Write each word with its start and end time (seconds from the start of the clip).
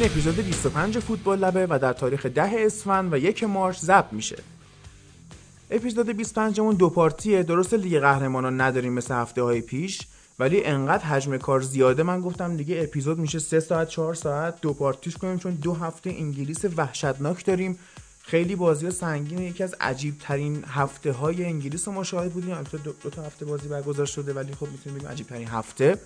این 0.00 0.10
اپیزود 0.10 0.36
25 0.36 0.98
فوتبال 0.98 1.38
لبه 1.38 1.66
و 1.70 1.78
در 1.78 1.92
تاریخ 1.92 2.26
10 2.26 2.50
اسفند 2.58 3.12
و 3.12 3.16
یک 3.16 3.44
مارچ 3.44 3.78
ضبط 3.78 4.12
میشه. 4.12 4.36
اپیزود 5.70 6.16
25 6.16 6.60
مون 6.60 6.74
دو 6.74 6.90
پارتیه. 6.90 7.42
درست 7.42 7.74
لیگ 7.74 8.00
قهرمانان 8.00 8.60
نداریم 8.60 8.92
مثل 8.92 9.14
هفته 9.14 9.42
های 9.42 9.60
پیش 9.60 10.00
ولی 10.38 10.64
انقدر 10.64 11.04
حجم 11.04 11.36
کار 11.36 11.60
زیاده. 11.60 12.02
من 12.02 12.20
گفتم 12.20 12.56
دیگه 12.56 12.82
اپیزود 12.82 13.18
میشه 13.18 13.38
3 13.38 13.60
ساعت 13.60 13.88
4 13.88 14.14
ساعت. 14.14 14.60
دو 14.60 14.72
پارتیش 14.72 15.16
کنیم 15.16 15.38
چون 15.38 15.54
دو 15.54 15.74
هفته 15.74 16.10
انگلیس 16.10 16.64
وحشتناک 16.76 17.44
داریم. 17.44 17.78
خیلی 18.22 18.56
بازی 18.56 18.90
سنگینه. 18.90 19.44
یکی 19.44 19.62
از 19.64 19.74
عجیب 19.80 20.14
ترین 20.20 20.64
هفته 20.68 21.12
های 21.12 21.44
انگلیس 21.44 21.88
رو 21.88 21.94
ما 21.94 22.04
شاهد 22.04 22.32
بودیم. 22.32 22.54
البته 22.54 22.78
دو, 22.78 22.92
دو 23.02 23.10
تا 23.10 23.22
هفته 23.22 23.44
بازی 23.44 23.68
برگزار 23.68 24.06
شده 24.06 24.32
ولی 24.32 24.52
خب 24.54 24.68
می‌تونیم 24.72 24.98
بگیم 24.98 25.10
عجیب 25.10 25.26
ترین 25.26 25.48
هفته. 25.48 25.98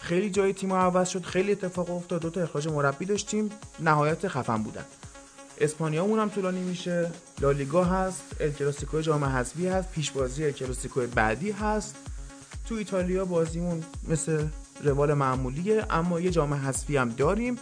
خیلی 0.00 0.30
جای 0.30 0.52
تیم 0.52 0.72
عوض 0.72 1.08
شد 1.08 1.24
خیلی 1.24 1.52
اتفاق 1.52 1.90
افتاد. 1.90 2.22
دو 2.22 2.30
تا 2.30 2.42
اخراج 2.42 2.68
مربی 2.68 3.04
داشتیم 3.04 3.50
نهایت 3.80 4.28
خفن 4.28 4.62
بودن. 4.62 4.84
اسپانیا 5.58 6.04
هم 6.04 6.28
طولانی 6.28 6.60
میشه 6.60 7.10
لالیگا 7.40 7.84
هست 7.84 8.22
ال 8.40 8.50
کلاسیکو 8.50 9.00
جام 9.00 9.24
حذفی 9.24 9.66
هست 9.66 9.90
پیش 9.90 10.10
بازی 10.10 10.44
ال 10.44 10.50
کلاسیکو 10.50 11.00
بعدی 11.14 11.50
هست. 11.50 11.96
تو 12.68 12.74
ایتالیا 12.74 13.24
بازیمون 13.24 13.84
مثل 14.08 14.46
روال 14.84 15.14
معمولیه 15.14 15.86
اما 15.90 16.20
یه 16.20 16.30
جام 16.30 16.54
حذفی 16.54 16.96
هم 16.96 17.08
داریم 17.08 17.56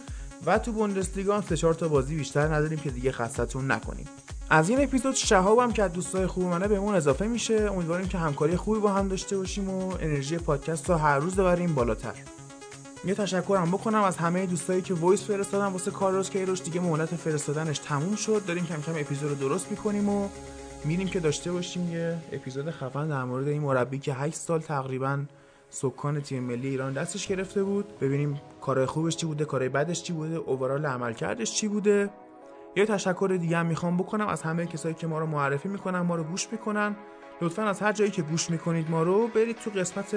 و 0.45 0.59
تو 0.59 0.71
بوندسلیگا 0.71 1.35
هم 1.37 1.55
سه 1.55 1.73
تا 1.73 1.87
بازی 1.87 2.15
بیشتر 2.15 2.47
نداریم 2.55 2.79
که 2.79 2.89
دیگه 2.89 3.11
خستتون 3.11 3.71
نکنیم. 3.71 4.05
از 4.51 4.69
این 4.69 4.83
اپیزود 4.83 5.15
شهابم 5.15 5.71
که 5.71 5.83
از 5.83 5.93
دوستای 5.93 6.27
خوب 6.27 6.43
منه 6.43 6.67
بهمون 6.67 6.95
اضافه 6.95 7.27
میشه. 7.27 7.71
امیدواریم 7.71 8.07
که 8.07 8.17
همکاری 8.17 8.55
خوبی 8.55 8.79
با 8.79 8.89
هم 8.89 9.07
داشته 9.07 9.37
باشیم 9.37 9.69
و 9.69 9.93
انرژی 9.99 10.37
پادکست 10.37 10.89
رو 10.89 10.95
هر 10.95 11.19
روز 11.19 11.35
ببریم 11.35 11.75
بالاتر. 11.75 12.13
یه 13.05 13.15
تشکرم 13.15 13.71
بکنم 13.71 14.03
از 14.03 14.17
همه 14.17 14.45
دوستایی 14.45 14.81
که 14.81 14.93
voice 14.93 15.23
فرستادن 15.23 15.65
واسه 15.65 15.91
کارلوس 15.91 16.29
کیروش. 16.29 16.61
دیگه 16.61 16.81
مهلت 16.81 17.15
فرستادنش 17.15 17.79
تموم 17.79 18.15
شد. 18.15 18.45
داریم 18.47 18.65
کم 18.65 18.81
کم 18.81 18.91
اپیزود 18.95 19.29
رو 19.29 19.35
درست 19.35 19.71
می‌کنیم 19.71 20.09
و 20.09 20.29
میریم 20.85 21.07
که 21.07 21.19
داشته 21.19 21.51
باشیم 21.51 21.93
یه 21.93 22.17
اپیزود 22.31 22.71
خفن 22.71 23.07
در 23.07 23.23
مورد 23.23 23.47
این 23.47 23.61
مربی 23.61 23.99
که 23.99 24.13
8 24.13 24.35
سال 24.35 24.59
تقریبا 24.59 25.19
سکان 25.69 26.21
تیم 26.21 26.43
ملی 26.43 26.67
ایران 26.67 26.93
دستش 26.93 27.27
گرفته 27.27 27.63
بود. 27.63 27.99
ببینیم 27.99 28.41
کارهای 28.61 28.87
خوبش 28.87 29.15
چی 29.15 29.25
بوده 29.25 29.45
کارهای 29.45 29.69
بدش 29.69 30.03
چی 30.03 30.13
بوده 30.13 30.35
overall 30.35 30.85
عملکردش 30.85 31.53
چی 31.53 31.67
بوده. 31.67 32.09
یه 32.75 32.85
تشکر 32.85 33.37
دیگه 33.41 33.57
هم 33.57 33.65
می‌خوام 33.65 33.97
بکنم 33.97 34.27
از 34.27 34.41
همه 34.41 34.65
کسایی 34.65 34.95
که 34.95 35.07
ما 35.07 35.19
رو 35.19 35.25
معرفی 35.25 35.69
می‌کنن 35.69 35.99
ما 35.99 36.15
رو 36.15 36.23
گوش 36.23 36.47
می‌کنن. 36.51 36.95
لطفا 37.41 37.63
از 37.63 37.79
هر 37.79 37.91
جایی 37.91 38.11
که 38.11 38.21
گوش 38.21 38.49
می‌کنید 38.49 38.91
ما 38.91 39.03
رو 39.03 39.27
برید 39.27 39.57
تو 39.57 39.69
قسمت 39.69 40.15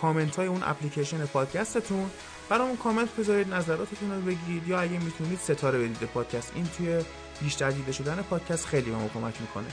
کامنت 0.00 0.36
های 0.36 0.46
اون 0.46 0.60
اپلیکیشن 0.64 1.26
پادکستتون. 1.26 2.10
برامون 2.48 2.76
کامنت 2.76 3.16
بذارید 3.16 3.54
نظراتتون 3.54 4.10
رو 4.10 4.20
بگید 4.20 4.68
یا 4.68 4.80
اگه 4.80 5.04
می‌تونید 5.04 5.38
ستاره 5.38 5.78
بدید 5.78 5.96
پادکست. 6.14 6.52
این 6.54 6.66
توی 6.76 7.00
بیشتر 7.40 7.70
دیده 7.70 7.92
شدن 7.92 8.24
پادکست 8.30 8.66
خیلی 8.66 8.90
به 8.90 8.96
ما 8.96 9.08
کمک 9.14 9.40
می‌کنه. 9.40 9.66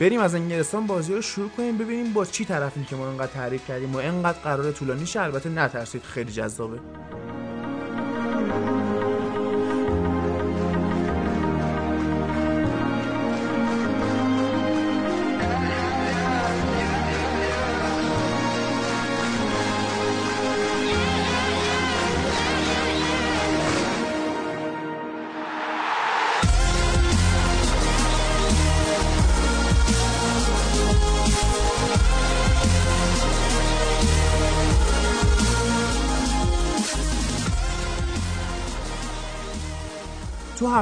بریم 0.00 0.20
از 0.20 0.34
انگلستان 0.34 0.86
بازی 0.86 1.14
رو 1.14 1.22
شروع 1.22 1.48
کنیم 1.48 1.78
ببینیم 1.78 2.12
با 2.12 2.24
چی 2.24 2.44
طرفیم 2.44 2.84
که 2.84 2.96
ما 2.96 3.08
انقدر 3.08 3.32
تعریف 3.32 3.68
کردیم 3.68 3.94
و 3.94 3.98
انقدر 3.98 4.38
قرار 4.38 4.72
طولانی 4.72 5.06
شه. 5.06 5.22
البته 5.22 5.48
نترسید 5.48 6.02
خیلی 6.02 6.32
جذابه. 6.32 6.80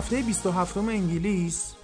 هفته 0.09 0.23
27 0.23 0.77
انگلیس 0.77 1.75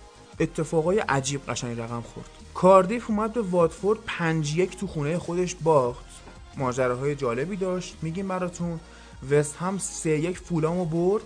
اتفاقای 0.41 0.99
عجیب 0.99 1.47
قشنگ 1.51 1.81
رقم 1.81 2.01
خورد. 2.01 2.31
کاردیف 2.55 3.11
اومد 3.11 3.33
به 3.33 3.43
واتفورد 3.43 3.99
5 4.07 4.57
یک 4.57 4.77
تو 4.77 4.87
خونه 4.87 5.19
خودش 5.19 5.55
باخت. 5.55 6.05
ماجراهای 6.57 7.15
جالبی 7.15 7.57
داشت. 7.57 7.97
میگیم 8.03 8.29
براتون. 8.29 8.81
وست 9.31 9.57
هم 9.57 9.79
3 9.79 10.11
یک 10.11 10.39
فولامو 10.39 10.85
برد. 10.85 11.23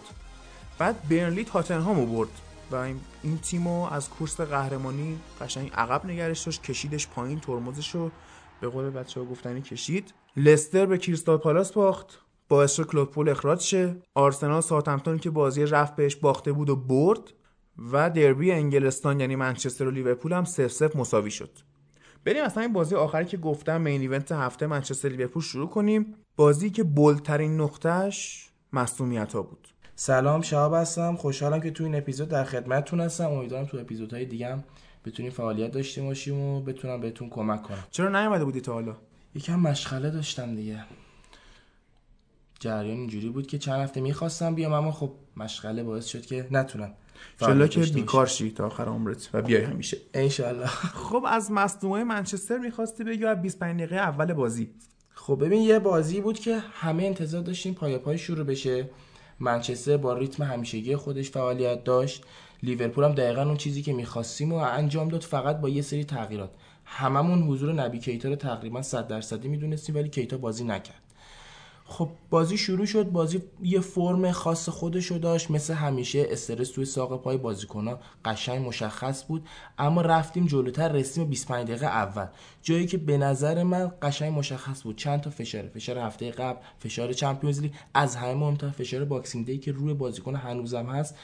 بعد 0.78 1.08
برنلی 1.08 1.44
تاتنهامو 1.44 2.06
برد. 2.06 2.28
و 2.70 2.76
این 3.22 3.38
تیمو 3.42 3.82
از 3.92 4.08
کورس 4.08 4.40
قهرمانی 4.40 5.18
قشنگ 5.40 5.70
عقب 5.74 6.06
نگرش 6.06 6.42
داشت. 6.42 6.62
کشیدش 6.62 7.08
پایین 7.08 7.40
ترمزش 7.40 7.94
رو 7.94 8.10
به 8.60 8.68
قول 8.68 8.90
بچه 8.90 9.20
ها 9.20 9.26
گفتنی 9.26 9.62
کشید. 9.62 10.14
لستر 10.36 10.86
به 10.86 10.98
کریستال 10.98 11.36
پالاس 11.36 11.72
باخت. 11.72 12.18
باعث 12.48 12.72
شد 12.72 12.86
کلوب 12.86 13.28
اخراج 13.28 13.60
شه. 13.60 13.96
آرسنال 14.14 14.60
ساوثهمپتون 14.60 15.18
که 15.18 15.30
بازی 15.30 15.64
رفت 15.64 15.96
بهش 15.96 16.16
باخته 16.16 16.52
بود 16.52 16.70
و 16.70 16.76
برد 16.76 17.32
و 17.92 18.10
دربی 18.10 18.52
انگلستان 18.52 19.20
یعنی 19.20 19.36
منچستر 19.36 19.88
و 19.88 19.90
لیورپول 19.90 20.32
هم 20.32 20.44
0 20.44 20.68
0 20.68 20.96
مساوی 20.96 21.30
شد. 21.30 21.50
بریم 22.24 22.44
اصلا 22.44 22.62
این 22.62 22.72
بازی 22.72 22.94
آخری 22.94 23.24
که 23.24 23.36
گفتم 23.36 23.80
مین 23.80 24.00
ایونت 24.00 24.32
هفته 24.32 24.66
منچستر 24.66 25.08
لیورپول 25.08 25.42
شروع 25.42 25.68
کنیم. 25.68 26.14
بازی 26.36 26.70
که 26.70 26.82
بولترین 26.82 27.60
نقطهش 27.60 28.48
مصونیت 28.72 29.32
ها 29.32 29.42
بود. 29.42 29.68
سلام 29.94 30.42
شهاب 30.42 30.74
هستم. 30.74 31.16
خوشحالم 31.16 31.60
که 31.60 31.70
تو 31.70 31.84
این 31.84 31.94
اپیزود 31.94 32.28
در 32.28 32.44
خدمتتون 32.44 33.00
هستم. 33.00 33.30
امیدوارم 33.30 33.66
تو 33.66 33.78
اپیزودهای 33.78 34.24
دیگه 34.24 34.52
هم 34.52 34.64
بتونیم 35.04 35.32
فعالیت 35.32 35.70
داشته 35.70 36.02
باشیم 36.02 36.40
و 36.40 36.60
بتونم 36.60 37.00
بهتون 37.00 37.30
کمک 37.30 37.62
کنم. 37.62 37.84
چرا 37.90 38.08
نیومده 38.08 38.44
بودی 38.44 38.60
تا 38.60 38.72
حالا؟ 38.72 38.96
یکم 39.34 39.60
مشغله 39.60 40.10
داشتم 40.10 40.54
دیگه. 40.54 40.84
جریان 42.60 42.96
اینجوری 42.96 43.28
بود 43.28 43.46
که 43.46 43.58
چند 43.58 43.80
هفته 43.80 44.00
می‌خواستم 44.00 44.54
بیام 44.54 44.72
اما 44.72 44.92
خب 44.92 45.10
مشغله 45.36 45.82
باعث 45.82 46.06
شد 46.06 46.26
که 46.26 46.48
نتونم 46.50 46.94
انشالله 47.40 47.68
که 47.68 47.80
بیکار 47.80 48.26
شی 48.26 48.50
تا 48.50 48.66
آخر 48.66 48.84
عمرت 48.84 49.30
و 49.32 49.42
بیای 49.42 49.64
همیشه. 49.64 49.96
انشالله. 50.14 50.66
خب 51.06 51.24
از 51.28 51.52
مصدومای 51.52 52.04
منچستر 52.04 52.58
می‌خواستی 52.58 53.04
بگی 53.04 53.24
از 53.24 53.42
25 53.42 53.76
دقیقه 53.76 53.96
اول 53.96 54.32
بازی. 54.32 54.70
خب 55.10 55.38
ببین 55.44 55.62
یه 55.62 55.78
بازی 55.78 56.20
بود 56.20 56.38
که 56.38 56.58
همه 56.58 57.04
انتظار 57.04 57.42
داشتیم 57.42 57.74
پای 57.74 57.98
پای 57.98 58.18
شروع 58.18 58.44
بشه. 58.44 58.90
منچستر 59.40 59.96
با 59.96 60.14
ریتم 60.14 60.42
همیشگی 60.42 60.96
خودش 60.96 61.30
فعالیت 61.30 61.84
داشت. 61.84 62.24
لیورپول 62.62 63.04
هم 63.04 63.12
دقیقا 63.12 63.42
اون 63.42 63.56
چیزی 63.56 63.82
که 63.82 63.92
می‌خواستیم 63.92 64.52
و 64.52 64.56
انجام 64.56 65.08
داد 65.08 65.22
فقط 65.22 65.60
با 65.60 65.68
یه 65.68 65.82
سری 65.82 66.04
تغییرات. 66.04 66.50
هممون 66.84 67.42
حضور 67.42 67.72
نبی 67.72 67.98
کیتا 67.98 68.28
رو 68.28 68.36
تقریبا 68.36 68.82
100 68.82 69.08
درصدی 69.08 69.48
می‌دونستیم 69.48 69.94
ولی 69.94 70.08
کیتا 70.08 70.36
بازی 70.36 70.64
نکرد. 70.64 71.07
خب 71.90 72.08
بازی 72.30 72.58
شروع 72.58 72.86
شد 72.86 73.10
بازی 73.10 73.42
یه 73.62 73.80
فرم 73.80 74.32
خاص 74.32 74.68
خودشو 74.68 75.18
داشت 75.18 75.50
مثل 75.50 75.74
همیشه 75.74 76.26
استرس 76.30 76.70
توی 76.70 76.84
ساق 76.84 77.22
پای 77.22 77.36
بازیکنها 77.36 77.98
قشنگ 78.24 78.66
مشخص 78.66 79.24
بود 79.24 79.48
اما 79.78 80.00
رفتیم 80.00 80.46
جلوتر 80.46 80.88
رسیم 80.88 81.24
25 81.24 81.68
دقیقه 81.68 81.86
اول. 81.86 82.26
جایی 82.62 82.86
که 82.86 82.98
به 82.98 83.18
نظر 83.18 83.62
من 83.62 83.92
قشنگ 84.02 84.38
مشخص 84.38 84.82
بود 84.82 84.96
چند 84.96 85.20
تا 85.20 85.30
فشار 85.30 85.68
فشار 85.68 85.98
هفته 85.98 86.30
قبل 86.30 86.60
فشار 86.78 87.12
Champions 87.12 87.60
League 87.60 87.72
از 87.94 88.16
همه 88.16 88.34
مهمتر 88.34 88.70
فشار 88.70 89.04
Boxing 89.04 89.46
Day 89.46 89.58
که 89.58 89.72
روی 89.72 89.94
بازیکن 89.94 90.36
هنوزم 90.36 90.86
هست. 90.86 91.14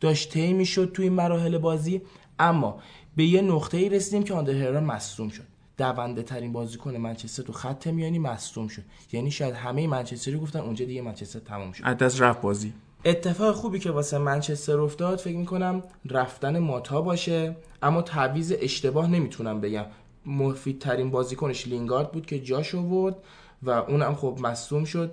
داشت 0.00 0.30
طی 0.30 0.52
می‌شد 0.52 0.92
توی 0.94 1.08
مراحل 1.08 1.58
بازی 1.58 2.02
اما 2.38 2.80
به 3.16 3.24
یه 3.24 3.42
نقطه 3.42 3.76
ای 3.78 3.88
رسیدیم 3.88 4.22
که 4.22 4.34
آندر 4.34 4.80
مصدوم 4.80 5.28
شد. 5.28 5.49
دونده 5.80 6.22
ترین 6.22 6.52
بازیکن 6.52 6.96
منچستر 6.96 7.42
تو 7.42 7.52
خط 7.52 7.86
میانی 7.86 8.18
مصدوم 8.18 8.68
شد. 8.68 8.82
یعنی 9.12 9.30
شاید 9.30 9.54
همه 9.54 9.86
منچستری 9.86 10.38
گفتن 10.38 10.58
اونجا 10.58 10.84
دیگه 10.84 11.02
منچستر 11.02 11.38
تموم 11.38 11.72
شد. 11.72 11.84
از 12.02 12.20
رفت 12.20 12.40
بازی. 12.40 12.72
اتفاق 13.04 13.54
خوبی 13.54 13.78
که 13.78 13.90
واسه 13.90 14.18
منچستر 14.18 14.80
افتاد 14.80 15.18
فکر 15.18 15.36
می‌کنم 15.36 15.82
رفتن 16.04 16.58
ماتا 16.58 17.00
باشه. 17.00 17.56
اما 17.82 18.02
تعویز 18.02 18.52
اشتباه 18.60 19.10
نمی‌تونم 19.10 19.60
بگم. 19.60 19.84
مفیدترین 20.26 21.10
بازیکنش 21.10 21.68
لینگارد 21.68 22.12
بود 22.12 22.26
که 22.26 22.38
جاش 22.38 22.74
آورد 22.74 23.16
و 23.62 23.70
اونم 23.70 24.14
خب 24.14 24.38
مصوم 24.42 24.84
شد 24.84 25.10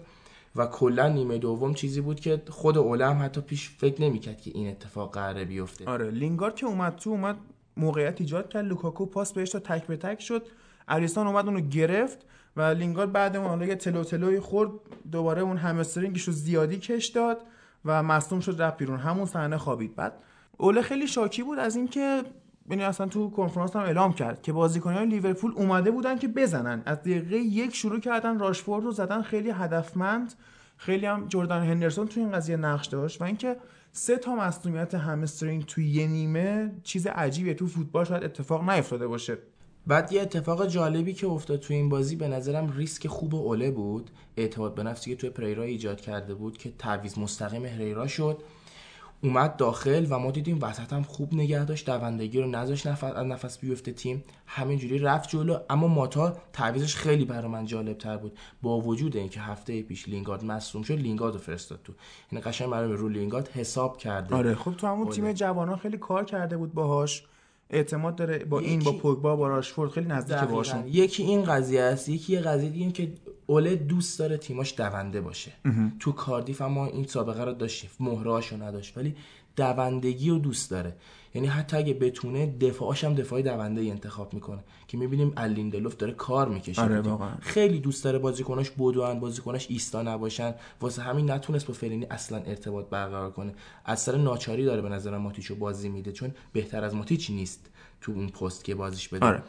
و 0.56 0.66
کلا 0.66 1.08
نیمه 1.10 1.38
دوم 1.38 1.74
چیزی 1.74 2.02
بود 2.02 2.20
که 2.20 2.42
خود 2.50 2.78
اولم 2.78 3.20
حتی 3.24 3.42
پیش 3.42 3.70
فکر 3.70 4.02
نمی‌کرد 4.02 4.42
که 4.42 4.52
این 4.54 4.70
اتفاق 4.70 5.14
قراره 5.14 5.46
بیفته. 5.46 5.86
آره 5.86 6.12
لینگارد 6.12 6.56
که 6.56 6.66
اومد 6.66 6.96
تو 6.96 7.10
اومد 7.10 7.36
موقعیت 7.78 8.22
ایجاد 8.22 8.50
کرد. 8.50 8.66
لوکاکو 8.66 9.06
پاس 9.06 9.34
بهش 9.34 9.50
تا 9.50 9.60
تک 9.60 9.88
به 9.88 9.98
تک 9.98 10.22
شد. 10.22 10.46
الیسون 10.88 11.28
اومد 11.28 11.46
اونو 11.46 11.60
گرفت 11.60 12.18
و 12.56 12.62
لینگارد 12.62 13.12
بعد 13.12 13.36
اون 13.36 13.48
حالا 13.48 13.66
یه 13.66 13.76
تلو 13.76 14.04
تلوی 14.04 14.40
خورد. 14.40 14.72
دوباره 15.12 15.42
اون 15.42 15.58
همسترینگش 15.58 16.24
رو 16.24 16.34
زیادی 16.34 16.78
کش 16.78 17.08
داد 17.08 17.38
و 17.86 18.04
مصدوم 18.04 18.40
شد 18.40 18.62
رفت 18.62 18.78
بیرون. 18.78 19.00
همون 19.00 19.26
صحنه 19.26 19.58
خوابید. 19.58 19.96
بعد 19.96 20.14
اوله 20.58 20.82
خیلی 20.82 21.08
شاکی 21.08 21.44
بود 21.44 21.60
از 21.60 21.76
اینکه 21.76 22.24
یعنی 22.70 22.84
اصلا 22.84 23.08
تو 23.08 23.30
کنفرانس 23.30 23.76
هم 23.76 23.82
اعلام 23.82 24.14
کرد 24.14 24.42
که 24.42 24.54
بازیکنان 24.54 25.08
لیورپول 25.08 25.52
اومده 25.56 25.92
بودن 25.92 26.18
که 26.18 26.28
بزنن. 26.28 26.82
از 26.86 27.00
دقیقه 27.00 27.38
یک 27.38 27.76
شروع 27.76 28.00
کردن 28.00 28.40
راشفورد 28.40 28.84
رو 28.84 28.92
زدن 28.92 29.22
خیلی 29.22 29.50
هدفمند. 29.50 30.34
خیلی 30.78 31.06
هم 31.06 31.28
جردن 31.28 31.62
هندرسون 31.62 32.08
تو 32.08 32.20
این 32.20 32.32
قضیه 32.32 32.58
نقش 32.58 32.88
داشت 32.88 33.22
و 33.22 33.24
اینکه 33.24 33.58
سه 33.92 34.18
تا 34.18 34.36
مصونیت 34.36 34.96
همسترینگ 34.96 35.66
تو 35.66 35.82
یه 35.82 36.08
نیمه 36.08 36.72
چیز 36.84 37.08
عجیبیه. 37.08 37.54
تو 37.54 37.68
فوتبال 37.68 38.06
شاید 38.06 38.24
اتفاق 38.24 38.70
نیفتاده 38.70 39.08
باشه. 39.08 39.38
بعد 39.88 40.12
یه 40.12 40.22
اتفاق 40.22 40.68
جالبی 40.68 41.14
که 41.14 41.28
افتاد 41.28 41.60
تو 41.60 41.74
این 41.74 41.90
بازی 41.90 42.16
به 42.16 42.28
نظرم 42.28 42.74
ریسک 42.78 43.08
خوب 43.08 43.36
اوله 43.36 43.72
بود. 43.72 44.12
اعتماد 44.38 44.76
به 44.76 44.84
نفسی 44.84 45.10
که 45.10 45.16
توی 45.16 45.30
پریرا 45.30 45.64
ایجاد 45.64 46.02
کرده 46.02 46.34
بود 46.36 46.58
که 46.58 46.72
تعویض 46.78 47.18
مستقیم 47.18 47.66
هریرا 47.66 48.08
شد. 48.08 48.44
اومد 49.22 49.56
داخل 49.56 50.08
و 50.10 50.20
ما 50.20 50.32
دیدیم 50.32 50.60
وسط 50.62 50.94
هم 50.94 51.04
خوب 51.04 51.34
نگه 51.34 51.66
داشت 51.66 51.86
دوندگی 51.86 52.42
رو 52.42 52.48
نذاشت 52.48 52.88
نفس 52.88 53.04
از 53.04 53.26
نفس 53.26 53.58
بیفته 53.58 53.92
تیم. 53.92 54.24
همینجوری 54.46 55.00
رفت 55.00 55.30
جلو 55.30 55.58
اما 55.70 55.88
ماتا 55.88 56.38
تعویزش 56.54 56.96
خیلی 56.96 57.26
برای 57.26 57.48
من 57.48 57.66
جالب 57.66 57.98
تر 57.98 58.18
بود. 58.18 58.38
با 58.62 58.80
وجود 58.80 59.18
اینکه 59.18 59.40
هفته 59.40 59.82
پیش 59.82 60.10
لینگارد 60.10 60.46
مصوم 60.46 60.82
شد 60.82 60.94
لینگارد 60.94 61.34
رو 61.34 61.40
فرستاد 61.40 61.80
تو. 61.84 61.94
یعنی 62.32 62.44
قشنگ 62.44 62.70
برای 62.70 62.94
رو 62.94 63.10
لینگارد 63.10 63.48
حساب 63.48 63.98
کرده. 63.98 64.36
آره 64.36 64.56
خب 64.56 64.74
تو 64.74 64.88
همون 64.88 65.10
تیم 65.10 65.32
جوانان 65.32 65.78
خیلی 65.78 65.98
کار 65.98 66.26
کرده 66.26 66.58
بود 66.58 66.74
باهاش. 66.74 67.24
اعتماد 67.70 68.16
داره 68.16 68.46
با 68.46 68.60
این 68.60 68.80
با 68.80 68.92
پوگبا 68.92 69.36
با 69.36 69.48
راشفورد 69.48 69.92
خیلی 69.92 70.08
نزدیک 70.08 70.38
باشون 70.38 70.84
یکی 70.88 71.24
این 71.24 71.44
قضیه 71.44 71.82
است 71.82 72.10
یکی 72.10 72.34
یه 72.34 72.40
قضیه 72.40 72.70
دیگه 72.70 72.92
که 72.92 73.12
اوله 73.48 73.76
دوست 73.76 74.20
داره 74.20 74.38
تیماش 74.38 74.74
دونده 74.78 75.22
باشه. 75.22 75.52
تو 76.00 76.12
کاردیف 76.12 76.62
ما 76.62 76.86
این 76.86 77.06
سابقه 77.06 77.44
رو 77.44 77.54
داشتیم 77.54 77.90
مهرهاشو 78.00 78.64
نداشت 78.64 78.98
ولی 78.98 79.16
دوندگی 79.56 80.30
رو 80.30 80.40
دوست 80.40 80.72
داره. 80.72 80.96
یعنی 81.34 81.48
حتی 81.48 81.78
اگه 81.78 81.94
بتونه 81.94 82.46
دفاعش 82.46 83.04
هم 83.04 83.14
دفاعی 83.14 83.44
دونده 83.44 83.82
انتخاب 83.82 84.34
می‌کنه. 84.34 84.64
که 84.88 84.98
می‌بینیم 84.98 85.34
الیندلوف 85.38 85.96
داره 85.96 86.14
کار 86.14 86.50
می‌کشه. 86.50 86.82
آره 86.82 87.04
خیلی 87.40 87.80
دوست 87.80 88.04
داره 88.04 88.20
بازیکناش 88.20 88.70
بدوان 88.70 89.20
بازیکناش 89.20 89.68
ایستا 89.70 90.02
نباشن. 90.02 90.54
واسه 90.82 91.02
همین 91.02 91.32
نتونست 91.32 91.68
با 91.68 91.74
فلینی 91.74 92.06
اصلا 92.06 92.38
ارتباط 92.38 92.86
برقرار 92.90 93.32
کنه. 93.32 93.54
از 93.86 94.00
سر 94.00 94.18
ناچاری 94.18 94.66
داره 94.66 94.82
به 94.82 94.90
نظر 94.90 95.18
ماتیچو 95.18 95.56
بازی 95.56 95.90
میده 95.90 96.12
چون 96.12 96.34
بهتر 96.54 96.84
از 96.84 96.96
ماتیچ 96.96 97.30
نیست 97.30 97.70
تو 98.02 98.12
اون 98.12 98.28
پست 98.28 98.64
که 98.64 98.76
بازیش 98.76 99.08
بده. 99.08 99.26
آره. 99.26 99.44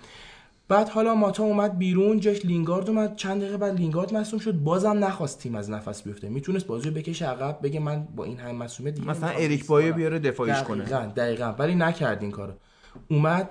بعد 0.68 0.88
حالا 0.88 1.14
ماتا 1.14 1.44
اومد 1.44 1.78
بیرون 1.78 2.20
جاش 2.20 2.46
لینگارد 2.46 2.88
اومد. 2.88 3.16
چند 3.16 3.40
دقیقه 3.40 3.56
بعد 3.56 3.76
لینگارد 3.76 4.14
مصوم 4.14 4.38
شد. 4.38 4.52
بازم 4.52 5.04
نخواست 5.04 5.38
تیم 5.38 5.54
از 5.54 5.70
نفس 5.70 6.02
بیفته. 6.02 6.28
می‌تونست 6.28 6.66
بازی 6.66 6.88
رو 6.88 6.94
بکشه 6.94 7.26
عقب 7.26 7.58
بگه 7.62 7.80
من 7.80 8.08
با 8.16 8.24
این 8.24 8.38
هم 8.38 8.56
مصومه 8.56 8.90
دیگه 8.90 9.08
مثلا 9.08 9.28
اریک 9.28 9.66
بایو 9.66 9.94
بیاره 9.94 10.18
دفاعیش 10.18 10.62
کنه. 10.62 10.84
دقیقاً 10.84 11.12
دقیقاً. 11.16 11.52
ولی 11.58 11.74
نکرد 11.74 12.22
این 12.22 12.30
کارو. 12.30 12.52
اومد 13.08 13.50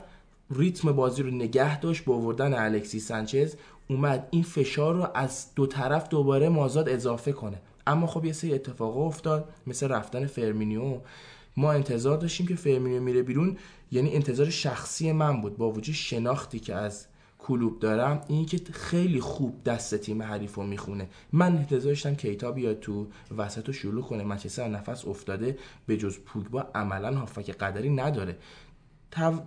ریتم 0.56 0.92
بازی 0.92 1.24
رو 1.24 1.32
نگه 1.32 1.80
داشت 1.80 2.06
با 2.06 2.16
آوردن 2.16 2.54
الکسی 2.54 3.00
سانچز. 3.00 3.56
اومد 3.90 4.28
این 4.32 4.44
فشار 4.44 4.96
رو 4.96 5.08
از 5.14 5.46
دو 5.56 5.68
طرف 5.68 6.10
دوباره 6.10 6.50
مازاد 6.50 6.90
اضافه 6.90 7.32
کنه. 7.32 7.58
اما 7.88 8.08
خب 8.08 8.26
یه 8.26 8.34
سری 8.34 8.54
اتفاق 8.54 8.98
افتاد. 8.98 9.50
مثل 9.68 9.88
رفتن 9.88 10.26
فیرمینو. 10.26 10.98
ما 11.58 11.72
انتظار 11.72 12.18
داشتیم 12.18 12.48
که 12.48 12.56
فیرمینو 12.56 13.02
میره 13.02 13.22
بیرون. 13.24 13.58
یعنی 13.92 14.16
انتظار 14.16 14.50
شخصی 14.50 15.12
من 15.12 15.42
بود. 15.42 15.58
با 15.58 15.72
وجود 15.72 15.96
شناختی 15.96 16.60
که 16.60 16.76
از 16.76 17.08
کلوپ 17.40 17.80
دارم 17.80 18.22
این 18.28 18.46
که 18.46 18.62
خیلی 18.72 19.20
خوب 19.20 19.64
دست 19.64 19.96
تیم 19.96 20.24
حریف 20.24 20.56
رو 20.56 20.64
می‌خونه. 20.64 21.10
من 21.32 21.58
انتظار 21.58 21.92
داشتم 21.92 22.16
کیتا 22.16 22.52
بیاد 22.52 22.80
تو 22.80 23.08
وسط 23.38 23.68
رو 23.68 23.74
شروع 23.74 24.04
کنه. 24.04 24.24
منچستر 24.24 24.68
نفس 24.68 25.06
افتاده 25.06 25.58
به 25.86 25.98
جز 25.98 26.20
پوگبا 26.20 26.62
عملا 26.76 27.16
هافبک 27.16 27.50
قدری 27.52 27.90
نداره. 27.90 28.38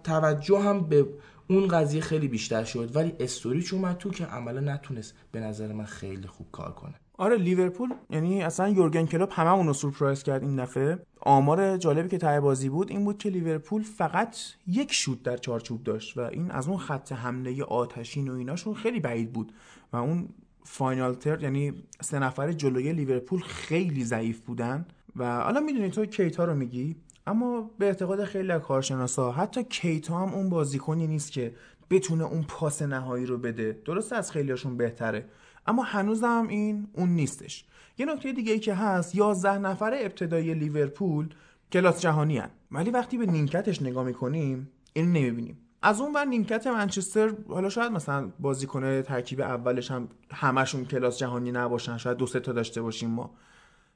توجه 0.05 0.61
هم 0.61 0.81
به 0.81 1.07
اون 1.49 1.69
قضیه 1.69 2.01
خیلی 2.01 2.29
بیشتر 2.29 2.65
شد. 2.65 2.97
ولی 2.97 3.13
استوریج 3.21 3.75
اومد 3.75 3.99
تو 3.99 4.11
که 4.11 4.25
عملا 4.25 4.61
نتونست 4.61 5.15
به 5.33 5.41
نظر 5.41 5.73
من 5.73 5.85
خیلی 5.85 6.27
خوب 6.27 6.47
کار 6.53 6.73
کنه. 6.73 6.95
آره 7.21 7.37
لیورپول 7.37 7.95
یعنی 8.11 8.43
اصلا 8.43 8.69
یورگن 8.69 9.07
کلوپ 9.07 9.41
هممون 9.41 9.67
رو 9.67 9.73
سورپرایز 9.73 10.23
کرد 10.23 10.43
این 10.43 10.57
دفعه. 10.57 10.99
آمار 11.21 11.77
جالبی 11.77 12.09
که 12.09 12.19
ته 12.19 12.41
بازی 12.41 12.69
بود 12.69 12.91
این 12.91 13.05
بود 13.05 13.19
که 13.19 13.31
لیورپول 13.31 13.83
فقط 13.83 14.37
یک 14.67 14.93
شوت 14.93 15.23
در 15.23 15.37
چارچوب 15.37 15.83
داشت 15.83 16.19
و 16.19 16.21
این 16.21 16.51
از 16.51 16.69
اون 16.69 16.79
خط 16.79 17.13
حمله 17.13 17.65
آتشین 17.65 18.29
و 18.29 18.35
ایناشون 18.35 18.75
خیلی 18.75 19.01
بعید 19.01 19.33
بود 19.33 19.53
و 19.93 19.97
اون 19.97 20.29
final 20.65 21.15
third 21.15 21.43
یعنی 21.43 21.75
سه 22.01 22.19
نفر 22.19 22.53
جلوی 22.53 22.93
لیورپول 22.93 23.41
خیلی 23.41 24.05
ضعیف 24.05 24.41
بودن 24.41 24.87
و 25.17 25.41
حالا 25.41 25.61
می‌دونی 25.61 25.91
تو 25.91 26.07
کیتا 26.07 26.45
رو 26.45 26.55
میگی 26.55 26.97
اما 27.27 27.71
به 27.79 27.87
اعتقاد 27.87 28.25
خیلی 28.25 28.59
کارشناسا 28.59 29.33
حتی 29.33 29.65
کیتا 29.65 30.19
هم 30.19 30.35
اون 30.35 30.49
بازیکنی 30.49 31.07
نیست 31.07 31.33
که 31.33 31.55
بتونه 31.91 32.25
اون 32.25 32.43
پاس 32.43 32.83
نهایی 32.83 33.27
رو 33.27 33.39
بده. 33.39 33.79
درسته 33.85 34.17
از 34.17 34.33
خیلیاشون 34.33 34.77
بهتره. 34.77 35.25
اما 35.67 35.83
هنوزم 35.83 36.47
این 36.49 36.89
اون 36.93 37.09
نیستش. 37.09 37.65
یه 37.99 38.07
نکته 38.07 38.33
دیگه 38.33 38.53
ای 38.53 38.59
که 38.59 38.75
هست 38.75 39.15
11 39.15 39.59
نفر 39.59 39.95
ابتدایی 39.95 40.55
لیورپول 40.55 41.29
کلاس 41.73 42.01
جهانی 42.01 42.39
هن. 42.39 42.51
ولی 42.73 42.91
وقتی 42.91 43.19
به 43.19 43.27
نیمکتش 43.27 43.83
نگاه 43.83 44.05
می‌کنیم 44.05 44.71
این 44.93 45.13
نمی‌بینیم. 45.13 45.59
از 45.83 46.01
اون 46.01 46.13
ور 46.13 46.25
نیمکت 46.25 46.67
منچستر 46.67 47.33
حالا 47.49 47.69
شاید 47.69 47.93
مثلا 47.93 48.33
بازیکن 48.41 49.03
ترکیب 49.03 49.41
اولش 49.41 49.91
هم 49.91 50.09
همشون 50.31 50.85
کلاس 50.85 51.19
جهانی 51.19 51.53
نباشن 51.53 51.97
شاید 51.97 52.17
دو 52.17 52.27
سه 52.27 52.41
تا 52.41 52.53
داشته 52.53 52.83
باشیم 52.83 53.11
ما. 53.11 53.35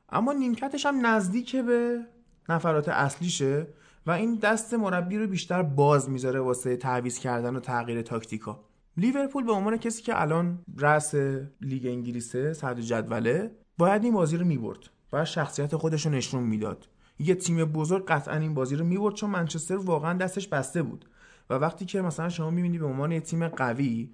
اما 0.08 0.32
نیمکتش 0.32 0.86
هم 0.86 1.06
نزدیک 1.06 1.56
به 1.56 2.00
نفرات 2.48 2.88
اصلیشه 2.88 3.66
و 4.06 4.10
این 4.10 4.34
دست 4.34 4.74
مربی 4.74 5.18
رو 5.18 5.26
بیشتر 5.26 5.62
باز 5.62 6.10
می‌ذاره 6.10 6.40
واسه 6.40 6.76
تعویض 6.76 7.18
کردن 7.18 7.56
و 7.56 7.60
تغییر 7.60 8.02
تاکتیکا. 8.02 8.64
لیورپول 8.96 9.44
به 9.44 9.52
عنوان 9.52 9.76
کسی 9.76 10.02
که 10.02 10.20
الان 10.20 10.58
رأس 10.76 11.14
لیگ 11.60 11.86
انگلیسه 11.86 12.52
صدر 12.52 12.80
جدوله 12.80 13.50
باید 13.78 14.04
این 14.04 14.14
بازی 14.14 14.36
رو 14.36 14.46
می‌برد 14.46 14.78
باید 15.10 15.24
شخصیت 15.24 15.76
خودش 15.76 16.06
رو 16.06 16.12
نشون 16.12 16.42
می‌داد. 16.42 16.88
یه 17.18 17.34
تیم 17.34 17.64
بزرگ 17.64 18.06
قطعا 18.06 18.36
این 18.36 18.54
بازی 18.54 18.76
رو 18.76 18.84
می‌برد 18.84 19.14
چون 19.14 19.30
منچستر 19.30 19.76
واقعا 19.76 20.18
دستش 20.18 20.48
بسته 20.48 20.82
بود 20.82 21.04
و 21.50 21.54
وقتی 21.54 21.84
که 21.84 22.02
مثلا 22.02 22.28
شما 22.28 22.50
می‌بینی 22.50 22.78
به 22.78 22.86
عنوان 22.86 23.12
یه 23.12 23.20
تیم 23.20 23.48
قوی 23.48 24.10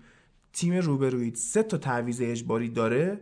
تیم 0.52 0.75
روبروید 0.75 1.34
سه 1.34 1.62
تا 1.62 1.78
تعویض 1.78 2.20
اجباری 2.25 2.68
داره 2.68 3.20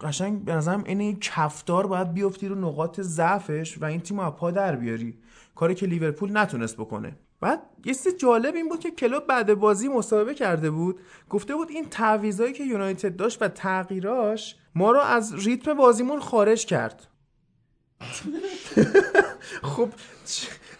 قشنگ 0.00 0.44
به 0.44 0.54
نظرم 0.54 0.84
این 0.84 1.18
کفدار 1.20 1.86
باید 1.86 2.12
بیفتی 2.12 2.48
رو 2.48 2.54
نقاط 2.54 3.00
ضعفش 3.00 3.78
و 3.78 3.84
این 3.84 4.00
تیم 4.00 4.20
رو 4.20 4.30
پا 4.30 4.50
در 4.50 4.76
بیاری. 4.76 5.18
کاری 5.54 5.74
که 5.74 5.86
لیورپول 5.86 6.36
نتونست 6.36 6.76
بکنه. 6.76 7.16
بعد 7.40 7.62
یه 7.84 7.94
چیز 7.94 8.16
جالب 8.16 8.54
این 8.54 8.68
بود 8.68 8.80
که 8.80 8.90
کلوب 8.90 9.26
بعد 9.26 9.54
بازی 9.54 9.88
مصاحبه 9.88 10.34
کرده 10.34 10.70
بود. 10.70 11.00
گفته 11.30 11.54
بود 11.54 11.70
این 11.70 11.88
تعویضایی 11.88 12.52
که 12.52 12.64
یونایتد 12.64 13.16
داشت 13.16 13.42
و 13.42 13.48
تغییراش 13.48 14.56
ما 14.74 14.90
رو 14.90 15.00
از 15.00 15.46
ریتم 15.46 15.74
بازیمون 15.74 16.20
خارج 16.20 16.66
کرد. 16.66 17.06
خب 19.62 19.88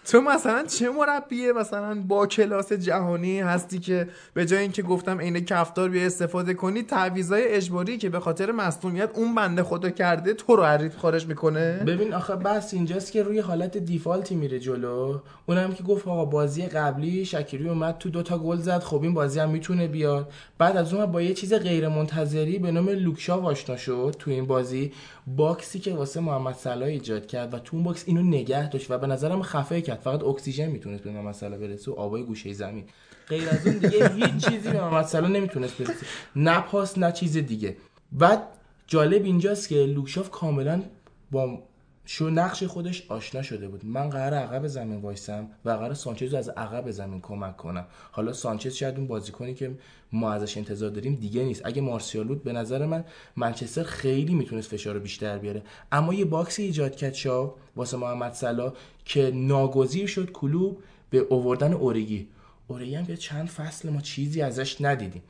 تو 0.09 0.21
مثلا 0.21 0.63
چه 0.63 0.89
مربیه 0.89 1.53
مثلا 1.53 2.03
با 2.07 2.27
کلاس 2.27 2.73
جهانی 2.73 3.39
هستی 3.39 3.79
که 3.79 4.07
به 4.33 4.45
جای 4.45 4.59
اینکه 4.59 4.81
گفتم 4.81 5.19
عین 5.19 5.39
کفتار 5.39 5.89
بیا 5.89 6.05
استفاده 6.05 6.53
کنی 6.53 6.83
تعویضای 6.83 7.47
اجباری 7.47 7.97
که 7.97 8.09
به 8.09 8.19
خاطر 8.19 8.51
مصدومیت 8.51 9.09
اون 9.13 9.35
بنده 9.35 9.63
خدا 9.63 9.89
کرده 9.89 10.33
تو 10.33 10.55
رو 10.55 10.63
حریف 10.63 10.97
خارج 10.97 11.27
می‌کنه؟ 11.27 11.83
ببین 11.87 12.13
آخه 12.13 12.35
بس 12.35 12.73
اینجاست 12.73 13.11
که 13.11 13.23
روی 13.23 13.39
حالت 13.39 13.77
default 13.77 14.28
ی 14.28 14.35
میره 14.35 14.59
جلو. 14.59 15.19
اونم 15.45 15.73
که 15.73 15.83
گفت 15.83 16.07
آقا 16.07 16.25
بازی 16.25 16.65
قبلی 16.65 17.25
شکیری 17.25 17.69
اومد 17.69 17.97
تو 17.97 18.09
دوتا 18.09 18.37
گل 18.37 18.57
زد 18.57 18.79
خب 18.79 19.03
این 19.03 19.13
بازی 19.13 19.39
هم 19.39 19.49
می‌تونه 19.49 19.87
بیاد. 19.87 20.31
بعد 20.57 20.77
از 20.77 20.93
اون 20.93 21.05
با 21.05 21.21
یه 21.21 21.33
چیز 21.33 21.53
غیر 21.53 21.87
منتظری 21.87 22.59
به 22.59 22.71
نام 22.71 22.89
لوک 22.89 23.24
شا 23.24 23.41
آشنا 23.41 23.77
شد 23.77 24.15
تو 24.19 24.31
این 24.31 24.45
بازی. 24.45 24.91
box 25.35 25.68
ی 25.68 25.79
که 25.79 25.93
واسه 25.93 26.19
محمد 26.19 26.55
صلاح 26.55 26.87
ایجاد 26.87 27.27
کرد 27.27 27.53
و 27.53 27.59
تو 27.59 27.75
اون 27.75 27.83
box 27.83 28.03
اینو 28.07 28.21
نگه 28.21 28.69
داشت 28.69 28.91
و 28.91 28.97
به 28.97 29.07
نظرم 29.07 29.41
خفه 29.41 29.81
کرد. 29.81 29.99
فقط 29.99 30.23
اکسیژن 30.23 30.65
می‌تونست 30.65 31.03
به 31.03 31.11
محمد 31.11 31.33
صلاح 31.33 31.59
برسه 31.59 31.91
و 31.91 31.93
آبای 31.93 32.23
گوشه 32.23 32.53
زمین. 32.53 32.83
غیر 33.27 33.49
از 33.49 33.67
اون 33.67 33.77
دیگه 33.77 34.09
هیچ 34.09 34.45
چیزی 34.45 34.69
به 34.69 34.81
محمد 34.81 35.05
صلاح 35.05 35.29
نمی‌تونست 35.29 35.77
برسه. 35.77 36.05
نه 36.35 36.61
پاس 36.61 36.97
نه 36.97 37.11
چیز 37.11 37.37
دیگه. 37.37 37.77
بعد 38.11 38.43
جالب 38.87 39.23
اینجاست 39.23 39.69
که 39.69 39.75
لوک 39.75 40.06
شاو 40.06 40.29
کاملا 40.29 40.83
با 41.31 42.29
نقش 42.29 42.63
خودش 42.63 43.05
آشنا 43.07 43.41
شده 43.41 43.67
بود. 43.67 43.85
من 43.85 44.09
قرار 44.09 44.33
عقب 44.33 44.67
زمین 44.67 45.01
وایسم 45.01 45.47
و 45.65 45.69
قرار 45.69 45.93
سانچز 45.93 46.33
از 46.33 46.49
عقب 46.49 46.91
زمین 46.91 47.21
کمک 47.21 47.57
کنم. 47.57 47.85
حالا 48.11 48.33
سانچز 48.33 48.73
شاید 48.73 48.97
اون 48.97 49.07
بازیکنی 49.07 49.53
که 49.53 49.71
ما 50.11 50.31
ازش 50.31 50.57
انتظار 50.57 50.89
داریم 50.89 51.15
دیگه 51.15 51.43
نیست. 51.43 51.61
اگه 51.65 51.81
مارسیال 51.81 52.20
بود 52.20 52.43
به 52.43 52.53
نظر 52.53 52.85
من 52.85 53.03
منچستر 53.35 53.83
خیلی 53.83 54.33
می‌تونست 54.33 54.69
فشار 54.69 54.93
رو 54.93 54.99
بیشتر 54.99 55.37
بیاره. 55.37 55.61
اما 55.91 56.13
یه 56.13 56.25
box 56.25 56.53
ی 56.53 56.63
ایجاد 56.63 56.95
کرد 56.95 57.13
شاو 57.13 57.53
واسه 57.75 57.97
محمد 57.97 58.33
صلاح 58.33 58.73
که 59.05 59.31
ناگزیر 59.35 60.07
شد 60.07 60.31
کلوب 60.31 60.83
به 61.09 61.17
اووردن 61.17 61.73
اورگی. 61.73 62.27
اورگی 62.67 62.95
هم 62.95 63.15
چند 63.15 63.47
فصل 63.47 63.89
ما 63.89 64.01
چیزی 64.01 64.41
ازش 64.41 64.81
ندیدیم. 64.81 65.21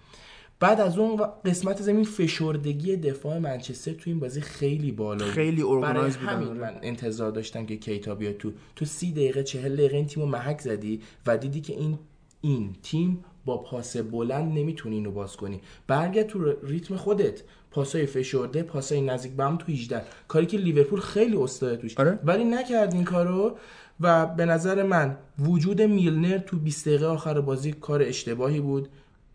بعد 0.59 0.81
از 0.81 0.97
اون 0.97 1.21
قسمت 1.45 1.81
زمین 1.81 2.05
فشردگی 2.05 2.97
دفاع 2.97 3.37
منچستر 3.37 3.91
تو 3.91 4.09
این 4.09 4.19
بازی 4.19 4.41
خیلی 4.41 4.91
بالا 4.91 5.25
خیلی 5.25 5.61
ارگانایز 5.61 6.17
همین 6.17 6.53
من 6.53 6.75
انتظار 6.81 7.31
داشتم 7.31 7.65
که 7.65 7.77
کیتا 7.77 8.15
بیاد 8.15 8.37
تو 8.37 8.51
تو 8.75 8.85
سی 8.85 9.11
دقیقه 9.11 9.43
چهل 9.43 9.75
دقیقه 9.75 9.97
این 9.97 10.05
تیمو 10.05 10.25
محک 10.25 10.61
زدی 10.61 11.01
و 11.27 11.37
دیدی 11.37 11.61
که 11.61 11.73
این 11.73 11.99
این 12.41 12.75
تیم 12.83 13.25
با 13.45 13.57
پاس 13.57 13.97
بلند 13.97 14.57
نمی‌تونی 14.57 14.95
اینو 14.95 15.11
باز 15.11 15.37
کنی. 15.37 15.61
برگرد 15.87 16.27
تو 16.27 16.55
ریتم 16.63 16.95
خودت. 16.95 17.43
پاسای 17.71 18.05
فشرده 18.05 18.63
پاسای 18.63 19.01
نزدیک 19.01 19.31
به 19.31 19.43
هم 19.43 19.57
تو 19.57 19.71
18 19.71 20.01
کاری 20.27 20.45
که 20.45 20.57
لیورپول 20.57 20.99
خیلی 20.99 21.37
استاده 21.37 21.79
توش. 21.79 21.97
آره؟ 21.97 22.19
ولی 22.23 22.43
نکرد 22.43 22.93
این 22.93 23.03
کارو 23.03 23.57
و 23.99 24.25
به 24.25 24.45
نظر 24.45 24.83
من 24.83 25.17
وجود 25.39 25.81
میلنر 25.81 26.37
تو 26.37 26.59
20 26.59 26.87
دقیقه 26.87 27.05
آخر 27.05 27.41
بازی 27.41 27.71
کار 27.71 28.01
اشتباهی 28.01 28.59
بود. 28.59 28.89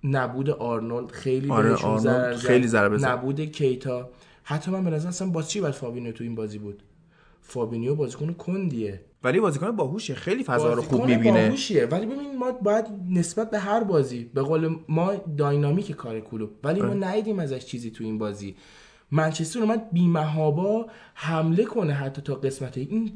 نبود 0.05 0.51
آرنولد 0.51 1.11
خیلی 1.11 1.51
آره 1.51 1.75
آرنولد 1.75 2.37
خیلی 2.37 2.67
ضربه 2.67 2.99
زد 2.99 3.07
نبود 3.09 3.41
کیتا. 3.41 4.11
حتی 4.43 4.71
من 4.71 4.85
به 4.85 4.91
نظر 4.91 5.09
اصلا 5.09 5.29
باز 5.29 5.51
چی 5.51 5.61
بعد 5.61 5.73
فابینیو 5.73 6.13
تو 6.13 6.25
این 6.25 6.35
بازی 6.35 6.59
بود؟ 6.59 6.83
فابینیو 7.41 7.95
بازیکن 7.95 8.33
کندیه. 8.33 9.01
ولی 9.25 9.41
بازیکن 9.41 9.71
باهوشه 9.71 10.15
خیلی 10.15 10.45
فضا 10.45 10.73
رو 10.73 10.83
خوب 10.83 11.07
می‌بینه. 11.07 11.47
باهوشیه 11.47 11.87
ولی 11.87 12.07
ببین 12.07 12.39
ما 12.39 12.53
باید 12.53 12.87
نسبت 13.11 13.51
به 13.51 13.59
هر 13.59 13.85
بازی 13.85 14.25
به 14.35 14.43
قول 14.43 14.77
ما 14.89 15.13
dynamic 15.37 15.93
کار 15.93 16.21
کلوپ. 16.21 16.51
ولی 16.65 16.81
ما 16.81 16.89
آره. 16.89 16.97
ندیدیم 16.97 17.39
ازش 17.39 17.65
چیزی 17.65 17.91
تو 17.91 18.05
این 18.05 18.19
بازی. 18.19 18.57
منچستر 19.11 19.61
اومد 19.61 19.91
بیمهابا 19.93 20.87
حمله 21.15 21.65
کنه 21.65 21.93
حتی 21.93 22.23
تا 22.23 22.35
قسمت 22.35 22.79
این 22.79 23.13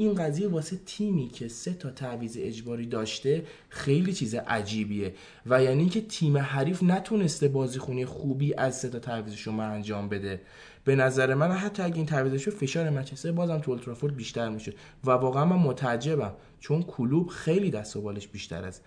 این 0.00 0.14
قضیه 0.14 0.48
واسه 0.48 0.76
تیمی 0.86 1.28
که 1.28 1.48
سه 1.48 1.74
تا 1.74 1.90
تعویض 1.90 2.36
اجباری 2.40 2.86
داشته 2.86 3.46
خیلی 3.68 4.12
چیز 4.12 4.34
عجیبیه. 4.34 5.14
و 5.46 5.62
یعنی 5.62 5.88
که 5.88 6.00
تیم 6.00 6.38
حریف 6.38 6.82
نتونسته 6.82 7.48
بازیخونی 7.48 8.04
خوبی 8.04 8.54
از 8.54 8.78
سه 8.78 8.88
تا 8.88 8.98
تعویضشون 8.98 9.60
انجام 9.60 10.08
بده. 10.08 10.40
به 10.84 10.96
نظر 10.96 11.34
من 11.34 11.50
حتی 11.50 11.82
اگه 11.82 11.96
این 11.96 12.06
تعویضش 12.06 12.48
فشار 12.48 12.90
منچستر 12.90 13.32
بازم 13.32 13.58
تو 13.58 13.70
اولترافورد 13.70 14.16
بیشتر 14.16 14.48
میشه. 14.48 14.72
و 15.04 15.10
واقعا 15.10 15.44
من 15.44 15.56
متعجبم 15.56 16.32
چون 16.60 16.82
کلوب 16.82 17.28
خیلی 17.28 17.70
دست 17.70 17.96
و 17.96 18.02
بالش 18.02 18.28
بیشتر 18.28 18.64
از 18.64 18.80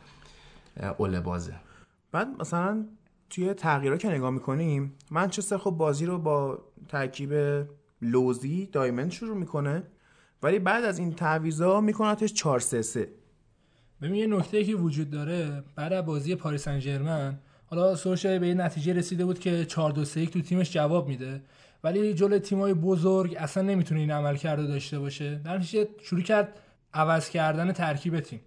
اول 0.77 1.19
بازه. 1.19 1.53
بعد 2.11 2.27
مثلا 2.39 2.85
توی 3.29 3.53
تغییرها 3.53 3.97
که 3.97 4.07
نگاه 4.07 4.29
می‌کنیم 4.29 4.93
منچستر 5.11 5.57
خب 5.57 5.71
بازی 5.71 6.05
رو 6.05 6.17
با 6.17 6.59
ترکیب 6.87 7.33
لوزی 8.01 8.65
دایمند 8.71 9.11
شروع 9.11 9.37
می‌کنه. 9.37 9.83
ولی 10.43 10.59
بعد 10.59 10.83
از 10.83 10.99
این 10.99 11.13
تعویضا 11.13 11.81
میکنتش 11.81 12.33
4 12.33 12.59
3 12.59 12.81
3 12.81 13.07
ببین 14.01 14.15
یه 14.15 14.27
نکته 14.27 14.63
که 14.63 14.75
وجود 14.75 15.09
داره 15.09 15.63
بعد 15.75 15.93
از 15.93 16.05
بازی 16.05 16.35
پاریس 16.35 16.63
سن 16.63 17.39
حالا 17.65 17.95
سوشای 17.95 18.39
به 18.39 18.45
این 18.45 18.61
نتیجه 18.61 18.93
رسیده 18.93 19.25
بود 19.25 19.39
که 19.39 19.65
4 19.65 19.91
2 19.91 20.05
3 20.05 20.25
تو 20.25 20.41
تیمش 20.41 20.71
جواب 20.71 21.07
میده. 21.07 21.41
ولی 21.83 22.13
جلوی 22.13 22.39
تیمای 22.39 22.73
بزرگ 22.73 23.35
اصلا 23.39 23.63
نمی‌تونه 23.63 23.99
این 23.99 24.11
عمل 24.11 24.35
کرده 24.35 24.67
داشته 24.67 24.99
باشه. 24.99 25.35
در 25.35 25.57
نتیجه 25.57 25.87
شروع 26.01 26.21
کرد 26.21 26.59
عوض 26.93 27.29
کردن 27.29 27.71
ترکیب 27.71 28.19
تیم. 28.19 28.41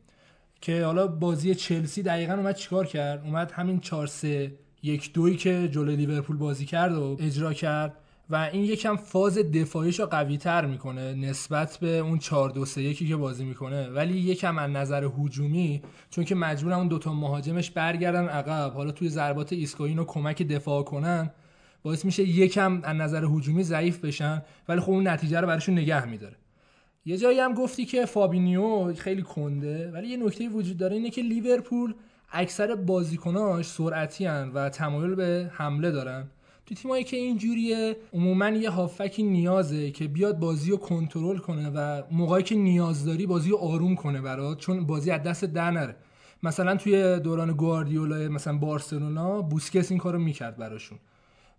که 0.61 0.85
حالا 0.85 1.07
بازی 1.07 1.55
چلسی 1.55 2.03
دقیقا 2.03 2.35
اومد 2.35 2.55
چیکار 2.55 2.87
کرد؟ 2.87 3.25
اومد 3.25 3.53
همین 3.53 3.81
4 3.81 4.07
3 4.07 4.53
یک 4.83 5.13
دوی 5.13 5.37
که 5.37 5.69
جلوی 5.69 5.97
لیورپول 5.97 6.37
بازی 6.37 6.65
کرد 6.65 6.93
و 6.93 7.17
اجرا 7.21 7.53
کرد. 7.53 7.97
و 8.31 8.51
این 8.53 8.65
یکم 8.65 8.97
فاز 8.97 9.39
دفاعیش 9.39 10.01
رو 10.01 10.07
قوی 10.07 10.39
تر 10.39 10.67
می‌کنه 10.67 11.15
نسبت 11.15 11.79
به 11.81 11.99
اون 11.99 12.19
4 12.19 12.51
2 12.51 12.65
3 12.65 12.83
1 12.83 13.09
که 13.09 13.17
بازی 13.17 13.45
می‌کنه. 13.45 13.89
ولی 13.89 14.19
یکم 14.19 14.59
از 14.59 14.71
نظر 14.71 15.09
هجومی 15.19 15.83
چون 16.11 16.25
که 16.25 16.35
مجبورن 16.35 16.77
اون 16.77 16.89
دوتا 16.89 17.13
مهاجمش 17.13 17.71
برگردن 17.71 18.29
عقب. 18.29 18.73
حالا 18.75 18.91
توی 18.91 19.09
ضربات 19.09 19.53
ایستگاهی 19.53 19.95
رو 19.95 20.05
کمک 20.05 20.43
دفاع 20.43 20.83
کنن 20.83 21.31
باعث 21.83 22.05
میشه 22.05 22.23
یکم 22.23 22.81
از 22.85 22.97
نظر 22.97 23.25
هجومی 23.25 23.63
ضعیف 23.63 23.99
بشن. 23.99 24.43
ولی 24.69 24.81
خب 24.81 24.91
اون 24.91 25.09
نتیجه 25.09 25.41
رو 25.41 25.47
براشون 25.47 25.79
نگه 25.79 26.07
میداره. 26.07 26.37
یه 27.07 27.17
جایی 27.17 27.41
هم 27.41 27.55
گفتی 27.55 27.85
که 27.85 28.07
فابینیو 28.07 28.95
خیلی 28.95 29.23
کنده 29.23 29.91
ولی 29.91 30.09
یه 30.09 30.17
نکته 30.17 30.49
وجود 30.49 30.77
داره 30.77 30.97
اینه 30.97 31.11
که 31.11 31.23
لیورپول 31.23 31.95
اکثر 32.33 32.75
بازیکناش 32.75 33.67
سرعتی 33.67 34.27
و 34.27 34.69
تمایل 34.69 35.15
به 35.15 35.51
حمله 35.53 35.91
دارن. 35.91 36.27
تو 36.67 36.75
تیمایی 36.75 37.05
که 37.05 37.17
اینجوریه 37.17 37.97
عموما 38.13 38.49
یه 38.49 38.71
هافکی 38.71 39.23
نیازه 39.23 39.91
که 39.91 40.09
بیاد 40.09 40.39
بازی 40.39 40.71
رو 40.71 40.77
کنترل 40.77 41.39
کنه 41.39 41.71
و 41.71 42.03
موقعی 42.11 42.43
که 42.43 42.55
نیاز 42.55 43.05
داری 43.05 43.27
بازی 43.27 43.51
رو 43.51 43.57
آروم 43.57 43.95
کنه 43.95 44.21
برات 44.21 44.59
چون 44.59 44.87
بازی 44.87 45.11
از 45.11 45.23
دست 45.23 45.45
در 45.45 45.71
نره. 45.71 45.97
مثلا 46.43 46.77
توی 46.77 47.21
دوران 47.21 47.53
گواردیولا 47.53 48.29
مثلا 48.29 48.59
بارسلونا 48.59 49.43
بوسکس 49.43 49.91
این 49.91 50.01
کارو 50.01 50.19
می‌کرد 50.19 50.57
براشون. 50.57 50.99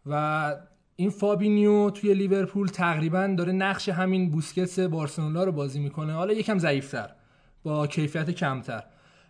و 0.06 0.56
این 0.96 1.10
فابینیو 1.10 1.90
توی 1.90 2.14
لیورپول 2.14 2.68
تقریبا 2.68 3.36
داره 3.38 3.52
نقش 3.52 3.90
همین 3.90 4.30
بوسکس 4.30 4.80
بارسلونا 4.80 5.44
رو 5.44 5.52
بازی 5.52 5.80
می‌کنه. 5.80 6.14
حالا 6.14 6.34
یکم 6.34 6.58
ضعیفتر 6.58 7.10
با 7.64 7.88
کیفیت 7.88 8.32
کمتر. 8.32 8.84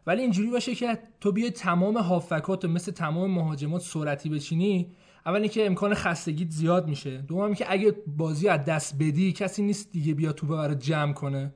ولی 0.07 0.21
اینجوری 0.21 0.49
باشه 0.49 0.75
که 0.75 0.99
تو 1.21 1.31
بیای 1.31 1.51
تمام 1.51 1.97
هافکات 1.97 2.65
مثل 2.65 2.91
تمام 2.91 3.31
مهاجمات 3.31 3.81
سرعتی 3.81 4.29
بچینی 4.29 4.91
اول 5.25 5.39
اینکه 5.39 5.65
امکان 5.65 5.93
خستگی 5.93 6.47
زیاد 6.49 6.87
میشه. 6.87 7.17
دوم 7.17 7.53
که 7.53 7.65
اگه 7.69 7.95
بازی 8.07 8.47
از 8.47 8.65
دست 8.65 8.95
بدی 8.99 9.33
کسی 9.33 9.63
نیست 9.63 9.91
دیگه 9.91 10.13
بیا 10.13 10.31
تو 10.31 10.47
برای 10.47 10.75
جمع 10.75 11.13
کنه. 11.13 11.53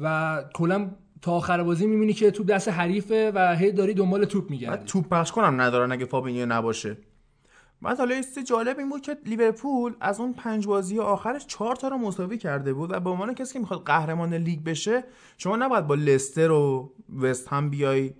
و 0.00 0.44
کلا 0.54 0.90
تا 1.22 1.32
آخر 1.32 1.62
بازی 1.62 1.86
می‌بینی 1.86 2.12
که 2.12 2.30
توپ 2.30 2.46
دست 2.46 2.68
حریفه 2.68 3.32
و 3.34 3.56
هی 3.56 3.72
داری 3.72 3.94
دنبال 3.94 4.24
توپ 4.24 4.50
میگردی. 4.50 4.84
توپ 4.84 5.08
پخش 5.08 5.32
کنم 5.32 5.60
ندارن 5.60 5.92
اگه 5.92 6.04
فابینیو 6.04 6.46
نباشه. 6.46 6.96
بعد 7.82 7.98
حالا 7.98 8.14
است 8.14 8.38
جالب 8.38 8.78
این 8.78 8.90
بود 8.90 9.00
که 9.00 9.16
لیورپول 9.26 9.94
از 10.00 10.20
اون 10.20 10.32
پنج 10.32 10.66
بازی 10.66 10.98
آخرش 10.98 11.46
چهار 11.46 11.76
تا 11.76 11.88
رو 11.88 11.98
مساوی 11.98 12.38
کرده 12.38 12.72
بود 12.72 12.92
و 12.92 13.00
به 13.00 13.10
عنوان 13.10 13.34
کسی 13.34 13.52
که 13.52 13.58
می‌خواد 13.58 13.82
قهرمان 13.84 14.34
لیگ 14.34 14.64
بشه 14.64 15.04
شما 15.38 15.56
نباید 15.56 15.86
با 15.86 15.94
لستر 15.94 16.50
و 16.50 16.92
وست 17.20 17.48
هم 17.48 17.70
بیای 17.70 18.14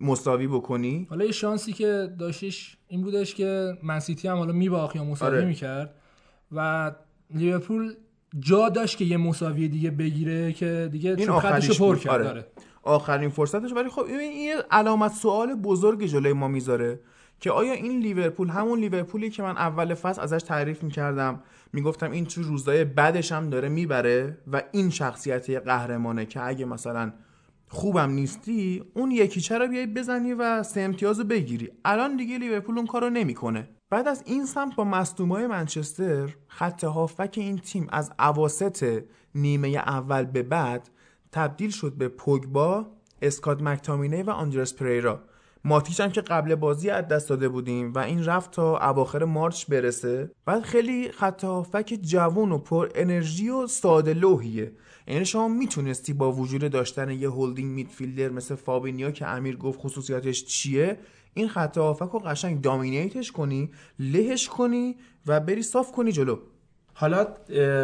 مساوی 0.00 0.46
بکنی. 0.46 1.06
حالا 1.10 1.24
یه 1.24 1.32
شانسی 1.32 1.72
که 1.72 2.14
داشتش 2.18 2.76
این 2.94 3.02
بودش 3.02 3.34
که 3.34 3.78
من 3.82 3.97
سیتی 3.97 4.28
هم 4.28 4.36
حالا 4.36 4.52
میباخت 4.52 4.96
یا 4.96 5.04
مساوی 5.04 5.36
آره. 5.36 5.46
می‌کرد 5.46 5.94
و 6.52 6.92
لیورپول 7.34 7.94
جا 8.38 8.68
داشت 8.68 8.98
که 8.98 9.04
یه 9.04 9.16
مساوی 9.16 9.68
دیگه 9.68 9.90
بگیره 9.90 10.52
که 10.52 10.88
دیگه 10.92 11.14
این 11.18 11.38
خطش 11.38 11.78
پر 11.78 11.96
کرد 11.96 12.12
آره. 12.12 12.28
آره. 12.28 12.46
آخرین 12.82 13.30
فرصتش 13.30 13.72
ولی 13.72 13.88
خب 13.88 14.02
این 14.02 14.20
این 14.20 14.56
علامت 14.70 15.12
سوال 15.12 15.54
بزرگ 15.54 16.04
جلوی 16.04 16.32
ما 16.32 16.48
می‌ذاره 16.48 17.00
که 17.40 17.50
آیا 17.50 17.72
این 17.72 18.00
لیورپول 18.00 18.48
همون 18.48 18.78
لیورپولی 18.78 19.30
که 19.30 19.42
من 19.42 19.56
اول 19.56 19.94
فصل 19.94 20.22
ازش 20.22 20.42
تعریف 20.42 20.82
می‌کردم 20.82 21.40
می‌گفتم 21.72 22.10
این 22.10 22.26
تو 22.26 22.42
روزای 22.42 22.84
بعدش 22.84 23.32
هم 23.32 23.50
داره 23.50 23.68
می‌بره 23.68 24.38
و 24.52 24.62
این 24.72 24.90
شخصیت 24.90 25.50
قهرمانه 25.50 26.26
که 26.26 26.46
اگه 26.46 26.64
مثلا 26.64 27.12
خوبم 27.74 28.10
نیستی 28.10 28.84
اون 28.94 29.10
یکی 29.10 29.40
چرا 29.40 29.66
بیای 29.66 29.86
بزنی 29.86 30.32
و 30.32 30.62
سه 30.62 30.80
امتیاز 30.80 31.20
بگیری؟ 31.20 31.70
الان 31.84 32.16
دیگه 32.16 32.38
لیورپول 32.38 32.78
اون 32.78 32.86
کارو 32.86 33.10
نمی‌کنه. 33.10 33.68
بعد 33.90 34.08
از 34.08 34.22
این 34.26 34.46
سمت 34.46 34.76
با 34.76 34.84
مصدومای 34.84 35.46
منچستر 35.46 36.34
خط 36.48 36.84
هافک 36.84 37.34
این 37.36 37.58
تیم 37.58 37.86
از 37.92 38.12
اواسط 38.18 39.04
نیمه 39.34 39.68
اول 39.68 40.24
به 40.24 40.42
بعد 40.42 40.90
تبدیل 41.32 41.70
شد 41.70 41.92
به 41.92 42.08
پوگبا 42.08 42.86
اسکات 43.22 43.62
مکتامینی 43.62 44.22
و 44.22 44.30
آندرس 44.30 44.74
پریرا. 44.74 45.22
ماتیچ 45.66 46.00
هم 46.00 46.10
که 46.10 46.20
قبل 46.20 46.54
بازی 46.54 46.90
از 46.90 47.08
دست 47.08 47.28
داده 47.28 47.48
بودیم 47.48 47.92
و 47.92 47.98
این 47.98 48.24
رفت 48.24 48.50
تا 48.50 48.78
اواخر 48.78 49.24
مارچ 49.24 49.66
برسه. 49.66 50.30
بعد 50.46 50.62
خیلی 50.62 51.12
خط 51.12 51.44
هافک 51.44 51.98
جوون 52.02 52.52
و 52.52 52.58
پر 52.58 52.88
انرژی 52.94 53.48
و 53.48 53.66
ساده 53.66 54.14
لوحیه. 54.14 54.72
یعنی 55.06 55.24
شما 55.24 55.48
می‌تونستی 55.48 56.12
با 56.12 56.32
وجود 56.32 56.72
داشتن 56.72 57.10
یه 57.10 57.30
هولدینگ 57.30 57.70
میدفیلدر 57.70 58.28
مثل 58.28 58.54
فابینیا 58.54 59.10
که 59.10 59.26
امیر 59.26 59.56
گفت 59.56 59.80
خصوصیاتش 59.80 60.44
چیه 60.44 60.98
این 61.34 61.48
خط 61.48 61.78
هافک 61.78 62.10
رو 62.12 62.18
قشنگ 62.18 62.60
دامینیتش 62.60 63.32
کنی 63.32 63.70
لهش 63.98 64.48
کنی 64.48 64.96
و 65.26 65.40
بری 65.40 65.62
صاف 65.62 65.92
کنی 65.92 66.12
جلو. 66.12 66.38
حالا 66.96 67.26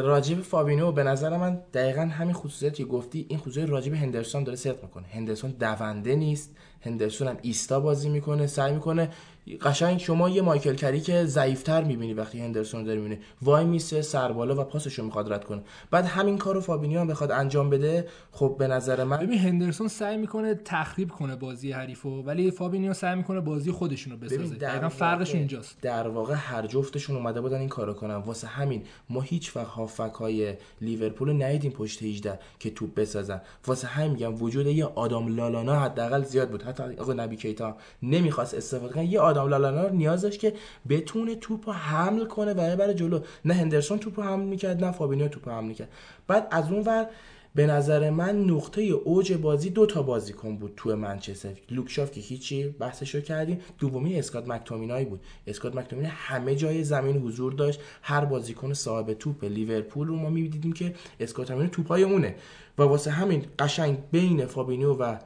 راجب 0.00 0.40
فابینیو 0.40 0.92
به 0.92 1.02
نظر 1.02 1.36
من 1.36 1.60
دقیقا 1.74 2.00
همین 2.02 2.34
خصوصیتی 2.34 2.84
گفتی 2.84 3.26
این 3.28 3.38
خصوصیت 3.38 3.68
راجب 3.68 3.94
هندرسون 3.94 4.44
داره 4.44 4.56
صدق 4.56 4.82
می‌کنه. 4.82 5.06
هندرسون 5.06 5.50
دونده 5.50 6.14
نیست. 6.14 6.56
هندرسون 6.80 7.28
هم 7.28 7.36
ایستا 7.42 7.80
بازی 7.80 8.08
می‌کنه 8.08 8.46
سعی 8.46 8.72
می‌کنه 8.72 9.10
قشنگ 9.56 9.98
شما 9.98 10.28
یه 10.28 10.42
مایکل 10.42 10.74
کریک 10.74 11.24
ضعیفتر 11.24 11.84
می‌بینی 11.84 12.14
وقتی 12.14 12.40
هندرسون 12.40 12.80
رو 12.80 12.86
داری 12.86 13.00
می‌بینی. 13.00 13.20
وای 13.42 13.64
میسه 13.64 14.02
سربالا 14.02 14.60
و 14.60 14.64
پاسشو 14.64 15.04
می‌خواد 15.04 15.32
رد 15.32 15.44
کنه. 15.44 15.62
بعد 15.90 16.04
همین 16.04 16.38
کارو 16.38 16.60
فابینیو 16.60 17.00
هم 17.00 17.06
بخواد 17.06 17.30
انجام 17.30 17.70
بده 17.70 18.08
خب 18.32 18.56
به 18.58 18.66
نظر 18.66 19.04
من 19.04 19.16
ببین 19.16 19.38
هندرسون 19.38 19.88
سعی 19.88 20.16
می‌کنه 20.16 20.54
تخریب 20.54 21.10
کنه 21.10 21.36
بازی 21.36 21.72
حریفو 21.72 22.22
ولی 22.22 22.50
فابینیو 22.50 22.94
سعی 22.94 23.16
می‌کنه 23.16 23.40
بازی 23.40 23.72
خودشونو 23.72 24.16
بسازه. 24.16 24.54
دقیقا 24.54 24.88
فرقش 24.88 25.34
اینجاست. 25.34 25.80
در 25.82 26.08
واقع 26.08 26.34
هر 26.34 26.66
جفتشون 26.66 27.16
اومده 27.16 27.40
بودن 27.40 27.58
این 27.58 27.68
کارو 27.68 27.94
کنن. 27.94 28.14
واسه 28.14 28.46
همین 28.46 28.82
ما 29.10 29.20
هیچ 29.20 29.56
وقت 29.56 29.66
هافبک 29.66 30.14
های 30.14 30.54
لیورپول 30.80 31.42
ندیدیم 31.42 31.70
پشت 31.70 32.02
18 32.02 32.38
که 32.58 32.70
توپ 32.70 32.94
بسازن. 32.94 33.40
واسه 33.66 33.86
همین 33.86 34.10
میگم 34.10 34.42
وجود 34.42 34.66
یه 34.66 34.84
آدم 34.84 35.36
لالانا 35.36 35.80
حداقل 35.80 36.22
زیاد 36.22 36.50
بود. 36.50 36.62
حتی 36.62 36.82
آقا 36.82 37.12
نبی 37.12 37.36
کیتا 37.36 37.76
نمی‌خواست 38.02 38.54
استفاده 38.54 38.94
کنه. 38.94 39.06
یه 39.06 39.20
آدم 39.20 39.39
لالانا 39.48 39.88
نیاز 39.88 40.22
داشت 40.22 40.40
که 40.40 40.54
بتونه 40.88 41.34
توپ 41.34 41.68
حمل 41.68 42.24
کنه 42.24 42.52
و 42.52 42.76
ببره 42.76 42.94
جلو. 42.94 43.20
نه 43.44 43.54
هندرسون 43.54 43.98
توپ 43.98 44.20
حمل 44.20 44.44
می‌کرد 44.44 44.84
نه 44.84 44.92
فابینیو 44.92 45.28
توپ 45.28 45.48
حمل 45.48 45.68
می‌کرد. 45.68 45.88
بعد 46.26 46.48
از 46.50 46.72
اون 46.72 46.82
ور 46.86 47.06
به 47.54 47.66
نظر 47.66 48.10
من 48.10 48.44
نقطه 48.44 48.82
اوج 48.82 49.32
بازی 49.32 49.70
دو 49.70 49.86
تا 49.86 50.02
بازیکن 50.02 50.56
بود 50.56 50.72
تو 50.76 50.96
منچستر. 50.96 51.52
لوک 51.70 51.93
شاو 51.93 52.10
که 52.10 52.20
هیچی 52.20 52.68
بحثشو 52.68 53.20
کردیم. 53.20 53.60
دومی 53.78 54.18
اسکات 54.18 54.48
مک‌تومینی 54.48 55.04
بود. 55.04 55.20
اسکات 55.46 55.76
مکتومینای 55.76 56.12
همه 56.14 56.54
جای 56.54 56.84
زمین 56.84 57.16
حضور 57.16 57.52
داشت. 57.52 57.80
هر 58.02 58.24
بازیکن 58.24 58.72
صاحب 58.72 59.12
توپ 59.12 59.44
لیورپول 59.44 60.08
رو 60.08 60.16
ما 60.16 60.30
می‌دیدیم 60.30 60.72
که 60.72 60.94
اسکات 61.20 61.46
مکتومینای 61.46 61.70
توپای 61.70 62.02
اونه. 62.02 62.34
و 62.78 62.82
واسه 62.82 63.10
همین 63.10 63.44
قشنگ 63.58 63.98
بین 64.12 64.46
فابینیو 64.46 64.94
و 64.94 65.16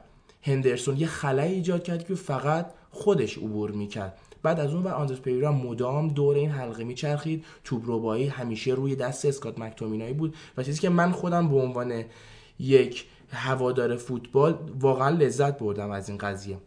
هندرسون 0.41 0.97
یه 0.97 1.07
خلایی 1.07 1.53
ایجاد 1.53 1.83
کرد 1.83 2.07
که 2.07 2.15
فقط 2.15 2.71
خودش 2.95 3.37
عبور 3.37 3.71
می‌کرد. 3.71 4.17
بعد 4.43 4.59
از 4.59 4.73
اون 4.73 4.83
و 4.83 4.87
آندرس 4.87 5.19
پیرا 5.19 5.51
مدام 5.51 6.07
دور 6.07 6.35
این 6.35 6.49
حلقه 6.49 6.83
میچرخید. 6.83 7.45
توپ 7.63 7.83
همیشه 8.31 8.71
روی 8.71 8.95
دست 8.95 9.25
اسکات 9.25 9.59
مکتومینایی 9.59 10.13
بود 10.13 10.35
و 10.57 10.63
چیزی 10.63 10.81
که 10.81 10.89
من 10.89 11.11
خودم 11.11 11.49
به 11.49 11.55
عنوان 11.55 12.03
یک 12.59 13.05
هوادار 13.31 13.95
فوتبال 13.95 14.57
واقعا 14.79 15.09
لذت 15.09 15.59
بردم 15.59 15.91
از 15.91 16.09
این 16.09 16.17
قضیه. 16.17 16.57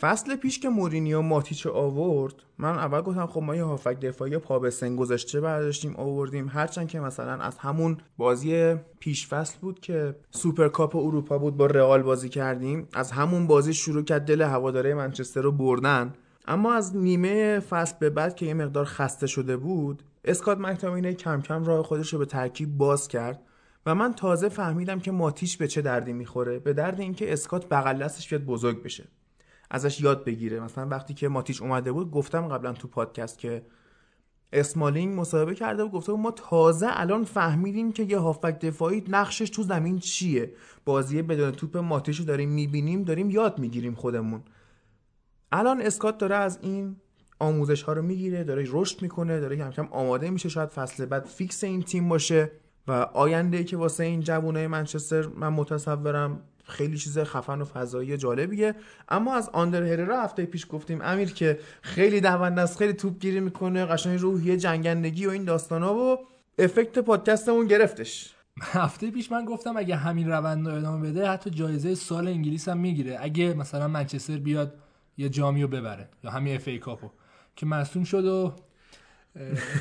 فصل 0.00 0.36
پیش 0.36 0.58
که 0.58 0.68
مورینیو 0.68 1.22
ماتیچ 1.22 1.66
آورد 1.66 2.34
من 2.58 2.78
اول 2.78 3.00
گفتم 3.00 3.26
خب 3.26 3.42
ما 3.42 3.56
یه 3.56 3.64
هافبک 3.64 4.00
دفاعی 4.00 4.38
پا 4.38 4.58
به 4.58 4.70
سن 4.70 4.96
گذاشته 4.96 5.40
برداشتیم 5.40 5.96
آوردیم. 5.96 6.48
هرچند 6.48 6.88
که 6.88 7.00
مثلا 7.00 7.32
از 7.32 7.58
همون 7.58 7.96
بازی 8.18 8.74
پیش 8.98 9.28
فصل 9.28 9.58
بود 9.60 9.80
که 9.80 10.16
سوپرکاپ 10.30 10.96
اروپا 10.96 11.38
بود 11.38 11.56
با 11.56 11.66
رئال 11.66 12.02
بازی 12.02 12.28
کردیم. 12.28 12.88
از 12.92 13.12
همون 13.12 13.46
بازی 13.46 13.74
شروع 13.74 14.02
کرد 14.02 14.24
دل 14.24 14.42
هواداره 14.42 14.94
منچستر 14.94 15.40
رو 15.40 15.52
بردن. 15.52 16.14
اما 16.48 16.74
از 16.74 16.96
نیمه 16.96 17.60
فصل 17.60 17.94
به 18.00 18.10
بعد 18.10 18.36
که 18.36 18.46
یه 18.46 18.54
مقدار 18.54 18.84
خسته 18.84 19.26
شده 19.26 19.56
بود 19.56 20.02
اسکات 20.24 20.58
مک‌تومینی 20.58 21.14
کم 21.14 21.40
کم 21.40 21.64
راه 21.64 21.82
خودش 21.82 22.12
رو 22.12 22.18
به 22.18 22.24
ترکیب 22.24 22.76
باز 22.76 23.08
کرد 23.08 23.42
و 23.86 23.94
من 23.94 24.14
تازه 24.14 24.48
فهمیدم 24.48 24.98
که 24.98 25.10
ماتیچ 25.12 25.56
به 25.56 25.68
چه 25.68 25.82
دردی 25.82 26.12
می‌خوره 26.12 26.58
به 26.58 26.72
درد 26.72 27.00
اینکه 27.00 27.32
اسکات 27.32 27.68
بغل 27.68 27.98
دستش 27.98 28.28
بیاد 28.28 28.42
بزرگ 28.42 28.82
بشه. 28.82 29.04
ازش 29.70 30.00
یاد 30.00 30.24
بگیره. 30.24 30.60
مثلا 30.60 30.88
وقتی 30.88 31.14
که 31.14 31.28
ماتیش 31.28 31.62
اومده 31.62 31.92
بود 31.92 32.10
گفتم 32.10 32.48
قبلا 32.48 32.72
تو 32.72 32.88
پادکست 32.88 33.38
که 33.38 33.62
اسمالینگ 34.52 35.20
مصاحبه 35.20 35.54
کرده 35.54 35.82
و 35.82 35.88
گفته 35.88 36.12
ما 36.12 36.30
تازه 36.30 36.86
الان 36.90 37.24
فهمیدیم 37.24 37.92
که 37.92 38.02
یه 38.02 38.18
هافک 38.18 38.58
دفاعی 38.58 39.04
نقشش 39.08 39.50
تو 39.50 39.62
زمین 39.62 39.98
چیه. 39.98 40.52
بازی 40.84 41.22
بدون 41.22 41.50
توپ 41.50 41.76
ماتیش 41.76 42.18
رو 42.18 42.24
داریم 42.24 42.48
می‌بینیم 42.48 43.02
داریم 43.02 43.30
یاد 43.30 43.58
می‌گیریم 43.58 43.94
خودمون. 43.94 44.42
الان 45.52 45.80
اسکات 45.80 46.18
داره 46.18 46.36
از 46.36 46.58
این 46.62 46.96
آموزش 47.38 47.82
ها 47.82 47.92
رو 47.92 48.02
می‌گیره 48.02 48.44
داره 48.44 48.64
رشد 48.68 49.02
می‌کنه 49.02 49.40
داره 49.40 49.56
کم 49.56 49.70
کم 49.70 49.88
آماده 49.90 50.30
میشه 50.30 50.48
شاید 50.48 50.68
فصل 50.68 51.06
بعد 51.06 51.24
فیکس 51.24 51.64
این 51.64 51.82
تیم 51.82 52.08
باشه. 52.08 52.50
و 52.88 52.92
آینده 52.92 53.64
که 53.64 53.76
واسه 53.76 54.04
این 54.04 54.20
جوانای 54.20 54.66
منچستر 54.66 55.26
من 55.26 55.48
متصورم 55.48 56.42
خیلی 56.68 56.98
چیز 56.98 57.18
خفن 57.18 57.60
و 57.60 57.64
فضایی 57.64 58.16
جالبیه. 58.16 58.74
اما 59.08 59.34
از 59.34 59.48
آندر 59.52 59.82
هررا 59.82 60.22
هفته 60.22 60.46
پیش 60.46 60.66
گفتیم 60.70 61.00
امیر 61.02 61.32
که 61.32 61.58
خیلی 61.82 62.20
دونده 62.20 62.60
است 62.60 62.78
خیلی 62.78 62.92
توپ 62.92 63.18
گیری 63.18 63.40
می‌کنه 63.40 63.84
قشنگ 63.84 64.20
روحیه 64.20 64.56
جنگندگی 64.56 65.26
و 65.26 65.30
این 65.30 65.44
داستانا 65.44 65.94
و 65.94 66.18
افکت 66.58 66.98
پادکستمون 66.98 67.66
گرفتش. 67.66 68.34
هفته 68.60 69.10
پیش 69.10 69.32
من 69.32 69.44
گفتم 69.44 69.76
اگه 69.76 69.96
همین 69.96 70.28
روند 70.28 70.68
رو 70.68 70.74
ادامه 70.74 71.10
بده 71.10 71.28
حتی 71.28 71.50
جایزه 71.50 71.94
سال 71.94 72.28
انگلیس 72.28 72.68
هم 72.68 72.78
می‌گیره. 72.78 73.18
اگه 73.20 73.54
مثلا 73.54 73.88
منچستر 73.88 74.36
بیاد 74.36 74.74
یه 75.16 75.28
جامیو 75.28 75.68
ببره 75.68 76.08
یا 76.24 76.30
همین 76.30 76.54
اف 76.54 76.68
ای 76.68 76.78
کاپو. 76.78 77.10
که 77.56 77.66
مصوم 77.66 78.04
شد 78.04 78.24
و 78.24 78.54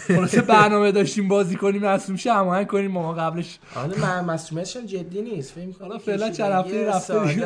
خلاصه 0.07 0.41
برنامه 0.41 0.91
داشتیم 0.91 1.27
بازی 1.27 1.55
کنیم 1.55 1.85
مصوم 1.85 2.15
شه 2.15 2.33
هماهنگ 2.33 2.67
کنیم 2.67 2.91
ما 2.91 3.13
قبلش. 3.13 3.59
حالا 3.73 3.97
من 3.97 4.25
مصومیتش 4.25 4.77
جدی 4.77 5.21
نیست 5.21 5.51
فکر 5.51 5.79
حالا 5.79 5.97
فعلا 5.97 6.29
چند 6.29 6.51
هفته 6.51 6.87
رفته 6.87 7.45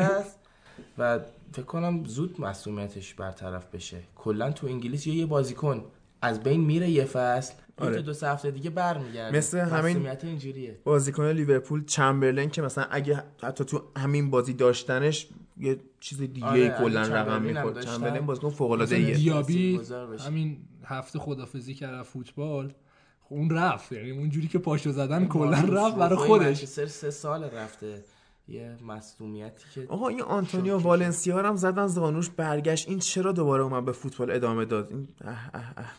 و 0.97 1.19
فکر 1.51 1.65
کنم 1.65 2.03
زود 2.05 2.41
مصومیتش 2.41 3.13
برطرف 3.13 3.65
بشه. 3.73 3.97
کلا 4.15 4.51
تو 4.51 4.67
انگلیس 4.67 5.07
یه 5.07 5.25
بازیکن 5.25 5.85
از 6.21 6.43
بین 6.43 6.61
میره 6.61 6.89
یه 6.89 7.05
فصل 7.05 7.53
آره. 7.77 8.01
دو 8.01 8.13
سه 8.13 8.27
هفته 8.27 8.51
دیگه 8.51 8.69
برمیگرده. 8.69 9.37
مثل 9.37 9.57
همین 9.57 10.07
اینجوریه. 10.23 10.77
بازیکن 10.83 11.31
لیورپول 11.31 11.85
چمبرلین 11.85 12.49
که 12.49 12.61
مثلا 12.61 12.85
اگه 12.91 13.23
حتی 13.43 13.63
تو 13.65 13.81
همین 13.97 14.29
بازی 14.29 14.53
داشتنش 14.53 15.27
یه 15.57 15.79
چیز 15.99 16.17
دیگه 16.17 16.45
آره 16.45 16.69
کلا 16.69 17.01
رقم 17.01 17.41
می‌خورد. 17.41 17.85
چمبرلین 17.85 18.25
بازیکن 18.25 18.49
فوق 18.49 18.71
العاده 18.71 18.95
ایه 18.95 19.15
دیابی 19.15 19.79
همین 20.25 20.57
هفته 20.89 21.19
خدافزی 21.19 21.73
کرد 21.73 22.03
فوتبال 22.03 22.73
خب 23.21 23.35
اون 23.35 23.49
رفت 23.49 23.91
یعنی 23.91 24.11
اونجوری 24.11 24.47
که 24.47 24.59
پاشو 24.59 24.91
زدن 24.91 25.27
کلا 25.27 25.51
رفت 25.51 25.95
برای 25.95 26.15
خودش. 26.15 26.65
سه 26.65 27.11
سال 27.11 27.43
رفته. 27.43 28.03
یه 28.47 28.77
مصدومیتی 28.87 29.63
که 29.75 29.85
آقا 29.89 30.07
این 30.07 30.21
آنتونیو 30.21 30.77
والنسیا 30.77 31.43
هم 31.43 31.55
زدن 31.55 31.87
زانوش 31.87 32.29
برگشت. 32.29 32.89
این 32.89 32.99
چرا 32.99 33.31
دوباره 33.31 33.63
اومد 33.63 33.85
به 33.85 33.91
فوتبال 33.91 34.31
ادامه 34.31 34.65
داد؟ 34.65 34.89
این 34.91 35.07
اه 35.25 35.49
اه 35.53 35.73
اه. 35.77 35.93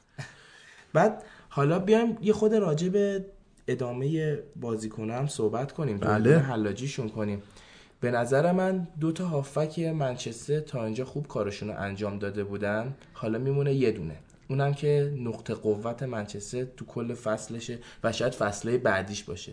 بعد 0.93 1.23
حالا 1.49 1.79
بیایم 1.79 2.19
یه 2.21 2.33
خود 2.33 2.55
راجع 2.55 2.89
به 2.89 3.25
ادامه 3.69 4.39
بازیکن 4.57 5.11
هم 5.11 5.27
صحبت 5.27 5.73
کنیم. 5.73 5.99
بله. 5.99 6.39
حلاجیشون 6.39 7.09
کنیم. 7.09 7.43
به 8.01 8.11
نظر 8.11 8.53
من 8.53 8.89
دو 9.01 9.13
تا 9.13 9.27
هافک 9.27 9.79
منچستر 9.79 10.61
تا 10.61 10.85
اینجا 10.85 11.05
خوب 11.05 11.29
کارشون 11.29 11.69
رو 11.69 11.79
انجام 11.79 12.19
داده 12.19 12.45
بودن. 12.45 12.95
حالا 13.13 13.39
میمونه 13.39 13.75
یه 13.75 13.93
دونه. 13.93 14.17
اونم 14.51 14.75
که 14.75 15.15
نقطه 15.19 15.55
قوت 15.55 16.03
منچستر 16.03 16.65
تو 16.65 16.85
کل 16.85 17.15
فصلشه 17.15 17.79
و 18.05 18.13
شاید 18.13 18.33
فصله 18.33 18.79
بعدیش 18.79 19.25
باشه. 19.25 19.53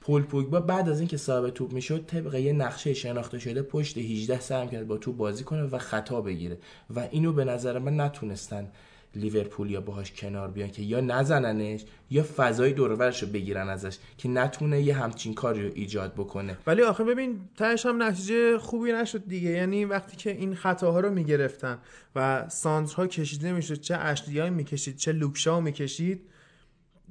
پول 0.00 0.22
پوگبا 0.22 0.60
بعد 0.60 0.88
از 0.88 0.98
اینکه 1.00 1.16
صاحب 1.16 1.50
توپ 1.50 1.72
می‌شد 1.72 2.06
طبق 2.06 2.34
یه 2.34 2.52
نقشه 2.52 2.94
شناخته 2.94 3.38
شده 3.38 3.62
پشت 3.62 3.98
18 3.98 4.40
سرم 4.40 4.68
کرد 4.68 4.86
با 4.86 4.96
توپ 4.96 5.16
بازی 5.16 5.44
کنه 5.44 5.62
و 5.62 5.78
خطا 5.78 6.20
بگیره. 6.20 6.58
و 6.90 7.08
اینو 7.10 7.32
به 7.32 7.44
نظر 7.44 7.78
من 7.78 8.00
نتونستن. 8.00 8.68
لیورپول 9.16 9.70
یا 9.70 9.80
باهاش 9.80 10.12
کنار 10.12 10.50
بیان 10.50 10.70
که 10.70 10.82
یا 10.82 11.00
نزننش 11.00 11.84
یا 12.10 12.24
فضای 12.36 12.72
دورورش 12.72 13.22
رو 13.22 13.28
بگیرن 13.28 13.68
ازش 13.68 13.98
که 14.18 14.28
نتونه 14.28 14.82
یه 14.82 14.94
همچین 14.94 15.34
کاری 15.34 15.66
رو 15.68 15.70
ایجاد 15.74 16.14
بکنه. 16.14 16.58
ولی 16.66 16.82
آخه 16.82 17.04
ببین 17.04 17.40
تهش 17.56 17.86
هم 17.86 18.02
نتیجه 18.02 18.58
خوبی 18.58 18.92
نشد 18.92 19.28
دیگه. 19.28 19.50
یعنی 19.50 19.84
وقتی 19.84 20.16
که 20.16 20.30
این 20.30 20.54
خطاها 20.54 21.00
رو 21.00 21.10
می‌گرفتن 21.10 21.78
و 22.16 22.48
سانترها 22.48 23.06
کشیده 23.06 23.52
می‌شد 23.52 23.80
چه 23.80 23.96
اشلیای 23.96 24.50
می‌کشید 24.50 24.96
چه 24.96 25.12
لوکشا 25.12 25.60
می‌کشید 25.60 26.20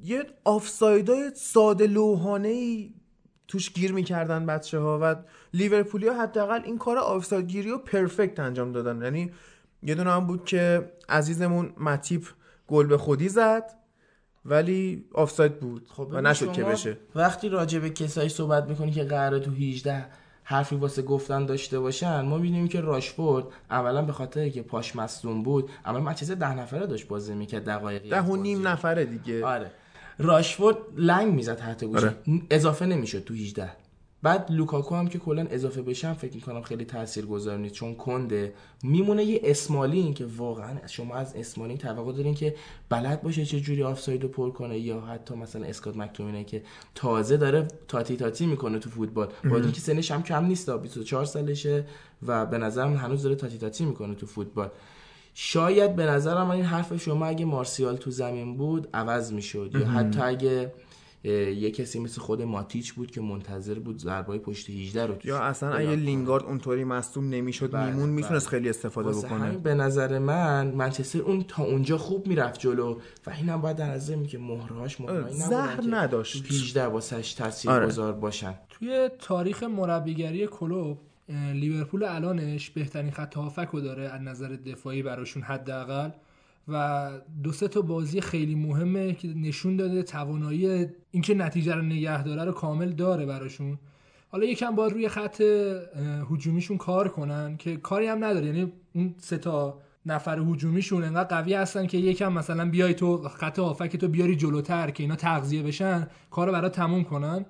یه 0.03 0.25
آفسایدای 0.43 1.31
ساده 1.35 1.87
لوحانه 1.87 2.47
ای 2.47 2.93
توش 3.47 3.73
گیر 3.73 3.91
می‌کردن 3.93 4.45
بچه 4.45 4.79
ها 4.79 4.99
و 5.01 5.15
لیورپولیا 5.53 6.21
حداقل 6.21 6.61
این 6.65 6.77
کار 6.77 6.97
آفساید 6.97 7.47
گیری 7.47 7.69
رو 7.69 7.77
پرفکت 7.77 8.39
انجام 8.39 8.71
دادن. 8.71 9.01
یعنی 9.01 9.31
یه 9.85 9.95
دونه 9.95 10.11
هم 10.11 10.27
بود 10.27 10.45
که 10.45 10.91
عزیزمون 11.09 11.73
متیپ 11.79 12.25
گل 12.67 12.87
به 12.87 12.97
خودی 12.97 13.29
زد 13.29 13.63
ولی 14.45 15.05
آفساید 15.13 15.59
بود 15.59 15.87
خب 15.89 16.07
و 16.11 16.21
نشد 16.21 16.51
که 16.51 16.63
بشه. 16.63 16.97
وقتی 17.15 17.49
راجع 17.49 17.79
به 17.79 17.89
کسایی 17.89 18.29
صحبت 18.29 18.65
می‌کنی 18.69 18.91
که 18.91 19.03
قراره 19.03 19.39
تو 19.39 19.51
18 19.51 20.05
حرفی 20.43 20.75
واسه 20.75 21.01
گفتن 21.01 21.45
داشته 21.45 21.79
باشن 21.79 22.21
ما 22.21 22.37
می‌بینیم 22.37 22.67
که 22.67 22.81
راشفورد 22.81 23.45
اولا 23.71 24.01
به 24.01 24.11
خاطر 24.11 24.49
که 24.49 24.61
پاش 24.61 24.95
مصدوم 24.95 25.43
بود 25.43 25.69
اما 25.85 25.99
مچیزه 25.99 26.35
ده 26.35 26.53
نفره 26.53 26.87
داشت 26.87 27.07
بازی 27.07 27.33
می‌کرد 27.33 27.65
دقایقی 27.65 28.09
ده 28.09 28.21
و 28.21 28.35
نیم 28.35 28.67
نفره 28.67 29.05
دیگه. 29.05 29.45
آره. 29.45 29.71
راشفورد 30.17 30.77
لنگ 30.95 31.33
می‌زد 31.33 31.59
حتی 31.59 31.87
گوشه 31.87 32.07
آره. 32.07 32.15
اضافه 32.49 32.85
نمی‌شد 32.85 33.23
تو 33.23 33.33
18 33.33 33.69
بعد 34.25 34.51
لوکاکو 34.51 34.95
هم 34.95 35.07
که 35.07 35.19
کلا 35.19 35.47
اضافه 35.49 35.81
بشم 35.81 36.13
فکر 36.13 36.35
می‌کنم 36.35 36.61
خیلی 36.61 36.85
تاثیرگذار 36.85 37.57
نیست 37.57 37.73
چون 37.73 37.95
کنده. 37.95 38.53
میمونه 38.83 39.23
یه 39.23 39.41
اسمالین 39.43 40.13
که 40.13 40.25
واقعا 40.37 40.87
شما 40.87 41.15
از 41.15 41.35
اسمالین 41.35 41.77
توقع 41.77 42.11
دارین 42.11 42.33
که 42.33 42.55
بلد 42.89 43.21
باشه 43.21 43.45
چه 43.45 43.59
جوری 43.59 43.83
آفساید 43.83 44.23
رو 44.23 44.29
پر 44.29 44.51
کنه 44.51 44.79
یا 44.79 45.01
حتی 45.01 45.35
مثلا 45.35 45.65
اسکات 45.65 45.97
مکتومینه 45.97 46.43
که 46.43 46.63
تازه 46.95 47.37
داره 47.37 47.67
تاتی 47.87 48.17
تاتی 48.17 48.45
می‌کنه 48.45 48.79
تو 48.79 48.89
فوتبال. 48.89 49.27
با 49.49 49.55
اینکه 49.55 49.79
سنش 49.79 50.11
هم 50.11 50.23
کم 50.23 50.45
نیست 50.45 50.69
24 50.69 51.25
سالشه 51.25 51.85
و 52.27 52.45
به 52.45 52.57
نظرم 52.57 52.93
هنوز 52.93 53.23
داره 53.23 53.35
تاتی 53.35 53.57
تاتی 53.57 53.85
می‌کنه 53.85 54.15
تو 54.15 54.25
فوتبال. 54.25 54.69
شاید 55.33 55.95
به 55.95 56.05
نظرم 56.05 56.49
این 56.49 56.65
حرف 56.65 56.97
شما 56.97 57.25
اگه 57.25 57.45
مارسیال 57.45 57.97
تو 57.97 58.11
زمین 58.11 58.57
بود 58.57 58.87
عوض 58.93 59.33
می‌شد 59.33 59.71
یا 59.73 59.87
حتی 59.87 60.19
اگه 60.19 60.71
یه 61.31 61.71
کسی 61.71 61.99
مثل 61.99 62.21
خود 62.21 62.41
ماتیچ 62.41 62.93
بود 62.93 63.11
که 63.11 63.21
منتظر 63.21 63.79
بود 63.79 63.99
ضربای 63.99 64.39
پشت 64.39 64.69
18 64.69 65.05
رو 65.05 65.15
یا 65.23 65.39
اصلا 65.39 65.73
اگه 65.73 65.95
لینگارد 65.95 66.43
اونطوری 66.43 66.83
مصدوم 66.83 67.29
نمی‌شد 67.29 67.71
بله، 67.71 67.91
میمون 67.91 68.09
می‌تونست 68.09 68.45
بله. 68.45 68.51
خیلی 68.51 68.69
استفاده 68.69 69.09
بکنه 69.09 69.39
همین 69.39 69.59
به 69.59 69.73
نظر 69.73 70.19
من 70.19 70.67
منچستر 70.67 71.21
اون 71.21 71.43
تا 71.47 71.63
اونجا 71.63 71.97
خوب 71.97 72.27
می‌رفت 72.27 72.59
جلو 72.59 72.99
و 73.27 73.29
اینم 73.29 73.61
باید 73.61 73.77
در 73.77 73.89
نظر 73.89 74.15
می 74.15 74.27
که 74.27 74.37
مهرهاش 74.37 74.97
زهر 75.29 75.83
نداشت. 75.89 76.43
تو 76.43 76.53
18 76.53 76.85
واسش 76.85 77.33
تاثیرگذار 77.33 78.11
آره. 78.11 78.19
باشن 78.19 78.53
توی 78.69 79.09
تاریخ 79.19 79.63
مربیگری 79.63 80.47
کلوب 80.47 80.97
لیورپول 81.53 82.03
الانش 82.03 82.69
بهترین 82.69 83.11
خط 83.11 83.35
هافک 83.35 83.67
رو 83.71 83.81
داره 83.81 84.03
از 84.03 84.21
نظر 84.21 84.47
دفاعی 84.47 85.03
براشون 85.03 85.43
حداقل 85.43 86.09
و 86.67 87.09
دو 87.43 87.51
سه 87.51 87.67
تا 87.67 87.81
بازی 87.81 88.21
خیلی 88.21 88.55
مهمه 88.55 89.13
که 89.13 89.27
نشون 89.27 89.75
داده 89.75 90.03
توانایی 90.03 90.87
اینکه 91.11 91.33
نتیجه 91.33 91.75
رو 91.75 91.81
نگه 91.81 92.23
داره 92.23 92.43
رو 92.43 92.51
کامل 92.51 92.91
داره 92.91 93.25
براشون. 93.25 93.79
حالا 94.29 94.45
یکم 94.45 94.75
باید 94.75 94.93
روی 94.93 95.07
خط 95.07 95.41
هجومیشون 96.31 96.77
کار 96.77 97.07
کنن 97.07 97.57
که 97.57 97.77
کاری 97.77 98.07
هم 98.07 98.23
نداره. 98.23 98.45
یعنی 98.45 98.71
اون 98.95 99.15
سه 99.17 99.37
تا 99.37 99.81
نفر 100.05 100.39
هجومیشون 100.39 101.03
انقدر 101.03 101.41
قوی 101.41 101.53
هستن 101.53 101.87
که 101.87 101.97
یکم 101.97 102.33
مثلا 102.33 102.69
بیای 102.69 102.93
تو 102.93 103.17
خط 103.17 103.59
هافک 103.59 103.97
تو 103.97 104.07
بیاری 104.07 104.35
جلوتر 104.35 104.89
که 104.89 105.03
اینا 105.03 105.15
تغذیه 105.15 105.63
بشن 105.63 106.07
کارو 106.31 106.51
برات 106.51 106.75
تموم 106.75 107.03
کنن. 107.03 107.45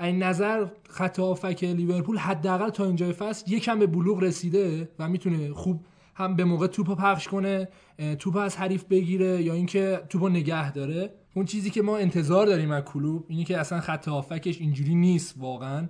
این 0.00 0.22
نظر 0.22 0.66
خط 0.88 1.18
هافک 1.18 1.64
لیورپول 1.64 2.16
حداقل 2.16 2.70
تا 2.70 2.84
اینجای 2.84 3.12
فصل 3.12 3.52
یکم 3.52 3.78
به 3.78 3.86
بلوغ 3.86 4.22
رسیده 4.22 4.88
و 4.98 5.08
می‌تونه 5.08 5.52
خوب 5.52 5.80
هم 6.20 6.36
به 6.36 6.44
موقع 6.44 6.66
توپو 6.66 6.94
پخش 6.94 7.28
کنه 7.28 7.68
توپ 8.18 8.36
از 8.36 8.56
حریف 8.56 8.84
بگیره 8.84 9.42
یا 9.42 9.54
اینکه 9.54 10.02
توپو 10.08 10.28
نگه 10.28 10.72
داره. 10.72 11.14
اون 11.34 11.44
چیزی 11.44 11.70
که 11.70 11.82
ما 11.82 11.96
انتظار 11.96 12.46
داریم 12.46 12.70
از 12.70 12.84
کلوب 12.84 13.24
اینه 13.28 13.44
که 13.44 13.58
اصلا 13.58 13.80
خط 13.80 14.08
هافکش 14.08 14.60
اینجوری 14.60 14.94
نیست 14.94 15.34
واقعا. 15.38 15.88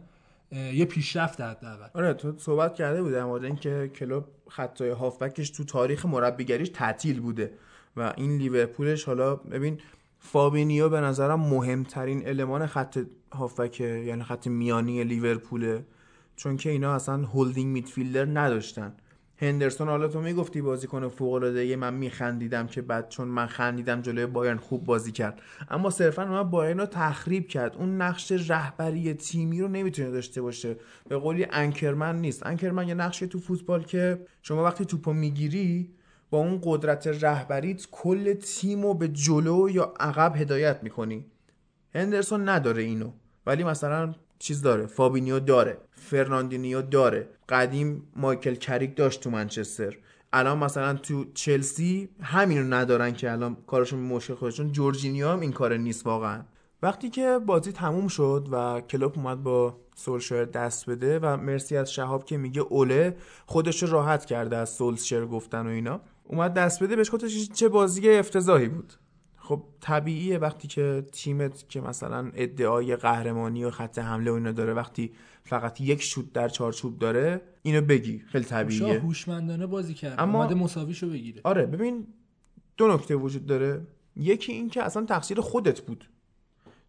یه 0.52 0.84
پیشرفت 0.84 1.40
حداقل. 1.40 1.86
آره 1.94 2.14
تو 2.14 2.38
صحبت 2.38 2.74
کرده 2.74 3.02
بود 3.02 3.12
در 3.12 3.24
مورد 3.24 3.44
اینکه 3.44 3.90
کلوب 3.94 4.24
خطای 4.48 4.90
هافبکش 4.90 5.50
تو 5.50 5.64
تاریخ 5.64 6.06
مربیگریش 6.06 6.68
تعطیل 6.68 7.20
بوده 7.20 7.52
و 7.96 8.12
این 8.16 8.36
لیورپولش 8.36 9.04
حالا 9.04 9.36
ببین 9.36 9.78
فابینیو 10.18 10.88
به 10.88 11.00
نظرم 11.00 11.40
مهمترین 11.40 12.28
المان 12.28 12.66
خط 12.66 12.98
هافبک 13.32 13.80
یعنی 13.80 14.22
خط 14.22 14.46
میانی 14.46 15.04
لیورپوله. 15.04 15.84
چون 16.36 16.56
که 16.56 16.70
اینا 16.70 16.94
اصلا 16.94 17.16
هولدینگ 17.16 17.72
میدفیلدر 17.72 18.24
نداشتن. 18.24 18.92
هندرسون 19.42 19.88
حالا 19.88 20.09
تو 20.09 20.20
می‌گفتی 20.20 20.61
بازیکن 20.61 21.09
فوق 21.09 21.33
العاده 21.33 21.76
من 21.76 21.94
میخندیدم 21.94 22.66
که 22.66 22.83
بعد 22.83 23.09
چون 23.09 23.29
من 23.29 23.46
خندیدم 23.46 24.00
جلوی 24.00 24.26
بایرن 24.26 24.57
خوب 24.57 24.85
بازی 24.85 25.12
کرد. 25.12 25.40
اما 25.70 25.90
صرفا 25.90 26.22
اومد 26.22 26.50
بایرن 26.50 26.79
رو 26.79 26.87
تخریب 26.87 27.48
کرد. 27.48 27.76
اون 27.76 28.03
نقش 28.03 28.33
رهبری 28.33 29.14
تیمی 29.14 29.61
رو 29.61 29.68
نمی‌تونه 29.68 30.11
داشته 30.11 30.42
باشه. 30.42 30.76
به 31.09 31.16
قولی 31.16 31.46
انکرمن 31.50 32.20
نیست. 32.20 32.46
انکرمن 32.46 32.88
یه 32.88 32.94
نقشی 32.94 33.26
تو 33.26 33.38
فوتبال 33.38 33.83
که 33.83 34.26
شما 34.42 34.64
وقتی 34.64 34.85
توپو 34.85 35.12
می‌گیری 35.12 35.90
با 36.31 36.38
اون 36.38 36.61
قدرت 36.64 37.07
رهبریت 37.07 37.87
کل 37.90 38.33
تیم 38.33 38.83
رو 38.83 38.94
به 38.94 39.09
جلو 39.09 39.68
یا 39.70 39.94
عقب 40.00 40.37
هدایت 40.37 40.83
می‌کنی. 40.83 41.26
هندرسون 41.94 42.48
نداره 42.48 42.83
اینو. 42.83 43.11
ولی 43.46 43.64
مثلا 43.64 44.14
چیز 44.42 44.62
داره 44.62 44.87
فابینیو 44.87 45.40
داره 45.40 45.79
فرناندینیو 45.92 46.83
داره. 46.83 47.29
قدیم 47.48 48.03
مایکل 48.16 48.55
کریک 48.55 48.96
داشت 48.96 49.20
تو 49.20 49.31
منچستر. 49.31 49.98
الان 50.33 50.59
مثلا 50.59 50.94
تو 50.94 51.24
چلسی 51.35 52.09
همینو 52.22 52.74
ندارن 52.74 53.12
که 53.12 53.33
الان 53.33 53.57
کارشون 53.66 53.98
مشکل 53.98 54.35
خودشون. 54.35 54.72
جورجینیو 54.72 55.29
هم 55.29 55.40
این 55.40 55.53
کار 55.53 55.76
نیست 55.76 56.07
واقعا. 56.07 56.42
وقتی 56.83 57.11
که 57.11 57.38
بازی 57.46 57.72
تموم 57.72 58.09
شد 58.09 58.48
و 58.53 58.81
کلوپ 58.80 59.12
اومد 59.16 59.42
با 59.42 59.76
سولشایر 59.94 60.44
دست 60.44 60.90
بده 60.90 61.18
و 61.18 61.37
مرسی 61.37 61.76
از 61.76 61.92
شهاب 61.92 62.24
که 62.24 62.37
میگه 62.37 62.61
اوله 62.61 63.16
خودش 63.46 63.83
راحت 63.83 64.24
کرده 64.24 64.57
از 64.57 64.70
سولشایر 64.70 65.26
گفتن 65.26 65.66
و 65.66 65.70
اینا. 65.70 66.00
اومد 66.24 66.55
دست 66.55 66.83
بده 66.83 66.96
بهش 66.96 67.11
گفتش 67.11 67.48
چه 67.48 67.68
بازی 67.68 68.11
افتضاحی 68.11 68.68
بود. 68.68 68.92
خب 69.50 69.62
طبیعیه 69.80 70.38
وقتی 70.38 70.68
که 70.68 71.04
تیمت 71.12 71.68
که 71.68 71.80
مثلا 71.80 72.30
ادعای 72.34 72.96
قهرمانی 72.96 73.64
و 73.64 73.70
خط 73.70 73.98
حمله 73.98 74.30
و 74.30 74.34
اینا 74.34 74.52
داره 74.52 74.74
وقتی 74.74 75.12
فقط 75.42 75.80
یک 75.80 76.02
شوت 76.02 76.32
در 76.32 76.48
چارچوب 76.48 76.98
داره 76.98 77.40
اینو 77.62 77.80
بگی. 77.80 78.18
خیلی 78.18 78.44
شاه 78.44 78.62
طبیعیه. 78.62 79.00
هوشمندانه 79.00 79.66
بازی 79.66 79.94
کرد. 79.94 80.14
اما- 80.20 80.38
اومده 80.38 80.54
مساویشو 80.54 81.10
بگیره. 81.10 81.40
آره 81.44 81.66
ببین 81.66 82.06
دو 82.76 82.94
نکته 82.94 83.14
وجود 83.16 83.46
داره. 83.46 83.86
یکی 84.16 84.52
این 84.52 84.70
که 84.70 84.82
اصلا 84.82 85.04
تقصیر 85.04 85.40
خودت 85.40 85.80
بود. 85.80 86.08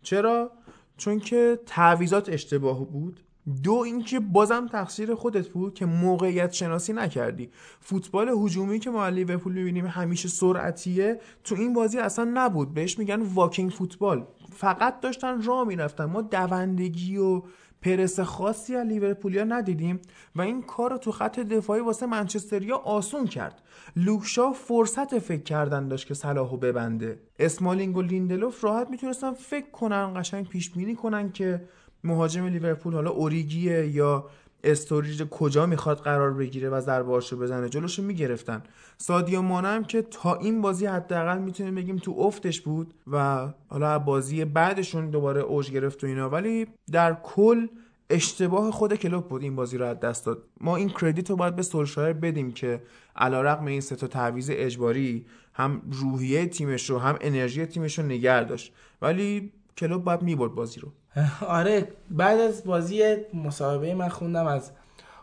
چرا؟ 0.04 0.52
چون 0.98 1.20
که 1.20 1.60
تعویضات 1.66 2.30
اشتباه 2.30 2.86
بود. 2.86 3.20
دو 3.64 3.74
اینکه 3.74 4.20
بازم 4.20 4.68
تقصیر 4.68 5.16
خودت 5.16 5.50
بود 5.50 5.74
که 5.74 5.86
موقعیت 5.86 6.52
شناسی 6.52 6.94
نکردی. 6.94 7.50
فوتبال 7.80 8.30
هجومی 8.30 8.80
که 8.80 8.90
ما 8.90 9.10
لیورپول 9.10 9.54
می‌بینیم 9.54 9.86
همیشه 9.86 10.28
سرعتیه 10.28 11.20
تو 11.44 11.56
این 11.56 11.74
بازی 11.74 12.00
اصلا 12.00 12.32
نبود. 12.34 12.74
بهش 12.74 13.00
میگن 13.00 13.22
walking 13.22 13.72
football. 13.72 14.28
فقط 14.54 15.00
داشتن 15.00 15.42
راه 15.42 15.68
می‌رفتن. 15.68 16.06
ما 16.06 16.22
دوندگی 16.22 17.18
و 17.18 17.42
پرس 17.82 18.20
خاصی 18.20 18.76
از 18.76 18.88
لیورپولیا 18.88 19.44
ندیدیم 19.44 20.00
و 20.36 20.42
این 20.42 20.62
کار 20.62 20.92
رو 20.92 20.98
تو 20.98 21.12
خط 21.12 21.40
دفاعی 21.40 21.82
واسه 21.82 22.06
منچستریا 22.06 22.78
آسون 22.78 23.28
کرد. 23.28 23.62
لوک 23.96 24.28
شاو 24.28 24.52
فرصت 24.52 25.20
فکر 25.20 25.44
کردن 25.44 25.88
داشت 25.88 26.08
که 26.08 26.14
صلاحو 26.14 26.58
ببنده. 26.58 27.20
اسمالینگ 27.40 27.98
و 27.98 28.02
لیندلوف 28.02 28.64
راحت 28.64 28.90
می‌تونستن 28.90 29.34
فکر 29.34 29.72
کنن 29.72 30.14
قشنگ 30.20 30.48
پیش 30.48 30.70
بینی 30.70 30.96
کنن 30.96 31.32
که 31.32 31.62
مهاجم 32.04 32.46
لیورپول 32.46 32.94
حالا 32.94 33.10
اوریگیه 33.10 33.88
یا 33.88 34.30
استاریج 34.64 35.24
کجا 35.24 35.66
می‌خواد 35.66 35.98
قرار 35.98 36.34
بگیره 36.34 36.70
و 36.70 36.80
ضربه‌هاشو 36.80 37.38
بزنه؟ 37.38 37.70
جلوشو 37.70 38.04
می‌گرفتن. 38.04 38.64
سادیو 38.98 39.42
مانه 39.42 39.68
هم 39.68 39.84
که 39.84 40.02
تا 40.02 40.36
این 40.36 40.62
بازی 40.62 40.86
حداقل 40.86 41.38
می‌تونیم 41.38 41.76
بگیم 41.76 41.98
تو 41.98 42.12
افتش 42.18 42.62
بود 42.62 42.94
و 43.12 43.48
حالا 43.68 44.00
بازی 44.00 44.46
بعدشون 44.46 45.10
دوباره 45.10 45.42
اوج 45.42 45.72
گرفت 45.72 46.04
و 46.04 46.08
اینا. 46.08 46.30
ولی 46.30 46.68
در 46.92 47.14
کل 47.24 47.68
اشتباه 48.10 48.72
خود 48.72 48.96
کلوپ 48.96 49.28
بود 49.28 49.44
این 49.44 49.56
بازی 49.56 49.78
رو 49.78 49.86
از 49.86 50.00
دست 50.00 50.26
داد. 50.26 50.44
ما 50.62 50.76
این 50.76 50.90
credit 50.90 51.30
رو 51.30 51.36
باید 51.36 51.56
به 51.56 51.62
سولشایر 51.62 52.14
بدیم 52.14 52.52
که 52.52 52.82
علیرغم 53.16 53.66
این 53.66 53.82
سه 53.82 53.96
تا 53.96 54.08
تعویض 54.08 54.50
اجباری 54.54 55.26
هم 55.54 55.82
روحیه 55.92 56.46
تیمش 56.46 56.90
رو 56.90 56.98
هم 56.98 57.18
انرژی 57.22 57.66
تیمش 57.66 58.00
رو 58.00 58.06
نگه 58.06 58.44
داشت. 58.44 58.74
ولی 59.02 59.52
کلوب 59.78 60.04
باید 60.04 60.22
می‌برد 60.22 60.52
بازی 60.56 60.80
رو. 60.80 60.92
آره 61.48 61.88
بعد 62.10 62.40
از 62.40 62.64
بازی 62.64 63.16
مصاحبه 63.34 63.94
من 63.94 64.10
خوندم 64.10 64.48
از 64.48 64.72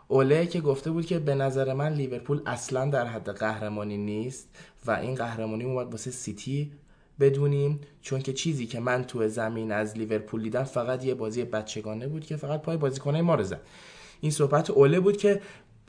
اوله 0.07 0.47
که 0.47 0.61
گفته 0.61 0.91
بود 0.91 1.05
که 1.05 1.19
به 1.19 1.35
نظر 1.35 1.73
من 1.73 1.93
لیورپول 1.93 2.41
اصلا 2.45 2.85
در 2.85 3.07
حد 3.07 3.29
قهرمانی 3.29 3.97
نیست 3.97 4.49
و 4.85 4.91
این 4.91 5.15
قهرمانی 5.15 5.63
اومد 5.63 5.91
واسه 5.91 6.11
سیتی 6.11 6.71
بدونیم 7.19 7.79
چون 8.01 8.21
که 8.21 8.33
چیزی 8.33 8.67
که 8.67 8.79
من 8.79 9.03
تو 9.03 9.27
زمین 9.27 9.71
از 9.71 9.97
لیورپول 9.97 10.43
دیدم 10.43 10.63
فقط 10.63 11.05
یه 11.05 11.13
بازی 11.13 11.43
بچگانه 11.43 12.07
بود 12.07 12.25
که 12.25 12.35
فقط 12.35 12.61
پای 12.61 12.77
بازیکنای 12.77 13.21
ما 13.21 13.35
رو 13.35 13.43
زد 13.43 13.61
این 14.21 14.31
صحبت 14.31 14.69
اوله 14.69 14.99
بود 14.99 15.17
که 15.17 15.41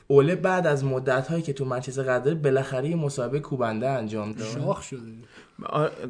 اوله 0.07 0.35
بعد 0.35 0.67
از 0.67 0.85
مدت 0.85 1.27
هایی 1.27 1.41
که 1.41 1.53
تو 1.53 1.65
منچستر 1.65 2.19
داره 2.19 2.35
بالاخره 2.35 2.89
یه 2.89 2.95
مسابقه 2.95 3.39
کوبنده 3.39 3.89
انجام 3.89 4.31
داد. 4.31 4.47
شاخ 4.47 4.81
شده. 4.81 5.01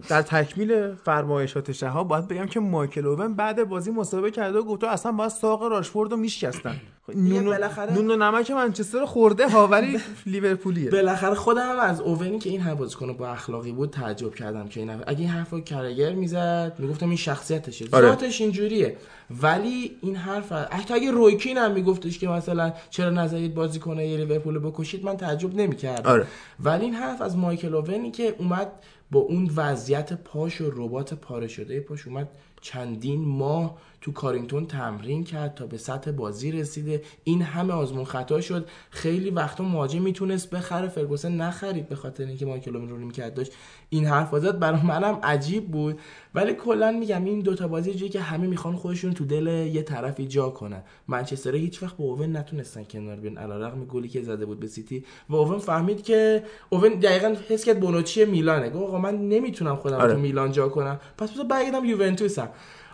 در 0.09 0.21
تکمیل 0.21 0.93
فرمایشات 0.95 1.71
شهاب 1.71 2.07
باید 2.07 2.27
بگم 2.27 2.45
که 2.45 2.59
مایکل 2.59 3.07
اوون 3.07 3.33
بعد 3.33 3.63
بازی 3.69 3.91
مسابقه 3.91 4.31
کرده 4.31 4.59
و 4.59 4.63
گفت 4.63 4.83
اصلا 4.83 5.11
باید 5.11 5.29
ساق 5.31 5.63
راشفورد 5.63 6.11
رو 6.11 6.17
میشکستن. 6.17 6.75
نون, 7.15 7.47
و- 7.47 7.51
بالاخره- 7.51 7.93
نون 7.93 8.11
و 8.11 8.15
نمک 8.15 8.51
منچستر 8.51 9.05
خورده 9.05 9.49
ها 9.49 9.67
ولی 9.67 9.99
لیورپولیه. 10.25 10.91
بالاخره 10.91 11.35
خودم 11.35 11.69
هم 11.69 11.79
از 11.79 12.01
اوونی 12.01 12.39
که 12.39 12.49
این 12.49 12.73
بازیکن 12.73 13.13
با 13.13 13.27
اخلاقی 13.27 13.71
بود 13.71 13.89
تعجب 13.89 14.35
کردم 14.35 14.67
که 14.67 14.79
این 14.79 14.89
اگه 15.07 15.19
این 15.19 15.29
حرفو 15.29 15.59
کرگر 15.59 16.13
می‌زد 16.13 16.73
می‌گفتم 16.79 17.07
این 17.07 17.17
شخصیتشه. 17.17 17.85
آره. 17.91 18.07
ذاتش 18.07 18.41
اینجوریه. 18.41 18.97
ولی 19.41 19.91
این 20.01 20.15
حرف 20.15 20.51
حتی 20.51 20.93
اگه 20.93 21.11
رویکین 21.11 21.57
هم 21.57 21.71
میگفتش 21.71 22.19
که 22.19 22.27
مثلا 22.27 22.73
چرا 22.89 23.09
نذارید 23.09 23.53
بازیکن 23.55 23.99
یه 23.99 24.17
لیورپول 24.17 24.55
رو 24.55 24.71
بکشید 24.71 25.05
من 25.05 25.17
تعجب 25.17 25.55
نمی‌کردم. 25.55 26.09
آره. 26.09 26.25
ولی 26.59 26.85
این 26.85 26.93
حرف 26.93 27.21
از 27.21 27.37
مایکل 27.37 27.75
اوونی 27.75 28.11
که 28.11 28.35
اومد 28.39 28.71
با 29.11 29.19
اون 29.19 29.51
وضعیت 29.55 30.13
پاش 30.13 30.61
و 30.61 30.69
ربات 30.73 31.13
پاره 31.13 31.47
شده 31.47 31.79
پاش 31.79 32.07
اومد 32.07 32.29
چندین 32.61 33.25
ماه 33.25 33.77
تو 34.01 34.11
کارینگتون 34.11 34.65
تمرین 34.65 35.23
کرد 35.23 35.55
تا 35.55 35.65
به 35.67 35.77
سطح 35.77 36.11
بازی 36.11 36.51
رسیده. 36.51 37.01
این 37.23 37.41
همه 37.41 37.73
آزمون 37.73 38.05
خطا 38.05 38.41
شد. 38.41 38.67
خیلی 38.89 39.29
وقتا 39.29 39.63
مهاجم 39.63 40.01
می‌تونست 40.01 40.49
بخره. 40.49 40.87
فرگوسن 40.87 41.31
نخرید 41.31 41.89
به 41.89 41.95
خاطر 41.95 42.25
اینکه 42.25 42.45
مایکل 42.45 42.75
اوین 42.75 42.89
رو 42.89 43.11
کرد. 43.11 43.33
داشت 43.33 43.51
این 43.89 44.05
حرف 44.05 44.39
زد. 44.39 44.59
برای 44.59 44.81
منم 44.81 45.19
عجیب 45.23 45.67
بود. 45.67 45.99
ولی 46.35 46.53
کلا 46.53 46.91
میگم 46.91 47.25
این 47.25 47.39
دوتا 47.39 47.67
بازی 47.67 47.93
جایی 47.93 48.11
که 48.11 48.21
همه 48.21 48.47
می‌خوان 48.47 48.75
خودشون 48.75 49.13
تو 49.13 49.25
دل 49.25 49.47
یه 49.47 49.81
طرفی 49.81 50.27
جا 50.27 50.49
کنن. 50.49 50.83
منچستر 51.07 51.55
هیچ 51.55 51.83
وقت 51.83 51.97
با 51.97 52.03
اوون 52.03 52.37
نتونستن 52.37 52.83
کنار 52.83 53.15
بیان. 53.15 53.37
علیرغم 53.37 53.85
گلی 53.85 54.07
که 54.07 54.21
زده 54.21 54.45
بود 54.45 54.59
به 54.59 54.67
سیتی. 54.67 55.05
و 55.29 55.35
اوون 55.35 55.59
فهمید 55.59 56.03
که 56.03 56.43
اوون 56.69 56.89
دقیقا 56.89 57.35
حس 57.49 57.63
کرد 57.65 57.79
بونوچی 57.79 58.25
میلانه. 58.25 58.69
گفت 58.69 58.83
آقا 58.83 58.97
من 58.97 59.29
نمی‌تونم 59.29 59.75
خودم 59.75 59.97
آره. 59.97 60.13
تو 60.13 60.19
میلان 60.19 60.51
جا 60.51 60.69
کنم. 60.69 60.99
پس 61.17 61.31
بذار 61.31 61.45
برگردم 61.45 61.85
یوونتوسم. 61.85 62.49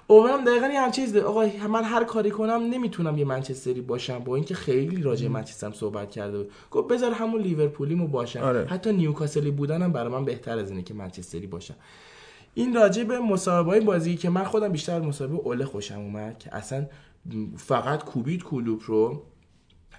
اوون 0.08 0.44
دقیقا 0.44 0.68
هم 0.68 0.92
چیز 0.92 1.18
آقا 1.18 1.46
من 1.70 1.84
هر 1.84 2.04
کاری 2.04 2.32
کنم 2.32 2.62
نمی‌تونم 2.70 3.18
یه 3.18 3.26
منچستری 3.26 3.82
باشم. 3.82 4.20
با 4.20 4.36
اینکه 4.36 4.56
خیلی 4.56 5.02
راجع 5.02 5.28
منچسترم 5.28 5.72
صحبت 5.72 6.12
کرده 6.12 6.38
بود. 6.38 6.52
گفت 6.72 6.88
بذار 6.88 7.12
همون 7.12 7.42
لیورپولیمو 7.42 8.08
باشم. 8.08 8.40
آره. 8.40 8.66
حتی 8.66 8.94
نیوکاسلی 8.94 9.52
بودنم 9.52 9.92
برای 9.92 10.12
من 10.12 10.26
بهتر 10.26 10.60
از 10.60 10.70
اینه 10.70 10.84
که 10.84 10.94
منچستری 10.94 11.48
باشم. 11.48 11.76
این 12.54 12.74
راجع 12.76 13.04
به 13.04 13.20
مسابقه 13.20 13.80
بازی 13.80 14.16
که 14.16 14.30
من 14.30 14.44
خودم 14.44 14.72
بیشتر 14.72 15.00
مسابقه 15.00 15.36
اوله 15.36 15.66
خوشم 15.66 16.00
اومد 16.00 16.40
که 16.40 16.56
اصلا 16.56 16.86
فقط 17.58 18.04
کوبید 18.04 18.44
کلوب 18.44 18.82
رو. 18.86 19.24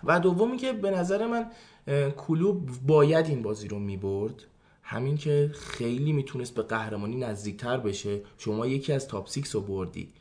و 0.04 0.20
دومی 0.20 0.56
که 0.56 0.72
به 0.72 0.90
نظر 0.90 1.26
من 1.26 1.46
کلوپ 2.16 2.70
باید 2.86 3.26
این 3.26 3.42
بازی 3.42 3.68
رو 3.68 3.78
می‌برد. 3.78 4.44
همین 4.90 5.16
که 5.16 5.50
خیلی 5.54 6.12
می‌تونست 6.12 6.54
به 6.54 6.62
قهرمانی 6.62 7.16
نزدیکتر 7.16 7.76
بشه. 7.76 8.20
شما 8.38 8.66
یکی 8.66 8.92
از 8.92 9.08
top 9.08 9.28
six 9.28 9.54
رو 9.54 9.60
بردی 9.60 10.12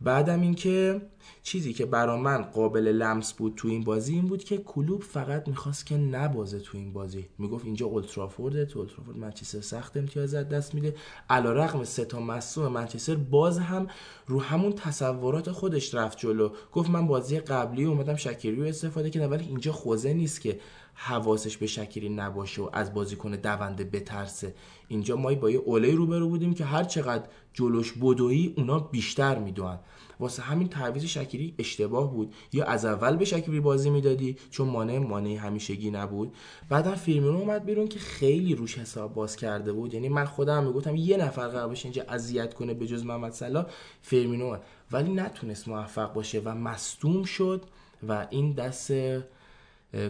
بعدم 0.00 0.40
اینکه 0.40 1.00
چیزی 1.42 1.72
که 1.72 1.86
برا 1.86 2.16
من 2.16 2.42
قابل 2.42 2.88
لمس 2.88 3.32
بود 3.32 3.52
تو 3.56 3.68
این 3.68 3.84
بازی 3.84 4.14
این 4.14 4.26
بود 4.26 4.44
که 4.44 4.58
کلوپ 4.58 5.02
فقط 5.02 5.48
می‌خواست 5.48 5.86
که 5.86 5.96
نبازه 5.96 6.60
تو 6.60 6.78
این 6.78 6.92
بازی. 6.92 7.26
می‌گفت 7.38 7.64
اینجا 7.64 7.86
اولدترافورده 7.86 8.64
تو 8.64 8.78
اولدترافورد 8.78 9.18
منچستر 9.18 9.60
سخت 9.60 9.96
امتیاز 9.96 10.34
از 10.34 10.48
دست 10.48 10.74
میده. 10.74 10.94
علیرغم 11.30 11.84
سه 11.84 12.04
تا 12.04 12.20
مصدوم 12.20 12.72
منچستر 12.72 13.14
باز 13.14 13.58
هم 13.58 13.86
رو 14.26 14.40
همون 14.40 14.72
تصورات 14.72 15.50
خودش 15.50 15.94
رفت 15.94 16.18
جلو. 16.18 16.50
گفت 16.72 16.90
من 16.90 17.06
بازی 17.06 17.38
قبلی 17.38 17.84
اومدم 17.84 18.16
شکری 18.16 18.56
رو 18.56 18.62
استفاده 18.62 19.10
کردم 19.10 19.30
ولی 19.30 19.44
اینجا 19.44 19.72
خوزه 19.72 20.12
نیست 20.12 20.40
که 20.40 20.60
حواسش 20.98 21.56
به 21.56 21.66
شکری 21.66 22.08
نباشه 22.08 22.62
و 22.62 22.70
از 22.72 22.94
بازیکن 22.94 23.30
دونده 23.30 23.84
بترسه. 23.84 24.54
اینجا 24.88 25.16
ما 25.16 25.34
با 25.34 25.50
یه 25.50 25.58
اوله 25.58 25.94
روبرو 25.94 26.28
بودیم 26.28 26.54
که 26.54 26.64
هر 26.64 26.84
چقدر 26.84 27.24
جلوش 27.52 27.92
بدویی 27.92 28.54
اونا 28.56 28.78
بیشتر 28.78 29.38
می‌دونن. 29.38 29.78
واسه 30.20 30.42
همین 30.42 30.68
تعویض 30.68 31.04
شکری 31.04 31.54
اشتباه 31.58 32.12
بود. 32.12 32.34
یا 32.52 32.64
از 32.64 32.84
اول 32.84 33.16
به 33.16 33.24
شکری 33.24 33.60
بازی 33.60 33.90
می‌دادی 33.90 34.36
چون 34.50 34.68
مانع 34.68 34.98
مانع 34.98 35.34
همیشگی 35.34 35.90
نبود. 35.90 36.34
بعدا 36.68 36.94
فیرمینو 36.94 37.38
اومد 37.38 37.64
بیرون 37.64 37.88
که 37.88 37.98
خیلی 37.98 38.54
روش 38.54 38.78
حساب 38.78 39.14
باز 39.14 39.36
کرده 39.36 39.72
بود. 39.72 39.94
یعنی 39.94 40.08
من 40.08 40.24
خودم 40.24 40.64
می‌گفتم 40.64 40.96
یه 40.96 41.16
نفر 41.16 41.48
قرار 41.48 41.68
باشه 41.68 41.86
اینجا 41.86 42.02
اذیت 42.08 42.54
کنه 42.54 42.74
به 42.74 42.86
جز 42.86 43.04
محمد 43.04 43.32
صلاح 43.32 43.66
فیرمینو 44.02 44.56
ولی 44.92 45.12
نتونست 45.12 45.68
موفق 45.68 46.12
باشه 46.12 46.42
و 46.44 46.54
مصدوم 46.54 47.24
شد 47.24 47.64
و 48.08 48.26
این 48.30 48.52
دست 48.52 48.92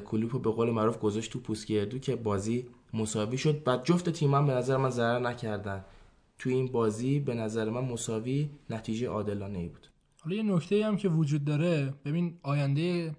کلوپ 0.05 0.43
به 0.43 0.51
قول 0.51 0.71
معروف 0.71 0.99
گذاشت 0.99 1.33
تو 1.33 1.41
پوست 1.40 1.70
گردو 1.70 1.99
که 1.99 2.17
بازی 2.17 2.67
مساوی 2.93 3.39
شد. 3.39 3.65
بعد 3.65 3.85
جفت 3.85 4.11
تیم 4.11 4.35
هم 4.35 4.47
به 4.47 4.53
نظر 4.53 4.77
من 4.77 4.91
ضرر 4.91 5.19
نکردن. 5.19 5.85
تو 6.39 6.51
این 6.51 6.67
بازی 6.67 7.21
به 7.21 7.35
نظر 7.35 7.71
من 7.71 7.81
مساوی 7.81 8.51
نتیجه 8.71 9.09
عادلانه 9.09 9.59
ای 9.59 9.69
بود. 9.69 9.87
حالا 10.21 10.37
یه 10.37 10.43
نکته 10.43 10.87
هم 10.87 10.97
که 10.97 11.09
وجود 11.09 11.45
داره 11.45 11.95
ببین 12.05 12.39
آینده 12.43 13.17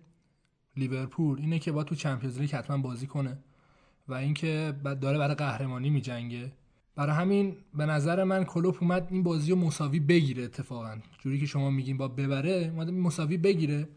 لیورپول 0.78 1.39
اینه 1.39 1.60
که 1.60 1.72
با 1.72 1.84
تو 1.84 1.96
Champions 1.95 2.39
League 2.39 2.52
حتما 2.52 2.78
بازی 2.78 3.08
کنه 3.08 3.38
و 4.08 4.13
اینکه 4.13 4.74
داره 5.02 5.17
برای 5.17 5.36
قهرمانی 5.36 5.89
میجنگه. 5.89 6.52
برای 6.96 7.15
همین 7.15 7.56
به 7.74 7.86
نظر 7.86 8.24
من 8.24 8.43
کلوپ 8.43 8.84
اومد 8.84 9.08
این 9.12 9.24
بازی 9.24 9.52
رو 9.52 9.58
مساوی 9.58 10.00
بگیره 10.00 10.43
اتفاقا. 10.43 10.98
جوری 11.20 11.39
که 11.39 11.46
شما 11.46 11.70
میگین 11.70 11.98
با 11.98 12.08
ببره 12.08 12.72
اومد 12.74 12.89
مساوی 12.89 13.38
بگیره. 13.38 13.88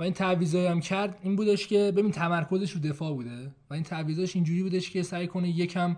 و 0.00 0.02
این 0.02 0.12
تعویضایی 0.12 0.66
هم 0.66 0.80
کرد 0.80 1.18
این 1.22 1.36
بودش 1.36 1.66
که 1.66 1.92
ببین 1.96 2.10
تمرکزش 2.10 2.70
رو 2.70 2.80
دفاع 2.80 3.12
بوده 3.12 3.50
و 3.70 3.74
این 3.74 3.82
تعویضاش 3.82 4.34
اینجوری 4.36 4.62
بودش 4.62 4.90
که 4.90 5.02
سعی 5.02 5.26
کنه 5.26 5.48
یکم 5.48 5.96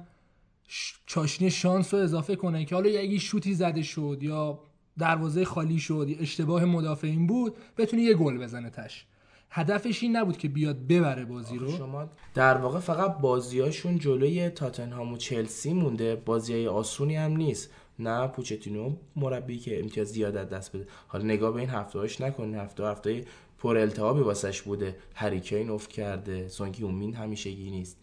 چاشنی 1.06 1.50
شانس 1.50 1.94
رو 1.94 2.00
اضافه 2.00 2.36
کنه 2.36 2.64
که 2.64 2.74
حالا 2.74 2.88
اگه 2.88 3.18
شوتی 3.18 3.54
زده 3.54 3.82
شد 3.82 4.18
یا 4.20 4.60
دروازه 4.98 5.44
خالی 5.44 5.78
شد 5.78 6.06
یا 6.08 6.18
اشتباه 6.18 6.64
مدافعین 6.64 7.26
بود 7.26 7.56
بتونه 7.76 8.02
یه 8.02 8.14
گل 8.14 8.38
بزنه 8.38 8.70
تش. 8.70 9.06
هدفش 9.50 10.02
این 10.02 10.16
نبود 10.16 10.36
که 10.36 10.48
بیاد 10.48 10.86
ببره 10.86 11.24
بازی 11.24 11.58
رو. 11.58 11.76
شما 11.76 12.08
در 12.34 12.56
واقع 12.56 12.78
فقط 12.78 13.18
بازیاشون 13.18 13.98
جلوی 13.98 14.50
تاتنهام 14.50 15.12
و 15.12 15.16
چلسی 15.16 15.72
مونده 15.72 16.16
بازی 16.16 16.66
آسونی 16.66 17.16
هم 17.16 17.36
نیست. 17.36 17.70
نه 17.98 18.26
پوچتینو 18.26 18.96
مربی 19.16 19.58
که 19.58 19.80
امتیاز 19.80 20.08
زیاد 20.08 20.34
دست 20.34 20.76
بده. 20.76 20.86
حالا 21.08 21.24
نگاه 21.24 21.52
به 21.52 21.60
این 21.60 21.70
هفته 21.70 21.98
هاش 21.98 22.20
نکنین 22.20 22.54
هفته 22.54 22.86
هفته 22.86 23.24
پر 23.62 23.76
التهابی 23.76 24.20
واسش 24.20 24.62
بوده. 24.62 24.96
هریکین 25.14 25.70
افت 25.70 25.90
کرده. 25.90 26.48
سونگی 26.48 26.82
اومین 26.82 27.14
همیشگی 27.14 27.70
نیست. 27.70 27.96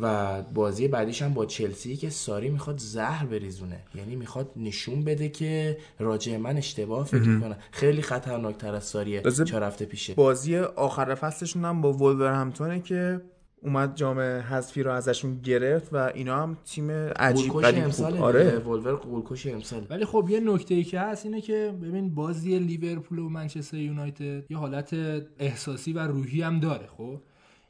و 0.00 0.42
بازی 0.42 0.88
بعدیش 0.88 1.22
هم 1.22 1.34
با 1.34 1.46
چلسی 1.46 1.96
که 1.96 2.10
ساری 2.10 2.50
می‌خواد 2.50 2.78
زهر 2.78 3.26
بریزونه. 3.26 3.80
یعنی 3.94 4.16
می‌خواد 4.16 4.50
نشون 4.56 5.04
بده 5.04 5.28
که 5.28 5.78
راجع 5.98 6.36
من 6.36 6.56
اشتباه 6.56 7.06
فکر 7.06 7.40
کنه 7.40 7.56
خیلی 7.70 8.02
خطرناک 8.02 8.64
از 8.64 8.84
ساریه 8.84 9.22
چهار 9.22 9.62
هفته 9.62 9.84
پیشه. 9.84 10.14
بازی 10.14 10.56
آخر 10.56 11.14
فصلشون 11.14 11.64
هم 11.64 11.80
با 11.80 11.92
ولورهمپتونه 11.92 12.80
که 12.80 13.20
اومد 13.62 13.96
جام 13.96 14.20
حذفی 14.20 14.82
رو 14.82 14.92
ازشون 14.92 15.40
گرفت 15.40 15.92
و 15.92 15.96
اینا 15.96 16.42
هم 16.42 16.58
تیم 16.64 16.90
عجیب 16.90 17.54
ولی 17.54 17.84
خوب 17.84 18.22
آره. 18.22 18.58
ولور 18.58 18.96
گلکش 18.96 19.46
امسال. 19.46 19.86
ولی 19.90 20.04
خب 20.04 20.26
یه 20.30 20.40
نکته 20.40 20.74
ای 20.74 20.84
که 20.84 21.00
هست 21.00 21.26
اینه 21.26 21.40
که 21.40 21.74
ببین 21.82 22.14
بازی 22.14 22.58
لیورپول 22.58 23.18
و 23.18 23.28
منچستر 23.28 23.76
یونایتد 23.76 24.50
یه 24.50 24.56
حالت 24.56 24.94
احساسی 25.38 25.92
و 25.92 25.98
روحی 25.98 26.42
هم 26.42 26.60
داره 26.60 26.86
خب؟ 26.96 27.20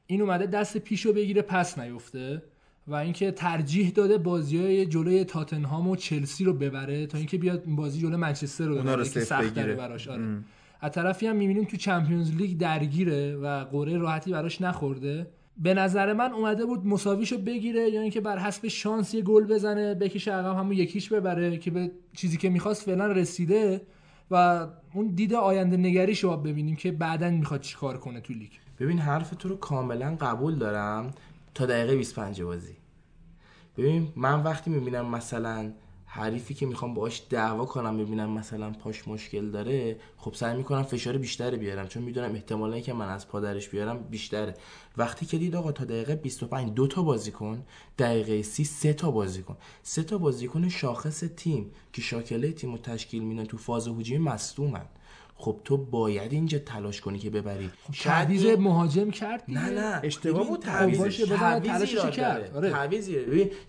این 0.06 0.22
اومده 0.22 0.46
دست 0.46 0.78
پیشو 0.78 1.12
بگیره 1.12 1.42
پس 1.42 1.78
نیفته 1.78 2.42
و 2.86 2.94
اینکه 2.94 3.30
ترجیح 3.30 3.90
داده 3.90 4.18
بازی 4.18 4.58
های 4.58 4.86
جلوی 4.86 5.24
تاتنهام 5.24 5.88
و 5.88 5.96
چلسی 5.96 6.44
رو 6.44 6.52
ببره 6.52 7.06
تا 7.06 7.18
اینکه 7.18 7.38
بیاد 7.38 7.64
بازی 7.66 8.00
جلوی 8.00 8.16
منچستر 8.16 8.64
رو 8.64 8.74
ببره 8.74 9.08
که 9.08 9.20
سخت 9.20 9.54
داره 9.54 9.74
براش 9.74 10.08
آره. 10.08 10.38
از 10.80 10.92
طرفی 10.92 11.26
هم 11.26 11.36
می‌بینیم 11.36 11.64
تو 11.64 11.76
چمپیونز 11.76 12.36
لیگ 12.36 12.58
درگیره 12.58 13.36
و 13.36 13.64
قره 13.64 13.98
راحتی 13.98 14.32
براش 14.32 14.60
نخورده. 14.60 15.26
به 15.60 15.74
نظر 15.74 16.12
من 16.12 16.32
اومده 16.32 16.66
بود 16.66 16.86
مساویشو 16.86 17.38
بگیره 17.38 17.90
یا 17.90 18.00
اینکه 18.00 18.20
بر 18.20 18.38
حسب 18.38 18.68
شانس 18.68 19.14
یه 19.14 19.22
گل 19.22 19.44
بزنه 19.44 19.94
بکشه 19.94 20.32
عقب 20.32 20.56
همون 20.56 20.72
یکیش 20.72 21.12
ببره 21.12 21.58
که 21.58 21.70
به 21.70 21.90
چیزی 22.16 22.36
که 22.36 22.48
می‌خواست 22.50 22.82
فعلا 22.82 23.06
رسیده 23.06 23.80
و 24.30 24.66
اون 24.94 25.06
دید 25.06 25.34
آینده 25.34 25.76
نگریش 25.76 26.24
رو 26.24 26.36
ببینیم 26.36 26.76
که 26.76 26.92
بعدا 26.92 27.30
می‌خواد 27.30 27.60
چیکار 27.60 27.98
کنه 27.98 28.20
تو 28.20 28.32
لیگ. 28.32 28.50
ببین 28.80 28.98
حرف 28.98 29.30
تو 29.30 29.48
رو 29.48 29.56
کاملا 29.56 30.16
قبول 30.20 30.54
دارم 30.54 31.10
تا 31.54 31.66
دقیقه 31.66 31.96
25 31.96 32.42
بازی. 32.42 32.76
ببین 33.76 34.08
من 34.16 34.42
وقتی 34.42 34.70
می‌بینم 34.70 35.06
مثلا 35.06 35.72
حریفی 36.12 36.54
که 36.54 36.66
می‌خوام 36.66 36.94
باهاش 36.94 37.22
دعوا 37.30 37.64
کنم 37.64 37.98
ببینم 37.98 38.30
مثلا 38.30 38.70
پاش 38.70 39.08
مشکل 39.08 39.50
داره 39.50 40.00
خب 40.16 40.34
سعی 40.34 40.56
می‌کنم 40.56 40.82
فشار 40.82 41.18
بیشتری 41.18 41.56
بیارم. 41.56 41.86
چون 41.86 42.02
می‌دونم 42.02 42.34
احتمالی 42.34 42.82
که 42.82 42.92
من 42.92 43.08
از 43.08 43.28
پادرش 43.28 43.68
بیارم 43.68 43.98
بیشتره. 44.02 44.54
وقتی 44.96 45.26
که 45.26 45.38
دید 45.38 45.56
آقا 45.56 45.72
تا 45.72 45.84
دقیقه 45.84 46.14
25 46.14 46.72
دو 46.72 46.86
تا 46.86 47.02
بازی 47.02 47.30
کن 47.32 47.64
دقیقه 47.98 48.42
30 48.42 48.64
سه 48.64 48.92
تا 48.92 49.10
بازی 49.10 49.42
کن. 49.42 49.56
سه 49.82 50.02
تا 50.02 50.18
بازیکن 50.18 50.68
شاخص 50.68 51.24
تیم 51.36 51.70
که 51.92 52.02
شاکله 52.02 52.52
تیم 52.52 52.76
تشکیل 52.76 53.22
میدن 53.22 53.44
تو 53.44 53.56
فاز 53.56 53.88
هجومی 53.88 54.18
مصدومن. 54.18 54.86
خب 55.40 55.60
تو 55.64 55.76
باید 55.76 56.32
اینجا 56.32 56.58
تلاش 56.58 57.00
کنی 57.00 57.18
که 57.18 57.30
ببری. 57.30 57.70
خب 57.82 57.94
تعویض 57.94 58.46
مهاجم 58.46 59.10
کرد 59.10 59.42
نه 59.48 59.70
نه. 59.70 60.00
اشتباه 60.04 60.48
بود 60.48 60.60
تعویض 60.60 60.98
تلاش 60.98 61.94
کرد. 61.94 62.56
آره. 62.56 62.70
تعویضی 62.70 63.16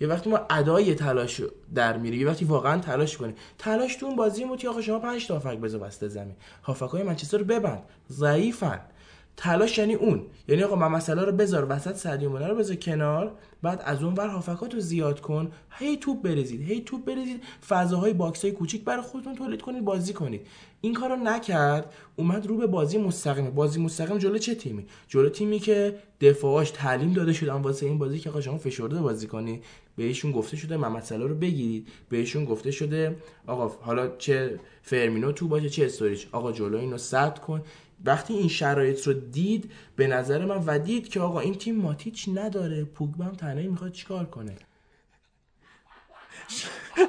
یه 0.02 0.08
وقتی 0.08 0.30
ما 0.30 0.40
ادای 0.50 0.96
تلاش 0.96 1.42
در 1.76 1.98
میاره 1.98 2.18
یه 2.18 2.28
وقتی 2.28 2.46
واقعا 2.46 2.80
تلاش 2.80 3.18
کنی 3.18 3.34
تلاش 3.58 3.96
تو 3.96 4.06
اون 4.06 4.16
بازی 4.16 4.46
بود 4.46 4.60
که 4.60 4.70
آقا 4.70 4.82
شما 4.82 5.00
5 5.00 5.28
تا 5.28 5.34
هافبک 5.34 5.58
بذار 5.58 5.80
وسط 5.80 6.08
زمین. 6.08 6.36
هافبکای 6.64 7.04
منچستر 7.04 7.38
رو 7.38 7.46
ببند. 7.46 7.84
ضعیفن. 8.10 8.80
تلاش 9.38 9.78
یعنی 9.78 9.94
اون. 9.94 10.22
یعنی 10.48 10.64
آقا 10.64 10.76
من 10.76 10.88
مسئله 10.88 11.22
رو 11.22 11.32
بذار 11.32 11.66
وسط 11.70 12.24
مانه 12.24 12.48
رو 12.48 12.56
بذار 12.56 12.76
کنار 12.76 13.32
بعد 13.62 13.82
از 13.86 14.04
اون 14.04 14.14
ور 14.14 14.28
هافبکات 14.28 14.74
رو 14.74 14.80
زیاد 14.80 15.22
کن. 15.22 15.52
هی 15.72 15.98
توپ 15.98 16.22
بریزید 16.22 16.62
هی 16.62 16.82
توپ 16.82 17.06
بریزید. 17.06 17.44
فضاهای 17.68 18.14
box 18.14 18.42
های 18.42 18.52
کوچیک 18.52 18.84
برای 18.84 19.02
خودتون 19.02 19.36
تولید 19.36 19.62
کنید 19.62 19.86
بازی 19.86 20.14
کنید. 20.14 20.48
این 20.82 20.94
کارو 20.94 21.16
نکرد 21.16 21.94
اومد 22.16 22.48
رو 22.48 22.58
به 22.58 22.68
بازی 22.68 22.98
مستقیم. 22.98 23.50
بازی 23.50 23.82
مستقیم 23.82 24.18
جلو 24.18 24.38
چه 24.38 24.56
تیمی؟ 24.56 24.86
جلو 25.08 25.30
تیمی 25.30 25.60
که 25.60 25.96
دفاعاش 26.22 26.72
تعلیم 26.72 27.14
داده 27.14 27.34
شدن 27.34 27.54
واسه 27.54 27.86
این 27.86 27.98
بازی 27.98 28.20
که 28.20 28.30
آقا 28.30 28.42
شما 28.42 28.58
فشرده 28.58 29.02
بازی 29.02 29.28
کنی. 29.28 29.62
بهشون 29.96 30.32
گفته 30.32 30.58
شده 30.58 30.78
محمد 30.78 31.04
صلاح 31.04 31.30
رو 31.30 31.36
بگیرید. 31.36 31.88
بهشون 32.10 32.46
گفته 32.46 32.72
شده 32.72 33.16
آقا 33.48 33.68
حالا 33.68 34.18
چه 34.18 34.60
فرمینو 34.82 35.32
تو 35.32 35.48
باشه 35.48 35.70
چه 35.70 35.86
استوریج 35.86 36.26
آقا 36.32 36.52
جلو 36.52 36.78
اینو 36.78 36.98
صد 36.98 37.40
کن. 37.40 37.62
وقتی 38.06 38.34
این 38.34 38.48
شرایط 38.48 39.08
رو 39.08 39.14
دید 39.14 39.72
به 39.96 40.08
نظر 40.08 40.46
من 40.46 40.64
و 40.66 40.80
دید 40.80 41.10
که 41.10 41.20
آقا 41.20 41.40
این 41.40 41.56
تیم 41.56 41.76
ماتیچ 41.76 42.30
نداره. 42.34 42.84
پوگبا 42.84 43.24
هم 43.24 43.36
تنهایی 43.36 43.68
می‌خواد 43.68 43.92
چیکار 43.92 44.26
کنه؟ 44.26 44.56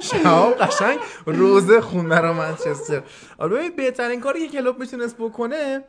شهاب 0.01 0.53
قشنگ 0.53 0.99
روزه 1.25 1.81
خون 1.81 2.09
برا 2.09 2.33
منچستر. 2.33 3.03
آره 3.37 3.69
بهترین 3.69 4.19
کاری 4.19 4.47
که 4.47 4.57
کلوب 4.57 4.79
می‌تونست 4.79 5.17
بکنه 5.17 5.83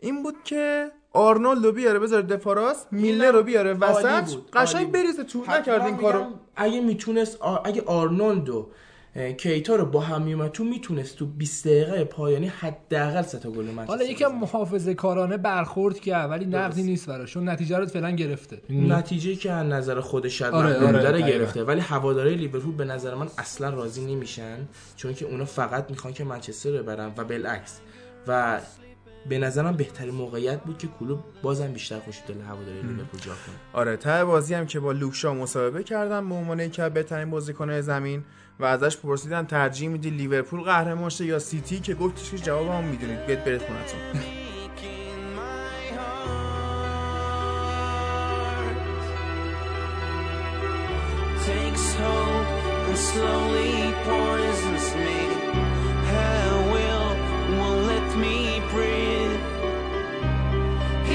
این 0.00 0.22
بود 0.22 0.34
که 0.44 0.90
آرنولد 1.12 1.64
رو 1.64 1.72
بیاره. 1.72 1.98
بذاره 1.98 2.22
دفاع 2.22 2.54
راست. 2.54 2.88
میلر 2.92 3.32
رو 3.32 3.42
بیاره. 3.42 3.72
وسط 3.72 4.36
قشنگ 4.52 4.92
بریزه 4.92 5.24
تو. 5.24 5.44
نکرد 5.48 5.82
این 5.82 5.96
کارو. 5.96 6.26
اگه 6.56 6.80
می‌تونست 6.80 7.38
اگه 7.64 7.82
آرنولد 7.86 8.48
و 8.48 8.70
کیتا 9.38 9.76
رو 9.76 9.86
با 9.86 10.00
هم 10.00 10.22
میومد 10.22 10.60
می‌تونست 10.60 11.16
تو 11.16 11.26
20 11.26 11.66
دقیقه 11.66 12.04
پایانی 12.04 12.46
حداقل 12.46 13.22
سه 13.22 13.38
تا 13.38 13.50
گل 13.50 13.64
منچستر 13.64 13.86
حالا 13.86 14.04
یکم 14.04 14.32
محافظه 14.32 14.94
کارانه 14.94 15.36
برخورد 15.36 16.00
کرد 16.00 16.30
ولی 16.30 16.44
نقدی 16.44 16.82
نیست 16.82 17.06
براش 17.06 17.32
چون 17.32 17.48
نتیجه 17.48 17.78
رو 17.78 17.86
فعلا 17.86 18.10
گرفته. 18.10 18.62
نتیجه 18.70 19.34
که 19.34 19.52
از 19.52 19.66
نظر 19.66 20.00
خود 20.00 20.28
شاید 20.28 20.54
آره 20.54 21.06
آره 21.08 21.22
گرفته. 21.22 21.64
ولی 21.64 21.80
هواداره 21.80 22.34
لیورپول 22.34 22.74
به 22.74 22.84
نظر 22.84 23.14
من 23.14 23.28
اصلا 23.38 23.70
راضی 23.70 24.14
نمیشن 24.14 24.58
چون 24.96 25.14
که 25.14 25.26
اونا 25.26 25.44
فقط 25.44 25.90
می‌خوان 25.90 26.12
که 26.12 26.24
منچستر 26.24 26.70
رو 26.70 26.78
ببرن 26.78 27.12
و 27.16 27.24
بالعکس. 27.24 27.80
و 28.26 28.60
به 29.28 29.38
نظرم 29.38 29.76
بهترین 29.76 30.14
موقعیت 30.14 30.60
بود 30.60 30.78
که 30.78 30.88
کلوب 31.00 31.18
بازم 31.42 31.72
بیشتر 31.72 31.98
خوش 31.98 32.16
دل 32.28 32.40
هواداری 32.40 32.82
لیورپول 32.82 33.20
جا 33.20 33.32
کنه. 33.32 33.54
آره 33.72 33.96
ته 33.96 34.24
بازی 34.24 34.54
هم 34.54 34.66
که 34.66 34.80
با 34.80 34.92
لوکشا 34.92 35.34
مصاحبه 35.34 35.82
کردم 35.82 36.28
به 36.28 36.34
عنوان 36.34 36.60
یکی 36.60 36.82
از 36.82 36.94
بهترین 36.94 37.30
بازیکن‌های 37.30 37.82
زمین. 37.82 38.24
و 38.60 38.64
ازش 38.64 38.96
پرسیدن 38.96 39.46
ترجیح 39.46 39.88
میدی 39.88 40.10
لیورپول 40.10 40.60
قهرمان 40.60 41.10
شه 41.10 41.24
یا 41.24 41.38
سیتی؟ 41.38 41.80
که 41.80 41.94
گفتش 41.94 42.30
که 42.30 42.38
جوابمو 42.38 42.82
می‌دونید. 42.82 43.26
بیت 43.26 43.44
برید 43.44 43.62
خونتون. 43.62 44.00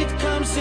It 0.02 0.12
comes 0.20 0.58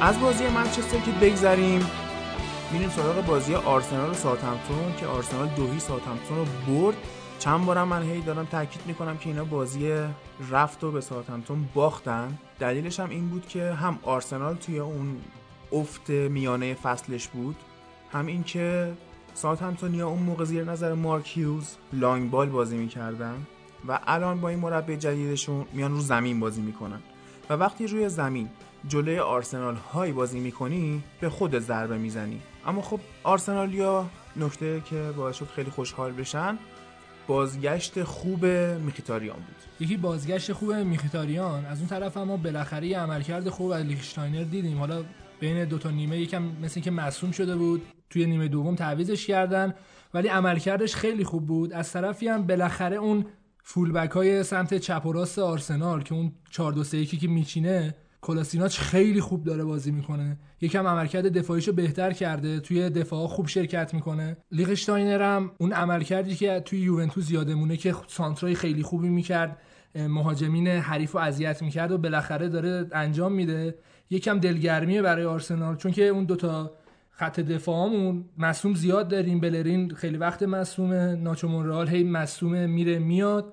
از 0.00 0.20
بازی 0.20 0.46
منچستر 0.48 0.98
که 0.98 1.10
بگذریم 1.10 1.86
میریم 2.72 2.88
سراغ 2.88 3.26
بازی 3.26 3.54
آرسنال 3.54 4.10
و 4.10 4.14
ساوثهمپتون 4.14 4.96
که 4.96 5.06
آرسنال 5.06 5.48
دو 5.48 5.59
هیچ 5.59 5.80
ساوثهمپتون 5.80 6.38
رو 6.38 6.44
برد. 6.44 6.96
چند 7.38 7.66
بارم 7.66 7.88
من 7.88 8.02
هی 8.02 8.20
دارم 8.20 8.44
تاکید 8.44 8.82
می‌کنم 8.86 9.18
که 9.18 9.28
اینا 9.28 9.44
بازی 9.44 9.92
رفت 10.50 10.84
و 10.84 10.90
به 10.90 11.00
ساوثهمپتون 11.00 11.68
باختن. 11.74 12.38
دلیلش 12.58 13.00
هم 13.00 13.10
این 13.10 13.28
بود 13.28 13.46
که 13.48 13.72
هم 13.72 13.98
آرسنال 14.02 14.54
توی 14.54 14.78
اون 14.78 15.16
افت 15.72 16.10
میانه 16.10 16.74
فصلش 16.74 17.28
بود 17.28 17.56
هم 18.12 18.26
این 18.26 18.44
که 18.44 18.92
ساوثهمپتونیا 19.34 20.08
اون 20.08 20.22
موقع 20.22 20.44
زیر 20.44 20.64
نظر 20.64 20.94
مارک 20.94 21.38
هیوز 21.38 21.76
long 21.92 22.30
ball 22.30 22.48
بازی 22.48 22.76
می‌کردن 22.76 23.46
و 23.88 23.98
الان 24.06 24.40
با 24.40 24.48
این 24.48 24.58
مربی 24.58 24.96
جدیدشون 24.96 25.66
میان 25.72 25.92
رو 25.92 26.00
زمین 26.00 26.40
بازی 26.40 26.60
می‌کنن. 26.60 27.00
و 27.50 27.54
وقتی 27.54 27.86
روی 27.86 28.08
زمین 28.08 28.48
جلوی 28.88 29.18
آرسنال 29.18 29.74
های 29.74 30.12
بازی 30.12 30.40
می‌کنی 30.40 31.02
به 31.20 31.28
خود 31.28 31.58
ضربه 31.58 31.98
می‌زنی. 31.98 32.40
اما 32.66 32.82
خب 32.82 33.00
آرسنالیا 33.22 34.06
نکته 34.36 34.82
که 34.90 35.10
باعث 35.16 35.36
شد 35.36 35.46
خیلی 35.46 35.70
خوشحال 35.70 36.12
بشن 36.12 36.58
بازگشت 37.26 38.02
خوب 38.02 38.46
میخیتاریان 38.46 39.36
بود. 39.36 39.56
یکی 39.80 39.96
بازگشت 39.96 40.52
خوب 40.52 40.72
میخیتاریان 40.72 41.66
از 41.66 41.78
اون 41.78 41.88
طرف 41.88 42.16
اما 42.16 42.36
بالاخره 42.36 42.86
یه 42.86 42.98
عملکرد 42.98 43.48
خوب 43.48 43.70
از 43.70 43.84
لیخشتاینر 43.84 44.42
دیدیم. 44.42 44.78
حالا 44.78 45.04
بین 45.40 45.64
دو 45.64 45.78
تا 45.78 45.90
نیمه 45.90 46.18
یکم 46.18 46.42
مثل 46.42 46.72
اینکه 46.74 46.90
مصوم 46.90 47.30
شده 47.30 47.56
بود 47.56 47.82
توی 48.10 48.26
نیمه 48.26 48.48
دوم 48.48 48.74
تعویزش 48.74 49.26
کردن 49.26 49.74
ولی 50.14 50.28
عملکردش 50.28 50.94
خیلی 50.94 51.24
خوب 51.24 51.46
بود. 51.46 51.72
از 51.72 51.92
طرفی 51.92 52.28
هم 52.28 52.46
بالاخره 52.46 52.96
اون 52.96 53.26
فولبک 53.62 54.10
های 54.10 54.42
سمت 54.42 54.74
چپ 54.74 55.06
و 55.06 55.12
راست 55.12 55.38
آرسنال 55.38 56.02
که 56.02 56.14
اون 56.14 56.32
4 56.50 56.72
2 56.72 56.84
3 56.84 56.98
1 56.98 57.20
که 57.20 57.28
میچینه 57.28 57.94
کلاسیناچ 58.20 58.78
خیلی 58.78 59.20
خوب 59.20 59.44
داره 59.44 59.64
بازی 59.64 59.90
می‌کنه. 59.90 60.38
یکم 60.60 60.86
عملکرد 60.86 61.38
دفاعیشو 61.38 61.72
بهتر 61.72 62.12
کرده 62.12 62.60
توی 62.60 62.90
دفاع 62.90 63.26
خوب 63.26 63.46
شرکت 63.46 63.94
می‌کنه. 63.94 64.36
لیغشتاینر 64.52 65.22
هم 65.22 65.50
اون 65.58 65.72
عملکردی 65.72 66.34
که 66.34 66.62
توی 66.64 66.80
یوونتوس 66.80 67.30
یادمونه 67.30 67.76
که 67.76 67.94
سانترای 68.06 68.54
خیلی 68.54 68.82
خوبی 68.82 69.08
می‌کرد. 69.08 69.58
مهاجمین 69.94 70.68
حریف 70.68 71.12
رو 71.12 71.20
اذیت 71.20 71.62
می‌کرد 71.62 71.92
و 71.92 71.98
بالاخره 71.98 72.48
داره 72.48 72.86
انجام 72.92 73.32
میده. 73.32 73.78
یکم 74.10 74.38
دلگرمیه 74.38 75.02
برای 75.02 75.24
آرسنال 75.24 75.76
چون 75.76 75.92
که 75.92 76.02
اون 76.02 76.24
دوتا 76.24 76.72
خط 77.10 77.40
دفاعمون 77.40 78.24
مصوم 78.38 78.74
زیاد 78.74 79.08
داریم. 79.08 79.40
بلرین 79.40 79.94
خیلی 79.94 80.16
وقت 80.16 80.42
مصومه 80.42 81.14
ناچو 81.14 81.48
مونرال 81.48 81.88
هی 81.88 82.04
مصومه 82.04 82.66
میره 82.66 82.98
میاد. 82.98 83.52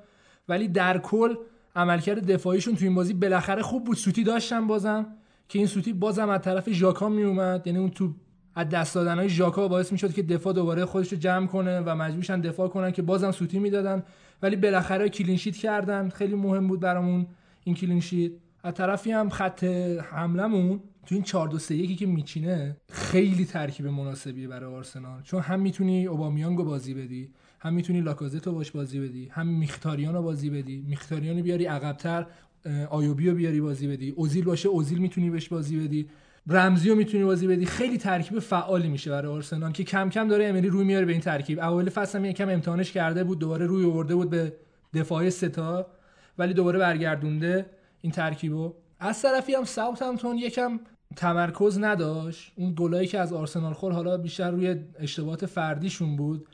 ولی 0.50 0.68
در 0.68 0.98
کل 0.98 1.36
عملکرد 1.76 2.32
دفاعیشون 2.32 2.76
تو 2.76 2.86
این 2.86 2.96
بازی 2.96 3.14
بالاخره 3.14 3.62
خوب 3.62 3.84
بود. 3.84 3.98
سوتی 3.98 4.24
داشتن 4.24 4.68
بازم 4.68 5.06
که 5.50 5.60
این 5.60 5.68
سوتی 5.68 5.94
بازم 5.94 6.30
از 6.30 6.42
طرف 6.42 6.72
ژاکا 6.72 7.10
می 7.10 7.24
اومد 7.24 7.68
یعنی 7.68 7.80
اون 7.80 7.90
تو 7.90 8.14
از 8.56 8.70
دست 8.70 8.96
دادن 8.96 9.16
های 9.16 9.30
ژاکا 9.30 9.68
باعث 9.68 9.92
می‌شد 9.92 10.14
که 10.14 10.24
دفاع 10.24 10.54
دوباره 10.54 10.86
خودش 10.86 11.12
رو 11.12 11.18
جمع 11.18 11.48
کنه 11.48 11.80
و 11.80 11.96
مجبور 11.96 12.25
شن 12.25 12.42
دفاع 12.42 12.68
کنن 12.68 12.92
که 12.92 13.02
بازم 13.02 13.32
سوتی 13.32 13.60
می‌دادن. 13.60 14.04
ولی 14.42 14.56
بالاخره 14.56 15.10
clean 15.10 15.33
sheet 15.33 15.56
کردن. 15.56 16.10
خیلی 16.10 16.36
مهم 16.36 16.68
بود 16.68 16.80
برامون 16.80 17.28
این 17.64 17.76
clean 17.76 18.04
sheet 18.04 18.32
از 18.64 18.74
طرفی 18.74 19.12
هم 19.12 19.30
خط 19.30 19.64
حملمون 20.12 20.80
تو 21.06 21.16
این 21.16 21.24
4 21.24 21.48
2 21.48 21.60
3 21.60 21.76
1 21.76 22.00
که 22.00 22.06
میچینه 22.06 22.78
خیلی 22.90 23.46
ترکیب 23.46 23.88
مناسبیه 23.88 24.48
برای 24.48 24.76
آرسنال. 24.76 25.22
چون 25.22 25.42
هم 25.42 25.60
می‌تونی 25.60 26.06
اوبامیانگو 26.06 26.64
بازی 26.64 26.94
بدی 26.94 27.30
هم 27.66 27.74
می‌تونی 27.74 28.02
لاکازتو 28.02 28.52
باش 28.52 28.72
بازی 28.72 29.00
بدی 29.00 29.28
هم 29.32 29.48
میختاریانو 29.48 30.22
بازی 30.22 30.50
بدی. 30.50 30.86
میختاریانو 30.88 31.44
بیاری 31.44 31.66
عقبتر 31.66 32.26
آیوبیو 32.90 33.36
بیاری 33.36 33.62
بازی 33.62 33.88
بدی. 33.88 34.10
اوزیل 34.10 34.46
باشه 34.46 34.70
اوزیل 34.70 34.98
می‌تونی 34.98 35.30
بهش 35.30 35.48
بازی 35.50 35.80
بدی. 35.80 36.08
رمزیو 36.48 36.96
می‌تونی 36.96 37.24
بازی 37.24 37.48
بدی. 37.48 37.66
خیلی 37.66 37.98
ترکیب 37.98 38.40
فعالی 38.40 38.90
میشه 38.90 39.12
برای 39.12 39.32
آرسنال 39.32 39.72
که 39.72 39.84
کم 39.84 40.10
کم 40.10 40.28
داره 40.28 40.46
امری 40.46 40.68
روی 40.68 40.84
میاره 40.84 41.06
به 41.06 41.12
این 41.12 41.22
ترکیب. 41.22 41.60
اول 41.60 41.90
فصل 41.90 42.18
هم 42.18 42.26
یکم 42.26 42.50
امتحانش 42.50 42.92
کرده 42.92 43.24
بود 43.24 43.40
دوباره 43.40 43.66
روی 43.66 43.86
آورده 43.86 44.16
بود 44.16 44.30
به 44.30 44.54
دفاع 44.94 45.30
ستا 45.30 45.88
ولی 46.38 46.54
دوباره 46.54 46.80
برگردونده 46.80 47.66
این 48.02 48.12
ترکیبو. 48.12 48.74
از 49.00 49.22
طرفی 49.22 49.54
هم 49.54 49.64
ساوثهمپتون 49.64 50.38
یکم 50.38 50.80
تمرکز 51.16 51.80
نداشت. 51.80 52.52
اون 52.56 52.74
گلایی 52.78 53.08
که 53.08 53.20
از 53.20 53.34
آرسنال 53.34 53.74
خور 53.74 53.92
حالا 53.92 54.18
بیشتر 54.18 54.52
روی 54.52 54.76
اشتباهات 55.00 55.46
فردیشون 55.46 56.16
بود. 56.16 56.48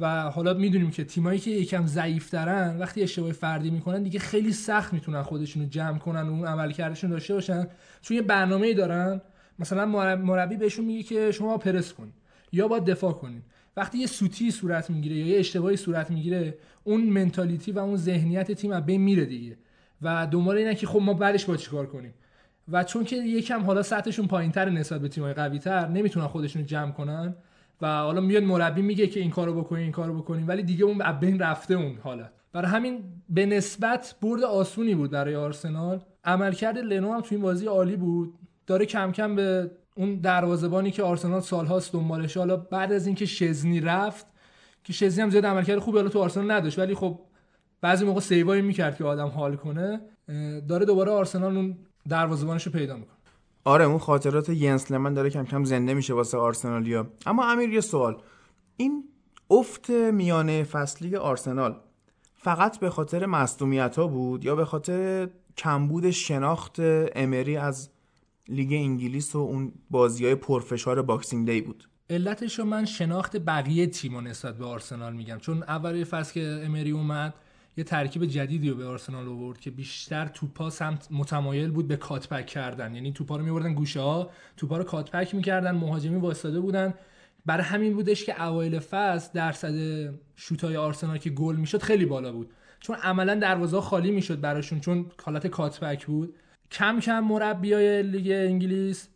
و 0.00 0.30
حالا 0.30 0.54
می‌دونیم 0.54 0.90
که 0.90 1.04
تیمایی 1.04 1.38
که 1.38 1.50
یکم 1.50 1.86
ضعیف 1.86 2.30
دارن 2.30 2.78
وقتی 2.78 3.02
اشتباه 3.02 3.32
فردی 3.32 3.70
می‌کنن 3.70 4.02
دیگه 4.02 4.18
خیلی 4.18 4.52
سخت 4.52 4.92
می‌تونن 4.92 5.22
خودشونو 5.22 5.66
جمع 5.66 5.98
کنن 5.98 6.22
و 6.22 6.32
اون 6.32 6.46
عملکردشون 6.46 7.10
داشته 7.10 7.34
باشن. 7.34 7.66
چون 8.02 8.16
یه 8.16 8.22
برنامه‌ای 8.22 8.74
دارن 8.74 9.20
مثلا 9.58 9.86
مربی 10.16 10.56
بهشون 10.56 10.84
میگه 10.84 11.02
که 11.02 11.32
شما 11.32 11.58
پرس 11.58 11.92
کن 11.92 12.12
یا 12.52 12.68
باید 12.68 12.84
دفاع 12.84 13.12
کنین. 13.12 13.42
وقتی 13.76 13.98
یه 13.98 14.06
سوتی 14.06 14.50
صورت 14.50 14.90
می‌گیره 14.90 15.16
یا 15.16 15.26
یه 15.26 15.38
اشتباهی 15.38 15.76
صورت 15.76 16.10
می‌گیره 16.10 16.58
اون 16.84 17.00
منتالیتی 17.00 17.72
و 17.72 17.78
اون 17.78 17.96
ذهنیت 17.96 18.52
تیم 18.52 18.70
از 18.70 18.86
بین 18.86 19.00
میره 19.00 19.24
دیگه. 19.24 19.56
و 20.02 20.26
دنبال 20.30 20.56
اینه 20.56 20.74
که 20.74 20.86
خب 20.86 21.00
ما 21.00 21.14
بعدش 21.14 21.44
با 21.44 21.56
چیکار 21.56 21.86
کنیم؟ 21.86 22.14
و 22.68 22.84
چون 22.84 23.04
که 23.04 23.16
یکم 23.16 23.62
حالا 23.62 23.82
سطحشون 23.82 24.26
پایینتر 24.26 24.70
نسبت 24.70 25.00
به 25.00 25.08
تیم‌های 25.08 25.34
قوی‌تر 25.34 25.88
نمی‌تونن 25.88 26.26
خودشون 26.26 26.66
جمع 26.66 26.92
کنن 26.92 27.34
و 27.82 27.86
حالا 27.86 28.20
میاد 28.20 28.42
مربی 28.42 28.82
میگه 28.82 29.06
که 29.06 29.20
این 29.20 29.30
کارو 29.30 29.54
بکنین 29.62 29.82
این 29.82 29.92
کارو 29.92 30.14
بکنین 30.14 30.46
ولی 30.46 30.62
دیگه 30.62 30.84
اون 30.84 31.12
بین 31.20 31.38
رفته 31.38 31.74
اون 31.74 31.98
حالت 32.02 32.30
برای 32.52 32.70
همین 32.70 33.04
به 33.28 33.46
نسبت 33.46 34.14
برد 34.22 34.44
آسونی 34.44 34.94
بود 34.94 35.10
برای 35.10 35.36
آرسنال. 35.36 36.00
عملکرد 36.24 36.78
لنو 36.78 37.12
هم 37.12 37.20
تو 37.20 37.28
این 37.30 37.40
بازی 37.40 37.66
عالی 37.66 37.96
بود. 37.96 38.34
داره 38.66 38.86
کم 38.86 39.12
کم 39.12 39.36
به 39.36 39.70
اون 39.94 40.14
دروازه‌بانی 40.14 40.90
که 40.90 41.02
آرسنال 41.02 41.40
سالهاست 41.40 41.92
دنبالش. 41.92 42.36
حالا 42.36 42.56
بعد 42.56 42.92
از 42.92 43.06
اینکه 43.06 43.26
شزنی 43.26 43.80
رفت 43.80 44.26
که 44.84 44.92
شزنی 44.92 45.22
هم 45.22 45.30
زیاد 45.30 45.46
عملکرد 45.46 45.78
خوبی 45.78 45.98
حالا 45.98 46.10
تو 46.10 46.18
آرسنال 46.18 46.50
نداشت 46.50 46.78
ولی 46.78 46.94
خب 46.94 47.20
بعضی 47.80 48.04
موقع 48.04 48.20
سیوایی 48.20 48.62
می‌کرد 48.62 48.96
که 48.96 49.04
آدم 49.04 49.28
حال 49.28 49.56
کنه 49.56 50.00
داره 50.68 50.86
دوباره 50.86 51.10
آرسنال 51.10 51.56
اون 51.56 51.76
دروازه‌بانش 52.08 52.66
رو 52.66 52.72
پیدا 52.72 52.96
می‌کنه. 52.96 53.17
آره 53.68 53.84
اون 53.84 53.98
خاطرات 53.98 54.48
ینس 54.48 54.90
لمن 54.90 55.14
داره 55.14 55.30
کم 55.30 55.44
کم 55.44 55.64
زنده 55.64 55.94
میشه 55.94 56.14
واسه 56.14 56.38
آرسنالیا 56.38 57.06
اما 57.26 57.50
امیر 57.50 57.72
یه 57.72 57.80
سوال. 57.80 58.22
این 58.76 59.04
افت 59.50 59.90
میانه 59.90 60.64
فصلی 60.64 61.16
آرسنال 61.16 61.80
فقط 62.34 62.78
به 62.78 62.90
خاطر 62.90 63.26
مصدومیت 63.26 63.96
ها 63.96 64.06
بود 64.06 64.44
یا 64.44 64.56
به 64.56 64.64
خاطر 64.64 65.28
کمبود 65.56 66.10
شناخت 66.10 66.76
امری 66.80 67.56
از 67.56 67.90
لیگ 68.48 68.72
انگلیس 68.72 69.34
و 69.34 69.38
اون 69.38 69.72
بازی 69.90 70.24
های 70.24 70.34
پرفشار 70.34 71.02
Boxing 71.02 71.46
Day 71.50 71.60
بود؟ 71.60 71.88
علتش 72.10 72.58
رو 72.58 72.64
من 72.64 72.84
شناخت 72.84 73.36
بقیه 73.36 73.86
تیم 73.86 74.18
نسبت 74.20 74.58
به 74.58 74.64
آرسنال 74.64 75.12
میگم. 75.12 75.38
چون 75.38 75.62
اول 75.62 76.04
فصل 76.04 76.34
که 76.34 76.60
امری 76.64 76.90
اومد 76.90 77.34
یه 77.78 77.84
ترکیب 77.84 78.24
جدیدی 78.24 78.70
رو 78.70 78.76
به 78.76 78.86
آرسنال 78.86 79.28
آورد 79.28 79.60
که 79.60 79.70
بیشتر 79.70 80.26
توپا 80.26 80.70
سمت 80.70 81.08
متمایل 81.10 81.70
بود 81.70 81.88
به 81.88 81.96
cut 81.96 82.17
back 82.17 82.46
کردن. 82.46 82.94
یعنی 82.94 83.12
توپا 83.12 83.36
رو 83.36 83.44
میوردن 83.44 83.74
گوشه 83.74 84.00
ها 84.00 84.30
توپا 84.56 84.76
رو 84.76 84.84
کاتپک 84.84 85.34
می‌کردن 85.34 85.70
مهاجمی 85.70 86.20
واسطه 86.20 86.60
بودن. 86.60 86.94
برای 87.46 87.64
همین 87.64 87.94
بودش 87.94 88.24
که 88.24 88.42
اوایل 88.42 88.78
فصل 88.78 89.30
درصد 89.34 89.74
شوتای 90.36 90.76
آرسنال 90.76 91.18
که 91.18 91.30
گل 91.30 91.56
می‌شد 91.56 91.82
خیلی 91.82 92.06
بالا 92.06 92.32
بود. 92.32 92.50
چون 92.80 92.96
عملا 92.96 93.34
دروازه 93.34 93.80
خالی 93.80 94.10
می‌شد 94.10 94.40
براشون 94.40 94.80
چون 94.80 95.06
حالت 95.24 95.46
کاتپک 95.46 96.06
بود. 96.06 96.34
کم 96.70 97.00
کم 97.00 97.20
مربیای 97.20 98.02
لیگ 98.02 98.30
انگلیس 98.30 99.08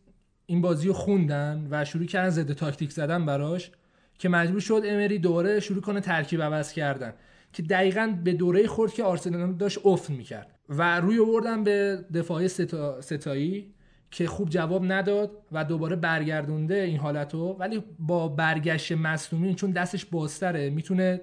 این 0.46 0.60
بازی 0.60 0.88
رو 0.88 0.94
خوندن 0.94 1.68
و 1.70 1.84
شروع 1.84 2.06
کردن 2.06 2.30
ضد 2.30 2.52
تاکتیک 2.52 2.90
زدن 2.90 3.26
براش 3.26 3.70
که 4.18 4.28
مجبور 4.28 4.60
شد 4.60 4.82
امری 4.84 5.18
دوباره 5.18 5.60
شروع 5.60 5.80
کنه 5.80 6.00
ترکیب 6.00 6.42
عوض 6.42 6.72
کردن. 6.72 7.12
که 7.52 7.62
دقیقا 7.62 8.18
به 8.24 8.32
دوره 8.32 8.66
خورد 8.66 8.92
که 8.92 9.04
آرسنال 9.04 9.52
داشت 9.52 9.78
افت 9.84 10.10
می‌کرد 10.10 10.58
و 10.68 11.00
روی 11.00 11.18
آوردن 11.18 11.64
به 11.64 12.04
دفاعی 12.14 12.48
ستا... 12.48 13.00
ستایی 13.00 13.74
که 14.10 14.26
خوب 14.26 14.48
جواب 14.48 14.92
نداد 14.92 15.30
و 15.52 15.64
دوباره 15.64 15.96
برگردونده 15.96 16.74
این 16.74 16.98
حالتو. 16.98 17.56
ولی 17.60 17.84
با 17.98 18.28
برگشت 18.28 18.92
مصدومی 18.92 19.54
چون 19.54 19.70
دستش 19.70 20.04
بازتره 20.04 20.70
می‌تونه 20.70 21.20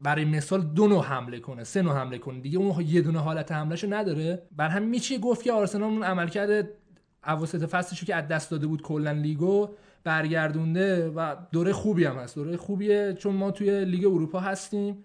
برای 0.00 0.24
مثال 0.24 0.60
دو 0.60 0.88
نوع 0.88 1.04
حمله 1.04 1.40
کنه 1.40 1.64
سه 1.64 1.82
نوع 1.82 1.96
حمله 1.96 2.18
کنه. 2.18 2.40
دیگه 2.40 2.58
اون 2.58 2.84
یه 2.86 3.00
دونه 3.00 3.18
حالت 3.18 3.52
حمله‌شو 3.52 3.94
نداره. 3.94 4.42
بر 4.56 4.68
همین 4.68 4.88
میشه 4.88 5.18
گفت 5.18 5.42
که 5.42 5.52
آرسنال 5.52 5.90
اون 5.90 6.02
عملکرد 6.02 6.68
اواسط 7.26 7.70
فصلشو 7.70 8.06
که 8.06 8.14
از 8.14 8.28
دست 8.28 8.50
داده 8.50 8.66
بود 8.66 8.82
کلا 8.82 9.12
لیگو 9.12 9.68
برگردونده 10.04 11.08
و 11.08 11.36
دوره 11.52 11.72
خوبی 11.72 12.04
هم 12.04 12.16
هست. 12.16 12.34
دوره 12.34 12.56
خوبیه 12.56 13.16
چون 13.18 13.34
ما 13.34 13.50
توی 13.50 13.84
لیگ 13.84 14.06
اروپا 14.06 14.40
هستیم. 14.40 15.04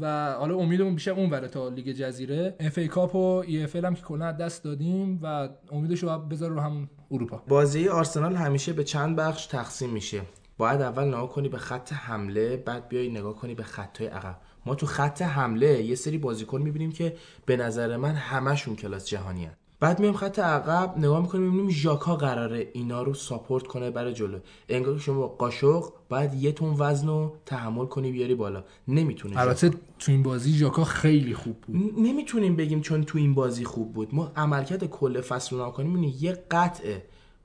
و 0.00 0.34
حالا 0.38 0.56
امیدمون 0.56 0.94
بیشتر 0.94 1.10
اون 1.10 1.30
بره 1.30 1.48
تا 1.48 1.68
لیگ 1.68 1.92
جزیره. 1.92 2.56
FA 2.60 2.78
Cup 2.78 3.14
و 3.14 3.18
ای 3.46 3.62
اف 3.62 3.76
هم 3.76 3.94
که 3.94 4.02
کلا 4.02 4.32
دست 4.32 4.64
دادیم 4.64 5.20
و 5.22 5.48
امیدش 5.72 6.02
رو 6.02 6.18
بذاره 6.18 6.54
رو 6.54 6.60
همون 6.60 6.88
اروپا. 7.10 7.42
بازی 7.48 7.88
آرسنال 7.88 8.34
همیشه 8.34 8.72
به 8.72 8.84
چند 8.84 9.16
بخش 9.16 9.46
تقسیم 9.46 9.90
میشه. 9.90 10.22
باید 10.58 10.80
اول 10.80 11.04
نگاه 11.04 11.28
کنی 11.28 11.48
به 11.48 11.58
خط 11.58 11.92
حمله 11.92 12.56
بعد 12.56 12.88
بیای 12.88 13.10
نگاه 13.10 13.34
کنی 13.34 13.54
به 13.54 13.62
خطای 13.62 14.06
عقب. 14.06 14.36
ما 14.66 14.74
تو 14.74 14.86
خط 14.86 15.22
حمله 15.22 15.82
یه 15.82 15.94
سری 15.94 16.18
بازیکن 16.18 16.62
می‌بینیم 16.62 16.92
که 16.92 17.16
به 17.46 17.56
نظر 17.56 17.96
من 17.96 18.14
همشون 18.14 18.76
کلاس 18.76 19.06
جهانی 19.06 19.50
بعد 19.80 20.00
میام 20.00 20.14
خط 20.14 20.38
عقب 20.38 20.98
نگاه 20.98 21.20
می‌کنیم 21.20 21.44
می‌بینیم 21.44 21.70
ژاکا 21.70 22.16
قراره 22.16 22.70
اینا 22.72 23.02
رو 23.02 23.14
ساپورت 23.14 23.66
کنه 23.66 23.90
برای 23.90 24.14
جلو. 24.14 24.38
انگار 24.68 24.98
شما 24.98 25.26
قاشق 25.26 25.84
باید 26.08 26.34
یه 26.34 26.52
تون 26.52 26.74
وزن 26.78 27.06
رو 27.06 27.36
تحمل 27.46 27.86
کنی 27.86 28.12
بیاری 28.12 28.34
بالا. 28.34 28.64
نمی‌تونه 28.88 29.38
البته 29.38 29.70
تو 29.98 30.12
این 30.12 30.22
بازی 30.22 30.52
ژاکا 30.52 30.84
خیلی 30.84 31.34
خوب 31.34 31.56
بود. 31.60 31.94
نمی‌تونیم 31.98 32.56
بگیم 32.56 32.80
چون 32.80 33.04
تو 33.04 33.18
این 33.18 33.34
بازی 33.34 33.64
خوب 33.64 33.92
بود. 33.92 34.14
ما 34.14 34.32
عملکرد 34.36 34.84
کل 34.84 35.20
فصل 35.20 35.56
رو 35.56 35.66
نکنیم 35.66 36.14
یه 36.20 36.32
قطعه 36.50 37.02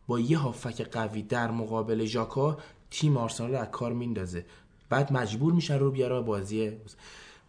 با 0.07 0.19
یه 0.19 0.37
هافک 0.37 0.81
قوی 0.81 1.21
در 1.21 1.51
مقابل 1.51 2.05
ژاکا 2.05 2.57
تیم 2.91 3.17
آرسنال 3.17 3.51
رو 3.51 3.57
از 3.57 3.67
کار 3.71 3.93
میندازه. 3.93 4.45
بعد 4.89 5.13
مجبور 5.13 5.53
میشن 5.53 5.79
رو 5.79 5.91
بیاره 5.91 6.21
بازی 6.21 6.71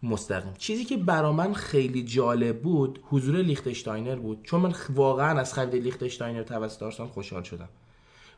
مستقیم. 0.03 0.53
چیزی 0.57 0.85
که 0.85 0.97
برا 0.97 1.31
من 1.31 1.53
خیلی 1.53 2.03
جالب 2.03 2.61
بود 2.61 2.99
حضور 3.03 3.37
لیختشتاینر 3.37 4.15
بود. 4.15 4.39
چون 4.43 4.61
من 4.61 4.73
واقعا 4.95 5.39
از 5.39 5.53
خرید 5.53 5.83
لیختشتاینر 5.83 6.43
توسط 6.43 6.83
آرسنال 6.83 7.09
خوشحال 7.09 7.43
شدم. 7.43 7.69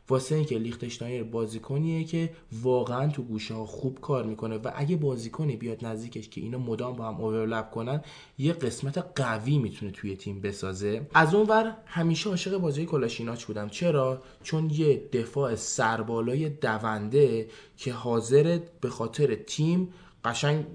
واسه 0.08 0.34
اینکه 0.34 0.58
لیختشتاینر 0.58 1.22
بازیکنیه 1.22 2.04
که 2.04 2.30
واقعا 2.62 3.06
تو 3.06 3.22
گوشه 3.22 3.54
ها 3.54 3.66
خوب 3.66 4.00
کار 4.00 4.24
می‌کنه 4.24 4.56
و 4.56 4.70
اگه 4.74 4.96
بازیکنی 4.96 5.56
بیاد 5.56 5.86
نزدیکش 5.86 6.28
که 6.28 6.40
اینا 6.40 6.58
مدام 6.58 6.96
با 6.96 7.08
هم 7.08 7.20
اوورلپ 7.20 7.70
کنن 7.70 8.00
یه 8.38 8.52
قسمت 8.52 8.98
قوی 9.14 9.58
می‌تونه 9.58 9.92
توی 9.92 10.16
تیم 10.16 10.40
بسازه. 10.40 11.06
از 11.14 11.34
اون 11.34 11.46
ور 11.46 11.76
همیشه 11.86 12.30
عاشق 12.30 12.58
بازی 12.58 12.86
کلاشیناچ 12.86 13.44
بودم. 13.44 13.68
چرا؟ 13.68 14.22
چون 14.42 14.70
یه 14.70 15.08
دفاع 15.12 15.54
سربالای 15.54 16.48
دونده 16.48 17.48
که 17.76 17.92
حاضر 17.92 18.58
به 18.80 18.88
خاطر 18.88 19.34
تیم 19.34 19.88
قشنگ 20.26 20.66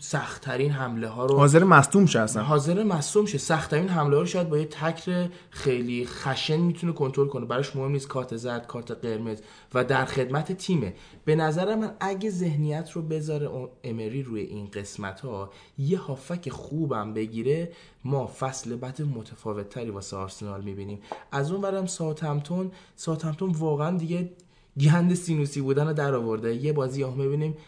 سختترین 0.00 0.70
حمله 0.70 1.08
ها 1.08 1.26
رو 1.26 1.36
حاضر 1.36 1.64
مصدوم 1.64 2.06
شه 2.06 2.20
اصلا. 2.20 2.42
حاضر 2.42 2.82
مصوم 2.82 3.26
شه. 3.26 3.38
سختترین 3.38 3.88
حمله 3.88 4.16
ها 4.16 4.20
رو 4.20 4.26
شاید 4.26 4.48
با 4.48 4.58
یه 4.58 4.64
تکر 4.64 5.28
خیلی 5.50 6.06
خشن 6.06 6.56
می‌تونه 6.56 6.92
کنترل 6.92 7.28
کنه. 7.28 7.46
براش 7.46 7.76
مهم 7.76 7.90
نیست 7.92 8.08
کارت 8.08 8.36
زرد 8.36 8.66
کارت 8.66 8.90
قرمز 8.90 9.40
و 9.74 9.84
در 9.84 10.04
خدمت 10.04 10.52
تیمه. 10.52 10.94
به 11.24 11.36
نظر 11.36 11.74
من 11.74 11.92
اگه 12.00 12.30
ذهنیت 12.30 12.90
رو 12.90 13.02
بذاره 13.02 13.50
امری 13.84 14.22
روی 14.22 14.40
این 14.40 14.66
قسمت 14.66 15.20
ها 15.20 15.50
یه 15.78 15.98
هافبک 15.98 16.48
خوبم 16.48 17.14
بگیره 17.14 17.72
ما 18.04 18.26
فصل 18.26 18.76
بعد 18.76 19.02
متفاوت 19.02 19.68
تری 19.68 19.90
واسه 19.90 20.16
آرسنال 20.16 20.62
می‌بینیم. 20.62 21.00
از 21.32 21.52
اون 21.52 21.60
برم 21.60 21.86
ساوثهمپتون 21.86 22.70
ساوثهمپتون 22.96 23.50
واقعا 23.50 23.96
دیگه 23.96 24.30
گند 24.80 25.14
سینوسی 25.14 25.60
بودن 25.60 25.86
رو 25.86 25.92
در 25.92 26.14
آورده. 26.14 26.54
یه 26.54 26.72
بازی 26.72 27.02
هم 27.02 27.12
می‌بینیم 27.12 27.52
اه، 27.52 27.58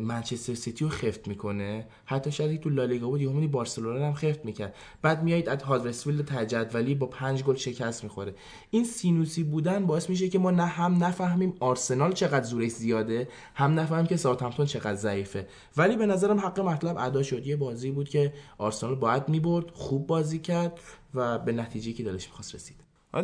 منچستر 0.00 0.54
سیتی 0.54 0.84
رو 0.84 0.90
خفت 0.90 1.28
می‌کنه. 1.28 1.86
حتی 2.04 2.32
شاید 2.32 2.60
تو 2.60 2.70
لالیگا 2.70 3.08
بود 3.08 3.20
یهو 3.20 3.48
بارسلونا 3.48 4.06
هم 4.06 4.14
خفت 4.14 4.44
می‌کرد. 4.44 4.74
بعد 5.02 5.22
میایید 5.22 5.48
از 5.48 5.62
هادرسفیلد 5.62 6.24
ته 6.24 6.44
جدولی 6.44 6.94
با 6.94 7.06
پنج 7.06 7.42
گل 7.42 7.54
شکست 7.54 8.04
می‌خوره. 8.04 8.34
این 8.70 8.84
سینوسی 8.84 9.42
بودن 9.42 9.86
باعث 9.86 10.10
میشه 10.10 10.28
که 10.28 10.38
ما 10.38 10.50
نه 10.50 10.66
هم 10.66 11.04
نفهمیم 11.04 11.54
آرسنال 11.60 12.12
چقدر 12.12 12.44
زورش 12.44 12.70
زیاده 12.70 13.28
هم 13.54 13.80
نفهمیم 13.80 14.06
که 14.06 14.16
ساوثهمپتون 14.16 14.66
چقدر 14.66 14.94
ضعیفه. 14.94 15.46
ولی 15.76 15.96
به 15.96 16.06
نظرم 16.06 16.40
حق 16.40 16.60
مطلب 16.60 16.96
ادا 16.98 17.22
شد. 17.22 17.46
یه 17.46 17.56
بازی 17.56 17.90
بود 17.90 18.08
که 18.08 18.32
آرسنال 18.58 18.94
باید 18.94 19.28
می‌برد 19.28 19.70
خوب 19.70 20.06
بازی 20.06 20.38
کرد 20.38 20.80
و 21.14 21.38
به 21.38 21.52
نتیجه 21.52 21.92
که 21.92 22.02
دلش 22.02 22.26
می‌خواست 22.26 22.54
رسید. 22.54 22.76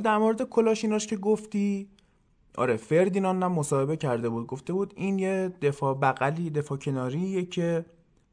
در 0.04 0.18
مورد 0.18 0.42
کلاشیناش 0.42 1.06
که 1.06 1.16
گفتی 1.16 1.88
آره 2.56 2.76
فردیناند 2.76 3.42
هم 3.42 3.52
مصاحبه 3.52 3.96
کرده 3.96 4.28
بود 4.28 4.46
گفته 4.46 4.72
بود 4.72 4.92
این 4.96 5.18
یه 5.18 5.52
دفاع 5.62 5.94
بغلی 5.94 6.50
دفاع 6.50 6.78
کناریه 6.78 7.44
که 7.44 7.84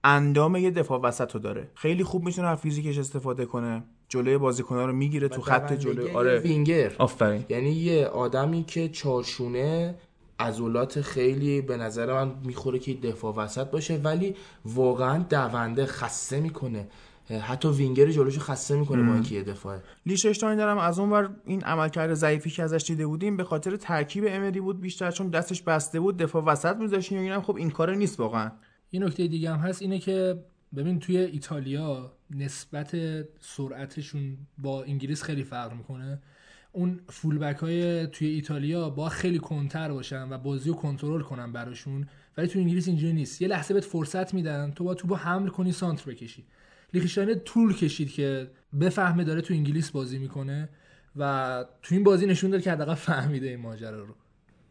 اندام 0.04 0.56
یه 0.56 0.72
دفاع 0.72 1.02
وسط 1.02 1.32
رو 1.32 1.40
داره. 1.40 1.68
خیلی 1.76 2.04
خوب 2.04 2.26
می‌تونه 2.26 2.48
از 2.48 2.58
فیزیکش 2.60 2.98
استفاده 2.98 3.46
کنه. 3.46 3.84
جلوی 4.10 4.38
بازیکن‌ها 4.38 4.86
رو 4.86 4.94
می‌گیره 4.94 5.28
تو 5.28 5.42
خط 5.42 5.74
جلو. 5.74 6.18
آره. 6.18 6.40
وینگر. 6.40 6.92
آفرین. 6.98 7.46
یعنی 7.50 7.70
یه 7.70 8.06
آدمی 8.06 8.64
که 8.64 8.90
چارشونه 8.90 9.96
عضلات 10.40 11.02
خیلی 11.02 11.62
به 11.62 11.78
نظر 11.78 12.14
من 12.14 12.32
می‌خوره 12.46 12.80
که 12.80 12.94
دفاع 12.94 13.36
وسط 13.36 13.68
باشه 13.68 13.98
ولی 14.04 14.36
واقعا 14.66 15.18
دونده 15.30 15.86
خسته 15.86 16.40
می‌کنه. 16.40 16.88
حتی 17.38 17.68
وینگر 17.68 18.12
جلوشو 18.12 18.40
خسته 18.40 18.76
می‌کنه 18.76 19.04
با 19.04 19.14
اینکه 19.14 19.36
یه 19.36 19.44
دفاعه. 19.44 19.82
لیشتاین 20.06 20.58
دارم 20.58 20.78
از 20.78 21.00
اون 21.00 21.10
ور 21.10 21.30
این 21.46 21.64
عملکرد 21.64 22.14
ضعیفی 22.14 22.50
که 22.50 22.64
ازش 22.64 22.84
دیده 22.88 23.08
بودیم 23.08 23.38
به 23.38 23.44
خاطر 23.44 23.76
ترکیب 23.76 24.24
امری 24.28 24.62
بود 24.62 24.82
بیشتر 24.82 25.12
چون 25.12 25.30
دستش 25.30 25.62
بسته 25.62 26.00
بود 26.00 26.18
دفاع 26.18 26.44
وسط 26.44 26.76
میذاشیم 26.76 27.20
اینم 27.20 27.42
خب 27.42 27.56
این 27.56 27.70
کار 27.70 27.96
نیست 27.96 28.20
واقعا. 28.20 28.52
یه 28.92 29.00
نکته 29.00 29.28
دیگه 29.28 29.52
هم 29.52 29.60
هست 29.60 29.82
اینه 29.82 30.00
که 30.00 30.44
ببین 30.76 31.00
توی 31.00 31.18
ایتالیا 31.18 32.12
نسبت 32.32 32.96
سرعتشون 33.40 34.38
با 34.58 34.84
انگلیس 34.84 35.24
خیلی 35.24 35.44
فرق 35.44 35.74
می‌کنه. 35.74 36.22
اون 36.72 37.00
فولبک 37.08 37.58
های 37.58 38.08
توی 38.08 38.28
ایتالیا 38.28 38.90
با 38.90 39.10
خیلی 39.10 39.40
کنتر 39.40 39.92
باشن 39.92 40.34
و 40.34 40.38
بازی 40.38 40.70
رو 40.70 40.76
کنترل 40.76 41.22
کنن 41.22 41.52
براشون 41.52 42.08
ولی 42.38 42.48
توی 42.48 42.62
انگلیس 42.62 42.88
اینجوری 42.88 43.14
نیست. 43.14 43.42
یه 43.42 43.48
لحظه 43.48 43.74
بهت 43.74 43.86
فرصت 43.86 44.34
میدن 44.34 44.72
تو 44.72 44.84
با 44.84 44.94
توپو 44.94 45.16
حمل 45.16 45.48
کنی 45.48 45.72
سانتر 45.72 46.12
بکشی. 46.12 46.46
لیخشتاین 46.94 47.40
طول 47.40 47.76
کشید 47.76 48.12
که 48.12 48.48
بفهمه 48.82 49.24
داره 49.24 49.42
تو 49.42 49.54
انگلیس 49.54 49.90
بازی 49.90 50.18
می‌کنه 50.18 50.70
و 51.16 51.66
تو 51.82 51.96
این 51.96 52.04
بازی 52.04 52.26
نشون 52.26 52.50
داد 52.50 52.62
که 52.62 52.72
حداقل 52.72 52.94
فهمیده 52.94 53.48
این 53.48 53.60
ماجرا 53.60 54.04
رو. 54.04 54.14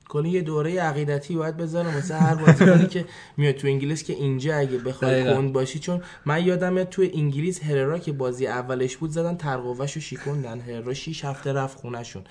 کنی 0.09 0.31
یه 0.31 0.43
دوره 0.43 0.81
عقیدتی 0.81 1.37
باید 1.37 1.57
بذارم 1.57 1.95
واسه 1.95 2.15
هر 2.15 2.35
بازیکنی 2.35 2.87
که 2.87 3.05
میاد 3.37 3.55
تو 3.55 3.67
انگلیس 3.67 4.05
که 4.05 4.13
اینجا 4.13 4.57
اگه 4.57 4.79
بخوای. 4.79 5.25
کند 5.25 5.53
باشی 5.53 5.79
چون 5.79 6.03
من 6.27 6.45
یادمه 6.45 6.85
تو 6.85 7.03
انگلیس 7.03 7.63
هررا 7.63 7.99
که 7.99 8.13
بازی 8.13 8.47
اولش 8.47 8.97
بود 8.97 9.11
زدن 9.11 9.37
ترقوش 9.37 9.93
رو 9.93 10.01
شیکوندن. 10.01 10.61
هررا 10.61 10.95
6 10.95 11.25
هفته 11.25 11.53
رفت 11.53 11.79
خونهشون. 11.79 12.25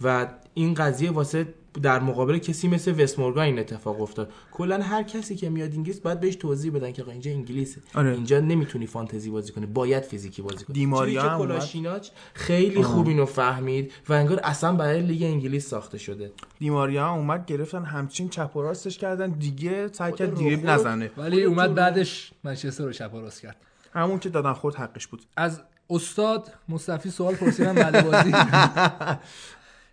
و 0.00 0.28
این 0.54 0.74
قضیه 0.74 1.10
واسه 1.10 1.46
در 1.82 2.00
مقابل 2.00 2.38
کسی 2.38 2.68
مثل 2.68 3.02
وستمورگان 3.02 3.44
این 3.44 3.58
اتفاق 3.58 4.00
افتاد. 4.02 4.32
کلا 4.52 4.82
هر 4.82 5.02
کسی 5.02 5.36
که 5.36 5.50
میاد 5.50 5.72
انگلیس 5.72 6.00
باید 6.00 6.20
بهش 6.20 6.36
توضیح 6.36 6.72
بدن 6.72 6.92
که 6.92 7.02
آقا 7.02 7.12
اینجا 7.12 7.30
انگلیسه. 7.30 7.80
آره. 7.94 8.12
اینجا 8.12 8.40
نمی‌تونی 8.40 8.86
فانتزی 8.86 9.30
بازی 9.30 9.52
کنی. 9.52 9.66
باید 9.66 10.02
فیزیکی 10.02 10.42
بازی 10.42 10.64
کنی. 10.64 10.74
دیماریا. 10.74 11.38
کلاشیناچ 11.38 12.08
خیلی 12.34 12.82
خوب 12.82 13.08
اینو 13.08 13.26
فهمید 13.26 13.92
و 14.08 14.12
انگار 14.12 14.40
اصلا 14.44 14.72
برای 14.72 15.02
لیگ 15.02 15.22
انگلیس 15.22 15.68
ساخته 15.68 15.98
شده. 15.98 16.32
دی 16.58 16.79
ماریا 16.79 17.10
اومد 17.10 17.46
گرفتن 17.46 17.84
همچین 17.84 18.28
چپ 18.28 18.56
و 18.56 18.62
راستش 18.62 18.98
کردن. 18.98 19.30
دیگه 19.30 19.88
سعی 19.92 20.12
کرد 20.12 20.34
خود 20.34 20.44
دریبل 20.44 20.68
نزنه. 20.68 21.10
ولی 21.16 21.42
اومد 21.42 21.74
بعدش 21.74 22.32
منچستر 22.44 22.84
رو 22.84 22.92
چپ 22.92 23.14
و 23.14 23.20
راست 23.20 23.42
کرد. 23.42 23.56
همون 23.92 24.18
که 24.18 24.28
دادن 24.28 24.52
خورد 24.52 24.74
حقش 24.74 25.06
بود. 25.06 25.22
از 25.36 25.60
استاد 25.90 26.52
مصطفی 26.68 27.10
سوال 27.10 27.34
پرسیدم 27.34 27.74
بعد 27.74 28.10
بازی. 28.10 28.32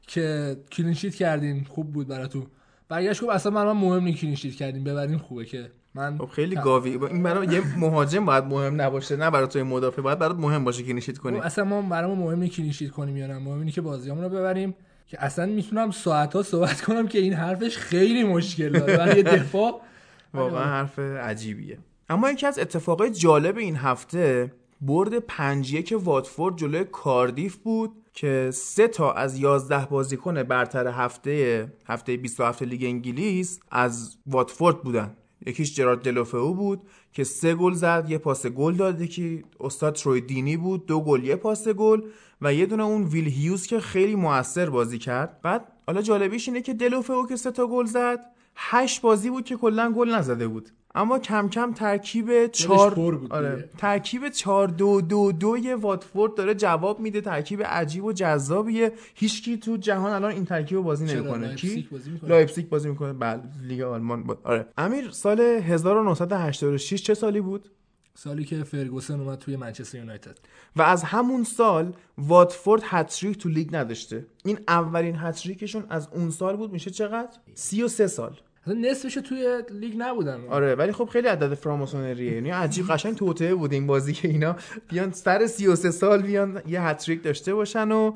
که 0.08 0.58
clean 0.72 0.94
sheet 0.94 1.16
کردین 1.16 1.64
خوب 1.70 1.92
بود 1.92 2.08
براتون. 2.08 2.48
برگشت 2.90 3.22
گفت 3.22 3.32
اصلا 3.32 3.52
من 3.52 3.72
مهم 3.72 4.04
نیست 4.04 4.22
clean 4.22 4.39
sheet 4.39 4.56
کردین 4.56 4.84
ببرین 4.84 5.18
خوبه 5.18 5.46
که 5.46 5.72
من 5.96 6.18
خب 6.18 6.26
خیلی 6.26 6.56
گاوی 6.56 6.90
این 6.90 7.24
برای 7.24 7.48
یه 7.48 7.78
مهاجم 7.80 8.26
باید 8.26 8.44
مهم 8.44 8.82
نباشه 8.82 9.16
نه 9.16 9.30
برای 9.30 9.48
توی 9.48 9.64
مدافع 9.64 10.02
باید 10.02 10.20
برات 10.20 10.38
مهم 10.38 10.64
باشه 10.64 10.84
که 10.84 10.94
clean 10.94 11.06
sheet 11.06 11.18
کنی. 11.18 11.38
گفت 11.38 11.46
اصلا 11.46 11.64
ما 11.64 11.82
برامون 11.82 12.18
مهم 12.18 12.40
نیست 12.40 12.56
clean 12.56 12.74
sheet 12.74 12.92
کنیم 12.92 13.18
یا 13.18 13.28
نه 13.28 13.38
مهم 13.38 13.60
اینه 13.60 13.72
که 13.72 13.82
بازیامون 13.82 14.24
رو 14.24 14.30
ببریم. 14.30 14.76
که 15.08 15.24
اصلا 15.24 15.46
می‌تونم 15.46 15.92
ساعت 15.92 16.34
ها 16.34 16.44
صحبت 16.44 16.82
کنم 16.82 17.08
که 17.08 17.20
این 17.20 17.34
حرفش 17.34 17.78
خیلی 17.78 18.24
مشکل 18.24 18.70
داره 18.70 18.98
برای 18.98 19.24
دفاع. 19.24 19.82
واقعا 20.34 20.64
حرف 20.64 21.00
عجیبیه. 21.00 21.78
اما 22.10 22.32
یکی 22.32 22.48
از 22.48 22.60
اتفاقای 22.60 23.12
جالب 23.12 23.58
این 23.58 23.76
هفته 23.76 24.52
برد 24.82 25.20
پنج 25.20 25.74
یک 25.74 25.96
واتفورد 26.04 26.58
جلوی 26.58 26.86
کاردیف 26.92 27.56
بود. 27.56 27.92
که 28.16 28.50
سه 28.54 28.88
تا 28.88 29.12
از 29.12 29.40
11 29.40 29.86
بازیکن 29.86 30.44
برتر 30.44 30.88
هفته 30.88 31.68
هفته 31.88 32.18
27 32.18 32.64
لیگ 32.64 32.84
انگلیس 32.84 33.60
از 33.72 34.18
واتفورد 34.28 34.82
بودن. 34.82 35.18
یکیش 35.46 35.76
جرارد 35.76 36.02
دلوفئو 36.02 36.54
بود 36.54 36.82
که 37.14 37.24
سه 37.24 37.56
گل 37.56 37.74
زد 37.74 38.06
یه 38.10 38.18
پاس 38.18 38.46
گل 38.46 38.74
داد. 38.74 39.06
که 39.06 39.44
استاد 39.60 39.96
تروی 39.96 40.22
دینی 40.22 40.58
بود 40.58 40.86
دو 40.86 41.02
گل 41.02 41.24
یه 41.24 41.36
پاس 41.36 41.68
گل. 41.68 42.02
و 42.42 42.54
یه 42.54 42.66
دونه 42.66 42.84
اون 42.84 43.04
ویل 43.04 43.28
هیوز 43.28 43.68
که 43.68 43.80
خیلی 43.80 44.16
موثر 44.16 44.70
بازی 44.70 44.98
کرد. 44.98 45.42
بعد 45.42 45.72
حالا 45.88 46.02
جالبیش 46.02 46.48
اینه 46.48 46.62
که 46.62 46.74
دلوفئو 46.74 47.28
که 47.28 47.36
سه 47.36 47.52
تا 47.52 47.68
گل 47.68 47.86
زد. 47.86 48.35
هشت 48.56 49.02
بازی 49.02 49.30
بود 49.30 49.46
که 49.46 49.56
کلا 49.56 49.92
گل 49.92 50.10
نزده 50.10 50.48
بود. 50.48 50.70
اما 50.96 51.20
کم 51.20 51.50
کم 51.50 51.74
ترکیب 51.74 52.52
بود 52.96 53.34
آره. 53.34 53.70
ترکیب 53.78 54.30
چهار 54.30 54.68
دو 54.68 55.02
دو 55.02 55.32
دوی 55.32 55.74
واتفورد 55.74 56.36
داره 56.36 56.56
جواب 56.56 57.00
میده 57.00 57.22
ترکیب 57.22 57.64
عجیب 57.64 58.06
و 58.06 58.14
جذابیه. 58.14 58.92
هیچکی 59.16 59.58
تو 59.58 59.78
جهان 59.78 60.12
الان 60.12 60.32
این 60.32 60.46
ترکیب 60.46 60.78
رو 60.78 60.84
بازی؟ 60.84 61.06
نمی‌کنه. 61.06 61.56
کی؟ 61.56 61.88
بازی 61.92 62.10
می‌کنه. 62.10 62.30
لایپزیگ 62.30 62.70
بازی 62.70 62.90
می‌کنه. 62.90 63.14
بله 63.14 63.42
لیگ 63.64 63.82
آلمان 63.82 64.24
بود 64.24 64.38
آره. 64.44 64.68
امیر 64.78 65.10
سال 65.12 65.40
1986 65.40 67.02
چه 67.04 67.14
سالی 67.14 67.42
بود؟ 67.42 67.72
سالی 68.14 68.44
که 68.44 68.64
فرگوسن 68.64 69.20
اومد 69.20 69.38
توی 69.38 69.56
منچستر 69.56 69.98
یونایتد. 69.98 70.38
و 70.76 70.82
از 70.82 71.04
همون 71.04 71.44
سال 71.44 71.94
واتفورد 72.18 72.82
هت‌تریک 72.86 73.38
تو 73.38 73.50
لیگ 73.50 73.76
نداشته. 73.76 74.26
این 74.46 74.60
اولین 74.68 75.16
هت‌تریکشون 75.16 75.84
از 75.90 76.08
اون 76.14 76.30
سال 76.30 76.56
بود 76.56 76.72
میشه 76.72 76.92
چقدر؟ 76.92 77.38
33 77.54 78.08
سال. 78.08 78.40
نصفش 78.74 79.14
توی 79.14 79.62
لیگ 79.72 79.94
نبودن. 79.98 80.42
آره 80.50 80.76
ولی 80.76 80.92
خب 80.92 81.06
خیلی 81.06 81.28
عدد 81.28 81.54
فراماسونریه. 81.54 82.34
یعنی 82.34 82.50
عجیب 82.50 82.88
قشنگ 82.88 83.16
توطئه 83.16 83.56
بود 83.56 83.74
این 83.74 83.88
بازی 83.88 84.14
که 84.14 84.28
اینا 84.28 84.56
بیان 84.90 85.12
سر 85.12 85.48
33 85.48 85.92
سال 85.92 86.22
بیان 86.22 86.62
یه 86.68 86.82
هت‌تریک 86.82 87.24
داشته 87.24 87.54
باشن 87.54 87.92
و 87.92 88.12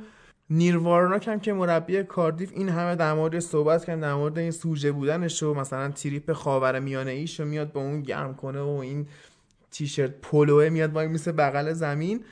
نیل 0.50 0.79
وارناک 0.79 1.28
هم 1.28 1.40
که 1.40 1.54
مربی 1.54 2.04
کاردیف 2.04 2.52
این 2.56 2.70
همه 2.70 2.96
در 2.96 3.14
مورد 3.14 3.40
صحبت 3.40 3.86
کردن 3.86 4.00
در 4.00 4.14
مورد 4.14 4.38
این 4.38 4.52
سوژه 4.52 4.92
بودنش 4.92 5.44
و 5.44 5.54
مثلا 5.54 5.92
تریپ 5.92 6.34
خاور 6.34 6.80
میانه 6.80 7.12
ایش 7.12 7.40
میاد 7.40 7.72
با 7.72 7.82
اون 7.82 8.02
گرم 8.02 8.36
کنه 8.36 8.62
و 8.62 8.70
این 8.70 9.08
تیشرت 9.72 10.12
پولوه 10.22 10.70
میاد 10.70 10.94
وای 10.94 11.08
میسه 11.08 11.32
بغل 11.32 11.74
زمین. 11.74 12.24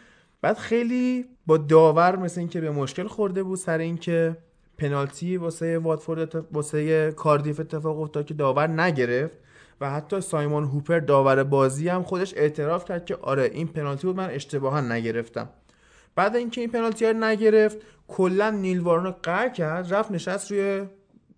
بعد 0.42 0.58
خیلی 0.58 1.26
با 1.46 1.58
داور 1.58 2.16
مثل 2.16 2.40
اینکه 2.40 2.62
به 2.62 2.72
مشکل 2.72 3.08
خورده 3.08 3.44
بود 3.44 3.58
سر 3.58 3.78
اینکه 3.78 4.38
پنالتی 4.78 5.38
واسه 5.38 5.78
واتفورد 5.78 6.20
اتف- 6.20 6.46
واسه 6.52 7.12
کاردیف 7.12 7.60
اتفاق 7.60 8.02
افتاد 8.02 8.26
که 8.26 8.34
داور 8.34 8.68
نگرفت 8.68 9.38
و 9.82 9.90
حتی 9.90 10.22
سایمون 10.22 10.64
هوپر 10.64 11.00
داور 11.00 11.44
بازی 11.44 11.90
هم 11.90 12.04
خودش 12.04 12.34
اعتراف 12.38 12.86
کرد 12.86 13.06
که 13.06 13.16
آره 13.16 13.44
این 13.54 13.68
پنالتی 13.68 14.08
بود 14.08 14.16
من 14.16 14.30
اشتباها 14.30 14.82
نگرفتم. 14.82 15.50
بعد 16.16 16.36
اینکه 16.36 16.62
این 16.62 16.70
پنالتی 16.70 17.06
رو 17.06 17.14
نگرفت 17.14 17.78
کلا 18.08 18.50
نیل 18.50 18.80
وارنو 18.80 19.14
قهر 19.24 19.50
کرد 19.50 19.94
رفت 19.94 20.12
نشست 20.12 20.52
روی 20.52 20.86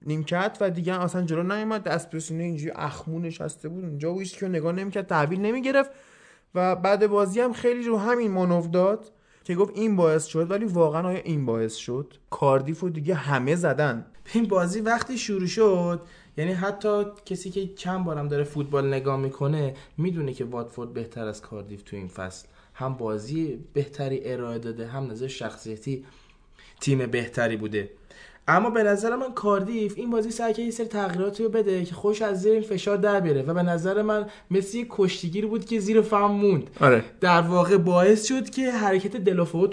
نیمکت 0.06 0.58
و 0.62 0.70
دیگه 0.70 1.02
اصلا 1.02 1.22
جلو 1.22 1.44
نیومد. 1.44 1.84
دست 1.84 2.10
به 2.10 2.20
سینه 2.20 2.44
اینجوری 2.44 2.72
اخمون 2.76 3.22
نشسته 3.22 3.70
بود 3.70 3.84
اونجا 3.86 4.14
و 4.14 4.24
که 4.24 4.48
نگاه 4.48 4.72
نمی‌کرد 4.72 5.08
تحویل 5.08 5.42
نمی‌گرفت. 5.42 5.92
و 6.56 6.76
بعد 6.76 7.08
بازی 7.08 7.40
هم 7.40 7.54
خیلی 7.54 7.84
رو 7.84 7.98
همین 7.98 8.32
مانو 8.32 8.68
داد. 8.68 9.12
که 9.50 9.56
گفت 9.56 9.78
این 9.78 9.96
باعث 9.96 10.26
شد 10.26 10.52
ولی 10.52 10.66
واقعا 10.66 11.08
آیا 11.08 11.20
این 11.20 11.46
باعث 11.46 11.76
شد؟ 11.76 12.14
کاردیف 12.30 12.84
و 12.84 12.90
دیگه 12.90 13.16
همه 13.16 13.56
زدن. 13.56 14.06
این 14.34 14.48
بازی 14.48 14.82
وقتی 14.82 15.18
شروع 15.18 15.48
شد 15.48 16.02
یعنی 16.38 16.52
حتی 16.52 17.04
کسی 17.26 17.50
که 17.50 17.68
چند 17.68 18.06
بارم 18.06 18.28
داره 18.28 18.44
فوتبال 18.44 18.88
نگاه 18.88 19.20
می‌کنه 19.20 19.74
می‌دونه 19.98 20.34
که 20.34 20.46
واتفورد 20.46 20.94
بهتر 20.94 21.28
از 21.28 21.42
کاردیف 21.42 21.82
تو 21.82 21.96
این 21.96 22.08
فصل. 22.08 22.48
هم 22.74 22.94
بازی 22.94 23.60
بهتری 23.74 24.22
ارائه 24.24 24.60
داده 24.60 24.88
هم 24.88 25.12
نظر 25.12 25.28
شخصیتی 25.28 26.06
تیم 26.80 27.06
بهتری 27.06 27.58
بوده. 27.58 27.90
اما 28.50 28.70
به 28.70 28.84
نظر 28.84 29.16
من 29.16 29.34
کاردیف 29.34 29.94
این 29.98 30.10
بازی 30.10 30.32
سعی 30.32 30.54
کرد 30.54 30.66
یه 30.66 30.72
سری 30.72 30.88
تغییراتی 30.88 31.44
رو 31.44 31.50
بده 31.50 31.86
که 31.86 31.96
خوش 31.96 32.22
از 32.22 32.42
زیر 32.42 32.52
این 32.54 32.62
فشار 32.62 32.98
در 32.98 33.20
بیاره 33.20 33.42
و 33.42 33.54
به 33.54 33.64
نظر 33.64 34.02
من 34.02 34.26
مثل 34.52 34.78
یه 34.78 34.86
کشتیگیر 34.90 35.48
بود 35.48 35.66
که 35.66 35.80
زیر 35.80 36.02
فهم 36.02 36.32
موند. 36.32 36.70
آره. 36.82 37.04
در 37.22 37.42
واقع 37.42 37.78
باعث 37.78 38.26
شد 38.28 38.50
که 38.50 38.72
حرکت 38.72 39.18
دلوفو 39.18 39.68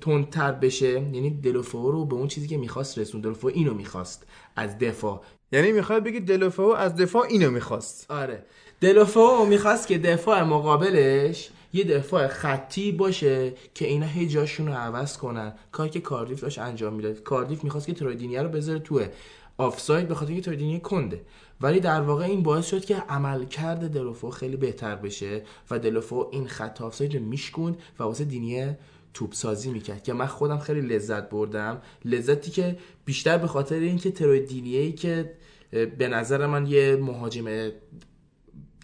تندتر 0.00 0.52
بشه. 0.52 0.92
یعنی 0.92 1.30
دلوفو 1.30 1.90
رو 1.90 2.04
به 2.04 2.14
اون 2.14 2.28
چیزی 2.28 2.48
که 2.48 2.56
می‌خواست 2.56 2.98
رسون 2.98 3.20
دلوفو 3.20 3.46
اینو 3.46 3.74
می‌خواست 3.74 4.26
از 4.56 4.78
دفاع. 4.78 5.20
یعنی 5.52 5.72
می‌خواد 5.72 6.04
بگی 6.04 6.20
دلوفو 6.20 6.62
از 6.62 6.96
دفاع 6.96 7.26
اینو 7.28 7.50
می‌خواست. 7.50 8.10
آره. 8.10 8.44
دلوفو 8.80 9.46
می‌خواست 9.48 9.88
که 9.88 9.98
دفاع 9.98 10.42
مقابلش 10.42 11.50
یه 11.72 11.84
دفاع 11.84 12.26
خطی 12.26 12.92
باشه 12.92 13.54
که 13.74 13.86
اینا 13.86 14.06
هی 14.06 14.26
جاشون 14.26 14.66
رو 14.66 14.72
عوض 14.72 15.16
کنن. 15.16 15.52
کاری 15.72 15.90
که 15.90 16.00
کاردیف 16.00 16.40
داشت 16.40 16.58
انجام 16.58 16.94
می‌داد. 16.94 17.22
کاردیف 17.22 17.64
می‌خواست 17.64 17.86
که 17.86 17.92
ترویدینیا 17.92 18.42
رو 18.42 18.48
بذاره 18.48 18.78
توی 18.78 19.06
آفساید 19.58 20.08
به 20.08 20.14
خاطر 20.14 20.28
اینکه 20.28 20.44
ترویدینیا 20.44 20.78
کنده. 20.78 21.20
ولی 21.60 21.80
در 21.80 22.00
واقع 22.00 22.24
این 22.24 22.42
باعث 22.42 22.66
شد 22.66 22.84
که 22.84 22.96
عملکرد 22.96 23.88
دلوفو 23.88 24.30
خیلی 24.30 24.56
بهتر 24.56 24.94
بشه 24.94 25.42
و 25.70 25.78
دلوفو 25.78 26.28
این 26.32 26.46
خط 26.46 26.82
آفساید 26.82 27.16
رو 27.16 27.22
میشکوند 27.22 27.76
و 27.98 28.02
واسه 28.02 28.24
دینیه 28.24 28.78
توپ 29.14 29.34
سازی 29.34 29.70
می‌کرد. 29.70 30.02
که 30.02 30.12
من 30.12 30.26
خودم 30.26 30.58
خیلی 30.58 30.80
لذت 30.80 31.30
بردم. 31.30 31.82
لذتی 32.04 32.50
که 32.50 32.78
بیشتر 33.04 33.38
به 33.38 33.46
خاطر 33.46 33.74
اینکه 33.74 34.12
ای 34.52 34.92
که 34.92 35.32
به 35.98 36.08
نظر 36.08 36.46
من 36.46 36.66
یه 36.66 36.96
مهاجم 36.96 37.70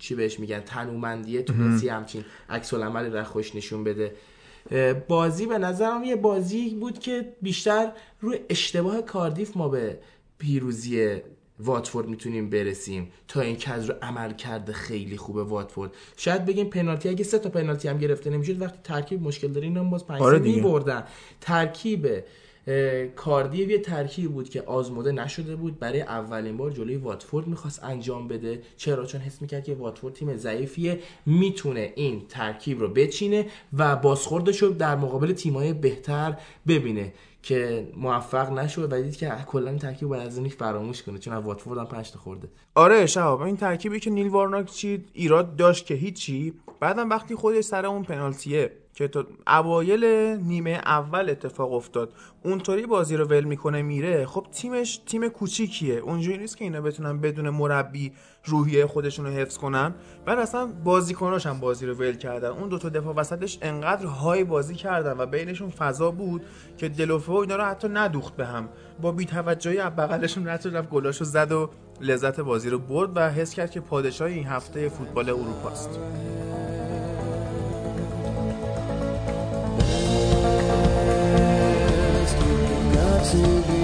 چی 0.05 0.15
بهش 0.15 0.41
میگن 0.41 0.61
تنومندیه 0.61 1.43
تونستی 1.43 1.89
همچین 1.89 2.25
عکس 2.49 2.75
العملی 2.75 3.11
را 3.11 3.25
خوش 3.25 3.55
نشون 3.55 3.85
بده. 3.85 4.15
بازی 5.09 5.47
به 5.47 5.59
نظرم 5.59 6.05
یه 6.05 6.17
بازی 6.17 6.71
بود 6.71 6.99
که 6.99 7.33
بیشتر 7.43 7.93
روی 8.21 8.39
اشتباه 8.49 9.03
کاردیف 9.03 9.57
ما 9.57 9.69
به 9.69 9.99
پیروزی 10.39 11.17
واتفورد 11.59 12.09
می‌تونیم 12.09 12.51
برسیم 12.51 13.11
تا 13.29 13.41
این 13.41 13.57
از 13.67 13.91
رو 13.91 13.95
عمل 14.03 14.33
کرده 14.33 14.73
خیلی 14.73 15.17
خوبه 15.17 15.45
واتفورد. 15.45 15.91
شاید 16.17 16.45
بگیم 16.45 16.71
پنالتی 16.71 17.09
اگه 17.09 17.25
سه 17.25 17.39
تا 17.39 17.49
پنالتی 17.49 17.89
هم 17.89 17.99
گرفته 17.99 18.31
نمی‌شد 18.31 18.63
وقتی 18.63 18.79
ترکیب 18.85 19.23
مشکل 19.23 19.49
داره 19.49 19.67
اینا 19.67 19.85
باز 19.85 20.07
پنج 20.07 20.23
آره 20.23 20.39
میبردن 20.39 21.05
ترکیب 21.41 22.07
کاردیو 23.17 23.71
یه 23.71 23.79
ترکیب 23.79 24.33
بود 24.33 24.49
که 24.49 24.63
آزموده 24.63 25.13
نشده 25.13 25.57
بود. 25.57 25.79
برای 25.79 26.01
اولین 26.01 26.57
بار 26.57 26.71
جلوی 26.71 26.97
واتفورد 26.97 27.47
می‌خواست 27.47 27.85
انجام 27.85 28.29
بده. 28.29 28.63
چرا؟ 28.77 29.07
چون 29.07 29.21
حس 29.21 29.43
می‌کرد 29.43 29.65
که 29.65 29.75
واتفورد 29.75 30.15
تیم 30.15 30.37
ضعیفیه 30.37 30.99
می‌تونه 31.27 31.93
این 31.95 32.23
ترکیب 32.29 32.81
رو 32.81 32.89
بچینه 32.89 33.47
و 33.79 33.97
بازخوردش 33.97 34.63
رو 34.63 34.71
در 34.71 34.97
مقابل 34.97 35.33
تیمای 35.33 35.73
بهتر 35.73 36.37
ببینه 36.69 37.13
که 37.43 37.89
موفق 37.97 38.53
نشد 38.53 38.93
و 38.93 39.03
دید 39.03 39.17
که 39.17 39.33
کلا 39.47 39.71
این 39.71 39.79
ترکیب 39.79 40.09
باید 40.09 40.27
از 40.27 40.41
فراموش 40.41 41.03
کنه. 41.03 41.19
چون 41.19 41.35
از 41.35 41.43
واتفورد 41.45 41.79
هم 41.79 41.87
پنج 41.87 42.07
خورده. 42.07 42.49
آره 42.75 43.07
شهاب 43.07 43.41
این 43.41 43.57
ترکیبی 43.57 44.01
که 44.01 44.11
نیل 44.11 44.29
وارناک 44.29 44.67
چید 44.67 45.09
ایراد 45.13 45.57
داشت 45.57 45.87
که 45.87 45.95
هیچی 45.95 46.53
بعدم 46.81 47.11
وقتی 47.11 47.35
خودش 47.35 47.65
سر 47.65 47.87
اون 47.87 48.03
پنالتیه 48.03 48.73
که 48.95 49.09
تا 49.09 49.27
اوایل 49.47 50.05
نیمه 50.43 50.71
اول 50.71 51.31
اتفاق 51.31 51.73
افتاد. 51.73 52.13
اونطوری 52.45 52.87
بازی 52.87 53.17
رو 53.17 53.25
ول 53.25 53.45
می‌کنه 53.45 53.83
میره. 53.83 54.27
خب 54.27 54.47
تیمش 54.53 54.97
تیم 55.07 55.29
کوچیکیه. 55.29 55.95
اونجوری 55.95 56.39
نیست 56.39 56.57
که 56.57 56.65
اینا 56.65 56.81
بتونن 56.81 57.21
بدون 57.21 57.51
مربی 57.51 58.13
روحیه 58.45 58.87
خودشون 58.87 59.27
رو 59.27 59.33
حفظ 59.33 59.59
کنن. 59.59 59.95
بعد 60.27 60.39
اصلا 60.39 60.67
بازیکناش 60.67 61.47
هم 61.47 61.61
بازی 61.61 61.87
رو 61.87 61.95
ول 61.95 62.13
کردن. 62.13 62.49
اون 62.49 62.69
دو 62.69 62.79
تا 62.79 62.89
دفاع 62.89 63.15
وسطش 63.15 63.59
انقدر 63.63 64.07
های 64.07 64.45
بازی 64.45 64.75
کردن 64.75 65.17
و 65.19 65.27
بینشون 65.27 65.71
فضا 65.71 66.11
بود 66.11 66.43
که 66.79 66.89
دلوفه 66.89 67.33
و 67.33 67.37
اینا 67.37 67.57
رو 67.57 67.65
حتی 67.65 67.89
ندوخت 67.89 68.37
به 68.37 68.47
هم. 68.47 68.69
با 69.03 69.13
بی‌توجهی 69.13 69.79
از 69.79 69.97
بغلشون 69.97 70.47
رفت 70.47 70.67
رفت 70.67 70.91
گلاشو 70.91 71.25
زد 71.25 71.53
و 71.53 71.71
لذت 72.01 72.41
بازی 72.41 72.71
رو 72.71 72.79
برد 72.79 73.11
و 73.15 73.31
حس 73.31 73.55
کرد 73.55 73.71
که 73.71 73.81
پادشاه 73.81 74.29
این 74.29 74.47
هفته 74.47 74.89
فوتبال 74.89 75.31
اروپاست. 75.31 75.91
عجیب 83.35 83.81
و 83.81 83.84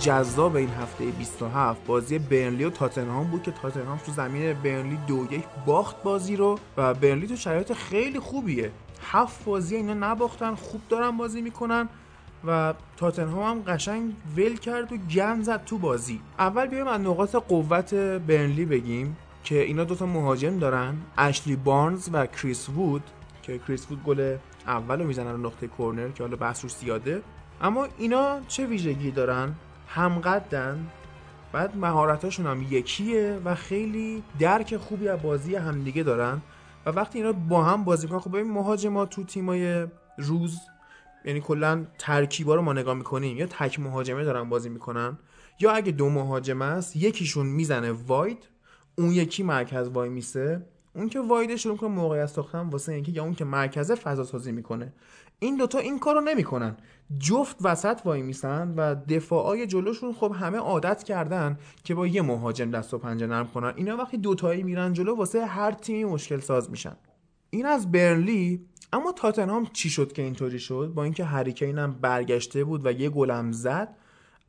جذاب 0.00 0.56
این 0.56 0.70
هفته 0.70 1.04
27 1.04 1.84
بازی 1.86 2.18
برنلی 2.18 2.64
و 2.64 2.70
تاتنهام 2.70 3.26
بود 3.26 3.42
که 3.42 3.50
تاتنهام 3.50 3.98
تو 3.98 4.12
زمین 4.12 4.52
برنلی 4.52 4.98
دو 5.06 5.26
یک 5.30 5.44
باخت 5.66 6.02
بازی 6.02 6.36
رو 6.36 6.58
و 6.76 6.94
برنلی 6.94 7.26
تو 7.26 7.36
شرایط 7.36 7.72
خیلی 7.72 8.20
خوبیه. 8.20 8.70
هفت 9.02 9.44
بازی 9.44 9.76
اینا 9.76 9.94
نباختن 9.94 10.54
خوب 10.54 10.80
دارن 10.88 11.16
بازی 11.16 11.40
می‌کنن 11.40 11.88
و 12.46 12.74
تاتنهام 12.96 13.44
هم 13.44 13.62
قشنگ 13.62 14.12
ول 14.36 14.56
کرد 14.56 14.92
و 14.92 14.96
گن 14.96 15.42
زد 15.42 15.64
تو 15.64 15.78
بازی. 15.78 16.20
اول 16.38 16.66
بیایم 16.66 16.86
از 16.86 17.00
نقاط 17.00 17.36
قوت 17.36 17.94
برنلی 17.94 18.64
بگیم 18.64 19.16
که 19.44 19.62
اینا 19.62 19.84
دوتا 19.84 20.06
مهاجم 20.06 20.58
دارن 20.58 20.96
اشلی 21.18 21.56
بارنز 21.56 22.08
و 22.12 22.26
کریس 22.26 22.68
وود 22.68 23.02
که 23.42 23.58
کریس 23.58 23.90
وود 23.90 24.02
گل 24.02 24.36
اول 24.66 25.00
رو 25.00 25.36
نقطه 25.36 25.66
کورنر 25.66 26.08
که 26.08 26.22
حالا 26.22 26.36
بحث 26.36 26.62
روش 26.62 26.72
زیاده. 26.72 27.22
اما 27.62 27.88
اینا 27.98 28.40
چه 28.48 28.66
ویژگی 28.66 29.10
دارن؟ 29.10 29.54
همقدن. 29.94 30.86
بعد 31.52 31.76
مهارتاشون 31.76 32.46
هم 32.46 32.62
یکیه 32.70 33.40
و 33.44 33.54
خیلی 33.54 34.22
درک 34.38 34.76
خوبی 34.76 35.08
از 35.08 35.22
بازی 35.22 35.54
همدیگه 35.54 36.02
دارن 36.02 36.42
و 36.86 36.90
وقتی 36.90 37.18
اینا 37.18 37.32
با 37.32 37.64
هم 37.64 37.84
بازی 37.84 38.06
می‌کنن 38.06 38.20
خب 38.20 38.32
ببین 38.32 38.52
مهاجما 38.52 39.06
تو 39.06 39.24
تیمای 39.24 39.86
روز 40.18 40.58
یعنی 41.24 41.40
کلا 41.40 41.86
ترکیبا 41.98 42.54
رو 42.54 42.62
ما 42.62 42.72
نگاه 42.72 42.94
می‌کنیم. 42.94 43.36
یا 43.36 43.46
تک 43.46 43.80
مهاجمه 43.80 44.24
دارن 44.24 44.48
بازی 44.48 44.68
می‌کنن 44.68 45.18
یا 45.60 45.72
اگه 45.72 45.92
دو 45.92 46.10
مهاجم 46.10 46.62
است 46.62 46.96
یکیشون 46.96 47.46
می‌زنه 47.46 47.92
واید 47.92 48.48
اون 48.98 49.10
یکی 49.10 49.42
مرکز 49.42 49.88
وای 49.88 50.08
میسه. 50.08 50.66
اون 50.94 51.08
که 51.08 51.20
واید 51.20 51.56
شروع 51.56 51.76
کنه 51.76 51.88
موقعیت 51.88 52.26
ساختن 52.26 52.68
واسه 52.68 52.92
اینکه 52.92 53.12
یا 53.12 53.22
اون 53.22 53.34
که 53.34 53.44
مرکز 53.44 53.92
فضا 53.92 54.24
سازی 54.24 54.52
می‌کنه. 54.52 54.92
این 55.40 55.56
دوتا 55.56 55.78
این 55.78 55.98
کارو 55.98 56.20
نمی‌کنن. 56.20 56.76
جفت 57.18 57.56
وسط 57.62 58.00
وای 58.04 58.22
میسن 58.22 58.74
و 58.76 58.94
دفاعای 58.94 59.66
جلوشون 59.66 60.12
خب 60.12 60.32
همه 60.40 60.58
عادت 60.58 61.02
کردن 61.02 61.58
که 61.84 61.94
با 61.94 62.06
یه 62.06 62.22
مهاجم 62.22 62.70
دست 62.70 62.94
و 62.94 62.98
پنجه 62.98 63.26
نرم 63.26 63.46
کنن. 63.46 63.72
اینا 63.76 63.96
وقتی 63.96 64.16
دوتایی 64.16 64.62
میرن 64.62 64.92
جلو 64.92 65.16
واسه 65.16 65.46
هر 65.46 65.72
تیمی 65.72 66.04
مشکل 66.04 66.40
ساز 66.40 66.70
میشن. 66.70 66.96
این 67.50 67.66
از 67.66 67.92
برنلی 67.92 68.66
اما 68.92 69.12
تاتنهام 69.12 69.66
چی 69.66 69.90
شد 69.90 70.12
که 70.12 70.22
اینطوری 70.22 70.58
شد؟ 70.58 70.92
با 70.94 71.04
اینکه 71.04 71.24
هریکین 71.24 71.78
هم 71.78 71.92
برگشته 71.92 72.64
بود 72.64 72.86
و 72.86 72.92
یه 72.92 73.10
گلم 73.10 73.52
زد 73.52 73.96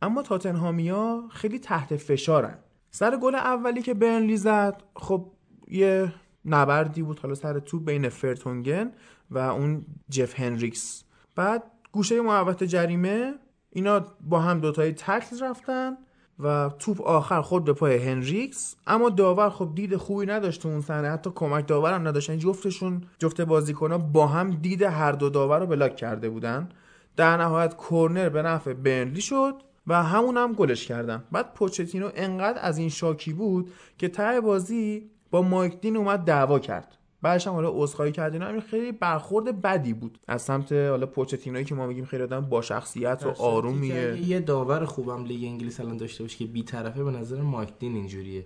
اما 0.02 0.22
تاتنهامیا 0.22 1.24
خیلی 1.32 1.60
تحت 1.60 1.96
فشارن. 1.96 2.58
سر 2.92 3.18
گل 3.18 3.36
اولی 3.36 3.82
که 3.82 3.94
برنلی 3.94 4.38
زد 4.38 4.84
خب 4.96 5.32
یه 5.68 6.14
نبردی 6.46 7.02
بود 7.02 7.20
حالا 7.20 7.36
سر 7.36 7.60
توپ 7.60 7.86
بین 7.86 8.10
فرتونگن. 8.10 8.92
و 9.32 9.38
اون 9.38 9.86
جف 10.09 10.39
هنریکس. 10.39 11.03
بعد 11.36 11.63
گوشه 11.91 12.21
محوطه 12.22 12.64
جریمه 12.63 13.34
اینا 13.69 14.05
با 14.21 14.39
هم 14.39 14.59
دوتایی 14.59 14.91
تکل 14.91 15.39
رفتن 15.41 15.97
و 16.39 16.69
توپ 16.79 17.01
آخر 17.01 17.41
خود 17.41 17.63
به 17.63 17.73
پای 17.73 17.97
هنریکس. 17.97 18.75
اما 18.88 19.09
داور 19.09 19.49
خب 19.49 19.71
دید 19.75 19.95
خوبی 19.95 20.25
نداشت 20.25 20.65
اون 20.65 20.82
صحنه 20.82 21.09
حتی 21.09 21.32
کمک 21.36 21.67
داور 21.67 21.93
هم 21.93 22.07
نداشتن. 22.07 22.38
جفتشون 22.38 23.03
جفت 23.19 23.41
بازیکنها 23.41 23.97
با 23.97 24.27
هم 24.27 24.51
دید 24.51 24.82
هر 24.82 25.11
دو 25.11 25.29
داور 25.29 25.59
رو 25.59 25.67
block 25.68 25.95
کرده 25.95 26.29
بودن. 26.29 26.69
در 27.15 27.38
نهایت 27.38 27.75
کورنر 27.75 28.29
به 28.29 28.41
نفع 28.41 28.73
برنلی 28.73 29.21
شد 29.21 29.55
و 29.88 30.03
همون 30.03 30.38
هم 30.38 30.53
گلش 30.53 30.88
کردن. 30.88 31.23
بعد 31.32 31.53
پوچتینو 31.53 32.09
انقدر 32.15 32.59
از 32.61 32.77
این 32.77 32.89
شاکی 32.89 33.34
بود 33.34 33.71
که 33.97 34.07
ته 34.07 34.41
بازی 34.41 35.09
با 35.32 35.41
مایک 35.41 35.82
دین 35.82 35.97
اومد 35.97 36.19
دعوا 36.19 36.59
کرد. 36.59 36.97
بعدش 37.22 37.47
هم 37.47 37.53
حالا 37.53 37.69
عذرخواهی 37.74 38.11
کرد 38.11 38.34
اینا 38.34 38.47
همین 38.47 38.61
خیلی 38.61 38.91
برخورد 38.91 39.61
بدی 39.61 39.93
بود. 39.93 40.17
از 40.28 40.41
سمت 40.41 40.72
حالا 40.72 41.05
پوچتینوی 41.05 41.63
که 41.63 41.76
ما 41.76 41.88
میگیم 41.88 42.05
خیلی 42.05 42.24
آدم 42.24 42.41
با 42.41 42.61
شخصیت 42.61 43.24
و 43.26 43.41
آرومیه. 43.41 44.28
یه 44.28 44.39
داور 44.39 44.86
خوبم 44.86 45.26
لیگ 45.26 45.43
انگلیس 45.43 45.80
الان 45.80 45.97
داشته 45.97 46.24
باشه 46.24 46.38
که 46.38 46.45
بی 46.45 46.63
طرفه 46.63 47.03
به 47.03 47.11
نظرم 47.12 47.41
مایک 47.41 47.72
دین 47.72 47.95
اینجوریه. 47.95 48.45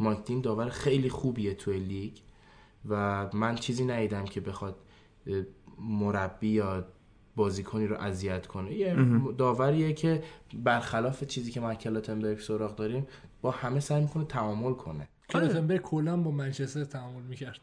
مایک 0.00 0.23
دین 0.23 0.40
داور 0.40 0.68
خیلی 0.68 1.08
خوبیه 1.08 1.54
توی 1.54 1.78
لیگ 1.78 2.12
و 2.88 3.26
من 3.32 3.54
چیزی 3.54 3.84
ندیدم 3.84 4.24
که 4.24 4.40
بخواد 4.40 4.76
مربی 5.78 6.48
یا 6.48 6.84
بازیکنی 7.36 7.86
رو 7.86 7.96
اذیت 7.96 8.46
کنه. 8.46 8.74
یه 8.74 8.96
داوریه 9.38 9.92
که 9.92 10.22
برخلاف 10.54 11.24
چیزی 11.24 11.50
که 11.50 11.60
ما 11.60 11.74
کلاتنبرگ 11.74 12.38
سراغ 12.38 12.76
داریم 12.76 13.06
با 13.42 13.50
همه 13.50 13.80
سعی 13.80 14.02
می‌کنه 14.02 14.24
تعامل 14.24 14.72
کنه. 14.72 15.08
کلاتنبرگ 15.30 15.80
کلا 15.80 16.16
با 16.16 16.30
منچستر 16.30 16.84
تعامل 16.84 17.22
می‌کرد. 17.22 17.60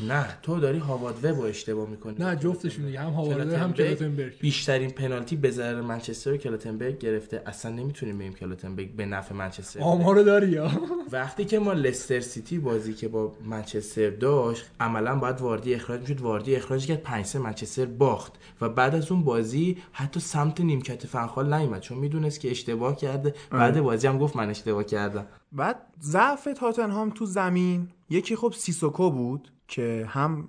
نه 0.00 0.26
تو 0.42 0.60
داری 0.60 0.78
هاوارد 0.78 1.24
وب 1.24 1.40
اشتباه 1.40 1.88
می‌کنی. 1.88 2.14
نه 2.18 2.36
جفتشون 2.36 2.86
دیگه 2.86 3.00
هم 3.00 3.10
هاوارد 3.10 3.52
هم 3.52 3.72
کلاتنبرگ 3.72 4.38
بیشترین 4.38 4.90
پنالتی 4.90 5.36
به 5.36 5.50
ضرر 5.50 5.80
منچستر 5.80 6.32
و 6.32 6.36
کلاتنبرگ 6.36 6.98
گرفته. 6.98 7.42
اصلا 7.46 7.72
نمی‌تونیم 7.72 8.18
بگیم 8.18 8.32
کلاتنبرگ 8.32 8.92
به 8.96 9.06
نفع 9.06 9.34
منچستر. 9.34 9.80
آمارو 9.80 10.22
داری 10.22 10.48
یا؟ 10.48 10.70
وقتی 11.12 11.44
که 11.44 11.58
ما 11.58 11.72
لستر 11.72 12.20
سیتی 12.20 12.58
بازی 12.58 12.94
که 12.94 13.08
با 13.08 13.32
منچستر 13.44 14.10
داشت 14.10 14.64
عملا 14.80 15.16
باید 15.16 15.40
واردی 15.40 15.74
اخراج 15.74 16.00
می‌شد. 16.00 16.20
واردی 16.20 16.56
اخراج 16.56 16.86
کرد 16.86 17.02
5 17.02 17.26
3 17.26 17.38
منچستر 17.38 17.84
باخت. 17.84 18.32
و 18.60 18.68
بعد 18.68 18.94
از 18.94 19.12
اون 19.12 19.24
بازی 19.24 19.78
حتی 19.92 20.20
سمت 20.20 20.60
نیمکت 20.60 21.06
فنخال 21.06 21.54
نیومد. 21.54 21.80
چون 21.80 21.98
می‌دونست 21.98 22.40
که 22.40 22.50
اشتباه 22.50 22.96
کرده. 22.96 23.34
بعد 23.50 23.80
بازی 23.80 24.06
هم 24.06 24.18
گفت 24.18 24.36
من 24.36 24.50
اشتباه 24.50 24.84
کردم. 24.84 25.26
بعد 25.52 25.76
ضعف 26.02 26.48
تاتنهام 26.56 27.10
تو 27.10 27.26
زمین. 27.26 27.88
یکی 28.10 28.36
خب 28.36 28.52
سیسوکو 28.56 29.10
بود. 29.10 29.50
که 29.68 30.06
هم 30.08 30.48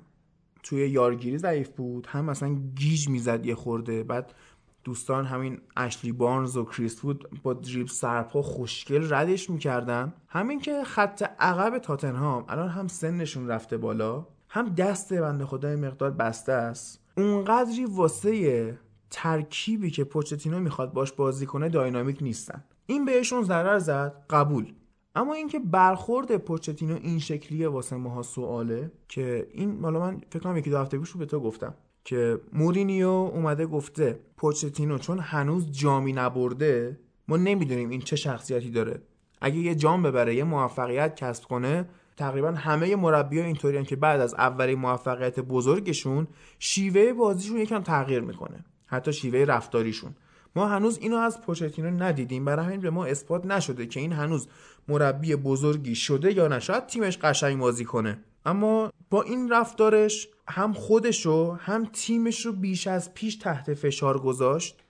توی 0.63 0.89
یارگیری 0.89 1.37
ضعیف 1.37 1.69
بود 1.69 2.07
هم 2.07 2.25
مثلا 2.25 2.55
گیج 2.75 3.09
می‌زد 3.09 3.45
یه 3.45 3.55
خورده. 3.55 4.03
بعد 4.03 4.33
دوستان 4.83 5.25
همین 5.25 5.61
اشلی 5.77 6.11
بارنز 6.11 6.57
و 6.57 6.65
کریس 6.65 6.99
وود 6.99 7.41
با 7.43 7.53
دریبل 7.53 7.87
سرپا 7.87 8.41
خوشگل 8.41 9.13
ردش 9.13 9.49
می‌کردن. 9.49 10.13
همین 10.27 10.59
که 10.59 10.83
خط 10.83 11.23
عقب 11.39 11.77
تاتنهام 11.77 12.45
الان 12.47 12.69
هم 12.69 12.87
سنشون 12.87 13.47
رفته 13.47 13.77
بالا 13.77 14.27
هم 14.49 14.69
دست 14.69 15.13
بنده 15.13 15.45
خدا 15.45 15.63
یه 15.63 15.75
مقدار 15.75 16.11
بسته 16.11 16.51
است. 16.51 17.01
اونقدری 17.17 17.85
واسه 17.85 18.77
ترکیبی 19.09 19.91
که 19.91 20.03
پوچتینو 20.03 20.59
می‌خواد 20.59 20.93
باش 20.93 21.11
بازی 21.11 21.45
کنه 21.45 21.69
داینامیک 21.69 22.17
نیستن. 22.21 22.63
این 22.85 23.05
بهشون 23.05 23.43
ضرر 23.43 23.79
زد 23.79 24.25
قبول. 24.29 24.73
اما 25.15 25.33
اینکه 25.33 25.59
برخورد 25.59 26.37
پوچتینو 26.37 26.95
این 26.95 27.19
شکلیه 27.19 27.67
واسه 27.67 27.95
ماها 27.95 28.23
سواله 28.23 28.91
که 29.07 29.47
این 29.51 29.79
مالا 29.79 29.99
من 29.99 30.21
فکر 30.29 30.43
کنم 30.43 30.57
یکی 30.57 30.69
دو 30.69 30.77
هفته 30.77 30.97
پیش 30.97 31.09
رو 31.09 31.19
به 31.19 31.25
تو 31.25 31.39
گفتم 31.39 31.73
که 32.03 32.39
مورینیو 32.53 33.07
اومده 33.07 33.65
گفته 33.65 34.19
پوچتینو 34.37 34.97
چون 34.97 35.19
هنوز 35.19 35.71
جامی 35.71 36.13
نبرده 36.13 36.99
ما 37.27 37.37
نمی‌دونیم 37.37 37.89
این 37.89 38.01
چه 38.01 38.15
شخصیتی 38.15 38.69
داره. 38.71 39.01
اگه 39.41 39.57
یه 39.57 39.75
جام 39.75 40.03
ببره 40.03 40.35
یه 40.35 40.43
موفقیت 40.43 41.15
کسب 41.15 41.43
کنه 41.43 41.89
تقریبا 42.17 42.51
همه 42.51 42.95
مربی‌ها 42.95 43.45
اینطوریان 43.45 43.83
که 43.83 43.95
بعد 43.95 44.21
از 44.21 44.33
اولین 44.33 44.79
موفقیت 44.79 45.39
بزرگشون 45.39 46.27
شیوه 46.59 47.13
بازیشون 47.13 47.57
یکم 47.57 47.79
تغییر 47.79 48.19
می‌کنه. 48.19 48.65
حتی 48.85 49.13
شیوه 49.13 49.39
رفتاریشون. 49.39 50.15
ما 50.55 50.67
هنوز 50.67 50.97
اینو 50.97 51.17
از 51.17 51.41
پوچتینو 51.41 52.03
ندیدیم. 52.03 52.45
برای 52.45 52.65
همین 52.65 52.79
به 52.79 52.89
ما 52.89 53.05
اثبات 53.05 53.45
نشده 53.45 53.85
که 53.85 53.99
این 53.99 54.13
هنوز 54.13 54.47
مربی 54.87 55.35
بزرگی 55.35 55.95
شده 55.95 56.33
یا 56.33 56.47
نه. 56.47 56.59
شاید 56.59 56.87
تیمش 56.87 57.17
قشنگ 57.17 57.59
بازی 57.59 57.85
کنه. 57.85 58.17
اما 58.45 58.91
با 59.09 59.21
این 59.21 59.49
رفتارش 59.49 60.27
هم 60.47 60.73
خودشو 60.73 61.51
هم 61.51 61.85
تیمش 61.85 62.45
رو 62.45 62.51
بیش 62.51 62.87
از 62.87 63.13
پیش 63.13 63.35
تحت 63.35 63.73
فشار 63.73 64.19
گذاشت 64.19 64.83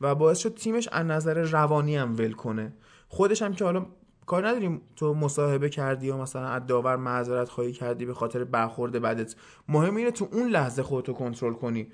و 0.00 0.14
باعث 0.14 0.38
شد 0.38 0.54
تیمش 0.54 0.88
از 0.92 1.06
نظر 1.06 1.42
روانی 1.42 1.96
هم 1.96 2.16
ول 2.16 2.32
کنه. 2.32 2.72
خودش 3.08 3.42
هم 3.42 3.54
که 3.54 3.64
حالا 3.64 3.86
کار 4.26 4.48
نداریم 4.48 4.80
تو 4.96 5.14
مصاحبه 5.14 5.68
کردی 5.68 6.06
یا 6.06 6.16
مثلا 6.16 6.48
از 6.48 6.66
داور 6.66 6.96
معذرت 6.96 7.48
خواهی 7.48 7.72
کردی 7.72 8.06
به 8.06 8.14
خاطر 8.14 8.44
برخورد 8.44 8.92
بدت. 8.92 9.34
مهم 9.68 9.96
اینه 9.96 10.10
تو 10.10 10.28
اون 10.32 10.48
لحظه 10.48 10.82
خودتو 10.82 11.12
کنترل 11.12 11.52
کنی. 11.52 11.88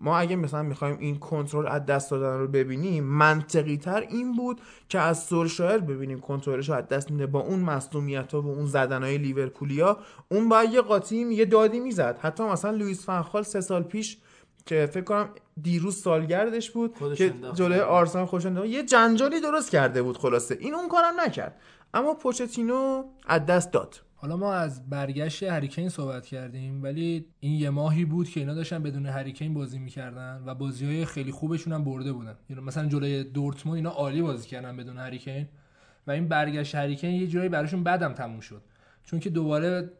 ما 0.00 0.18
اگه 0.18 0.36
مثلا 0.36 0.62
می‌خوایم 0.62 0.98
این 0.98 1.18
کنترل 1.18 1.66
از 1.66 1.86
دست 1.86 2.10
دادن 2.10 2.38
رو 2.38 2.48
ببینیم 2.48 3.04
منطقی 3.04 3.76
تر 3.76 4.00
این 4.00 4.36
بود 4.36 4.60
که 4.88 4.98
از 4.98 5.24
سولشایر 5.24 5.78
ببینیم 5.78 6.20
کنترلش 6.20 6.68
رو 6.68 6.74
از 6.74 6.88
دست 6.88 7.10
میده. 7.10 7.26
با 7.26 7.40
اون 7.40 7.60
مصدومیت 7.60 8.32
ها 8.32 8.42
و 8.42 8.46
اون 8.46 8.66
زدن 8.66 9.02
های 9.02 9.18
لیورپولیا 9.18 9.98
اون 10.28 10.48
باید 10.48 10.72
یه 10.72 10.80
قاطی 10.80 11.16
یه 11.16 11.44
دادی 11.44 11.80
می‌زد. 11.80 12.18
حتی 12.20 12.42
مثلا 12.42 12.70
لوئیس 12.70 13.06
فنخال 13.06 13.42
سه 13.42 13.60
سال 13.60 13.82
پیش 13.82 14.18
که 14.66 14.90
فکر 14.92 15.04
کنم 15.04 15.28
دیروز 15.62 15.96
سالگردش 15.96 16.70
بود 16.70 17.14
که 17.14 17.34
جلوی 17.54 17.80
آرسنال 17.80 18.26
خوش 18.26 18.44
یه 18.44 18.82
جنجالی 18.82 19.40
درست 19.40 19.70
کرده 19.70 20.02
بود 20.02 20.18
خلاصه. 20.18 20.56
این 20.60 20.74
اون 20.74 20.88
کارم 20.88 21.20
نکرد. 21.20 21.60
اما 21.94 22.14
پوچتینو 22.14 23.04
از 23.26 23.46
دست 23.46 23.72
داد. 23.72 24.00
حالا 24.22 24.36
ما 24.36 24.54
از 24.54 24.90
برگشت 24.90 25.42
هریکین 25.42 25.88
صحبت 25.88 26.26
کردیم 26.26 26.82
ولی 26.82 27.26
این 27.40 27.52
یه 27.52 27.70
ماهی 27.70 28.04
بود 28.04 28.28
که 28.28 28.40
اینا 28.40 28.54
داشتن 28.54 28.82
بدون 28.82 29.06
هریکین 29.06 29.54
بازی 29.54 29.78
می‌کردن 29.78 30.42
و 30.46 30.54
بازی 30.54 30.86
های 30.86 31.04
خیلی 31.04 31.32
خوبشون 31.32 31.72
هم 31.72 31.84
برده 31.84 32.12
بودن. 32.12 32.36
یعنی 32.50 32.62
مثلا 32.62 32.88
جلوی 32.88 33.24
دورتموند 33.24 33.76
اینا 33.76 33.90
عالی 33.90 34.22
بازی 34.22 34.48
کردن 34.48 34.76
بدون 34.76 34.98
هریکین 34.98 35.48
و 36.06 36.10
این 36.10 36.28
برگشت 36.28 36.74
هریکین 36.74 37.10
یه 37.10 37.26
جایی 37.26 37.48
براشون 37.48 37.84
بدم 37.84 38.12
تموم 38.12 38.40
شد. 38.40 38.62
چون 39.04 39.20
که 39.20 39.30
دوباره 39.30 39.90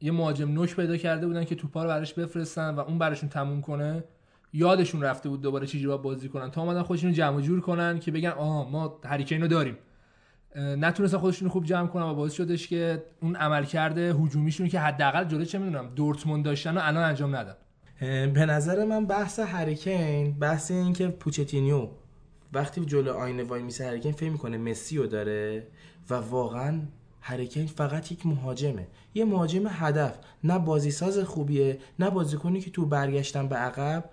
یه 0.00 0.12
مهاجم 0.12 0.52
نوک 0.52 0.76
پیدا 0.76 0.96
کرده 0.96 1.26
بودن 1.26 1.44
که 1.44 1.54
توپا 1.54 1.82
رو 1.82 1.88
براش 1.88 2.14
بفرستن 2.14 2.74
و 2.74 2.80
اون 2.80 2.98
براشون 2.98 3.28
تموم 3.28 3.60
کنه. 3.60 4.04
یادشون 4.52 5.02
رفته 5.02 5.28
بود 5.28 5.40
دوباره 5.40 5.66
چجوری 5.66 6.02
بازی 6.02 6.28
کنن. 6.28 6.50
تا 6.50 6.62
اومدن 6.62 6.82
خودشون 6.82 7.12
جمع 7.12 7.40
جور 7.40 7.60
کنن 7.60 7.98
که 7.98 8.10
بگن 8.10 8.30
آها 8.30 8.68
ما 8.70 9.00
هریکین 9.04 9.40
رو 9.40 9.48
داریم. 9.48 9.76
نتونستن 10.56 11.18
خودشون 11.18 11.48
خوب 11.48 11.64
جمع 11.64 11.86
کنن 11.88 12.02
و 12.02 12.14
باعث 12.14 12.32
شدش 12.32 12.68
که 12.68 13.02
اون 13.22 13.36
عمل 13.36 13.64
کرده 13.64 14.14
هجومیشون 14.14 14.68
که 14.68 14.80
حداقل 14.80 15.24
جلوی 15.24 15.46
چه 15.46 15.58
می‌دونم 15.58 15.88
دورتموند 15.94 16.44
داشتن 16.44 16.78
و 16.78 16.80
الان 16.82 17.02
انجام 17.02 17.36
ندن. 17.36 17.54
به 18.32 18.46
نظر 18.46 18.84
من 18.84 19.06
بحث 19.06 19.38
هریکین 19.38 20.38
بحث 20.38 20.70
این 20.70 20.92
که 20.92 21.08
پوچتینیو 21.08 21.88
وقتی 22.52 22.84
جلو 22.84 23.12
آینه 23.12 23.42
وای 23.42 23.62
میسه 23.62 23.86
هریکین 23.86 24.12
فکر 24.12 24.30
می‌کنه 24.30 24.58
مسی 24.58 24.96
رو 24.96 25.06
داره 25.06 25.66
و 26.10 26.14
واقعا 26.14 26.80
هریکین 27.20 27.66
فقط 27.66 28.12
یک 28.12 28.26
مهاجمه. 28.26 28.86
یه 29.14 29.24
مهاجم 29.24 29.66
هدف 29.68 30.18
نه 30.44 30.58
بازیساز 30.58 31.18
خوبیه 31.18 31.78
نه 31.98 32.10
بازیکنی 32.10 32.60
که 32.60 32.70
تو 32.70 32.86
برگشتن 32.86 33.48
به 33.48 33.56
عقب. 33.56 34.10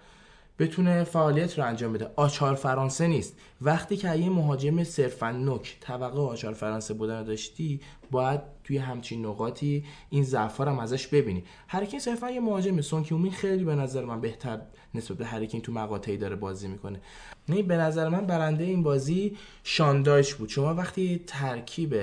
بتونه 0.60 1.04
فعالیت 1.04 1.60
رو 1.60 1.66
انجام 1.66 1.94
بده. 1.94 2.10
آچار 2.16 2.56
فرانسه 2.56 3.08
نیست. 3.08 3.36
وقتی 3.62 3.98
که 3.98 4.16
یه 4.16 4.30
مهاجم 4.30 4.84
صرفا 4.84 5.32
نوک 5.32 5.78
توقع 5.82 6.22
آچار 6.22 6.54
فرانسه 6.54 6.94
بودن 6.94 7.24
داشتی 7.24 7.80
باید 8.12 8.42
توی 8.64 8.78
همچین 8.78 9.26
نقاطی 9.26 9.84
این 10.10 10.24
ضعفا 10.24 10.66
هم 10.66 10.80
ازش 10.80 11.08
ببینی. 11.08 11.44
هرکین 11.68 12.00
صرفا 12.00 12.30
یه 12.30 12.40
مهاجم. 12.40 12.82
سون 12.82 13.30
خیلی 13.30 13.64
به 13.64 13.76
نظر 13.76 14.06
من 14.06 14.22
بهتر 14.22 14.62
نسبت 14.96 15.18
به 15.18 15.26
هرکین 15.26 15.62
تو 15.62 15.72
مقاطعی 15.72 16.18
داره 16.18 16.36
بازی 16.36 16.68
می‌کنه. 16.68 17.02
نه 17.50 17.64
به 17.64 17.78
نظر 17.78 18.10
من 18.10 18.26
برنده 18.26 18.64
این 18.64 18.84
بازی 18.84 19.38
شاندایش 19.64 20.34
بود. 20.34 20.50
شما 20.50 20.74
وقتی 20.76 21.24
ترکیب 21.28 21.96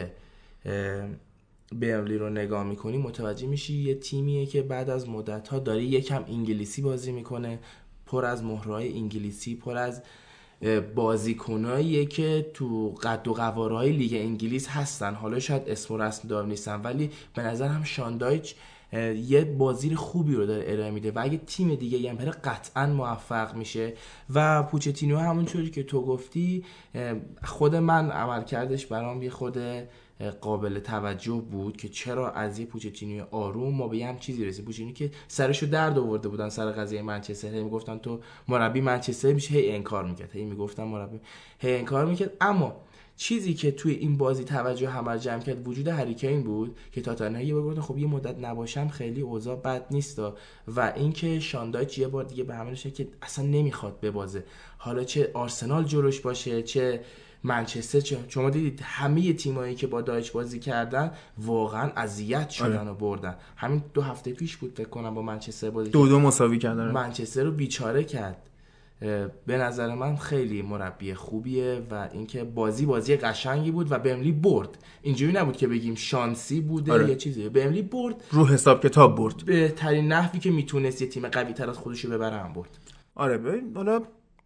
برنلی 1.73 2.19
رو 2.19 2.31
نگاه 2.31 2.65
می‌کنی 2.65 2.99
متوجه 2.99 3.47
میشی 3.47 3.75
یه 3.75 3.95
تیمیه 3.95 4.47
که 4.47 4.63
بعد 4.63 4.91
از 4.91 5.09
مدت 5.09 5.49
ها 5.49 5.59
داره 5.59 5.85
یکم 5.85 6.25
انگلیسی 6.29 6.83
بازی 6.83 7.13
می‌کنه. 7.13 7.59
پر 8.13 8.25
از 8.25 8.45
مهرهای 8.45 8.93
انگلیسی 8.93 9.55
پر 9.55 9.77
از 9.77 10.03
بازیکناییه 10.95 12.07
که 12.07 12.51
تو 12.55 12.95
قد 13.03 13.29
و 13.29 13.33
قوارهای 13.33 13.93
لیگ 13.93 14.15
انگلیس 14.15 14.69
هستن. 14.69 15.15
حالا 15.15 15.39
شاید 15.39 15.63
اسم 15.67 15.95
و 15.95 15.99
رسم 15.99 16.29
دار 16.29 16.47
نیستن 16.47 16.81
ولی 16.81 17.11
به 17.35 17.43
نظر 17.43 17.69
هم 17.69 17.85
شاندایچ 17.85 18.55
یه 19.27 19.45
بازی 19.45 19.95
خوبی 19.95 20.35
رو 20.35 20.47
داره 20.47 20.65
ارائه 20.67 20.91
میده 20.91 21.11
و 21.11 21.19
اگه 21.23 21.37
تیم 21.47 21.75
دیگه 21.75 22.11
هم 22.11 22.17
بره 22.17 22.31
قطعا 22.31 22.87
موفق 22.87 23.55
میشه. 23.55 23.93
و 24.35 24.63
پوچتینو 24.63 25.19
همونطوری 25.19 25.71
که 25.71 25.83
تو 25.83 26.03
گفتی 26.03 26.65
خود 27.45 27.77
من 27.77 28.11
عمل 28.11 28.45
کردش 28.45 28.87
برام 28.87 29.23
یه 29.23 29.31
خود 29.31 29.59
قابل 30.31 30.79
توجه 30.79 31.43
بود 31.51 31.77
که 31.77 31.89
چرا 31.89 32.31
از 32.31 32.59
یه 32.59 32.67
پوچتینو 32.67 33.25
آروم 33.31 33.75
ما 33.75 33.89
به 33.89 33.97
یه 33.97 34.09
هم 34.09 34.19
چیزی 34.19 34.45
رسید 34.45 34.65
پوچتینو 34.65 34.93
که 34.93 35.11
سرشو 35.29 35.67
درد 35.67 35.99
آورده 35.99 36.29
بودن 36.29 36.49
سر 36.49 36.71
قضیه 36.71 37.03
منچستر. 37.03 37.49
هی 37.49 37.63
می‌گفتن 37.63 37.99
تو 37.99 38.21
مربی 38.49 38.81
منچستر 38.81 39.33
میشه 39.33 39.55
هی 39.55 39.73
انکار 39.73 40.05
می‌کرد. 40.05 40.31
هی 40.33 40.45
می‌گفتن 40.45 40.85
مربی 40.85 41.21
هی 41.59 41.77
انکار 41.77 42.07
می‌کرد. 42.07 42.37
اما 42.41 42.77
چیزی 43.17 43.55
که 43.55 43.71
توی 43.71 43.93
این 43.93 44.17
بازی 44.17 44.45
توجه 44.45 44.89
همه 44.89 45.19
جمع 45.19 45.41
کرد 45.41 45.69
وجود 45.69 45.89
هریکین 45.89 46.43
بود 46.43 46.79
که 46.93 47.01
تاتنهام 47.01 47.45
یه 47.45 47.55
بار 47.55 47.81
خب 47.81 47.99
یه 47.99 48.07
مدت 48.07 48.39
نباشم 48.39 48.89
خیلی 48.89 49.21
اوضاع 49.21 49.57
بد 49.57 49.87
نیست. 49.91 50.19
و 50.77 50.93
اینکه 50.97 51.41
شاندایچ 51.41 51.99
یه 51.99 52.09
بار 52.09 52.25
دیگه 52.25 52.45
به 52.45 52.55
همه 52.55 52.75
که 52.75 53.09
اصلا 53.23 53.45
نمی‌خواد 53.45 54.01
ببازه. 54.01 54.45
حالا 54.79 55.05
چه 55.05 55.31
آرسنال 55.35 55.85
جلوش 55.85 56.21
باشه 56.21 56.63
چه 56.63 57.01
منچستر 57.45 58.01
چه 58.01 58.19
شما 58.29 58.51
دیدید 58.51 58.81
همه 58.83 59.33
تیمایی 59.33 59.75
که 59.75 59.87
با 59.87 60.01
دایچ 60.01 60.33
بازی 60.33 60.59
کردن 60.59 61.11
واقعا 61.39 61.91
اذیت 61.97 62.51
شدن 62.51 62.79
آره. 62.79 62.91
و 62.91 62.95
بردن. 62.95 63.37
همین 63.57 63.83
دو 63.95 64.03
هفته 64.03 64.33
پیش 64.33 64.57
بود 64.57 64.73
فکر 64.77 64.89
کنم 64.89 65.15
با 65.15 65.23
منچستر 65.23 65.71
بازی 65.71 65.91
دو 65.91 66.09
دو 66.09 66.21
مساوی 66.21 66.59
کردن 66.59 66.91
منچستر 66.91 67.45
رو 67.45 67.51
بیچاره 67.51 68.05
کرد. 68.05 68.49
به 69.47 69.59
نظر 69.59 69.95
من 69.95 70.17
خیلی 70.17 70.63
مربی 70.63 71.15
خوبیه 71.15 71.83
و 71.91 72.09
اینکه 72.13 72.45
بازی 72.45 72.87
بازی 72.87 73.17
قشنگی 73.17 73.71
بود 73.71 73.93
و 73.93 73.99
بملی 73.99 74.33
برد. 74.33 74.79
اینجوری 75.03 75.33
نبود 75.33 75.57
که 75.57 75.69
بگیم 75.69 75.95
شانسی 75.95 76.61
بوده 76.61 76.93
آره. 76.93 77.09
یا 77.09 77.15
چیزی. 77.15 77.49
بملی 77.49 77.83
برد. 77.83 78.25
رو 78.31 78.47
حساب 78.47 78.83
کتاب 78.83 79.17
برد. 79.17 79.45
بهترین 79.45 80.13
نحوی 80.13 80.41
که 80.41 80.51
می‌تونست 80.51 81.03
یه 81.03 81.09
تیم 81.09 81.29
قوی 81.29 81.53
تر 81.53 81.71
از 81.71 81.79
خودشو 81.79 82.11
ببره 82.11 82.37
هم 82.37 82.53
برد. 82.53 82.79
آره 83.15 83.39
ببین 83.39 83.73
حالا 83.75 84.03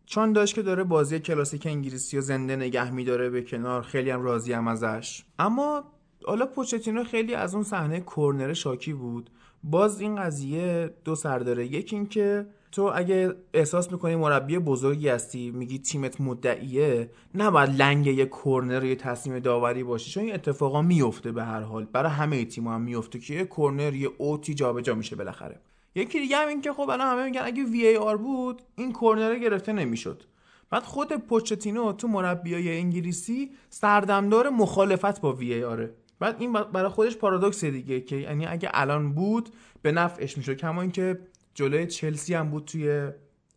چون 0.06 0.32
داشت 0.32 0.54
که 0.54 0.62
داره 0.62 0.84
بازی 0.84 1.20
کلاسیک 1.20 1.66
انگلیسی 1.66 2.18
و 2.18 2.20
زنده 2.20 2.56
نگه 2.56 2.90
میداره 2.90 3.30
به 3.30 3.42
کنار 3.42 3.82
خیلی 3.82 4.10
هم 4.10 4.22
راضی 4.22 4.52
هم 4.52 4.68
ازش. 4.68 5.24
اما 5.38 5.84
حالا 6.26 6.46
پوچتینو 6.46 7.04
خیلی 7.04 7.34
از 7.34 7.54
اون 7.54 7.64
صحنه 7.64 8.00
کرنر 8.16 8.52
شاکی 8.52 8.92
بود. 8.92 9.30
باز 9.64 10.00
این 10.00 10.16
قضیه 10.16 10.94
دو 11.04 11.14
سر 11.14 11.38
داره. 11.38 11.66
یکی 11.66 11.96
اینکه 11.96 12.46
تو 12.72 12.92
اگه 12.94 13.34
احساس 13.54 13.92
می‌کنی 13.92 14.16
مربی 14.16 14.58
بزرگی 14.58 15.08
هستی 15.08 15.50
میگی 15.50 15.78
تیمت 15.78 16.20
مدعیه 16.20 17.10
نباید 17.34 17.70
لنگ 17.70 18.06
یه 18.06 18.26
کورنر 18.26 18.84
یه 18.84 18.96
تصمیم 18.96 19.38
داوری 19.38 19.84
باشی 19.84 20.10
چون 20.10 20.24
این 20.24 20.34
اتفاقا 20.34 20.82
میفته 20.82 21.32
به 21.32 21.44
هر 21.44 21.60
حال. 21.60 21.84
برای 21.84 22.10
همه 22.12 22.44
تیم 22.44 22.66
هم 22.68 22.80
میفته 22.80 23.18
که 23.18 23.34
یه 23.34 23.44
کورنر 23.44 23.94
یه 23.94 24.10
اوتی 24.18 24.54
جابجا 24.54 24.94
میشه 24.94 25.16
بالاخره. 25.16 25.60
یکی 25.96 26.20
دیگه 26.20 26.36
هم 26.36 26.48
این 26.48 26.60
که 26.60 26.72
خب 26.72 26.90
الان 26.90 27.06
همه 27.06 27.24
میگن 27.24 27.40
اگه 27.44 27.64
وی 27.64 27.86
ای 27.86 27.96
آر 27.96 28.16
بود 28.16 28.62
این 28.76 28.92
کورنر 28.92 29.38
گرفته 29.38 29.72
نمی‌شد. 29.72 30.22
بعد 30.70 30.82
خود 30.82 31.12
پوچتینو 31.12 31.92
تو 31.92 32.08
مربیای 32.08 32.78
انگلیسی 32.78 33.50
سردمدار 33.70 34.48
مخالفت 34.48 35.20
با 35.20 35.32
وی 35.32 35.54
ای 35.54 35.64
آره 35.64 35.94
بعد 36.20 36.36
این 36.38 36.52
برای 36.52 36.88
خودش 36.88 37.16
پارادوکس 37.16 37.64
دیگه 37.64 38.00
که 38.00 38.16
یعنی 38.16 38.46
اگه 38.46 38.70
الان 38.72 39.12
بود 39.12 39.48
به 39.82 39.92
نفعش 39.92 40.38
می‌شد. 40.38 40.56
کما 40.56 40.82
اینکه 40.82 41.18
جلوی 41.54 41.86
چلسی 41.86 42.34
هم 42.34 42.50
بود 42.50 42.64
توی 42.64 43.08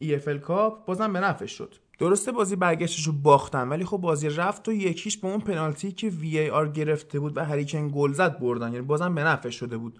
EFL 0.03 0.37
کاپ 0.37 0.85
بازم 0.85 1.13
به 1.13 1.19
نفعش 1.19 1.51
شد. 1.51 1.75
درسته 1.99 2.31
بازی 2.31 2.55
برگشتش 2.55 3.07
رو 3.07 3.13
باختن 3.13 3.69
ولی 3.69 3.85
خب 3.85 3.97
بازی 3.97 4.29
رفت 4.29 4.67
و 4.67 4.73
یکیش 4.73 5.17
به 5.17 5.27
اون 5.27 5.39
پنالتی 5.39 5.91
که 5.91 6.07
وی 6.07 6.49
آر 6.49 6.67
گرفته 6.69 7.19
بود 7.19 7.37
و 7.37 7.45
هریکن 7.45 7.87
گل 7.87 8.13
زد 8.13 8.39
بردن. 8.39 8.73
یعنی 8.73 8.85
بازم 8.85 9.15
به 9.15 9.23
نفعش 9.23 9.55
شده 9.55 9.77
بود. 9.77 9.99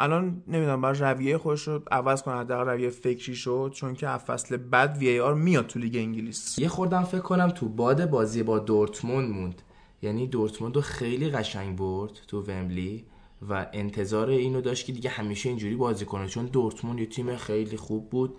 الان 0.00 0.42
نمی‌دونم 0.48 0.80
بر 0.80 0.92
رویه 0.92 1.38
خودش 1.38 1.68
رو 1.68 1.82
عوض 1.90 2.22
کنه 2.22 2.34
حداقل 2.34 2.70
رویه 2.70 2.90
فکری 2.90 3.34
شد 3.34 3.70
چون 3.74 3.94
که 3.94 4.06
فصل 4.06 4.56
بعد 4.56 4.96
وی 4.96 5.20
آر 5.20 5.34
میاد 5.34 5.66
تو 5.66 5.78
لیگ 5.78 5.96
انگلیس. 5.96 6.58
یه 6.58 6.68
خوردم 6.68 7.02
فکر 7.02 7.20
کنم 7.20 7.48
تو 7.48 7.68
باد 7.68 8.10
بازی 8.10 8.42
با 8.42 8.58
دورتموند 8.58 9.30
موند. 9.30 9.62
یعنی 10.02 10.26
دورتموند 10.26 10.76
رو 10.76 10.82
خیلی 10.82 11.30
قشنگ 11.30 11.76
برد 11.76 12.12
تو 12.26 12.42
ومبلی 12.42 13.04
و 13.48 13.66
انتظار 13.72 14.30
اینو 14.30 14.60
داشت 14.60 14.86
که 14.86 14.92
دیگه 14.92 15.10
همیشه 15.10 15.48
اینجوری 15.48 15.76
بازی 15.76 16.04
کنه 16.04 16.28
چون 16.28 16.46
دورتموند 16.46 16.98
یه 16.98 17.06
تیم 17.06 17.36
خیلی 17.36 17.76
خوب 17.76 18.10
بود. 18.10 18.36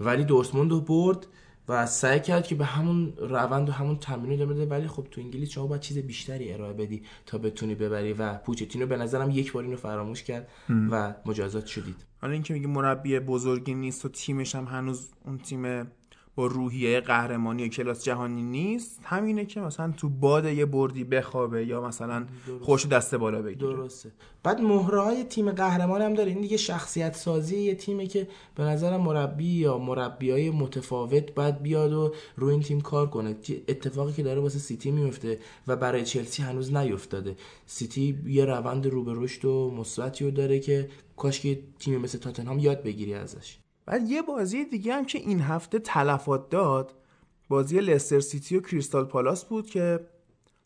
ولی 0.00 0.24
دورتموند 0.24 0.70
رو 0.70 0.80
برد 0.80 1.26
و 1.68 1.86
سعی 1.86 2.20
کرد 2.20 2.46
که 2.46 2.54
به 2.54 2.64
همون 2.64 3.12
روند 3.16 3.68
و 3.68 3.72
همون 3.72 3.96
تمرین 3.96 4.40
رو 4.40 4.46
بده 4.46 4.66
ولی 4.66 4.88
خب 4.88 5.06
تو 5.10 5.20
انگلیس 5.20 5.50
شما 5.50 5.66
باید 5.66 5.80
چیز 5.80 5.98
بیشتری 5.98 6.52
ارائه 6.52 6.72
بدی 6.72 7.02
تا 7.26 7.38
بتونی 7.38 7.74
ببری 7.74 8.12
و 8.12 8.34
پوچتینو 8.34 8.86
به 8.86 8.96
نظرم 8.96 9.30
یک 9.30 9.52
بار 9.52 9.64
اینو 9.64 9.76
فراموش 9.76 10.22
کرد 10.22 10.48
و 10.90 11.14
مجازات 11.26 11.66
شدید. 11.66 11.96
حالا 12.20 12.32
اینکه 12.32 12.54
میگه 12.54 12.66
مربی 12.66 13.18
بزرگی 13.18 13.74
نیست 13.74 14.04
و 14.04 14.08
تیمش 14.08 14.54
هم 14.54 14.64
هنوز 14.64 15.08
اون 15.24 15.38
تیم 15.38 15.86
با 16.36 16.46
روحیه 16.46 17.00
قهرمانی 17.00 17.64
و 17.64 17.68
کلاس 17.68 18.04
جهانی 18.04 18.42
نیست 18.42 19.00
همینه 19.04 19.44
که 19.44 19.60
مثلا 19.60 19.92
تو 19.96 20.08
باد 20.08 20.44
یه 20.44 20.66
بردی 20.66 21.04
بخوابه 21.04 21.66
یا 21.66 21.80
مثلا 21.80 22.26
خوش 22.60 22.86
دست 22.86 23.14
بالا 23.14 23.42
بگیره. 23.42 23.72
درسته. 23.72 24.12
بعد 24.42 24.60
مهره 24.60 25.00
های 25.00 25.24
تیم 25.24 25.50
قهرمان 25.50 26.02
هم 26.02 26.14
داره. 26.14 26.30
این 26.30 26.40
دیگه 26.40 26.56
شخصیت 26.56 27.16
سازی 27.16 27.58
یه 27.58 27.74
تیمه 27.74 28.06
که 28.06 28.28
به 28.54 28.62
نظرم 28.62 29.00
مربی 29.00 29.44
یا 29.44 29.78
مربی 29.78 30.30
های 30.30 30.50
متفاوت 30.50 31.34
باید 31.34 31.62
بیاد 31.62 31.92
و 31.92 32.14
روی 32.36 32.52
این 32.52 32.62
تیم 32.62 32.80
کار 32.80 33.10
کنه. 33.10 33.36
اتفاقی 33.68 34.12
که 34.12 34.22
داره 34.22 34.40
واسه 34.40 34.58
سیتی 34.58 34.90
میفته 34.90 35.38
و 35.66 35.76
برای 35.76 36.04
چلسی 36.04 36.42
هنوز 36.42 36.74
نیفتاده 36.74 37.36
سیتی 37.66 38.18
یه 38.26 38.44
روند 38.44 38.86
رو 38.86 39.04
به 39.04 39.12
رشد 39.14 39.44
و 39.44 39.70
مثبتی 39.70 40.24
رو 40.24 40.30
داره 40.30 40.60
که 40.60 40.88
کاش 41.16 41.40
که 41.40 41.60
تیم 41.78 42.00
مثل 42.00 42.18
تاتنهام 42.18 42.58
یاد 42.58 42.82
بگیری 42.82 43.14
ازش. 43.14 43.58
بعد 43.86 44.10
یه 44.10 44.22
بازی 44.22 44.64
دیگه 44.64 44.94
هم 44.94 45.04
که 45.04 45.18
این 45.18 45.40
هفته 45.40 45.78
تلفات 45.78 46.48
داد 46.48 46.94
بازی 47.48 47.80
لستر 47.80 48.20
سیتی 48.20 48.56
و 48.56 48.60
کریستال 48.60 49.04
پالاس 49.04 49.44
بود 49.44 49.66
که 49.66 50.00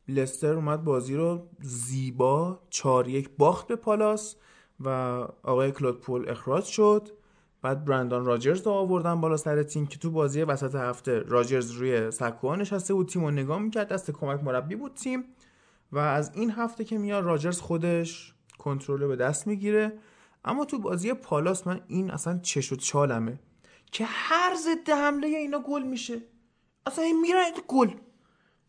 لستر 0.09 0.55
اومد 0.55 0.85
بازی 0.85 1.15
رو 1.15 1.47
زیبا 1.61 2.61
چار 2.71 3.09
یک 3.09 3.31
باخت 3.39 3.67
به 3.67 3.77
پالاس 3.77 4.37
و 4.81 4.89
آقای 5.43 5.73
کلود 5.73 6.01
پول 6.01 6.29
اخراج 6.31 6.65
شد. 6.65 7.09
بعد 7.63 7.85
برندان 7.85 8.25
راجرز 8.25 8.67
رو 8.67 8.73
آوردن 8.73 9.21
بالا 9.21 9.37
سر 9.37 9.63
تیم 9.63 9.87
که 9.87 9.99
تو 9.99 10.11
بازی 10.11 10.43
وسط 10.43 10.75
هفته 10.75 11.19
راجرز 11.19 11.71
روی 11.71 12.11
سکوها 12.11 12.57
نشسته 12.57 12.95
بود. 12.95 13.09
تیم 13.09 13.25
رو 13.25 13.31
نگاه 13.31 13.59
می‌کرد 13.59 13.89
دست 13.89 14.11
کمک 14.11 14.45
مربی 14.45 14.77
بود 14.77 14.95
تیم. 14.95 15.25
و 15.93 15.99
از 15.99 16.31
این 16.35 16.51
هفته 16.51 16.85
که 16.85 16.99
میاد 16.99 17.25
راجرز 17.25 17.61
خودش 17.61 18.35
کنترل 18.59 19.07
به 19.07 19.17
دست 19.17 19.47
می‌گیره. 19.47 19.93
اما 20.49 20.65
تو 20.65 20.79
بازی 20.79 21.13
پالاس 21.13 21.67
من 21.67 21.81
این 21.89 22.11
اصلا 22.11 22.39
چش 22.39 22.73
و 22.73 22.77
چالمه 22.77 23.39
که 23.93 24.05
هر 24.09 24.55
ضد 24.55 24.91
حمله 24.91 25.27
اینا 25.29 25.59
گل 25.59 25.83
میشه. 25.83 26.21
اصلا 26.87 27.05
این 27.05 27.21
میرن 27.21 27.51
گل. 27.69 27.91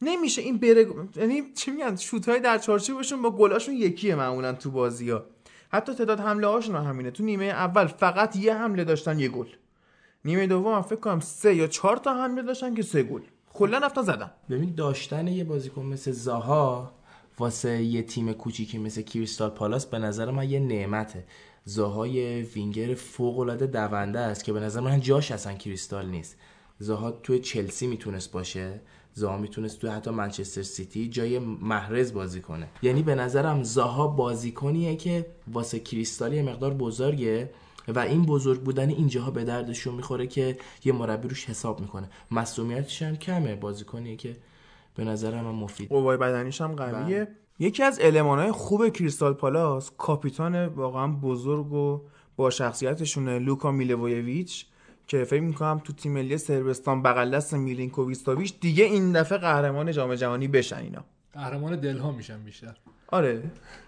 نمیشه 0.02 0.42
این 0.42 0.58
بره 0.58 0.88
یعنی 1.16 1.54
چی 1.54 1.72
میگن؟ 1.72 1.96
شوت 1.96 2.30
های 2.30 2.40
در 2.40 2.58
چارچوبشون 2.58 3.22
با 3.22 3.32
گلاشون 3.32 3.76
یکیه 3.76 4.16
معمولا 4.16 4.54
تو 4.54 4.72
بازی 4.72 5.10
ها 5.10 5.26
حتی 5.72 5.94
تعداد 5.94 6.20
حمله 6.20 6.48
هاشون 6.48 6.76
همینه. 6.76 7.12
تو 7.12 7.24
نیمه 7.24 7.46
اول 7.46 7.88
فقط 7.88 8.36
یه 8.36 8.56
حمله 8.56 8.84
داشتن 8.84 9.20
یه 9.20 9.30
گل. 9.30 9.48
نیمه 10.26 10.48
دوم 10.48 10.74
هم 10.74 10.82
فکر 10.82 11.00
کنم 11.00 11.20
سه 11.20 11.56
یا 11.56 11.68
چهار 11.68 11.98
تا 11.98 12.14
حمله 12.24 12.42
داشتن 12.42 12.76
که 12.76 12.82
سه 12.82 13.04
گل. 13.04 13.22
کلا 13.54 13.78
رفتن 13.78 14.02
زدن. 14.02 14.32
ببین 14.50 14.76
داشتن 14.76 15.28
یه 15.28 15.44
بازیکن 15.44 15.86
مثل 15.86 16.12
زاها 16.12 16.92
واسه 17.40 17.82
یه 17.82 18.04
تیم 18.04 18.34
کوچیکی 18.34 18.78
مثل 18.78 19.02
کریستال 19.02 19.50
پالاس 19.50 19.86
به 19.86 20.00
نظر 20.00 20.32
من 20.32 20.50
یه 20.50 20.60
نعمته. 20.60 21.26
زاهای 21.66 22.42
وینگر 22.42 22.94
فوق 22.94 23.40
العاده 23.40 23.66
دونده 23.66 24.20
است 24.20 24.44
که 24.44 24.54
به 24.54 24.60
نظر 24.60 24.80
من 24.80 25.00
جاش 25.00 25.32
اصلا 25.32 25.54
کریستال 25.54 26.10
نیست. 26.10 26.38
زاها 26.80 27.12
توی 27.12 27.40
چلسی 27.40 27.88
می‌تونست 27.88 28.32
باشه 28.32 28.82
زاها 29.14 29.38
می‌تونست 29.38 29.80
توی 29.80 29.90
حتی 29.90 30.12
منچستر 30.12 30.62
سیتی 30.62 31.10
جای 31.10 31.40
محرز 31.40 32.14
بازی 32.14 32.42
کنه. 32.42 32.68
یعنی 32.82 33.04
به 33.04 33.16
نظرم 33.16 33.64
زاها 33.64 34.08
بازیکنیه 34.08 34.96
که 34.96 35.26
واسه 35.48 35.80
کریستالی 35.80 36.42
مقدار 36.42 36.74
بزرگه 36.74 37.52
و 37.88 38.00
این 38.00 38.26
بزرگ 38.26 38.62
بودن 38.62 38.90
اینجاها 38.90 39.32
به 39.32 39.44
دردشون 39.44 39.96
می‌خوره 39.96 40.28
که 40.28 40.58
یه 40.86 40.94
مربی 40.94 41.28
روش 41.28 41.50
حساب 41.50 41.82
می‌کنه. 41.82 42.10
مسئولیتش 42.32 43.02
هم 43.02 43.16
کمه 43.16 43.56
بازیکنیه 43.56 44.16
که 44.16 44.38
به 44.96 45.04
نظرم 45.04 45.48
هم 45.48 45.56
مفید. 45.56 45.90
قوای 45.90 46.18
بدنیش 46.18 46.62
هم 46.62 46.76
قویه. 46.76 47.26
بله. 47.26 47.28
یکی 47.60 47.84
از 47.84 48.00
المانهای 48.02 48.52
خوب 48.52 48.90
کریستال 48.90 49.34
پالاس 49.34 49.92
کاپیتان 49.98 50.66
واقعا 50.66 51.08
بزرگ 51.08 51.74
و 51.74 52.02
با 52.36 52.50
شخصیتشونه 52.50 53.40
لوکا 53.40 53.72
میلوویچ 53.72 54.66
که 55.08 55.24
فکر 55.24 55.42
می‌کنم 55.42 55.82
تو 55.84 55.94
تیم 55.94 56.12
ملی 56.12 56.38
سربستان 56.38 57.02
بغل 57.02 57.36
دست 57.36 57.54
میلینکوویچ 57.54 58.60
دیگه 58.60 58.84
این 58.84 59.12
دفعه 59.12 59.38
قهرمان 59.38 59.92
جام 59.92 60.16
جهانی 60.16 60.48
بشن 60.48 60.78
اینا. 60.78 61.06
قهرمان 61.40 61.76
دلها 61.76 62.12
میشن 62.12 62.44
بیشتر. 62.44 62.76
آره. 63.08 63.44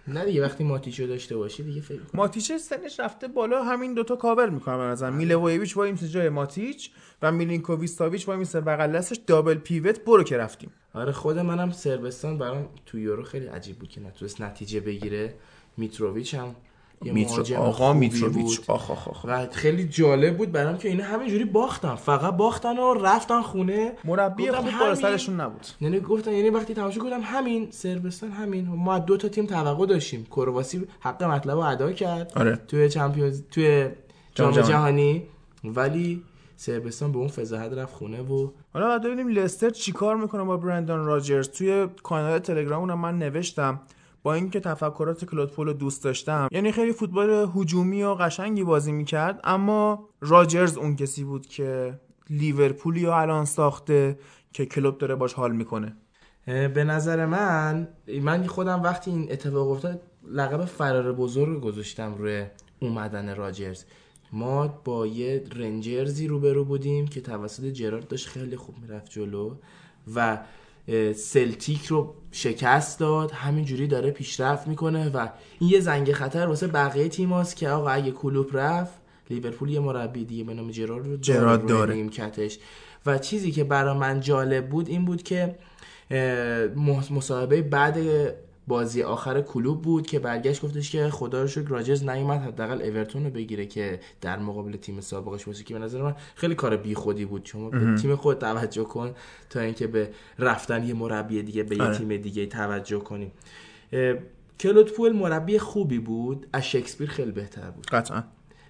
نه 0.07 0.25
دیگه 0.25 0.41
وقتی 0.41 0.63
ماتیچو 0.63 1.07
داشته 1.07 1.37
باشی 1.37 1.63
دیگه 1.63 1.81
فکر 1.81 1.99
ماتیچ 2.13 2.51
سنش 2.51 2.99
رفته 2.99 3.27
بالا 3.27 3.63
همین 3.63 3.93
دوتا 3.93 4.15
کاور 4.15 4.49
می‌کنه 4.49 4.77
به 4.77 4.83
نظر 4.83 5.09
میلوویچ 5.09 5.77
وای 5.77 5.91
میسه 5.91 6.07
جای 6.07 6.29
ماتیچ 6.29 6.91
و 7.21 7.31
میلینکوویچ 7.31 7.91
ساویچ 7.91 8.27
وای 8.27 8.37
میسه 8.37 8.61
بغل 8.61 8.91
دستش. 8.91 9.19
double 9.27 9.55
pivot 9.55 10.05
برو 10.05 10.23
که 10.23 10.37
رفتیم. 10.37 10.71
آره 10.93 11.11
خود 11.11 11.39
منم 11.39 11.71
صربستان 11.71 12.37
برام 12.37 12.69
تو 12.85 12.99
یورو 12.99 13.23
خیلی 13.23 13.47
عجیب 13.47 13.79
بود 13.79 13.89
که 13.89 14.01
نتونست 14.01 14.41
نتیجه 14.41 14.79
بگیره. 14.79 15.33
میتروویچ 15.77 16.35
هم 16.35 16.55
میترو 17.03 17.57
آقا 17.57 17.93
میتروویچ. 17.93 18.61
آخ 18.67 18.91
آخ 18.91 19.07
آخ. 19.07 19.25
و 19.25 19.47
خیلی 19.51 19.87
جالب 19.87 20.37
بود 20.37 20.51
برام 20.51 20.77
که 20.77 20.89
اینا 20.89 21.03
همینجوری 21.03 21.45
باختن. 21.45 21.95
فقط 21.95 22.33
باختن 22.33 22.77
و 22.79 22.93
رفتن 22.93 23.41
خونه. 23.41 23.91
مربی 24.03 24.51
خوب 24.51 24.79
بالا. 24.79 24.95
سرشون 24.95 25.41
نبود. 25.41 25.67
یعنی 25.81 25.99
گفتن 25.99 26.31
یعنی 26.31 26.49
وقتی 26.49 26.73
تماشا 26.73 27.03
کردم 27.03 27.21
همین 27.23 27.67
صربستان 27.71 28.31
همین. 28.31 28.67
ما 28.67 28.99
دو 28.99 29.17
تا 29.17 29.27
تیم 29.29 29.45
توقع 29.45 29.85
داشتیم. 29.85 30.25
کرواسی 30.25 30.87
حق 30.99 31.23
مطلب 31.23 31.57
رو 31.57 31.59
ادا 31.59 31.91
کرد. 31.91 32.31
آره. 32.35 32.59
توی 32.67 32.89
Champions 32.89 33.41
توی 33.51 33.89
جام 34.35 34.51
جهانی. 34.51 35.23
ولی 35.63 36.23
سربستان 36.55 37.11
به 37.11 37.17
اون 37.17 37.27
فضاحت 37.27 37.73
رفت 37.73 37.93
خونه 37.93 38.21
و 38.21 38.49
حالا 38.73 38.87
باید 38.87 39.01
ببینیم 39.01 39.27
لستر 39.27 39.69
چیکار 39.69 40.15
می‌کنه 40.15 40.43
با 40.43 40.57
برندان 40.57 41.05
راجرز. 41.05 41.49
توی 41.49 41.87
کانال 42.03 42.39
تلگرامونم 42.39 42.99
من 42.99 43.19
نوشتم. 43.19 43.79
با 44.23 44.33
اینکه 44.33 44.59
تفکرات 44.59 45.25
کلود 45.25 45.51
پول 45.51 45.67
رو 45.67 45.73
دوست 45.73 46.03
داشتم 46.03 46.47
یعنی 46.51 46.71
خیلی 46.71 46.93
فوتبال 46.93 47.49
هجومی 47.55 48.03
و 48.03 48.13
قشنگی 48.13 48.63
بازی 48.63 48.91
می‌کرد 48.91 49.39
اما 49.43 50.09
راجرز 50.21 50.77
اون 50.77 50.95
کسی 50.95 51.23
بود 51.23 51.45
که 51.45 51.99
لیورپولی 52.29 53.05
رو 53.05 53.11
الان 53.11 53.45
ساخته 53.45 54.19
که 54.53 54.65
کلوب 54.65 54.97
داره 54.97 55.15
باش 55.15 55.33
حال 55.33 55.51
می‌کنه. 55.55 55.95
به 56.45 56.83
نظر 56.83 57.25
من 57.25 57.87
من 58.21 58.47
خودم 58.47 58.83
وقتی 58.83 59.11
این 59.11 59.31
اتفاق 59.31 59.71
افتاد 59.71 60.01
لقب 60.27 60.65
فرار 60.65 61.13
بزرگ 61.13 61.61
گذاشتم 61.61 62.15
روی 62.15 62.45
اومدن 62.79 63.35
راجرز. 63.35 63.83
ما 64.33 64.67
با 64.67 65.07
یه 65.07 65.43
رنجرزی 65.55 66.27
روبرو 66.27 66.65
بودیم 66.65 67.07
که 67.07 67.21
توسط 67.21 67.63
جرارد 67.63 68.07
داشت 68.07 68.27
خیلی 68.27 68.55
خوب 68.55 68.75
می‌رفت 68.81 69.09
جلو 69.09 69.55
و 70.15 70.37
سلتیک 71.15 71.85
رو 71.85 72.15
شکست 72.31 72.99
داد 72.99 73.31
همینجوری 73.31 73.87
داره 73.87 74.11
پیشرفت 74.11 74.67
می‌کنه 74.67 75.09
و 75.09 75.27
این 75.59 75.69
یه 75.69 75.79
زنگ 75.79 76.11
خطر 76.11 76.47
واسه 76.47 76.67
بقیه 76.67 77.09
تیماست 77.09 77.55
که 77.55 77.69
آقا 77.69 77.89
اگه 77.89 78.11
کلوب 78.11 78.57
رفت 78.57 78.93
لیورپول 79.29 79.69
یه 79.69 79.79
مربی 79.79 80.25
دیگه 80.25 80.43
به 80.43 80.53
نام 80.53 80.71
جرارد 80.71 81.07
رو 81.07 81.17
جرارد 81.17 81.65
داره. 81.65 81.93
نیمکتش 81.93 82.59
و 83.05 83.17
چیزی 83.17 83.51
که 83.51 83.63
برا 83.63 83.93
من 83.93 84.19
جالب 84.19 84.69
بود 84.69 84.87
این 84.87 85.05
بود 85.05 85.23
که 85.23 85.55
مصاحبه 87.11 87.61
بعد 87.61 87.97
بازی 88.71 89.03
آخر 89.03 89.41
کلوب 89.41 89.81
بود 89.81 90.07
که 90.07 90.19
برگشت 90.19 90.61
گفتش 90.61 90.91
که 90.91 91.09
خدا 91.09 91.41
رو 91.41 91.47
شکر 91.47 91.67
راجرز 91.67 92.03
نیومد 92.03 92.41
حداقل 92.41 92.81
اورتون 92.81 93.23
رو 93.23 93.29
بگیره 93.29 93.65
که 93.65 93.99
در 94.21 94.39
مقابل 94.39 94.75
تیم 94.75 95.01
سابقش 95.01 95.45
باشه. 95.45 95.63
که 95.63 95.73
به 95.73 95.79
نظر 95.79 96.01
من 96.01 96.15
خیلی 96.35 96.55
کار 96.55 96.77
بیخودی 96.77 97.25
بود. 97.25 97.45
شما 97.45 97.69
به 97.69 97.95
تیم 97.95 98.15
خود 98.15 98.37
توجه 98.37 98.83
کن 98.83 99.13
تا 99.49 99.59
اینکه 99.59 99.87
به 99.87 100.09
رفتن 100.39 100.83
یه 100.83 100.93
مربی 100.93 101.43
دیگه 101.43 101.63
به 101.63 101.75
یه 101.75 101.83
آره. 101.83 101.97
تیم 101.97 102.17
دیگه 102.17 102.45
توجه 102.45 102.99
کنیم. 102.99 103.31
اه، 103.93 104.15
کلود 104.59 104.93
پول 104.93 105.11
مربی 105.11 105.59
خوبی 105.59 105.99
بود 105.99 106.47
از 106.53 106.65
شکسپیر 106.65 107.09
خیلی 107.09 107.31
بهتر 107.31 107.71
بود. 107.71 107.87
قطعا. 107.87 108.23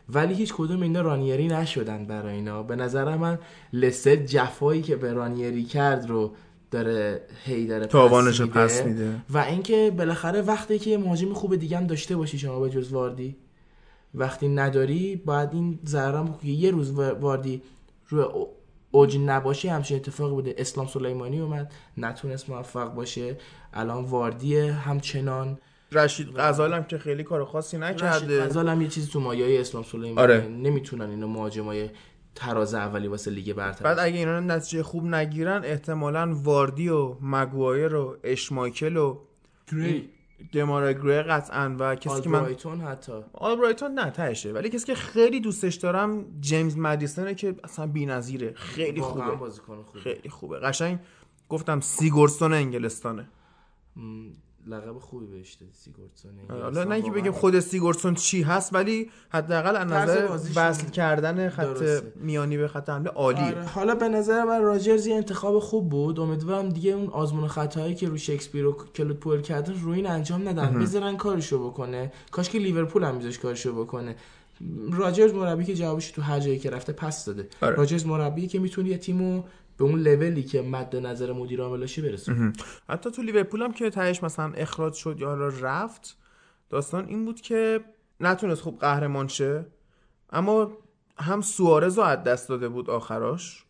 ولی 0.10 0.34
هیچ 0.34 0.54
کدوم 0.54 0.82
اینا 0.82 1.02
رانیری 1.02 1.48
نشدن 1.48 2.06
برای 2.06 2.36
اینا. 2.36 2.64
به 2.64 2.76
نظر 2.76 3.18
من 3.18 3.40
لستر 3.74 4.16
جفایی 4.16 4.82
که 4.82 4.96
به 4.96 5.14
رانیری 5.14 5.64
کرد 5.64 6.10
رو 6.10 6.32
داره 6.72 7.22
هی 7.44 7.68
داره 7.68 7.86
تاوانش 7.86 8.42
میده. 8.42 8.54
پس 8.54 8.84
میده. 8.84 9.16
و 9.30 9.38
اینکه 9.38 9.94
بالاخره 9.98 10.42
وقتی 10.42 10.80
که 10.80 10.98
مهاجم 10.98 11.34
خوب 11.34 11.56
دیگه 11.56 11.78
هم 11.78 11.88
داشته 11.88 12.16
باشی 12.16 12.38
شما 12.40 12.60
به 12.60 12.70
جز 12.70 12.92
واردی 12.94 13.36
وقتی 14.16 14.48
نداری 14.48 15.16
باید 15.16 15.50
این 15.54 15.80
ضررم 15.86 16.34
که 16.42 16.48
یه 16.48 16.72
روز 16.72 16.92
واردی 16.92 17.62
روی 18.10 18.22
او- 18.24 18.50
اوج 18.92 19.18
نباشه 19.26 19.72
همچین 19.72 19.98
اتفاقی 19.98 20.34
بوده 20.34 20.56
اسلام 20.58 20.88
سلیمانی 20.88 21.40
اومد 21.40 21.72
نتونست 21.98 22.50
موفق 22.50 22.94
باشه 22.94 23.38
الان 23.74 24.04
واردی 24.04 24.58
همچنان 24.58 25.58
رشید 25.92 26.28
غزال 26.38 26.74
هم 26.74 26.84
که 26.84 26.98
خیلی 26.98 27.24
کار 27.24 27.46
خاصی 27.46 27.78
رشید 27.78 27.84
نکرده 28.04 28.46
غزال 28.46 28.70
هم 28.70 28.82
یه 28.82 28.88
چیزی 28.88 29.12
تو 29.12 29.20
مایه 29.20 29.60
اسلام 29.60 29.84
سلیمانی 29.84 30.18
آره. 30.18 30.48
نمی‌تونن 30.48 31.10
اینو 31.10 31.28
مهاجمای 31.28 31.90
تراز 32.36 32.74
اولی 32.74 33.08
واسه 33.08 33.32
لیگ 33.32 33.54
برتر 33.54 33.84
بعد 33.84 34.00
اگه 34.00 34.18
اینا 34.18 34.40
نتیجه 34.40 34.84
خوب 34.84 35.06
نگیرن 35.06 35.62
احتمالا 35.66 36.34
واردی 36.36 36.90
و 36.90 37.16
مگوایر 37.22 37.96
و 37.96 38.18
اشمایکل 38.24 38.98
و 38.98 39.18
گری. 39.72 40.10
دمارا 40.54 40.94
گری 40.94 41.22
قطعا 41.22 41.76
و 41.80 41.96
کسی 41.96 42.22
که 42.22 42.30
من 42.30 42.40
آلبرایتون 42.40 42.82
حتی. 42.82 43.12
آلبرایتون 43.34 43.92
نه 43.92 44.10
تهشه. 44.10 44.52
ولی 44.52 44.70
کسی 44.70 44.86
که 44.86 44.96
خیلی 44.96 45.40
دوستش 45.40 45.76
دارم 45.76 46.26
جیمز 46.40 46.78
مدیسونه 46.78 47.36
که 47.36 47.56
اصلا 47.64 47.88
بی‌نظیره. 47.88 48.54
خیلی 48.54 49.02
خوبه. 49.02 49.32
بازیکن 49.32 49.84
خوبه. 49.84 50.00
خیلی 50.00 50.30
خوبه. 50.30 50.60
قشنگ 50.60 51.00
گفتم 51.50 51.80
سیگورسون 51.80 52.54
انگلستانه. 52.54 53.30
م، 53.96 54.30
لقب 54.68 55.00
خوبی 55.00 55.26
بهش 55.26 55.54
دادی 55.54 55.72
سیگورسون 55.74 56.32
حالا 56.50 56.84
نه 56.84 56.96
اینکه 56.96 57.12
بگیم 57.12 57.32
خود 57.32 57.60
سیگورسون 57.60 58.16
چی 58.16 58.42
هست 58.42 58.74
ولی 58.74 59.10
حداقل 59.30 59.76
از 59.76 59.88
نظر 59.88 60.40
وصل 60.56 60.90
کردن 60.90 61.50
خط 61.50 61.64
درسته. 61.64 62.14
میانی 62.16 62.58
به 62.58 62.68
خط 62.68 62.90
حمله 62.90 63.10
عالیه. 63.10 63.46
آره. 63.46 63.66
حالا 63.66 63.96
به 63.96 64.10
نظر 64.10 64.44
من 64.44 64.62
راجرز 64.62 65.08
یه 65.08 65.16
انتخاب 65.16 65.60
خوب 65.60 65.90
بود. 65.90 66.20
امیدوارم 66.20 66.70
دیگه 66.70 66.92
اون 66.92 67.08
آزمون 67.08 67.48
خطایی 67.48 67.96
که 67.96 68.08
رو 68.10 68.18
شکسپیر 68.18 68.66
و 68.66 68.72
کلود 68.96 69.20
پول 69.20 69.42
کردن 69.42 69.74
روی 69.82 69.96
این 69.96 70.08
انجام 70.08 70.50
ندن. 70.50 70.80
بذارن 70.80 71.18
کارشو 71.18 71.70
بکنه. 71.70 72.12
کاش 72.32 72.50
که 72.50 72.60
لیورپول 72.60 73.04
هم 73.04 73.16
میذاش 73.16 73.40
کارشو 73.40 73.84
بکنه. 73.84 74.16
راجرز 74.92 75.34
مربی 75.34 75.66
که 75.66 75.76
جوابش 75.76 76.12
تو 76.12 76.22
هر 76.22 76.40
جایی 76.40 76.60
که 76.60 76.70
رفته 76.70 76.94
پس 76.94 77.26
داده. 77.26 77.48
آره. 77.62 77.76
راجرز 77.76 78.06
مربی 78.06 78.48
که 78.48 78.60
می‌تونه 78.60 78.90
یه 78.90 78.98
تیمو 78.98 79.44
به 79.82 79.88
اون 79.88 80.00
لولی 80.00 80.44
که 80.44 80.62
مد 80.62 80.96
نظر 80.96 81.34
مدیر 81.34 81.62
عاملاشه 81.62 82.02
برسونه 82.02 82.54
حتی 82.90 83.12
تو 83.12 83.22
لیورپول 83.22 83.62
هم 83.62 83.74
که 83.74 83.90
تهش 83.90 84.24
مثلا 84.24 84.54
اخراج 84.54 84.94
شد 84.94 85.20
یا 85.20 85.28
حالا 85.28 85.48
رفت 85.48 86.18
داستان 86.70 87.08
این 87.08 87.26
بود 87.26 87.42
که 87.42 87.80
نتونست 88.20 88.62
خوب 88.62 88.80
قهرمان 88.80 89.28
شه 89.28 89.66
اما 90.30 90.72
هم 91.18 91.42
سوارز 91.42 91.98
رو 91.98 92.04
از 92.04 92.24
دست 92.24 92.50
داده 92.50 92.70
بود 92.70 92.90
آخراش 92.90 93.66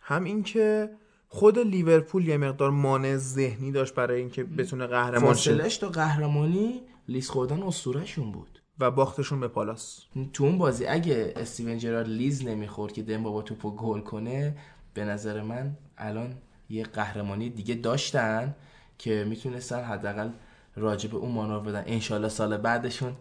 هم 0.00 0.24
اینکه 0.24 0.90
خود 1.28 1.58
لیورپول 1.58 2.28
یه 2.28 2.36
مقدار 2.36 2.70
مانع 2.70 3.16
ذهنی 3.16 3.72
داشت 3.72 3.94
برای 3.94 4.20
اینکه 4.20 4.44
بتونه 4.44 4.86
قهرمان 4.86 5.34
شه. 5.34 5.50
فاصلش 5.50 5.76
تا 5.76 5.88
قهرمانی 5.88 6.80
لیز 7.08 7.30
خوردن 7.30 7.62
اسطورهشون 7.62 8.32
بود. 8.32 8.62
و 8.80 8.90
باختشون 8.90 9.40
به 9.40 9.48
پالاس. 9.48 10.00
تو 10.32 10.44
اون 10.44 10.58
بازی 10.58 10.86
اگه 10.86 11.32
استیون 11.36 11.78
جرارد 11.78 12.08
لیز 12.08 12.44
نمی‌خورد 12.44 12.92
که 12.92 13.02
دمبا 13.02 13.30
با 13.32 13.42
توپو 13.42 13.70
گل 13.70 14.00
کنه 14.00 14.56
به 14.96 15.04
نظر 15.04 15.42
من 15.42 15.76
الان 15.98 16.34
یه 16.70 16.84
قهرمانی 16.84 17.50
دیگه 17.50 17.74
داشتن 17.74 18.54
که 18.98 19.26
می‌تونستن 19.28 19.84
حداقل 19.84 20.30
راجع 20.76 21.10
به 21.10 21.16
اون 21.16 21.32
مانور 21.32 21.60
بدن. 21.60 21.82
انشالله 21.86 22.28
سال 22.28 22.56
بعدشون 22.56 23.12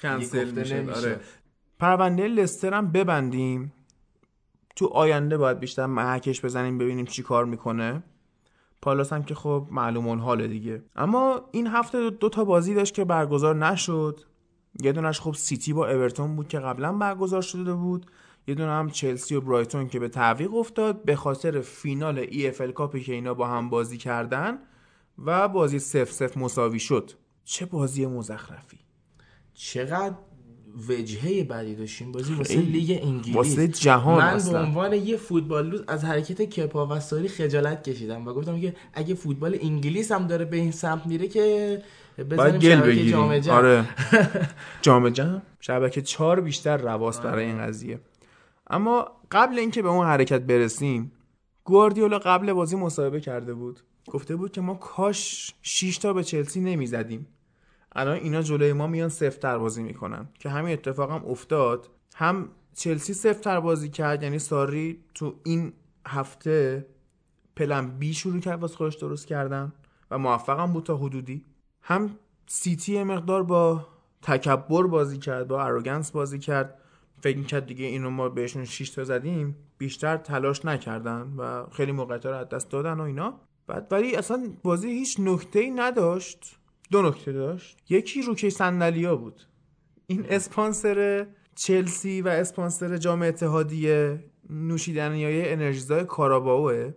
کنسل 0.00 0.50
میشه. 0.50 0.82
نمیشه. 0.82 0.98
آره. 0.98 1.20
پرونده 1.78 2.28
لستر 2.28 2.74
هم 2.74 2.92
ببندیم. 2.92 3.72
تو 4.76 4.86
آینده 4.86 5.36
باید 5.36 5.58
بیشتر 5.58 5.86
محکش 5.86 6.44
بزنیم 6.44 6.78
ببینیم 6.78 7.04
چی 7.04 7.22
کار 7.22 7.44
می‌کنه. 7.44 8.02
پالاس 8.82 9.12
هم 9.12 9.22
که 9.22 9.34
خب 9.34 9.66
معلوم 9.70 10.18
حاله 10.18 10.48
دیگه. 10.48 10.82
اما 10.96 11.40
این 11.50 11.66
هفته 11.66 12.10
دو 12.10 12.28
تا 12.28 12.44
بازی 12.44 12.74
داشت 12.74 12.94
که 12.94 13.04
برگزار 13.04 13.56
نشد. 13.56 14.20
یه 14.82 14.92
دونش 14.92 15.20
خب 15.20 15.34
سیتی 15.34 15.72
با 15.72 15.90
اورتون 15.90 16.36
بود 16.36 16.48
که 16.48 16.58
قبلا 16.58 16.92
برگزار 16.92 17.42
شده 17.42 17.74
بود. 17.74 18.06
یه 18.48 18.54
دونه 18.54 18.70
هم 18.70 18.90
چلسی 18.90 19.34
و 19.34 19.40
برایتون 19.40 19.88
که 19.88 19.98
به 19.98 20.08
تعویق 20.08 20.54
افتاد 20.54 21.04
به 21.04 21.16
خاطر 21.16 21.60
فینال 21.60 22.18
EFL 22.18 22.72
Cup 22.72 22.93
ی 22.93 23.00
که 23.00 23.12
اینا 23.12 23.34
با 23.34 23.46
هم 23.46 23.70
بازی 23.70 23.98
کردن 23.98 24.58
و 25.24 25.48
بازی 25.48 25.78
سف 25.78 26.12
سف 26.12 26.36
مساوی 26.36 26.78
شد. 26.78 27.10
چه 27.44 27.66
بازی 27.66 28.06
مزخرفی. 28.06 28.78
چقدر 29.54 30.14
وجهه 30.88 31.44
بعدی 31.44 31.74
داشتیم 31.74 32.12
بازی 32.12 32.34
واسه. 32.34 32.60
لیگ 32.60 32.98
انگلیس. 33.02 33.36
واسه 33.36 33.68
جهان 33.68 34.24
من 34.24 34.52
به. 34.52 34.58
عنوان 34.58 34.92
یه 34.92 35.16
فوتبال 35.16 35.68
لوز 35.68 35.84
از 35.88 36.04
حرکت 36.04 36.42
کپا 36.42 36.86
و 36.86 37.00
ساری 37.00 37.28
خجالت 37.28 37.88
کشیدم 37.88 38.28
و 38.28 38.32
گفتم 38.32 38.60
که 38.60 38.76
اگه 38.94 39.14
فوتبال 39.14 39.58
انگلیس 39.62 40.12
هم 40.12 40.26
داره 40.26 40.44
به 40.44 40.56
این 40.56 40.72
سمت 40.72 41.06
میره 41.06 41.28
که 41.28 41.82
بزنیم 42.30 42.58
گل 42.58 42.80
بگیریم. 42.80 43.16
آره. 43.50 43.84
جام 44.82 45.08
جهان 45.08 45.42
شبکه 45.60 46.02
چهار 46.02 46.40
بیشتر 46.40 46.76
رواست 46.76 47.22
برای 47.22 47.44
این 47.44 47.58
قضیه. 47.58 47.98
اما 48.70 49.08
قبل 49.30 49.58
اینکه 49.58 49.82
به 49.82 49.88
اون 49.88 50.06
حرکت 50.06 50.40
برسیم 50.40 51.12
گواردیولا 51.64 52.18
قبل 52.18 52.52
بازی 52.52 52.76
مصاحبه 52.76 53.20
کرده 53.20 53.54
بود. 53.54 53.80
گفته 54.08 54.36
بود 54.36 54.52
که 54.52 54.60
ما 54.60 54.74
کاش 54.74 55.54
6 55.62 55.98
تا 55.98 56.12
به 56.12 56.24
چلسی 56.24 56.60
نمی‌زدیم. 56.60 57.26
الان 57.92 58.16
اینا 58.16 58.42
جلوی 58.42 58.72
ما 58.72 58.86
میان 58.86 59.08
سفتر 59.08 59.58
بازی 59.58 59.82
می‌کنن. 59.82 60.28
که 60.38 60.48
همین 60.48 60.72
اتفاق 60.72 61.10
هم 61.10 61.26
افتاد. 61.26 61.88
هم 62.14 62.48
چلسی 62.74 63.14
سفتر 63.14 63.60
بازی 63.60 63.88
کرد 63.88 64.22
یعنی 64.22 64.38
ساری 64.38 65.04
تو 65.14 65.34
این 65.44 65.72
هفته 66.06 66.86
پلن 67.56 67.98
بی 67.98 68.14
شروع 68.14 68.40
کرد 68.40 68.60
واسه 68.60 68.76
خودش 68.76 68.94
درست 68.94 69.26
کردن 69.26 69.72
و 70.10 70.18
موفقم 70.18 70.72
بود 70.72 70.84
تا 70.84 70.96
حدودی. 70.96 71.44
هم 71.82 72.10
سیتی 72.46 73.02
مقدار 73.02 73.42
با 73.42 73.86
تکبر 74.22 74.86
بازی 74.86 75.18
کرد 75.18 75.48
با 75.48 75.62
اروگنس 75.62 76.10
بازی 76.10 76.38
کرد. 76.38 76.78
فکر 77.20 77.42
کرد 77.42 77.66
دیگه 77.66 77.84
اینو 77.84 78.10
ما 78.10 78.28
بهشون 78.28 78.64
6 78.64 78.90
تا 78.90 79.04
زدیم 79.04 79.56
بیشتر 79.78 80.16
تلاش 80.16 80.64
نکردن 80.64 81.34
و 81.38 81.66
خیلی 81.66 81.92
موقعیت 81.92 82.26
رو 82.26 82.34
از 82.34 82.48
دست 82.48 82.70
دادن 82.70 82.92
و 82.92 83.02
اینا. 83.02 83.40
بعد 83.66 83.86
ولی 83.90 84.16
اصلا 84.16 84.48
بازی 84.62 84.88
هیچ 84.88 85.16
نکته 85.20 85.58
ای 85.58 85.70
نداشت. 85.70 86.58
دو 86.90 87.02
نکته 87.02 87.32
داشت. 87.32 87.78
یکی 87.88 88.22
روکه 88.22 88.50
صندلیا 88.50 89.16
بود. 89.16 89.42
این 90.06 90.26
اسپانسر 90.28 91.26
چلسی 91.54 92.22
و 92.22 92.28
اسپانسر 92.28 92.96
جام 92.96 93.22
اتحادیه 93.22 94.24
نوشیدنی 94.50 95.24
های 95.24 95.52
انرژیزای 95.52 96.04
کاراباوه. 96.04 96.94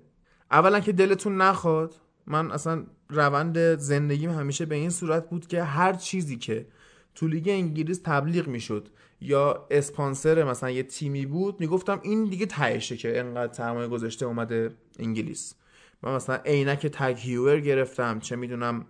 اولا 0.51 0.79
که 0.79 0.91
دلتون 0.91 1.41
نخواد 1.41 1.95
من 2.27 2.51
اصلا 2.51 2.85
روند 3.09 3.57
زندگیم 3.75 4.29
همیشه 4.29 4.65
به 4.65 4.75
این 4.75 4.89
صورت 4.89 5.29
بود 5.29 5.47
که 5.47 5.63
هر 5.63 5.93
چیزی 5.93 6.37
که 6.37 6.67
تو 7.15 7.27
لیگ 7.27 7.49
انگلیس 7.49 8.01
تبلیغ 8.03 8.47
می‌شد 8.47 8.89
یا 9.21 9.67
اسپانسر 9.71 10.43
مثلا 10.43 10.69
یه 10.69 10.83
تیمی 10.83 11.25
بود 11.25 11.59
می‌گفتم 11.59 11.99
این 12.03 12.25
دیگه 12.25 12.45
تهشه 12.45 12.97
که 12.97 13.19
انقدر 13.19 13.53
سرمایه 13.53 13.87
گذاشته 13.87 14.25
اومده 14.25 14.69
انگلیس. 14.99 15.55
و 16.03 16.09
مثلا 16.09 16.35
عینک 16.35 16.87
تگ 16.87 17.17
هیور 17.19 17.59
گرفتم 17.59 18.19
چه 18.19 18.35
می‌دونم 18.35 18.85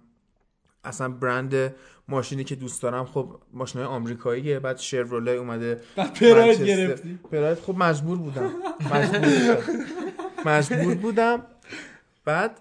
اصلا 0.84 1.10
برند 1.10 1.76
ماشینی 2.08 2.44
که 2.44 2.56
دوست 2.56 2.82
دارم. 2.82 3.06
خب 3.06 3.40
ماشین 3.54 3.82
های 3.82 3.90
آمریکاییه 3.90 4.60
بعد 4.60 4.78
شروله 4.78 5.32
اومده. 5.32 5.82
بعد 5.96 6.14
پراید. 6.14 6.64
گرفتی. 6.64 7.20
پراید؟ 7.32 7.58
خب 7.58 7.76
مجبور 7.78 8.18
بودم. 8.18 8.52
مجبور 8.94 9.20
بودم. 9.20 9.86
مجبور 10.46 10.96
بودم. 10.96 11.44
بعد 12.26 12.60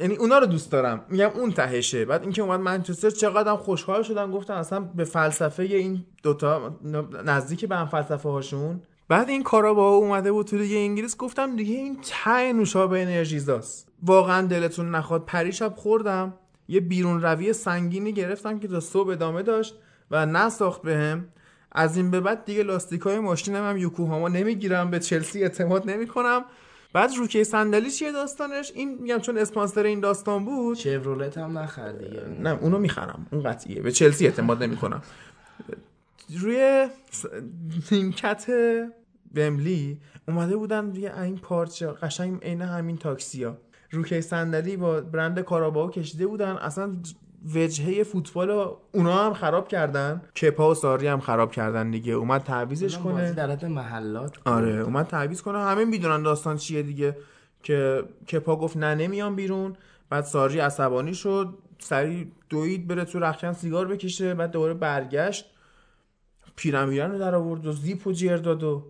یعنی 0.00 0.16
اونا 0.16 0.38
رو 0.38 0.46
دوست 0.46 0.72
دارم. 0.72 1.04
میگم 1.08 1.30
اون 1.34 1.52
تهشه. 1.52 2.04
بعد 2.04 2.22
اینکه 2.22 2.42
اومد 2.42 2.60
منچستر 2.60 3.10
چقدرم 3.10 3.56
خوشحال 3.56 4.02
شدم 4.02 4.30
گفتم 4.30 4.54
اصلا 4.54 4.80
به 4.80 5.04
فلسفه 5.04 5.62
این 5.62 6.04
دوتا 6.22 6.76
نزدیک 7.24 7.64
به 7.64 7.76
هم 7.76 7.86
فلسفه 7.86 8.28
هاشون. 8.28 8.82
بعد 9.08 9.28
این 9.28 9.42
کارا 9.42 9.74
با 9.74 9.88
اومده 9.88 10.32
بود 10.32 10.46
تو 10.46 10.56
لیگ 10.56 10.72
انگلیس. 10.76 11.16
گفتم 11.16 11.56
دیگه 11.56 11.74
این 11.74 11.98
ته 12.02 12.52
نوشابه 12.52 13.02
انرژیزاست 13.02 13.88
واقعا 14.02 14.46
دلتون 14.46 14.94
نخواد. 14.94 15.24
پریشب 15.24 15.74
خوردم. 15.76 16.34
یه 16.68 16.80
بیرون 16.80 17.22
روی 17.22 17.52
سنگینی 17.52 18.12
گرفتم 18.12 18.58
که 18.58 18.68
تا 18.68 18.80
صبح 18.80 19.10
ادامه 19.10 19.42
داشت 19.42 19.74
و 20.10 20.26
نساخت 20.26 20.82
بهم 20.82 21.28
از 21.72 21.96
این 21.96 22.10
به 22.10 22.20
بعد 22.20 22.44
دیگه 22.44 22.62
لاستیکای 22.62 23.18
ماشینم 23.18 23.68
هم 23.68 23.76
یوکوهاما 23.76 24.28
نمی‌گیرم. 24.28 24.90
به 24.90 24.98
چلسی 24.98 25.42
اعتماد 25.42 25.90
نمی‌کنم. 25.90 26.44
بعد 26.92 27.10
روکه 27.18 27.44
صندلی 27.44 27.90
چیه 27.90 28.12
داستانش 28.12 28.72
این 28.74 28.98
میگم 28.98 29.18
چون 29.18 29.38
اسپانسر 29.38 29.82
این 29.82 30.00
داستان 30.00 30.44
بود. 30.44 30.76
شورولت 30.76 31.38
هم 31.38 31.58
نخر 31.58 31.92
دیگه. 31.92 32.28
نه 32.40 32.50
اونو 32.50 32.78
می‌خرم. 32.78 33.26
اون 33.32 33.42
قطعیه. 33.42 33.82
به 33.82 33.92
چلسی 33.92 34.26
اعتماد 34.26 34.62
نمی‌کنم. 34.62 35.02
روی 36.38 36.88
نیمکت 37.90 38.46
وملی 39.34 40.00
اومده 40.28 40.56
بودن 40.56 40.90
روی 40.90 41.06
این 41.06 41.38
پارچه 41.38 41.86
قشنگ 41.86 42.44
عین 42.44 42.62
همین 42.62 42.96
تاکسیا 42.96 43.58
روکه 43.90 44.20
صندلی 44.20 44.76
با 44.76 45.00
برند 45.00 45.40
کاراباو 45.40 45.90
کشیده 45.90 46.26
بودن. 46.26 46.52
اصلا 46.56 46.96
وجهه 47.54 48.02
فوتبال 48.02 48.48
رو 48.48 48.78
اونا 48.92 49.24
هم 49.24 49.34
خراب 49.34 49.68
کردن. 49.68 50.22
کپا 50.42 50.70
و 50.70 50.74
ساری 50.74 51.06
هم 51.06 51.20
خراب 51.20 51.52
کردن 51.52 51.90
دیگه. 51.90 52.12
اومد 52.12 52.42
تعویزش 52.42 52.98
کنه. 52.98 53.32
در 53.32 53.50
حد 53.50 53.64
محلات. 53.64 54.36
آره 54.44 54.80
اومد 54.80 55.06
تعویض 55.06 55.42
کنه. 55.42 55.58
همه 55.58 55.84
می‌دونن 55.84 56.22
داستان 56.22 56.56
چیه 56.56 56.82
دیگه. 56.82 57.16
که 57.62 58.04
کپا 58.32 58.56
گفت 58.56 58.76
نه 58.76 58.94
نمیام 58.94 59.36
بیرون. 59.36 59.76
بعد 60.10 60.24
ساری 60.24 60.58
عصبانی 60.58 61.14
شد. 61.14 61.54
سری 61.78 62.32
دوید 62.48 62.88
بره 62.88 63.04
تو 63.04 63.18
رخکن 63.18 63.52
سیگار 63.52 63.88
بکشه. 63.88 64.34
بعد 64.34 64.50
دوباره 64.50 64.74
برگشت. 64.74 65.46
پیرمیرن 66.56 67.12
رو 67.12 67.18
در 67.18 67.34
آورد 67.34 67.66
و 67.66 67.72
زیپ 67.72 68.06
و 68.06 68.12
جیر 68.12 68.36
داد 68.36 68.62
و 68.62 68.86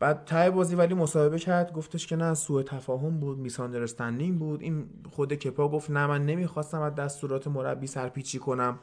بعد 0.00 0.24
ته 0.24 0.50
بازی 0.50 0.74
ولی 0.74 0.94
مصاحبه 0.94 1.38
کرد 1.38 1.72
گفتش 1.72 2.06
که 2.06 2.16
نه 2.16 2.34
سوء 2.34 2.62
تفاهم 2.62 3.20
بود 3.20 3.38
میساندرستندینگ 3.38 4.38
بود. 4.38 4.62
این 4.62 4.84
خود 5.10 5.34
کپا 5.34 5.68
گفت 5.68 5.90
نه 5.90 6.06
من 6.06 6.26
نمی‌خواستم 6.26 6.80
از 6.80 6.94
دستورات 6.94 7.46
مربی 7.46 7.86
سرپیچی 7.86 8.38
کنم. 8.38 8.78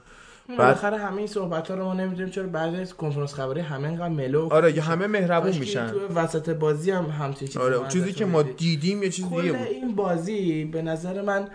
بعد 0.48 0.58
بالاخره 0.58 0.98
همه 0.98 1.18
این 1.18 1.28
صحبت 1.28 1.72
ها 1.72 1.78
رو 1.78 1.84
ما 1.86 1.94
نمی‌دونیم 1.94 2.30
چرا 2.32 2.48
بعد 2.48 2.76
از 2.76 2.94
کنفرانس 2.94 3.34
خبری 3.34 3.60
همه 3.60 3.88
اینقدر 3.88 4.10
ملو 4.10 4.50
آره 4.52 4.78
یا 4.78 4.84
همه 4.84 5.08
مهربون 5.08 5.58
میشن. 5.58 5.88
تو 5.88 6.08
وسط 6.08 6.50
بازی 6.50 6.92
هم 6.92 7.06
همچین 7.06 7.48
چیزی 7.48 7.60
آره 7.60 7.88
چیزی 7.88 8.14
که 8.14 8.26
ما. 8.26 8.42
دیدیم 8.42 9.04
یه 9.04 9.10
چیز 9.10 9.30
دیگه 9.30 9.54
بود. 9.54 9.68
این 9.68 9.96
بازی 9.96 10.66
به 10.66 10.82
نظر 10.82 11.22
من 11.22 11.48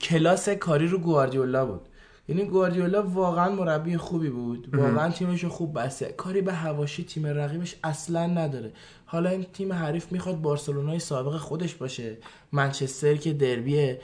کلاس 0.00 0.48
کاری 0.48 0.86
رو 0.88 0.98
گواردیولا 0.98 1.66
بود. 1.66 1.80
یعنی 2.28 2.44
گواردیولا 2.44 3.02
واقعا 3.02 3.54
مربی 3.54 3.96
خوبی 3.96 4.30
بود. 4.30 4.74
واقعا 4.74 5.10
تیمش 5.10 5.44
رو 5.44 5.50
خوب 5.50 5.78
بسته. 5.78 6.14
کاری 6.16 6.40
به 6.40 6.52
هواشی 6.52 7.04
تیم 7.04 7.26
رقیبش 7.26 7.76
اصلا 7.84 8.26
نداره. 8.26 8.72
حالا 9.06 9.30
این 9.30 9.46
تیم 9.52 9.72
حریف 9.72 10.12
می‌خواد 10.12 10.40
بارسلونای 10.40 10.98
سابق 10.98 11.36
خودش 11.36 11.74
باشه. 11.74 12.16
منچستر 12.52 13.16
که 13.16 13.32
دربیه. 13.32 14.00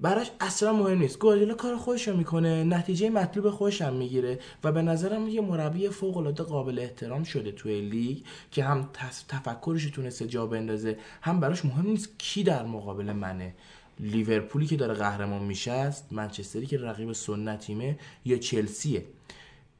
براش 0.00 0.30
اصلا 0.40 0.72
مهم 0.72 0.98
نیست. 0.98 1.18
گواردیولا 1.18 1.54
کار 1.54 1.76
خودش 1.76 2.08
رو 2.08 2.16
می‌کنه. 2.16 2.64
نتیجه 2.64 3.10
مطلوب 3.10 3.50
خودش 3.50 3.82
هم 3.82 3.94
می‌گیره. 3.94 4.38
و 4.64 4.72
به 4.72 4.82
نظرم 4.82 5.28
یه 5.28 5.40
مربی 5.40 5.88
فوق 5.88 6.16
العاده 6.16 6.42
قابل 6.42 6.78
احترام 6.78 7.24
شده 7.24 7.52
توی 7.52 7.80
لیگ 7.80 8.18
که 8.50 8.64
هم 8.64 8.88
تفکرش 9.28 9.84
تونسته 9.86 10.26
جا 10.26 10.46
بندازه. 10.46 10.98
هم 11.22 11.40
براش 11.40 11.64
مهم 11.64 11.86
نیست 11.86 12.08
کی 12.18 12.42
در 12.42 12.64
مقابل 12.64 13.12
منه. 13.12 13.54
لیورپولی 14.02 14.66
که 14.66 14.76
داره 14.76 14.94
قهرمان 14.94 15.42
میشه 15.42 15.72
است 15.72 16.08
منچستری 16.10 16.66
که 16.66 16.78
رقیب 16.78 17.12
سنتیمه 17.12 17.98
یا 18.24 18.38
چلسیه. 18.38 19.04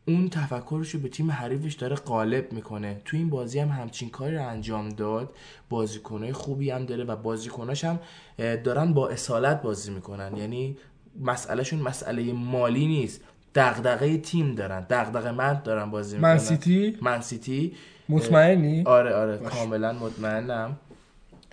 اون 0.09 0.29
تفکرش 0.29 0.91
رو 0.91 1.01
به 1.01 1.09
تیم 1.09 1.31
حریفش 1.31 1.75
داره 1.75 1.97
غالب 1.97 2.53
می‌کنه. 2.53 3.01
تو 3.05 3.17
این 3.17 3.31
بازی 3.31 3.59
هم 3.59 3.69
همچین 3.69 4.11
کاری 4.11 4.37
رو 4.37 4.49
انجام 4.49 4.89
داد. 4.89 5.35
بازیکنهای 5.71 6.33
خوبی 6.33 6.71
هم 6.71 6.85
داره 6.85 7.05
و 7.05 7.17
بازیکناش 7.17 7.85
هم 7.85 8.01
دارن 8.39 8.93
با 8.93 9.09
اصالت 9.09 9.63
بازی 9.63 9.91
می‌کنن. 9.91 10.37
یعنی 10.37 10.77
مسئلهشون 11.21 11.79
مسئله 11.79 12.33
مالی 12.33 12.87
نیست. 12.87 13.21
دغدغه 13.55 14.19
تیم 14.19 14.55
دارن. 14.55 14.87
دغدغه 14.91 15.31
مند 15.31 15.63
دارن 15.63 15.91
بازی 15.91 16.17
می‌کنن. 16.17 16.33
من 16.33 16.39
سیتی؟ 16.39 16.99
من 17.03 17.21
سیتی. 17.21 17.73
مطمئنی؟ 18.09 18.83
آره 18.87 19.15
آره. 19.15 19.39
کاملا 19.39 19.93
مطمئنم. 19.93 20.77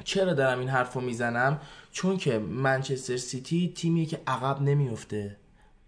چرا 0.04 0.34
دارم 0.34 0.60
این 0.60 0.70
حرف 0.70 0.94
رو 0.94 1.02
می‌زنم؟ 1.02 1.60
چون 1.92 2.18
که 2.18 2.40
منچستر 2.40 3.18
سیتی 3.18 3.74
تیمیه 3.76 4.06
که 4.06 4.22
عقب 4.28 4.62
نمیفته. 4.62 5.38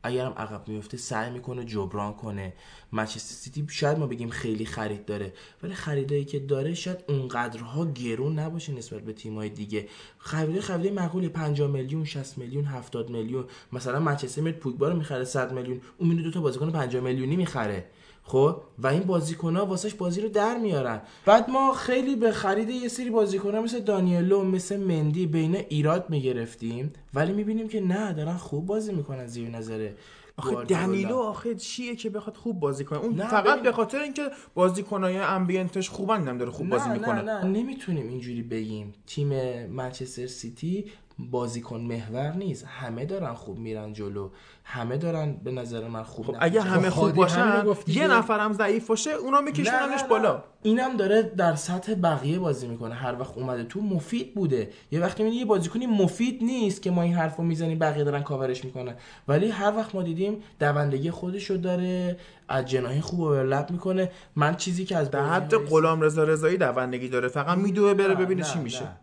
اگرم 0.04 0.34
عقب 0.38 0.68
میفته 0.68 0.98
سعی 0.98 1.32
می‌کنه 1.32 1.66
جبران 1.66 2.14
کنه. 2.14 2.54
منچستر 2.92 3.36
سیتی 3.36 3.66
شاید 3.70 3.98
ما 3.98 4.08
بگیم 4.08 4.30
خیلی 4.30 4.66
خرید 4.66 5.06
داره. 5.06 5.34
ولی 5.64 5.74
خریدایی 5.74 6.26
که 6.26 6.40
داره 6.40 6.74
شاید 6.74 7.04
اونقدرها 7.08 7.86
گرون 7.86 8.40
نباشه 8.40 8.74
نسبت 8.74 9.02
به 9.02 9.14
تیمای 9.14 9.50
دیگه. 9.50 9.88
خرید 10.18 10.60
خرید 10.60 10.94
معقولی 10.94 11.30
50 11.30 11.72
میلیون 11.72 12.06
60 12.06 12.38
میلیون 12.38 12.66
70 12.66 13.10
میلیون. 13.10 13.46
مثلا 13.74 14.00
منچستر 14.00 14.42
میاد 14.42 14.56
پوگبا 14.56 14.90
رو 14.90 14.98
می‌خره 14.98 15.24
100 15.24 15.54
میلیون. 15.54 15.82
اون 15.98 16.10
میره 16.10 16.24
دو 16.24 16.32
تا 16.32 16.42
بازیکن 16.42 16.72
50 16.72 17.04
میلیونی 17.04 17.36
می‌خره. 17.36 17.86
خب؟ 18.24 18.62
و 18.80 18.88
این 18.88 19.04
بازیکن 19.04 19.56
ها 19.56 19.66
واسش 19.66 19.94
بازی 19.94 20.22
رو 20.22 20.30
در 20.30 20.58
میارن. 20.58 21.02
بعد 21.26 21.50
ما 21.50 21.74
خیلی 21.74 22.16
به 22.16 22.32
خرید 22.32 22.70
یه 22.70 22.88
سری 22.88 23.10
بازیکن 23.10 23.56
مثل 23.56 23.80
دانیلو 23.80 24.44
مثل 24.44 24.78
مندی 24.78 25.28
بین 25.28 25.56
ایراد 25.56 26.10
می‌گرفتیم. 26.10 26.94
ولی 27.14 27.34
می‌بینیم 27.34 27.68
که 27.68 27.82
نه 27.82 28.14
دارن 28.14 28.38
خوب 28.38 28.66
بازی 28.66 28.94
می‌کنن 28.94 29.28
زیر 29.28 29.50
نظر 29.50 29.90
آخه. 30.38 30.64
دنیلو 30.64 31.16
آخه 31.16 31.56
چیه 31.56 31.96
که 31.96 32.10
بخواد 32.10 32.38
خوب 32.38 32.60
بازی 32.60 32.86
کنه؟ 32.86 33.00
اون 33.00 33.28
فقط 33.28 33.62
به 33.62 33.72
خاطر 33.72 34.00
اینکه 34.00 34.22
بازیکنای 34.54 35.18
امبینتش 35.18 35.90
خوبن 35.90 36.28
هم 36.28 36.38
داره 36.38 36.52
خوب 36.52 36.70
بازی 36.70 36.90
نه 36.90 36.94
می‌کنه. 36.94 37.22
نه 37.22 37.44
نه 37.44 37.44
نمی‌تونیم 37.44 38.08
اینجوری 38.08 38.42
بگیم. 38.42 38.94
تیم 39.08 39.30
منچستر 39.66 40.28
سیتی 40.28 40.86
بازیکن 41.20 41.80
محور 41.82 42.32
نیست. 42.32 42.66
همه 42.68 43.06
دارن 43.06 43.34
خوب 43.34 43.58
میرن 43.58 43.94
جلو. 43.94 44.30
همه 44.64 44.98
دارن 44.98 45.34
به 45.34 45.52
نظر 45.52 45.88
من 45.88 46.04
خوب 46.04 46.26
خب 46.26 46.36
اگه 46.40 46.62
همه 46.62 46.90
خوب 46.90 47.12
باشن 47.12 47.64
یه. 47.88 48.08
نفرم 48.08 48.54
ضعیف 48.54 48.88
باشه 48.88 49.12
اونا 49.12 49.42
میکشوننش 49.42 50.04
بالا. 50.04 50.44
اینم 50.64 50.98
داره 50.98 51.22
در 51.22 51.56
سطح 51.56 51.94
بقیه 51.94 52.40
بازی 52.40 52.68
می‌کنه. 52.68 52.96
هر 52.96 53.20
وقت 53.20 53.38
اومده 53.38 53.64
تو 53.64 53.82
مفید 53.82 54.36
بوده. 54.36 54.70
یه 54.92 55.00
وقتی 55.00 55.24
می‌بینی 55.24 55.40
یه 55.40 55.46
بازیکنی 55.46 55.86
مفید 55.86 56.44
نیست 56.44 56.82
که 56.82 56.92
ما 56.92 57.02
این 57.02 57.14
حرفو 57.14 57.44
می‌زنیم 57.44 57.80
بقیه 57.80 58.04
دارن 58.04 58.24
کاورش 58.24 58.66
می‌کنن. 58.66 58.96
ولی 59.28 59.50
هر 59.50 59.78
وقت 59.78 59.96
ما 59.96 60.04
دیدیم 60.04 60.38
دوندگی 60.60 61.12
خودشو 61.12 61.54
داره 61.54 62.18
از 62.48 62.66
جناحی 62.66 63.02
خوب 63.02 63.22
اوورلپ 63.22 63.72
می‌کنه. 63.72 64.12
من 64.36 64.56
چیزی 64.56 64.86
که 64.86 64.98
از 64.98 65.12
در 65.12 65.20
بازی‌های 65.20 65.64
حد 65.64 65.70
غلام 65.70 66.02
رضا 66.02 66.24
رضایی 66.24 66.58
دوندگی 66.58 67.10
داره. 67.10 67.28
فقط 67.28 67.58
میدوه 67.58 67.94
بره 67.94 68.08
نه، 68.08 68.16
ببینه 68.16 68.42
نه، 68.42 68.48
چی 68.48 68.60
میشه. 68.60 68.84
نه. 68.84 68.98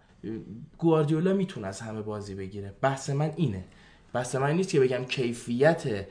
گواردیولا 0.78 1.32
می‌تونه 1.32 1.66
از 1.66 1.80
همه 1.80 2.02
بازی 2.02 2.34
بگیره. 2.34 2.74
بحث 2.80 3.10
من 3.10 3.32
اینه. 3.36 3.64
بحث 4.12 4.34
من 4.34 4.50
نیست 4.52 4.70
که 4.70 4.80
بگم 4.80 5.04
کیفیت 5.04 6.06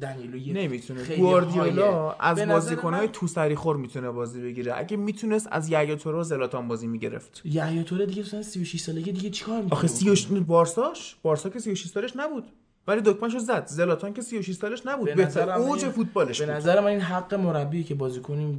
دنیلو 0.00 0.60
نمی‌تونه. 0.60 1.02
خیلی 1.02 1.20
گواردیولا. 1.20 2.12
از 2.12 2.40
بازیکنهای 2.40 3.06
من- 3.06 3.12
تو 3.12 3.26
سری 3.26 3.54
خور 3.54 3.76
می‌تونه 3.76 4.10
بازی 4.10 4.42
بگیره. 4.42 4.72
اگه 4.76 4.96
می‌تونست 4.96 5.48
از 5.50 5.68
یحیی 5.68 5.96
تورو 5.96 6.20
و 6.20 6.22
زلاتان 6.22 6.68
بازی 6.68 6.86
می‌گرفت. 6.86 7.42
یحیی 7.44 7.84
توره 7.84 8.06
دیگه 8.06 8.22
مثلا 8.22 8.42
36 8.42 8.80
سالگی 8.80 9.12
دیگه 9.12 9.30
چیکار 9.30 9.56
می‌کنه؟ 9.62 9.72
آخه 9.72 9.86
36 9.86 10.26
بارساش؟ 10.26 11.16
بارسا 11.22 11.48
که 11.48 11.58
36 11.58 11.86
سالش 11.88 12.12
نبود. 12.16 12.44
ولی 12.88 13.00
دکمهشو 13.04 13.38
زد. 13.38 13.66
زلاتان 13.66 14.12
که 14.12 14.22
36 14.22 14.54
سالش 14.54 14.86
نبود. 14.86 15.06
به 15.06 15.14
بهتر 15.14 15.50
اوج 15.50 15.80
فوتبالش 15.80 16.40
به 16.40 16.52
نظر 16.52 16.80
من 16.80 16.86
این 16.86 17.00
حق 17.00 17.34
مربی 17.34 17.84
که 17.84 17.94
بازیکنی 17.94 18.58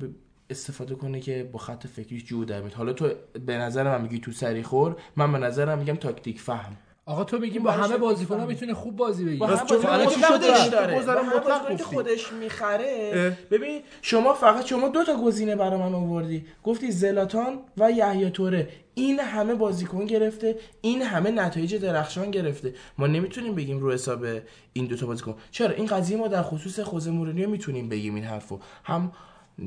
استفاده 0.50 0.96
کنه 0.96 1.20
که 1.20 1.50
با 1.52 1.60
خط 1.60 1.88
فکریش 1.88 2.26
جور 2.26 2.46
در 2.46 2.62
بیاد. 2.62 2.74
حالا 2.74 2.94
تو 2.94 3.10
به 3.46 3.58
نظر 3.58 3.84
من 3.84 4.02
میگی 4.02 4.20
تو 4.20 4.32
سری 4.32 4.64
خور 4.64 4.96
من 5.16 5.32
به 5.32 5.38
نظرم 5.38 5.80
میگم 5.80 5.96
تاکتیک 5.96 6.42
فهم. 6.42 6.78
آقا 7.06 7.24
تو 7.24 7.42
این 7.42 7.64
با 7.64 7.72
همه 7.72 7.98
بازیکن‌ها. 7.98 8.46
می‌تونه 8.46 8.74
خوب 8.74 8.96
بازی 8.96 9.26
بگیره. 9.26 9.40
با 9.40 9.48
بس 9.48 9.66
چون 9.66 9.80
چی 10.06 10.20
شده؟ 10.20 10.28
خودش 10.28 10.68
داره. 10.68 11.00
مطلق 11.38 11.78
که. 11.78 11.84
خودش 11.84 12.34
می‌خره. 12.34 13.38
ببین 13.52 13.82
شما 14.02 14.34
فقط 14.34 14.66
شما 14.66 14.88
دو 14.90 15.04
تا 15.04 15.18
گزینه 15.22 15.56
برای 15.56 15.80
من 15.80 15.96
آوردی. 15.96 16.46
گفتی 16.64 16.92
زلاتان 16.92 17.60
و 17.78 17.92
یحیی 17.92 18.30
توره. 18.30 18.70
این 18.96 19.20
همه 19.20 19.56
بازیکن 19.56 20.06
گرفته 20.06 20.56
این 20.82 21.02
همه 21.02 21.32
نتایج 21.32 21.76
درخشان 21.76 22.32
گرفته. 22.32 22.74
ما 22.98 23.08
نمی‌تونیم 23.08 23.56
بگیم 23.56 23.80
رو 23.80 23.92
حساب 23.92 24.26
این 24.74 24.86
دو 24.86 24.96
تا 24.96 25.06
بازیکن. 25.06 25.36
چرا؟ 25.52 25.72
این 25.72 25.86
قضیه 25.86 26.18
ما 26.18 26.28
در 26.28 26.42
خصوص 26.42 26.80
خوزه 26.80 27.12
مورینیو 27.12 27.50
می‌تونیم 27.50 27.90
بگیم 27.90 28.16
این 28.16 28.24
حرفو. 28.24 28.60
هم 28.84 29.12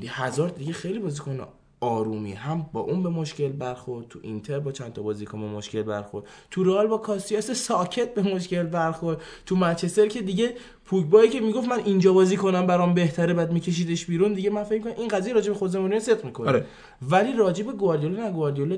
هزار 0.08 0.48
دیگه 0.48 0.72
خیلی 0.72 0.98
بازیکن 0.98 1.40
آرومی. 1.80 2.32
هم 2.32 2.66
با 2.72 2.80
اون 2.80 3.02
به 3.02 3.08
مشکل 3.08 3.48
برخورد 3.48 4.08
تو 4.08 4.18
اینتر 4.22 4.58
با 4.58 4.72
چند 4.72 4.92
تا 4.92 5.02
بازیکن 5.02 5.40
به 5.40 5.46
مشکل 5.46 5.82
برخورد. 5.82 6.26
تو 6.50 6.64
رئال 6.64 6.86
با 6.86 6.98
کاسیاس 6.98 7.50
ساکت 7.50 8.14
به 8.14 8.22
مشکل 8.22 8.62
برخورد. 8.62 9.22
تو 9.46 9.56
منچستر 9.56 10.06
که 10.06 10.22
دیگه 10.22 10.54
پوگبایی 10.84 11.30
که 11.30 11.40
می‌گفت 11.40 11.68
من 11.68 11.80
اینجا 11.84 12.12
بازی 12.12 12.36
کنم 12.36 12.66
برام 12.66 12.94
بهتره 12.94 13.34
بعد 13.34 13.52
میکشیدش 13.52 14.06
بیرون 14.06 14.34
دیگه 14.34 14.50
من 14.50 14.64
فکر 14.64 14.82
کنم 14.82 14.92
این 14.98 15.08
قضیه 15.08 15.34
به 15.34 15.54
خوزه 15.54 15.78
مورینیو 15.78 16.00
صدق 16.00 16.24
می‌کنه. 16.24 16.48
آره. 16.48 16.66
ولی 17.02 17.32
راجع 17.32 17.64
به 17.64 17.72
گواردیولا 17.72 18.24
نه 18.24 18.32
گواردیولا 18.32 18.76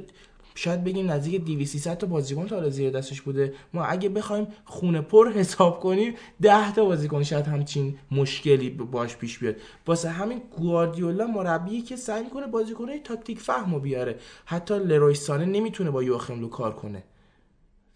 شاید 0.55 0.85
بگیم 0.85 1.11
نزدیک 1.11 1.45
200 1.45 1.73
300 1.73 1.99
تا 1.99 2.07
بازیکن 2.07 2.47
تا 2.47 2.71
زیر 2.71 2.91
دستش 2.91 3.21
بوده. 3.21 3.55
ما 3.75 3.85
اگه 3.85 4.09
بخوایم 4.09 4.47
خونه 4.65 5.01
پر 5.01 5.33
حساب 5.33 5.81
کنیم 5.81 6.15
10 6.43 6.75
تا 6.75 6.85
بازیکن 6.85 7.23
شاید 7.23 7.47
همچین 7.47 7.99
مشکلی 8.11 8.71
باش 8.71 9.17
پیش 9.17 9.39
بیاد. 9.39 9.57
واسه 9.87 10.09
همین 10.11 10.43
گواردیولا 10.59 11.27
مربی 11.27 11.83
که 11.83 11.97
سعی 11.97 12.25
می‌کنه 12.25 12.47
بازیکنای 12.47 12.99
تاکتیک 12.99 13.41
فهمو 13.41 13.81
بیاره. 13.81 14.19
حتی 14.45 14.79
لروی 14.79 15.15
سانه 15.15 15.45
نمی‌تونه 15.45 15.91
با 15.91 16.03
یوخیم 16.03 16.41
لو 16.41 16.49
کار 16.49 16.73
کنه. 16.75 17.03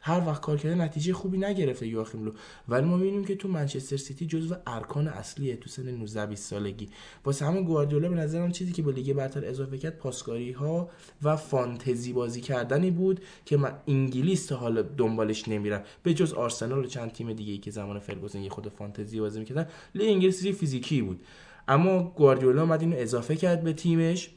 هر 0.07 0.23
وقت 0.27 0.41
کار 0.41 0.57
کرده 0.57 0.75
نتیجه 0.75 1.13
خوبی 1.13 1.39
نگرفته 1.39 1.87
یوخیم 1.87 2.25
لو 2.25 2.33
ولی 2.69 2.87
ما 2.87 2.97
می‌بینیم 2.97 3.25
که 3.25 3.37
تو 3.37 3.49
منچستر 3.49 3.97
سیتی 3.97 4.27
جزو 4.27 4.55
ارکان 4.67 5.09
اصلیه 5.09 5.57
تو 5.57 5.69
سن 5.69 5.91
19 5.91 6.27
20 6.27 6.51
سالگی. 6.51 6.89
واسه 7.25 7.47
همین 7.47 7.65
گواردیولا 7.65 8.09
به 8.09 8.15
نظرم 8.15 8.53
چیزی 8.53 8.73
که 8.73 8.83
به 8.83 8.93
لیگ 8.93 9.13
برتر 9.13 9.45
اضافه 9.45 9.79
کرد 9.79 9.99
پاسکاری 9.99 10.53
ها 10.53 10.89
و 11.23 11.37
فانتزی 11.37 12.13
بازی 12.13 12.41
کردنی 12.41 12.91
بود 12.91 13.21
که 13.45 13.57
من 13.57 13.73
انگلیس 13.89 14.47
تا 14.47 14.57
حالا 14.57 14.83
دنبالش 14.83 15.49
نمیرم. 15.49 15.83
به 16.03 16.15
جز 16.15 16.33
آرسنال 16.33 16.85
و 16.85 16.87
چند 16.87 17.13
تیم 17.13 17.33
دیگه 17.33 17.59
که 17.59 17.71
زمان 17.71 17.99
فرگوسن 17.99 18.41
یه 18.41 18.51
خورده 18.51 18.69
فانتزی 18.69 19.21
بازی 19.21 19.39
می‌کردن 19.39 19.67
لیگ 19.95 20.09
انگلیس 20.09 20.47
فیزیکی 20.47 21.03
بود. 21.03 21.21
اما 21.69 22.03
گواردیولا 22.03 22.63
اومد 22.63 22.81
اینو 22.81 22.97
اضافه 22.99 23.37
کرد 23.37 23.63
به 23.65 23.73
تیمش 23.73 24.31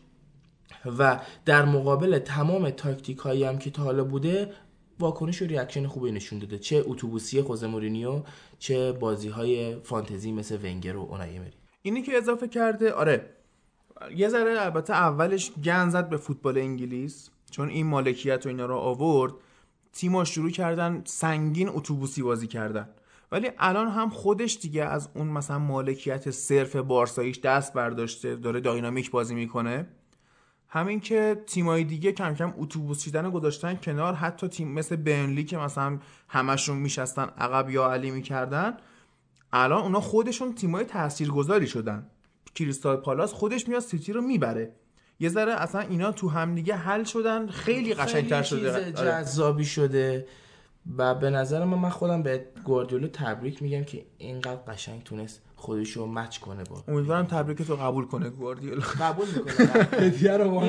و 0.98 1.20
در 1.46 1.66
مقابل 1.66 2.20
تمام 2.20 2.70
تاکتیک 2.70 3.18
هایی 3.18 3.44
هم 3.44 3.58
که 3.58 3.70
تا 3.70 3.84
حالا 3.84 4.04
بوده 4.04 4.50
واکنش 4.99 5.41
و 5.41 5.45
reaction 5.45 5.88
خوبی 5.88 6.11
نشون 6.11 6.39
داده. 6.39 6.57
چه 6.57 6.84
اتوبوسی 6.85 7.41
خوزه 7.41 7.67
مورینیو 7.67 8.23
چه 8.59 8.91
بازی 8.91 9.30
های 9.30 9.76
فانتزی 9.84 10.31
مثل 10.31 10.57
ونگر 10.63 10.95
و 10.95 11.01
اونای 11.01 11.38
امری. 11.38 11.53
اینی 11.81 12.01
که 12.01 12.17
اضافه 12.17 12.47
کرده 12.47 12.91
آره. 12.91 13.30
یه 14.15 14.30
ذره 14.30 14.61
البته 14.61 14.93
اولش 14.93 15.51
گن 15.63 16.01
به 16.09 16.17
فوتبال 16.17 16.57
انگلیس 16.57 17.30
چون 17.51 17.69
این 17.69 17.85
مالکیت 17.85 18.45
و 18.45 18.49
اینا 18.49 18.65
رو 18.65 18.76
آورد. 18.76 19.34
تیما 19.93 20.23
شروع 20.23 20.49
کردن 20.49 21.01
سنگین 21.05 21.69
اتوبوسی 21.69 22.21
بازی 22.21 22.47
کردن. 22.47 22.89
ولی 23.31 23.49
الان 23.57 23.88
هم 23.88 24.09
خودش 24.09 24.57
دیگه 24.61 24.84
از 24.84 25.09
اون 25.15 25.27
مثلا 25.27 25.59
مالکیت 25.59 26.31
صرف 26.31 26.76
بارساییش 26.76 27.39
دست 27.39 27.73
برداشته 27.73 28.35
داره 28.35 28.59
داینامیک 28.59 29.11
بازی 29.11 29.35
می‌کنه. 29.35 29.88
همین 30.72 31.00
که 31.00 31.44
تیمای 31.48 31.84
دیگه 31.84 32.12
کم 32.12 32.34
کم 32.34 32.54
اتوبوس 32.58 33.04
چیدن 33.04 33.26
رو 33.26 33.32
گذاشتن 33.32 33.76
کنار 33.76 34.14
حتی 34.14 34.48
تیم 34.48 34.72
مثل 34.72 34.96
برنلی 34.96 35.44
که 35.44 35.58
مثلا 35.58 36.00
همشون 36.28 36.78
میشستن 36.78 37.30
عقب 37.38 37.70
یا 37.70 37.91
علی 37.91 38.12
می‌کردن 38.12 38.78
الان 39.54 39.82
اونا 39.82 40.00
خودشون 40.00 40.56
تیمای 40.56 40.86
تاثیرگذاری 40.86 41.68
شدن. 41.68 42.08
کریستال 42.56 42.98
پالاس 42.98 43.34
خودش 43.34 43.68
میاد 43.68 43.82
سیتی 43.82 44.14
رو 44.14 44.22
می‌بره. 44.22 44.72
یه 45.20 45.30
ذره 45.30 45.54
اصلا 45.54 45.82
اینا 45.82 46.12
تو 46.12 46.30
هم 46.30 46.56
دیگه 46.56 46.76
حل 46.76 47.04
شدن. 47.04 47.48
خیلی 47.48 47.94
قشنگتر 47.94 48.44
شده. 48.44 48.72
آره. 48.72 48.91
جذابی 48.91 49.66
شده. 49.66 50.28
و 50.98 51.16
به 51.16 51.30
نظر 51.30 51.66
من 51.66 51.78
من 51.78 51.90
خودم 51.90 52.24
به 52.24 52.46
گواردیولا 52.64 53.08
تبریک 53.08 53.62
میگم 53.62 53.84
که 53.84 54.06
اینقدر 54.18 54.62
قشنگ 54.68 55.04
تونست 55.04 55.41
خودش 55.60 55.91
رو 55.91 56.06
مچ 56.06 56.38
کنه 56.38 56.64
با 56.64 56.84
امیدوارم 56.88 57.26
تبریک 57.26 57.61
تو 57.61 57.76
قبول 57.76 58.06
کنه 58.06 58.30
گواردیولا. 58.30 58.81
قبول 59.02 59.27
می‌کنه 59.36 60.38
رو 60.38 60.61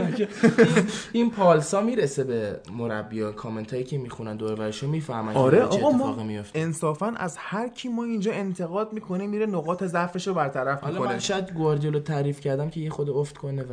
این 1.13 1.31
پالسا 1.31 1.81
می‌رسه 1.81 2.25
به 2.25 2.61
مربیا 2.73 3.33
کامنت 3.33 3.73
هایی 3.73 3.85
که 3.85 3.99
می‌خونن 3.99 4.37
دور 4.37 4.55
برشو 4.55 4.89
می‌فهمن 4.89 5.35
آره 5.35 5.59
که 5.59 5.65
چه 5.65 5.85
آقا 5.85 5.89
اتفاقی 5.89 6.23
ما 6.23 6.23
میفته 6.23 6.59
انصافا 6.59 7.07
از 7.07 7.37
هر 7.39 7.69
کی 7.69 7.89
ما 7.89 8.05
اینجا 8.05 8.33
انتقاد 8.33 8.93
می‌کنه 8.93 9.27
میره 9.27 9.47
نقاط 9.47 9.85
ضعفش 9.85 10.29
رو 10.29 10.35
برطرف 10.35 10.81
حالا 10.81 10.99
می‌کنه. 10.99 11.13
من 11.13 11.19
شاید 11.19 11.53
گواردیولا 11.53 12.01
تعریف 12.01 12.41
کردم 12.41 12.71
که 12.71 12.81
یه 12.81 12.91
خورده 12.91 13.11
افت 13.11 13.39
کنه 13.39 13.63
و 13.63 13.73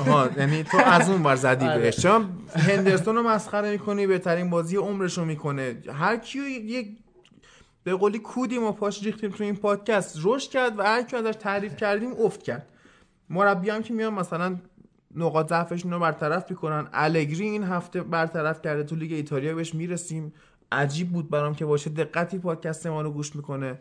آها 0.00 0.28
یعنی 0.36 0.62
تو 0.62 0.78
از 0.78 1.10
اون 1.10 1.22
ور 1.22 1.36
زدی 1.36 1.66
آره. 1.66 1.78
بهش. 1.78 2.00
چون 2.00 2.28
هندرسون 2.54 3.16
رو 3.16 3.22
مسخره 3.22 3.70
می‌کنی 3.70 4.06
بهترین 4.06 4.50
بازی 4.50 4.76
عمرش 4.76 5.18
رو 5.18 5.24
می‌کنه. 5.24 5.76
هر 5.92 6.16
کیو 6.16 6.48
یک 6.48 6.96
به 7.84 7.94
قولی 7.94 8.18
کودی 8.18 8.72
پاش 8.72 9.04
ریختیم 9.04 9.30
تو 9.30 9.44
این 9.44 9.56
پادکست 9.56 10.18
رشد 10.22 10.50
کرد 10.50 10.78
و 10.78 10.82
هر 10.82 11.02
کیو 11.02 11.18
ازش 11.26 11.36
تعریف 11.38 11.76
کردیم 11.76 12.12
افت 12.12 12.42
کرد. 12.42 12.68
مربی 13.30 13.70
هم 13.70 13.82
که 13.82 13.94
میان 13.94 14.14
مثلا 14.14 14.58
نقاط 15.14 15.48
ضعفشون 15.48 15.92
رو 15.92 15.98
برطرف 15.98 16.50
می‌کنن. 16.50 16.88
الگری 16.92 17.44
این 17.44 17.62
هفته 17.62 18.02
برطرف 18.02 18.62
کرده 18.62 18.82
تو 18.84 18.96
لیگ 18.96 19.12
ایتالیا 19.12 19.54
بهش 19.54 19.74
می‌رسیم. 19.74 20.32
عجیب 20.72 21.12
بود 21.12 21.30
برام 21.30 21.54
که 21.54 21.64
باشه 21.64 21.90
دقتی 21.90 22.38
پادکست 22.38 22.86
ما 22.86 23.02
رو 23.02 23.10
گوش 23.10 23.36
می‌کنه 23.36 23.80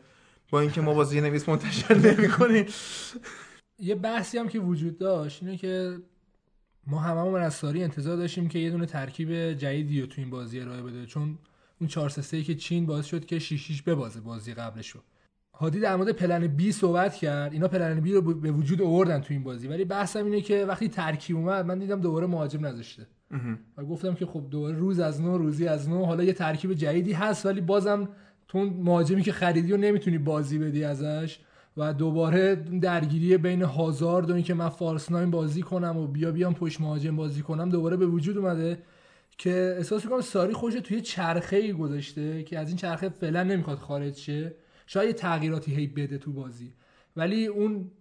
با 0.52 0.60
اینکه 0.60 0.82
ما 0.82 0.94
بازی 0.94 1.22
نویس 1.22 1.50
منتشر 1.50 1.96
نمی‌کنیم. 1.98 2.66
یه 3.80 3.96
بحثی 3.96 4.38
هم 4.38 4.48
که 4.48 4.60
وجود 4.60 4.98
داشت 4.98 5.44
اینه 5.44 5.58
که 5.58 5.98
ما 6.88 7.00
هممون 7.00 7.42
از 7.42 7.54
ساری 7.54 7.84
انتظار 7.84 8.18
داشتیم 8.18 8.48
که 8.48 8.60
یه 8.60 8.70
دونه 8.72 8.86
ترکیب 8.86 9.54
جدیدی 9.54 10.02
رو 10.02 10.08
تو 10.08 10.22
این 10.22 10.30
بازی 10.30 10.60
ارائه 10.60 10.82
بده. 10.82 11.06
چون 11.06 11.38
اون 11.82 11.88
4 11.88 12.10
3 12.10 12.44
که 12.44 12.56
چین 12.56 12.86
باعث 12.86 13.06
شد 13.06 13.26
که 13.26 13.40
6 13.40 13.68
6 13.68 13.82
ببازه 13.82 14.22
بازی 14.22 14.54
قبلش 14.54 14.90
رو 14.90 15.02
هادی 15.54 15.80
در 15.80 15.96
مورد 15.96 16.12
پلن 16.12 16.48
بی 16.48 16.72
صحبت 16.72 17.16
کرد. 17.16 17.54
اینا 17.54 17.68
پلن 17.68 18.00
بی 18.00 18.14
رو 18.14 18.22
به 18.22 18.52
وجود 18.52 18.82
آوردن 18.82 19.22
تو 19.22 19.34
این 19.34 19.44
بازی. 19.44 19.68
ولی 19.68 19.86
بحثم 19.86 20.26
اینه 20.26 20.42
که 20.42 20.66
وقتی 20.66 20.90
ترکیب 20.90 21.36
اومد 21.36 21.66
من 21.66 21.80
دیدم 21.80 22.02
دوباره 22.02 22.28
مهاجم 22.28 22.66
نذاشته. 22.66 23.08
و 23.78 23.86
گفتم 23.86 24.16
که 24.16 24.26
خب 24.26 24.48
دوباره 24.50 24.76
روز 24.76 25.00
از 25.00 25.22
نو 25.22 25.38
روزی 25.38 25.68
از 25.68 25.90
نو. 25.90 26.06
حالا 26.06 26.24
یه 26.24 26.34
ترکیب 26.34 26.74
جدیدی 26.74 27.14
هست 27.14 27.46
ولی 27.46 27.62
بازم 27.62 28.10
تو 28.48 28.60
مهاجمی 28.60 29.22
که 29.22 29.32
خریدی 29.32 29.72
رو 29.72 29.78
نمی‌تونی 29.78 30.18
بازی 30.18 30.60
بدی 30.60 30.84
ازش. 30.84 31.40
و 31.78 31.94
دوباره 31.94 32.56
درگیری 32.56 33.38
بین 33.38 33.62
هازارد 33.62 34.30
و 34.30 34.34
اینکه 34.34 34.54
من 34.54 34.72
ناین 35.10 35.32
بازی 35.32 35.62
کنم 35.62 35.98
و 35.98 36.08
بیا 36.08 36.32
بیام 36.32 36.54
پشت 36.54 36.82
مهاجم 36.82 37.16
بازی 37.16 37.42
کنم 37.42 37.70
دوباره 37.70 37.98
به 37.98 38.06
وجود 38.06 38.38
اومده. 38.38 38.84
که 39.42 39.76
احساس 39.78 40.06
می‌کنم 40.06 40.22
ساری 40.22 40.54
خوش 40.54 40.74
توی 40.74 41.02
چرخه 41.02 41.56
ای 41.56 41.74
گذاشته 41.74 42.44
که 42.44 42.60
از 42.60 42.68
این 42.68 42.78
چرخه 42.78 43.10
فعلا 43.10 43.44
نمی‌خواد 43.44 43.78
خارج 43.78 44.16
شه. 44.16 44.56
شاید 44.88 45.08
یه 45.08 45.14
تغییراتی 45.14 45.76
هی 45.76 45.88
بده 45.88 46.18
تو 46.18 46.32
بازی. 46.34 46.74
ولی 47.16 47.46
اون 47.46 47.92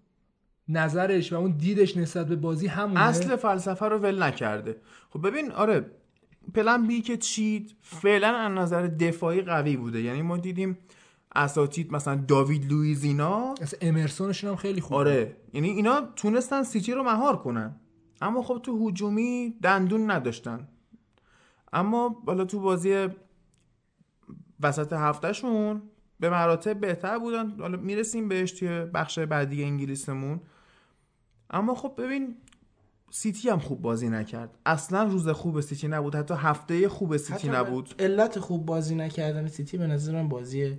نظرش 0.69 1.33
و 1.33 1.37
اون 1.37 1.51
دیدش 1.51 1.97
نسبت 1.97 2.27
به 2.27 2.37
بازی 2.37 2.67
همونه. 2.67 3.01
اصل 3.01 3.37
فلسفه 3.37 3.87
رو 3.87 3.99
ول 3.99 4.23
نکرده. 4.23 4.77
خب 5.11 5.29
ببین 5.29 5.53
آره 5.53 5.91
پلن 6.55 6.87
بی 6.87 7.01
که 7.01 7.17
چید 7.17 7.77
فعلا 7.81 8.29
از 8.29 8.53
نظر 8.53 8.87
دفاعی 8.87 9.41
قوی 9.41 9.77
بوده. 9.77 10.01
یعنی 10.01 10.23
ما 10.23 10.37
دیدیم 10.37 10.79
اساتید 11.35 11.93
مثلا 11.93 12.25
داوید 12.29 12.73
لوئیز 12.73 13.05
اینا 13.05 13.55
اصلا 13.61 13.79
امرسونشون 13.83 14.51
هم 14.51 14.57
خیلی 14.57 14.81
خوب 14.81 14.97
آره 14.97 15.37
یعنی 15.53 15.69
اینا 15.71 16.01
تونستن 16.17 16.63
سیتی 16.63 16.93
رو 16.93 17.03
مهار 17.03 17.37
کنن. 17.37 17.81
اما 18.23 18.43
خب 18.43 18.61
تو 18.63 18.89
هجومی 18.89 19.55
دندون 19.63 20.11
نداشتن. 20.11 20.69
اما 21.73 22.23
حالا 22.27 22.45
تو 22.45 22.61
بازی 22.61 23.09
وسط 24.61 24.93
هفتهشون 24.93 25.83
به 26.21 26.31
مراتب 26.31 26.81
بهتر 26.81 27.19
بودن. 27.19 27.51
حالا 27.61 27.77
می‌رسیم 27.77 28.29
بهش 28.29 28.53
توی 28.53 28.85
بخش 28.85 29.19
بعدی 29.19 29.65
انگلیسمون. 29.65 30.41
اما 31.51 31.75
خب 31.75 31.95
ببین 31.99 32.37
سیتی 33.11 33.49
هم 33.49 33.59
خوب 33.59 33.83
بازی 33.83 34.09
نکرد. 34.09 34.59
اصلا 34.67 35.03
روز 35.03 35.29
خوب 35.29 35.61
سیتی 35.61 35.89
نبود. 35.89 36.15
حتی 36.15 36.35
هفته 36.35 36.89
خوب 36.89 37.17
سیتی 37.17 37.49
نبود. 37.49 37.95
علت 37.99 38.39
خوب 38.39 38.67
بازی 38.67 38.95
نکردن 38.95 39.49
سیتی 39.49 39.79
به 39.79 39.87
نظرم 39.87 40.29
بازی 40.29 40.79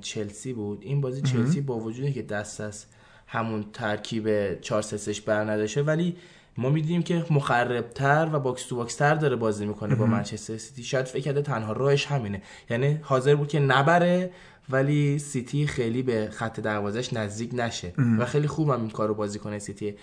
چلسی 0.00 0.52
بود. 0.52 0.82
این 0.82 1.00
بازی 1.00 1.22
چلسی 1.22 1.60
با 1.60 1.78
وجودی 1.78 2.12
که 2.12 2.22
دست 2.22 2.60
از 2.60 2.86
همون 3.26 3.64
ترکیب 3.72 4.54
4 4.60 4.82
3 4.82 5.20
بر 5.26 5.44
نداشته 5.44 5.82
ولی 5.82 6.16
ما 6.58 6.70
می‌دونیم 6.70 7.02
که 7.02 7.24
مخربتر 7.30 8.28
و 8.32 8.40
box 8.40 8.62
to 8.66 8.76
box 8.76 8.94
تر 8.94 9.14
داره 9.14 9.36
بازی 9.36 9.66
می‌کنه 9.66 9.94
با 9.94 10.06
منچستر 10.06 10.56
سیتی. 10.56 10.84
شاید 10.84 11.06
فکر 11.06 11.22
کرده 11.22 11.42
تنها 11.42 11.72
راهش 11.72 12.06
همینه. 12.06 12.42
یعنی 12.70 12.98
حاضر 13.02 13.34
بود 13.34 13.48
که 13.48 13.60
نبره 13.60 14.30
ولی 14.70 15.18
سیتی 15.18 15.66
خیلی 15.66 16.02
به 16.02 16.28
خط 16.32 16.60
دروازش 16.60 17.12
نزدیک 17.12 17.50
نشه. 17.54 17.92
و 18.18 18.24
خیلی 18.24 18.48
خوب 18.48 18.70
هم 18.70 18.80
این 18.80 18.90
کارو 18.90 19.14
بازیکن 19.14 19.58
سیتی 19.58 19.94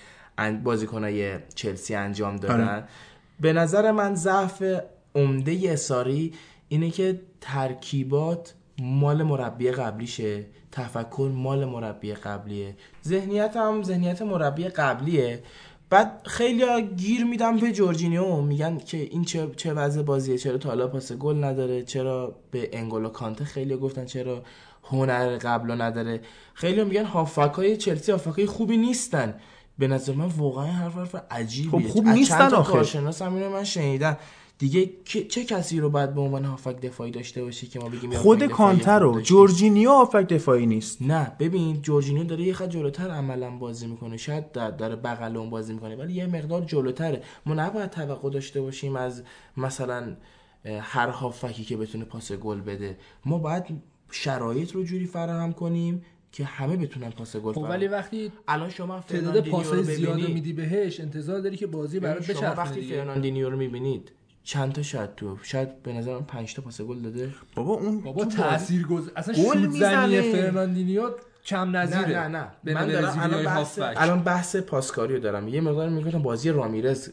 بازیکنای 0.64 1.40
چلسی 1.56 1.95
انجام 1.95 2.36
دادن. 2.36 2.68
آره. 2.68 2.84
به 3.40 3.53
نظر 3.53 3.91
من 3.91 4.15
ضعف 4.15 4.64
عمده 5.15 5.60
ساری 5.64 6.34
اینه 6.69 6.90
که 6.90 7.22
ترکیبات 7.41 8.53
مال 8.80 9.24
مربی 9.24 9.72
قبلیشه. 9.72 10.45
تفکر 10.72 11.32
مال 11.34 11.65
مربی 11.65 12.14
قبلیه. 12.14 12.76
ذهنیت 13.06 13.56
هم 13.56 13.84
ذهنیت 13.84 14.22
مربی 14.22 14.68
قبلیه. 14.68 15.44
بعد 15.89 16.22
خیلی 16.26 16.81
گیر 16.81 17.23
میدم 17.23 17.57
به 17.57 17.72
جورجینیو. 17.72 18.41
میگن 18.41 18.77
که 18.77 18.97
این 18.97 19.23
چه 19.23 19.51
چه 19.55 19.73
وضع 19.73 20.01
بازیه 20.01 20.38
چرا 20.38 20.57
تا 20.57 20.69
حالا 20.69 20.88
پاس 20.88 21.11
گل 21.11 21.43
نداره 21.43 21.84
چرا 21.84 22.35
به 22.51 22.69
انگولو 22.73 23.09
کانته 23.09 23.45
خیلی 23.45 23.76
گفتن 23.77 24.05
چرا 24.05 24.43
هنر 24.84 25.38
قبلا 25.38 25.76
نداره. 25.76 26.22
خیلی 26.53 26.84
میگن 26.84 27.05
هافکای 27.05 27.77
چلسی 27.77 28.11
هافکای 28.11 28.45
خوبی 28.45 28.77
نیستن. 28.77 29.34
به 29.77 29.88
نظر 29.88 30.14
من 30.14 30.26
واقعا 30.26 30.65
حرف 30.65 30.95
حرف 30.95 31.15
عجیبیه. 31.31 31.72
خب 31.72 31.88
خوب 31.88 32.07
نیستن 32.07 32.53
آخه. 32.53 32.73
کارشناس 32.73 33.22
هم 33.22 33.35
اینو 33.35 33.49
من 33.49 33.64
شنیدم. 33.64 34.18
دیگه 34.59 34.89
چه 35.05 35.43
کسی 35.43 35.79
رو 35.79 35.89
باید 35.89 36.13
به 36.13 36.21
عنوان 36.21 36.45
هافک 36.45 36.81
دفاعی 36.81 37.11
داشته 37.11 37.43
باشی 37.43 37.67
که 37.67 37.79
ما 37.79 37.89
بگیم 37.89 38.13
خود 38.13 38.41
هافک 38.41 38.53
کانتر 38.53 38.99
رو؟ 38.99 39.21
جورجینیو 39.21 39.89
آفک 39.89 40.27
دفاعی 40.27 40.65
نیست. 40.65 41.01
نه 41.01 41.31
ببین 41.39 41.81
جورجینیو 41.81 42.23
داره 42.23 42.43
یه 42.43 42.53
خط 42.53 42.69
جلوتر 42.69 43.09
عملا 43.09 43.49
بازی 43.49 43.88
می‌کنه. 43.88 44.17
شاید 44.17 44.51
در- 44.51 44.71
داره 44.71 44.95
بغل 44.95 45.38
اون 45.38 45.49
بازی 45.49 45.73
می‌کنه 45.73 45.95
ولی 45.95 46.13
یه 46.13 46.27
مقدار 46.27 46.61
جلوتره. 46.61 47.21
ما 47.45 47.53
نباید 47.53 47.89
توقع 47.89 48.29
داشته 48.29 48.61
باشیم 48.61 48.95
از 48.95 49.23
مثلا 49.57 50.15
هر 50.65 51.09
هافبکی 51.10 51.64
که 51.63 51.77
بتونه 51.77 52.05
پاس 52.05 52.31
گل 52.31 52.61
بده. 52.61 52.97
ما 53.25 53.38
باید 53.38 53.63
شرایط 54.11 54.71
رو 54.71 54.84
جوری 54.84 55.05
فراهم 55.05 55.53
کنیم 55.53 56.01
که 56.31 56.45
همه 56.45 56.77
بتونن 56.77 57.09
پاس 57.09 57.35
گل 57.35 57.53
خب 57.53 57.61
ولی 57.61 57.88
وقتی 57.88 58.31
الان 58.47 58.69
شما 58.69 58.99
تعداد 58.99 59.49
پاسای 59.49 59.84
زیاد 59.84 60.29
میدی 60.29 60.53
بهش 60.53 60.99
انتظار 60.99 61.39
داری 61.39 61.57
که 61.57 61.67
بازی 61.67 61.99
برات 61.99 62.23
شما 62.23 62.35
بچرخه 62.35 62.61
وقتی 62.61 62.81
فرناندینیو 62.81 63.49
رو 63.49 63.57
می‌بینید 63.57 64.11
چند 64.48 64.72
تا 64.74 64.82
شاید 64.82 65.15
تو 65.15 65.38
شاید 65.44 65.84
به 65.84 65.94
نظرم 65.94 66.26
5 66.26 66.56
تا 66.56 66.61
پاس 66.61 66.82
گل 66.82 66.99
داده 66.99 67.34
بابا 67.56 67.74
اون 67.74 68.02
بابا 68.02 68.26
تاثیرگذار 68.26 69.11
اصلا 69.15 69.36
گل 69.36 69.57
می‌زنه. 69.57 70.22
فرناندینیو 70.22 71.10
کم 71.45 71.76
نظیره 71.76 72.07
نه 72.07 72.28
نه 72.28 72.52
نه 72.64 72.74
من 72.74 72.88
دارم 72.88 73.19
الان 73.19 73.44
بحث. 73.44 73.80
الان 73.82 74.24
بحث 74.24 74.56
پاسکاری 74.56 75.14
رو 75.14 75.19
دارم 75.19 75.48
یه 75.48 75.61
مقدار 75.61 75.90
می‌گفتم 75.90 76.22
بازی 76.22 76.49
رامیرز 76.49 77.10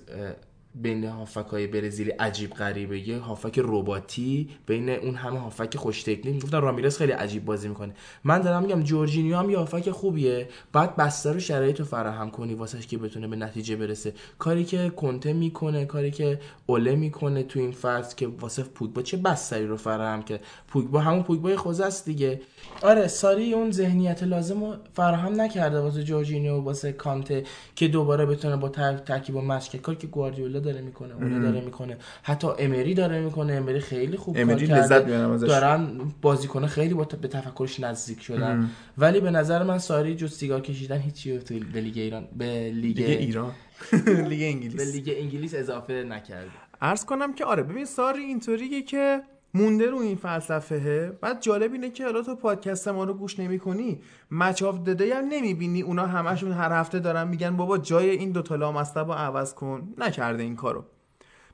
بین 0.74 1.04
هافک 1.04 1.46
های 1.46 1.66
برزیلی 1.66 2.10
عجیب 2.10 2.50
غریبه. 2.50 3.08
یه 3.08 3.18
هافک 3.18 3.60
رباتی 3.64 4.48
بین 4.66 4.90
اون 4.90 5.14
همه 5.14 5.38
هافک 5.38 5.76
خوش 5.76 6.02
تکنیک. 6.02 6.26
می‌گفتن 6.26 6.60
رامیرز 6.60 6.98
خیلی 6.98 7.12
عجیب 7.12 7.44
بازی 7.44 7.68
می‌کنه. 7.68 7.94
من 8.24 8.40
دارم 8.40 8.62
میگم 8.62 8.82
جورجینیو 8.82 9.36
هم 9.36 9.50
یه 9.50 9.58
هافک 9.58 9.90
خوبیه. 9.90 10.48
بعد 10.72 10.96
بستر 10.96 11.36
و 11.36 11.40
شرایط 11.40 11.78
رو 11.78 11.84
فراهم 11.84 12.30
کنی 12.30 12.54
واسش 12.54 12.86
که 12.86 12.98
بتونه 12.98 13.28
به 13.28 13.36
نتیجه 13.36 13.76
برسه. 13.76 14.12
کاری 14.38 14.64
که 14.64 14.90
کنته 14.90 15.32
می‌کنه 15.32 15.84
کاری 15.84 16.10
که 16.10 16.40
اوله 16.66 16.94
می‌کنه 16.96 17.42
تو 17.42 17.60
این 17.60 17.72
فصل 17.72 18.16
که 18.16 18.26
واسه 18.26 18.62
پوگبا 18.62 19.02
چه 19.02 19.16
بستری 19.16 19.66
رو 19.66 19.76
فراهم 19.76 20.22
که 20.22 20.40
پوگبا 20.68 21.00
همون 21.00 21.22
پوگبای 21.22 21.56
خوزه 21.56 21.84
است 21.84 22.04
دیگه. 22.04 22.40
آره 22.82 23.08
ساری 23.08 23.52
اون 23.52 23.70
ذهنیت 23.70 24.22
لازم 24.22 24.64
رو 24.64 24.74
فراهم 24.92 25.40
نکرده 25.40 25.80
واسه 25.80 26.02
جورجینیو 26.02 26.60
واسه 26.60 26.92
کانته 26.92 27.44
که 27.76 27.88
دوباره 27.88 28.26
بتونه 28.26 28.56
با 28.56 28.68
تر... 28.68 28.96
ترکیب 28.96 29.36
و 29.36 29.40
مشق 29.40 29.72
کنه. 29.72 29.80
کاری 29.80 29.98
که 29.98 30.06
گواردیولا 30.06 30.60
داره 30.64 30.80
می‌کنه 30.80 31.14
اون 31.14 31.42
داره 31.42 31.60
می‌کنه. 31.60 31.96
حتی 32.22 32.48
امری 32.58 32.94
داره 32.94 33.20
می‌کنه 33.20 33.52
امری 33.52 33.80
خیلی 33.80 34.16
خوب 34.16 34.36
امری 34.38 34.66
کار 34.66 34.76
لذت 34.78 34.90
کرده. 34.90 35.04
می‌برم 35.12 35.30
ازش. 35.30 35.46
دارن 35.48 35.86
بازیکنه 36.22 36.66
خیلی 36.66 36.94
با 36.94 37.04
ت- 37.04 37.14
به 37.14 37.28
تفکرش 37.28 37.80
نزدیک 37.80 38.22
شدن. 38.22 38.70
ولی 38.98 39.20
به 39.20 39.30
نظر 39.30 39.62
من 39.62 39.78
ساری 39.78 40.14
جز 40.16 40.32
سیگار 40.32 40.60
کشیدن 40.60 40.98
هیچی 40.98 41.38
تو 41.38 41.54
به 41.72 41.80
لیگ 41.80 41.98
ایران 41.98 42.28
به 42.36 42.70
لیگ 42.70 42.98
لیگ 43.00 43.18
ایران. 43.18 43.52
لیگ 44.30 44.38
به 44.40 44.46
انگلیس 44.48 44.94
لیگ 44.94 45.14
انگلیس 45.18 45.54
اضافه 45.54 46.04
نکرده. 46.04 46.50
عرض 46.82 47.04
کنم 47.04 47.32
که 47.34 47.44
آره 47.44 47.62
ببین 47.62 47.84
ساری 47.84 48.22
اینطوریه 48.22 48.82
که 48.82 49.22
مونده 49.54 49.90
رو 49.90 49.98
این 49.98 50.16
فلسفهه 50.16 51.18
بعد 51.20 51.42
جالب 51.42 51.72
اینه 51.72 51.90
که 51.90 52.04
حالا 52.04 52.22
تو 52.22 52.34
پادکست 52.34 52.88
ما 52.88 53.04
رو 53.04 53.14
گوش 53.14 53.38
نمی 53.38 53.58
کنی. 53.58 54.00
Match 54.30 54.62
of 54.62 54.78
the 54.78 54.96
Day 54.96 55.14
هم 55.14 55.24
نمی‌بینی 55.24 55.82
اونا 55.82 56.06
همشون 56.06 56.52
هر 56.52 56.72
هفته 56.72 56.98
دارن 56.98 57.28
میگن 57.28 57.56
بابا 57.56 57.78
جای 57.78 58.10
این 58.10 58.32
دوتا 58.32 58.56
لامصب 58.56 59.06
رو 59.06 59.12
عوض 59.12 59.54
کن. 59.54 59.94
نکرده 59.98 60.42
این 60.42 60.56
کارو. 60.56 60.84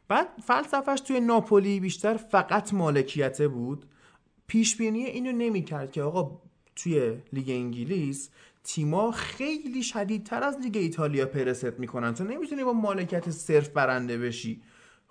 بعد 0.08 0.28
فلسفهش 0.44 1.00
توی 1.00 1.20
ناپولی 1.20 1.80
بیشتر 1.80 2.16
فقط 2.16 2.74
مالکیته 2.74 3.48
بود. 3.48 3.86
پیش 4.46 4.76
بینی 4.76 5.04
اینو 5.04 5.32
نمی‌کرد 5.32 5.92
که 5.92 6.02
آقا 6.02 6.40
توی 6.76 7.16
لیگ 7.32 7.50
انگلیس 7.50 8.30
تیما 8.64 9.10
خیلی 9.10 9.82
شدیدتر 9.82 10.42
از 10.42 10.58
لیگ 10.60 10.76
ایتالیا 10.76 11.26
پرس 11.26 11.78
می‌کنن. 11.78 12.14
تو 12.14 12.24
نمی‌تونی 12.24 12.64
با 12.64 12.72
مالکیت 12.72 13.30
صرف 13.30 13.68
برنده 13.68 14.18
بشی. 14.18 14.62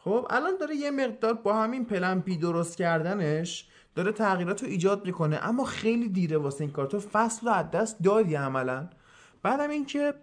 خب 0.03 0.27
الان 0.29 0.57
داره 0.59 0.75
یه 0.75 0.91
مقدار 0.91 1.33
با 1.33 1.53
همین 1.53 1.85
plan 1.85 2.21
B 2.21 2.37
درست 2.37 2.77
کردنش 2.77 3.67
داره 3.95 4.11
تغییرات 4.11 4.63
رو 4.63 4.69
ایجاد 4.69 5.05
می‌کنه 5.05 5.39
اما 5.41 5.63
خیلی 5.63 6.09
دیره 6.09 6.37
واسه 6.37 6.61
این 6.61 6.71
کار 6.71 6.85
تو 6.85 6.99
فصل 6.99 7.47
رو 7.47 7.53
از 7.53 7.71
دست 7.71 8.03
دادی 8.03 8.35
عملا. 8.35 8.89
بعدم 9.43 9.69
اینکه 9.69 10.13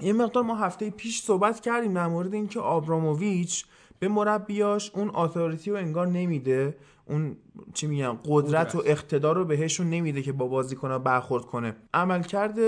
یه 0.00 0.12
مقدار 0.12 0.42
ما 0.42 0.56
هفته 0.56 0.90
پیش 0.90 1.22
صحبت 1.22 1.60
کردیم 1.60 1.94
در 1.94 2.06
مورد 2.06 2.34
اینکه 2.34 2.60
آبراموویچ 2.60 3.64
به 3.98 4.08
مربیاش 4.08 4.90
اون 4.94 5.10
اتوریتی 5.14 5.70
رو 5.70 5.76
انگار 5.76 6.06
نمیده 6.06 6.76
اون 7.06 7.36
چی 7.74 7.86
میگن 7.86 8.18
قدرت 8.24 8.74
و 8.74 8.82
اقتدار 8.86 9.36
رو 9.36 9.44
بهشون 9.44 9.90
نمیده 9.90 10.22
که 10.22 10.32
با 10.32 10.46
بازیکن‌ها 10.46 10.98
برخورد 10.98 11.44
کنه. 11.44 11.76
عملکرد 11.94 12.58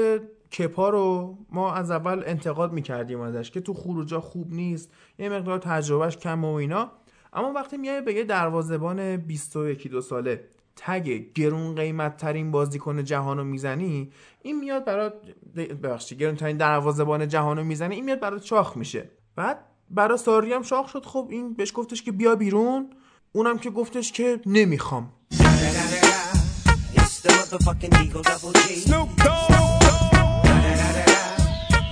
کپا 0.53 0.89
رو 0.89 1.39
ما 1.51 1.73
از 1.73 1.91
اول 1.91 2.23
انتقاد 2.27 2.73
می‌کردیم 2.73 3.21
ازش 3.21 3.51
که 3.51 3.61
تو 3.61 3.75
خروجا 3.75 4.21
خوب 4.21 4.53
نیست 4.53 4.91
یه 5.19 5.29
مقدار 5.29 5.59
تجربهش 5.59 6.17
کم 6.17 6.45
و 6.45 6.55
اینا. 6.55 6.91
اما 7.33 7.53
وقتی 7.53 7.77
میای 7.77 8.01
به 8.01 8.15
یه 8.15 8.25
دروازبان 8.25 9.17
21 9.17 9.87
دو 9.89 10.01
ساله 10.01 10.45
تگ 10.77 11.33
گرون 11.35 11.75
قیمت 11.75 12.17
ترین 12.17 12.51
بازیکن 12.51 13.05
جهان 13.05 13.39
رو 13.39 13.45
می‌زنی 13.45 14.11
این 14.43 14.59
میاد 14.61 14.85
برات 14.85 15.13
ببخشید 15.57 16.19
گرون 16.19 16.37
ترین 16.37 16.57
دروازه‌بان 16.57 17.29
جهان 17.29 17.57
رو 17.57 17.65
می‌زنی 17.65 17.95
این 17.95 18.05
میاد 18.05 18.21
برات 18.21 18.45
شاخ 18.45 18.77
میشه. 18.77 19.11
بعد 19.37 19.59
برای 19.91 20.19
ساری 20.19 20.53
هم 20.53 20.63
شاخ 20.63 20.89
شد 20.89 21.05
خب 21.05 21.29
این 21.31 21.55
بهش 21.55 21.73
گفتش 21.75 22.03
که 22.03 22.13
بیا 22.13 22.35
بیرون. 22.35 22.91
اونم 23.33 23.59
که 23.59 23.71
گفتش 23.71 24.13
که 24.13 24.41
نمی‌خوام. 24.47 25.13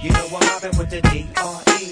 You 0.07 0.13
know 0.13 0.39
I'm 0.39 0.45
mobbing 0.49 0.75
with 0.79 0.91
the 0.95 1.01
D.R.E. 1.11 1.87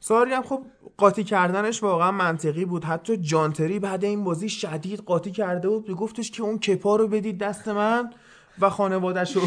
ساری 0.00 0.32
هم 0.32 0.42
خب 0.42 0.62
قاطی 0.96 1.24
کردنش 1.24 1.82
واقعا 1.82 2.10
منطقی 2.10 2.64
بود. 2.64 2.84
حتی 2.84 3.16
جانتری 3.16 3.78
بعد 3.78 4.04
این 4.04 4.24
بازی 4.24 4.48
شدید 4.48 5.00
قاطی 5.00 5.30
کرده 5.30 5.68
بود. 5.68 5.88
میگفتش 5.88 6.30
که 6.30 6.42
اون 6.42 6.58
کپا 6.58 6.96
رو 6.96 7.08
بدید 7.08 7.38
دست 7.38 7.68
من. 7.68 8.10
و 8.60 8.70
خانوادش 8.70 9.36
رو. 9.36 9.42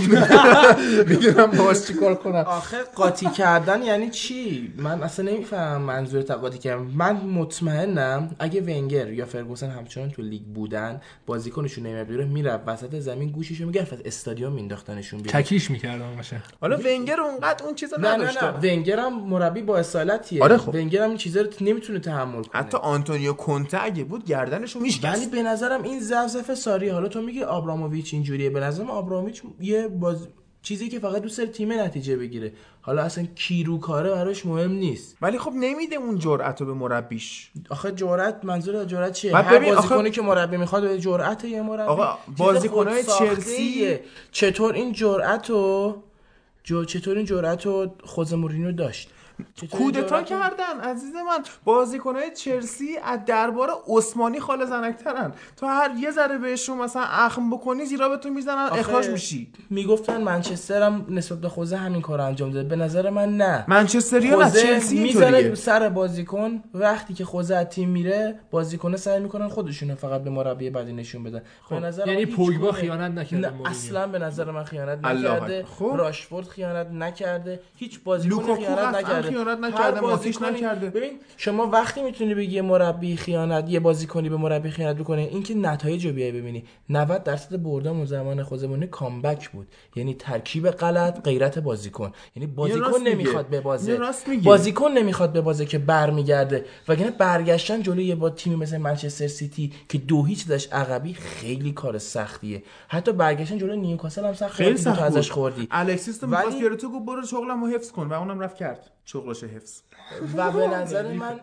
می‌دونم 1.10 1.52
باش 1.52 1.82
چیکار 1.88 2.16
کنم. 2.16 2.36
آخه 2.48 2.78
قاطی 2.96 3.26
کردن 3.26 3.82
یعنی 3.82 4.10
چی؟ 4.10 4.74
من 4.78 5.04
اصلا 5.04 5.32
نمی‌فهمم 5.32 5.82
منظور 5.82 6.22
تا 6.22 6.36
قاطی 6.36 6.58
کردن. 6.58 6.82
من 6.82 7.16
مطمئنم 7.16 8.36
اگه 8.40 8.62
ونگر 8.62 9.14
یا 9.14 9.26
فرگوسن 9.26 9.70
همچنان 9.70 10.10
تو 10.10 10.22
لیگ 10.22 10.42
بودن 10.42 11.02
بازیکنشون 11.26 11.86
نمیاد 11.86 12.08
بیرون 12.08 12.28
میره 12.28 12.60
وسط 12.68 13.00
زمین 13.00 13.30
گوششو 13.30 13.66
می‌گرفت 13.66 13.94
از 13.94 14.00
استادیوم 14.06 14.52
مینداختنشون 14.54 15.22
بیرون. 15.22 15.42
تکیش 15.42 15.72
می‌کردم 15.72 16.16
باشه 16.16 16.42
حالا 16.62 16.78
ونگر 16.78 17.22
اونقدر 17.22 17.66
اون 17.66 17.76
چیزا 17.76 17.98
نه 17.98 18.08
نه 18.08 18.14
نداشت 18.14 18.44
نه. 18.44 18.50
ونگر 18.50 19.00
هم 19.00 19.20
مربی 19.24 19.62
با 19.62 19.78
اصالتیه. 19.78 20.44
آره 20.44 20.58
خب. 20.58 20.76
ونگر 20.76 21.04
هم 21.04 21.10
این 21.10 21.18
چیزا 21.18 21.42
رو 21.42 21.48
نمی‌تونه 21.62 22.00
تحمل 22.00 22.44
کنه. 22.44 22.62
حتی 22.62 22.78
آنتونیو 22.78 23.34
کونته 23.34 23.84
اگه 23.84 24.04
بود 24.04 24.26
گردنشو 24.26 24.80
ولی 24.80 24.88
میشکست 24.88 25.32
به 25.32 25.44
نظرم 25.44 25.84
این 25.84 26.00
زفزفه 26.00 26.56
ساری 26.56 26.90
حالا 26.90 27.08
تو 27.08 27.22
میگی 27.22 27.44
آبراموویچ 27.44 28.14
اینجوریه. 28.14 28.50
به 28.50 28.60
نظرم 28.60 28.90
آبراموویچ 28.98 29.42
یه 29.62 29.88
باز 29.88 30.28
چیزی 30.62 30.90
که 30.90 31.00
فقط 31.00 31.22
دوست 31.22 31.38
داره 31.38 31.50
تیم 31.50 31.72
نتیجه 31.72 32.18
بگیره. 32.18 32.52
حالا 32.82 33.02
اصلا 33.02 33.28
کی 33.36 33.64
رو 33.64 33.78
کاره 33.80 34.10
براش 34.10 34.46
مهم 34.46 34.72
نیست. 34.72 35.18
ولی 35.22 35.38
خب 35.40 35.52
نمیده 35.56 35.96
اون 35.96 36.20
جرأت 36.20 36.62
رو 36.62 36.68
به 36.68 36.74
مربیش. 36.74 37.52
آخه 37.70 37.92
جرأت 37.92 38.46
منظور 38.46 38.86
جرأت 38.86 39.14
چیه؟ 39.14 39.38
هر 39.38 39.60
بازیکنی 39.60 39.98
آخه- 40.00 40.10
که 40.10 40.22
مربی 40.22 40.58
می‌خواد 40.58 40.84
به 40.84 41.00
جرأت 41.00 41.46
یه 41.46 41.62
مربی. 41.62 41.82
آقا، 41.84 42.18
بازیکنای. 42.38 43.04
چلسی- 43.20 44.00
چطور 44.32 44.74
این 44.74 44.92
جرأت 44.94 45.50
رو 45.50 45.96
جو 46.64 46.86
چطور 46.86 47.18
این 47.18 47.26
جرأت 47.26 47.66
رو 47.66 47.92
خوزه 48.04 48.36
مورینیو 48.36 48.72
داشت؟ 48.72 49.10
کودتا 49.72 50.24
کردن 50.24 50.80
عزیز 50.84 51.16
من. 51.16 51.44
بازیکنهای 51.64 52.32
چلسی 52.32 52.98
از 53.04 53.20
دربار 53.26 53.70
عثمانی 53.88 54.40
خال 54.40 54.66
زنکترن. 54.66 55.32
تو 55.58 55.66
هر 55.66 55.92
یه 56.00 56.12
ذره 56.12 56.38
بهشون 56.38 56.78
مثلا 56.78 57.02
اخم 57.02 57.50
بکنی 57.50 57.86
زیرا 57.86 58.10
به 58.10 58.18
تو 58.18 58.30
می‌زنن 58.30 58.70
اخراج 58.72 59.08
میشی. 59.08 59.52
می‌گفتن 59.70 60.22
منچستر 60.22 60.84
هم 60.84 61.06
نسبت 61.10 61.42
به 61.42 61.50
خوزه 61.50 61.78
همین 61.78 62.02
کار 62.02 62.22
انجام 62.22 62.52
داده. 62.52 62.70
به 62.70 62.76
نظر 62.76 63.10
من 63.10 63.38
نه. 63.38 63.66
منچستری 63.68 64.30
نه 64.30 64.52
چلسی 64.52 65.00
می‌زنه 65.00 65.56
سر 65.56 65.90
بازیکن. 65.90 66.64
وقتی 66.74 67.14
که 67.14 67.26
خوزه 67.26 67.56
از 67.56 67.66
تیم 67.66 67.90
میره 67.90 68.40
بازیکن 68.52 68.96
سعی 68.96 69.20
می‌کنن 69.20 69.48
خودشونو 69.48 69.96
فقط 69.96 70.24
به 70.24 70.30
مربی 70.30 70.70
بعدی 70.70 70.94
نشون 70.94 71.24
بدن. 71.24 71.42
به 71.70 71.80
نظر 71.80 72.08
یعنی 72.08 72.26
پوگبا 72.26 72.72
خیانت 72.72 73.18
نکرده. 73.18 73.52
اصلا 73.66 74.08
به 74.08 74.20
نظر 74.20 74.52
من 74.52 74.64
خیانت 74.64 75.06
نکرده. 75.06 75.66
خب. 75.80 75.94
راشفورد 75.98 76.48
خیانت 76.48 76.88
نکرده. 76.92 77.60
هیچ 77.76 78.04
بازیکن 78.04 78.56
خیانت 78.56 78.96
نکرده. 78.96 79.27
خیانت 79.30 79.48
هر 79.48 79.56
نکرده، 79.56 80.02
ماتیش 80.02 80.42
نکرده. 80.42 80.90
ببین 80.90 81.12
شما 81.38 81.68
وقتی 81.68 82.04
می‌تونی 82.04 82.36
بگی 82.36 82.56
یه 82.56 82.62
مربی 82.62 83.16
خیانت 83.18 83.70
یه 83.70 83.80
بازیکنی 83.80 84.30
به 84.30 84.38
مربی 84.38 84.70
خیانت 84.70 84.98
بکنه 84.98 85.22
اینکه 85.22 85.56
نتایج 85.56 86.06
رو 86.08 86.14
بیای 86.14 86.32
ببینی. 86.32 86.64
90 86.90 87.24
درصد 87.24 87.64
بردام 87.64 88.06
زمان 88.06 88.44
خوزمونی 88.44 88.88
کامبک 88.88 89.50
بود. 89.50 89.68
یعنی 89.96 90.14
ترکیب 90.14 90.70
غلط 90.72 91.22
غیرت 91.24 91.60
بازیکن. 91.60 92.12
یعنی 92.36 92.48
بازیکن. 92.48 93.02
نمی‌خواد 93.06 93.56
راست 94.00 94.28
میگه. 94.28 94.44
بازیکن 94.44 94.92
نمی‌خواد 94.92 95.34
ببازه 95.34 95.66
که 95.66 95.78
برمیگرده. 95.78 96.66
وگرنه 96.88 97.12
برگشتن 97.12 97.82
جلوی 97.82 98.06
یه 98.06 98.16
با 98.16 98.30
تیمی 98.30 98.56
مثل 98.56 98.78
منچستر 98.78 99.28
سیتی 99.28 99.74
که 99.90 99.98
دو 99.98 100.24
هیچ 100.24 100.48
داشت 100.48 100.74
عقبی 100.74 101.14
خیلی 101.14 101.72
کار 101.72 101.98
سختیه. 101.98 102.64
حتی 102.88 103.12
برگشتن 103.12 103.58
جلوی 103.58 103.78
نیوکاسل 103.78 104.26
هم 104.26 104.34
سخت 104.34 104.52
خیلی 104.52 104.78
سخت. 104.78 105.02
ازش 105.02 105.32
خوردی. 105.32 105.68
الکسیس 105.72 106.18
تو 106.18 106.28
ولی- 106.28 106.36
می‌خواست 106.38 106.60
بیاره 106.60 106.76
تو 106.76 107.00
برو 107.00 107.26
شغلمو 107.26 107.68
حفظ 107.68 107.92
کن 107.92 108.08
و 108.08 108.14
اونم 108.14 108.40
رفت 108.40 108.56
کرد. 108.58 108.92
شغلش 109.10 109.44
حفظ. 109.44 109.82
و 110.38 110.52
به 110.52 110.68
نظر 110.68 111.12
من 111.14 111.40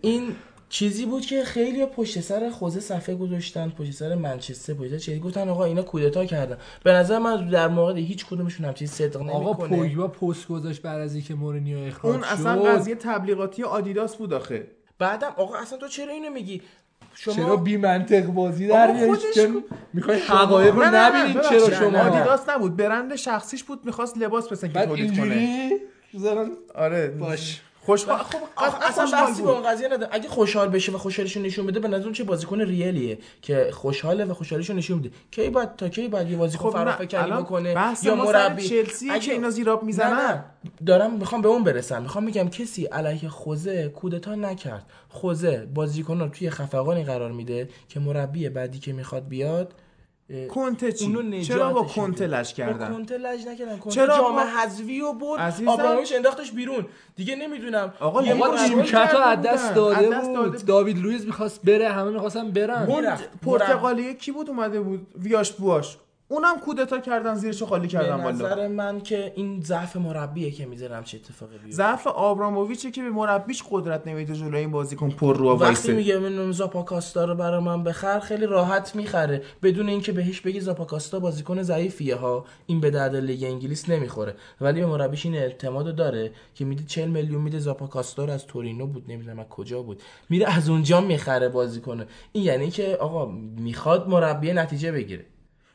این 0.00 0.36
چیزی 0.68 1.06
بود 1.06 1.26
که 1.26 1.44
خیلی 1.44 1.86
پشت 1.86 2.20
سر 2.20 2.50
خوزه 2.50 2.80
صفحه 2.80 3.14
گذاشتن 3.14 3.68
پشت 3.70 3.90
سر 3.90 4.14
منچستر 4.14 4.74
پشت 4.74 4.90
سر 4.90 4.98
چیزی. 4.98 5.20
گفتن 5.20 5.48
آقا 5.48 5.64
اینا 5.64 5.82
کودتا 5.82 6.24
کردن. 6.24 6.58
به 6.84 6.92
نظر 6.92 7.18
من 7.18 7.48
در 7.48 7.68
مورد 7.68 7.96
هیچ 7.96 8.26
کدومشون 8.26 8.66
هم 8.66 8.74
چیز 8.74 8.90
صدق 8.90 9.16
آقا 9.16 9.64
نمی‌کنه. 9.64 9.76
پوگبا 9.76 10.08
پست 10.08 10.48
گذاشت 10.48 10.82
بعد 10.82 11.00
از 11.00 11.14
اینکه 11.14 11.34
مورینیو 11.34 11.78
اخراج 11.78 12.14
اون 12.14 12.24
شد. 12.24 12.32
اصلا 12.32 12.62
قضیه 12.62 12.94
تبلیغاتی 12.94 13.62
آدیداس 13.62 14.16
بود 14.16 14.32
آخه. 14.34 14.66
بعدم 14.98 15.32
آقا 15.36 15.58
اصلا 15.58 15.78
تو 15.78 15.88
چرا 15.88 16.12
اینو 16.12 16.30
میگی؟ 16.30 16.62
شما 17.14 17.34
چرا 17.34 17.56
بی 17.56 17.76
منطق 17.76 18.26
بازی 18.26 18.70
آقا 18.72 18.86
در 18.86 19.48
می‌خوای 19.92 20.18
حقایق 20.18 20.74
رو 20.74 20.80
نه، 20.82 20.90
نه، 20.90 20.98
نه، 20.98 21.22
نبینید. 21.22 21.42
چرا 21.42 21.70
شما؟ 21.70 21.98
آدیداس 21.98 22.48
نبود. 22.48 22.76
برند 22.76 23.16
شخصیش 23.16 23.64
بود 23.64 23.84
می‌خواست 23.84 24.18
لباس 24.18 24.48
بسن 24.48 24.72
که 24.72 24.86
تولید 24.86 25.16
کنه. 25.16 25.70
زدن 26.14 26.48
آره 26.74 27.08
باش. 27.08 27.60
خوشحال 27.80 28.18
خب 28.18 28.38
اصلا 28.88 29.06
بحثی. 29.12 29.42
با 29.42 29.52
اون 29.52 29.62
قضیه 29.62 29.88
نداره 29.88 30.08
اگه 30.14 30.28
خوشحال 30.28 30.68
بشه 30.68 30.92
و 30.92 30.98
خوشحالیشو 30.98 31.40
نشون 31.40 31.66
بده 31.66 31.80
به 31.80 31.88
نظرم 31.88 32.12
چه 32.12 32.24
بازیکن 32.24 32.60
ریالیه 32.60 33.18
که 33.42 33.70
خوشحاله 33.72 34.24
و 34.24 34.34
خوشحالیشو 34.34 34.72
نشون 34.72 34.96
میده 34.98 35.10
کی 35.30 35.50
بعد 35.50 35.76
تا 35.76 35.88
کی 35.88 36.08
بعد 36.08 36.30
یه 36.30 36.36
بازیکن 36.36 36.64
خب 36.64 36.70
فرافکنی 36.70 37.20
الان 37.20 37.42
بکنه 37.42 37.74
یا 38.02 38.14
مربی 38.14 38.62
چلسیه 38.68 39.12
اگه- 39.12 39.20
که 39.20 39.32
اینا 39.32 39.50
زیراب 39.50 39.82
می‌زنن. 39.82 40.12
نه، 40.16 40.32
نه. 40.32 40.44
دارم 40.86 41.14
می‌خوام 41.14 41.42
به 41.42 41.48
اون 41.48 41.64
برسم 41.64 42.02
می‌خوام 42.02 42.24
میگم 42.24 42.48
کسی 42.48 42.84
علیه 42.84 43.28
خوزه 43.28 43.88
کودتا 43.88 44.34
نکرد 44.34 44.86
خوزه 45.08 45.68
بازیکن 45.74 46.20
رو 46.20 46.28
توی 46.28 46.50
خفقانی 46.50 47.04
قرار 47.04 47.32
میده 47.32 47.68
که 47.88 48.00
مربی 48.00 48.48
بعدی 48.48 48.78
که 48.78 48.92
می‌خواد 48.92 49.28
بیاد 49.28 49.74
کنته 50.50 50.92
چی؟ 50.92 51.04
اونو 51.04 51.40
چرا 51.42 51.72
با. 51.72 51.82
کنته 51.82 52.26
لش 52.26 52.50
با 52.50 52.56
کردن 52.56 52.92
کنته 52.92 53.18
لج 53.18 53.46
نکردن. 53.46 53.78
کنته 53.78 53.94
چرا 53.94 54.16
جام 54.16 54.32
با- 54.36 54.40
حذفی 54.42 55.00
و 55.00 55.12
برد 55.12 55.40
عزیزم. 55.40 55.68
آبراموویچ 55.68 56.12
انداختش 56.16 56.52
بیرون. 56.52 56.86
دیگه 57.16 57.36
نمی‌دونم. 57.36 57.92
آقا 58.00 58.22
یه 58.22 58.34
شروع 58.34 58.68
نیمکت 58.68 59.10
رو 59.14 59.20
از 59.20 59.42
دست. 59.42 59.74
داده 59.74 60.10
بود. 60.20 60.64
داوید 60.64 60.98
لوئیس 60.98 61.24
می‌خواست 61.24 61.62
بره. 61.62 61.88
همه 61.88 62.10
می‌خواستن 62.10 62.50
برن. 62.50 62.86
پرتغالی 63.42 64.14
کی 64.14 64.32
بود؟ 64.32 64.48
اومده 64.48 64.80
بود. 64.80 65.06
ویاش 65.18 65.52
بواش 65.52 65.96
اونم 66.30 66.60
کودتا 66.60 66.98
کردن 66.98 67.34
زیرشو 67.34 67.66
خالی 67.66 67.82
به 67.82 67.88
کردن 67.88 68.14
والا 68.14 68.30
نظر 68.30 68.68
من 68.68 69.00
که 69.00 69.32
این 69.36 69.60
ضعف 69.60 69.96
مربیه 69.96 70.50
که 70.50 70.66
می‌ذارم 70.66 71.04
چه 71.04 71.18
اتفاقی 71.18 71.58
بیفته. 71.58 71.76
ضعف 71.76 72.06
آبراموویچه 72.06 72.90
که 72.90 73.02
به 73.02 73.10
مربیش 73.10 73.62
قدرت 73.70 74.06
نمیده 74.06 74.34
جلوی 74.34 74.60
این 74.60 74.70
بازیکن 74.70 75.10
پر 75.10 75.36
رو 75.36 75.50
وقتی 75.50 75.64
وایسه 75.64 75.92
میگه 75.92 76.18
من 76.18 76.52
زاپاکاستا 76.52 77.24
رو 77.24 77.34
برا 77.34 77.60
من 77.60 77.84
بخر 77.84 78.20
خیلی 78.20 78.46
راحت 78.46 78.96
می‌خره. 78.96 79.42
بدون 79.62 79.88
اینکه 79.88 80.12
بهش 80.12 80.40
بگی 80.40 80.60
زاپاکاستا 80.60 81.20
بازیکن 81.20 81.62
ضعیفیه 81.62 82.16
ها. 82.16 82.44
این 82.66 82.80
به 82.80 82.90
درد 82.90 83.16
لیگ 83.16 83.44
انگلیس 83.44 83.88
نمی‌خوره. 83.88 84.34
ولی 84.60 84.80
به 84.80 84.86
مربیش 84.86 85.26
این 85.26 85.34
اعتماد 85.34 85.94
داره 85.94 86.32
که 86.54 86.64
میده 86.64 86.84
40 86.84 87.08
میلیون 87.08 87.42
میده 87.42 87.58
زاپاکاستا 87.58 88.24
رو 88.24 88.32
از 88.32 88.46
تورینو 88.46 88.86
بود 88.86 89.04
نمی‌دونم 89.08 89.38
از 89.38 89.46
کجا 89.48 89.82
بود. 89.82 90.02
میره 90.28 90.56
از 90.56 90.68
اونجا 90.68 91.00
می‌خره 91.00 91.48
بازیکنه 91.48 92.06
این 92.32 92.44
یعنی 92.44 92.70
که 92.70 92.96
آقا 93.00 93.26
می‌خواد 93.56 94.08
مربی 94.08 94.52
نتیجه 94.52 94.92
بگیره. 94.92 95.24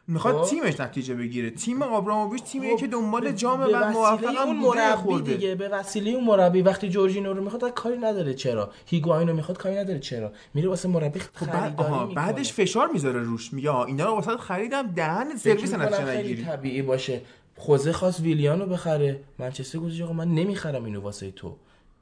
می‌خواد 0.07 0.35
خب. 0.35 0.49
تیمش 0.49 0.79
نتیجه 0.79 1.13
بگیره. 1.13 1.49
تیم 1.49 1.81
آبراموویچ 1.81 2.43
تیمیه 2.43 2.73
خب، 2.73 2.79
که 2.79 2.87
دنبال 2.87 3.31
جام 3.31 3.59
و 3.61 3.89
موفق 3.89 4.45
اون 4.45 4.57
مربی 4.57 4.95
خورده. 4.95 5.33
دیگه 5.33 5.55
به 5.55 5.69
وسیله 5.69 6.11
اون 6.11 6.23
مربی. 6.23 6.61
وقتی 6.61 6.89
جورجینو 6.89 7.33
رو 7.33 7.43
می‌خواد 7.43 7.73
کاری 7.73 7.97
نداره. 7.97 8.33
چرا؟ 8.33 8.71
هیگواین 8.85 9.27
رو 9.29 9.35
می‌خواد 9.35 9.57
کاری 9.57 9.75
نداره. 9.75 9.99
چرا؟ 9.99 10.31
میره 10.53 10.69
واسه 10.69 10.89
مربی 10.89 11.19
خب 11.19 11.45
بعد 11.45 11.61
خریداری 11.61 11.93
آها. 11.93 12.05
بعدش 12.05 12.53
فشار 12.53 12.87
می‌ذاره 12.87 13.19
روش. 13.19 13.53
میگه 13.53 13.69
آها 13.69 13.85
اینا 13.85 14.05
رو 14.05 14.11
واسه 14.11 14.37
خریدم 14.37 14.87
دهن 14.87 15.35
سرویس 15.37 15.73
نتیجه 15.73 16.17
نگیری. 16.17 16.43
طبیعی 16.43 16.81
باشه. 16.81 17.21
خوزه 17.57 17.93
خواست 17.93 18.19
ویلیانو 18.19 18.65
بخره. 18.65 19.19
منچستر 19.39 19.79
گفت 19.79 20.01
آقا 20.01 20.13
من 20.13 20.27
نمی‌خرم 20.27 20.85
اینو 20.85 21.01
واسه 21.01 21.31
تو. 21.31 21.55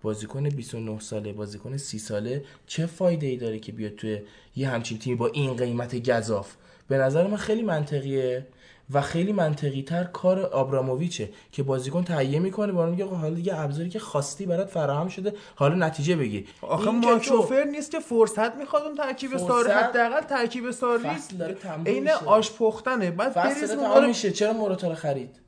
بازیکن 0.04 0.50
29 0.50 1.00
ساله 1.00 1.34
بازیکن 1.34 1.78
30 1.78 2.00
ساله 2.00 2.44
چه 2.68 2.86
فایده 2.86 3.28
ای 3.28 3.38
داره 3.38 3.60
که 3.60 3.72
بیاد 3.72 3.96
توی 3.96 4.20
یه 4.56 4.70
همچین 4.70 4.98
تیمی 4.98 5.16
با 5.16 5.28
این 5.28 5.54
قیمت 5.54 6.10
گزاف؟ 6.10 6.54
به 6.92 6.98
نظر 6.98 7.28
من 7.28 7.38
خیلی 7.38 7.62
منطقیه 7.62 8.48
و 8.94 9.02
خیلی 9.02 9.32
منطقی 9.32 9.84
تر 9.84 10.04
کار 10.04 10.40
آبراموویچه 10.40 11.30
که 11.52 11.64
بازیکن 11.64 12.04
تهیه 12.04 12.40
می‌کنه 12.40 12.72
با 12.72 12.86
میگه 12.86 13.06
حالا 13.06 13.36
دیگه 13.36 13.60
ابزاری 13.60 13.90
که 13.90 14.00
خواستی 14.00 14.46
برات 14.46 14.70
فراهم 14.70 15.08
شده 15.08 15.34
حالا 15.56 15.76
نتیجه 15.76 16.16
بگیر 16.16 16.48
آخه 16.62 16.92
ماچوفر 16.92 17.64
نیست 17.64 17.92
که 17.92 18.00
فرصت 18.00 18.56
می‌خواد 18.56 18.84
اون 18.84 18.96
ترکیب؟ 18.96 19.34
استاری 19.34 19.72
حداقل 19.72 20.22
ترکیب 20.22 20.72
تموم 20.72 21.86
عین. 21.86 22.10
آش 22.10 22.52
پختنه 22.52 23.12
بعد 23.12 23.34
بریز 23.34 23.72
تمام 23.72 24.02
رو 24.02 24.08
میشه. 24.08 24.32
چرا 24.32 24.54
موراتا 24.54 24.88
رو 24.88 24.96
خرید؟ 24.96 25.40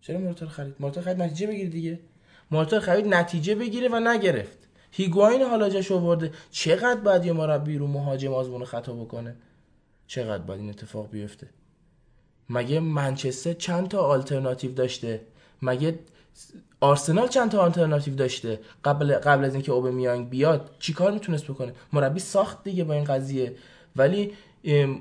چرا 0.00 0.18
موراتا 0.18 0.44
رو 0.44 0.50
خرید؟ 0.50 0.74
موراتا 0.80 1.00
خرید 1.00 1.22
نتیجه 1.22 1.46
بگیره 1.46 1.68
دیگه. 1.68 2.00
موراتا 2.50 2.80
خرید 2.80 3.06
نتیجه 3.06 3.54
بگیره 3.54 3.88
و 3.88 4.00
نگرفت. 4.00 4.58
هیگواین 4.90 5.42
حالا 5.42 5.68
جاش 5.68 5.92
آورده. 5.92 6.32
چقدر 6.50 7.00
بعد 7.00 7.26
یه 7.26 7.32
مربی 7.32 7.78
رو 7.78 7.86
مهاجم 7.86 8.34
آزمون 8.34 8.64
خطا 8.64 8.92
بکنه؟ 8.92 9.36
چقدر 10.08 10.42
بعد 10.42 10.58
این 10.58 10.70
اتفاق 10.70 11.10
بیفته؟ 11.10 11.48
مگه 12.50 12.80
منچستر 12.80 13.52
چند 13.52 13.88
تا 13.88 14.00
آلترناتیو 14.00 14.72
داشته؟ 14.72 15.20
مگه 15.62 15.98
آرسنال 16.80 17.28
چند 17.28 17.50
تا 17.50 17.62
آلترناتیو 17.62 18.14
داشته؟ 18.14 18.60
قبل 18.84 19.14
قبل 19.14 19.44
از 19.44 19.54
اینکه 19.54 19.72
اوبامیانگ 19.72 20.28
بیاد 20.28 20.70
چیکار 20.78 21.12
می‌تونست 21.12 21.44
بکنه؟ 21.44 21.72
مربی 21.92 22.20
ساخت 22.20 22.64
دیگه 22.64 22.84
با 22.84 22.94
این 22.94 23.04
قضیه. 23.04 23.56
ولی 23.96 24.32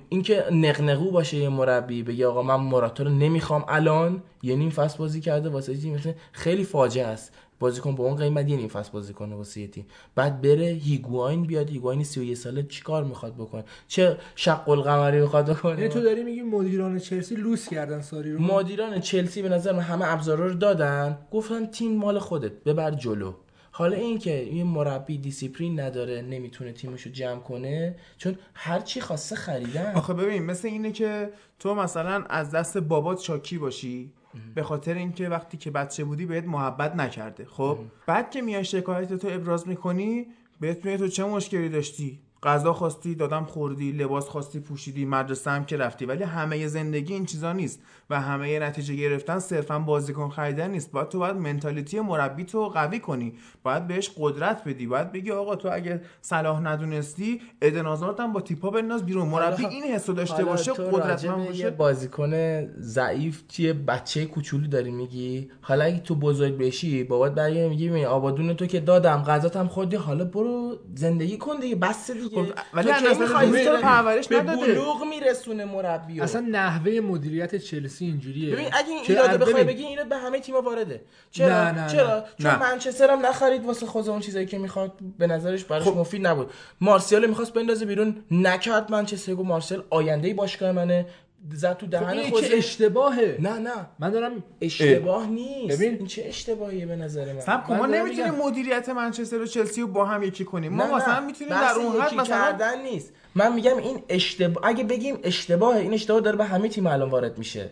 اینکه 0.09 0.45
نقنقو 0.51 1.11
باشه 1.11 1.37
یه 1.37 1.49
مربی 1.49 2.03
بگه 2.03 2.27
آقا 2.27 2.41
من 2.43 2.55
موراتا 2.55 3.03
رو 3.03 3.09
نمی‌خوام 3.09 3.65
الان 3.67 4.23
یه 4.43 4.55
نیم 4.55 4.69
فصل 4.69 4.97
بازی 4.97 5.21
کرده 5.21 5.49
واسه 5.49 5.89
مثلا 5.89 6.13
خیلی 6.31 6.63
فاجعه 6.63 7.05
است. 7.05 7.33
بازیکن 7.59 7.95
با 7.95 8.03
اون 8.03 8.15
قیمت 8.15 8.49
یه 8.49 8.57
نیم 8.57 8.67
فصل 8.67 8.91
بازی 8.91 9.13
کنه 9.13 9.35
واسه 9.35 9.61
یه 9.61 9.67
تیم 9.67 9.85
بعد 10.15 10.41
بره 10.41 10.65
هیگواین 10.65 11.43
بیاد 11.43 11.69
هیگواین 11.69 12.03
31 12.03 12.37
ساله 12.37 12.63
چیکار 12.63 13.03
می‌خواد 13.03 13.35
بکنه؟ 13.35 13.63
چه 13.87 14.17
شق 14.35 14.69
القمری 14.69 15.21
می‌خواد 15.21 15.49
بکنه؟ 15.49 15.71
یعنی 15.71 15.89
تو 15.89 16.01
داری 16.01 16.23
میگی 16.23 16.41
مدیران 16.41 16.99
چلسی 16.99 17.35
لوس 17.35 17.69
کردن 17.69 18.01
ساری 18.01 18.33
رو؟ 18.33 18.41
مدیران 18.41 18.99
چلسی 18.99 19.41
به 19.41 19.49
نظر 19.49 19.71
من 19.73 19.79
همه 19.79 20.13
ابزارا 20.13 20.47
رو 20.47 20.53
دادن. 20.53 21.17
گفتن 21.31 21.65
تیم 21.65 21.95
مال 21.95 22.19
خودت 22.19 22.63
ببر 22.63 22.91
جلو. 22.91 23.33
حالا 23.71 23.97
اینکه 23.97 24.31
یه 24.31 24.63
مربی 24.63 25.17
دیسیپلین 25.17 25.79
نداره 25.79 26.21
نمی‌تونه 26.21 26.71
تیمش 26.71 27.01
رو 27.01 27.11
جمع 27.11 27.39
کنه 27.39 27.95
چون 28.17 28.35
هر 28.53 28.79
چی 28.79 29.01
خواسته 29.01 29.35
خریدن. 29.35 29.93
آخه 29.95 30.13
ببین 30.13 30.43
مثل 30.43 30.67
اینه 30.67 30.91
که 30.91 31.29
تو 31.59 31.75
مثلا 31.75 32.23
از 32.29 32.51
دست 32.51 32.77
بابات 32.77 33.19
شاکی 33.19 33.57
باشی. 33.57 34.11
به 34.55 34.63
خاطر 34.63 34.93
اینکه 34.93 35.29
وقتی 35.29 35.57
که 35.57 35.71
بچه 35.71 36.03
بودی 36.03 36.25
بهت 36.25 36.45
محبت 36.45 36.95
نکرده 36.95 37.45
خب؟ 37.45 37.77
بعد 38.07 38.31
که 38.31 38.41
میای 38.41 38.65
شکایت 38.65 39.13
تو 39.13 39.27
ابراز 39.31 39.67
می‌کنی 39.67 40.27
بهت 40.59 40.85
میگه 40.85 40.97
تو 40.97 41.07
چه 41.07 41.23
مشکلی 41.23 41.69
داشتی؟ 41.69 42.19
غذا 42.43 42.73
خواستی 42.73 43.15
دادم 43.15 43.43
خوردی 43.43 43.91
لباس 43.91 44.27
خواستی 44.27 44.59
پوشیدی 44.59 45.05
مدرسه 45.05 45.51
هم 45.51 45.65
که 45.65 45.77
رفتی. 45.77 46.05
ولی 46.05 46.23
همه 46.23 46.67
زندگی 46.67 47.13
این 47.13 47.25
چیزا 47.25 47.53
نیست 47.53 47.81
و 48.09 48.21
همه 48.21 48.59
نتیجه 48.59 48.95
گرفتن 48.95 49.39
صرفا 49.39 49.79
بازیکن 49.79 50.29
خریدن 50.29 50.71
نیست. 50.71 50.91
باید 50.91 51.09
تو 51.09 51.19
باید 51.19 51.35
منتالیتی 51.35 51.99
مربی 51.99 52.43
تو 52.43 52.67
قوی 52.67 52.99
کنی. 52.99 53.33
باید 53.63 53.87
بهش 53.87 54.11
قدرت 54.17 54.63
بدی. 54.63 54.87
باید 54.87 55.11
بگی 55.11 55.31
آقا 55.31 55.55
تو 55.55 55.69
اگه 55.71 56.01
صلاح 56.21 56.61
ندونستی 56.61 57.41
ادن 57.61 57.85
هازارد 57.85 58.19
هم 58.19 58.33
با 58.33 58.41
تیپا 58.41 58.69
بنداز 58.69 59.05
بیرون. 59.05 59.27
مربی 59.27 59.65
این 59.65 59.83
حسو 59.83 60.13
داشته 60.13 60.45
باشه 60.45 60.73
قدرتمند 60.73 61.37
به 61.39 61.47
باشه. 61.47 61.69
بازیکن 61.69 62.31
ضعیف 62.79 63.43
چیه؟ 63.47 63.73
بچه 63.73 64.25
کوچولو 64.25 64.67
داری 64.67 64.91
میگی؟ 64.91 65.49
حالا 65.61 65.85
اگه 65.85 65.99
تو 65.99 66.15
بزرگ 66.15 66.57
بشی 66.57 67.03
بابات 67.03 67.35
برگردی 67.35 67.89
میگی 67.89 68.05
آبادون 68.05 68.53
تو 68.53 68.65
که 68.65 68.79
دادم 68.79 69.23
غذاتم 69.23 69.67
خوردی. 69.67 69.95
حالا 69.95 70.25
برو 70.25 70.77
زندگی 70.95 71.37
کن 71.37 71.59
دیگه 71.59 71.75
بس 71.75 72.11
دیگه. 72.11 72.26
خب، 72.35 72.45
ولی 72.73 72.93
تو 72.93 73.07
از 73.09 73.21
نظر؟ 73.21 73.81
پرورش 73.81 74.27
به. 74.27 74.39
بلوغ 74.41 75.03
میرسونه 75.09 75.65
مربی 75.65 76.21
اصلا 76.21 76.41
نحوه 76.51 76.99
مدیریت 76.99 77.55
چلسی 77.55 78.05
اینجوریه. 78.05 78.53
ببین 78.55 78.65
اگه 78.65 78.89
این 78.89 79.03
که 79.03 79.13
ایراد 79.13 79.29
از- 79.29 79.37
بخوای 79.37 79.63
بگی 79.63 79.83
ایراد 79.83 80.09
به 80.09 80.17
همه 80.17 80.39
تیم‌ها 80.39 80.61
وارده. 80.61 81.01
چرا؟ 81.31 81.47
نه، 81.49 81.81
نه، 81.81 81.89
چرا؟ 81.91 82.17
نه. 82.17 82.23
چون. 82.43 82.55
منچستر 82.55 83.11
هم 83.11 83.25
نخرید 83.25 83.65
واسه 83.65 83.85
خود 83.85 84.09
اون 84.09 84.19
چیزایی 84.19 84.45
که 84.45 84.57
می‌خواد. 84.57 84.91
به 85.17 85.27
نظرش 85.27 85.63
براش 85.63 85.87
مفید 85.87 86.27
نبود. 86.27 86.51
مارسیال 86.81 87.25
می‌خواست 87.25 87.53
بندازه 87.53 87.85
بیرون. 87.85 88.15
نکرد 88.31 88.91
منچستر 88.91 89.35
گفت 89.35 89.47
مارسیال 89.47 89.83
آینده 89.89 90.33
باشگاه 90.33 90.71
منه. 90.71 91.05
زد 91.53 91.77
تو 91.77 91.85
خب 91.85 91.91
دهن 91.91 92.29
خود 92.29 92.43
که 92.45 92.57
اشتباهه؟ 92.57 93.37
نه 93.39 93.59
نه. 93.59 93.71
من 93.99 94.09
دارم 94.09 94.43
اشتباه 94.61 95.27
نیست. 95.27 95.77
ببین. 95.77 95.93
این 95.97 96.07
چه 96.07 96.23
اشتباهیه 96.27 96.85
به 96.85 96.95
نظر 96.95 97.33
من. 97.33 97.39
سب 97.39 97.71
ما 97.71 97.85
نمی‌تونیم 97.85 98.33
میگم. 98.33 98.45
مدیریت 98.45 98.89
منچستر 98.89 99.41
و 99.41 99.45
چلسی 99.45 99.81
رو 99.81 99.87
با 99.87 100.05
هم 100.05 100.23
یکی 100.23 100.45
کنیم. 100.45 100.73
ما 100.73 100.85
نه،. 100.85 100.95
مثلا 100.95 101.19
می‌تونیم 101.19 101.53
در 101.53 101.71
اون 101.71 102.01
حد 102.01 102.13
مثلا 102.13 102.37
کردن 102.37 102.81
نیست. 102.81 103.13
من 103.35 103.53
میگم 103.53 103.77
این 103.77 104.03
اشتباه 104.09 104.65
اگه 104.67 104.83
بگیم 104.83 105.19
اشتباهه 105.23 105.79
این 105.79 105.93
اشتباه 105.93 106.21
داره 106.21 106.37
به 106.37 106.45
همه 106.45 106.67
تیم 106.67 106.87
الان 106.87 107.09
وارد 107.09 107.37
میشه. 107.37 107.69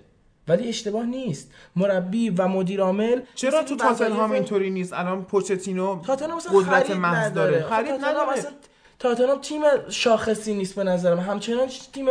ولی 0.48 0.68
اشتباه 0.70 1.06
نیست. 1.06 1.52
مربی 1.76 2.30
و 2.30 2.48
مدیر 2.48 2.82
عامل 2.82 3.22
چرا 3.36 3.64
تو 3.64 3.76
تاتنهام 3.76 4.32
اینطوری 4.32 4.70
نیست؟ 4.70 4.94
الان 4.94 5.24
پوچتینو 5.24 5.96
قدرت 6.54 6.92
محض 6.92 7.34
داره. 7.34 7.62
خب 7.62 7.70
خرید 7.70 7.92
نداره. 7.92 8.42
تاتنهام 9.00 9.42
تیم 9.42 9.62
شاخصی 9.90 10.54
نیست 10.54 10.76
به 10.76 10.84
نظرم. 10.84 11.20
همچنان 11.20 11.68
تیم 11.94 12.06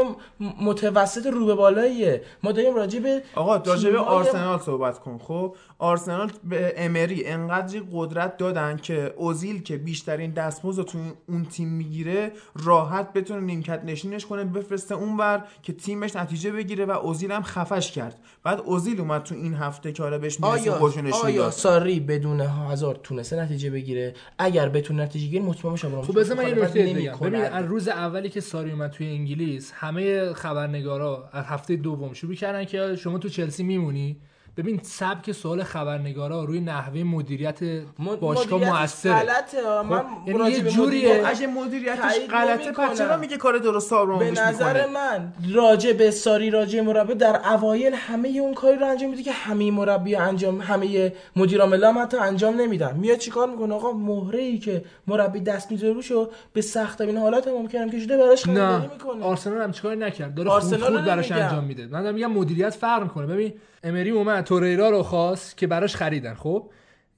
متوسط 0.63 1.27
رو 1.27 1.47
به 1.47 1.55
بالاییه. 1.55 2.23
ما 2.43 2.53
داریم 2.53 2.75
راجع 2.75 2.99
به 3.01 3.23
آقا 3.35 3.57
راجع 3.57 3.91
به 3.91 3.99
آرسنال 3.99 4.59
صحبت 4.59 4.99
کن. 4.99 5.19
خب 5.19 5.57
آرسنال 5.79 6.31
به 6.45 6.75
امری 6.77 7.27
انقدری 7.27 7.83
قدرت 7.93 8.37
دادن 8.37 8.77
که 8.77 9.15
اوزیل 9.17 9.63
که 9.63 9.77
بیشترین 9.77 10.31
دستمزد 10.31 10.79
رو 10.79 10.85
تو 10.85 10.99
این- 10.99 11.13
اون 11.29 11.45
تیم 11.45 11.69
می‌گیره 11.69 12.33
راحت 12.65 13.13
بتونه 13.13 13.41
نیمکت 13.41 13.81
نشینش 13.85 14.27
کنه 14.27 14.45
بفرسته 14.45 14.95
اونور 14.95 15.45
که 15.63 15.73
تیمش 15.73 16.17
نتیجه 16.17 16.51
بگیره 16.51 16.85
و 16.85 16.91
اوزیل 16.91 17.33
هم 17.33 17.43
خفش 17.43 17.91
کرد. 17.93 18.19
بعد 18.43 18.61
اوزیل 18.65 19.01
اومد 19.01 19.23
تو 19.23 19.35
این 19.35 19.55
هفته 19.55 19.93
که 19.93 20.03
حالا 20.03 20.19
بهش 20.19 20.41
می‌رسه 20.41 21.03
نشون 21.03 21.21
آیا 21.25 21.51
ساری 21.51 22.01
بدون 22.01 22.41
هزار 22.41 23.01
تونسته 23.03 23.37
نتیجه 23.37 23.71
بگیره؟ 23.71 24.15
اگر 24.39 24.69
بتونه 24.69 25.03
نتیجه 25.03 25.27
بگیره 25.27 25.43
مطمئن 25.43 26.03
خب 26.03 26.21
بذار 26.21 26.37
من 26.37 26.45
ببین 26.75 27.41
از 27.41 27.65
روز 27.65 27.89
اولی 27.89 28.29
که 28.29 28.41
ساری 28.41 28.71
اومد 28.71 28.91
توی 28.91 29.07
انگلیس 29.07 29.73
همه 29.75 30.33
خبرنگارا 30.33 31.29
از 31.33 31.45
هفته 31.45 31.77
دوم 31.77 32.13
شروع 32.13 32.35
کردن 32.35 32.65
که 32.65 32.97
شما 32.97 33.19
تو 33.19 33.29
چلسی 33.29 33.63
میمونی؟ 33.63 34.17
ببین 34.57 34.81
سبک 34.83 35.33
سوال 35.33 35.63
خبرنگارا 35.63 36.45
روی 36.45 36.61
نحوه 36.61 37.03
مدیریت 37.03 37.59
مد- 37.99 38.21
باشگاه 38.21 38.61
موثره. 38.81 39.13
غلطه 39.13 39.67
ها. 39.69 39.83
من 39.83 39.99
خب، 39.99 40.29
یعنی 40.29 40.51
یه 40.51 40.63
به 40.63 40.71
جوریه- 40.71 41.09
مدیریت- 41.09 41.27
اگه 41.27 41.47
مدیریتش 41.47 42.19
غلطه. 42.31 42.73
پس 42.73 42.99
چرا 42.99 43.17
میگه 43.17 43.37
کار 43.37 43.59
درست 43.59 43.91
به 43.91 43.97
آبراموویچ 43.97 44.39
نظر 44.39 44.87
من 44.87 45.33
راجع 45.55 45.93
به 45.93 46.11
ساری 46.11 46.51
راجع 46.51 46.81
مربی 46.81 47.15
در 47.15 47.41
اوایل 47.49 47.95
همه 47.95 48.29
اون 48.29 48.55
کاری 48.55 48.77
رو 48.77 48.87
انجام 48.87 49.11
میده 49.11 49.23
که 49.23 49.33
همه 49.33 49.71
مربی 49.71 50.17
انجام 50.17 50.61
همه 50.61 51.13
مدیر 51.37 51.61
عامل 51.61 51.85
هم 51.85 51.99
حتی 51.99 52.17
انجام 52.17 52.61
نمیدن. 52.61 52.97
میاد 52.97 53.19
چیکار 53.19 53.51
می‌کنه؟ 53.51 53.75
آقا 53.75 53.93
مهره 53.93 54.41
ای 54.41 54.59
که 54.59 54.85
مربی 55.07 55.41
دست 55.41 55.71
می‌ذاره 55.71 55.93
روشو 55.93 56.31
به 56.53 56.61
سخت 56.61 57.01
این 57.01 57.17
حالت 57.17 57.49
ممکنه 57.49 57.91
که 57.91 57.99
شده 58.01 58.17
براش 58.17 58.47
می‌کنه. 58.47 59.25
آرسنال 59.25 59.63
هم 59.63 59.73
چیکار 59.73 59.95
نکرد؟ 59.95 60.35
داره 60.35 60.51
آرسنال 60.51 60.81
خود 60.81 60.91
رو 60.91 60.97
خود 60.97 61.07
براش. 61.07 61.33
انجام 61.33 61.65
میده. 61.65 61.87
من 61.87 62.13
میگم 62.15 62.33
مدیریت 62.33 62.71
فرق 62.75 63.03
می‌کنه. 63.03 63.27
ببین 63.27 63.53
امری 63.85 64.11
اومد 64.11 64.45
توریرا 64.45 64.91
رو 64.91 65.03
خواست 65.03 65.57
که 65.57 65.67
براش 65.67 65.97
خریدن 65.97 66.35
خب؟ 66.35 66.71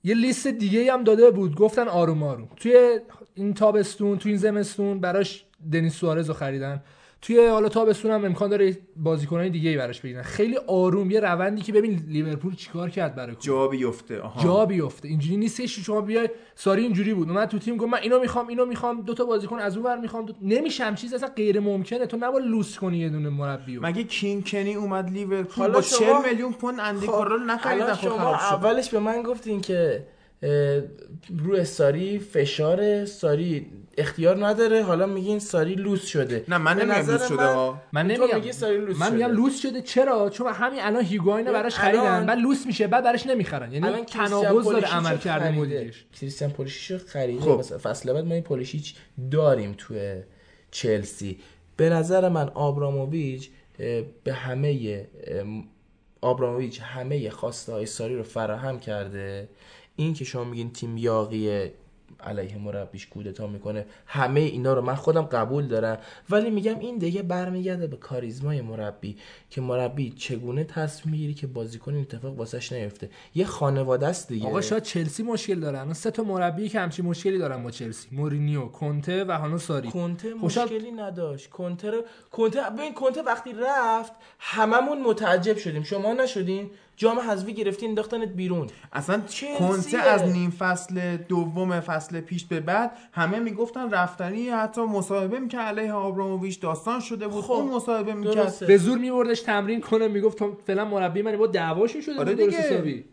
یه 0.05 0.15
لیست 0.15 0.47
دیگه 0.47 0.93
هم 0.93 1.05
داده 1.05 1.31
بود 1.31 1.55
گفتن 1.55 1.89
آروم 1.89 2.23
آروم. 2.23 2.49
توی 2.57 3.01
این 3.35 3.55
تابستون 3.55 4.19
توی 4.19 4.33
این 4.33 4.41
زمستون 4.41 5.01
براش 5.01 5.45
دنیس 5.73 5.95
سوارز 5.95 6.29
رو 6.29 6.35
خریدن. 6.35 6.83
توی 7.23 7.47
حالا 7.47 7.69
تابستون 7.69 8.11
هم 8.11 8.25
امکان 8.25 8.51
داره 8.51 8.77
بازیکنای 8.97 9.51
دیگه 9.51 9.71
ای 9.71 9.77
براش 9.77 10.01
بگیرن. 10.01 10.23
خیلی 10.23 10.57
آروم. 10.67 11.11
یه 11.11 11.21
روندی 11.21 11.63
که 11.63 11.73
ببین 11.73 12.03
لیورپول 12.09 12.55
چیکار 12.55 12.91
کرد 12.91 13.15
برای. 13.15 13.37
جا 13.41 13.69
بیفته. 13.69 14.21
آها. 14.21 14.43
جا 14.45 14.67
بیفته. 14.67 15.09
اینجوری 15.09 15.37
نیستش 15.37 15.79
شما 15.79 16.01
بیای 16.01 16.29
ساری 16.55 16.83
اینجوری 16.83 17.15
بود. 17.15 17.29
اومد 17.29 17.49
تو 17.49 17.59
تیم 17.59 17.77
گفت 17.77 17.93
من 17.93 17.99
اینو 17.99 18.21
می‌خوام 18.21 18.49
اینو 18.49 18.67
می‌خوام. 18.67 19.03
دو 19.03 19.15
تا 19.15 19.25
بازیکن 19.25 19.59
از 19.59 19.77
اون 19.77 19.87
ور 19.87 19.99
می‌خوام. 19.99 20.27
دو... 20.27 20.33
نمیشم. 20.43 20.95
چیز 20.95 21.15
اصلا 21.15 21.29
غیر 21.37 21.61
ممکنه. 21.61 22.07
تو 22.07 22.17
نباید 22.17 22.47
لوس 22.47 22.79
کنی 22.79 22.99
یه 22.99 23.09
دونه 23.09 23.29
مربی 23.29 23.77
رو. 23.77 23.87
مگه 23.87 24.03
کین 24.05 24.43
کنی 24.43 24.75
اومد 24.75 25.11
لیورپول؟ 25.11 25.63
حالا 25.65 25.73
با 25.75 25.83
شما- 25.83 25.99
40 26.23 26.31
میلیون 26.31 26.53
پوند 26.53 26.81
اندی 26.81 27.07
خب، 27.07 27.13
رو 27.13 27.39
خب 27.95 28.01
شما 28.03 28.17
شد. 28.39 28.55
اولش 28.55 28.89
به 28.91 28.99
من 28.99 29.23
گفتین 29.23 29.61
که 29.61 30.07
روی 31.39 31.65
ساری 31.65 32.19
فشار 32.19 33.05
ساری 33.05 33.67
اختیار 33.99 34.47
نداره. 34.47 34.83
حالا 34.83 35.07
میگین 35.07 35.39
ساری 35.39 35.75
لوس 35.75 36.05
شده. 36.07 36.45
نه 36.49 36.59
من 36.59 36.79
نمیگم 36.79 37.11
لوس 37.13 37.29
شده 37.29 37.37
من- 37.37 37.55
ها 37.55 37.83
من 37.93 38.09
تو 38.09 38.23
نمیگم. 38.23 38.35
میگی 38.39 38.53
ساری 38.53 38.79
لوس 38.79 38.97
من 39.01 39.07
شده. 39.07 39.17
میگم 39.17 39.31
لوس 39.31 39.61
شده. 39.63 39.83
چرا؟ 39.83 40.31
چون 40.31 40.53
همین 40.53 40.81
الان 40.83 41.05
هیگواین 41.05 41.47
رو 41.47 41.53
ببین، 41.53 41.63
براش 41.63 41.79
الان- 41.81 41.91
خریدن 42.07 42.27
بعد 42.27 42.39
لوس 42.39 42.67
میشه 42.67 42.87
بعد 42.87 43.05
براش 43.05 43.27
نمی‌خرن. 43.27 43.73
یعنی 43.73 43.87
الان 43.87 44.05
تناقض 44.05 44.65
داره 44.65 44.87
عمل 44.95 45.17
کرده. 45.17 45.51
مدیرش. 45.51 46.05
کریستیان 46.21 46.51
پولیشیچ 46.51 46.91
رو 46.91 46.99
خریده. 47.07 47.41
خب. 47.41 47.63
فصل 47.63 48.13
بعد 48.13 48.25
ما 48.25 48.35
این 48.35 48.43
پولیشیچ 48.43 48.95
داریم 49.31 49.75
توی 49.79 50.23
چلسی. 50.71 51.39
به 51.77 51.91
نظر 51.91 52.29
من 52.29 52.49
آبراموویچ 52.49 53.51
به 54.25 54.33
همه 54.33 55.07
ام، 55.27 55.65
آبراموویچ 56.21 56.81
همه 56.83 57.31
خواسته 57.31 57.73
های 57.73 57.87
ساری 57.87 58.17
رو 58.17 58.23
فراهم 58.23 58.81
کرده. 58.81 59.49
این 59.97 60.15
که 60.15 60.25
شما 60.25 60.45
میگین 60.45 60.73
تیم 60.73 60.97
یاقی 60.97 61.71
علیه 62.27 62.59
مربیش 62.59 63.07
کودتا 63.07 63.47
می‌کنه. 63.47 63.87
همه 64.07 64.41
اینا 64.41 64.75
رو 64.75 64.83
من 64.83 64.95
خودم 64.95 65.23
قبول 65.23 65.67
دارم. 65.67 65.99
ولی 66.31 66.51
میگم 66.51 66.79
این 66.79 66.99
دیگه 66.99 67.23
برمیگرده 67.23 67.87
به 67.87 67.97
کاریزمای 67.97 68.61
مربی 68.61 69.17
که 69.51 69.61
مربی 69.61 70.11
چگونه 70.11 70.65
تصمیم 70.65 71.13
می‌گیری 71.13 71.35
که 71.35 71.47
بازیکن 71.47 71.95
این 71.95 72.03
اتفاق 72.03 72.39
واسش 72.39 72.73
نیفته؟ 72.73 73.11
یه 73.35 73.45
خانواده 73.45 74.07
است 74.07 74.29
دیگه. 74.29 74.47
آقا 74.47 74.61
شاید 74.61 74.83
چلسی 74.83 75.23
مشکل 75.23 75.61
داره. 75.61 75.81
الان 75.81 75.95
سه 75.95 76.11
تا 76.11 76.23
مربی 76.23 76.69
که 76.69 76.81
همچین 76.81 77.05
مشکلی 77.05 77.39
دارن 77.39 77.63
با 77.63 77.71
چلسی. 77.71 78.09
مورینیو 78.13 78.67
کنته 78.67 79.25
و 79.25 79.33
هانو 79.33 79.59
ساری. 79.59 79.91
کنته 79.91 80.35
مشکلی 80.35 80.91
نداشت. 80.91 81.51
کنته 81.51 81.91
رو 81.91 82.03
کنته 82.31 82.61
ببین 82.71 82.95
کنته 82.95 83.23
وقتی 83.23 83.51
رفت 83.53 84.13
هممون 84.39 85.03
متعجب 85.03 85.57
شدیم. 85.57 85.83
شما 85.83 86.13
نشدین؟ 86.13 86.71
جام 86.97 87.19
حذفی 87.19 87.55
گرفتین 87.55 87.89
انداختنت 87.89 88.29
بیرون 88.29 88.67
اصلا. 88.93 89.23
کنته 89.59 89.99
از 89.99 90.23
نیم 90.23 90.51
فصل 90.51 91.17
دوم 91.17 91.81
فصل 91.81 92.21
پیش 92.21 92.45
به 92.45 92.61
بعد 92.61 92.91
همه 93.13 93.39
می‌گفتن 93.39 93.91
رفتنی 93.91 94.49
حتی 94.49 94.81
مصاحبه 94.81 95.39
می‌کرد 95.39 95.61
علیه 95.61 95.93
آبراموویچ 95.93 96.61
داستان 96.61 97.01
شده 97.01 97.29
بود 97.29 97.45
خب، 97.45 97.53
اون 97.53 97.75
مصاحبه 97.75 98.15
می‌کرد 98.15 98.35
درسته. 98.35 98.67
به 98.67 98.77
زور 98.77 98.99
میبردش 98.99 99.41
تمرین 99.41 99.81
کنه 99.81 100.09
می‌گفت 100.09 100.39
فعلا 100.67 100.85
مربی 100.85 101.23
منی 101.23 101.37
با 101.37 101.47
دعواشون 101.47 102.01
شده 102.01 102.19
آره 102.19 102.35
دیگه. 102.35 103.05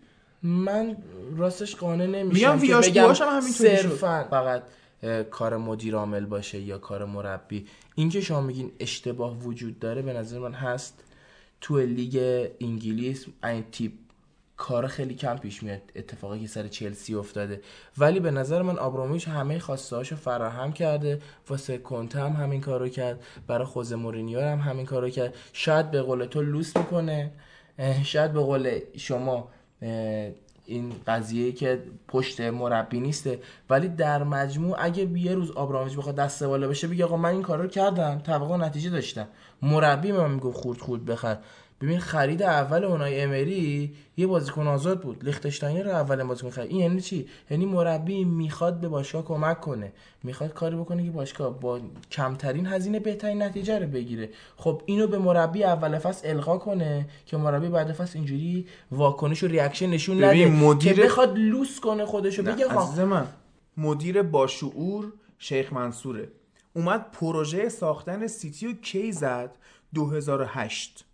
من 0.43 0.97
راستش 1.37 1.75
قانع 1.75 2.05
نمیشم 2.05 2.59
میگم 2.59 2.81
که 2.81 2.89
بگم 2.89 3.07
هم. 3.21 3.41
صرفاً 3.41 4.27
فقط 4.29 4.63
کار 5.31 5.57
مدیر 5.57 5.95
عامل 5.95 6.25
باشه 6.25 6.59
یا 6.59 6.77
کار 6.77 7.05
مربی 7.05 7.65
اینکه 7.95 8.21
شما 8.21 8.41
میگین 8.41 8.71
اشتباه 8.79 9.39
وجود 9.39 9.79
داره 9.79 10.01
به 10.01 10.13
نظر 10.13 10.39
من 10.39 10.53
هست 10.53 11.03
تو 11.63 11.79
لیگ 11.79 12.47
انگلیس 12.61 13.25
این 13.43 13.63
تیپ 13.71 13.91
کار 14.57 14.87
خیلی 14.87 15.15
کم 15.15 15.37
پیش 15.37 15.63
میاد 15.63 15.81
اتفاقی 15.95 16.39
که 16.39 16.47
سر 16.47 16.67
چلسی 16.67 17.15
افتاده. 17.15 17.61
ولی 17.97 18.19
به 18.19 18.31
نظر 18.31 18.61
من 18.61 18.77
آبرامویچ 18.77 19.27
همه 19.27 19.59
خواسته 19.59 19.95
هاشو 19.95 20.15
فراهم 20.15 20.73
کرده 20.73 21.21
واسه 21.49 21.77
کنته 21.77 22.19
هم 22.19 22.31
همین 22.31 22.61
کارو 22.61 22.89
کرد 22.89 23.23
برای 23.47 23.65
خوزه 23.65 23.95
مورینیو 23.95 24.41
هم 24.41 24.59
همین 24.59 24.85
کارو 24.85 25.09
کرد. 25.09 25.35
شاید 25.53 25.91
به 25.91 26.01
قول 26.01 26.25
تو 26.25 26.41
لوس 26.41 26.77
می‌کنه 26.77 27.31
شاید 28.03 28.33
به 28.33 28.39
قول 28.39 28.79
شما 28.97 29.49
این 30.65 30.93
قضیه 31.07 31.51
که 31.51 31.83
پشت 32.07 32.41
مربی 32.41 32.99
نیسته. 32.99 33.39
ولی 33.69 33.87
در 33.87 34.23
مجموع 34.23 34.75
اگه 34.79 35.03
یه 35.03 35.35
روز 35.35 35.51
آبرامویچ 35.51 35.97
بخواد 35.97 36.15
دست 36.15 36.43
بالا 36.43 36.67
بشه 36.67 36.87
بگه 36.87 37.05
آقا 37.05 37.17
من 37.17 37.29
این 37.29 37.41
کارو 37.41 37.67
کردم. 37.67 38.19
توقع 38.19 38.57
نتیجه 38.57 38.89
داشتم. 38.89 39.27
مربی 39.61 40.11
من 40.11 40.31
میگه 40.31 40.51
خورد 40.51 40.79
خورد 40.79 41.05
بخر. 41.05 41.37
ببین 41.83 41.99
خرید 41.99 42.43
اول 42.43 42.83
اونای 42.83 43.21
امری 43.21 43.93
یه 44.17 44.27
بازیکن 44.27 44.67
آزاد 44.67 45.01
بود. 45.01 45.23
لیختشتاینر 45.25 45.83
رو 45.83 45.89
اول 45.91 46.23
بازیکن 46.23 46.49
خرید 46.49 46.71
این 46.71 46.79
یعنی 46.79 47.01
چی؟ 47.01 47.27
یعنی 47.49 47.65
مربی 47.65 48.23
می‌خواد 48.25 48.79
به 48.79 48.87
باشگاه 48.87 49.25
کمک 49.25 49.61
کنه. 49.61 49.93
می‌خواد 50.23 50.53
کاری 50.53 50.75
بکنه 50.75 51.03
که 51.05 51.11
باشگاه 51.11 51.59
با 51.59 51.79
کمترین 52.11 52.65
هزینه 52.65 52.99
بهترین 52.99 53.41
نتیجه 53.41 53.79
رو 53.79 53.87
بگیره. 53.87 54.29
خب 54.57 54.81
اینو 54.85 55.07
به 55.07 55.17
مربی 55.17 55.63
اول 55.63 55.97
فصل 55.97 56.27
القا 56.29 56.57
کنه 56.57 57.05
که 57.25 57.37
مربی 57.37 57.67
بعد 57.69 57.91
فصل 57.93 58.17
اینجوری 58.17 58.65
واکنش 58.91 59.43
و 59.43 59.47
reaction 59.47 59.89
نشون 59.89 60.23
نده 60.23 60.47
مدیر- 60.47 60.93
که 60.93 61.03
بخواد 61.03 61.37
لوس 61.37 61.79
کنه 61.79 62.05
خودشو. 62.05 62.43
بگه 62.43 62.67
عزیز 62.67 62.99
من 62.99 63.27
مدیر 63.77 64.21
باشعور 64.21 65.13
شیخ 65.39 65.73
منصوره. 65.73 66.27
اومد 66.75 67.11
پروژه 67.11 67.69
ساختن 67.69 68.27
سیتی 68.27 68.67
رو 68.67 68.73
کی 68.73 69.11
زد؟ 69.11 69.55
2008 69.93 71.05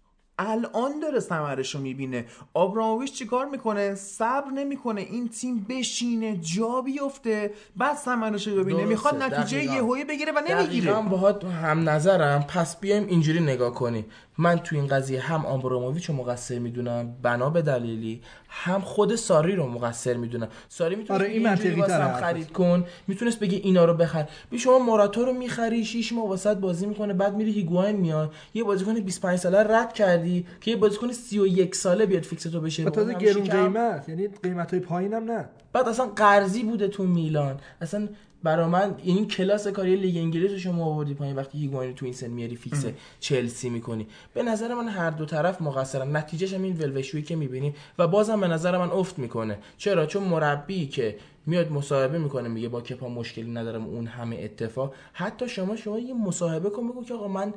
الان 0.41 0.99
داره 0.99 1.19
ثمرش 1.19 1.75
رو 1.75 1.81
می‌بینه. 1.81 2.25
آبراموویچ 2.53 3.13
چیکار 3.13 3.45
می‌کنه؟ 3.45 3.95
صبر 3.95 4.51
نمی‌کنه. 4.51 5.01
این 5.01 5.29
تیم 5.29 5.65
بشینه 5.69 6.37
جا 6.37 6.81
بیفته 6.81 7.51
بعد 7.77 7.97
ثمرش 7.97 8.47
رو 8.47 8.53
ببینه. 8.53 8.77
درسته، 8.77 8.89
می‌خواد 8.89 9.23
نتیجه. 9.23 9.63
یهویی 9.63 10.03
بگیره 10.03 10.31
و 10.31 10.41
دقیقا 10.41 10.61
نمی‌گیره 10.61 10.93
باهات 10.93 11.43
هم 11.43 11.89
نظرم. 11.89 12.45
پس 12.47 12.79
بیایم 12.79 13.07
اینجوری 13.07 13.39
نگاه 13.39 13.73
کنیم. 13.73 14.05
من 14.37 14.57
تو 14.57 14.75
این 14.75 14.87
قضیه 14.87 15.21
هم 15.21 15.45
آبراموویچ 15.45 16.05
رو 16.05 16.15
مقصر 16.15 16.59
می‌دونم 16.59 17.15
بنا 17.21 17.49
به 17.49 17.61
دلیلی 17.61 18.21
هم 18.49 18.81
خود 18.81 19.15
ساری 19.15 19.55
رو 19.55 19.67
مقصر 19.67 20.13
می‌دونم. 20.13 20.47
ساری 20.69 20.95
می‌تونه 20.95 21.19
آره، 21.19 21.29
این 21.29 21.43
منطقی. 21.43 21.81
خرید 22.19 22.51
کن. 22.51 22.85
می‌تونست 23.07 23.39
بگه 23.39 23.57
اینا 23.57 23.85
رو 23.85 23.93
بخر. 23.93 24.25
بی 24.49 24.59
شما 24.59 24.79
موراتا 24.79 25.23
رو 25.23 25.33
می‌خری 25.33 25.85
شیش 25.85 26.13
ماه 26.13 26.29
وسط 26.29 26.57
بازی 26.57 26.85
می‌کنه 26.85 27.13
بعد 27.13 27.35
میری 27.35 27.51
هیگواین 27.51 27.95
میاد 27.95 28.33
یه 28.53 28.63
بازیکن 28.63 28.93
25 28.93 29.39
ساله 29.39 29.63
رد 29.63 29.93
کردی. 29.93 30.28
که 30.61 30.71
یه 30.71 30.77
بازیکن 30.77 31.11
31 31.11 31.75
ساله 31.75 32.05
بیاد 32.05 32.23
فیکس 32.23 32.43
تو 32.43 32.61
بشه 32.61 32.83
و 32.83 32.89
تازه 32.89 33.13
گرون. 33.13 33.43
قیمت 33.43 34.09
یعنی 34.09 34.27
قیمت 34.27 34.71
های 34.71 34.79
پایینم 34.79 35.31
نه. 35.31 35.49
بعد 35.73 35.87
اصلا 35.87 36.05
قرضی 36.05 36.63
بوده 36.63 36.87
تو 36.87 37.03
میلان. 37.03 37.59
اصلا 37.81 38.07
برا 38.43 38.67
من 38.67 38.95
این 39.03 39.27
کلاس 39.27 39.67
کاری 39.67 39.95
لیگ 39.95 40.17
انگلیس 40.17 40.51
رو 40.51 40.57
شما 40.57 40.85
آوردی 40.85 41.13
پایین 41.13 41.35
وقتی 41.35 41.57
هیگواین 41.57 41.89
رو 41.89 41.95
تو 41.95 42.05
این 42.05 42.13
سن 42.13 42.27
میاری 42.27 42.55
فیکس 42.55 42.85
چلسی 43.19 43.69
می‌کنی. 43.69 44.07
به 44.33 44.43
نظر 44.43 44.73
من 44.73 44.87
هر 44.87 45.09
دو 45.09 45.25
طرف 45.25 45.61
مقصرن. 45.61 46.15
نتیجهش 46.15 46.53
هم 46.53 46.63
این 46.63 46.77
بلبشویی 46.77 47.23
که 47.23 47.35
می‌بینی 47.35 47.73
و 47.99 48.07
بازم 48.07 48.39
به 48.39 48.47
نظر 48.47 48.77
من 48.77 48.89
افت 48.91 49.19
می‌کنه. 49.19 49.57
چرا؟ 49.77 50.05
چون 50.05 50.23
مربی 50.23 50.87
که 50.87 51.17
میاد 51.45 51.71
مصاحبه 51.71 52.17
می‌کنه 52.17 52.49
میگه 52.49 52.69
با 52.69 52.81
کپا 52.81 53.09
مشکلی 53.09 53.51
ندارم 53.51 53.85
اون 53.85 54.07
همه 54.07 54.35
اتفاق. 54.35 54.93
حتی 55.13 55.49
شما 55.49 55.75
شما 55.75 55.99
یه 55.99 56.13
مصاحبه 56.13 56.69
کن 56.69 56.87
بگو 56.87 57.03
که 57.03 57.13
آقا 57.13 57.27
من 57.27 57.53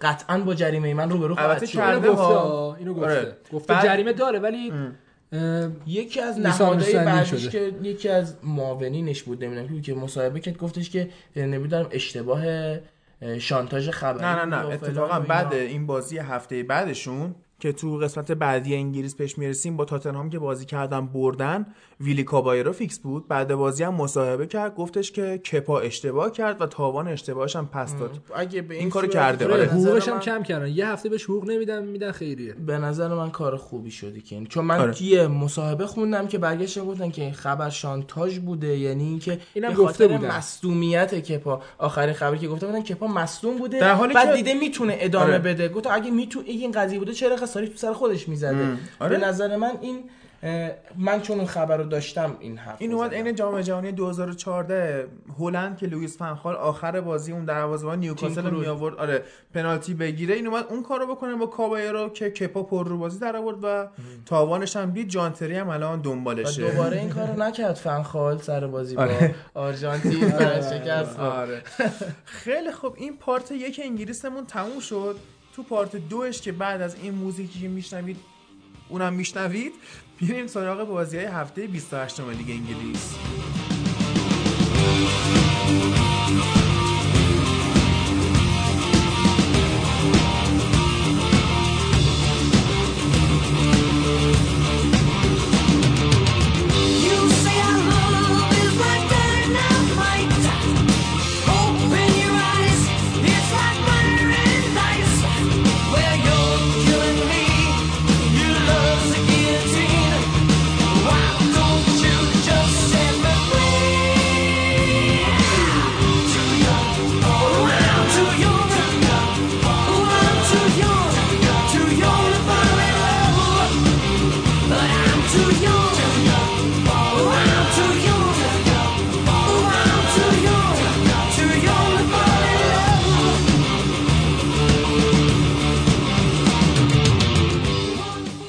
قطعا 0.00 0.38
با 0.38 0.54
جریمه 0.54 0.94
من 0.94 1.10
رو 1.10 1.18
به 1.18 1.26
رو 1.26 1.34
خواهد 1.34 1.64
شد. 1.64 1.78
اینو 1.80 2.00
گفته 2.00 2.78
اینو 2.80 2.94
گفته 2.94 3.06
آره. 3.20 3.36
گفته 3.52 3.72
بعد- 3.74 3.84
جریمه 3.84 4.12
داره 4.12 4.38
ولی 4.38 4.72
اه، 5.32 5.68
یکی 5.86 6.20
از 6.20 6.38
نهادهای 6.40 6.94
بعدیش 6.94 7.28
شده. 7.42 7.50
که 7.50 7.72
یکی 7.82 8.08
از 8.08 8.36
معاونینش 8.42 9.22
بود 9.22 9.44
نمی‌دونم 9.44 9.68
کی 9.68 9.80
که 9.80 9.94
مصاحبه 9.94 10.40
کرد 10.40 10.56
گفتش 10.56 10.90
که 10.90 11.08
نمی‌دونم 11.36 11.86
اشتباه 11.90 12.42
اه، 13.22 13.38
شانتاژ 13.38 13.88
خبری 13.88 14.24
نه 14.24 14.44
نه 14.44 14.56
نه 14.56 14.66
اتفاقا. 14.66 15.20
بعد 15.20 15.54
این 15.54 15.86
بازی 15.86 16.18
هفته 16.18 16.62
بعدشون 16.62 17.34
که 17.60 17.72
تو 17.72 17.96
قسمت 17.96 18.32
بعدی 18.32 18.74
انگلیس 18.74 19.16
پیش 19.16 19.38
می‌رسیم 19.38 19.76
با 19.76 19.84
تاتنهام 19.84 20.30
که 20.30 20.38
بازی 20.38 20.64
کردن 20.64 21.06
بردن 21.06 21.66
ویلی 22.00 22.24
کابایرو 22.24 22.72
فیکس 22.72 22.98
بود. 22.98 23.28
بعد 23.28 23.54
بازی 23.54 23.84
هم 23.84 23.94
مصاحبه 23.94 24.46
کرد. 24.46 24.74
گفتش 24.74 25.12
که 25.12 25.38
کپا 25.38 25.78
اشتباه 25.80 26.32
کرد 26.32 26.60
و 26.62 26.66
تاوان 26.66 27.08
اشتباهش 27.08 27.56
هم 27.56 27.66
پس 27.66 27.96
داد. 27.98 28.10
اگه 28.34 28.62
به 28.62 28.74
این 28.74 28.90
کارو 28.90 29.04
صورت 29.06 29.14
کرده، 29.14 29.52
آره. 29.52 29.64
حقوقش 29.64 30.08
هم 30.08 30.14
من- 30.14 30.20
کم 30.20 30.42
کردن. 30.42 30.68
یه 30.68 30.88
هفته 30.88 31.08
بهش 31.08 31.24
حقوق 31.24 31.50
نمیدن 31.50 31.84
میدن 31.84 32.12
خیریه. 32.12 32.52
به 32.54 32.78
نظر 32.78 33.14
من 33.14 33.30
کار 33.30 33.56
خوبی 33.56 33.90
شده 33.90 34.20
که. 34.20 34.44
چون 34.48 34.64
من 34.64 34.78
آره. 34.78 35.02
یه 35.02 35.26
مصاحبه 35.26 35.86
خوندم 35.86 36.26
که 36.26 36.38
برگشتن 36.38 36.84
گفتن 36.84 37.10
که 37.10 37.30
خبر 37.32 37.70
شانتاژ 37.70 38.38
بوده. 38.38 38.78
یعنی 38.78 39.04
اینکه 39.04 39.38
اینم 39.54 39.68
به 39.68 39.74
گفته 39.74 40.04
خاطر 40.08 40.18
بودن. 40.18 40.36
مصدومیت 40.36 41.14
کپا. 41.14 41.62
آخرین 41.78 42.14
خبری 42.14 42.38
که 42.38 42.48
گفته 42.48 42.66
بودن 42.66 42.82
کپا 42.82 43.06
مصدوم 43.06 43.56
بوده 43.58 43.80
در 43.80 43.94
حالی 43.94 44.14
بعد 44.14 44.28
که- 44.28 44.36
دیده 44.36 44.54
می‌تونه 44.54 44.96
ادامه 45.00 45.24
آره. 45.24 45.38
بده. 45.38 45.68
گفت 45.68 45.86
اگه 45.90 46.10
می‌تونه 46.10 46.48
این 46.48 46.72
قضیه 46.72 46.98
بوده 46.98 47.12
چرا 47.12 47.36
خساری 47.36 47.68
تو 47.68 47.76
سر 47.76 47.92
خودش 47.92 48.28
می‌زده. 48.28 48.76
آره. 49.00 49.18
به 49.18 49.26
نظر 49.26 49.56
من 49.56 49.72
این 49.82 50.04
من 50.96 51.20
چون 51.22 51.36
اون 51.36 51.46
خبر 51.46 51.76
رو 51.76 51.84
داشتم 51.84 52.36
این 52.40 52.58
حرف 52.58 52.76
این 52.78 52.92
اومد. 52.92 53.14
عین 53.14 53.34
جام 53.34 53.60
جهانی 53.60 53.92
2014 53.92 55.08
هلند 55.38 55.76
که 55.76 55.86
لوئیس 55.86 56.18
فنخال 56.18 56.54
آخر 56.56 57.00
بازی 57.00 57.32
اون 57.32 57.44
دروازه‌بان 57.44 57.98
نیوکاسل 57.98 58.44
رو 58.44 58.50
کروز. 58.50 58.62
می 58.62 58.66
آورد 58.66 58.94
آره 58.96 59.22
پنالتی 59.54 59.94
بگیره. 59.94 60.34
این 60.34 60.46
اومد 60.46 60.64
اون 60.68 60.82
کارو 60.82 61.06
بکنه 61.06 61.34
با 61.34 61.46
کابایرو 61.46 62.08
که 62.08 62.30
کپا 62.30 62.62
پر 62.62 62.88
رو 62.88 62.98
بازی 62.98 63.18
در 63.18 63.36
آورد 63.36 63.56
و 63.62 63.88
تاوانش 64.26 64.76
هم 64.76 64.90
دید. 64.90 65.08
جانتری 65.08 65.56
هم 65.56 65.68
الان 65.68 65.98
و 65.98 66.02
دنبالشه 66.02 66.70
دوباره 66.70 66.98
این 66.98 67.08
کارو 67.08 67.42
نکرد. 67.42 67.74
فنخال 67.74 68.38
سر 68.38 68.66
بازی 68.66 68.96
با 68.96 69.02
آره. 69.02 69.34
آرژانتین. 69.54 70.24
و 70.24 70.62
شکست. 70.62 71.18
آره. 71.18 71.62
خیلی 72.24 72.72
خوب. 72.72 72.94
این 72.96 73.16
پارت 73.16 73.52
یک 73.52 73.80
انگلیسمون 73.84 74.46
تموم 74.46 74.80
شد. 74.80 75.16
تو 75.56 75.62
پارت 75.62 75.96
دوش 75.96 76.40
که 76.40 76.52
بعد 76.52 76.82
از 76.82 76.96
این 77.02 77.14
موزیکی 77.14 77.60
که 77.60 77.68
میشنوید 77.68 78.16
اونم 78.88 79.12
میشنوید. 79.12 79.72
میریم 80.20 80.46
سراغ 80.46 80.88
بازی 80.88 81.16
های 81.16 81.26
هفته 81.26 81.66
28 81.66 82.20
لیگ 82.20 82.50
انگلیس. 82.50 83.14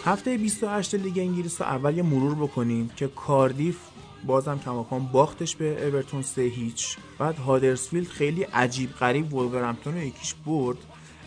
هفته 0.10 0.38
28 0.38 0.96
لیگ 0.96 1.20
انگلیس 1.20 1.62
رو 1.62 1.68
اول 1.68 1.98
یه 1.98 2.04
مرور 2.04 2.36
بکنیم 2.36 2.90
که 2.96 3.08
کاردیف 3.08 3.78
بازم 4.26 4.60
کماکان 4.60 5.06
باختش 5.06 5.56
به 5.56 5.88
اورتون 5.88 6.22
سه 6.22 6.42
هیچ. 6.42 6.98
بعد 7.20 7.38
هادرسفیلد 7.38 8.08
خیلی 8.08 8.44
عجیب 8.44 8.92
غریب 8.92 9.34
وولورهمپتون 9.34 9.94
رو 9.94 10.00
یک 10.00 10.14
هیچ 10.14 10.34
برد. 10.46 10.78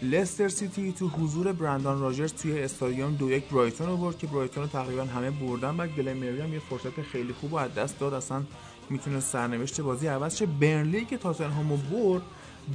لستر 0.02 0.48
سیتی 0.48 0.92
تو 0.92 1.08
حضور 1.08 1.52
برندان 1.52 2.00
راجرز 2.00 2.32
توی 2.32 2.60
استادیوم 2.60 3.14
دو 3.14 3.30
یک 3.30 3.44
برایتون 3.48 3.86
رو 3.86 3.96
برد 3.96 4.18
که 4.18 4.26
برایتون 4.26 4.62
رو 4.62 4.68
تقریبا 4.68 5.04
همه 5.04 5.30
بردن. 5.30 5.76
بعد 5.76 5.96
گلن 5.96 6.18
مری 6.18 6.40
هم 6.40 6.52
یه 6.52 6.60
فرصت 6.70 7.02
خیلی 7.02 7.32
خوب 7.32 7.50
رو 7.50 7.56
از 7.56 7.74
دست 7.74 7.98
داد. 7.98 8.14
اصلا 8.14 8.42
می‌تونه 8.90 9.20
سرنوشت 9.20 9.80
بازی 9.80 10.06
عوض 10.06 10.36
شه. 10.36 10.46
برنلی 10.46 11.04
که 11.04 11.16
تاتنهام 11.16 11.70
رو 11.70 11.76
برد 11.76 12.22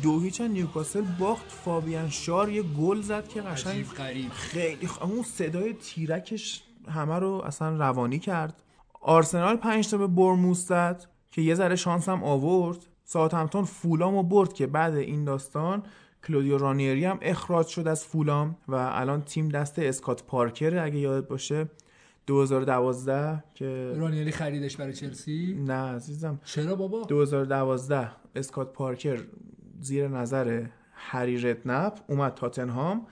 دو 0.04 0.20
هیچ 0.20 0.42
نیوکاسل 0.42 1.04
باخت. 1.20 1.52
فابیان 1.52 2.10
شار 2.10 2.50
یه 2.50 2.64
گل 2.64 3.02
زد 3.02 3.28
که 3.28 3.42
قشنگ 3.42 3.86
خیلی 4.32 4.88
خ... 4.88 5.04
اون 5.04 5.24
صدای 5.24 5.74
تیرکش 5.74 6.64
همه 6.90 7.20
رو 7.20 7.42
اصلا 7.46 7.78
روانی 7.78 8.20
کرد. 8.20 8.64
آرسنال 9.02 9.56
پنج 9.56 9.90
تا 9.90 9.98
به 9.98 10.08
برموس 10.08 10.68
زد 10.68 11.06
که 11.32 11.42
یه 11.42 11.56
ذره 11.56 11.76
شانس 11.76 12.10
هم 12.10 12.24
آورد. 12.24 12.78
ساوثهمپتون 13.04 13.64
فولام 13.64 14.16
رو 14.16 14.24
برد 14.24 14.54
که 14.54 14.68
بعد 14.68 14.96
این 14.96 15.24
داستان 15.24 15.84
کلودیو 16.28 16.58
رانیری 16.58 17.06
هم 17.06 17.20
اخراج 17.22 17.68
شد 17.68 17.88
از 17.88 18.06
فولام 18.06 18.58
و 18.68 18.76
الان 18.76 19.22
تیم 19.22 19.50
دست 19.50 19.80
اسکات 19.80 20.24
پارکر 20.24 20.78
اگه 20.78 20.98
یادت 20.98 21.28
باشه. 21.28 21.70
2012 22.28 23.44
که 23.54 23.94
رانیالی 23.96 24.32
خریدش 24.32 24.78
برای 24.78 24.94
چلسی؟ 24.94 25.54
نه 25.66 25.74
عزیزم. 25.74 26.40
چرا 26.46 26.76
بابا؟ 26.76 27.04
2012 27.04 28.10
اسکات 28.36 28.74
پارکر 28.74 29.20
زیر 29.82 30.08
نظر 30.08 30.66
هری 30.94 31.38
ردنپ 31.38 31.94
اومد 32.08 32.34
تاتنهام. 32.34 33.08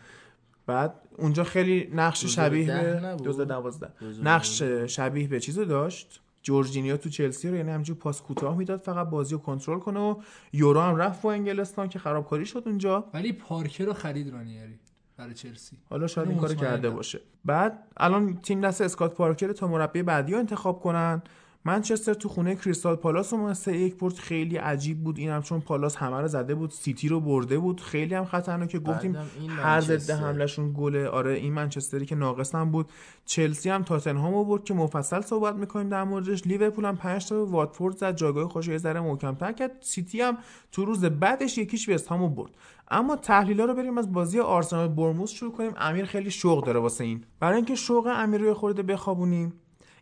بعد 0.68 0.94
اونجا 1.18 1.44
خیلی 1.44 1.90
نقش 1.94 2.26
شبیه 2.26 2.66
2010 2.66 3.16
به؟ 3.16 3.24
2012 3.24 3.90
نقش 4.24 4.64
شبیه 4.64 5.28
به 5.28 5.40
چیزو 5.40 5.66
داشت؟ 5.66 6.22
جورجینیو 6.44 6.98
تو 6.98 7.10
چلسی 7.10 7.50
رو 7.50 7.56
یعنی 7.56 7.72
همونجور 7.72 7.96
پاس 7.96 8.22
کوتاه 8.22 8.58
می‌داد 8.58 8.80
فقط 8.80 9.10
بازی 9.10 9.36
رو 9.36 9.42
کنترل 9.42 9.80
کنه 9.80 10.00
و 10.00 10.16
یورو 10.54 10.82
هم 10.82 10.96
رفت 10.96 11.22
با 11.22 11.32
انگلستان 11.32 11.90
که 11.90 12.00
خرابکاری 12.00 12.46
شد 12.46 12.64
اونجا. 12.66 13.06
ولی 13.14 13.34
پارکر 13.34 13.86
رو 13.86 13.94
خرید 13.94 14.34
رانیاری 14.34 14.80
برای 15.18 15.34
چلسی. 15.34 15.78
حالا 15.90 16.08
شاید 16.08 16.30
این 16.30 16.38
کارو. 16.38 16.56
کرده 16.56 16.90
باشه. 16.90 17.20
بعد 17.46 17.84
الان 17.98 18.38
تیم 18.42 18.62
دست 18.62 18.82
اسکات 18.82 19.14
پارکر 19.14 19.52
تا 19.52 19.68
مربی 19.68 20.04
بعدی 20.04 20.32
رو 20.32 20.40
انتخاب 20.40 20.80
کنن. 20.80 21.22
منچستر 21.66 22.14
تو 22.14 22.30
خونه 22.30 22.56
کریستال 22.56 22.96
پالاس 22.96 23.34
رو 23.34 23.54
سه 23.54 23.78
یک 23.78 23.98
برد 23.98 24.14
خیلی 24.14 24.58
عجیب 24.58 25.04
بود. 25.04 25.18
اینم 25.18 25.42
چون 25.42 25.62
پالاس 25.62 25.96
همه 25.96 26.22
رو 26.22 26.28
زده 26.28 26.56
بود 26.56 26.72
سیتی 26.72 27.08
رو 27.08 27.20
برده 27.20 27.58
بود. 27.58 27.82
خیلی 27.82 28.16
هم 28.16 28.26
خطرناکه 28.26 28.80
گفتیم 28.80 29.18
هر 29.50 29.82
ضد. 29.82 30.10
حملهشون 30.10 30.74
گله. 30.78 31.08
آره 31.08 31.34
این 31.34 31.54
منچستری 31.54 32.06
که 32.06 32.16
ناقص 32.16 32.56
هم 32.56 32.72
بود. 32.72 32.90
چلسی 33.26 33.70
هم 33.70 33.84
تاتنهام 33.84 34.34
رو 34.34 34.46
برد 34.46 34.64
که 34.64 34.74
مفصل 34.74 35.22
صحبت 35.22 35.56
می‌کنیم 35.56 35.90
در 35.90 36.04
موردش. 36.04 36.48
لیورپول 36.48 36.86
هم 36.86 36.96
5 36.96 37.30
تا 37.30 37.46
واتفورد 37.46 37.98
زد 37.98 38.16
جایگاه 38.16 38.50
خوش 38.50 38.68
یه 38.68 38.78
ذره 38.78 39.02
محکم‌تر 39.02 39.52
کرد. 39.52 39.72
سیتی 39.82 40.22
هم 40.22 40.38
تو 40.72 40.86
روز 40.86 41.06
بعدش 41.06 41.58
یکیش 41.58 41.90
وست 41.90 42.08
هامو 42.08 42.30
برد. 42.30 42.52
اما 42.92 43.16
تحلیلا 43.16 43.66
رو 43.66 43.74
بریم 43.74 43.98
از 43.98 44.14
بازی 44.14 44.40
آرسنال 44.40 44.88
برموس 44.88 45.32
شروع 45.32 45.52
کنیم. 45.52 45.72
امیر 45.78 46.06
خیلی 46.06 46.32
شوق 46.32 46.66
داره 46.66 46.80
واسه 46.80 47.04
این. 47.04 47.24
برای 47.40 47.56
اینکه 47.56 47.76
شوق 47.76 48.10
امیر 48.12 48.42
روی 48.42 48.54
خورده 48.54 48.84
بخوابونیم. 48.84 49.54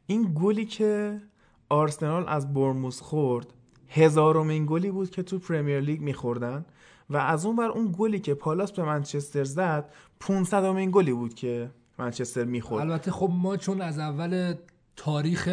این 0.05 0.35
گلی 0.35 0.65
که 0.65 1.21
آرسنال 1.73 2.25
از 2.27 2.53
برموس 2.53 3.01
خورد. 3.01 3.53
هزارمین 3.89 4.65
گلی 4.69 4.91
بود 4.91 5.09
که 5.09 5.23
تو 5.23 5.39
پرمیر 5.39 5.79
لیگ 5.79 6.01
میخوردن 6.01 6.65
و 7.09 7.17
از 7.17 7.45
اون 7.45 7.55
بر 7.55 7.69
اون 7.69 7.95
گلی 7.97 8.19
که 8.19 8.33
پالاس 8.33 8.71
به 8.71 8.83
منچستر 8.83 9.43
زد 9.43 9.89
500 10.19 10.63
امین 10.63 10.89
گلی 10.93 11.13
بود 11.13 11.33
که 11.33 11.69
منچستر 11.99 12.43
می‌خورد. 12.43 12.81
البته 12.81 13.11
خب 13.11 13.29
ما 13.33 13.57
چون 13.57 13.81
از 13.81 13.99
اول 13.99 14.53
تاریخ 14.95 15.49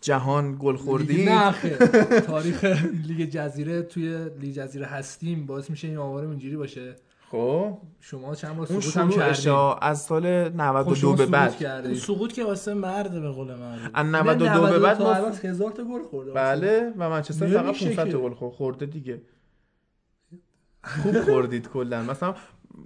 جهان 0.00 0.56
گل 0.58 0.76
خوردی 0.76 1.24
نه. 1.24 1.54
تاریخ 2.32 2.64
لیگ 3.06 3.30
جزیره 3.30 3.82
توی 3.82 4.28
لیگ 4.40 4.54
جزیره 4.54 4.86
هستیم 4.86 5.46
باعث 5.46 5.70
میشه 5.70 5.88
این 5.88 5.96
آمار 5.96 6.24
اینجوری 6.24 6.56
باشه. 6.56 6.96
خب. 7.30 7.78
شما 8.00 8.34
چند 8.34 8.56
بار 8.56 8.66
اون 8.70 8.80
سقوط 8.80 8.96
هم 8.96 9.10
کردین 9.10 9.52
از 9.80 10.00
سال 10.02 10.48
خب 10.48 10.54
92 10.60 10.94
شما 10.94 11.12
به 11.12 11.26
بعد. 11.26 11.94
سقوط 11.94 12.32
که 12.32 12.44
واسه 12.44 12.74
مرد 12.74 13.10
به 13.22 13.28
قول 13.30 13.54
معروف 13.54 13.90
از 13.94 14.06
92 14.06 14.66
به 14.66 14.78
بعد 14.78 15.02
ما 15.02 15.14
الان 15.14 15.32
هزار 15.42 15.70
تا 15.70 15.84
گل 15.84 16.02
خورده 16.02 16.32
بله 16.32 16.92
و 16.98 17.10
منچستر 17.10 17.46
فقط 17.46 17.64
نمیشه 17.64 17.86
500 17.86 18.06
که. 18.06 18.12
تا 18.12 18.18
گل 18.18 18.34
خورد 18.34 18.54
خورده 18.54 18.86
دیگه. 18.86 19.22
خوب 20.84 21.20
خوردید 21.20 21.68
کلا. 21.68 22.02
مثلا 22.02 22.34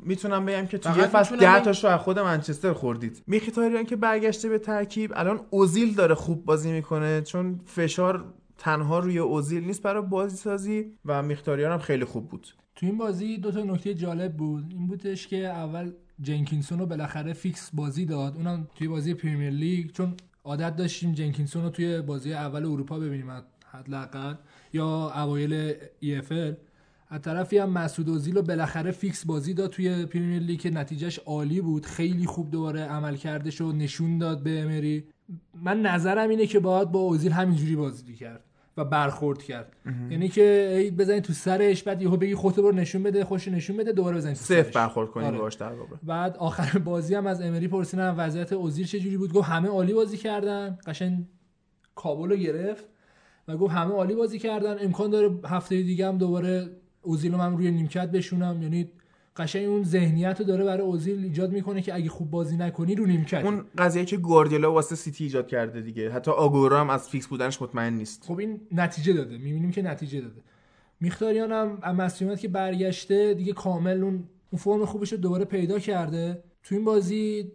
می‌تونم 0.03 0.47
بگم 0.47 0.67
که 0.67 0.79
تو 0.79 0.89
فقط 0.89 0.99
یه 0.99 1.07
فصل 1.07 1.33
می‌تونم 1.35 1.51
10 1.53 1.57
بگم- 1.57 1.65
تاشو 1.65 1.89
از 1.89 2.01
خود 2.01 2.19
منچستر 2.19 2.73
خوردید. 2.73 3.23
میخیتاریان 3.27 3.85
که 3.85 3.97
برگشته 3.97 4.49
به 4.49 4.59
ترکیب 4.59 5.13
الان 5.17 5.41
اوزیل 5.51 5.95
داره 5.95 6.15
خوب 6.15 6.45
بازی 6.45 6.73
می‌کنه 6.73 7.23
چون 7.23 7.61
فشار 7.67 8.25
تنها 8.59 8.99
روی 8.99 9.19
اوزیل 9.19 9.65
نیست 9.65 9.83
برای 9.83 10.03
بازی 10.03 10.37
سازی 10.37 10.93
و 11.05 11.23
میختاریان 11.23 11.73
هم 11.73 11.79
خیلی 11.79 12.05
خوب 12.05 12.29
بود. 12.29 12.47
تو 12.77 12.87
این 12.87 12.99
بازی 12.99 13.39
دو 13.39 13.51
تا 13.51 13.61
نکته 13.63 13.95
جالب 13.95 14.37
بود. 14.37 14.65
این 14.71 14.87
بودش 14.87 15.27
که 15.27 15.47
اول 15.47 15.93
جنکینسون 16.21 16.79
رو 16.79 16.87
بالاخره 16.87 17.33
فیکس 17.33 17.71
بازی 17.75 18.05
داد. 18.05 18.37
اونم 18.37 18.69
توی 18.75 18.89
بازی 18.89 19.15
پریمیر 19.15 19.51
لیگ 19.51 19.91
چون 19.91 20.15
عادت 20.45 20.77
داشتیم 20.77 21.13
جنکینسون 21.13 21.63
رو 21.63 21.71
توی 21.71 22.03
بازی 22.03 22.33
اول 22.33 22.65
اروپا 22.65 22.99
ببینیم 22.99 23.31
حداقل 23.71 24.35
یا 24.73 25.13
اوایل 25.15 25.75
EFL 26.03 26.57
از 27.09 27.21
طرفی 27.23 27.59
هم 27.59 27.71
مسعود 27.71 28.09
اوزیل 28.09 28.37
رو 28.37 28.43
بالاخره 28.43 28.91
فیکس 28.91 29.27
بازی 29.27 29.55
داد 29.55 29.71
توی 29.71 30.07
پریمیر 30.07 30.43
لیگ 30.43 30.61
که 30.61 30.71
نتیجهش 30.71 31.19
عالی 31.19 31.61
بود. 31.61 31.87
خیلی 31.87 32.27
خوب 32.27 32.51
دوباره 32.51 32.81
عملکردش 32.81 33.61
رو 33.61 33.73
نشون 33.73 34.19
داد 34.19 34.43
به 34.43 34.61
امری. 34.61 35.05
من 35.55 35.83
نظرم 35.83 36.29
اینه 36.29 36.47
که 36.47 36.61
باید 36.61 36.91
با 36.91 36.99
اوزیل 36.99 37.33
همینجوری 37.33 37.77
بازی 37.77 38.15
کرد. 38.15 38.45
و 38.77 38.85
برخورد 38.85 39.43
کرد. 39.43 39.73
یعنی 40.11 40.29
که 40.29 40.93
بزنی 40.99 41.21
تو 41.21 41.33
سرش 41.33 41.83
بعد 41.83 42.03
یهو 42.03 42.17
بگی 42.17 42.35
خودت 42.35 42.57
برو 42.57 42.73
نشون 42.73 43.03
بده 43.03 43.25
خوش 43.25 43.49
نشون 43.49 43.77
بده 43.77 43.93
دوباره 43.93 44.17
بزنی 44.17 44.35
صفر. 44.35 44.71
برخورد 44.75 45.11
کنیم 45.11 45.27
آره. 45.27 45.39
باش 45.39 45.55
در 45.55 45.73
واقع. 45.73 45.97
بعد 46.03 46.37
آخر 46.37 46.79
بازی 46.91 47.15
هم 47.15 47.27
از 47.27 47.41
امری 47.41 47.69
پرسیدم 47.69 48.15
وضعیت 48.19 48.53
اوزیل 48.53 48.87
چجوری 48.87 49.17
بود 49.17 49.33
گفت 49.33 49.49
همه 49.49 49.69
عالی 49.69 49.93
بازی 49.93 50.17
کردن. 50.17 50.79
قشنگ 50.87 51.25
کابل 51.95 52.29
رو 52.29 52.37
گرفت 52.37 52.85
و 53.49 53.57
گفت 53.57 53.75
همه 53.75 53.93
عالی 53.93 54.15
بازی 54.15 54.39
کردن. 54.39 54.77
امکان 54.81 55.11
داره 55.11 55.31
هفته 55.45 55.83
دیگه 55.83 56.09
هم 56.09 56.19
دوباره 56.19 56.71
اوزیل 57.03 57.33
رو 57.33 57.39
من 57.39 57.57
روی 57.57 57.71
نیمکت 57.71 58.11
بشونم. 58.11 58.63
یعنی 58.63 58.91
قشنگ 59.37 59.69
اون 59.69 59.85
ذهنیت 59.85 60.41
رو 60.41 60.47
داره 60.47 60.65
برای 60.65 60.87
اوزیل 60.87 61.25
ایجاد 61.25 61.53
می‌کنه 61.53 61.83
که 61.83 61.95
اگه 61.95 62.09
خوب 62.09 62.31
بازی 62.31 62.57
نکنی 62.57 62.95
رو 62.95 63.07
نیمکت. 63.07 63.45
اون 63.45 63.65
قضیه 63.79 64.05
که 64.05 64.17
گواردیولا 64.17 64.73
واسه 64.73 64.97
سیتی 64.97 65.25
ایجاد 65.25 65.49
کرده 65.49 65.81
دیگه. 65.81 66.13
حتی 66.13 66.31
آگورو 66.31 66.77
هم 66.77 66.91
از 66.91 67.09
فیکس 67.09 67.27
بودنش 67.27 67.63
مطمئن 67.63 67.95
نیست. 67.95 68.25
خب 68.25 68.39
این 68.39 68.61
نتیجه 68.73 69.13
داده. 69.13 69.39
می‌بینیم 69.39 69.71
که 69.71 69.83
نتیجه 69.83 70.21
داده. 70.21 70.41
میختاریان 71.01 71.53
هم 71.53 71.97
مصدومیت 71.97 72.41
که 72.41 72.49
برگشته 72.49 73.35
دیگه 73.35 73.53
کامل 73.53 74.03
اون 74.03 74.25
اون 74.51 74.59
فرم 74.59 74.85
خوبش 74.85 75.13
رو 75.13 75.19
دوباره 75.19 75.45
پیدا 75.45 75.79
کرده. 75.79 76.43
تو 76.63 76.75
این 76.75 76.85
بازی 76.85 77.53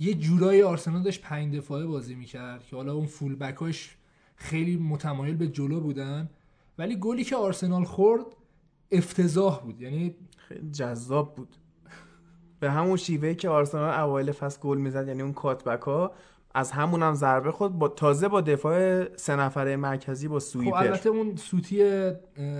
یه 0.00 0.14
جورایی 0.14 0.62
آرسنال 0.62 1.02
داشت 1.02 1.22
پنج 1.22 1.56
دفاعه 1.56 1.86
بازی 1.86 2.14
می‌کرد 2.14 2.64
که 2.64 2.76
حالا 2.76 2.94
اون 2.94 3.06
فول 3.06 3.36
بکاش 3.36 3.96
خیلی 4.36 4.76
متمایل 4.76 5.36
به 5.36 5.48
جلو 5.48 5.80
بودن. 5.80 6.30
ولی 6.78 6.96
گلی 6.96 7.24
که 7.24 7.36
آرسنال 7.36 7.84
خورد 7.84 8.24
افتضاح 8.92 9.62
بود. 9.62 9.80
یعنی 9.80 10.14
خیلی 10.36 10.70
جذاب 10.70 11.34
بود. 11.34 11.56
به 12.60 12.70
همون 12.70 12.96
شیوهی 12.96 13.34
که 13.34 13.48
آرسنال 13.48 14.00
اوایل 14.00 14.32
فصل 14.32 14.60
گل 14.60 14.78
می‌زد 14.78 15.08
یعنی 15.08 15.22
اون 15.22 15.32
کاتبک 15.32 15.82
ها 15.82 16.12
از 16.54 16.72
همون 16.72 17.02
هم 17.02 17.14
ضربه 17.14 17.52
خود 17.52 17.78
با 17.78 17.88
تازه 17.88 18.28
با 18.28 18.40
دفاع 18.40 19.04
سه 19.16 19.36
نفره 19.36 19.76
مرکزی 19.76 20.28
با 20.28 20.38
خب 20.38 20.44
سویپر 20.44 20.76
البته 20.76 21.08
اون 21.08 21.36
سوتی 21.36 22.10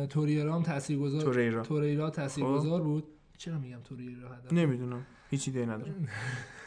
توریرا 0.09 0.55
هم 0.55 0.63
تاثیرگذار 0.63 1.23
توریرا. 1.23 1.63
توریرا 1.63 2.11
تاثیرگذار 2.11 2.81
بود. 2.81 3.05
چرا 3.39 3.59
میگم 3.59 3.81
توریرا 3.85 4.29
هدف 4.29 4.53
نمی‌دونم. 4.53 5.07
هیچ 5.31 5.49
ایده 5.49 5.67
ندارم. 5.67 6.09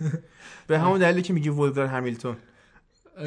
به 0.67 0.79
همون 0.79 0.99
دلیلی 0.99 1.21
که 1.21 1.33
میگی 1.33 1.49
ولور 1.49 1.85
همیلتون. 1.85 2.37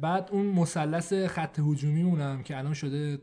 بعد 0.00 0.28
اون 0.32 0.46
مثلث 0.46 1.12
خط 1.12 1.58
هجومی 1.58 2.02
اونم 2.02 2.42
که 2.42 2.58
الان 2.58 2.74
شده 2.74 3.18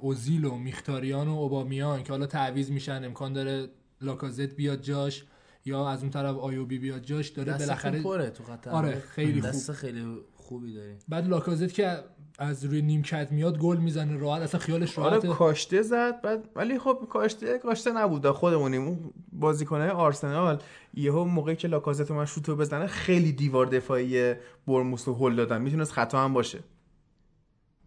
اوزیل 0.00 0.44
و 0.44 0.54
میختاریان 0.54 1.28
و 1.28 1.32
اوبامیان 1.32 2.02
که 2.02 2.12
حالا 2.12 2.26
تعویض 2.26 2.70
میشن 2.70 3.04
امکان 3.04 3.32
داره 3.32 3.68
لاکازت 4.00 4.54
بیاد 4.54 4.80
جاش 4.80 5.24
یا 5.64 5.88
از 5.88 6.00
اون 6.00 6.10
طرف 6.10 6.36
آیوبی 6.36 6.78
بیاد 6.78 7.02
جاش 7.02 7.28
داره 7.28 7.58
بالاخره 7.58 8.02
پره 8.02 8.30
تو 8.30 8.44
خط 8.44 8.68
آره،. 8.68 9.00
خیلی 9.00 9.40
خوب. 9.40 9.50
دست 9.50 9.72
خیلی 9.72 10.04
خوبی 10.34 10.74
داری 10.74 10.94
بعد 11.08 11.28
لاکازت 11.28 11.72
که 11.72 11.98
از 12.38 12.64
روی 12.64 12.82
نیمکت 12.82 13.32
میاد 13.32 13.58
گل 13.58 13.76
می‌زنه 13.76 14.16
راحت 14.16 14.42
اصلا 14.42 14.60
خیالش 14.60 14.98
آره 14.98 15.10
راحته 15.10 15.28
کاشته 15.28 15.82
زد 15.82 16.20
بعد 16.22 16.48
ولی 16.56 16.78
خب 16.78 17.06
کاشته 17.10 17.58
کاشته 17.58 17.92
نبود 17.92 18.30
خودمونیم. 18.30 18.82
اون 18.82 18.98
بازیکنهای 19.32 19.90
آرسنال 19.90 20.62
یهو 20.94 21.24
موقعی 21.24 21.56
که 21.56 21.68
لاکازت 21.68 22.10
من 22.10 22.24
شوتو 22.24 22.56
بزنه 22.56 22.86
خیلی 22.86 23.32
دیوار 23.32 23.66
دفاعی 23.66 24.34
برموس 24.66 25.08
رو 25.08 25.14
هل 25.14 25.36
دادن. 25.36 25.62
می‌تونست 25.62 25.92
خطا 25.92 26.24
هم 26.24 26.32
باشه. 26.32 26.58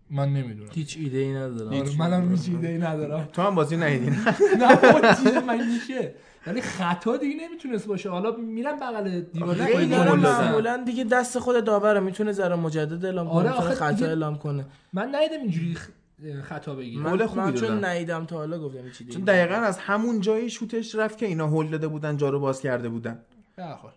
من 0.10 0.34
نمی‌دونم. 0.34 0.70
هیچ 0.74 0.98
ایده 1.00 1.18
ای 1.18 1.34
ندارم. 1.34 1.74
آره 1.74 1.98
منم 1.98 2.32
هیچ 2.32 2.50
ایده 2.50 2.68
ای 2.68 2.78
ندارم. 2.78 3.30
تو 3.34 3.42
هم 3.42 3.56
بازی 3.56 3.78
ندیدی. 3.78 4.10
نه 4.62 5.16
چیز 5.16 5.34
من 5.48 5.72
میشه. 5.74 6.16
ولی 6.48 6.62
خطا 6.62 7.18
دیگه 7.18 7.36
نمی‌تونست 7.48 7.88
باشه. 7.88 8.10
حالا 8.10 8.32
میرم 8.32 8.80
بغل 8.80 9.22
دیوار. 9.22 10.16
معمولا 10.16 10.84
دیگه 10.86 11.04
دست 11.04 11.40
خود 11.40 11.64
داوره 11.64 12.00
می‌تونه 12.00 12.32
ذره 12.32 12.56
مجدد 12.56 13.06
اعلام 13.06 13.30
کنه 13.30 13.50
آره، 13.50 13.76
خطا 13.76 14.06
اعلام 14.06 14.38
کنه. 14.38 14.66
من 14.94 15.16
ندیدم 15.16 15.42
اینجوری 15.42 15.76
خ- 15.76 16.42
خطا 16.44 16.76
بگیره. 16.76 17.04
گل 17.04 17.10
من, 17.20 17.26
خوبی 17.28 17.42
من 17.42 17.54
چون. 17.54 17.86
ندیدم 17.86 18.26
تا 18.26 18.38
حالا 18.38 18.60
گفتم 18.60 18.78
ایده 18.78 19.14
چون 19.14 19.22
دقیقا 19.22 19.56
از 19.56 19.78
همون 19.78 20.22
جایی 20.22 20.50
شوتش 20.50 20.96
رفت 20.96 21.18
که 21.18 21.26
اینا 21.26 21.48
هل 21.50 21.68
داده 21.68 21.88
بودن 21.88 22.18
جا 22.18 22.30
رو 22.30 22.40
باز 22.40 22.62
کرده 22.62 22.90
بودن. 22.90 23.20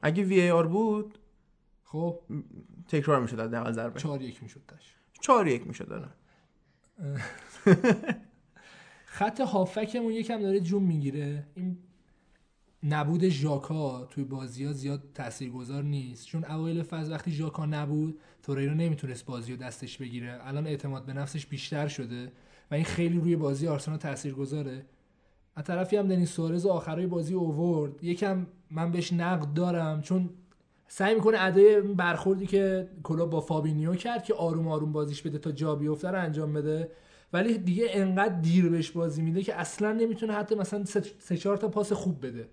اگه 0.03 0.23
وی 0.25 0.51
آر 0.51 0.67
بود 0.67 1.19
خب. 1.85 2.19
تکرار 2.89 3.21
می‌شد 3.21 3.41
از 3.41 3.51
دقیقا 3.51 3.73
ضربه. 3.73 4.01
4 4.01 4.23
1 4.23 4.43
می‌شد 4.43 4.61
تاش 4.69 4.95
4 5.21 5.49
1 5.49 5.67
می‌شد 5.67 5.89
داره. 5.89 6.09
خط 9.05 9.41
هافکمون 9.41 10.13
یکم 10.13 10.41
داره 10.41 10.61
جون 10.61 10.83
می‌گیره. 10.83 11.47
این 11.55 11.79
نبود 12.83 13.29
ژاکا 13.29 14.05
توی 14.05 14.25
بازی 14.25 14.65
ها 14.65 14.73
زیاد 14.73 15.03
تاثیرگذار 15.15 15.83
نیست. 15.83 16.27
چون 16.27 16.45
اوایل 16.45 16.83
فاز 16.83 17.11
وقتی 17.11 17.31
ژاکا 17.31 17.67
نبود 17.67 18.21
توریرو 18.43 18.75
نمی‌تونست 18.75 19.27
بازی 19.27 19.53
رو 19.53 19.59
دستش 19.59 19.99
بگیره. 19.99 20.39
الان 20.43 20.67
اعتماد 20.67 21.07
به 21.07 21.13
نفسش 21.13 21.47
بیشتر 21.47 21.89
شده 21.89 22.33
و 22.71 22.75
این 22.75 22.85
خیلی 22.85 23.19
روی 23.19 23.37
بازی 23.37 23.69
آرسنال 23.69 23.99
تاثیرگذاره. 23.99 24.87
از 25.57 25.65
طرفی 25.65 25.97
هم 25.97 26.09
دنیس 26.09 26.33
سوارز 26.33 26.67
آخرای 26.67 27.07
بازی 27.07 27.35
اوورد. 27.35 28.05
یکم 28.05 28.47
من 28.71 28.93
بهش 28.93 29.13
نقد 29.13 29.53
دارم 29.55 30.03
چون 30.03 30.31
سعی 30.93 31.15
می‌کنه 31.15 31.37
ادای 31.41 31.81
برخوردی 31.81 32.47
که 32.47 32.89
کلوب 33.03 33.31
با 33.31 33.41
فابینیو 33.41 33.95
کرد 33.95 34.25
که 34.25 34.35
آروم 34.35 34.69
آروم 34.69 34.93
بازیش 34.93 35.23
بده 35.23 35.39
تا 35.39 35.51
جا 35.53 35.75
بیفته 35.75 36.09
رو 36.11 36.19
انجام 36.19 36.53
بده. 36.53 36.91
ولی 37.33 37.59
دیگه 37.59 37.87
انقدر 37.91 38.35
دیر 38.35 38.69
بهش 38.69 38.91
بازی 38.91 39.23
میده 39.23 39.43
که 39.43 39.55
اصلا 39.55 39.93
نمی‌تونه 39.93 40.33
حتی 40.33 40.55
مثلا 40.55 40.85
سه 41.19 41.37
چهار 41.37 41.57
تا 41.57 41.69
پاس 41.69 41.93
خوب 41.93 42.27
بده. 42.27 42.49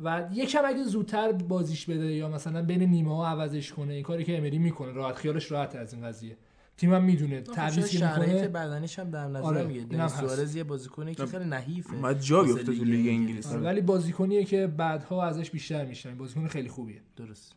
و 0.00 0.28
یکم 0.32 0.62
اگه 0.64 0.82
زودتر 0.82 1.32
بازیش 1.32 1.86
بده 1.86 2.12
یا 2.12 2.28
مثلا 2.28 2.62
بین 2.62 2.82
نیمه 2.82 3.16
ها 3.16 3.26
عوضش 3.26 3.72
کنه 3.72 3.92
این 3.92 4.02
کاری 4.02 4.24
که 4.24 4.38
امری 4.38 4.58
می‌کنه 4.58 4.92
راحت 4.92 5.14
خیالش 5.14 5.52
راحت 5.52 5.76
از 5.76 5.94
این 5.94 6.06
قضیه. 6.06 6.36
تیمم 6.82 7.04
می‌دونه 7.04 7.40
تعویض 7.40 7.88
که 7.88 7.98
شرایط 7.98 8.28
می‌کنه. 8.28 8.48
بدنیش 8.48 8.98
هم 8.98 9.10
در 9.10 9.28
نظر 9.28 9.42
آره، 9.42 9.64
می‌گیره. 9.64 10.08
سوارز 10.08 10.56
یه 10.56 10.64
بازیکنی 10.64 11.14
که 11.14 11.26
خیلی 11.26 11.44
نحیفه. 11.44 11.94
اومد 11.94 12.20
جا 12.20 12.42
بیفته 12.42 12.64
تو 12.64 12.72
لیگ 12.72 13.08
انگلیس. 13.08 13.46
آره، 13.46 13.60
ولی 13.60 13.80
بازیکنیه 13.80 14.44
که 14.44 14.66
بعدها 14.66 15.24
ازش 15.24 15.50
بیشتر 15.50 15.84
میشنیم 15.84 16.18
بازیکن 16.18 16.48
خیلی 16.48 16.68
خوبیه. 16.68 17.00
درست. 17.16 17.54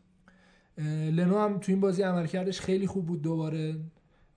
لنو 1.12 1.40
هم 1.40 1.58
تو 1.58 1.72
این 1.72 1.82
بازی 1.82 2.02
عملکردش 2.02 2.62
خیلی 2.62 2.88
خوب 2.88 3.06
بود 3.06 3.22
دوباره. 3.22 3.76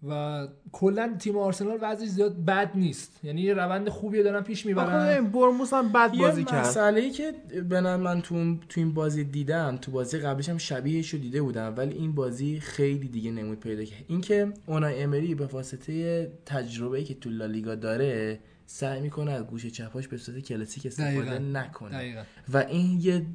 و 0.09 0.47
کلا 0.73 1.17
تیم 1.19 1.39
آرسنال 1.39 1.79
وضعش 1.83 2.09
زیاد 2.09 2.45
بد 2.45 2.71
نیست. 2.75 3.21
یعنی 3.25 3.41
یه 3.41 3.55
روند 3.55 3.89
خوبیه 3.89 4.23
دارن 4.23 4.41
پیش 4.43 4.67
می‌برن. 4.67 5.31
برموس 5.31 5.73
هم 5.73 5.93
بد 5.93 6.17
بازی 6.19 6.45
کرد. 6.45 6.67
مسئله 6.67 7.01
ای 7.01 7.11
که 7.11 7.33
به 7.69 7.81
من 7.81 8.23
تو 8.23 8.57
تو 8.69 8.81
این 8.81 8.95
بازی 8.95 9.25
دیدم 9.25 9.77
تو 9.77 9.91
بازی 9.91 10.19
قبلش 10.19 10.49
هم 10.49 10.59
شبیهش 10.59 11.09
رو 11.09 11.19
دیده 11.19 11.43
بودم 11.43 11.75
ولی 11.77 11.95
این 11.95 12.13
بازی 12.13 12.61
خیلی 12.61 13.09
دیگه 13.09 13.31
نمود 13.31 13.61
پیدا 13.61 13.85
کرد. 13.85 14.05
اینکه 14.09 14.53
اونای 14.67 15.03
امری 15.03 15.35
به 15.35 15.47
واسطه 15.47 16.33
تجربه‌ای 16.47 17.05
که 17.05 17.15
تو 17.15 17.31
لالیگا 17.31 17.75
داره 17.75 18.39
سعی 18.67 19.01
می‌کنه 19.01 19.33
از 19.33 19.45
گوشه 19.45 19.71
چپاش 19.71 20.09
به 20.09 20.17
صورت 20.17 20.39
کلاسیک 20.39 20.87
استفاده 20.87 21.21
دقیقاً. 21.21 21.39
نکنه. 21.39 21.91
دقیقا. 21.91 22.23
و 22.53 22.57
این 22.57 23.01
یه 23.01 23.27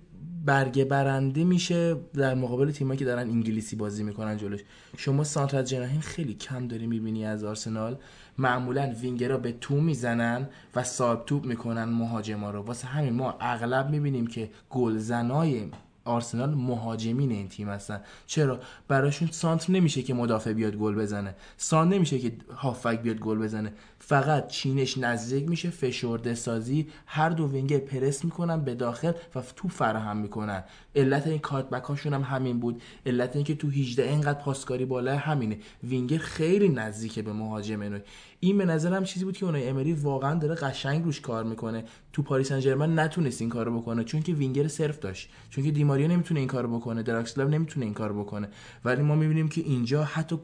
برگه 0.43 0.85
برنده 0.85 1.43
میشه 1.43 1.95
در 2.13 2.35
مقابل 2.35 2.71
تیمایی 2.71 2.99
که 2.99 3.05
دارن 3.05 3.29
انگلیسی 3.29 3.75
بازی 3.75 4.03
می‌کنن 4.03 4.37
جلوش. 4.37 4.61
شما 4.97 5.23
سانتر 5.23 5.57
از 5.57 5.69
جناحین 5.69 6.01
خیلی 6.01 6.33
کم 6.33 6.67
داری 6.67 6.87
می‌بینی 6.87 7.25
از 7.25 7.43
آرسنال. 7.43 7.97
معمولا 8.37 8.93
وینگرها 9.01 9.37
به 9.37 9.51
تو 9.51 9.75
می‌زنن 9.75 10.49
و 10.75 10.83
ساب 10.83 11.25
توپ 11.25 11.45
می‌کنن 11.45 11.83
مهاجما 11.83 12.51
رو. 12.51 12.61
واسه 12.61 12.87
همین 12.87 13.13
ما 13.13 13.37
اغلب 13.39 13.89
می‌بینیم 13.89 14.27
که 14.27 14.49
گلزنای 14.69 15.69
آرسنال 16.05 16.53
مهاجمین 16.53 17.31
این 17.31 17.47
تیم 17.47 17.69
هستن. 17.69 18.01
چرا؟ 18.27 18.59
براشون 18.87 19.27
سانتر 19.31 19.73
نمیشه 19.73 20.01
که 20.01 20.13
مدافع 20.13 20.53
بیاد 20.53 20.75
گل 20.75 20.95
بزنه. 20.95 21.35
سانت 21.57 21.93
نمیشه 21.93 22.19
که 22.19 22.31
هافک 22.55 23.01
بیاد 23.01 23.17
گل 23.17 23.37
بزنه. 23.37 23.73
فقط 24.05 24.47
چینش 24.47 24.97
نزدیک 24.97 25.49
میشه 25.49 25.69
فشرده 25.69 26.35
سازی 26.35 26.87
هر 27.05 27.29
دو 27.29 27.47
وینگر 27.47 27.77
پرس 27.77 28.25
می‌کنن 28.25 28.61
به 28.61 28.75
داخل 28.75 29.11
و 29.35 29.41
تو 29.55 29.67
فراهم 29.67 30.17
می‌کنن. 30.17 30.63
علت 30.95 31.27
این 31.27 31.39
کارت 31.39 31.69
بک 31.69 31.83
هاشون 31.83 32.13
هم 32.13 32.21
همین 32.21 32.59
بود. 32.59 32.81
علت 33.05 33.35
اینکه 33.35 33.55
تو 33.55 33.69
18 33.69 34.03
اینقدر 34.03 34.39
پاسکاری 34.39 34.85
بالا 34.85 35.17
همینه. 35.17 35.57
وینگر 35.83 36.17
خیلی 36.17 36.69
نزدیکه 36.69 37.21
به 37.21 37.33
مهاجم 37.33 37.83
نوعی. 37.83 38.01
این 38.39 38.57
به 38.57 38.65
نظرم 38.65 39.03
چیزی 39.03 39.25
بود 39.25 39.37
که 39.37 39.45
اونای 39.45 39.67
امری 39.67 39.93
واقعا 39.93 40.39
داره 40.39 40.55
قشنگ 40.55 41.03
روش 41.03 41.21
کار 41.21 41.43
می‌کنه. 41.43 41.83
تو 42.13 42.21
پاریس 42.21 42.47
سن 42.53 42.99
نتونست 42.99 43.41
این 43.41 43.49
کارو 43.49 43.79
بکنه 43.79 44.03
چون 44.03 44.21
که 44.21 44.33
وینگر 44.33 44.67
صرف 44.67 44.99
داشت. 44.99 45.29
چون 45.49 45.63
که 45.63 45.71
دیماریا 45.71 46.07
نمی‌تونه 46.07 46.39
این 46.39 46.49
کارو 46.49 46.79
بکنه 46.79 47.03
دراکسلر 47.03 47.49
نمی‌تونه 47.49 47.85
این 47.85 47.93
کارو 47.93 48.23
بکنه. 48.23 48.49
ولی 48.85 49.01
ما 49.01 49.15
می‌بینیم 49.15 49.47
که 49.47 49.61
اینجا 49.61 50.03
حتی 50.03 50.37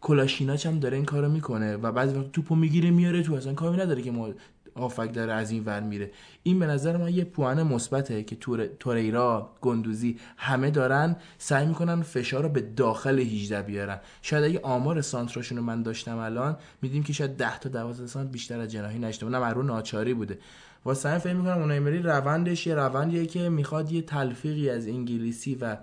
کلاشیناچ 0.00 0.66
هم 0.66 0.78
داره 0.78 0.96
این 0.96 1.06
کارو 1.06 1.28
می‌کنه 1.28 1.76
و 1.76 1.92
بعضی 1.92 2.18
وقت 2.18 2.32
توپو 2.32 2.54
می‌گیره 2.54 2.90
میاره 2.90 3.22
تو 3.22 3.34
اصلا 3.34 3.54
کاری 3.54 3.82
نداره 3.82 4.02
که 4.02 4.10
هافبک 4.10 5.12
داره 5.12 5.32
از 5.32 5.50
این 5.50 5.64
ور 5.64 5.80
میره. 5.80 6.10
این 6.42 6.58
به 6.58 6.66
نظر 6.66 6.96
من 6.96 7.14
یه 7.14 7.24
پوان 7.24 7.62
مثبته 7.62 8.22
که 8.22 8.36
تور... 8.36 8.66
توریرا 8.66 9.50
گندوزی 9.60 10.18
همه 10.36 10.70
دارن 10.70 11.16
سعی 11.38 11.66
می‌کنن 11.66 12.02
فشار 12.02 12.42
رو 12.42 12.48
به 12.48 12.60
داخل 12.60 13.18
18 13.18 13.62
بیارن. 13.62 14.00
شاید 14.22 14.44
اگه 14.44 14.60
آمار 14.62 15.00
سانتراشون 15.00 15.58
رو 15.58 15.64
من 15.64 15.82
داشتم 15.82 16.18
الان 16.18 16.56
میدیم 16.82 17.02
که 17.02 17.12
شاید 17.12 17.36
10 17.36 17.58
تا 17.58 17.68
12 17.68 18.06
سانت 18.06 18.30
بیشتر 18.30 18.60
از 18.60 18.68
جناحی 18.68 18.98
نشته. 18.98 19.26
اونم 19.26 19.42
رو 19.42 19.62
ناچاری 19.62 20.14
بوده. 20.14 20.38
واسه 20.84 21.08
همین 21.08 21.20
فکر 21.20 21.34
می‌کنم 21.34 21.58
اونای 21.58 21.76
امری 21.76 21.98
روندش 21.98 22.66
یه 22.66 22.74
روندیه 22.74 23.26
که 23.26 23.48
می‌خواد 23.48 23.92
یه 23.92 24.02
تلفیقی 24.02 24.70
از 24.70 24.88
انگلیسی 24.88 25.54
و 25.54 25.76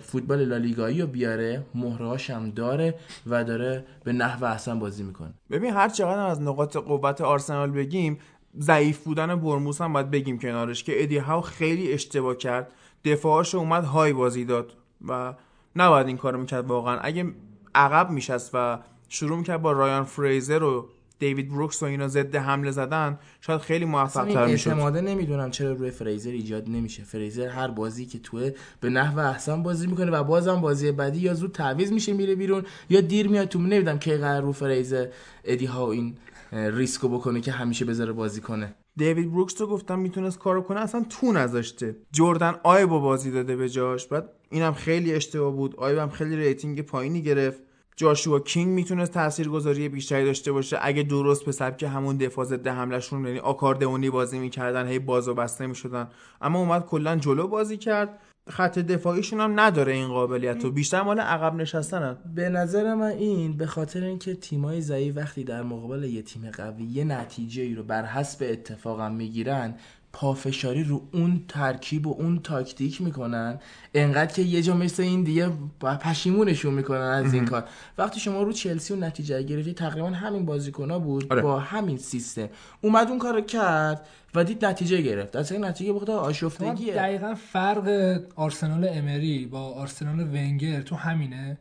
فوتبال 0.00 0.44
لالیگایی 0.44 1.00
رو 1.00 1.06
بیاره 1.06 1.66
مهرهاش 1.74 2.30
هم 2.30 2.50
داره 2.50 2.94
و 3.26 3.44
داره 3.44 3.84
به 4.04 4.12
نحو 4.12 4.44
احسن 4.44 4.78
بازی 4.78 5.02
می‌کنه. 5.02 5.34
ببین 5.50 5.72
هر 5.72 5.88
چقدر 5.88 6.26
از 6.26 6.42
نقاط 6.42 6.76
قوت 6.76 7.20
آرسنال 7.20 7.70
بگیم 7.70 8.18
ضعیف 8.58 9.04
بودن 9.04 9.36
برموس 9.36 9.80
هم 9.80 9.92
باید 9.92 10.10
بگیم 10.10 10.38
کنارش 10.38 10.84
که 10.84 11.02
ادی 11.02 11.18
هاو 11.18 11.40
خیلی 11.40 11.92
اشتباه 11.92 12.36
کرد. 12.36 12.72
دفاعش 13.04 13.54
اومد 13.54 13.84
های 13.84 14.12
بازی 14.12 14.44
داد 14.44 14.72
و 15.08 15.34
نباید 15.76 16.06
این 16.06 16.16
کارو 16.16 16.38
می‌کرد 16.38 16.66
واقعا. 16.66 16.98
اگه 16.98 17.26
عقب 17.74 18.10
میشست 18.10 18.50
و 18.54 18.78
شروع 19.08 19.38
می‌کرد 19.38 19.62
با 19.62 19.72
رایان 19.72 20.04
فریزر 20.04 20.62
و 20.62 20.88
دیوید 21.24 21.48
بروکس 21.48 21.82
و 21.82 21.86
اینا 21.86 22.08
ضد 22.08 22.36
حمله 22.36 22.70
زدن 22.70 23.18
شاید 23.40 23.60
خیلی 23.60 23.84
موفق 23.84 24.24
تر 24.24 24.46
می‌شد. 24.46 24.70
اعتماده 24.70 25.00
نمی‌دونم 25.00 25.50
چرا 25.50 25.72
روی 25.72 25.90
فریزر 25.90 26.30
ایجاد 26.30 26.68
نمیشه. 26.68 27.02
فریزر 27.04 27.48
هر 27.48 27.68
بازی 27.68 28.06
که 28.06 28.18
توه 28.18 28.50
به 28.80 28.90
نحو 28.90 29.18
احسن 29.18 29.62
بازی 29.62 29.86
می‌کنه 29.86 30.10
و 30.10 30.24
بازم 30.24 30.60
بازی 30.60 30.92
بعدی 30.92 31.18
یا 31.18 31.34
زود 31.34 31.52
تعویض 31.52 31.92
میشه 31.92 32.12
میره 32.12 32.34
بیرون 32.34 32.62
یا 32.90 33.00
دیر 33.00 33.28
میاد 33.28 33.48
تو 33.48 33.58
نمی‌دونم 33.58 33.98
کی 33.98 34.16
قرار 34.16 34.42
رو 34.42 34.52
فریزر 34.52 35.06
ادی 35.44 35.64
ها 35.64 35.92
این 35.92 36.14
ریسکو 36.52 37.08
بکنه 37.08 37.40
که 37.40 37.52
همیشه 37.52 37.84
بذاره 37.84 38.12
بازی 38.12 38.40
کنه. 38.40 38.74
دیوید 38.96 39.32
بروکس 39.32 39.60
رو 39.60 39.66
گفتم 39.66 39.98
می‌تونست 39.98 40.38
کارو 40.38 40.62
کنه 40.62 40.80
اصلا 40.80 41.06
تو 41.10 41.32
نذاشته. 41.32 41.96
جردن 42.12 42.54
آیب 42.62 42.88
با 42.88 42.98
بازی 42.98 43.30
داده 43.30 43.56
به 43.56 43.68
جاش 43.68 44.06
بعد 44.06 44.28
اینم 44.50 44.72
خیلی 44.72 45.14
اشتباه 45.14 45.52
بود. 45.52 45.76
آیب 45.76 45.98
هم 45.98 46.10
خیلی 46.10 46.36
rating 46.36 46.80
پایینی 46.82 47.22
گرفت. 47.22 47.60
جاشوا 47.96 48.40
کینگ 48.40 48.68
می‌تونست 48.72 49.12
تاثیرگذاری 49.12 49.88
بیشتری 49.88 50.24
داشته 50.24 50.52
باشه. 50.52 50.78
اگه 50.82 51.02
درست 51.02 51.44
به 51.44 51.52
سبک 51.52 51.82
همون 51.82 52.16
دفاع 52.16 52.44
ضد 52.44 52.66
حملهشون 52.66 53.26
یعنی 53.26 53.38
آکاردئونی 53.38 54.10
بازی 54.10 54.38
می‌کردن 54.38 54.88
هی 54.88 54.98
باز 54.98 55.28
و 55.28 55.34
بسته 55.34 55.66
می‌شدن. 55.66 56.08
اما 56.40 56.58
اومد 56.58 56.86
کلا 56.86 57.16
جلو 57.16 57.48
بازی 57.48 57.76
کرد. 57.76 58.18
خط 58.50 58.78
دفاعیشون 58.78 59.40
هم 59.40 59.60
نداره 59.60 59.92
این 59.92 60.08
قابلیت 60.08 60.64
و 60.64 60.70
بیشتر 60.70 61.02
مال 61.02 61.20
عقب 61.20 61.54
نشستنن 61.54 62.16
به 62.34 62.48
نظر 62.48 62.94
من 62.94 63.10
این 63.10 63.56
به 63.56 63.66
خاطر 63.66 64.04
اینکه 64.04 64.34
تیمای 64.34 64.80
ضعیف 64.80 65.16
وقتی 65.16 65.44
در 65.44 65.62
مقابل 65.62 66.04
یه 66.04 66.22
تیم 66.22 66.50
قوی 66.50 66.84
یه 66.84 67.04
نتیجه 67.04 67.62
ای 67.62 67.74
رو 67.74 67.82
بر 67.82 68.04
حسب 68.04 68.46
اتفاقم 68.50 69.12
می‌گیرن 69.12 69.74
پافشاری 70.14 70.84
رو 70.84 71.02
اون 71.12 71.44
ترکیب 71.48 72.06
و 72.06 72.16
اون 72.18 72.38
تاکتیک 72.38 73.02
می‌کنن. 73.02 73.58
انقدر 73.94 74.34
که 74.34 74.42
یه 74.42 74.62
جا 74.62 74.74
مثل 74.74 75.02
این 75.02 75.22
دیگه 75.24 75.50
با- 75.80 75.94
پشیمونشون 75.96 76.74
می‌کنن 76.74 77.00
از 77.00 77.34
این 77.34 77.44
کار. 77.44 77.64
وقتی 77.98 78.20
شما 78.20 78.42
رو 78.42 78.52
چلسی 78.52 78.94
و 78.94 78.96
نتیجه 78.96 79.42
گرفتی 79.42 79.72
تقریبا 79.72 80.10
همین 80.10 80.44
بازیکن 80.46 80.98
بود 80.98 81.32
آره. 81.32 81.42
با 81.42 81.58
همین 81.58 81.98
سیستم. 81.98 82.48
اومد 82.80 83.08
اون 83.08 83.18
کارو 83.18 83.40
کرد 83.40 84.06
و 84.34 84.44
دید 84.44 84.64
نتیجه 84.64 85.00
گرفت. 85.00 85.36
از 85.36 85.52
این 85.52 85.64
نتیجه 85.64 85.92
بخاطر 85.92 86.12
آشفتگیه. 86.12 86.94
دقیقا 86.94 87.34
فرق 87.34 88.20
آرسنال 88.36 88.88
امری 88.90 89.46
با 89.46 89.60
آرسنال 89.60 90.20
ونگر 90.20 90.82
تو 90.82 90.96
همینه 90.96 91.58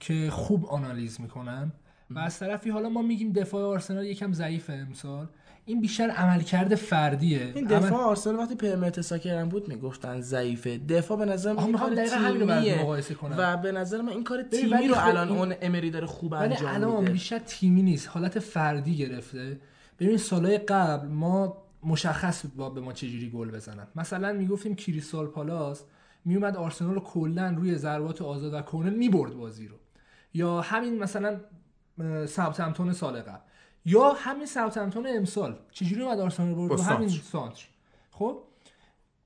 که 0.00 0.28
خوب 0.30 0.66
آنالیز 0.66 1.20
می‌کنن. 1.20 1.72
و 2.10 2.18
از 2.18 2.38
طرفی 2.38 2.70
حالا 2.70 2.88
ما 2.88 3.02
میگیم 3.02 3.32
دفاع 3.32 3.64
آرسنال 3.64 4.04
یکم 4.04 4.32
ضعیفه 4.32 4.72
امسال. 4.72 5.26
این 5.68 5.80
بیشتر 5.80 6.10
عملکرد 6.10 6.74
فردیه. 6.74 7.52
این 7.54 7.72
عمل- 7.72 7.86
دفاع 7.86 8.00
آرسنال 8.00 8.36
وقتی 8.36 8.54
پرمرت 8.54 9.00
ساکرم 9.00 9.48
بود 9.48 9.68
می‌گفتن 9.68 10.20
ضعیفه. 10.20 10.78
دفاع 10.78 11.18
به 11.18 11.24
نظر 11.24 11.52
من 11.52 11.62
این 11.62 11.78
کار 11.78 11.94
تیمیه. 11.94 12.82
مقایسه 12.82 13.14
کنم. 13.14 13.34
و 13.38 13.56
به 13.56 13.72
نظر 13.72 14.00
من 14.00 14.08
این 14.08 14.24
کار 14.24 14.42
تیمی 14.42 14.88
رو 14.88 14.94
خب 14.94 15.08
الان 15.08 15.28
اون 15.28 15.54
امری 15.62 15.90
داره 15.90 16.06
خوب 16.06 16.32
ولی 16.32 16.54
انجام 16.54 16.74
الان 16.74 17.00
میده. 17.00 17.12
بیشتر 17.12 17.38
تیمی 17.38 17.82
نیست 17.82 18.08
حالت 18.08 18.38
فردی 18.38 18.96
گرفته. 18.96 19.60
ببین 20.00 20.16
سالهای 20.16 20.58
قبل 20.58 21.08
ما 21.08 21.62
مشخص 21.82 22.42
بود 22.42 22.56
با 22.56 22.70
به 22.70 22.80
ما 22.80 22.92
چجوری 22.92 23.30
گل 23.30 23.50
بزنن. 23.50 23.86
مثلا 23.96 24.32
می‌گفتیم 24.32 24.74
کریستال 24.74 25.26
پالاس 25.26 25.82
میومد 26.24 26.56
آرسنال 26.56 26.94
رو 26.94 27.00
کلا 27.00 27.50
روی 27.50 27.74
ضربات 27.74 28.22
آزاد 28.22 28.54
و 28.54 28.60
کورنر 28.60 28.90
می‌برد 28.90 29.34
بازی 29.34 29.68
رو. 29.68 29.76
یا 30.34 30.60
همین 30.60 30.98
مثلا 30.98 31.40
ساوثهمپتون 32.26 32.92
سال 32.92 33.20
قبل. 33.20 33.40
یا 33.86 34.12
همین 34.12 34.46
ساوثهمپتون 34.46 35.06
امسال 35.06 35.58
چجوری 35.70 36.02
اومد 36.02 36.20
آرسنال 36.20 36.54
برد؟ 36.54 36.68
با 36.68 36.76
همین 36.76 37.08
سانتر. 37.08 37.24
سانتر 37.24 37.64
خب؟ 38.10 38.42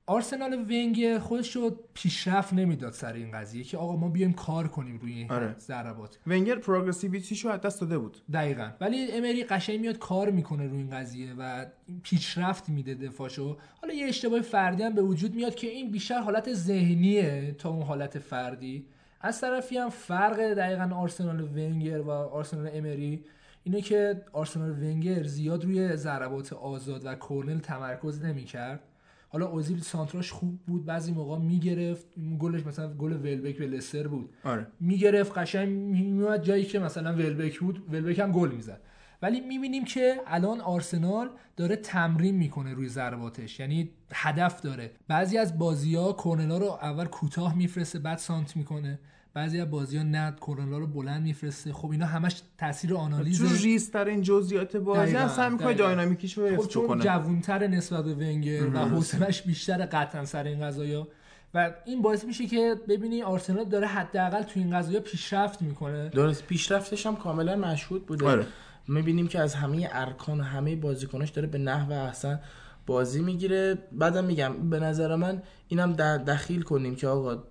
آرسنال 0.05 0.53
ونگ 0.53 1.17
خودش 1.17 1.55
رو 1.55 1.79
پیشرفت 1.93 2.53
نمی‌داد 2.53 2.93
سر 2.93 3.13
این 3.13 3.31
قضیه 3.31 3.63
که 3.63 3.77
آقا 3.77 3.95
ما 3.95 4.09
بیایم 4.09 4.33
کار 4.33 4.67
کنیم 4.67 4.97
روی 4.97 5.13
این 5.13 5.31
آره. 5.31 5.55
ضربات. 5.59 6.19
ونگر 6.27 6.55
پروگرسیویتیشو 6.55 7.49
از 7.49 7.61
دست 7.61 7.81
داده 7.81 7.97
بود. 7.97 8.17
دقیقا. 8.33 8.71
ولی 8.81 9.11
امری 9.11 9.43
قشنگ 9.43 9.79
میاد 9.79 9.97
کار 9.97 10.29
می‌کنه 10.29 10.67
روی 10.67 10.77
این 10.77 10.89
قضیه 10.89 11.33
و 11.37 11.65
پیشرفت 12.03 12.69
میده 12.69 12.93
دفاعشو. 12.93 13.57
حالا 13.81 13.93
یه 13.93 14.07
اشتباه 14.07 14.41
فردی 14.41 14.83
هم 14.83 14.95
به 14.95 15.01
وجود 15.01 15.35
میاد 15.35 15.55
که 15.55 15.67
این 15.67 15.91
بیشتر 15.91 16.19
حالت 16.19 16.53
ذهنیه 16.53 17.55
تا 17.57 17.69
اون 17.69 17.81
حالت 17.81 18.19
فردی. 18.19 18.85
از 19.21 19.41
طرفی 19.41 19.77
هم 19.77 19.89
فرق 19.89 20.53
دقیقا 20.53 20.95
آرسنال 20.95 21.41
ونگر 21.41 22.01
و 22.01 22.09
آرسنال 22.09 22.69
امری 22.73 23.23
اینه 23.63 23.81
که 23.81 24.21
آرسنال 24.33 24.71
ونگر 24.71 25.23
زیاد 25.23 25.63
روی 25.63 25.95
ضربات 25.95 26.53
آزاد 26.53 27.05
و 27.05 27.15
کورنل 27.15 27.59
تمرکز 27.59 28.21
نمی‌کرد. 28.21 28.83
حالا 29.29 29.47
اوزیل 29.47 29.81
سانتراش 29.81 30.31
خوب 30.31 30.59
بود 30.67 30.85
بعضی 30.85 31.11
موقع 31.11 31.37
می‌گرفت. 31.37 32.05
گلش 32.39 32.65
مثلا 32.65 32.93
گل 32.93 33.11
ولبک 33.11 33.57
به 33.57 33.67
لستر 33.67 34.07
بود. 34.07 34.29
آره. 34.43 34.67
می‌گرفت 34.79 35.37
قشنگ 35.37 35.69
میومد 35.69 36.43
جایی 36.43 36.65
که 36.65 36.79
مثلا 36.79 37.13
ولبک 37.13 37.59
بود 37.59 37.93
ولبک 37.93 38.19
هم 38.19 38.31
گل 38.31 38.51
می‌زد. 38.51 38.81
ولی 39.21 39.39
می‌بینیم 39.39 39.85
که 39.85 40.15
الان 40.27 40.61
آرسنال 40.61 41.29
داره 41.57 41.75
تمرین 41.75 42.35
می‌کنه 42.35 42.73
روی 42.73 42.87
ضرباتش. 42.89 43.59
یعنی 43.59 43.89
هدف 44.13 44.61
داره. 44.61 44.91
بعضی 45.07 45.37
از 45.37 45.57
بازی 45.57 45.95
ها 45.95 46.13
کورنلا 46.13 46.57
رو 46.57 46.65
اول 46.65 47.05
کوتاه 47.05 47.57
میفرسته 47.57 47.99
بعد 47.99 48.17
سانت 48.17 48.57
می‌کنه. 48.57 48.99
بعضی 49.33 49.61
از 49.61 49.71
بازی 49.71 49.97
ها 49.97 50.03
نه 50.03 50.31
کرونا 50.31 50.77
رو 50.77 50.87
بلند 50.87 51.23
میفرسته. 51.23 51.73
خب 51.73 51.91
اینا 51.91 52.05
همش 52.05 52.41
تاثیر 52.57 52.95
آنالیز 52.95 53.39
تو 53.39 53.63
ریز 53.63 53.91
تر 53.91 54.05
این 54.05 54.21
جزئیات 54.21 54.77
بازی 54.77 55.01
دقیقاً، 55.01 55.19
هم 55.19 55.27
سعی 55.27 55.49
می‌کنه 55.49 55.67
دقیقاً. 55.67 55.83
داینامیکیش 55.83 56.37
رو 56.37 56.49
خب 56.49 56.53
حفظ 56.53 56.67
چون 56.67 56.87
کنه 56.87 57.03
جوونتر 57.03 57.67
نسبت 57.67 58.05
به 58.05 58.13
ونگر 58.13 58.67
و 58.73 58.79
حوصلش 58.79 59.41
بیشتر 59.41 59.85
قطعا 59.85 60.25
سر 60.25 60.43
این 60.43 60.61
قضايا 60.61 61.07
و 61.53 61.71
این 61.85 62.01
باعث 62.01 62.25
میشه 62.25 62.47
که 62.47 62.75
ببینی 62.87 63.21
آرسنال 63.21 63.63
داره 63.63 63.87
حداقل 63.87 64.43
تو 64.43 64.59
این 64.59 64.77
قضايا 64.77 64.99
پیشرفت 64.99 65.61
می‌کنه. 65.61 66.09
درست. 66.09 66.45
پیشرفتش 66.45 67.05
هم 67.05 67.15
کاملا 67.15 67.55
مشهود 67.55 68.05
بوده. 68.05 68.27
آره. 68.27 68.45
می‌بینیم 68.87 69.27
که 69.27 69.39
از 69.39 69.55
همه 69.55 69.89
ارکان 69.91 70.39
و 70.39 70.43
همه 70.43 70.75
بازیکناش 70.75 71.29
داره 71.29 71.47
به 71.47 71.57
نحو 71.57 71.91
احسن 71.91 72.39
بازی 72.85 73.21
می‌گیره. 73.21 73.77
بعدم 73.91 74.25
میگم 74.25 74.69
به 74.69 74.79
نظر 74.79 75.15
من 75.15 75.41
اینم 75.67 75.93
در 75.93 76.17
دخیل 76.17 76.61
کنیم 76.61 76.95
که 76.95 77.07
آقا 77.07 77.43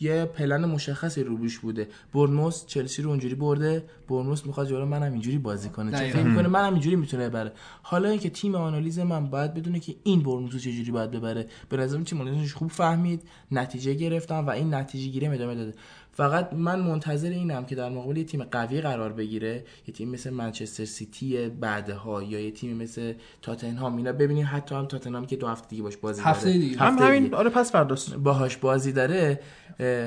یه 0.00 0.24
پلن 0.24 0.64
مشخصی 0.64 1.22
روبوش 1.22 1.58
بوده. 1.58 1.88
برنموس 2.14 2.66
چلسی 2.66 3.02
رو 3.02 3.10
اونجوری 3.10 3.34
برده. 3.34 3.84
برنموس 4.08 4.46
می‌خواد 4.46 4.68
جلو 4.68 4.86
منم 4.86 5.12
اینجوری 5.12 5.38
بازی 5.38 5.68
کنه. 5.68 5.98
چه. 5.98 6.10
فکر 6.12 6.22
می‌کنه 6.22 6.48
منم 6.48 6.72
اینجوری 6.72 6.96
می‌تونه 6.96 7.28
ببره. 7.28 7.52
حالا 7.82 8.08
اینکه 8.08 8.30
تیم 8.30 8.54
آنالیز 8.54 8.98
من 8.98 9.26
باید 9.26 9.54
بدونه 9.54 9.80
که 9.80 9.94
این 10.04 10.22
برنموس 10.22 10.52
رو 10.52 10.58
چجوری 10.58 10.90
باید 10.90 11.10
ببره. 11.10 11.46
به 11.68 11.76
نظرم 11.76 12.04
تیم 12.04 12.20
آنالیزش 12.20 12.54
خوب 12.54 12.70
فهمید. 12.70 13.22
نتیجه 13.52 13.94
گرفتم 13.94 14.46
و 14.46 14.50
این 14.50 14.74
نتیجه 14.74 15.10
گیری 15.10 15.26
ادامه 15.26 15.54
داده. 15.54 15.74
فقط 16.18 16.52
من 16.52 16.80
منتظر 16.80 17.30
اینم 17.30 17.64
که 17.64 17.74
در 17.74 17.88
مقابل 17.88 18.16
یه 18.16 18.24
تیم 18.24 18.44
قوی 18.44 18.80
قرار 18.80 19.12
بگیره 19.12 19.64
یه 19.86 19.94
تیم 19.94 20.08
مثل 20.08 20.30
منچستر 20.30 20.84
سیتی 20.84 21.48
بعدها 21.48 22.22
یا 22.22 22.40
یه 22.40 22.50
تیم 22.50 22.76
مثل 22.76 23.12
تاتنهام 23.42 23.96
اینا 23.96 24.12
ببینیم 24.12 24.48
حتی 24.52 24.74
هم 24.74 24.86
تاتنهام 24.86 25.26
که 25.26 25.36
دو 25.36 25.46
هفته 25.46 25.68
دیگه 25.68 25.82
باش 25.82 25.96
بازی 25.96 26.22
هفته 26.22 26.44
داره. 26.44 26.58
دیگه. 26.58 26.78
هم 26.78 26.92
هفته 26.92 27.04
همین. 27.04 27.34
آره 27.34 27.50
پس 27.50 27.72
فرداست 27.72 28.14
باهاش 28.14 28.56
بازی 28.56 28.92
داره 28.92 29.40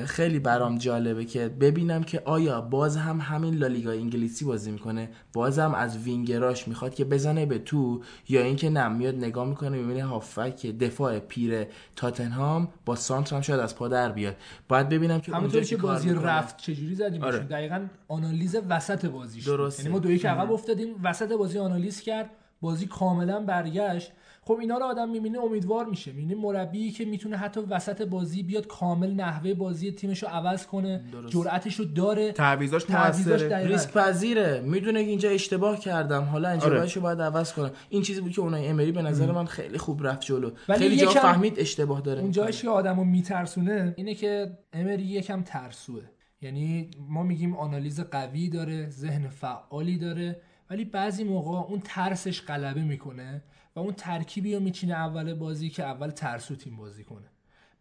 خیلی 0.06 0.38
برام 0.38 0.78
جالبه 0.78 1.24
که 1.24 1.48
ببینم 1.48 2.02
که 2.02 2.22
آیا 2.24 2.60
باز 2.60 2.96
هم 2.96 3.20
همین 3.20 3.54
لالیگا 3.54 3.90
انگلیسی 3.90 4.44
بازی 4.44 4.70
می‌کنه 4.70 5.08
باز 5.32 5.58
هم 5.58 5.74
از 5.74 5.98
وینگراش 5.98 6.68
می‌خواد 6.68 6.94
که 6.94 7.04
بزنه 7.04 7.46
به 7.46 7.58
تو 7.58 8.00
یا 8.28 8.42
اینکه 8.42 8.70
نه 8.70 8.88
میاد 8.88 9.14
نگاه 9.14 9.48
می‌کنه 9.48 9.78
می‌بینه 9.78 10.04
هافک 10.04 10.66
دفاع 10.66 11.18
پیر 11.18 11.66
تاتنهام 11.96 12.68
با 12.84 12.96
سانتر 12.96 13.36
هم 13.36 13.42
شاید 13.42 13.60
از 13.60 13.76
پا 13.76 13.88
در 13.88 14.12
بیاد 14.12 14.36
باید 14.68 14.88
ببینم 14.88 15.20
که 15.20 15.36
اونجا 15.36 15.60
که 15.60 15.66
چی 15.66 15.76
کار 15.76 16.01
بازی 16.06 16.14
می‌کنه. 16.18 16.32
رفت 16.32 16.56
چجوری 16.56 16.94
زدیم 16.94 17.22
آره. 17.22 17.38
دقیقا 17.38 17.86
آنالیز 18.08 18.56
وسط 18.68 19.06
بازیش 19.06 19.48
بود. 19.48 19.56
درسته. 19.56 19.82
یعنی 19.82 19.92
ما 19.92 19.98
دو 19.98 20.10
یک 20.12 20.26
عقب 20.26 20.52
افتادیم 20.52 20.94
وسط 21.02 21.32
بازی 21.32 21.58
آنالیز 21.58 22.00
کرد 22.00 22.30
بازی 22.60 22.86
کاملا 22.86 23.40
برگشت 23.40 24.12
خب 24.44 24.58
اینا 24.60 24.78
رو 24.78 24.84
آدم 24.84 25.08
می‌بینه 25.08 25.38
امیدوار 25.38 25.86
میشه. 25.86 26.12
می‌بینه 26.12 26.40
مربی 26.40 26.90
که 26.90 27.04
می‌تونه 27.04 27.36
حتی 27.36 27.60
وسط 27.60 28.02
بازی 28.02 28.42
بیاد 28.42 28.66
کامل 28.66 29.14
نحوه 29.14 29.54
بازی 29.54 29.92
تیمش 29.92 30.22
رو 30.22 30.28
عوض 30.28 30.66
کنه 30.66 31.04
جرأتش 31.28 31.74
رو 31.74 31.84
داره. 31.84 32.32
تعویضاش 32.32 32.90
موثره. 32.90 33.66
ریسک 33.66 33.92
پذیره 33.92 34.60
می‌دونه 34.60 35.04
که 35.04 35.10
اینجا 35.10 35.30
اشتباه 35.30 35.78
کردم. 35.78 36.22
حالا 36.22 36.48
انجامش 36.48 36.96
رو 36.96 37.02
باید 37.02 37.20
عوض 37.20 37.52
کنم. 37.52 37.70
این 37.88 38.02
چیزی 38.02 38.20
بود 38.20 38.32
که 38.32 38.40
اونای 38.40 38.66
امری 38.66 38.92
به 38.92 39.02
نظر 39.02 39.32
من 39.32 39.44
خیلی 39.44 39.78
خوب 39.78 40.06
رفت 40.06 40.20
جلو. 40.20 40.50
ولی 40.68 40.78
خیلی 40.78 40.96
جا 40.96 41.10
فهمید 41.10 41.60
اشتباه 41.60 42.00
داره 42.00 42.20
اون. 42.20 42.30
جایش 42.30 42.62
که 42.62 42.68
آدمو 42.68 43.04
میترسونه 43.04 43.94
اینه 43.96 44.14
که 44.14 44.58
امری 44.72 45.02
یکم 45.02 45.42
ترسوه. 45.42 46.02
یعنی 46.40 46.90
ما 47.08 47.22
میگیم 47.22 47.56
آنالیز 47.56 48.00
قوی 48.00 48.48
داره 48.48 48.90
ذهن 48.90 49.28
فعالی 49.28 49.98
داره 49.98 50.40
ولی 50.70 50.84
بعضی 50.84 51.24
موقع 51.24 51.70
اون 51.70 51.80
ترسش 51.84 52.42
غلبه 52.42 52.82
می‌کنه. 52.82 53.42
و 53.76 53.80
اون 53.80 53.92
ترکیبی 53.94 54.54
رو 54.54 54.60
میچینه 54.60 54.94
اول 54.94 55.34
بازی 55.34 55.70
که 55.70 55.84
اول 55.84 56.10
ترسو 56.10 56.56
تیم 56.56 56.76
بازی 56.76 57.04
کنه. 57.04 57.26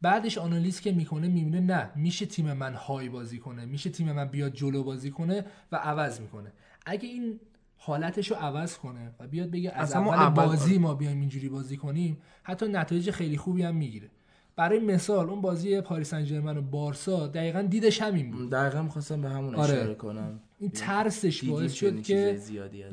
بعدش 0.01 0.37
آنالیز 0.37 0.81
که 0.81 0.91
می‌کنه 0.91 1.27
می‌بینه 1.27 1.59
نه 1.59 1.89
میشه 1.95 2.25
تیم 2.25 2.53
من 2.53 2.73
های 2.73 3.09
بازی 3.09 3.39
کنه 3.39 3.65
میشه 3.65 3.89
تیم 3.89 4.11
من 4.11 4.25
بیاد 4.25 4.53
جلو 4.53 4.83
بازی 4.83 5.11
کنه 5.11 5.45
و 5.71 5.75
عوض 5.75 6.21
می‌کنه. 6.21 6.51
اگه 6.85 7.09
این 7.09 7.39
حالتش 7.77 8.31
رو 8.31 8.37
عوض 8.37 8.77
کنه 8.77 9.11
و 9.19 9.27
بیاد 9.27 9.51
بگه 9.51 9.71
از 9.75 9.93
اول 9.93 10.13
اول- 10.13 10.45
بازی 10.45 10.77
ما 10.77 10.93
بیایم 10.93 11.19
اینجوری 11.19 11.49
بازی 11.49 11.77
کنیم 11.77 12.17
حتی 12.43 12.67
نتایج 12.67 13.11
خیلی 13.11 13.37
خوبی 13.37 13.63
هم 13.63 13.75
می‌گیره. 13.75 14.09
برای 14.55 14.79
مثال 14.79 15.29
اون 15.29 15.41
بازی 15.41 15.81
پاریس 15.81 16.09
سن 16.09 16.23
ژرمن 16.23 16.57
و 16.57 16.61
بارسا 16.61 17.27
دقیقا 17.27 17.61
دیدش 17.61 18.01
همین 18.01 18.31
بود. 18.31 18.49
دقیقا 18.51 18.81
می‌خواستم 18.81 19.21
به 19.21 19.29
همون 19.29 19.55
آره. 19.55 19.73
اشاره 19.73 19.95
کنم. 19.95 20.39
این 20.61 20.71
ترسش 20.71 21.39
دیدیم 21.39 21.55
باعث 21.55 21.73
شد 21.73 22.01
که. 22.01 22.39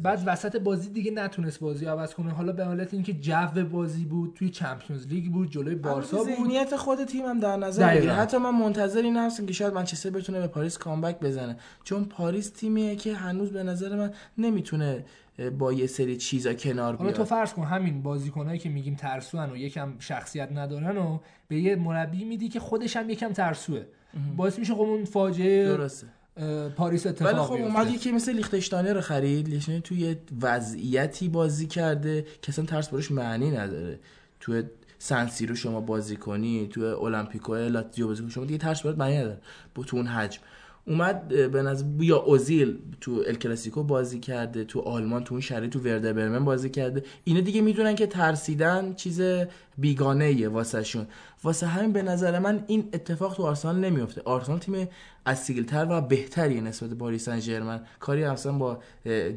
بعد 0.02 0.22
وسط 0.26 0.56
بازی 0.56 0.90
دیگه 0.90 1.10
نتونست 1.10 1.60
بازی 1.60 1.84
رو 1.84 1.90
عوض 1.90 2.14
کنه. 2.14 2.30
حالا 2.30 2.52
به 2.52 2.64
حالت 2.64 2.94
اینکه 2.94 3.12
جو 3.12 3.64
بازی 3.72 4.04
بود 4.04 4.34
توی 4.34 4.50
چمپیونز 4.50 5.06
لیگ 5.06 5.32
بود 5.32 5.50
جلوی 5.50 5.74
بارسا 5.74 6.16
بود. 6.16 6.26
ذهنیت 6.26 6.76
خود 6.76 7.04
تیمم 7.04 7.40
در 7.40 7.56
نظر. 7.56 7.96
بگیر 7.96 8.10
حتی 8.10 8.36
من 8.36 8.50
منتظر 8.50 9.02
این 9.02 9.16
هستم 9.16 9.46
که 9.46 9.52
شاید 9.52 9.74
منچستر 9.74 10.10
بتونه 10.10 10.40
به 10.40 10.46
پاریس 10.46 10.78
comeback 10.78 11.20
بزنه. 11.20 11.56
چون 11.84 12.04
پاریس 12.04 12.50
تیمیه 12.50 12.96
که 12.96 13.14
هنوز 13.14 13.52
به 13.52 13.62
نظر 13.62 13.96
من 13.96 14.12
نمی‌تونه 14.38 15.04
با 15.58 15.72
یه 15.72 15.86
سری 15.86 16.16
چیزا 16.16 16.54
کنار 16.54 16.96
حالا 16.96 17.10
تو 17.10 17.16
بیاد. 17.16 17.28
فرض 17.28 17.52
کن 17.52 17.64
همین 17.64 18.02
بازیکنایی 18.02 18.58
که 18.58 18.68
میگیم 18.68 18.94
ترسوان 18.94 19.50
و 19.50 19.56
یکم 19.56 19.92
شخصیت 19.98 20.52
ندارن 20.52 20.96
و 20.96 21.18
به 21.48 21.56
یه 21.56 21.76
مربی 21.76 22.24
میدی 22.24 22.48
که 22.48 22.60
خودش 22.60 22.96
هم 22.96 23.10
یکم 23.10 23.32
ترسوه. 23.32 23.82
باعث 24.36 24.58
میشه 24.58 24.74
خب 24.74 24.80
اون 24.80 25.04
فاجعه 25.04 25.68
درسته. 25.68 26.06
پاریس 26.76 27.06
اتفاق 27.06 27.34
ولی 27.34 27.42
خب. 27.42 27.64
اومد 27.64 27.90
یکی 27.90 28.12
مثل 28.12 28.32
لیختشتاینر 28.32 28.92
رو 28.92 29.00
خرید 29.00 29.48
لیختشتاینر 29.48 29.80
توی 29.80 30.16
وضعیتی 30.42 31.28
بازی 31.28 31.66
کرده 31.66 32.26
که 32.42 32.52
اصلا 32.52 32.64
ترس 32.64 32.88
براش 32.88 33.10
معنی 33.10 33.50
نداره. 33.50 33.98
توی 34.40 34.62
سن 34.98 35.46
سیرو 35.46 35.54
شما 35.54 35.80
بازی 35.80 36.16
کنی 36.16 36.68
توی 36.68 36.84
المپیکو 36.84 37.54
لاتزیو 37.54 38.06
بازی 38.06 38.22
کنی 38.22 38.30
شما 38.30 38.44
دیگه 38.44 38.58
ترس 38.58 38.82
برات 38.82 38.98
معنی 38.98 39.16
نداره. 39.16 39.40
با 39.74 39.82
تو 39.82 39.96
اون 39.96 40.06
حجم. 40.06 40.40
اومد 40.84 41.28
به 41.28 41.62
نظر 41.62 41.84
یا 42.00 42.16
اوزیل 42.16 42.78
تو 43.00 43.24
ال 43.26 43.34
کلاسیکو 43.34 43.82
بازی 43.82 44.20
کرده 44.20 44.64
تو 44.64 44.80
آلمان 44.80 45.24
تو 45.24 45.34
اون 45.34 45.40
شهری 45.40 45.68
تو 45.68 45.80
ورده 45.80 46.12
برمن 46.12 46.44
بازی 46.44 46.70
کرده. 46.70 47.02
اینا 47.24 47.40
دیگه 47.40 47.60
می‌دونن 47.60 47.94
که 47.94 48.06
ترسیدن 48.06 48.94
چیز 48.94 49.20
بیگانه 49.78 50.24
ایه 50.24 50.48
واسه 50.48 50.82
شون. 50.82 51.06
واسه 51.44 51.66
همین 51.66 51.92
به 51.92 52.02
نظر 52.02 52.38
من 52.38 52.64
این 52.66 52.88
اتفاق 52.92 53.34
تو 53.34 53.42
آرسنال 53.42 53.76
نمیفته 53.76 54.22
آرسنال 54.24 54.58
تیم 54.58 54.88
اصیلتر 55.26 55.86
و 55.90 56.00
بهتریه 56.00 56.60
نسبت 56.60 56.90
به 56.90 56.96
پاریس 56.96 57.24
سن 57.24 57.40
ژرمن 57.40 57.80
کاری 58.00 58.24
اصلا 58.24 58.52
با 58.52 58.78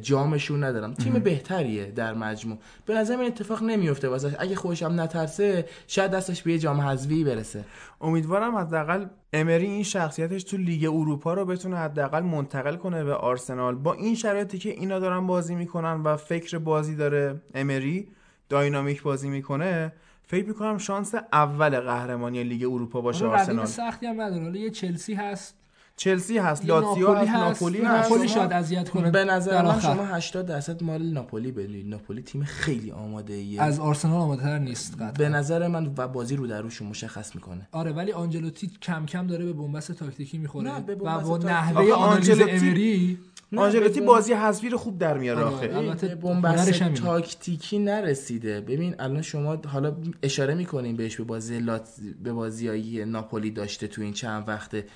جامشون 0.00 0.64
ندارم. 0.64 0.94
تیم 0.94 1.12
بهتریه 1.12 1.86
در 1.86 2.14
مجموع. 2.14 2.58
به 2.86 2.94
نظر 2.94 3.16
من 3.16 3.24
اتفاق 3.24 3.62
نمیفته 3.62 4.08
واسه 4.08 4.36
اگه 4.38 4.56
خودش 4.56 4.82
هم 4.82 5.00
نترسه 5.00 5.68
شاید 5.86 6.10
دستش 6.10 6.42
به 6.42 6.52
یه 6.52 6.58
جام 6.58 6.80
حذفی 6.80 7.24
برسه. 7.24 7.64
امیدوارم 8.00 8.56
حداقل 8.56 9.06
امری 9.32 9.66
این 9.66 9.82
شخصیتش 9.82 10.44
تو 10.44 10.56
لیگ 10.56 10.84
اروپا 10.84 11.34
رو 11.34 11.44
بتونه 11.44 11.76
حداقل 11.76 12.20
منتقل 12.20 12.76
کنه 12.76 13.04
به 13.04 13.14
آرسنال. 13.14 13.74
با 13.74 13.92
این 13.92 14.14
شرایطی 14.14 14.58
که 14.58 14.70
اینا 14.70 14.98
دارن 14.98 15.26
بازی 15.26 15.54
می‌کنن 15.54 16.02
و 16.02 16.16
فکر 16.16 16.58
بازی 16.58 16.96
داره 16.96 17.42
امری 17.54 18.08
داینامیک 18.48 19.02
بازی 19.02 19.28
می‌کنه 19.28 19.92
فکر 20.26 20.46
می‌کنم 20.48 20.78
شانس 20.78 21.14
اول 21.32 21.80
قهرمانی 21.80 22.44
لیگ 22.44 22.64
اروپا 22.64 23.00
باشه 23.00 23.26
آرسنال. 23.26 23.66
سختی 23.66 24.06
هم 24.06 24.20
نداره. 24.20 24.42
حالا 24.42 24.58
یه 24.58 24.70
چلسی 24.70 25.14
هست. 25.14 25.54
چلسی 25.96 26.38
هست 26.38 26.66
لاتزیو 26.66 27.08
ناپولی 27.08 27.26
هست 27.26 27.38
ناپولی 27.42 27.82
هست. 27.82 28.10
ناپولی 28.10 28.28
شاید 28.28 28.52
اذیت 28.52 28.88
کنه 28.88 29.10
به 29.10 29.24
نظر 29.24 29.62
من. 29.62 29.80
شما 29.80 30.04
80 30.04 30.46
درصد 30.46 30.82
مال 30.82 31.02
ناپولی 31.02 31.52
بدید 31.52 31.88
ناپولی 31.88 32.22
تیم 32.22 32.44
خیلی 32.44 32.90
آماده 32.90 33.34
ایه. 33.34 33.62
از 33.62 33.80
آرسنال 33.80 34.20
آماده 34.20 34.42
تر 34.42 34.58
نیست 34.58 34.94
قطعا. 34.94 35.12
به 35.12 35.28
نظر 35.28 35.68
من 35.68 35.94
و 35.96 36.08
بازی 36.08 36.36
رو 36.36 36.46
در 36.46 36.62
روشون 36.62 36.88
مشخص 36.88 37.34
می‌کنه. 37.34 37.68
آره 37.72 37.92
ولی 37.92 38.12
آنجلوتی 38.12 38.70
کم 38.82 39.06
کم 39.06 39.26
داره 39.26 39.44
به 39.44 39.52
بنبست 39.52 39.92
تاکتیکی 39.92 40.38
می‌خوره 40.38 40.70
و 40.78 40.94
با. 40.96 41.38
نحوه 41.38 41.92
آنجلوتی- 41.92 42.50
امری 42.50 43.18
آنجلوتی 43.56 44.00
بازی 44.00 44.32
حذفی 44.32 44.68
رو 44.68 44.78
خوب 44.78 44.98
در 44.98 45.18
میاره 45.18 45.42
آره، 45.42 45.54
آخه. 45.54 45.76
البته 45.76 46.14
بنبست 46.14 46.68
هنرش 46.68 46.82
همینه. 46.82 47.00
تاکتیکی 47.00 47.78
نرسیده. 47.78 48.60
ببین 48.60 48.94
الان 48.98 49.22
شما 49.22 49.56
حالا 49.66 49.96
اشاره 50.22 50.54
می‌کنیم 50.54 50.96
بهش 50.96 51.16
به 51.16 51.24
بازی 51.24 51.58
لات 51.58 51.88
به 52.22 52.32
بازیایی 52.32 53.04
ناپولی 53.04 53.50
داشته 53.50 53.86
تو 53.86 54.02
این 54.02 54.12
چند 54.12 54.48
وقته. 54.48 54.86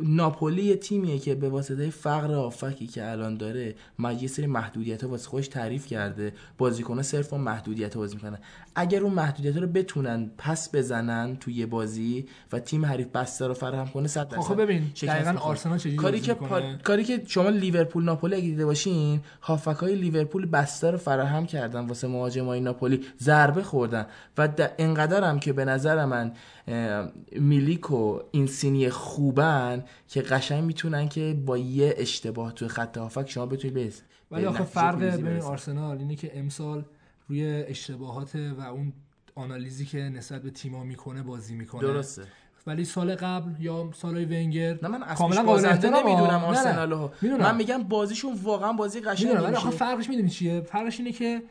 ناپولی 0.00 0.62
یه 0.62 0.76
تیمیه 0.76 1.18
که 1.18 1.34
به 1.34 1.48
واسطه 1.48 1.90
فقر 1.90 2.34
آفکی 2.34 2.86
که 2.86 3.10
الان 3.10 3.36
داره 3.36 3.74
ما 3.98 4.12
یه 4.12 4.28
سری 4.28 4.46
محدودیت 4.46 5.04
ها 5.04 5.10
واسه 5.10 5.28
خودش 5.28 5.48
تعریف 5.48 5.86
کرده؟ 5.86 6.32
بازیکن‌ها 6.58 7.02
صرف 7.02 7.32
اون 7.32 7.42
محدودیت 7.42 7.94
ها 7.94 8.00
بازی 8.00 8.14
می‌کنن. 8.14 8.38
اگر 8.80 9.02
اون 9.02 9.12
محدودیت 9.12 9.56
رو 9.56 9.66
بتونن 9.66 10.30
پس 10.38 10.74
بزنن 10.74 11.36
توی 11.36 11.54
یه 11.54 11.66
بازی 11.66 12.26
و 12.52 12.58
تیم 12.58 12.86
حریف 12.86 13.06
بسته 13.06 13.46
رو 13.46 13.54
فراهم 13.54 13.88
کنه 13.88 14.08
100 14.08 14.28
درصد 14.28 14.42
خب 14.42 14.60
ببین 14.60 14.92
دقیقا. 15.02 15.40
آرسنال 15.40 15.78
چجوری 15.78 15.96
کاری 15.96 16.20
که؟ 16.20 16.34
پا... 16.34 16.60
کاری 16.84 17.04
که 17.04 17.22
شما 17.26 17.48
لیورپول 17.48 18.04
ناپولی 18.04 18.34
اگه 18.34 18.44
دیده 18.44 18.66
باشین 18.66 19.20
هافک 19.42 19.76
های 19.76 19.94
لیورپول 19.94 20.46
بسته 20.46 20.90
رو 20.90 20.98
فراهم 20.98 21.46
کردن 21.46 21.86
واسه 21.86 22.08
مهاجمای 22.08 22.60
ناپولی 22.60 23.04
ضربه 23.20 23.62
خوردن 23.62 24.06
و 24.38 24.48
د... 24.48 24.70
انقدر 24.78 25.24
هم 25.24 25.38
که 25.38 25.52
به 25.52 25.64
نظر 25.64 26.04
من 26.04 26.32
اه، 26.68 27.08
میلیک 27.32 27.90
و 27.90 28.20
اینسینی 28.30 28.90
خوبن 28.90 29.84
که 30.08 30.22
قشنگ 30.22 30.64
می‌تونن 30.64 31.08
که 31.08 31.36
با 31.46 31.58
یه 31.58 31.94
اشتباه 31.96 32.52
توی 32.52 32.68
خط 32.68 32.98
هافک 32.98 33.30
شما 33.30 33.46
بتونید 33.46 33.76
برسید 33.76 34.04
ولی 34.30 34.44
آخه 34.44 34.64
فرق 34.64 35.16
بین. 35.16 35.42
آرسنال 35.42 35.98
اینه 35.98 36.16
که 36.16 36.38
امسال 36.38 36.84
روی 37.28 37.44
اشتباهات 37.46 38.34
و 38.34 38.60
اون 38.60 38.92
آنالیزی 39.34 39.84
که 39.84 39.98
نسبت 39.98 40.42
به 40.42 40.50
تیما 40.50 40.84
می‌کنه 40.84 41.22
بازی 41.22 41.54
می‌کنه. 41.54 41.80
درسته. 41.80 42.22
ولی 42.66 42.84
سال 42.84 43.14
قبل 43.14 43.62
یا 43.62 43.90
سالهای 43.94 44.24
ونگر 44.24 44.78
نه 44.82 44.88
من 44.88 45.14
کاملا 45.14 45.42
بازنده 45.42 45.90
نمی‌دونم. 45.90 46.44
آرسنالو 46.44 47.10
می‌دونم. 47.22 47.42
من 47.42 47.56
میگم 47.56 47.82
بازیشون 47.82 48.34
واقعا 48.42 48.72
بازی 48.72 49.00
قشنگی 49.00 49.32
ولی 49.32 49.56
آخه 49.56 49.70
فرقش 49.70 50.08
می‌دونی 50.08 50.28
چیه؟ 50.28 50.60
فرقش 50.60 50.98
اینه 50.98 51.12
که 51.12 51.42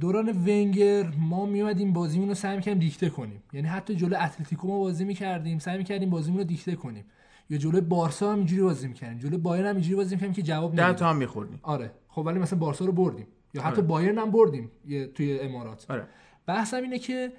دوران 0.00 0.28
ونگر 0.28 1.12
ما 1.18 1.46
میومدیم 1.46 1.92
بازیمون 1.92 2.28
رو 2.28 2.34
سعی 2.34 2.56
می‌کردیم 2.56 2.78
دیکته 2.78 3.10
کنیم. 3.10 3.42
یعنی 3.52 3.68
حتی 3.68 3.94
جلو 3.94 4.16
اتلتیکو 4.20 4.68
ما 4.68 4.78
بازی 4.78 5.04
می‌کردیم 5.04 5.58
سعی 5.58 5.78
می‌کردیم 5.78 6.10
بازیمون 6.10 6.38
رو 6.38 6.44
دیکته 6.44 6.76
کنیم. 6.76 7.04
یا 7.50 7.58
جلو 7.58 7.80
بارسا 7.80 8.32
هم 8.32 8.38
اینجوری 8.38 8.62
بازی 8.62 8.88
می‌کردیم. 8.88 9.18
جلو 9.18 9.38
بایرن 9.38 9.68
هم 9.68 9.74
اینجوری 9.74 9.96
بازی 9.96 10.14
می‌کردیم 10.14 10.34
که 10.34 10.42
جواب 10.42 10.74
نمیدیم 10.74 10.92
تا 10.92 11.10
هم 11.10 11.16
میخوردیم. 11.16 11.60
آره. 11.62 11.90
خب 12.08 12.22
ولی 12.26 12.38
مثلا 12.38 12.58
بارسا 12.58 12.84
رو 12.84 12.92
بردیم. 12.92 13.26
یا 13.54 13.62
حتی 13.62 13.82
بایرن 13.82 14.18
هم 14.18 14.30
بردیم 14.30 14.70
توی 15.14 15.40
امارات. 15.40 15.90
آره. 15.90 16.06
بحثم 16.46 16.82
اینه 16.82 16.98
که 16.98 17.32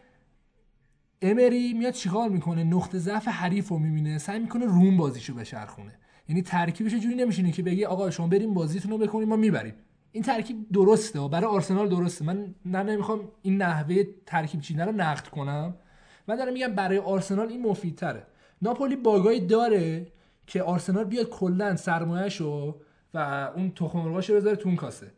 امری 1.21 1.73
میاد 1.73 1.93
چیکار 1.93 2.29
می‌کنه؟ 2.29 2.63
نقطه 2.63 2.97
ضعف 2.97 3.27
حریف 3.27 3.67
رو 3.67 3.79
می‌بینه 3.79 4.17
سعی 4.17 4.39
می‌کنه 4.39 4.65
روم 4.65 4.97
بازیشو 4.97 5.33
بچرخونه. 5.33 5.99
یعنی 6.29 6.41
ترکیبش 6.41 6.95
جوری 6.95 7.15
نمیشینه 7.15 7.51
که 7.51 7.63
بگی 7.63 7.85
آقا 7.85 8.09
شما 8.09 8.27
بریم 8.27 8.53
بازیتون 8.53 8.91
رو 8.91 8.97
بکنیم 8.97 9.27
ما 9.27 9.35
می‌بریم. 9.35 9.73
این 10.11 10.23
ترکیب 10.23 10.71
درسته 10.71 11.19
و 11.19 11.29
برای 11.29 11.45
آرسنال 11.45 11.89
درسته. 11.89 12.25
من 12.25 12.55
نه 12.65 12.83
نمی‌خوام 12.83 13.19
این 13.41 13.61
نحوه 13.61 14.03
ترکیب 14.25 14.61
چیدن 14.61 14.85
رو 14.85 14.91
نقد 14.91 15.27
کنم 15.27 15.75
من 16.27 16.35
دارم 16.35 16.53
میگم 16.53 16.75
برای 16.75 16.97
آرسنال 16.97 17.47
این 17.47 17.61
مفیدتره. 17.61 18.27
ناپولی 18.61 18.95
باگایی 18.95 19.39
داره 19.39 20.07
که 20.47 20.63
آرسنال 20.63 21.03
بیاد 21.03 21.29
کلا 21.29 21.75
سرمایه‌شو 21.75 22.75
و 23.13 23.17
اون 23.55 23.71
تخم 23.71 23.99
مرغاشو 23.99 24.35
بذاره 24.35 24.55
تو 24.55 24.69
اون 24.69 24.75
کاسه. 24.75 25.11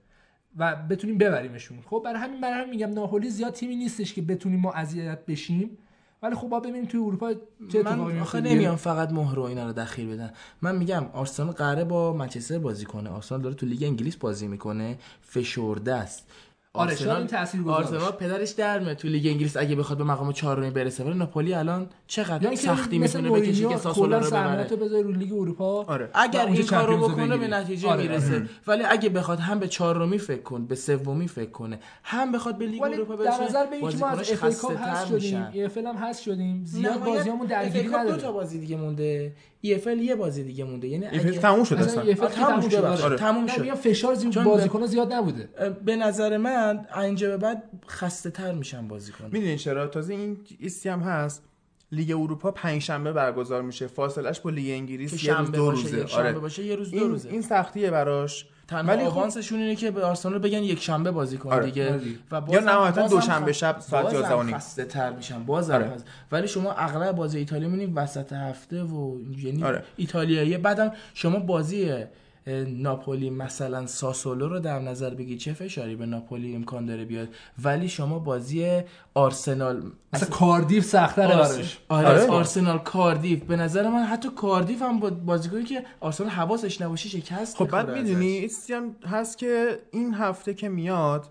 و 0.57 0.75
بتونیم 0.89 1.17
ببریمشون. 1.17 1.77
خب 1.85 2.01
برای 2.05 2.19
همین 2.19 2.41
برای 2.41 2.59
همین 2.59 2.69
میگم 2.69 2.89
ناپولی 2.89 3.29
زیاد 3.29 3.53
تیمی 3.53 3.75
نیستش 3.75 4.13
که 4.13 4.21
بتونیم 4.21 4.59
ما 4.59 4.71
اذیت 4.71 5.25
بشیم. 5.25 5.77
ولی 6.23 6.35
خب 6.35 6.47
با 6.49 6.59
ببینیم 6.59 6.85
توی 6.85 6.99
اروپا 6.99 7.33
چه 7.71 7.83
من 7.83 8.19
آخه. 8.19 8.41
نمیام 8.41 8.75
فقط 8.75 9.11
مهر 9.11 9.39
و 9.39 9.43
اینا 9.43 9.65
رو 9.65 9.73
دخیل 9.73 10.13
بدن. 10.13 10.33
من 10.61 10.75
میگم 10.75 11.05
آرسنال 11.13 11.51
قراره 11.51 11.83
با 11.83 12.13
منچستر 12.13 12.59
بازی 12.59 12.85
کنه. 12.85 13.09
آرسنال 13.09 13.41
داره 13.41 13.55
تو 13.55 13.65
لیگ 13.65 13.83
انگلیس 13.83 14.15
بازی 14.15 14.47
می‌کنه. 14.47 14.97
فشرده 15.21 15.95
است. 15.95 16.27
آره، 16.73 16.95
شاید 16.95 17.17
این 17.17 17.27
تاثیرگذار 17.27 17.73
آرسنال. 17.73 18.11
پدرش 18.11 18.49
در 18.49 18.79
میاد 18.79 18.97
تو 18.97 19.07
لیگ 19.07 19.27
انگلیس 19.27 19.57
اگه 19.57 19.75
بخواد 19.75 19.97
به 19.97 20.03
مقام 20.03 20.31
چهارمی 20.31 20.69
برسه. 20.69 21.03
ولی 21.03 21.13
ناپولی 21.13 21.53
الان 21.53 21.89
چقدر 22.07 22.47
اینکه 22.47 22.55
سختی 22.55 22.99
می‌تونه 22.99 23.29
بکشه 23.29 23.67
که 23.67 23.77
ساسولو 23.77 24.19
رو 24.19 24.27
ببره. 24.27 24.63
بذاره 24.63 25.01
رو 25.01 25.11
لیگ 25.11 25.33
اروپا 25.33 25.83
آره. 25.83 26.09
اگر 26.13 26.45
این 26.45 26.65
کارو 26.65 26.97
بکنه 26.97 27.37
به. 27.37 27.47
نتیجه 27.47 27.89
آره، 27.89 28.03
می‌رسه. 28.03 28.45
ولی 28.67 28.83
اگه 28.83 29.09
بخواد 29.09 29.39
هم 29.39 29.59
به 29.59 29.67
چهارمی 29.67 30.17
فکر 30.17 30.41
کنه 30.41 30.65
به 30.65 30.75
سومی 30.75 31.27
فکر 31.27 31.49
کنه 31.51 31.79
هم 32.03 32.31
بخواد 32.31 32.57
به 32.57 32.65
لیگ 32.65 32.81
ولی 32.81 32.93
اروپا 32.93 33.15
در 33.15 33.23
برسه 33.23 33.43
نظر 33.43 33.65
بگی 33.65 33.87
که 33.87 33.97
ما 33.97 34.07
از 34.07 34.31
اف 34.31 34.43
ای 34.43 34.75
هست 34.75 35.07
شدیم. 35.07 35.47
اف 35.55 35.77
هم 35.77 35.95
هست 35.95 36.21
شدیم. 36.21 36.65
زیاد 36.65 37.03
بازیامون 37.03 37.47
درگیری 37.47 37.87
کاپ 37.87 38.01
دو 38.01 38.07
تا 38.07 38.13
نداره 38.13 38.33
بازی 38.33 38.59
دیگه 38.59 38.77
مونده. 38.77 39.33
EFL 39.65 39.87
یه 39.87 40.15
بازی 40.15 40.43
دیگه 40.43 40.63
مونده. 40.63 40.87
یعنی 40.87 41.05
EFL 41.05 41.29
اگه 41.29 41.39
تموم 41.39 41.63
شد 41.63 41.75
اصلا 41.75 42.03
EFL 42.03 42.07
که 42.07 42.15
تموم 42.15 42.69
شد،. 42.69 42.83
آره. 42.83 43.17
تموم 43.17 43.47
شد. 43.47 43.61
میگم 43.61 43.75
فشار 43.75 44.15
زیر 44.15 44.29
چون 44.29 44.43
بازیکن‌ها 44.43 44.85
زیاد 44.87 45.13
نبوده. 45.13 45.49
به 45.85 45.95
نظر 45.95 46.37
من 46.37 46.51
اینجا 46.97 47.29
به 47.29 47.37
بعد 47.37 47.63
خسته 47.87 48.29
تر 48.29 48.51
میشن 48.51 48.87
بازی 48.87 49.11
کنه 49.11 49.27
می‌دونین 49.27 49.57
چرا 49.57 49.87
تازه 49.87 50.13
این 50.13 50.37
ایستی 50.59 50.89
هم 50.89 50.99
هست 50.99 51.43
لیگ 51.91 52.11
اروپا 52.11 52.51
پنج 52.51 52.81
شنبه 52.81 53.13
برگزار 53.13 53.61
میشه 53.61 53.87
فاصلش 53.87 54.39
با 54.39 54.49
لیگ 54.49 54.71
انگلیس 54.71 55.23
یه 55.23 55.37
روز 55.37 55.51
دو 55.51 55.65
باشه 55.65 55.83
روزه 55.83 56.07
شنبه 56.07 56.29
آره 56.29 56.39
باشه 56.39 56.63
یه 56.63 56.75
روز 56.75 56.91
دو 56.91 56.97
این 56.97 57.09
روزه 57.09 57.29
این 57.29 57.41
سختیه 57.41 57.91
براش 57.91 58.45
تنها 58.67 58.93
ولی 58.93 59.05
خب 59.05 59.17
آوانسشون 59.17 59.59
اینه 59.59 59.75
که 59.75 59.91
به 59.91 60.05
آرسنال 60.05 60.39
بگن 60.39 60.63
یک 60.63 60.81
شنبه 60.81 61.11
بازی 61.11 61.37
کن 61.37 61.51
آره. 61.51 61.65
دیگه 61.65 61.93
آره. 61.93 62.01
و 62.31 62.53
یا 62.53 62.59
نهایتاً 62.59 63.07
دوشنبه 63.07 63.53
شب 63.53 63.79
ساعت 63.79 64.03
بازم 64.03 64.15
11 64.15 64.35
و 64.35 64.43
نیم. 64.43 64.55
خسته 64.55 64.85
تر 64.85 65.13
میشن 65.13 65.43
بازم 65.43 65.73
آره. 65.73 65.93
ولی 66.31 66.47
شما 66.47 66.71
اغلب 66.71 67.15
بازی 67.15 67.37
ایتالیا 67.37 67.69
می‌بینید 67.69 67.97
وسط 67.97 68.33
هفته 68.33 68.83
و 68.83 69.17
یعنی 69.37 69.63
آره. 69.63 69.83
ایتالیایی 69.97 70.57
بعدم 70.57 70.91
شما 71.13 71.39
بازی 71.39 71.89
اه، 71.89 72.03
ناپولی 72.47 73.29
مثلا 73.29 73.87
ساسولو 73.87 74.49
رو 74.49 74.59
در 74.59 74.79
نظر 74.79 75.09
بگید 75.09 75.39
چه 75.39 75.53
فشاری 75.53 75.95
به 75.95 76.05
ناپولی 76.05 76.55
امکان 76.55 76.85
داره 76.85 77.05
بیاد؟ 77.05 77.27
ولی 77.63 77.89
شما 77.89 78.19
بازی 78.19 78.81
آرسنال 79.13 79.91
اصلا 80.13 80.29
کاردیف 80.29 80.85
سخت‌تره 80.85 81.35
آرس- 81.35 81.55
براش. 81.55 81.79
آره, 81.89 82.07
آره. 82.07 82.27
آرسنال 82.27 82.77
کاردیف. 82.79 83.43
به 83.43 83.55
نظر 83.55 83.89
من 83.89 84.03
حتی 84.03 84.29
کاردیف 84.29 84.81
هم 84.81 84.99
با 84.99 85.09
بازیکنی 85.09 85.63
که 85.63 85.83
آرسنال 85.99 86.29
حواسش 86.29 86.81
نباشه 86.81 87.09
شکست 87.09 87.57
خب 87.57 87.67
بعد 87.67 87.89
می‌دونی 87.89 88.47
هم 88.69 88.95
هست 89.05 89.37
که 89.37 89.79
این 89.91 90.13
هفته 90.13 90.53
که 90.53 90.69
میاد 90.69 91.25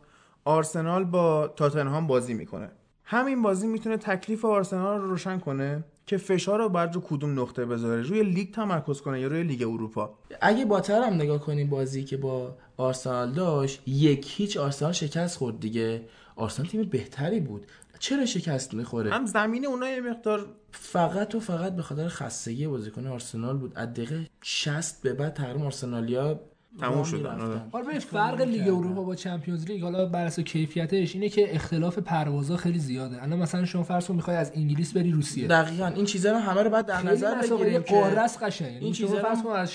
آرسنال 0.44 1.04
با 1.04 1.48
تاتنهام 1.48 2.06
بازی 2.06 2.34
می‌کنه. 2.34 2.70
همین 3.04 3.42
بازی 3.42 3.66
می‌تونه 3.66 3.96
تکلیف 3.96 4.44
آرسنال 4.44 4.98
رو 5.00 5.10
روشن 5.10 5.38
کنه. 5.38 5.84
که 6.10 6.16
فشار 6.16 6.58
رو 6.58 6.68
بر 6.68 6.86
رو 6.86 7.00
کدوم 7.00 7.40
نقطه 7.40 7.66
بذاره. 7.66 8.02
روی 8.02 8.22
لیگ 8.22 8.54
تمرکز 8.54 9.00
کنه 9.00 9.20
یا 9.20 9.28
روی 9.28 9.42
لیگ 9.42 9.62
اروپا. 9.62 10.18
اگه 10.40 10.64
با 10.64 10.82
هم 10.88 11.14
نگاه 11.14 11.40
کنیم 11.40 11.70
بازی 11.70 12.04
که 12.04 12.16
با 12.16 12.56
آرسنال 12.76 13.32
داشت 13.32 13.88
یک 13.88 14.32
هیچ 14.36 14.56
آرسنال 14.56 14.92
شکست 14.92 15.36
خورد 15.36 15.60
دیگه. 15.60 16.02
آرسنال 16.36 16.68
تیم 16.68 16.82
بهتری 16.82 17.40
بود. 17.40 17.66
چرا 17.98 18.26
شکست 18.26 18.74
می‌خوره؟ 18.74 19.10
هم 19.14 19.26
زمین 19.26 19.66
اونا 19.66 19.88
یه 19.88 20.00
مقدار 20.00 20.46
فقط 20.72 21.34
و 21.34 21.40
فقط 21.40 21.76
به 21.76 21.82
خاطر 21.82 22.08
خستگی 22.08 22.66
بازیکن 22.66 23.06
آرسنال 23.06 23.56
بود. 23.56 23.72
از 23.76 23.88
دقیقه 23.88 24.26
60 24.42 25.02
به 25.02 25.12
بعد 25.12 25.34
تقریبا 25.34 25.64
آرسنالیا 25.64 26.40
تموم 26.78 27.02
شدن، 27.02 27.18
می‌رفتن. 27.18 27.42
آره. 27.42 27.62
حالا 27.72 27.84
ببین 27.84 27.98
فرق 27.98 28.40
لیگ 28.40 28.68
اروپا 28.68 29.02
با 29.02 29.14
چمپیونز 29.14 29.64
لیگ 29.64 29.82
حالا 29.82 30.06
بر 30.06 30.26
اساس 30.26 30.44
کیفیتش 30.44 31.14
اینه 31.14 31.28
که 31.28 31.54
اختلاف 31.54 31.98
پروازها 31.98 32.56
خیلی 32.56 32.78
زیاده. 32.78 33.22
الان 33.22 33.38
مثلا 33.38 33.64
شما 33.64 33.82
فرض 33.82 34.06
کن 34.06 34.14
می‌خوای 34.14 34.36
از 34.36 34.52
انگلیس 34.54 34.92
بری 34.92 35.12
روسیه. 35.12 35.46
دقیقا. 35.48 35.86
این 35.86 36.04
چیزا 36.04 36.32
رو 36.32 36.38
همه 36.38 36.62
رو 36.62 36.70
بعد 36.70 36.86
در 36.86 37.02
نظر 37.02 37.34
بگیریم 37.42 37.72
یه 37.72 37.82
که 37.82 37.96
است 37.96 38.42
قشنگ 38.42 38.68
این 38.68 38.82
این 38.82 38.92
چیزا 38.92 39.16
فرض 39.16 39.42
کن 39.42 39.50
از 39.50 39.72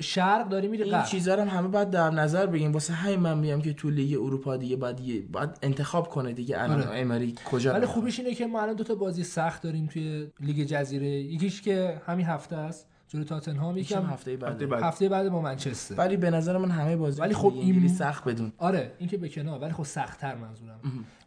شرق 0.00 0.48
داری 0.48 0.68
میری 0.68 0.82
این 0.82 0.92
غرب. 0.92 1.04
چیزا 1.04 1.34
رو 1.34 1.42
هم 1.42 1.48
همه 1.48 1.68
باید 1.68 1.90
در 1.90 2.10
نظر 2.10 2.46
بگیم 2.46 2.72
واسه 2.72 2.92
همین 2.92 3.18
من 3.18 3.38
میگم 3.38 3.60
که 3.60 3.72
تو 3.72 3.90
لیگ 3.90 4.18
اروپا 4.20 4.56
دیگه 4.56 4.76
باید 4.76 5.00
یه 5.00 5.22
باید 5.32 5.50
انتخاب 5.62 6.08
کنه 6.08 6.32
دیگه 6.32 6.62
الان 6.62 6.82
آره. 6.82 6.98
امری 6.98 7.34
کجا 7.50 7.72
ولی. 7.72 7.86
خوبیش 7.86 8.20
اینه 8.20 8.34
که 8.34 8.46
ما 8.46 8.60
الان 8.62 8.74
دو 8.74 8.84
تا 8.84 8.94
بازی 8.94 9.24
سخت 9.24 9.62
داریم 9.62 9.86
توی 9.86 10.26
لیگ 10.40 10.66
جزیره. 10.66 11.08
یکیش 11.08 11.62
که 11.62 12.00
همین 12.06 12.26
هفته 12.26 12.56
است. 12.56 12.88
جلوی 13.12 13.24
تاتنهام 13.24 13.76
یکم 13.78 14.06
هفته 14.06 14.36
بعد. 14.36 14.52
هفته 14.52 14.66
بعد. 14.66 14.82
هفته 14.82 15.08
بعد 15.08 15.28
با 15.28 15.40
منچستر. 15.40 15.94
ولی 15.98 16.16
به 16.16 16.30
نظر 16.30 16.58
من 16.58 16.70
همه 16.70 16.96
بازی 16.96 17.20
ولی 17.20 17.34
خب 17.34 17.52
این- 17.54 17.88
سخت 17.88 18.24
بدون. 18.28 18.52
آره 18.58 18.92
این 18.98 19.08
که 19.08 19.16
به 19.16 19.28
کنار 19.28 19.60
ولی 19.60 19.72
خب 19.72 19.84
سخت‌تر 19.84 20.34
منظورم. 20.34 20.80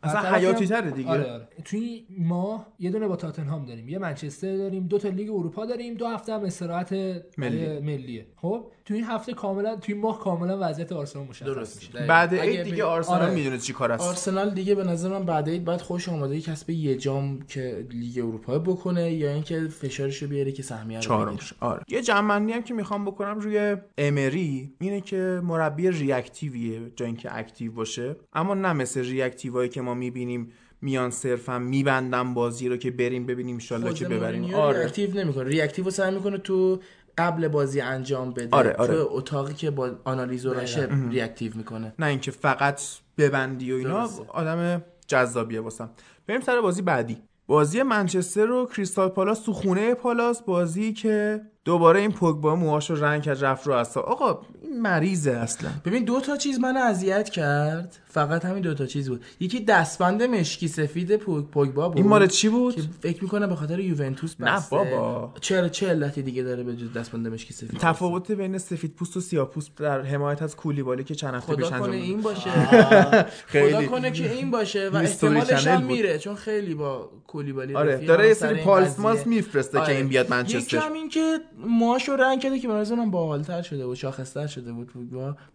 اصلا 0.05 0.35
حیاتی 0.35 0.67
تره 0.67 0.91
دیگه. 0.91 1.09
آره 1.09 1.31
آره 1.31 1.47
توی 1.65 2.05
ما 2.17 2.65
یه 2.79 2.91
دونه 2.91 3.07
با 3.07 3.15
تاتنهام 3.15 3.65
داریم 3.65 3.89
یه 3.89 3.99
منچستر 3.99 4.57
داریم 4.57 4.87
دو 4.87 4.97
تا 4.97 5.09
لیگ 5.09 5.29
اروپا 5.29 5.65
داریم 5.65 5.93
دو 5.93 6.07
هفته 6.07 6.33
هم 6.33 6.43
استراحت 6.43 6.93
ملی. 6.93 7.23
ملی. 7.37 7.79
ملیه 7.79 8.25
خب 8.35 8.71
توی 8.85 8.97
این 8.97 9.05
هفته 9.05 9.33
کاملا 9.33 9.75
توی 9.75 9.93
ماه 9.95 10.19
کاملا 10.19 10.57
وضعیت 10.61 10.91
آرسنال 10.91 11.25
مشخص 11.27 11.45
درست 11.45 11.75
میشه 11.77 11.89
دقیقاً. 11.91 12.07
بعد 12.07 12.35
عید 12.35 12.63
بی- 12.63 12.71
دیگه 12.71 12.83
آرسنال 12.83 13.21
آره. 13.21 13.33
می‌دونه 13.33 13.57
چی 13.57 13.73
کار 13.73 13.91
است 13.91 14.03
آرسنال 14.07 14.49
دیگه 14.49 14.75
به 14.75 14.83
نظر 14.83 15.09
من 15.09 15.25
بعد 15.25 15.49
عید 15.49 15.65
باید 15.65 15.81
خوش 15.81 16.09
آماده 16.09 16.41
کسب 16.41 16.69
یه 16.69 16.95
جام 16.95 17.39
که 17.47 17.87
لیگ 17.91 18.17
اروپا 18.17 18.59
بکنه 18.59 19.11
یا 19.11 19.31
اینکه 19.31 19.67
فشارش 19.67 20.23
رو 20.23 20.27
بیاره 20.29 20.51
که 20.51 20.63
سهمیه 20.63 20.97
رو 20.97 21.03
چهارم 21.03 21.35
بگیره 21.35 21.51
آره 21.59 21.81
یه 21.87 22.01
جمع‌بندی 22.01 22.51
هم 22.51 22.63
که 22.63 22.73
می‌خوام 22.73 23.05
بکنم 23.05 23.39
روی 23.39 23.77
امری 23.97 24.73
اینه 24.79 25.01
که 25.01 25.41
مربی 25.43 25.91
reactive 25.91 26.71
یه 26.71 26.91
جای 26.95 27.07
اینکه 27.07 27.37
active 27.37 27.71
باشه 27.71 28.15
اما 28.33 28.53
نه 28.53 28.73
مثل 28.73 29.01
reactive 29.01 29.51
هایی 29.51 29.69
که 29.69 29.81
ما 29.81 29.93
می‌بینیم 29.95 30.51
میان 30.81 31.09
صرفا 31.09 31.59
میبندن 31.59 32.33
بازی 32.33 32.69
رو 32.69 32.77
که 32.77 32.91
بریم 32.91 33.25
ببینیم 33.25 33.55
انشالله 33.55 33.93
که 33.93 34.05
خوزه 34.05 34.17
ببریم 34.17 34.53
آره. 34.53 34.79
reactive 34.79 35.17
نمی‌کنه. 35.17 35.43
reactive 35.43 35.85
رو 35.85 35.91
سعی 35.91 36.15
می‌کنه 36.15 36.37
تو 36.37 36.79
قبل 37.17 37.47
بازی 37.47 37.81
انجام 37.81 38.31
بده. 38.31 38.47
آره، 38.51 38.73
آره. 38.73 38.93
تو 38.93 39.07
اتاقی 39.11 39.53
که 39.53 39.71
با 39.71 39.91
آنالیز 40.03 40.45
و 40.45 40.53
رشه 40.53 40.89
ریاکتیو 41.09 41.51
می‌کنه. 41.55 41.93
نه 41.99 42.05
اینکه 42.05 42.31
فقط 42.31 42.81
ببندی 43.17 43.71
و 43.71 43.75
اینا 43.75 43.99
درسته. 43.99 44.23
آدم 44.27 44.83
جذابیه 45.07 45.61
واسم. 45.61 45.89
بریم 46.27 46.41
سر 46.41 46.61
بازی 46.61 46.81
بعدی. 46.81 47.17
بازی 47.47 47.83
منچستر 47.83 48.51
و 48.51 48.65
کریستال 48.65 49.09
پالاس 49.09 49.39
تو 49.39 49.53
خونه 49.53 49.93
پالاس 49.93 50.41
بازی 50.41 50.93
که 50.93 51.41
دوباره 51.65 51.99
این 51.99 52.11
پوگبا 52.11 52.55
موهاشو 52.55 52.95
رنگ 52.95 53.21
کرد 53.21 53.45
رفت 53.45 53.67
رو 53.67 53.73
اصلا 53.73 54.03
آقا 54.03 54.39
این 54.63 54.81
مریضه 54.81 55.31
اصلا 55.31 55.69
ببین 55.85 56.03
دو 56.03 56.19
تا 56.21 56.37
چیز 56.37 56.59
من 56.59 56.77
اذیت 56.77 57.29
کرد 57.29 57.97
فقط 58.07 58.45
همین 58.45 58.61
دو 58.61 58.73
تا 58.73 58.85
چیز 58.85 59.09
بود 59.09 59.23
یکی 59.39 59.59
دستبند 59.59 60.23
مشکی 60.23 60.67
سفید 60.67 61.15
پوگ 61.15 61.45
پوگبا 61.45 61.87
بود 61.89 61.97
این 61.97 62.07
مال 62.07 62.27
چی 62.27 62.49
بود 62.49 62.75
که 62.75 62.81
فکر 63.01 63.23
می‌کنه 63.23 63.47
به 63.47 63.55
خاطر 63.55 63.79
یوونتوس 63.79 64.35
نه 64.39 64.51
بسته 64.51 64.75
بابا. 64.75 65.33
چرا 65.41 65.69
چه 65.69 65.89
علتی 65.89 66.21
دیگه 66.21 66.43
داره 66.43 66.63
به 66.63 66.75
جز 66.75 66.93
دستبند 66.93 67.27
مشکی 67.27 67.53
سفید 67.53 67.79
تفاوت 67.79 68.31
بین 68.31 68.57
سفید 68.57 68.95
پوست 68.95 69.17
و 69.17 69.21
سیاه 69.21 69.49
پوست 69.49 69.75
در 69.77 70.01
حمایت 70.01 70.41
از 70.41 70.55
کولیبالی 70.55 71.03
که 71.03 71.15
چند 71.15 71.33
هفته 71.33 71.55
پیش 71.55 71.71
انجام. 71.71 71.91
این 71.91 72.21
باشه 72.21 72.49
خیلی. 73.47 73.73
خدا 73.73 73.85
کنه 73.85 74.11
که 74.11 74.31
این 74.31 74.51
باشه 74.51 74.89
و 74.89 74.95
احتمالش 74.95 75.67
هم. 75.67 75.83
میره 75.83 76.19
چون 76.19 76.35
خیلی 76.35 76.75
با 76.75 77.09
کولیبالی 77.27 77.75
آره 77.75 77.97
داره 77.97 78.27
یه 78.27 78.33
سر 78.33 78.47
سری 78.53 78.63
پالس. 78.63 78.99
ماس 78.99 79.27
میفرسته 79.27 79.79
آره. 79.79 79.87
که 79.87 79.97
این 79.97 80.07
بیاد 80.07 80.29
منچستر 80.29 80.77
یکم 80.77 80.93
این 80.93 81.09
که 81.09 81.39
موهاشو 81.59 82.15
رنگ 82.15 82.41
کرده 82.41 82.59
که 82.59 82.67
به 82.67 82.73
نظر 82.73 82.95
من 82.95 83.11
باحال‌تر 83.11 83.61
شده 83.61 83.85
بود 83.85 83.95
شاخص‌تر 83.95 84.47
شده 84.47 84.73
بود. 84.73 84.91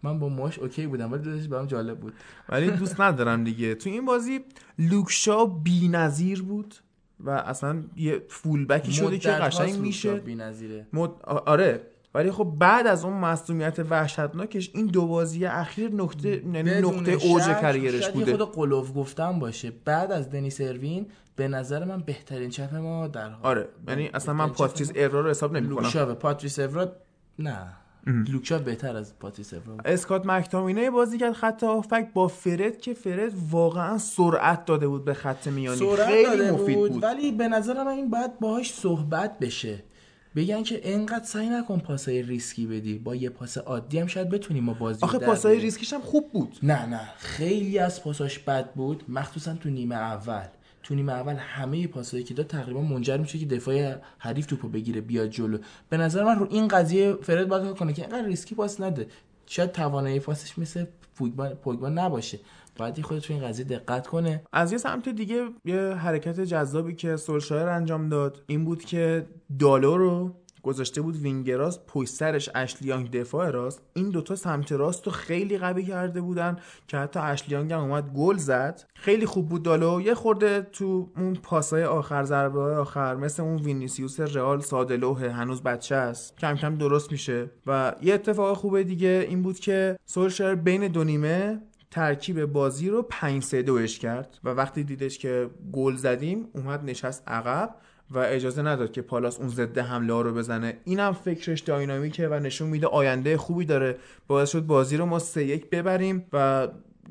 من 0.03 0.19
با 0.19 0.29
موهاش 0.29 0.59
OK 0.59 0.87
بودم 0.87 1.11
ولی 1.11 1.23
دلش 1.23 1.47
برام 1.47 1.65
جالب 1.65 1.99
بود. 1.99 2.13
ولی 2.49 2.71
دوست 2.71 3.01
ندارم 3.01 3.43
دیگه. 3.43 3.75
تو 3.75 3.89
این 3.89 4.05
بازی 4.05 4.39
لوک 4.79 5.17
شاو 5.17 5.45
بی‌نظیر 5.45 6.41
بود 6.41 6.75
و 7.19 7.29
اصلا 7.29 7.83
یه 7.95 8.21
fullback 8.27 8.86
ی 8.86 8.93
شده 8.93 9.19
که 9.19 9.29
قشنگ 9.29 9.79
میشه. 9.79 10.13
بی‌نظیره. 10.13 10.87
مد... 10.93 11.09
آره. 11.25 11.90
ولی 12.15 12.31
خب 12.31 12.43
بعد 12.43 12.87
از 12.87 13.05
اون 13.05 13.13
مصدومیت 13.13 13.79
وحشتناکش 13.79 14.71
این 14.73 14.85
دو 14.85 15.07
بازی 15.07 15.45
اخیر 15.45 15.95
نقطه 15.95 16.29
یعنی 16.29 16.81
نقطه 16.81 17.11
اوج 17.11 17.43
career 17.43 17.93
ش 17.93 18.09
بوده. 18.09 18.37
خود 18.37 18.51
قلوف 18.51 18.91
گفتم 18.95 19.39
باشه. 19.39 19.71
بعد 19.85 20.11
از 20.11 20.29
دنیس 20.29 20.61
اروین 20.61 21.05
به 21.35 21.47
نظر 21.47 21.85
من 21.85 21.99
بهترین 21.99 22.49
چپ 22.49 22.75
ما 22.75 23.07
در 23.07 23.29
حال. 23.29 23.39
آره 23.43 23.69
یعنی 23.87 24.09
اصلا 24.13 24.33
من 24.33 24.49
پاتریس 24.49 24.91
اورا 24.95 25.21
رو 25.21 25.29
حساب 25.29 25.57
نمی‌کنم 25.57 25.83
لوک 25.83 26.00
شاو 26.00 26.13
پاتریس 26.13 26.59
اورا 26.59 26.91
نه. 27.39 27.67
لوک 28.07 28.38
شاو 28.38 28.61
بهتر 28.61 28.95
از 28.97 29.19
پاتریس 29.19 29.53
اورا. 29.53 29.77
اسکات 29.85 30.25
مکتامینه 30.25 30.89
بازی 30.89 31.17
کرد 31.17 31.33
خط 31.33 31.63
هافبک 31.63 32.07
با 32.13 32.27
فرد 32.27 32.77
که 32.77 32.93
فرد 32.93 33.31
واقعا 33.51 33.97
سرعت 33.97 34.65
داده 34.65 34.87
بود 34.87 35.05
به 35.05 35.13
خط 35.13 35.47
میانی. 35.47 35.77
سرعت 35.77 36.07
خیلی 36.07 36.37
داده 36.37 36.51
مفید 36.51 36.75
بود, 36.75 36.91
بود, 36.91 37.03
ولی 37.03 37.31
به 37.31 37.47
نظر 37.47 37.83
من 37.83 37.91
این 37.91 38.09
باید 38.09 38.39
باهاش 38.39 38.73
صحبت 38.73 39.39
بشه. 39.39 39.83
بگن 40.35 40.63
که 40.63 40.81
انقدر 40.83 41.25
سعی 41.25 41.49
نکن 41.49 41.79
پاسای 41.79 42.21
ریسکی 42.21 42.67
بدی. 42.67 42.99
با 42.99 43.15
یه 43.15 43.29
پاس 43.29 43.57
عادی 43.57 43.99
هم 43.99 44.07
شاید 44.07 44.29
بتونیم 44.29 44.63
ما 44.63 44.73
بازی 44.73 44.99
آخه 45.01 45.19
پاسای. 45.19 45.59
ریسکیش 45.59 45.93
هم 45.93 46.01
خوب 46.01 46.31
بود. 46.31 46.57
نه 46.63 46.85
نه. 46.85 47.09
خیلی 47.17 47.79
از 47.79 48.03
پاساش 48.03 48.39
بد 48.39 48.73
بود. 48.73 49.03
مخصوصا 49.09 49.53
تو 49.53 49.69
نیمه 49.69 49.95
اول. 49.95 50.47
تو 50.83 50.95
نیمه 50.95 51.11
اول 51.13 51.35
همه 51.35 51.87
پاسایی 51.87 52.23
که 52.23 52.33
داد 52.33 52.47
تقریبا 52.47 52.81
منجر 52.81 53.17
میشه 53.17 53.39
که 53.39 53.45
دفاع 53.45 53.95
حریف 54.17 54.45
توپو 54.45 54.69
بگیره 54.69 55.01
بیاد 55.01 55.29
جلو. 55.29 55.57
به 55.89 55.97
نظر 55.97 56.23
من 56.23 56.39
رو 56.39 56.47
این 56.51 56.67
قضیه 56.67 57.13
فرد 57.13 57.47
باید 57.47 57.63
کار 57.63 57.73
کنه 57.73 57.93
که 57.93 58.01
اینقدر 58.01 58.25
ریسکی 58.27 58.55
پاس 58.55 58.81
نده. 58.81 59.07
شاید 59.45 59.71
توانایی 59.71 60.19
پاسش 60.19 60.59
مثل 60.59 60.85
پوگبا 61.63 61.89
نباشه. 61.89 62.39
باید 62.81 63.01
خودت 63.01 63.21
تو 63.21 63.33
این 63.33 63.43
قضیه 63.43 63.65
دقت 63.65 64.07
کنه. 64.07 64.43
از 64.53 64.71
یه 64.71 64.77
سمت 64.77 65.09
دیگه 65.09 65.45
یه 65.65 65.79
حرکت 65.79 66.39
جذابی 66.39 66.95
که 66.95 67.15
سولشایر 67.15 67.67
انجام 67.67 68.09
داد 68.09 68.43
این 68.47 68.65
بود 68.65 68.85
که 68.85 69.25
دالو 69.59 69.97
رو 69.97 70.35
گذاشته 70.63 71.01
بود 71.01 71.15
وینگراس 71.15 71.79
پشت 71.87 72.09
سرش 72.09 72.49
اشلی 72.55 72.87
یانگ 72.87 73.11
دفاع 73.11 73.49
راست. 73.49 73.81
این 73.93 74.09
دوتا 74.09 74.35
سمت 74.35 74.71
راست 74.71 75.05
رو 75.05 75.11
خیلی 75.11 75.57
قوی 75.57 75.85
کرده 75.85 76.21
بودن 76.21 76.57
که 76.87 76.97
حتی 76.97 77.19
اشلی 77.19 77.50
یانگ 77.50 77.73
هم 77.73 77.79
اومد 77.79 78.13
گل 78.13 78.37
زد. 78.37 78.83
خیلی 78.93 79.25
خوب 79.25 79.49
بود 79.49 79.63
دالو. 79.63 80.01
یه 80.01 80.13
خورده 80.13 80.61
تو 80.61 81.09
اون 81.17 81.33
پاسای 81.33 81.83
آخر 81.83 82.23
ضربه 82.23 82.61
های 82.61 82.75
آخر 82.75 83.15
مثل 83.15 83.43
اون 83.43 83.55
وینیسیوس 83.55 84.19
رئال 84.19 84.59
ساده 84.59 84.97
لوحه 84.97 85.31
هنوز 85.31 85.63
بچه 85.63 85.95
است. 85.95 86.37
کم 86.37 86.55
کم 86.55 86.75
درست 86.75 87.11
میشه. 87.11 87.49
و 87.67 87.93
یه 88.01 88.13
اتفاق 88.13 88.57
خوبه 88.57 88.83
دیگه 88.83 89.25
این 89.29 89.41
بود 89.41 89.59
که 89.59 89.97
سولشایر 90.05 90.55
بین 90.55 90.87
دو 90.87 91.03
نیمه 91.03 91.61
ترکیب 91.91 92.45
بازی 92.45 92.89
رو 92.89 93.01
5 93.01 93.43
3 93.43 93.61
2 93.61 93.85
کرد 93.87 94.39
و 94.43 94.49
وقتی 94.49 94.83
دیدش 94.83 95.17
که 95.17 95.49
گل 95.71 95.95
زدیم 95.95 96.47
اومد 96.53 96.83
نشست 96.85 97.23
عقب 97.27 97.75
و 98.11 98.17
اجازه 98.17 98.61
نداد 98.61 98.91
که 98.91 99.01
پالاس 99.01 99.39
اون 99.39 99.49
ضد 99.49 99.77
حمله 99.77 100.13
ها 100.13 100.21
رو 100.21 100.33
بزنه. 100.33 100.77
اینم 100.85 101.13
فکرش 101.13 101.59
داینامیکه 101.59 102.27
و 102.27 102.33
نشون 102.33 102.69
میده 102.69 102.87
آینده 102.87 103.37
خوبی 103.37 103.65
داره. 103.65 103.97
باعث 104.27 104.49
شد 104.49 104.65
بازی 104.65 104.97
رو 104.97 105.05
ما 105.05 105.19
3 105.19 105.43
1 105.43 105.69
ببریم 105.69 106.25
و 106.33 106.67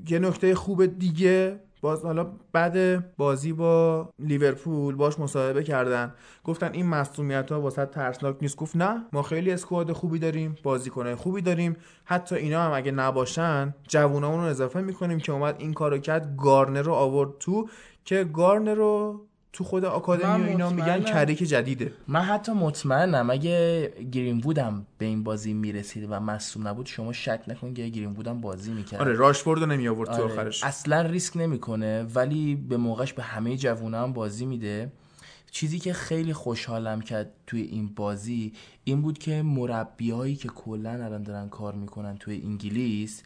یه 0.08 0.18
نکته 0.18 0.54
خوب 0.54 0.98
دیگه 0.98 1.60
باز 1.80 2.04
حالا 2.04 2.26
بعد 2.52 3.16
بازی 3.16 3.52
با 3.52 4.08
لیورپول 4.18 4.94
باش 4.94 5.18
مصاحبه 5.18 5.64
کردن. 5.64 6.14
گفتن 6.44 6.70
این 6.72 6.86
مصونیت 6.86 7.52
ها 7.52 7.60
واسه 7.60 7.86
ترسناک 7.86 8.36
نیست. 8.40 8.56
گفت 8.56 8.76
نه 8.76 9.04
ما 9.12 9.22
خیلی 9.22 9.50
اسکواد 9.50 9.92
خوبی 9.92 10.18
داریم 10.18 10.56
بازیکنای 10.62 11.14
خوبی 11.14 11.42
داریم. 11.42 11.76
حتی 12.04 12.34
اینا 12.34 12.62
هم 12.62 12.72
اگه 12.72 12.90
نباشن 12.90 13.74
جوونامون 13.88 14.40
رو 14.40 14.46
اضافه 14.46 14.80
می‌کنیم 14.80 15.18
که 15.18 15.32
اومد 15.32 15.56
این 15.58 15.72
کارو 15.72 15.98
کرد 15.98 16.36
گارنر 16.36 16.82
رو 16.82 16.92
آورد 16.92 17.38
تو 17.38 17.68
که 18.04 18.24
گارنر 18.24 18.74
رو 18.74 19.20
تو 19.52 19.64
خود 19.64 19.84
آکادمی 19.84 20.26
من 20.26 20.44
و 20.44 20.48
اینا 20.48 20.70
میگن. 20.70 21.00
کریک 21.00 21.38
جدیده. 21.38 21.92
من 22.08 22.20
حتی 22.20 22.52
مطمئنم 22.52 23.30
اگه 23.30 23.88
گرین 24.12 24.38
وودم 24.38 24.86
به 24.98 25.06
این 25.06 25.24
بازی 25.24 25.52
می‌رسید 25.52 26.06
و 26.10 26.20
مصوم 26.20 26.68
نبود 26.68 26.86
شما 26.86 27.12
شک 27.12 27.40
نکن 27.48 27.74
که 27.74 27.88
گرین 27.88 28.12
وودم 28.12 28.40
بازی 28.40 28.72
می‌کرد. 28.72 29.00
آره 29.00 29.12
راشفورد 29.12 29.62
نمی 29.62 29.88
آورد 29.88 30.10
تو 30.10 30.22
آره، 30.22 30.32
آخرش. 30.32 30.64
اصلا 30.64 31.02
ریسک 31.02 31.36
نمی‌کنه 31.36 32.02
ولی 32.02 32.54
به 32.54 32.76
موقعش 32.76 33.12
به 33.12 33.22
همه 33.22 33.56
جوونا 33.56 34.02
هم 34.02 34.12
بازی 34.12 34.46
میده. 34.46 34.92
چیزی 35.50 35.78
که 35.78 35.92
خیلی 35.92 36.32
خوشحالم 36.32 37.00
کرد 37.00 37.30
توی 37.46 37.62
این 37.62 37.88
بازی 37.94 38.52
این 38.84 39.02
بود 39.02 39.18
که 39.18 39.42
مربیایی 39.42 40.36
که 40.36 40.48
کلا 40.48 40.90
الان 40.90 41.22
دارن 41.22 41.48
کار 41.48 41.74
می‌کنن 41.74 42.16
توی 42.16 42.42
انگلیس 42.44 43.22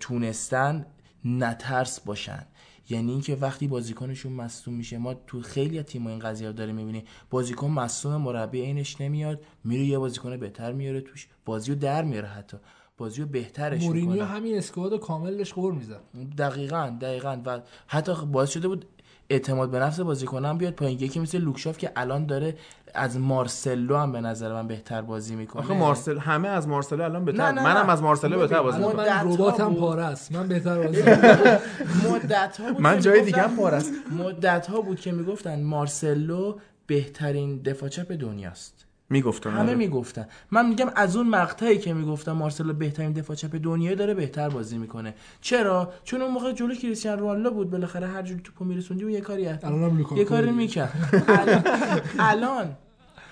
تونستن 0.00 0.86
نترس 1.24 2.00
باشن. 2.00 2.46
یعنی 2.88 3.12
اینکه 3.12 3.36
وقتی 3.36 3.68
بازیکنشون 3.68 4.32
مصدوم 4.32 4.74
میشه 4.74 4.98
ما 4.98 5.14
تو 5.14 5.42
خیلی 5.42 5.78
از 5.78 5.84
تیم‌ها 5.84 6.10
این 6.10 6.18
قضیه 6.18 6.46
رو 6.46 6.52
داریم 6.52 6.74
می‌بینیم. 6.74 7.04
بازیکن 7.30 7.70
مصدوم 7.70 8.16
مربی 8.16 8.60
اینش 8.60 9.00
نمیاد 9.00 9.40
میره 9.64 9.84
یه 9.84 9.98
بازیکن 9.98 10.36
بهتر 10.36 10.72
میاره 10.72 11.00
توش 11.00 11.28
بازی 11.44 11.72
رو 11.72 11.78
در 11.78 12.04
میاره 12.04 12.28
حتی. 12.28 12.56
بازی 12.96 13.22
رو 13.22 13.28
بهترش 13.28 13.82
مورینیو 13.82 14.10
می‌کنه. 14.10 14.28
همین 14.28 14.58
اسکواد 14.58 15.00
کاملش 15.00 15.52
قور 15.52 15.72
می‌زد. 15.72 16.00
دقیقا 16.38 16.96
دقیقا. 17.00 17.42
و 17.46 17.60
حتی 17.86 18.12
باعث 18.32 18.50
شده 18.50 18.68
بود 18.68 18.84
اعتماد 19.30 19.70
به 19.70 19.78
نفس 19.78 20.00
بازیکنان 20.00 20.58
بیاد 20.58 20.72
پایین. 20.72 20.98
یکی 20.98 21.20
مثل 21.20 21.38
لوکشاف 21.38 21.78
که 21.78 21.92
الان 21.96 22.26
داره 22.26 22.56
از 22.94 23.18
مارسلو 23.18 23.96
هم 23.96 24.12
به 24.12 24.20
نظر 24.20 24.52
من 24.52 24.66
بهتر 24.66 25.02
بازی 25.02 25.36
می‌کنه 25.36 25.62
آخه 25.62 25.74
مارسل 25.74 26.18
همه 26.18 26.48
از 26.48 26.68
مارسلو 26.68 27.02
الان 27.04 27.24
بهتر 27.24 27.52
نه، 27.52 27.62
نه، 27.62 27.74
منم. 27.74 27.90
از 27.90 28.02
مارسلو 28.02 28.38
بهتر 28.38 28.62
بازی 28.62 28.78
می‌کنم. 28.78 28.96
من 28.96 29.32
رباتم. 29.32 29.74
پاره 29.74 30.04
است 30.04 30.32
من 30.32 30.48
بهتر 30.48 30.78
بازی 30.78 31.02
مدت 32.10 32.60
ها 32.60 32.72
بود 32.72 32.82
من 32.82 33.00
جای 33.00 33.22
دیگه 33.24 33.42
هم 33.42 33.56
پاره 33.56 33.76
است. 33.76 33.92
مدت 34.18 34.66
ها 34.66 34.80
بود 34.80 35.00
که 35.00 35.12
می‌گفتن 35.12 35.62
مارسلو 35.62 36.56
بهترین 36.86 37.58
دفاع 37.62 37.88
چپ 37.88 38.12
دنیاست 38.12 38.86
می‌گفتن 39.10 39.50
همه 39.50 39.60
آره. 39.60 39.74
می‌گفتن 39.74 40.28
من 40.50 40.68
میگم 40.68 40.86
از 40.96 41.16
اون 41.16 41.28
مقطعی 41.28 41.78
که 41.78 41.94
می‌گفتن 41.94 42.32
مارسلو 42.32 42.72
بهترین 42.72 43.12
دفاع 43.12 43.36
چپ 43.36 43.58
دنیا 43.62 43.94
داره 43.94 44.14
بهتر 44.14 44.48
بازی 44.48 44.78
می‌کنه 44.78 45.14
چرا 45.40 45.92
چون 46.04 46.22
اون 46.22 46.30
موقع 46.30 46.52
جلو 46.52 46.74
کریستیانو 46.74 47.20
رونالدو 47.20 47.50
بود 47.50 47.70
بالاخره 47.70 48.06
هر 48.06 48.22
جوری 48.22 48.40
توپو 48.44 48.64
میرسوندی 48.64 49.04
و 49.04 49.10
یه 49.10 49.20
کاری 49.20 49.42
یه 50.16 50.24
کاری. 50.24 50.50
می‌کرد 50.50 50.92
الان 52.18 52.76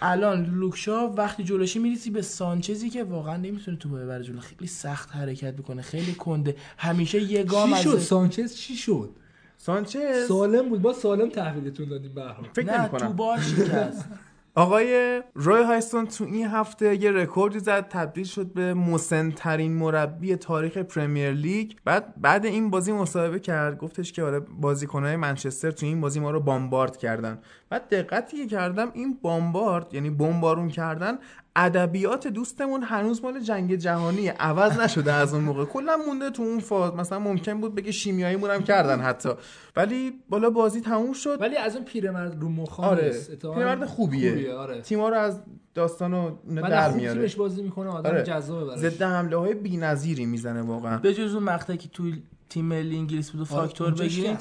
الان 0.02 0.44
لوکشا 0.44 1.08
وقتی 1.08 1.44
جلوشی 1.44 1.78
میریسی 1.78 2.10
به 2.10 2.22
سانچزی 2.22 2.90
که 2.90 3.04
واقعا 3.04 3.36
نمی‌تونه 3.36 3.76
توپو 3.76 3.96
ببره 3.96 4.24
جلو. 4.24 4.40
خیلی 4.40 4.66
سخت 4.66 5.16
حرکت 5.16 5.54
می‌کنه 5.56 5.82
خیلی 5.82 6.14
کنده. 6.14 6.56
همیشه 6.78 7.22
یه 7.22 7.42
گام 7.42 7.68
چی 7.68 7.74
از 7.74 7.82
شد 7.82 7.98
سانچز 7.98 8.56
چی 8.56 8.76
شد؟ 8.76 9.10
سانچز؟ 9.58 10.26
سالم 10.28 10.68
بود. 10.68 10.82
با 10.82 10.92
سالم 10.92 11.28
تحویلتون 11.28 11.88
دادیم 11.88 12.14
به 12.14 12.22
هر 12.22 12.28
حال. 12.28 12.44
فکر 12.52 12.78
نه 12.78 12.88
تو 12.88 13.08
بار 13.08 13.40
شکست. 13.40 14.04
آقای 14.54 15.22
روی 15.34 15.62
هایستون 15.62 16.06
تو 16.06 16.24
این 16.24 16.46
هفته 16.46 17.02
یه 17.02 17.10
رکوردی 17.10 17.58
زد 17.58 17.88
تبدیل 17.88 18.24
شد 18.24 18.52
به 18.52 18.74
مسنترین 18.74 19.72
مربی 19.72 20.36
تاریخ 20.36 20.78
پرمیر 20.78 21.30
لیگ. 21.30 21.72
بعد 21.84 22.20
بعد 22.20 22.46
این 22.46 22.70
بازی 22.70 22.92
مصاحبه 22.92 23.40
کرد 23.40 23.78
گفتش 23.78 24.12
که 24.12 24.22
آره 24.22 24.40
بازیکنهای 24.40 25.16
منچستر 25.16 25.70
تو 25.70 25.86
این 25.86 26.00
بازی 26.00 26.20
ما 26.20 26.30
رو 26.30 26.40
بامبارد 26.40 26.96
کردن. 26.96 27.38
بعد 27.70 27.88
دقتی 27.88 28.36
که 28.36 28.46
کردم 28.46 28.90
این 28.94 29.18
بامبارد 29.22 29.94
یعنی 29.94 30.10
بمبارون 30.10 30.68
کردن 30.68 31.18
ادبیات 31.56 32.26
دوستمون 32.26 32.82
هنوز 32.82 33.22
مال 33.22 33.40
جنگ 33.40 33.74
جهانی 33.74 34.28
عوض 34.28 34.78
نشده 34.78 35.12
از 35.12 35.34
اون 35.34 35.44
موقع. 35.44 35.64
کلا 35.64 35.96
مونده 36.06 36.30
تو 36.30 36.42
اون 36.42 36.60
فاز. 36.60 36.94
مثلا 36.94 37.18
ممکن 37.18 37.60
بود 37.60 37.74
بگه 37.74 37.92
شیمیایی 37.92 38.36
هم 38.36 38.62
کردن 38.62 39.00
حتی. 39.00 39.28
ولی 39.76 40.12
بالا 40.28 40.50
بازی 40.50 40.80
تموم 40.80 41.12
شد. 41.12 41.40
ولی 41.40 41.56
از 41.56 41.76
اون 41.76 41.84
پیرمرد 41.84 42.42
رو 42.42 42.48
مخان 42.48 42.88
آره. 42.88 43.20
پیرمرد 43.40 43.84
خوبیه, 43.84 44.30
خوبیه 44.30 44.54
آره. 44.54 44.80
تیما 44.80 45.08
رو 45.08 45.16
از 45.16 45.42
داستان 45.74 46.14
و 46.14 46.36
اینا 46.48 46.62
من 46.62 46.68
در 46.68 46.92
میاره. 46.92 47.30
بازی 47.38 47.62
می‌کنه 47.62 47.88
آدم 47.88 48.10
آره. 48.10 48.22
جذابه 48.22 48.64
براش. 48.64 48.78
ضد 48.78 49.02
حمله 49.02 49.36
های 49.36 49.54
بی‌نظیری 49.54 50.26
می‌زنه 50.26 50.62
واقعا. 50.62 50.98
به 50.98 51.14
جز 51.14 51.34
اون 51.34 51.42
مقطعی 51.42 51.76
که 51.76 51.88
تو 51.88 52.10
تیم 52.52 52.64
ملی 52.64 52.96
انگلیس 52.96 53.30
بود 53.30 53.40
و 53.40 53.54
آره، 53.54 53.66
فاکتور 53.66 53.94
بگیریم 53.94 54.38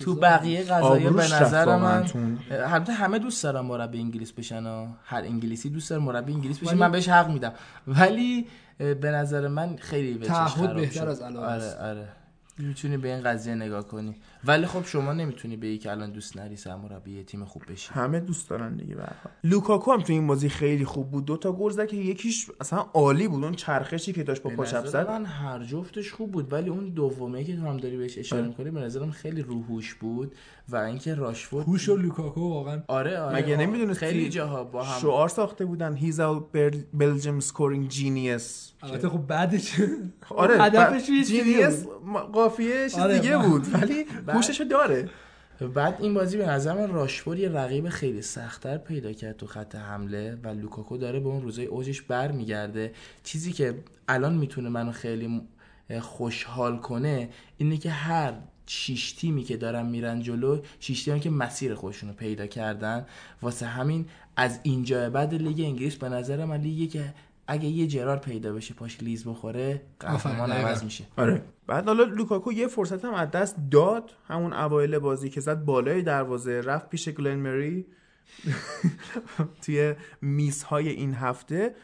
تو. 0.00 0.14
بقیه 0.14 0.72
آبروش 0.72 1.32
به 1.32 1.42
نظر 1.42 1.76
من. 1.76 2.06
البته 2.50 2.92
همه 2.92 3.18
دوست 3.18 3.42
دارن 3.42 3.60
مربی 3.60 3.98
انگلیس 3.98 4.32
بشن 4.32 4.66
و 4.66 4.86
هر 5.04 5.22
انگلیسی 5.22 5.70
دوست 5.70 5.90
داره 5.90 6.02
مربی 6.02 6.32
انگلیس 6.32 6.58
بشه 6.58 6.74
من 6.74 6.92
بهش 6.92 7.08
حق 7.08 7.30
میدم 7.30 7.52
ولی 7.86 8.46
به 8.78 9.10
نظر 9.10 9.48
من 9.48 9.76
خیلی 9.76 10.18
تعهد 10.18 10.74
بهتر. 10.74 11.08
از 11.08 11.20
علاقه 11.20 11.46
آره. 11.46 11.74
آره 11.90 12.08
می‌تونی 12.58 12.96
به 12.96 13.14
این 13.14 13.22
قضیه 13.22 13.54
نگاه 13.54 13.88
کنی 13.88 14.14
ولی 14.44 14.66
خب 14.66 14.84
شما 14.84 15.12
نمی‌تونی 15.12 15.56
به 15.56 15.78
که 15.78 15.90
الان 15.90 16.10
دوست 16.12 16.36
نری 16.36 16.56
سرمربی 16.56 17.24
تیم 17.24 17.44
خوب 17.44 17.62
بشی. 17.68 17.90
همه 17.92 18.20
دوست 18.20 18.50
دارن 18.50 18.76
دیگه 18.76 18.94
به 18.94 19.02
هر 19.02 19.16
حال. 19.24 19.32
لوکاکو 19.44 19.92
هم 19.92 20.00
تو 20.00 20.12
این 20.12 20.26
بازی 20.26 20.48
خیلی 20.48 20.84
خوب 20.84 21.10
بود. 21.10 21.24
دو 21.24 21.36
تا 21.36 21.52
گل 21.52 21.70
زد 21.70 21.86
که 21.86 21.96
یکیش 21.96 22.50
اصلا 22.60 22.78
عالی 22.78 23.28
بود. 23.28 23.44
اون 23.44 23.54
چرخشی 23.54 24.12
که 24.12 24.22
داشت 24.22 24.42
با 24.42 24.50
به 24.50 24.56
پا 24.56 24.64
چپ 24.64 24.76
نظر 24.76 24.88
زد. 24.88 25.08
من 25.08 25.24
هر 25.24 25.64
جفتش 25.64 26.12
خوب 26.12 26.32
بود. 26.32 26.52
ولی 26.52 26.70
اون 26.70 26.88
دومه 26.88 27.44
که 27.44 27.56
تو 27.56 27.66
هم 27.66 27.76
داری 27.76 27.96
بهش 27.96 28.18
اشاره 28.18 28.42
آره. 28.42 28.48
می‌کنی 28.48 28.70
به 28.70 28.80
نظرم 28.80 29.10
خیلی 29.10 29.42
رو 29.42 29.59
هوش 29.59 29.94
بود 29.94 30.34
و 30.68 30.76
اینکه 30.76 31.14
راشفورد 31.14 31.66
هوش 31.66 31.88
و 31.88 31.96
لوکاکو 31.96 32.48
واقعا. 32.48 32.82
آره 32.88 33.18
آره. 33.18 33.36
مگه 33.36 33.56
نمی‌دونستی 33.56 34.06
خیلی 34.06 34.28
جاها 34.28 34.64
با 34.64 34.82
هم 34.82 35.00
شعار 35.00 35.28
ساخته 35.28 35.64
بودن. 35.64 35.94
he's 35.94 36.20
Belgian 36.94 37.40
scoring 37.40 37.88
genius 37.88 38.72
البته 38.82 39.08
خب 39.08 39.26
بعدش 39.26 39.80
آره 40.30 40.58
هدفش 40.64 41.06
genius 41.06 41.86
قافیه 42.32 42.88
چیز 42.88 42.98
آره، 42.98 43.18
دیگه 43.18 43.38
بود. 43.38 43.66
ولی 43.74 44.04
هوششو 44.32 44.64
داره. 44.64 45.08
بعد 45.74 45.96
این 46.00 46.14
بازی 46.14 46.36
به 46.36 46.46
نظر 46.46 46.74
من 46.74 46.90
راشفورد 46.92 47.38
یه 47.38 47.48
رقیب 47.48 47.88
خیلی 47.88 48.22
سختتر 48.22 48.78
پیدا 48.78 49.12
کرد 49.12 49.36
تو 49.36 49.46
خط 49.46 49.74
حمله 49.74 50.38
و 50.42 50.48
لوکاکو 50.48 50.96
داره 50.96 51.20
به 51.20 51.28
اون 51.28 51.42
روزای 51.42 51.66
اوجش 51.66 52.02
برمیگرده. 52.02 52.92
چیزی 53.24 53.52
که 53.52 53.74
الان 54.08 54.34
می‌تونه 54.34 54.68
منو 54.68 54.92
خیلی 54.92 55.42
خوشحال 56.00 56.78
کنه 56.78 57.28
اینه 57.58 57.76
که 57.76 57.90
هر 57.90 58.32
شیش 58.66 59.12
تیمی 59.12 59.44
که 59.44 59.56
دارن 59.56 59.86
میرن 59.86 60.22
جلو 60.22 60.60
شیش 60.80 61.04
تیمی 61.04 61.20
که 61.20 61.30
مسیر 61.30 61.74
خودشون 61.74 62.08
رو 62.08 62.14
پیدا 62.14 62.46
کردن 62.46 63.06
واسه 63.42 63.66
همین 63.66 64.06
از 64.36 64.60
اینجا 64.62 65.10
بعد 65.10 65.34
لیگ 65.34 65.60
انگلیس 65.60 65.96
به 65.96 66.08
نظر 66.08 66.44
من 66.44 66.60
لیگی 66.60 66.86
که 66.86 67.14
اگه 67.52 67.68
یه 67.68 67.86
جرار 67.86 68.16
پیدا 68.16 68.52
بشه 68.52 68.74
پاش 68.74 69.02
لیز 69.02 69.28
بخوره 69.28 69.82
قهرمان 70.00 70.52
عوض. 70.52 70.84
میشه. 70.84 71.04
آره. 71.16 71.42
بعد 71.66 71.86
حالا 71.86 72.04
لوکاکو 72.04 72.52
یه 72.52 72.66
فرصت 72.66 73.04
هم 73.04 73.14
از 73.14 73.30
دست 73.30 73.56
داد 73.70 74.10
همون 74.28 74.52
اوایل 74.52 74.98
بازی 74.98 75.30
که 75.30 75.40
زد 75.40 75.64
بالای 75.64 76.02
دروازه 76.02 76.60
رفت 76.60 76.88
پیش 76.88 77.08
گلن 77.08 77.34
مری. 77.34 77.86
توی 79.62 79.94
میس 80.22 80.62
های 80.62 80.88
این 80.88 81.14
هفته. 81.14 81.74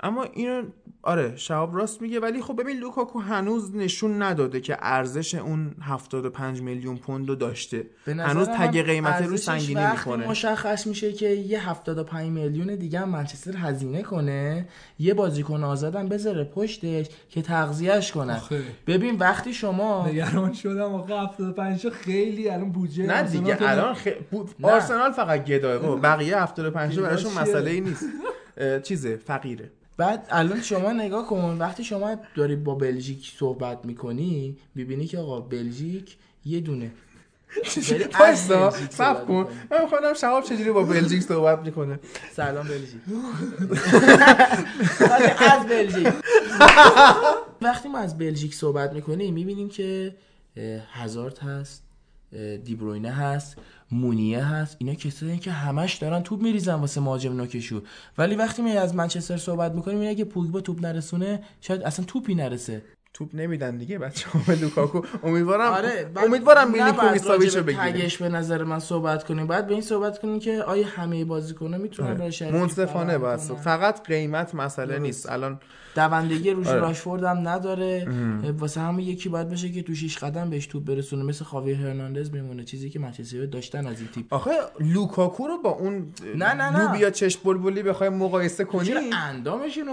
اما 0.00 0.22
اینو 0.22 0.62
آره 1.06 1.36
شهاب 1.36 1.76
راست 1.76 2.02
میگه 2.02 2.20
ولی 2.20 2.42
خب 2.42 2.60
ببین 2.60 2.78
لوکاکو 2.78 3.18
هنوز 3.18 3.76
نشون 3.76 4.22
نداده 4.22 4.60
که 4.60 4.76
ارزش 4.80 5.34
اون 5.34 5.74
75 5.82 6.60
میلیون 6.60 6.96
پوند 6.96 7.28
رو 7.28 7.34
داشته. 7.34 7.86
هنوز 8.06 8.48
تگ 8.48 8.82
قیمت 8.82 9.22
رو 9.22 9.36
سنگینی 9.36 9.86
می‌کنه. 9.90 10.28
مشخص 10.28 10.86
میشه 10.86 11.12
که 11.12 11.28
یه 11.28 11.70
75 11.70 12.30
میلیون 12.30 12.74
دیگه 12.74 12.98
هم 13.00 13.08
منچستر 13.08 13.56
هزینه 13.56 14.02
کنه 14.02 14.68
یه 14.98 15.14
بازیکن 15.14 15.64
آزادم 15.64 16.08
بذاره 16.08 16.44
پشتش 16.44 17.06
که 17.30 17.42
تغذیهش 17.42 18.12
کنن 18.12 18.34
آخه. 18.34 18.62
ببین 18.86 19.16
وقتی 19.16 19.52
شما 19.52 20.06
نگران 20.08 20.52
شدم 20.52 20.94
آقا 20.94 21.26
75 21.26 21.88
خیلی 21.88 22.48
الان 22.48 22.72
بودجه 22.72 23.06
نه 23.06 23.22
دیگه 23.22 23.56
الان 23.60 23.94
خ... 23.94 24.08
بود... 24.30 24.50
آرسنال 24.62 25.12
فقط 25.12 25.44
گداه 25.44 25.78
بابا. 25.78 25.96
بقیه 25.96 26.42
75 26.42 26.92
گدا 26.92 27.02
براشون؟ 27.02 27.32
مسئله 27.32 27.70
ای 27.70 27.80
نیست. 27.80 28.04
چیزه 28.82 29.16
فقیره. 29.16 29.70
بعد 29.96 30.26
الان 30.30 30.62
شما 30.62 30.92
نگاه 30.92 31.26
کن 31.26 31.56
وقتی 31.60 31.84
شما 31.84 32.16
داری 32.34 32.56
با 32.56 32.74
بلژیک 32.74 33.32
صحبت 33.38 33.84
می‌کنی 33.84 34.56
می‌بینی 34.74 35.06
که 35.06 35.18
آقا 35.18 35.40
بلژیک 35.40 36.16
یه 36.44 36.60
دونه. 36.60 36.90
صبر 37.64 38.34
صحبت 38.34 39.26
کن. 39.26 39.48
من 39.70 39.82
می‌خوام 39.82 40.14
شهاب 40.14 40.44
چجوری 40.44 40.70
با 40.72 40.82
بلژیک 40.82 41.22
صحبت 41.22 41.58
می‌کنه؟ 41.58 41.98
سلام 42.32 42.68
بلژیک. 42.68 43.00
از 45.52 45.66
بلژیک. 45.66 46.08
وقتی 47.62 47.88
ما 47.88 47.98
از 47.98 48.18
بلژیک 48.18 48.54
صحبت 48.54 48.92
می‌کنیم 48.92 49.34
می‌بینیم 49.34 49.68
که 49.68 50.16
اه، 50.56 50.80
هازارد 51.00 51.38
هست 51.38 51.82
دیبروینه 52.64 53.10
هست. 53.10 53.56
مونیه 53.90 54.44
هست. 54.44 54.76
اینا 54.80 54.94
کسایی 54.94 55.38
که 55.38 55.50
همش 55.52 55.94
دارن 55.94 56.22
توپ 56.22 56.42
میریزن 56.42 56.74
واسه 56.74 57.00
مهاجم 57.00 57.32
نوکشو. 57.32 57.82
ولی 58.18 58.34
وقتی 58.34 58.62
می 58.62 58.72
از 58.72 58.94
منچستر 58.94 59.36
صحبت 59.36 59.72
می‌کنیم 59.72 60.00
اینه 60.00 60.14
که 60.14 60.24
پوگبا 60.24 60.60
توپ 60.60 60.80
نرسونه 60.80 61.42
شاید 61.60 61.82
اصلا 61.82 62.04
توپی 62.04 62.34
نرسه. 62.34 62.82
توپ 63.16 63.30
نمیدن 63.34 63.76
دیگه. 63.76 63.98
بچه 63.98 64.26
به 64.46 64.54
لوکاکو. 64.54 65.02
امیدوارم 65.22 65.72
آره 65.72 66.10
امیدوارم 66.16 66.68
نباید 66.68 66.82
میلینکوویچ 66.82 67.22
ساویچ 67.22 67.48
راجع 67.48 67.58
رو 67.58 67.64
به 67.64 67.72
بگیره. 67.72 67.92
تگش 67.92 68.18
به 68.18 68.28
نظر 68.28 68.64
من 68.64 68.78
صحبت 68.78 69.24
کنیم. 69.24 69.46
بعد 69.46 69.66
به 69.66 69.72
این 69.72 69.82
صحبت 69.82 70.18
کنیم 70.18 70.40
که 70.40 70.62
آیا 70.62 70.86
همه 70.86 71.24
بازیکن‌ها 71.24 71.78
می‌تونن 71.78 72.14
برای 72.14 72.32
شرکت 72.32 72.54
منصفانه 72.54 73.18
باید. 73.18 73.40
فقط 73.40 74.06
قیمت 74.06 74.54
مسئله. 74.54 74.98
نیست. 74.98 75.30
الان 75.30 75.60
دوندگی 75.94 76.50
روش 76.50 76.66
آره. 76.66 76.80
راشفورد 76.80 77.24
هم 77.24 77.48
نداره. 77.48 78.08
واسه 78.58 78.80
همین 78.80 79.08
یکی 79.08 79.28
باید 79.28 79.48
بشه 79.48 79.68
که 79.68 79.82
تو 79.82 79.94
شیش 79.94 80.18
قدم 80.18 80.50
بهش 80.50 80.66
توپ 80.66 80.84
برسونه. 80.84 81.22
مثل 81.22 81.44
خاویر 81.44 81.76
هرناندز 81.76 82.30
میمونه. 82.32 82.64
چیزی 82.64 82.90
که 82.90 82.98
منچستر 82.98 83.46
داشتن 83.46 83.86
از 83.86 84.00
این 84.00 84.08
تیپ. 84.14 84.34
آخه 84.34 84.50
لوکاکو 84.80 85.46
رو 85.46 85.58
با 85.58 85.70
اون 85.70 86.06
نه، 86.36 86.54
نه، 86.54 86.70
نه. 86.70 86.82
لوبیا 86.82 87.10
چشم 87.10 87.40
بلبلی 87.44 87.82
بخوای 87.82 88.08
مقایسه 88.08 88.64
کنی؟ 88.64 88.92
اندامشون 89.12 89.84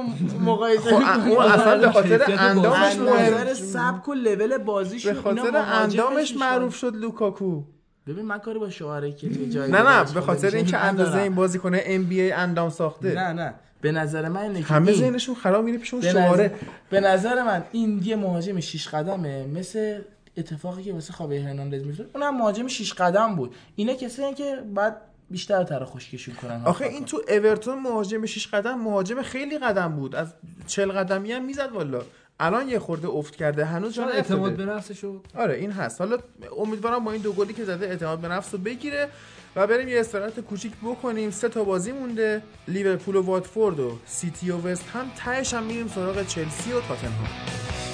مقایسه 0.42 0.90
خب؟ 0.90 1.30
اون 1.30 1.46
اصلا 1.46 1.78
به 1.78 1.92
خاطر 1.92 2.22
اندامش 2.38 2.96
مهم 3.14 3.54
سبک 3.54 4.08
و 4.08 4.14
لول 4.14 4.58
بازیشون 4.58 5.14
به 5.14 5.22
خاطر 5.22 5.58
اندامش. 5.58 6.38
معروف 6.38 6.76
شد 6.76 6.96
لوکاکو. 6.96 7.64
ببین 8.08 8.26
من 8.26 8.38
کاری 8.38 8.60
با 8.60 8.70
شعاره 8.70 9.12
که 9.12 9.30
تو 9.30 9.46
جای 9.46 9.72
نه 9.72 9.82
نه 9.82 10.14
به 10.14 10.22
خاطر 10.22 10.48
خودش 10.48 10.54
اینکه. 10.54 10.78
اندازه 10.78 11.18
این 11.18 11.36
بازیکن 11.36 11.72
ام 11.86 12.04
بی 12.04 12.22
ای 12.22 12.32
اندام 12.32 12.70
ساخته. 12.70 13.14
نه 13.14 13.34
نه. 13.34 13.54
به 13.82 13.92
نظر 13.92 14.30
من 14.30 14.42
اینه 14.42 14.62
همه 14.62 14.94
ذهنشون 14.94 15.36
خراب 15.36 15.66
میره 15.66 15.78
پیش 15.78 15.94
اون 15.94 16.04
به 16.04 16.12
شعاره 16.12 16.46
نظر, 16.46 16.56
به 16.90 17.00
نظر 17.00 17.44
من 17.44 17.64
این 17.72 18.02
یه 18.04 18.16
مهاجم 18.16 18.60
شیش 18.60 18.88
قدمه 18.88 19.48
مثل 19.48 20.02
اتفاقی 20.38 20.84
که 20.84 20.94
واسه 20.94 21.14
خاویر 21.14 21.42
هرناندز 21.42 21.84
میفته 21.86 22.06
اونم 22.16 22.38
مهاجم 22.38 22.68
شیش 22.68 22.94
قدم 22.94 23.36
بود. 23.36 23.56
اینا 23.76 23.94
کسایی 23.94 24.34
که 24.34 24.64
بعد 24.74 25.02
بیشتر 25.30 25.64
تر 25.64 25.86
خشکشون 25.86 26.36
کنن. 26.36 26.62
آخه 26.66 26.86
این 26.86 27.06
تو 27.06 27.22
اورتون 27.30 27.80
مهاجم 27.80 28.26
6 28.26 28.48
قدم 28.48 28.80
مهاجم 28.80 29.22
خیلی 29.22 29.58
قدم 29.58 29.96
بود. 29.96 30.16
از 30.16 30.34
40 30.68 30.92
قدمی 30.92 31.32
هم 31.32 31.46
می‌زد 31.46 31.72
والا. 31.72 32.02
الان 32.46 32.70
یه 32.70 32.80
خورده 32.80 33.08
افت 33.08 33.36
کرده 33.36 33.66
هنوز 33.66 33.94
جان 33.94 34.06
شاید 34.06 34.18
اعتماد. 34.18 34.56
به 34.56 34.66
نفسش 34.66 35.06
آره 35.36 35.56
این 35.56 35.72
هست. 35.72 36.02
حالا 36.02 36.18
امیدوارم 36.58 37.04
با 37.04 37.12
این 37.12 37.22
دو 37.22 37.34
گلی 37.34 37.54
که 37.54 37.66
زده 37.66 37.86
اعتماد 37.86 38.20
به 38.20 38.28
نفس 38.28 38.54
رو 38.54 38.60
بگیره 38.60 39.10
و 39.56 39.68
بریم 39.68 39.88
یه 39.88 40.00
استراحت 40.00 40.40
کوچیک 40.40 40.72
بکنیم. 40.84 41.32
سه 41.32 41.50
تا 41.50 41.64
بازی 41.64 41.92
مونده. 41.92 42.42
لیورپول 42.68 43.16
و 43.16 43.22
واتفورد 43.22 43.80
و 43.80 43.98
سیتی 44.06 44.52
و 44.52 44.58
وست 44.58 44.86
هم 44.94 45.12
تهش 45.18 45.54
هم 45.54 45.64
میریم 45.64 45.88
سراغ 45.88 46.28
چلسی 46.28 46.72
و 46.74 46.82
تاتنهام. 46.82 47.93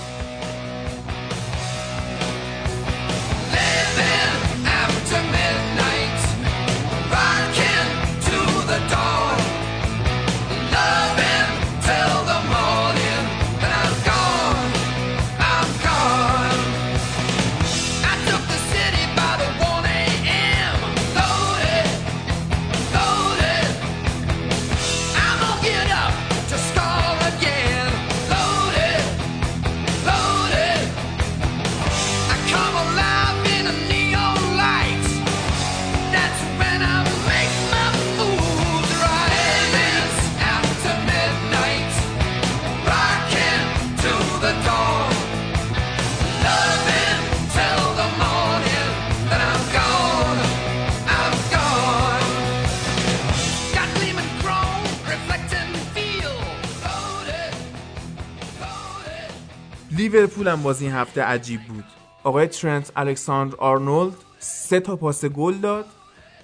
لیورپول 59.99 60.47
هم 60.47 60.63
بازی 60.63 60.85
این 60.85 60.93
هفته 60.93 61.23
عجیب 61.23 61.61
بود. 61.61 61.83
آقای 62.23 62.47
ترنت 62.47 62.91
الکساندر 62.95 63.55
آرنولد 63.57 64.13
سه 64.39 64.79
تا 64.79 64.95
پاس 64.95 65.25
گل 65.25 65.53
داد 65.53 65.85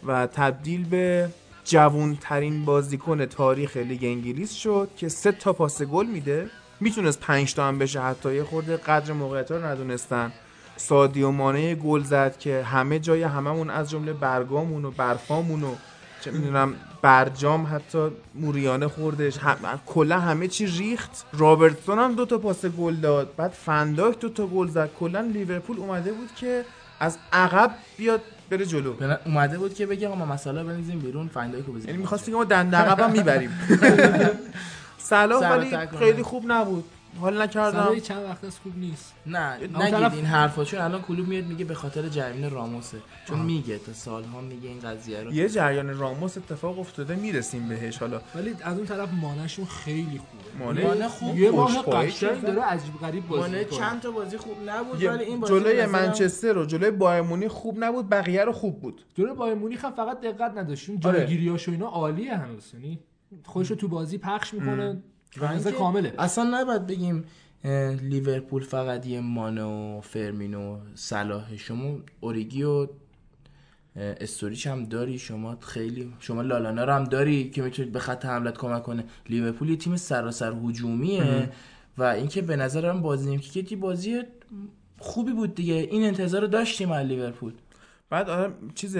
و 0.08 0.28
تبدیل 0.28 0.86
به 0.86 1.30
جوون 1.66 2.18
ترین 2.22 2.66
بازیکن 2.66 3.26
تاریخ 3.26 3.78
لیگ 3.78 4.04
انگلیس 4.04 4.54
شد 4.54 4.90
که 4.98 5.10
سه 5.10 5.32
تا 5.32 5.54
پاس 5.54 5.82
گل 5.82 6.06
میده. 6.06 6.50
می‌تونست 6.80 7.20
پنج 7.20 7.54
تا 7.54 7.68
هم 7.68 7.80
بشه 7.80 8.02
حتی 8.02 8.36
یه 8.36 8.44
خورده 8.44 8.78
قدر 8.78 9.14
موقعیت 9.14 9.52
رو 9.52 9.66
ندونستن. 9.66 10.34
سادیو 10.78 11.32
مانه 11.32 11.76
گل 11.76 12.04
زد 12.04 12.38
که 12.38 12.64
همه 12.64 13.00
جای 13.00 13.24
هممون 13.24 13.70
از 13.70 13.90
جمله 13.90 14.14
برگامون 14.14 14.86
و 14.86 14.92
برفامون 14.92 15.64
و 15.64 15.76
چه 16.22 16.32
می‌دونم 16.32 16.74
برجام 17.06 17.68
حتی 17.72 18.08
موریانه 18.36 18.88
خوردش. 18.88 19.38
هم... 19.38 19.58
کلا 19.86 20.20
همه 20.20 20.48
چی 20.48 20.66
ریخت. 20.66 21.26
رابرتسون 21.34 22.00
هم 22.00 22.16
دو 22.16 22.26
تا 22.26 22.38
پاس 22.38 22.66
گل 22.66 22.96
داد. 22.96 23.36
بعد 23.38 23.52
فن‌دایک 23.52 24.20
دو 24.20 24.30
تا 24.30 24.48
گل 24.48 24.68
زد. 24.68 24.90
کلا 25.00 25.22
لیورپول 25.22 25.78
اومده 25.78 26.12
بود 26.12 26.30
که 26.36 26.66
از 27.00 27.18
عقب 27.34 27.72
بیاد 27.98 28.22
بره 28.50 28.66
جلو. 28.66 28.94
اومده 29.26 29.58
بود 29.58 29.74
که 29.74 29.86
بگه 29.86 30.08
ما 30.08 30.26
مسئله 30.26 30.64
بنزیم 30.64 31.00
بیرون 31.00 31.28
فن‌دایکو 31.28 31.72
یعنی 31.72 31.82
بزنیم 31.82 32.00
می‌خواست 32.00 32.26
که 32.26 32.32
ما 32.32 32.44
دنده 32.44 32.76
عقب 32.76 33.00
هم 33.00 33.12
می‌بریم. 33.12 33.60
صلاح 34.98 35.52
ولی. 35.52 35.78
خیلی 36.00 36.24
خوب 36.24 36.44
نبود. 36.48 36.84
حال 37.20 37.42
نکردم. 37.42 37.84
صلاح 37.86 38.00
چند 38.00 38.24
وقت 38.24 38.44
از 38.44 38.60
خوب 38.60 38.78
نیست. 38.78 39.14
نه 39.26 39.54
نگید 39.58 39.72
طرف- 39.78 40.14
این 40.14 40.26
حرفا 40.26 40.64
چون 40.64 40.80
الان 40.82 41.02
کلوپ 41.02 41.28
میاد 41.28 41.46
میگه 41.46 41.66
به 41.66 41.74
خاطر 41.74 42.08
جریان 42.10 42.52
راموسه. 42.52 42.98
چون 43.28 43.40
میگه 43.40 43.78
تا 43.80 43.94
سالها 43.94 44.42
میگه 44.42 44.70
این 44.70 44.80
قضیه 44.80 45.24
رو. 45.24 45.34
یه 45.34 45.50
جریان 45.50 45.98
راموس 45.98 46.38
اتفاق 46.38 46.80
افتاده 46.80 47.16
می‌رسیم 47.16 47.68
بهش. 47.70 47.98
حالا 47.98 48.22
ولی 48.36 48.56
از 48.64 48.78
اون 48.78 48.86
طرف 48.88 49.10
مانشون 49.22 49.66
خیلی 49.66 50.20
خوبه. 50.20 50.66
مانه 50.66 50.84
مانه 50.88 51.08
خوب 51.08 51.38
یه. 51.38 51.52
ماه 51.52 51.84
قشنگ. 51.86 52.42
داره 52.42 52.62
عجیب 52.62 52.94
غریب 53.02 53.28
بازی 53.28 53.42
مانه 53.42 53.60
می‌کنه. 53.60 53.80
چند 53.80 54.02
تا 54.02 54.12
بازی 54.12 54.38
خوب 54.38 54.58
نبود 54.70 55.02
یه- 55.02 55.12
ولی 55.12 55.24
این 55.24 55.40
بازی 55.40 55.54
جلوی 55.54 55.86
منچستر 55.86 56.58
و 56.58 56.66
جلوی 56.66 56.92
بایرن 56.92 57.48
خوب 57.48 57.84
نبود 57.84 58.10
بقیه 58.10 58.44
رو 58.44 58.52
خوب 58.52 58.80
بود. 58.82 59.02
جلوی 59.16 59.34
بایر 59.34 59.54
مونیخ 59.54 59.86
هم 59.86 59.92
فقط 59.92 60.22
دقت 60.22 60.58
نداشت 60.58 60.90
اون 60.90 61.00
آره. 61.06 61.18
جایگیریاش 61.20 61.68
و 61.68 61.72
اینا 61.72 61.88
عالیه 61.88 62.38
هنوز 62.38 62.72
یعنی 62.74 63.00
خودش 63.46 63.70
رو 63.70 63.76
تو 63.76 63.88
بازی 63.88 64.18
پخش 64.18 64.54
می‌کنه. 64.54 65.04
اینکه 65.42 65.72
کامله. 65.72 66.14
اصلا 66.20 66.62
نباید 66.62 66.88
بگیم 66.88 67.26
لیورپول 68.02 68.64
فقط 68.64 69.06
یه 69.06 69.20
مانه 69.20 69.64
و 69.64 70.02
فرمینو 70.02 70.78
صلاح. 70.96 71.56
شما 71.58 71.98
اوریگی 72.20 72.64
و 72.64 72.88
استوریچ 73.96 74.68
هم 74.68 74.84
داری. 74.84 75.20
شما 75.20 75.58
خیلی 75.60 76.14
شما 76.20 76.42
لالانا 76.42 76.84
رو 76.84 76.94
هم 76.94 77.04
داری 77.04 77.50
که 77.50 77.62
می‌تونید 77.62 77.92
به 77.92 78.00
خط 78.00 78.26
حملت 78.26 78.58
کمک 78.58 78.84
کنه. 78.84 79.04
لیورپول 79.30 79.70
یه 79.70 79.76
تیم 79.76 79.96
سراسر 79.96 80.54
هجومیه 80.64 81.50
و 81.98 82.04
اینکه 82.04 82.42
به 82.42 82.56
نظرم 82.56 83.02
بازی 83.02 83.38
که 83.38 83.66
یه 83.72 83.78
بازی 83.78 84.22
خوبی 85.00 85.32
بود 85.32 85.56
دیگه. 85.56 85.74
این 85.74 86.04
انتظار 86.04 86.42
رو 86.42 86.48
داشتیم 86.48 86.92
از 86.92 87.06
لیورپول. 87.08 87.54
بعد 88.10 88.30
آره 88.30 88.54
چیز 88.76 88.98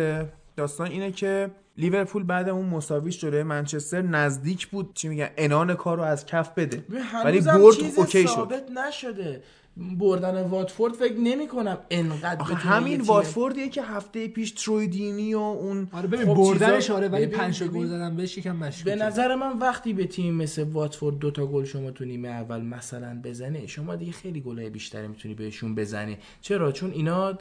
داستان 0.56 0.88
اینه 0.88 1.12
که 1.12 1.52
لیورپول 1.78 2.24
بعد 2.24 2.50
اون 2.50 2.66
مساویش 2.66 3.20
جلوی 3.20 3.44
منچستر 3.44 4.02
نزدیک 4.02 4.68
بود. 4.68 4.94
چی 4.94 5.08
میگن؟ 5.08 5.30
انان 5.38 5.76
کار 5.76 5.98
رو 5.98 6.04
از 6.04 6.26
کف 6.26 6.54
بده. 6.54 6.84
ولی 7.26 7.42
برد 7.42 7.76
OK 7.98 8.28
شد. 8.28 8.54
نشده. 8.88 9.42
بردن 9.78 10.42
واتفورد 10.42 10.94
فکر 10.94 11.14
نمی 11.14 11.48
کنم 11.48 11.78
انقدر 11.90 12.44
همین 12.44 13.02
واتفوردیه 13.02 13.70
که 13.70 13.82
هفته 13.82 14.28
پیش 14.28 14.52
ترویدینی 14.52 15.34
و 15.34 15.40
اون 15.40 15.88
آره 15.92 16.08
ببین 16.08 16.26
خب 16.26 16.34
بردنش 16.34 16.92
آره 16.92 17.08
ولی 17.08 17.26
پنج. 17.26 17.64
گل 17.64 17.86
زدن 17.86 18.16
بهش 18.16 18.38
یکم 18.38 18.60
به 18.60 18.66
مشکوکه 18.68 18.96
نظر 18.96 19.36
من 19.36 19.60
وقتی 19.60 19.94
به 19.94 20.08
تیم 20.08 20.34
مثل 20.36 20.64
واتفورد 20.64 21.20
دوتا 21.20 21.46
گل 21.46 21.64
شما 21.66 21.92
تو 21.92 22.06
نیمه 22.06 22.28
اول 22.28 22.62
مثلا 22.62 23.22
بزنه 23.24 23.68
شما 23.68 23.96
دیگه 23.96 24.12
خیلی 24.12 24.42
گلای 24.42 24.70
بیشتری 24.70 25.08
می‌تونی 25.08 25.34
بهشون 25.34 25.76
بزنی. 25.76 26.18
چرا؟ 26.42 26.72
چون 26.72 26.92
اینا 26.92 27.38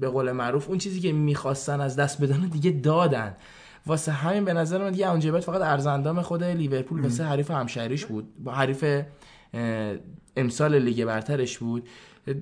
به 0.00 0.08
قول 0.08 0.32
معروف 0.32 0.68
اون 0.68 0.78
چیزی 0.78 1.00
که 1.00 1.12
می‌خواستن 1.12 1.80
از 1.80 1.96
دست 1.96 2.22
بدن 2.22 2.40
دیگه 2.40 2.70
دادن. 2.70 3.36
واسه 3.86 4.12
همین 4.12 4.44
به 4.44 4.52
نظر 4.52 4.78
من 4.78 4.90
دیگه 4.90 5.10
اونجا 5.10 5.32
بعد 5.32 5.42
فقط 5.42 5.62
ارزندام 5.62 6.22
خود 6.22 6.44
لیورپول 6.44 7.00
واسه 7.00 7.24
حریف 7.24 7.50
همشهریش 7.50 8.06
بود. 8.06 8.44
با 8.44 8.52
حریف 8.52 9.04
امسال 10.36 10.78
لیگ 10.78 11.04
برترش 11.04 11.58
بود. 11.58 11.88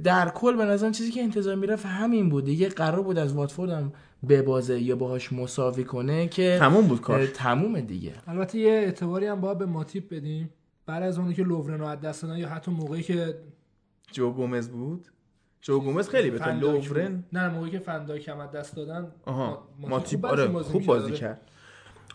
در 0.04 0.28
کل 0.28 0.56
به 0.56 0.64
نظرم 0.64 0.92
چیزی 0.92 1.10
که 1.10 1.22
انتظار 1.22 1.54
می‌رفت 1.54 1.86
همین 1.86 2.28
بود. 2.28 2.44
دیگه 2.44 2.68
قرار 2.68 3.02
بود 3.02 3.18
از 3.18 3.32
واتفورد 3.32 3.70
هم 3.70 3.92
ببازه 4.28 4.80
یا 4.80 4.96
باهاش 4.96 5.32
مساوی 5.32 5.84
کنه 5.84 6.28
که 6.28 6.56
تموم 6.60 6.86
بود 6.86 7.00
کار. 7.00 7.20
اه، 7.20 7.26
تمومه 7.26 7.80
دیگه. 7.80 8.12
البته 8.26 8.58
یه 8.58 8.70
اعتباری 8.70 9.26
هم 9.26 9.40
باید 9.40 9.58
به 9.58 9.66
ماتیپ 9.66 10.08
بدیم. 10.08 10.50
بعد 10.86 11.02
از 11.02 11.18
اونی 11.18 11.34
که 11.34 11.42
لوورن 11.42 11.80
رو 11.80 11.86
از 11.86 12.00
دست 12.00 12.24
یا 12.24 12.48
حتی 12.48 12.70
موقعی 12.70 13.02
که 13.02 13.34
جو 14.12 14.32
گومز 14.32 14.68
بود. 14.68 15.06
جو 15.68 15.80
گومز 15.80 16.08
خیلی 16.08 16.30
بهتر 16.30 16.52
لوورن 16.52 17.14
بود. 17.14 17.24
نه 17.32 17.48
موقعی 17.48 17.70
که 17.70 17.78
فن‌دایک 17.78 18.28
هم 18.28 18.40
از 18.40 18.52
دست 18.52 18.76
دادن 18.76 19.06
آها 19.26 19.68
ما- 19.80 19.88
ماتیپ 19.88 20.20
خوب 20.20 20.30
آره 20.30 20.48
خوب 20.62 20.84
بازی. 20.84 21.12
کرد 21.12 21.40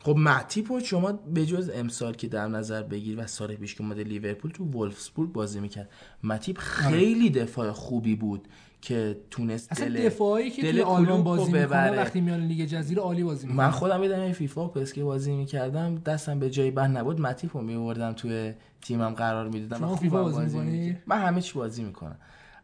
خب 0.03 0.15
ماتیپ 0.18 0.72
و 0.71 0.80
شما 0.80 1.11
به 1.11 1.45
جز 1.45 1.71
امسال 1.75 2.13
که 2.13 2.27
در 2.27 2.47
نظر 2.47 2.84
بگیر 2.84 3.19
و 3.19 3.27
سال 3.27 3.55
پیش 3.55 3.75
که 3.75 3.81
اومده 3.81 4.03
لیورپول 4.03 4.51
تو 4.51 4.63
ولفسبورگ 4.63 5.31
بازی 5.31 5.59
می‌کرد 5.59 5.89
متیپ 6.23 6.57
خیلی 6.57 7.30
دفاع 7.30 7.71
خوبی 7.71 8.15
بود 8.15 8.47
که 8.81 9.17
تونست 9.31 9.71
اصلا 9.71 9.88
دل 9.88 10.05
دفاعی 10.05 10.49
که 10.49 10.61
دل 10.61 10.81
آلمان 10.81 11.17
رو 11.17 11.23
بازی 11.23 11.51
می‌کنه. 11.51 11.91
وقتی 11.91 12.21
میان 12.21 12.39
لیگ 12.39 12.65
جزیره 12.65 13.01
عالی 13.01 13.23
بازی 13.23 13.47
می‌کنه 13.47 13.65
من 13.65 13.71
خودم 13.71 14.01
این 14.01 14.34
فیفا 14.34 14.65
و 14.65 14.67
پسکه 14.67 15.03
بازی 15.03 15.35
می‌کردم 15.35 15.95
دستم 15.95 16.39
به 16.39 16.49
جای 16.49 16.71
بند 16.71 16.97
نبود 16.97 17.21
متیپ 17.21 17.57
رو 17.57 17.63
میوردم 17.63 18.13
توی 18.13 18.53
تیمم 18.81 19.09
قرار 19.09 19.47
می‌دادم 19.49 19.95
فیفا 19.95 19.95
خوبم 19.95 20.21
بازی 20.23 20.57
می‌کنی؟ 20.57 20.77
می‌کردم. 20.80 21.01
من 21.07 21.17
همه 21.21 21.41
چی 21.41 21.53
بازی 21.53 21.84
می‌کنم 21.84 22.17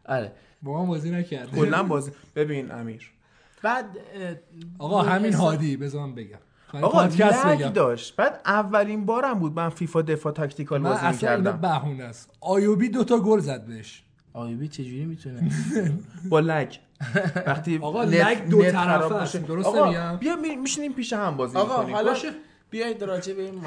آره 0.04 0.32
با 0.62 0.80
من 0.82 0.86
بازی 0.88 1.10
نکرد 1.10 1.50
کلا 1.54 1.82
بازی 1.82 2.10
ببین 2.36 2.70
امیر. 2.72 3.10
بعد 3.62 3.84
آقا 4.78 5.02
همین 5.02 5.34
هادی 5.34 5.76
من 5.76 6.14
بگم. 6.14 6.38
آقا 6.72 6.88
پادکست 6.88 7.46
لگ 7.46 7.58
بگم. 7.58 7.68
داشت. 7.68 8.16
بعد 8.16 8.40
اولین 8.46 9.06
بارم 9.06 9.38
بود 9.38 9.52
من 9.52 9.68
فیفا 9.68 10.02
دفاع 10.02 10.32
تاکتیکال 10.32 10.82
بازی 10.82 11.06
اصلا 11.06 11.30
اینا 11.30 11.52
می‌کردم. 11.52 11.60
بهونه 11.78 12.04
است. 12.04 12.30
آیوبی 12.40 12.88
دوتا 12.88 13.18
گل 13.20 13.38
زد 13.40 13.64
بهش. 13.66 14.02
آیوبی 14.32 14.68
چجوری 14.68 15.04
می‌تونه؟ 15.04 15.50
با 16.30 16.40
lag. 16.40 16.74
وقتی 17.46 17.78
آقا 17.82 18.04
lag 18.04 18.48
دو 18.48 18.62
طرفه. 18.70 19.38
درست 19.38 19.66
آقا 19.66 19.84
نمیگم؟ 19.84 20.16
بیا 20.16 20.36
می- 20.36 20.56
میشینیم 20.56 20.92
پیش 20.92 21.12
هم 21.12 21.36
بازی 21.36 21.56
آقا 21.58 21.82
حالا 21.82 22.14
بیاید 22.70 23.04
راجع 23.04 23.32
به 23.34 23.42
این 23.42 23.54
م- 23.54 23.60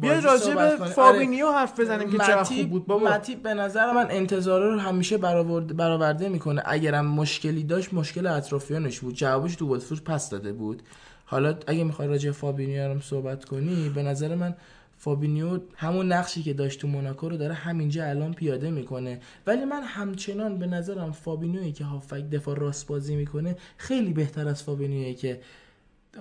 بیا 0.00 0.14
بازی 0.14 0.26
راجع 0.26 0.54
به. 0.54 0.84
فابینیو 0.86 1.52
حرف 1.52 1.80
بزنیم 1.80 2.10
که 2.10 2.18
چقدر 2.18 2.42
خوب 2.42 2.70
بود. 2.70 2.86
بابا. 2.86 3.06
ماتیپ 3.10 3.42
به 3.42 3.54
نظر 3.54 3.92
من 3.92 4.06
انتظارا 4.10 4.74
رو 4.74 4.80
همیشه 4.80 5.18
برآورد- 5.18 5.76
برآورده 5.76 6.28
می‌کنه. 6.28 6.62
اگرم 6.64 7.06
مشکلی 7.06 7.62
داشت 7.64 7.94
مشکل 7.94 8.26
اطرافیانش 8.26 9.00
بود. 9.00 9.14
جوابش 9.14 9.56
تو 9.56 9.66
واتفورد 9.68 10.04
پس 10.04 10.30
داده 10.30 10.52
بود. 10.52 10.82
حالا 11.26 11.54
اگه 11.66 11.84
می‌خوای 11.84 12.08
راجع 12.08 12.30
فابینیو 12.30 12.82
هم 12.90 13.00
صحبت 13.00 13.44
کنی 13.44 13.88
به 13.88 14.02
نظر 14.02 14.34
من 14.34 14.54
فابینیو 14.98 15.58
همون 15.76 16.12
نقشی 16.12 16.42
که 16.42 16.52
داشت 16.52 16.80
تو 16.80 16.88
موناکو 16.88 17.28
رو 17.28 17.36
داره 17.36 17.54
همینجا 17.54 18.04
الان 18.04 18.32
پیاده 18.34 18.70
می‌کنه. 18.70 19.20
ولی 19.46 19.64
من 19.64 19.82
همچنان 19.82 20.58
به 20.58 20.66
نظرم 20.66 21.12
فابینیویی 21.12 21.72
که 21.72 21.84
هافک 21.84 22.30
دفاع 22.30 22.58
راست 22.58 22.86
بازی 22.86 23.16
می‌کنه 23.16 23.56
خیلی 23.76 24.12
بهتر 24.12 24.48
از 24.48 24.62
فابینیویی 24.62 25.14
که 25.14 25.40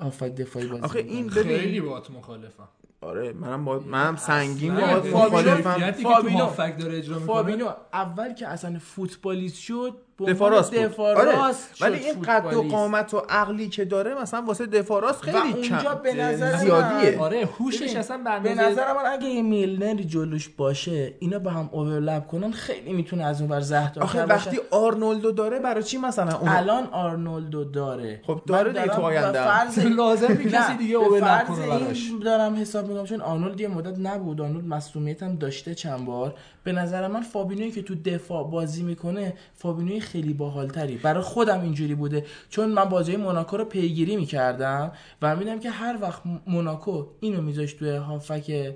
هافک 0.02 0.36
دفاعی 0.36 0.68
بازی 0.68 0.82
آخه 0.82 1.00
این 1.00 1.28
ببین 1.28 1.58
خیلی 1.58 1.82
با 1.82 2.00
تو 2.00 2.14
مخالفم. 2.14 2.68
آره 3.02 3.34
منم 3.34 3.66
با 3.66 3.80
منم 3.80 4.16
سنگین 4.16 4.72
نه، 4.72 4.82
با 4.96 5.02
فابینو- 5.02 5.16
مخالفم. 5.26 5.92
تو 5.92 6.10
فابینو- 6.10 6.38
داره 6.80 6.98
اجرا 6.98 7.20
می‌کنه. 7.20 7.36
فابینو 7.36 7.70
اول 7.94 8.34
که 8.34 8.48
اصلا 8.48 8.80
فوتبالیست 8.80 9.56
شد 9.62 9.98
بود 10.18 10.30
دفاع 10.30 11.16
آره. 11.18 11.56
ولی 11.82 11.98
این 11.98 12.22
قد 12.22 12.54
و. 12.54 12.64
قامت 12.64 13.14
و 13.14 13.22
عقلی 13.30 13.70
که 13.70 13.86
داره 13.86 14.22
مثلا 14.22 14.42
واسه 14.48 14.66
دفاع 14.66 15.02
راست 15.02 15.22
خیلی 15.22 15.38
اونجا 15.38 15.78
کم 15.78 15.94
به 16.04 16.14
نظر 16.14 16.58
زیادیه 16.58 17.12
من- 17.12 17.18
آره 17.20 17.50
هوشش 17.60 17.96
اصلا 17.96 18.18
به 18.18 18.24
به 18.24 18.50
اندازه 18.50 18.70
نظر 18.72 18.94
من 18.94 19.06
اگه 19.06 19.28
یه 19.28 19.42
میلنری 19.42 20.04
جلوش 20.04 20.50
باشه 20.50 21.14
اینا 21.20 21.40
به 21.40 21.52
هم 21.52 21.70
overlap 21.72 22.28
کنن 22.28 22.52
خیلی 22.52 22.94
می‌تونه 22.94 23.24
از 23.26 23.42
اون 23.42 23.52
ور 23.52 23.60
زهر 23.62 23.92
آخه 24.02 24.26
وقتی 24.26 24.60
آرنولدو 24.72 25.32
داره 25.32 25.60
برای 25.60 25.84
چی 25.84 25.98
مثلا 25.98 26.38
اون 26.38 26.50
الان 26.50 26.86
آرنولدو 26.92 27.64
داره 27.64 28.22
خب 28.28 28.42
داره 28.48 28.70
دیگه 28.74 28.86
دارم 28.86 28.96
تو 28.96 29.02
آینده. 29.02 29.44
فرض- 29.44 29.80
لازم 30.00 30.36
کسی 30.36 30.78
دیگه 30.78 30.96
overlap 30.96 31.24
فرض 31.26 31.48
کنه 31.48 31.60
این 31.74 31.80
براش. 31.86 32.10
دارم 32.26 32.56
حساب 32.56 32.88
می‌کنم 32.88 33.06
چون 33.06 33.22
آرنولد 33.22 33.62
یه 33.62 33.68
مدت 33.68 34.00
نبود 34.00 34.42
آرنولد 34.42 34.66
مصونیت 34.68 35.24
هم 35.24 35.36
داشته 35.36 35.76
چند 35.76 36.06
بار 36.06 36.34
به 36.64 36.72
نظر 36.72 37.08
من 37.08 37.22
فابینیوی 37.22 37.72
که 37.72 37.82
تو 37.82 37.96
دفاع 37.96 38.44
بازی 38.52 38.84
می‌کنه 38.84 39.34
فابینیوی 39.56 40.00
خیلی 40.04 40.34
باحالتری. 40.34 40.98
برای 40.98 41.24
خودم 41.24 41.62
اینجوری 41.62 41.96
بوده. 41.96 42.26
چون 42.50 42.70
من 42.70 42.86
بازی 42.86 43.16
موناکو 43.16 43.58
رو 43.58 43.66
پیگیری 43.66 44.16
می‌کردم 44.16 44.92
و 45.22 45.36
میدم 45.36 45.60
که 45.60 45.70
هر 45.70 45.98
وقت 46.02 46.22
موناکو 46.48 47.06
اینو 47.20 47.42
میذاشت 47.42 47.80
توی 47.80 47.90
هافک 47.90 48.74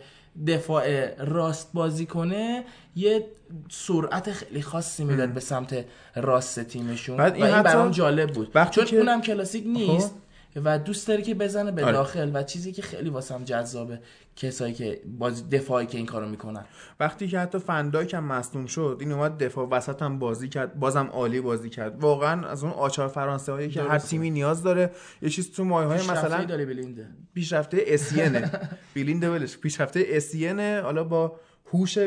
دفاع 0.47 1.15
راست 1.23 1.69
بازی 1.73 2.05
کنه 2.05 2.63
یه 2.95 3.25
سرعت 3.69 4.31
خیلی 4.31 4.61
خاصی 4.61 5.03
می‌داد 5.03 5.29
به 5.29 5.39
سمت 5.39 5.85
راست 6.15 6.59
تیمشون. 6.59 7.17
بعد 7.17 7.31
و 7.31 7.35
این 7.35 7.45
این 7.45 7.53
حتی 7.55 7.63
برام 7.63 7.91
جالب 7.91 8.33
بود. 8.33 8.51
وقتی 8.55 8.75
چون 8.75 8.85
که- 8.85 8.97
اونم 8.97 9.21
کلاسیک 9.21 9.63
نیست. 9.67 10.07
خب. 10.07 10.26
و 10.63 10.79
دوست 10.79 11.07
داره 11.07 11.21
که 11.21 11.35
بزنه 11.35 11.71
به 11.71 11.83
آره. 11.83 11.93
داخل 11.93 12.31
و 12.33 12.43
چیزی 12.43 12.71
که 12.71 12.81
خیلی 12.81 13.09
واسم 13.09 13.43
جذابه 13.43 13.99
کسایی 14.35 14.73
که 14.73 15.01
بازی 15.05 15.43
دفاعی 15.43 15.85
که 15.85 15.97
این 15.97 16.05
کارو 16.05 16.29
می‌کنن. 16.29 16.65
وقتی 16.99 17.27
که 17.27 17.39
حتی 17.39 17.59
فندایک 17.59 18.13
هم 18.13 18.23
مصدوم 18.23 18.65
شد 18.65 18.97
این 18.99 19.11
اومد 19.11 19.43
دفاع 19.43 19.67
وسط 19.69 20.01
هم 20.01 20.19
بازی 20.19 20.49
کرد 20.49 20.79
بازم 20.79 21.05
عالی 21.05 21.41
بازی 21.41 21.69
کرد. 21.69 22.03
واقعا 22.03 22.47
از 22.47 22.63
اون 22.63 22.73
آچار 22.73 23.07
فرانسه 23.07 23.51
هایی 23.51 23.69
که 23.69 23.81
هر. 23.81 23.97
تیمی 23.97 24.29
نیاز 24.29 24.63
داره 24.63 24.91
یه 25.21 25.29
چیز 25.29 25.51
تو 25.51 25.63
مایه 25.63 25.87
های 25.87 25.97
مثلا 25.97 26.43
داره 26.43 26.65
بلینده 26.65 27.07
پیشرفته 27.33 27.83
اسینه 27.87 28.51
بیلینده 28.93 29.29
ولش. 29.29 29.57
پیشرفته 29.57 30.05
اسینه 30.07 30.81
حالا 30.83 31.03
با 31.03 31.39
هوش 31.73 31.97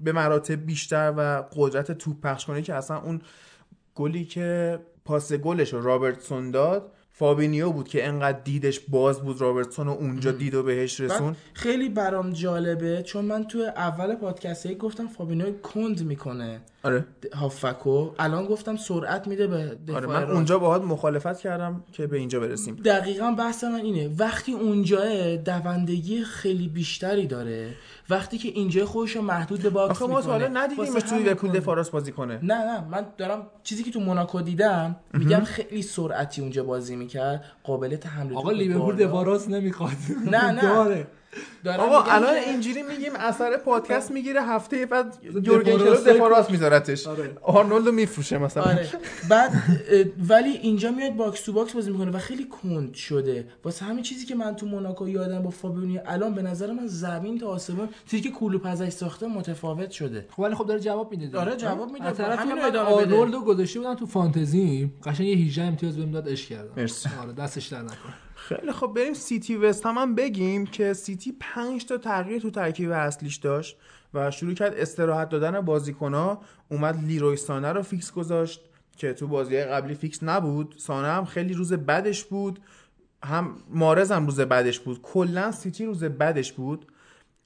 به 0.00 0.12
مراتب 0.12 0.66
بیشتر 0.66 1.14
و 1.16 1.44
قدرت 1.56 1.92
توپ 1.92 2.20
پخش 2.20 2.46
کنه 2.46 2.62
که 2.62 2.74
اصلا 2.74 2.98
اون 2.98 3.22
گلی 3.94 4.24
که 4.24 4.78
پاس 5.04 5.32
گلش 5.32 5.72
رو 5.72 5.82
رابرتسون 5.82 6.50
داد 6.50 6.92
فابینیو 7.16 7.72
بود 7.72 7.88
که 7.88 8.06
انقدر 8.06 8.38
دیدش 8.44 8.80
باز 8.80 9.20
بود 9.20 9.40
رابرتسون 9.40 9.88
و 9.88 9.90
اونجا 9.90 10.30
دید 10.30 10.54
و 10.54 10.62
بهش 10.62 11.00
رسون. 11.00 11.36
خیلی 11.52 11.88
برام 11.88 12.30
جالبه 12.30 13.02
چون 13.02 13.24
من 13.24 13.44
تو 13.44 13.58
اول 13.58 14.14
پادکست 14.14 14.74
گفتم 14.74 15.06
فابینو 15.06 15.52
کند 15.52 16.02
می‌کنه 16.02 16.60
آره. 16.82 17.04
هافکو. 17.34 18.10
الان 18.18 18.46
گفتم 18.46 18.76
سرعت 18.76 19.28
میده 19.28 19.46
به 19.46 19.76
دفاع 19.88 19.96
آره 19.96 20.06
من. 20.06 20.30
اونجا 20.30 20.58
باهات 20.58 20.82
مخالفت 20.82 21.40
کردم 21.40 21.84
که 21.92 22.06
به 22.06 22.18
اینجا 22.18 22.40
برسیم. 22.40 22.74
دقیقا 22.74 23.30
بحث 23.30 23.64
من 23.64 23.74
اینه. 23.74 24.14
وقتی 24.18 24.52
اونجاه 24.52 25.36
دوندگی 25.36 26.24
خیلی 26.24 26.68
بیشتری 26.68 27.26
داره 27.26 27.74
وقتی 28.10 28.38
که 28.38 28.48
اینجا 28.48 28.86
خودش 28.86 29.16
رو 29.16 29.22
محدود 29.22 29.62
به 29.62 29.70
box 29.70 29.90
آخه 29.90 30.06
ما 30.06 30.20
حالا 30.20 30.48
می‌کنه. 30.48 30.62
ندیدیمش 30.62 30.88
واسه 30.88 31.00
توی 31.00 31.18
لیورپول 31.18 31.74
راست 31.74 31.92
بازی 31.92 32.12
کنه. 32.12 32.38
نه 32.42 32.54
نه 32.54 32.84
من 32.88 33.06
دارم 33.18 33.46
چیزی 33.62 33.82
که 33.82 33.90
تو 33.90 34.00
موناکو 34.00 34.40
دیدم 34.42 34.96
میگم 35.12 35.40
خیلی 35.44 35.82
سرعتی 35.82 36.40
اونجا 36.40 36.64
بازی 36.64 36.96
می‌کرد 36.96 37.44
قابلیت 37.64 38.06
حمله 38.06 38.36
آقا 38.36 38.50
لیورپول 38.50 39.24
راست 39.24 39.48
نمی‌خواد. 39.48 39.96
نه، 40.30 40.50
نه. 40.50 41.06
آقا 41.78 42.02
الان 42.02 42.34
اینجوری 42.34 42.82
میگیم 42.82 43.12
اثر 43.16 43.56
پادکست 43.56 44.10
می‌گیره 44.10 44.42
هفته 44.42 44.86
بعد 44.86 45.16
یورگن 45.22 45.72
کلوپ 45.72 46.08
دفاع 46.08 46.30
راست 46.30 46.50
میذارتش 46.50 47.06
آره. 47.06 47.32
آرنولدو 47.42 47.92
میفروشه 47.92 48.38
مثلا 48.38 48.62
آره 48.62 48.88
بعد 49.28 49.52
ولی 50.28 50.50
اینجا 50.50 50.90
میاد 50.90 51.16
box 51.16 51.40
to 51.40 51.52
box 51.52 51.72
بازی 51.72 51.90
می‌کنه 51.90 52.10
و 52.10 52.18
خیلی 52.18 52.44
کند 52.44 52.94
شده 52.94 53.46
واسه 53.64 53.84
همین 53.84 54.02
چیزی 54.02 54.26
که 54.26 54.34
من 54.34 54.56
تو 54.56 54.66
موناکو 54.66 55.08
یادم 55.08 55.42
با 55.42 55.50
فابینیویی 55.50 55.98
الان 56.06 56.34
به 56.34 56.42
نظر 56.42 56.72
من 56.72 56.86
زمین 56.86 57.38
تا 57.38 57.46
آسمون 57.46 57.88
چیزی 58.10 58.22
که 58.22 58.30
کلوپ 58.30 58.66
ازش 58.66 58.88
ساخته 58.88 59.26
متفاوت 59.26 59.90
شده 59.90 60.26
خب 60.30 60.40
ولی 60.40 60.54
خب 60.54 60.66
داره 60.66 60.80
جواب 60.80 61.10
میده. 61.10 61.38
آره، 61.38 61.56
جواب 61.56 61.92
میده. 61.92 62.10
طرف. 62.10 62.76
آرنولدو 62.76 63.40
گذاشته 63.40 63.78
بودن 63.78 63.94
تو 63.94 64.06
فانتزی 64.06 64.90
قشنگ 65.04 65.26
یه 65.26 65.36
18 65.36 65.62
امتیاز 65.62 65.96
بهم 65.96 66.10
داد 66.10 66.28
اش 66.28 66.46
کردم 66.46 66.72
مرسی. 66.76 67.08
آره 67.22 67.32
دستش 67.32 67.66
در 67.66 67.82
نکنه 67.82 68.14
خیلی 68.48 68.72
خب 68.72 68.92
بریم 68.96 69.14
سیتی 69.14 69.56
وست 69.56 69.86
هم, 69.86 69.98
هم 69.98 70.14
بگیم 70.14 70.66
که 70.66 70.92
سیتی 70.92 71.36
5 71.40 71.86
تا 71.86 71.98
تغییر 71.98 72.40
تو 72.40 72.50
ترکیب 72.50 72.90
اصلیش 72.90 73.36
داشت 73.36 73.76
و 74.14 74.30
شروع 74.30 74.54
کرد 74.54 74.74
استراحت 74.74 75.28
دادن 75.28 75.60
بازیکن‌ها. 75.60 76.40
اومد 76.68 77.04
لیروی 77.04 77.36
سانه 77.36 77.72
رو 77.72 77.82
فیکس 77.82 78.12
گذاشت 78.12 78.60
که 78.96 79.12
تو 79.12 79.26
بازی 79.26 79.60
قبلی 79.60 79.94
فیکس 79.94 80.22
نبود. 80.22 80.74
سانه 80.78 81.08
هم 81.08 81.24
خیلی 81.24 81.54
روز 81.54 81.72
بدش 81.72 82.24
بود. 82.24 82.60
هم 83.24 83.56
محرز 83.68 84.12
هم 84.12 84.26
روز 84.26 84.40
بدش 84.40 84.80
بود. 84.80 85.02
کلا 85.02 85.52
سیتی 85.52 85.84
روز 85.84 86.04
بدش 86.04 86.52
بود 86.52 86.86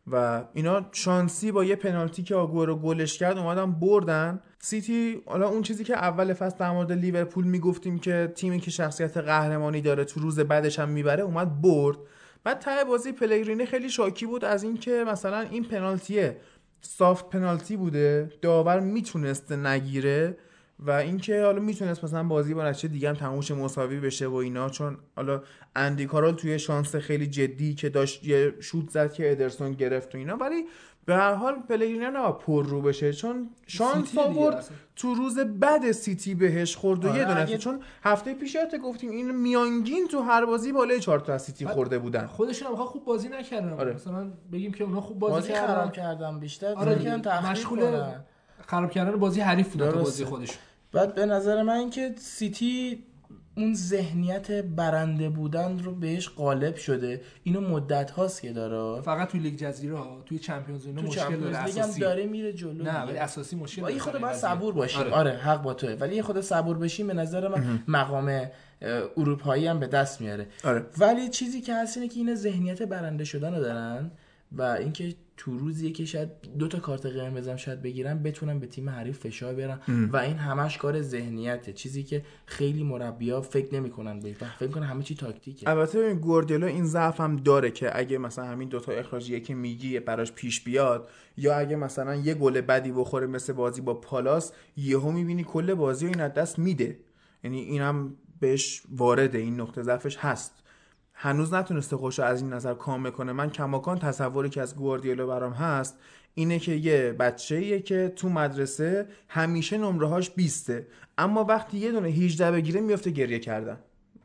و 0.07 0.45
اینا 0.55 0.87
شانسی 0.93 1.53
با 1.53 1.65
یه 1.65 1.77
پنالتی 1.77 2.23
که 2.23 2.35
آگورو 2.35 2.77
گلش 2.77 3.19
کرد 3.19 3.39
اومدن 3.39 3.73
بردن. 3.73 4.41
سیتی 4.61 5.23
حالا 5.27 5.49
اون 5.49 5.63
چیزی 5.63 5.85
که 5.85 5.97
اول 5.97 6.33
فصل 6.33 6.57
در 6.59 6.71
مورد 6.71 6.93
لیورپول 6.93 7.45
می‌گفتیم 7.45 7.99
که 7.99 8.33
تیمی 8.35 8.61
که 8.61 8.71
شخصیت 8.71 9.17
قهرمانی 9.17 9.81
داره 9.81 10.05
تو 10.05 10.21
روز 10.21 10.41
بعدش 10.41 10.79
هم 10.79 10.89
می‌بره 10.89 11.23
اومد 11.23 11.61
برد. 11.61 11.97
بعد 12.45 12.59
ته 12.59 12.85
بازی 12.85 13.13
پلگرینی 13.13 13.67
خیلی 13.67 13.91
شاکی 13.91 14.27
بود 14.27 14.45
از 14.45 14.63
اینکه 14.63 15.05
مثلا 15.09 15.41
این 15.41 15.65
پنالتیه 15.65 16.37
soft 16.81 17.29
penalty 17.29 17.77
بوده 17.77 18.33
داور 18.43 18.81
می‌تونسته 18.81 19.57
نگیره 19.57 20.37
و 20.79 20.91
اینکه 20.91 21.43
حالا 21.43 21.61
می‌تونست 21.61 22.05
مثلا 22.05 22.23
بازی 22.23 22.55
با 22.55 22.65
نتیجه 22.69 22.89
دیگه 22.89 23.09
هم 23.09 23.15
تموش 23.15 23.51
مساوی 23.51 24.01
بشه 24.01 24.27
و 24.27 24.35
اینا. 24.35 24.69
چون 24.69 24.99
حالا 25.17 25.43
اندی 25.77 26.07
کارول 26.07 26.35
توی 26.35 26.59
شانس 26.59 26.97
خیلی 26.97 27.27
جدی 27.27 27.75
که 27.75 27.89
داشت 27.89 28.25
یه 28.25 28.55
شوت 28.61 28.91
زد 28.91 29.13
که 29.13 29.33
ادرسون 29.33 29.73
گرفت 29.73 30.15
و 30.15 30.19
اینا. 30.19 30.37
ولی 30.37 30.65
به 31.09 31.17
هر 31.17 31.35
حال 31.35 31.55
پلگرینی 31.69 31.99
نه 31.99 32.33
پر 32.33 32.67
رو 32.67 32.83
بشه 32.83 33.13
چون 33.13 33.51
شانس 33.67 34.19
آورد. 34.19 34.65
تو 34.97 35.15
روز 35.15 35.39
بعد 35.39 35.93
سیتی 35.93 36.35
بهش 36.35 36.77
خورد 36.77 37.05
و 37.05 37.09
آره، 37.09 37.19
یه 37.19 37.25
دونه 37.25 37.41
اگه- 37.41 37.59
چون 37.59 37.81
هفته 38.03 38.35
پیش 38.35 38.55
یادت 38.55 38.79
گفتیم 38.79 39.11
این 39.11 39.31
میانگین 39.31 40.09
تو 40.09 40.21
هر 40.21 40.47
بازی 40.47 40.73
بالای 40.73 41.01
4 41.01 41.21
تا 41.21 41.35
از 41.35 41.43
سیتی 41.43 41.67
خورده 41.67 41.99
بودن 41.99 42.27
خودشون 42.27 42.69
هم 42.69 42.75
خوب 42.85 43.05
بازی 43.05 43.29
نکردن 43.29 43.73
آره. 43.73 43.95
مثلا 43.95 44.31
بگیم 44.53 44.73
که 44.73 44.85
اونا 44.85 45.01
خوب 45.01 45.19
بازی, 45.19 45.35
بازی 45.35 45.53
خراب 45.67 45.93
کردن 45.93 46.15
کردم 46.19 46.41
بیشتر 46.41 46.75
آره 46.75 46.95
تخریب 46.95 47.51
مشغول 47.51 48.03
خراب 48.67 48.91
کردن 48.91 49.17
بازی 49.17 49.41
حریف 49.41 49.73
بودن 49.73 49.85
تا 49.85 49.91
درسته. 49.91 50.05
بازی 50.05 50.25
خودشون 50.25 50.57
بعد 50.93 51.15
به 51.15 51.27
نظر 51.27 51.63
من 51.63 51.77
اینکه 51.77 52.15
سیتی 52.19 53.05
اون 53.59 53.75
ذهنیت 53.75 54.51
برنده 54.51 55.29
بودن 55.29 55.79
رو 55.79 55.95
بهش 55.95 56.29
غالب 56.29 56.77
شده 56.77 57.21
اینو 57.43 57.61
مدت 57.61 58.11
هاست 58.11 58.43
که 58.43 58.53
داره 58.53 59.03
فقط 59.03 59.29
توی 59.29 59.41
لیگ 59.41 59.57
جزیره 59.57 59.97
ها 59.97 60.23
توی 60.27 60.39
چمپیونز 60.39 60.85
تو 60.85 61.03
مشکل 61.03 61.37
داره 61.37 61.65
لیگ 61.65 61.79
اساسی 61.79 62.01
داره 62.01 62.27
میره 62.27 62.53
جلو 62.53 62.85
نه. 62.85 63.03
ولی 63.03 63.19
اساسی 63.19 63.57
مشکل 63.57 63.83
داره 63.83 63.99
خود 63.99 64.21
باید. 64.21 64.37
صبور 64.37 64.75
باشیم 64.75 65.01
آره. 65.01 65.13
آره. 65.13 65.31
حق 65.31 65.63
با 65.63 65.75
توه 65.75 65.91
ولی 65.91 66.17
یه 66.17 66.23
خود 66.23 66.41
صبور 66.41 66.79
بشیم 66.79 67.07
به 67.07 67.15
نظر 67.15 67.49
من 67.49 67.83
مقام 67.89 68.51
اروپایی 69.17 69.67
هم 69.67 69.81
به 69.81 69.87
دست 69.87 70.21
میاره 70.21 70.47
آره. 70.65 70.87
ولی 70.99 71.29
چیزی 71.29 71.61
که 71.61 71.75
هست 71.75 71.97
اینه 71.97 72.09
که 72.09 72.17
این 72.17 72.35
ذهنیت 72.35 72.83
برنده 72.83 73.25
شدن 73.25 73.55
رو 73.55 73.61
دارن 73.61 74.11
و 74.53 74.63
اینکه 74.63 75.15
تو 75.41 75.59
روزی 75.59 75.93
که 75.93 76.05
شاید 76.05 76.29
دو 76.59 76.69
تا 76.69 76.79
کارت 76.79 77.07
قرمز 77.07 77.49
هم 77.49 77.57
شاید 77.57 77.83
بگیرن 77.83 78.23
بتونن 78.23 78.59
به 78.59 78.67
تیم 78.67 78.91
حریف 78.91 79.19
فشار 79.19 79.55
بیارن 79.55 79.81
و 80.13 80.17
این 80.17 80.37
همش 80.37 80.79
کار 80.79 81.03
ذهنیته. 81.03 81.73
چیزی 81.73 82.03
که 82.03 82.23
خیلی 82.47 82.85
مربیا 82.85 83.41
فکر 83.41 83.75
نمی‌کنن 83.75 84.21
بهش 84.21 84.37
و 84.43 84.45
فکر 84.45 84.67
می‌کنن 84.67 84.87
همه 84.87 85.03
چی 85.03 85.15
تاکتیکه. 85.15 85.69
البته 85.69 85.99
ببین 85.99 86.19
گواردیولا 86.19 86.67
این 86.67 86.85
ضعف 86.85 87.21
هم 87.21 87.37
داره 87.37 87.71
که 87.71 87.99
اگه 87.99 88.19
مثلا 88.19 88.45
همین 88.45 88.69
دوتا 88.69 88.93
اخراجیه 88.93 89.41
که 89.41 89.55
میگی 89.55 90.01
براش 90.01 90.33
پیش 90.33 90.65
بیاد 90.65 91.09
یا 91.37 91.55
اگه 91.55 91.77
مثلا 91.77 92.15
یه 92.15 92.35
گل 92.35 92.61
بدی 92.61 92.93
بخوره 92.93 93.27
مثل 93.27 93.53
بازی 93.53 93.81
با 93.81 93.95
پالاس 93.95 94.53
یهو 94.77 95.11
می‌بینی 95.11 95.45
کل 95.45 95.75
بازی 95.75 96.07
رو 96.07 96.13
این 96.13 96.21
از 96.21 96.35
دست 96.35 96.59
میده. 96.59 96.99
یعنی 97.45 97.61
اینم 97.61 98.17
بهش 98.41 98.83
وارده 98.91 99.39
این 99.39 99.61
نقطه 99.61 99.83
ضعفش 99.83 100.17
هست. 100.17 100.53
هنوز 101.21 101.55
نتونسته 101.55 101.97
خوش 101.97 102.21
از 102.21 102.43
این 102.43 102.53
نظر 102.53 102.75
کامل 102.75 103.11
کنه 103.11 103.33
من 103.33 103.51
کماکان 103.51 103.99
تصوری 103.99 104.49
که 104.49 104.61
از 104.63 104.77
گواردیولا 104.77 105.27
برام 105.27 105.53
هست 105.53 105.99
اینه 106.35 106.59
که 106.59 106.73
یه 106.73 107.13
بچه‌ایه 107.13 107.81
که 107.81 108.13
تو 108.17 108.29
مدرسه 108.29 109.07
همیشه 109.29 109.79
نمره‌هاش 109.79 110.31
20 110.31 110.73
اما 111.19 111.45
وقتی 111.45 111.79
یه 111.79 111.93
دونه 111.93 112.09
18 112.09 112.51
بگیره 112.51 112.81
میفته 112.81 113.11
گریه 113.11 113.39
کردن. 113.39 113.79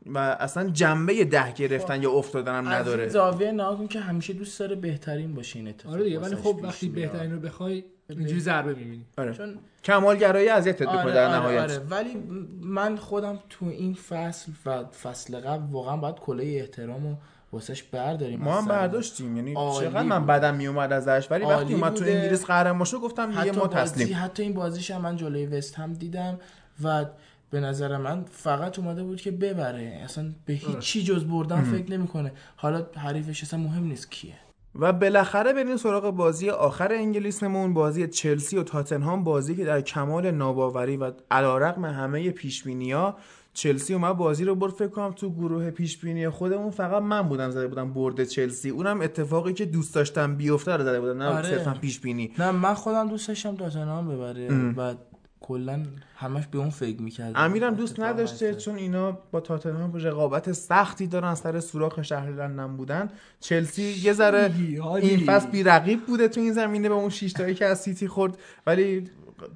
و 0.06 0.18
اصلا 0.18 0.70
جنبه 0.70 1.24
ده 1.24 1.52
گرفتن 1.52 2.02
یا 2.02 2.10
افتادن 2.10 2.54
هم 2.54 2.66
از 2.66 2.72
این 2.72 2.80
نداره. 2.80 3.08
زاویه 3.08 3.52
نگاه 3.52 3.78
کن 3.78 3.86
که 3.86 4.00
همیشه 4.00 4.32
دوست 4.32 4.60
داره 4.60 4.76
بهترین 4.76 5.34
باشه 5.34 5.58
این 5.58 5.68
اتفاق 5.68 5.92
آره 5.92 6.04
دیگه 6.04 6.18
ولی 6.18 6.36
خب 6.36 6.60
وقتی. 6.62 6.88
بهترین 6.88 7.32
رو 7.32 7.40
بخوای 7.40 7.84
اینجوری 8.08 8.40
ضربه 8.40 8.74
می‌بینی 8.74 9.04
آره. 9.18 9.32
چون 9.34 9.58
کمالگرایی 9.84 10.48
اذیتت 10.48 10.80
می‌کنه 10.80 10.98
آره 10.98 11.14
در 11.14 11.26
آره 11.26 11.36
نهایت 11.36 11.60
آره. 11.60 11.78
ولی 11.78 12.14
من 12.60 12.96
خودم 12.96 13.38
تو 13.50 13.66
این 13.66 13.94
فصل 13.94 14.52
و 14.66 14.84
فصل 14.84 15.40
قبل 15.40 15.72
واقعا 15.72 15.96
باید 15.96 16.14
کله 16.14 16.44
احترام 16.44 17.06
و 17.06 17.16
واسش 17.52 17.82
برداریم 17.82 18.40
ما 18.40 18.58
از 18.58 18.62
هم. 18.62 18.68
برداشتیم 18.68 19.36
یعنی 19.36 19.54
چقدر 19.54 20.02
من. 20.02 20.26
بدم 20.26 20.54
میومد 20.54 20.92
ازش 20.92 21.26
ولی 21.30 21.44
وقتی 21.44 21.74
اومد 21.74 21.94
تو. 21.94 22.04
انگلیس 22.04 22.44
قهرمان 22.44 22.84
شد 22.84 22.96
گفتم 22.96 23.26
دیگه 23.42 23.52
ما 23.52 23.66
بازی 23.66 23.74
تسلیم 23.74 24.16
حتی 24.20 24.42
این 24.42 24.54
بازیش 24.54 24.90
هم 24.90 25.00
من 25.00 25.16
جلوی 25.16 25.46
وست 25.46 25.74
هم 25.74 25.92
دیدم 25.92 26.38
و 26.84 27.04
به 27.50 27.60
نظر 27.60 27.96
من 27.96 28.24
فقط 28.30 28.78
اومده 28.78 29.02
بود 29.02 29.20
که 29.20 29.30
ببره 29.30 30.00
اصلا 30.04 30.32
به 30.46 30.52
هیچ 30.52 30.78
چی 30.78 31.04
جز 31.04 31.24
بردن 31.24 31.62
فکر 31.62 31.90
نمی‌کنه 31.90 32.32
حالا 32.56 32.86
حریفش 32.96 33.42
اصلا 33.42 33.60
مهم 33.60 33.84
نیست 33.84 34.10
کیه 34.10 34.34
و 34.78 34.92
بالاخره 34.92 35.52
بریم 35.52 35.76
سراغ 35.76 36.10
بازی 36.10 36.50
آخر 36.50 36.92
انگلیسمون 36.92 37.74
بازی 37.74 38.08
چلسی 38.08 38.56
و 38.56 38.62
تاتنهام 38.62 39.24
بازی 39.24 39.54
که 39.54 39.64
در 39.64 39.80
کمال 39.80 40.30
ناباوری 40.30 40.96
و 40.96 41.12
علیرغم 41.30 41.84
همه 41.84 42.30
پیشبینی‌ها 42.30 43.16
چلسی 43.52 43.94
اومد 43.94 44.16
بازی 44.16 44.44
رو 44.44 44.54
برد. 44.54 44.72
فکر 44.72 44.88
کنم 44.88 45.12
تو 45.12 45.30
گروه 45.30 45.70
پیشبینی 45.70 46.28
خودمون 46.28 46.70
فقط 46.70 47.02
من 47.02 47.22
بودم 47.22 47.50
زده 47.50 47.68
بودم 47.68 47.92
برد 47.92 48.24
چلسی. 48.24 48.70
اونم 48.70 49.00
اتفاقی 49.00 49.52
که 49.52 49.64
دوست 49.64 49.94
داشتم 49.94 50.36
بیفته 50.36 50.76
رو 50.76 50.84
زده 50.84 51.00
بودم 51.00 51.22
نه 51.22 51.28
آره. 51.28 51.48
صرفا 51.48 51.74
پیشبینی. 51.80 52.32
نه 52.38 52.50
من 52.50 52.74
خودم 52.74 53.08
دوست 53.08 53.28
داشتم 53.28 53.56
تاتنهام 53.56 54.08
ببره. 54.08 54.72
و 54.76 54.94
کلا 55.46 55.82
همش 56.16 56.46
به 56.46 56.58
اون 56.58 56.70
فکر 56.70 57.02
می‌کرد 57.02 57.32
امیرم 57.34 57.74
دوست 57.74 58.00
نداشته 58.00 58.54
چون 58.54 58.76
اینا 58.76 59.12
با 59.12 59.40
تاتنهام 59.40 59.92
رقابت 59.94 60.52
سختی 60.52 61.06
دارن 61.06 61.34
سر 61.34 61.60
سوراخ 61.60 62.02
شهر 62.02 62.30
لندن 62.30 62.76
بودن 62.76 63.08
چلسی 63.40 63.82
یه 63.82 64.12
ذره؟ 64.12 64.52
این 65.02 65.26
فصل 65.26 65.50
بی‌رقیب 65.50 66.06
بوده 66.06 66.28
تو 66.28 66.40
این 66.40 66.52
زمینه 66.52 66.88
به 66.88 66.94
اون 66.94 67.08
شش 67.10 67.32
تایی 67.32 67.54
که 67.54 67.66
از 67.66 67.80
سیتی 67.80 68.08
خورد. 68.08 68.38
ولی 68.66 69.04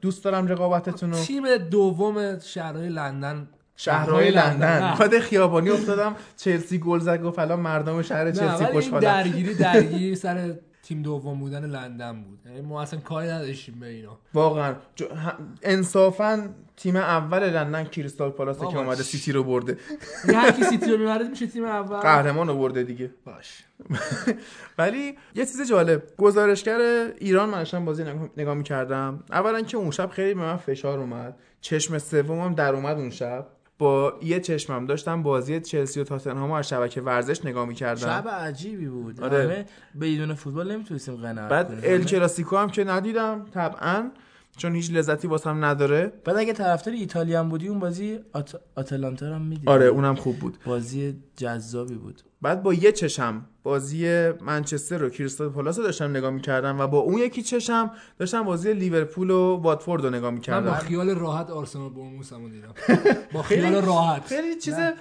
دوست 0.00 0.24
دارم 0.24 0.46
رقابتتون 0.46 1.12
رو 1.12 1.18
تیم 1.18 1.56
دوم 1.56 2.38
شهرهای 2.38 2.88
لندن 2.88 3.48
شهرهای 3.76 4.30
لندن. 4.30 4.96
بعد 5.00 5.18
خیابانی 5.18 5.70
افتادم 5.70 6.16
چلسی 6.36 6.78
گل 6.78 6.98
زد 6.98 7.22
گفت 7.22 7.38
الان 7.38 7.60
مردم 7.60 8.02
شهر 8.02 8.30
چلسی 8.30 8.64
خوشحالن. 8.64 9.22
درگیری 9.22 9.54
درگیری 9.54 10.14
سر 10.14 10.54
تیم 10.88 11.02
دوم 11.02 11.40
بودن 11.40 11.64
لندن 11.66 12.22
بود. 12.22 12.38
یعنی 12.46 12.60
ما 12.60 12.82
اصلا 12.82 13.00
کاری 13.00 13.28
نداشتیم 13.28 13.80
به 13.80 13.86
اینا. 13.86 14.18
واقعا. 14.34 14.74
جو- 14.96 15.06
ه- 15.08 15.34
انصافا 15.62 16.48
تیم 16.76 16.96
اول 16.96 17.38
لندن 17.50 17.84
کریستال 17.84 18.30
پالاسه 18.30 18.60
که 18.66 18.78
اومده 18.78 19.02
سیتی 19.02 19.32
رو 19.32 19.44
برده. 19.44 19.76
یعنی 20.24 20.36
هر 20.36 20.50
کی 20.52 20.64
سیتی 20.64 20.90
رو 20.90 20.98
می‌برد 20.98 21.30
میشه 21.30 21.46
تیم 21.46 21.64
اول. 21.64 21.96
قهرمان 22.00 22.48
رو 22.48 22.58
برده 22.58 22.82
دیگه. 22.82 23.10
باش. 23.24 23.64
ولی 24.78 25.16
یه 25.34 25.46
چیز 25.46 25.68
جالب 25.68 26.02
گزارشگر 26.18 26.78
ایران 27.18 27.48
من 27.48 27.58
داشتم 27.58 27.84
بازی 27.84 28.02
نگاه- 28.04 28.28
نگاه 28.36 28.54
می‌کردم. 28.54 29.24
اولا 29.32 29.62
که 29.62 29.76
اون 29.76 29.90
شب 29.90 30.10
خیلی 30.10 30.34
به 30.34 30.40
من 30.40 30.56
فشار 30.56 30.98
اومد. 30.98 31.36
چشم 31.60 31.98
سومم 31.98 32.54
در 32.54 32.74
اومد 32.74 32.96
اون 32.98 33.10
شب. 33.10 33.46
با 33.78 34.18
یه 34.22 34.40
چشمم 34.40 34.86
داشتم 34.86 35.22
بازی 35.22 35.60
چلسی 35.60 36.00
و 36.00 36.04
تاتنهام 36.04 36.52
از 36.52 36.68
شبکه 36.68 37.00
ورزش 37.00 37.44
نگاه 37.44 37.68
می‌کردم. 37.68 38.06
شب 38.06 38.28
عجیبی 38.28 38.88
بود. 38.88 39.20
آره. 39.20 39.44
همه 39.44 39.66
بدون 40.00 40.34
فوتبال 40.34 40.72
نمی‌تونستیم 40.72 41.16
قناعت 41.16 41.48
بعد 41.50 41.68
کنیم. 41.68 41.80
ال 41.84 42.04
کلاسیکو 42.04 42.56
هم 42.56 42.70
که 42.70 42.84
ندیدم 42.84 43.46
طبعا 43.54 44.10
چون 44.56 44.74
هیچ 44.74 44.92
لذتی 44.92 45.28
واسم 45.28 45.64
نداره. 45.64 46.12
بعد 46.24 46.36
اگه 46.36 46.52
طرفدار 46.52 46.94
ایتالیا 46.94 47.44
بودی 47.44 47.68
اون 47.68 47.78
بازی 47.78 48.18
آت... 48.32 48.60
آتلانتا 48.74 49.28
رو 49.28 49.34
هم 49.34 49.42
می‌دیدی. 49.42 49.68
آره 49.68 49.86
اونم 49.86 50.14
خوب 50.14 50.38
بود. 50.38 50.58
بازی 50.66 51.16
جذابی 51.36 51.94
بود. 51.94 52.22
بعد 52.42 52.62
با 52.62 52.74
یه 52.74 52.92
چشم 52.92 53.44
بازی 53.62 54.28
منچستر 54.40 55.04
و 55.04 55.08
کریستال 55.10 55.48
پالاس 55.48 55.78
رو 55.78 55.84
داشتم 55.84 56.10
نگاه 56.10 56.30
می‌کردم 56.30 56.80
و 56.80 56.86
با 56.86 56.98
اون 56.98 57.18
یکی 57.18 57.42
چشم 57.42 57.90
داشتم 58.18 58.42
بازی 58.42 58.72
لیورپول 58.72 59.30
و 59.30 59.56
واتفورد 59.56 60.04
رو 60.04 60.10
نگاه 60.10 60.20
من 60.20 60.30
با 60.30 60.36
می‌کردم 60.36 60.72
خیال 60.74 61.10
راحت 61.10 61.50
آرسنال 61.50 61.88
برنموث 61.88 62.32
هم 62.32 62.48
دیدم 62.48 62.74
با 63.32 63.42
خیال 63.42 63.74
راحت 63.84 64.26
خیلی 64.26 64.54
چیز 64.56 64.74
من- 64.74 64.94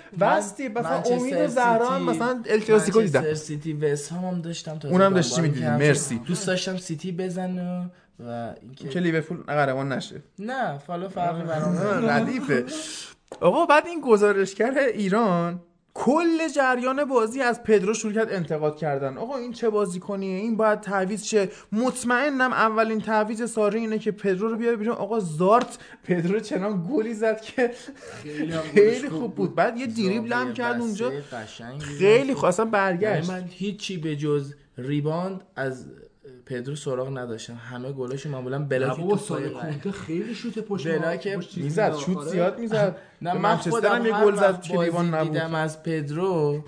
مثلا 0.80 1.16
امید 1.16 1.34
و 1.34 1.48
زهران 1.48 2.00
سیتی- 2.00 2.10
مثلا 2.10 2.44
ال 2.50 2.60
کلاسیکو 2.60 3.02
دیدم 3.02 3.20
منچستر 3.20 3.34
سیتی 3.46 3.74
وست 3.74 4.12
هم, 4.12 4.18
هم 4.18 4.42
داشتم 4.42 4.80
تازه 4.80 4.94
اونم 4.94 5.14
داشتی 5.14 5.42
می‌دیدی. 5.42 5.60
می‌کردم. 5.60 5.86
مرسی. 5.86 6.20
دوست 6.20 6.48
داشتم 6.48 6.78
سیتی 6.78 7.12
بزنه 7.12 7.92
و 8.20 8.54
اینکه 8.62 8.90
که 8.90 9.00
لیورپول 9.00 9.38
قهرمان 9.48 9.92
نشه 9.92 10.22
نه 10.40 10.78
حالا 10.88 11.10
فرقی 11.10 11.44
برام. 11.44 11.78
ردیفه 12.10 12.66
آقا 13.42 13.66
بعد 13.66 13.88
این 13.88 14.02
گزارشگر 14.02 14.74
ایران 14.94 15.60
کل 16.08 16.48
جریان 16.56 17.06
بازی 17.06 17.42
از 17.42 17.64
پدرو 17.64 17.94
شروع 17.94 18.14
کرد 18.14 18.34
انتقاد 18.34 18.78
کردن. 18.78 19.18
آقا 19.18 19.38
این 19.38 19.54
چه 19.54 19.70
بازی 19.70 20.00
کنیه؟ 20.00 20.38
این 20.38 20.58
باید 20.58 20.82
تعویض 20.82 21.24
شه. 21.24 21.50
مطمئنم 21.72 22.54
اولین 22.54 23.02
تعویض 23.02 23.52
ساری 23.52 23.80
اینه 23.80 24.00
که 24.00 24.12
پدرو 24.12 24.50
رو 24.50 24.58
بیاره 24.58 24.76
بیرون. 24.76 24.96
آقا 24.96 25.20
زارت 25.20 25.78
پدرو 26.04 26.40
چنان 26.40 26.88
گلی 26.92 27.14
زد 27.14 27.42
که 27.42 27.72
خیلی 28.74 29.10
خوب 29.10 29.36
بود. 29.36 29.56
بعد 29.56 29.78
یه 29.78 29.88
دریبل 29.88 30.34
هم 30.34 30.54
کرد 30.54 30.82
اونجا. 30.82 31.12
خیلی. 31.80 32.34
خواستم 32.34 32.64
یعنی 32.64 32.72
برگشت. 32.72 33.30
من 33.30 33.44
هیچی 33.50 33.98
به 33.98 34.16
جز 34.16 34.54
rebound 34.78 35.44
از 35.56 35.86
پدرو 36.50 36.76
سراغ 36.76 37.18
نداشتم 37.18 37.56
همه 37.72 37.92
گلاشو 37.92 38.30
معمولا 38.30 38.60
block 38.60 38.98
تو 38.98 39.18
سال. 39.18 39.50
کنته 39.50 39.92
خیلی 39.92 40.36
شوت 40.36 40.60
پشت 40.60 40.88
block 40.88 41.28
می‌زد. 41.58 41.96
شوت 41.96 42.18
آره. 42.18 42.30
زیاد 42.30 42.60
می‌زد 42.60 42.98
نه 43.22 43.34
من 43.34 43.56
خودم 43.56 44.06
یه 44.06 44.12
گل 44.12 44.36
زد 44.36 44.62
که 44.62 44.76
بازی 44.76 44.98
نبود 45.08 45.34
دیدم 45.34 45.56
از 45.56 45.84
پدرو 45.84 46.64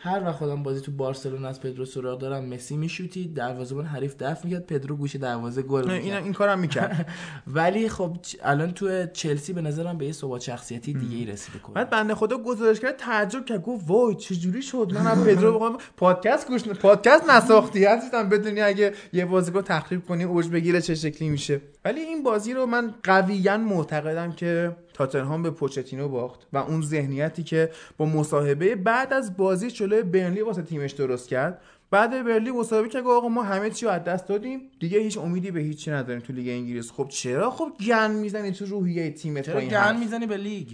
هر 0.00 0.24
وقت 0.24 0.36
خودم 0.36 0.62
بازی 0.62 0.80
تو 0.80 0.92
بارسلونا 0.92 1.48
از 1.48 1.60
پدرو 1.60 1.84
سراغ 1.84 2.18
دارم 2.18 2.44
مسی 2.44 2.76
میشوتی 2.76 3.28
دروازه‌بان 3.28 3.84
حریف 3.84 4.14
دفع 4.16 4.44
می‌کرد 4.44 4.66
پدرو 4.66 4.96
گوش 4.96 5.16
دروازه 5.16 5.62
گل 5.62 5.90
این 5.90 6.14
این 6.14 6.32
کارم 6.32 6.58
می‌کرد. 6.58 7.08
ولی 7.46 7.88
خب 7.88 8.16
الان 8.42 8.70
تو 8.70 9.06
چلسی 9.06 9.52
به 9.52 9.60
نظرم 9.60 9.98
به 9.98 10.06
یه 10.06 10.12
ثبات 10.12 10.40
شخصیتی 10.40 10.92
دیگه 10.92 11.16
ای 11.16 11.24
رسیده 11.24 11.58
کنه 11.58 11.74
بعد 11.74 11.90
بنده 11.90 12.14
خدا 12.14 12.38
گزارش 12.38 12.80
کرد 12.80 12.96
تعجب 12.96 13.44
کرد. 13.44 13.62
گفت 13.62 13.84
وای 13.88 14.14
چه 14.14 14.34
جوری 14.34 14.62
شد؟ 14.62 14.90
من 14.94 15.06
از 15.06 15.24
پدرو 15.24 15.54
بخوام 15.54 15.78
پادکست 15.96 16.48
گوش 16.48 16.64
پادکست 16.64 17.30
نساختی. 17.30 17.84
عزیزم 17.84 18.28
بدونی 18.28 18.60
اگه 18.60 18.92
یه 19.12 19.24
بازیکن 19.24 19.62
تخریب 19.62 20.04
کنی 20.04 20.24
اوج 20.24 20.48
بگیره 20.48 20.80
چه 20.80 20.94
شکلی 20.94 21.28
میشه. 21.28 21.60
ولی 21.88 22.00
این 22.00 22.22
بازی 22.22 22.54
رو 22.54 22.66
من 22.66 22.94
قویا 23.04 23.58
معتقدم 23.58 24.32
که 24.32 24.76
تاتنهام 24.94 25.42
به 25.42 25.50
پوچتینو 25.50 26.08
باخت 26.08 26.46
و 26.52 26.58
اون 26.58 26.82
ذهنیتی 26.82 27.42
که 27.42 27.70
با 27.96 28.06
مصاحبه 28.06 28.76
بعد 28.76 29.12
از 29.12 29.36
بازی 29.36 29.70
جلوی 29.70 30.02
برنلی 30.02 30.40
واسه 30.40 30.62
تیمش 30.62 30.92
درست 30.92 31.28
کرد. 31.28 31.60
بعد 31.90 32.24
برلی 32.24 32.50
مصاحبه 32.50 32.88
کرد 32.88 33.02
گفت 33.02 33.16
آقا 33.16 33.28
ما 33.28 33.42
همه 33.42 33.70
چی 33.70 33.86
رو 33.86 33.92
از 33.92 34.04
دست 34.04 34.28
دادیم 34.28 34.60
دیگه 34.80 34.98
هیچ 34.98 35.18
امیدی 35.18 35.50
به 35.50 35.60
هیچی 35.60 35.90
نداریم 35.90 36.22
تو 36.22 36.32
لیگ 36.32 36.48
انگلیس. 36.48 36.90
خب 36.90 37.08
چرا 37.08 37.50
خب 37.50 37.72
گن 37.86 38.10
می‌زنی 38.10 38.52
تو 38.52 38.66
روحیه 38.66 39.10
تیمت 39.10 39.46
چرا 39.46 39.60
گن؟ 39.60 39.96
می‌زنی 39.96 40.26
به 40.26 40.36
لیگ؟ 40.36 40.68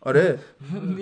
آره. 0.00 0.38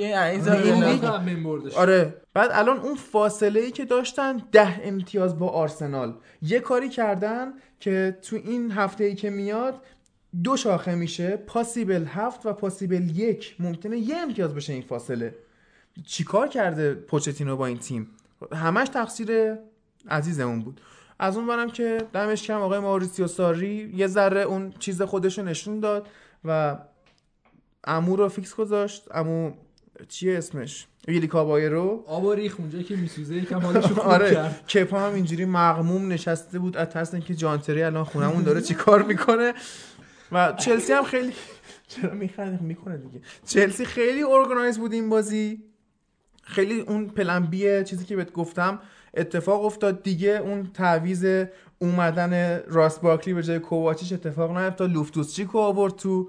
آره. 1.76 2.14
بعد 2.34 2.50
الان 2.52 2.78
اون 2.78 2.94
فاصله 2.94 3.60
ای 3.60 3.70
که 3.70 3.84
داشتن 3.84 4.42
ده 4.52 4.80
امتیاز 4.82 5.38
با 5.38 5.48
آرسنال. 5.48 6.14
یه 6.42 6.60
کاری 6.60 6.88
کردن 6.88 7.52
که 7.80 8.18
تو 8.22 8.36
این 8.36 8.70
هفته 8.70 9.04
ای 9.04 9.14
که 9.14 9.30
میاد 9.30 9.82
دو 10.44 10.56
شاخه 10.56 10.94
میشه 10.94 11.36
پاسیبل 11.36 12.04
هفت 12.04 12.46
و 12.46 12.52
پاسیبل 12.52 13.10
یک. 13.16 13.56
ممکنه 13.58 13.98
یه 13.98 14.16
امتیاز 14.16 14.54
بشه 14.54 14.72
این 14.72 14.82
فاصله. 14.82 15.34
چیکار 16.06 16.48
کرده 16.48 16.94
پوچتینو 16.94 17.56
با 17.56 17.66
این 17.66 17.78
تیم؟ 17.78 18.10
همش 18.52 18.88
تقصیر 18.88 19.54
عزیزمون 20.08 20.62
بود. 20.62 20.80
از 21.18 21.36
اون 21.36 21.46
برم 21.46 21.70
که 21.70 22.02
دمش 22.12 22.42
کم 22.42 22.60
آقای 22.60 22.78
ماوریسیو 22.78 23.26
ساری 23.26 23.92
یه 23.96 24.06
ذره 24.06 24.40
اون 24.40 24.72
چیز 24.78 25.02
خودشو 25.02 25.42
نشون 25.42 25.80
داد 25.80 26.08
و 26.44 26.78
امو 27.84 28.16
رو 28.16 28.28
فیکس 28.28 28.54
گذاشت. 28.54 29.08
امو 29.10 29.52
چیه 30.08 30.38
اسمش؟ 30.38 30.86
ویلی 31.08 31.26
کابایرو 31.26 32.04
آب 32.06 32.30
ریخ 32.30 32.56
اونجا 32.58 32.82
که 32.82 32.96
میسوزه 32.96 33.34
یکم 33.34 33.60
حالشو 33.66 33.88
خوب 33.88 33.98
آره 33.98 34.34
کرد. 34.34 34.66
کپا 34.66 35.00
هم 35.00 35.14
اینجوری 35.14 35.44
مغموم 35.44 36.12
نشسته 36.12 36.58
بود 36.58 36.76
از 36.76 36.88
ترس 36.88 37.14
اینکه 37.14 37.34
جان 37.34 37.53
تری 37.53 37.82
الان 37.82 38.04
خونمون 38.04 38.42
داره 38.42 38.60
چی 38.60 38.74
کار 38.74 39.02
می‌کنه؟ 39.02 39.54
و 40.32 40.52
چلسی 40.52 40.92
هم 40.92 41.02
خیلی 41.04 41.32
چرا 41.88 42.14
میخنده 42.14 42.62
می‌کنه 42.62 42.96
دیگه. 42.96 43.20
چلسی 43.46 43.84
خیلی 43.84 44.22
organize 44.22 44.78
بود 44.78 44.92
این 44.92 45.08
بازی. 45.08 45.62
خیلی 46.42 46.80
اون 46.80 47.06
plan 47.06 47.46
B 47.46 47.84
چیزی 47.84 48.04
که 48.04 48.16
بهت 48.16 48.32
گفتم 48.32 48.78
اتفاق 49.14 49.64
افتاد. 49.64 50.02
دیگه 50.02 50.30
اون 50.30 50.70
تعویض 50.74 51.26
اومدن 51.78 52.60
راس 52.66 52.98
بارکلی 52.98 53.34
به 53.34 53.42
جای 53.42 53.58
کوواچیش 53.58 54.12
اتفاق 54.12 54.58
نیفتاد. 54.58 54.90
لوفتوسچیک 54.92 55.48
رو 55.48 55.60
آورد 55.60 55.96
تو 55.96 56.28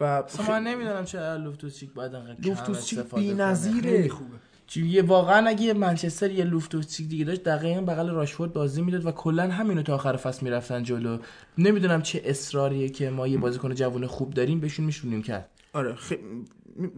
و 0.00 0.04
اصلا 0.04 0.46
من 0.48 0.62
نمی‌دونم 0.62 1.04
چرا 1.04 1.36
لوفتوسچیک 1.36 1.92
باید 1.92 2.14
انقدر 2.14 2.48
لوفتوسچیک. 2.48 2.98
بی‌نظیره. 3.14 4.08
خوبه. 4.08 4.36
چون 4.66 4.84
یه 4.84 5.02
واقعا 5.02 5.48
اگه 5.48 5.62
یه 5.62 5.72
منچستر 5.72 6.30
یه 6.30 6.44
لوفتوسچیک 6.44 7.08
دیگه 7.08 7.24
داشت 7.24 7.42
دقیقا 7.42 7.80
بغل 7.80 8.10
راشفورد 8.10 8.52
بازی 8.52 8.82
می‌داد 8.82 9.06
و 9.06 9.10
کلا 9.10 9.42
همینو 9.42 9.82
تا 9.82 9.94
آخر 9.94 10.16
فصل 10.16 10.44
می‌رفتن 10.44 10.82
جلو. 10.82 11.18
نمی‌دونم 11.58 12.02
چه 12.02 12.22
اصراریه 12.24 12.88
که 12.88 13.10
ما 13.10 13.26
یه 13.26 13.38
بازیکن 13.38 13.74
جوون 13.74 14.06
خوب 14.06 14.34
داریم 14.34 14.60
بهشون 14.60 14.86
میشونیم 14.86 15.22
کرد 15.22 15.48
آره 15.72 15.94
خ... 15.94 16.12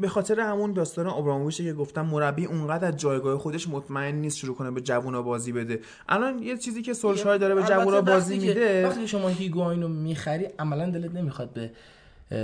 به 0.01 0.09
خاطر 0.09 0.41
همون 0.41 0.73
داستان 0.73 1.07
ابراموویچ 1.07 1.57
که 1.57 1.73
گفتم 1.73 2.07
مربی 2.07 2.45
اونقدر 2.45 2.89
از 2.89 2.97
جایگاه 2.97 3.39
خودش 3.39 3.69
مطمئن 3.69 4.15
نیست 4.15 4.39
شروع 4.39 4.57
کنه 4.57 4.70
به 4.70 4.81
جوونا 4.81 5.23
بازی 5.23 5.53
بده. 5.53 5.81
الان 6.09 6.43
یه 6.43 6.57
چیزی 6.57 6.83
که 6.83 6.95
سولشایر 6.95 7.39
داره 7.39 7.55
به 7.55 7.62
جوونا 7.62 8.01
بازی 8.01 8.39
میده. 8.39 8.87
وقتی 8.87 9.09
شما 9.09 9.29
هیگواین 9.29 9.83
رو 9.83 9.89
می‌خری 9.89 10.47
عملا 10.59 10.91
دلت 10.91 11.15
نمی‌خواد 11.15 11.53
به 11.53 11.70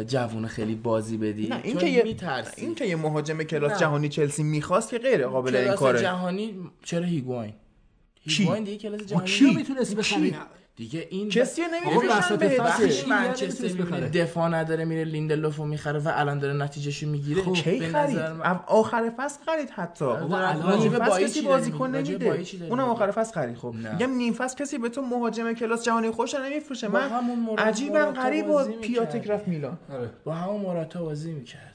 جوون 0.07 0.47
خیلی 0.47 0.75
بازی 0.75 1.17
بدی 1.17 1.47
نه 1.47 1.61
این 1.65 1.77
که 1.77 1.87
یه 1.87 2.17
این 2.57 2.75
که 2.75 2.85
یه 2.85 2.97
مهاجم 2.97 3.43
کلاس 3.43 3.73
نه. 3.73 3.79
جهانی 3.79 4.09
چلسی 4.09 4.43
می‌خواست 4.43 4.91
که 4.91 4.99
غیر 4.99 5.27
قابل 5.27 5.57
این 5.57 5.65
کلاس 5.65 5.79
کاره 5.79 6.01
جهانی 6.01 6.55
چرا 6.83 7.05
هیگواین؟ 7.05 7.55
هیگواین 8.21 8.65
دیگه 8.65 8.79
کلاس 8.79 9.07
جهانی 9.07 9.27
کی؟ 9.27 9.45
اینو 9.45 9.59
می‌تونستی 9.59 9.95
بخری 9.95 10.35
دیگه 10.77 11.07
این 11.11 11.29
کسی 11.29 11.63
نمیفروشن 11.63 12.37
به؟ 12.37 12.57
وقتی 12.59 13.09
منچستر. 13.09 13.69
دفاع 14.15 14.49
نداره 14.49 14.85
میره 14.85 15.05
لیندلوفو 15.05 15.65
می‌خره 15.65 15.99
و 15.99 16.13
الان 16.15 16.39
داره 16.39 16.55
نتیجهشو 16.55 17.07
می‌گیره. 17.07 17.43
خب 17.43 17.53
کی 17.53 17.79
به 17.79 17.89
خرید؟ 17.89 18.17
نظر 18.19 18.33
من- 18.33 18.61
آخر 18.67 19.13
فصل 19.17 19.39
خرید 19.47 19.71
حتی. 19.71 20.05
بابا، 20.05 20.39
الان 20.39 20.89
فصل 20.91 21.25
کسی 21.25 21.43
بازیکن 21.43 21.91
نمیده. 21.91 22.45
اونم؟ 22.69 22.89
آخر 22.89 23.11
فصل 23.11 23.35
خرید. 23.35 23.57
خب. 23.57 23.75
میگم 23.93 24.11
نیم 24.11 24.33
فصل 24.33 24.57
کسی 24.57 24.79
به 24.79 24.89
تو 24.89 25.03
مهاجم 25.03 25.53
کلاس 25.53 25.85
جهانی 25.85 26.11
خوش 26.11 26.35
نمیفروشه. 26.35 26.89
من 26.89 27.11
عجیبا 27.59 27.99
غریب 27.99 28.47
با 28.47 28.53
بازی 28.53 28.73
پیاتک. 28.73 29.31
رفت 29.31 29.49
میلان. 29.49 29.79
آره. 29.93 30.11
با 30.25 30.35
همون 30.35 30.61
موراتا 30.61 31.03
بازی 31.03 31.33
می‌کرد 31.33 31.74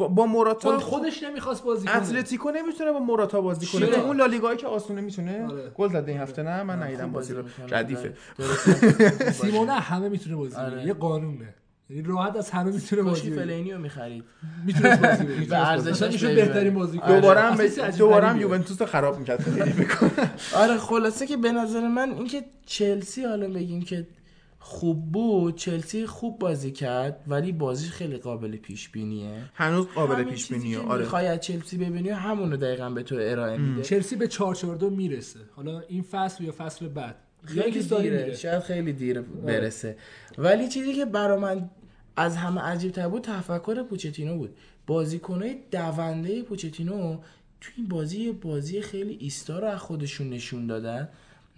با, 0.00 0.08
با 0.08 0.26
موراتا 0.26 0.70
خود 0.70 0.80
خودش 0.80 1.22
نمی‌خواست 1.22 1.64
بازی 1.64 1.86
کنه 1.86 1.96
اتلتیکو 1.96 2.50
نمی‌تونه 2.50 2.92
با 2.92 2.98
موراتا 2.98 3.40
بازی 3.40 3.66
کنه؟ 3.66 3.86
تو 3.86 4.00
اون 4.00 4.16
لالیگایی 4.16 4.56
که 4.56 4.66
آسونه 4.66 5.00
می‌تونه 5.00 5.46
آره. 5.46 5.70
گل 5.74 5.88
زده 5.88 6.12
این 6.12 6.20
هفته 6.20 6.42
نه 6.42 6.62
من 6.62 6.82
ندیدم 6.82 7.04
خوب 7.04 7.12
بازی 7.12 7.34
رو. 7.34 7.42
ردیفه 7.70 8.14
درسته. 8.38 9.32
سیمونه 9.42 9.72
همه 9.72 10.08
می‌تونه 10.08 10.36
بازی 10.36 10.54
کنه 10.54 10.64
آره. 10.64 10.86
یه 10.86 10.92
قانونه 10.92 11.54
یعنی 11.90 12.02
راحت 12.02 12.36
از 12.36 12.50
همه 12.50 12.72
می‌تونه 12.72 13.02
بازی 13.02 13.30
کنه 13.30 13.42
فلینی 13.42 13.72
رو 13.72 13.78
می‌خرید 13.78 14.24
می‌تونه 14.66 14.96
بازی 14.96 15.24
کنه 15.24 15.46
به 15.50 15.68
ارزشش. 15.68 16.24
بهترین 16.24 16.74
بازی 16.74 16.98
کنه 16.98 17.20
دوباره 17.20 17.40
هم 17.40 17.90
دوباره 17.98 18.28
هم. 18.28 18.40
یوونتوس 18.40 18.80
رو 18.80 18.86
خراب 18.86 19.18
می‌کرد 19.18 19.40
خیلی 19.42 19.86
آره 20.62 20.78
خلاصه 20.78 21.26
که 21.26 21.36
به 21.36 21.52
نظر 21.52 21.88
من 21.88 22.12
اینکه 22.12 22.44
چلسی 22.66 23.24
حالا 23.24 23.48
بگیم 23.48 23.82
که 23.82 24.06
خوب 24.62 25.12
بود. 25.12 25.56
چلسی 25.56 26.06
خوب 26.06 26.38
بازی 26.38 26.70
کرد 26.70 27.24
ولی 27.28 27.52
بازی 27.52 27.88
خیلی 27.88 28.16
قابل 28.16 28.56
پیش 28.56 28.88
بینیه 28.88 29.50
هنوز 29.54 29.86
قابل 29.86 30.22
پیش 30.24 30.52
بینیه 30.52 30.78
آره. 30.78 31.02
می‌خوای 31.02 31.26
از 31.26 31.40
چلسی 31.40 31.76
ببینی 31.76 32.08
همونو 32.08 32.56
دقیقا 32.56 32.90
به 32.90 33.02
تو 33.02 33.16
ارائه 33.20 33.58
میده. 33.58 33.82
چلسی 33.82 34.16
به 34.16 34.28
442 34.28 34.90
می‌رسه. 34.90 35.40
حالا 35.56 35.80
این 35.88 36.02
فصل 36.02 36.44
یا 36.44 36.52
فصل 36.58 36.88
بعد. 36.88 37.16
خیلی 37.44 37.82
دیره. 37.82 38.34
شاید 38.34 38.62
خیلی 38.62 38.92
دیر 38.92 39.20
برسه. 39.20 39.96
ولی 40.38 40.68
چیزی 40.68 40.94
که 40.94 41.04
برا 41.04 41.36
من 41.36 41.70
از 42.16 42.36
همه 42.36 42.60
عجیب 42.60 42.92
تر 42.92 43.08
بود 43.08 43.22
تفکر 43.22 43.82
پوچتینو 43.82 44.36
بود. 44.36 44.56
بازیکنهای 44.86 45.56
دونده 45.70 46.42
پوچتینو 46.42 47.18
تو 47.60 47.70
این 47.76 47.88
بازی 47.88 48.20
یه 48.20 48.32
بازی 48.32 48.80
خیلی 48.80 49.16
ایستا 49.20 49.58
رو 49.58 49.66
از 49.66 49.78
خودشون 49.78 50.30
نشون 50.30 50.66
دادن. 50.66 51.08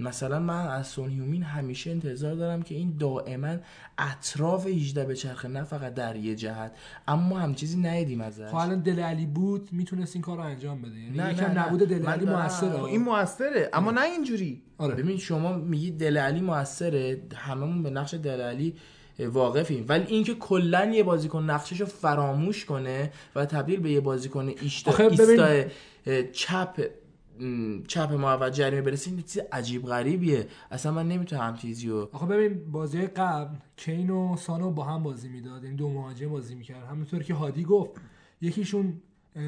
مثلا 0.03 0.39
من 0.39 0.67
از 0.67 0.87
سون 0.87 1.11
هیومین 1.11 1.43
همیشه 1.43 1.91
انتظار 1.91 2.35
دارم 2.35 2.63
که 2.63 2.75
این 2.75 2.97
دائما 2.99 3.57
اطراف 3.99 4.67
18 4.67 5.05
به 5.05 5.15
چرخه 5.15 5.49
نه 5.49 5.65
فقط 5.65 5.95
در 5.95 6.17
یه 6.17 6.35
جهت. 6.35 6.73
اما 7.09 7.39
هم 7.39 7.55
چیزی 7.55 7.81
ندیدیم 7.81 8.21
ازش. 8.21 8.49
خب 8.49 8.55
الان 8.55 8.81
دل 8.81 9.01
علی 9.01 9.27
بود 9.27 9.69
می‌تونست 9.73 10.17
این 10.17 10.23
کار 10.23 10.37
رو 10.37 10.43
انجام 10.43 10.83
بده. 10.83 11.01
یعنی 11.01 11.19
نه، 11.19 11.33
یکم. 11.33 11.59
نبود 11.59 11.81
دل 11.81 12.07
علی 12.07 12.27
موثره. 12.27 12.71
خب 12.71 12.85
این 12.85 13.03
موثره 13.03 13.71
اما 13.73 13.91
نه 13.91 14.03
اینجوری. 14.03 14.63
آره. 14.79 14.95
ببین 14.95 15.19
شما 15.19 15.53
میگی 15.53 15.91
دل 15.91 16.19
علی 16.19 16.41
موثره 16.41 17.23
هممون 17.35 17.83
به 17.83 17.91
نقش 17.91 18.15
دل 18.15 18.41
علی 18.41 18.75
واقفیم. 19.19 19.85
ولی 19.89 20.05
اینکه 20.07 20.35
کلا 20.35 20.85
یه 20.85 21.03
بازیکن 21.03 21.43
نقشش 21.43 21.81
رو 21.81 21.87
فراموش 21.87 22.65
کنه 22.65 23.13
و 23.35 23.47
تبدیل 23.47 23.81
به 23.81 23.91
یه 23.91 24.01
بازیکن 24.01 24.53
اه، 26.07 26.23
چپ 26.23 26.91
چپ 27.89 28.13
محوط 28.13 28.53
جریمه 28.53 28.83
برسه 28.83 29.11
این 29.11 29.23
چیز 29.23 29.43
عجیب 29.53 29.87
غریبیه. 29.87 30.47
اصلا 30.71 30.93
من 30.93 31.09
نمی‌تونم 31.09 31.57
چیزی 31.57 31.89
رو 31.89 32.09
آخه 32.13 32.27
ببین 32.27 32.73
بازی 32.73 33.07
قبل 33.07 33.57
کین 33.77 34.11
و 34.11 34.37
سانو 34.37 34.71
با 34.71 34.85
هم 34.85 35.03
بازی 35.03 35.29
می‌داد. 35.29 35.65
این 35.65 35.77
دو 35.77 35.89
مهاجم 35.89 36.29
بازی 36.29 36.55
می‌کرد 36.55 36.87
همونطور 36.87 37.23
که 37.23 37.35
هادی 37.35 37.65
گفت 37.65 37.91
یکیشون 38.41 39.01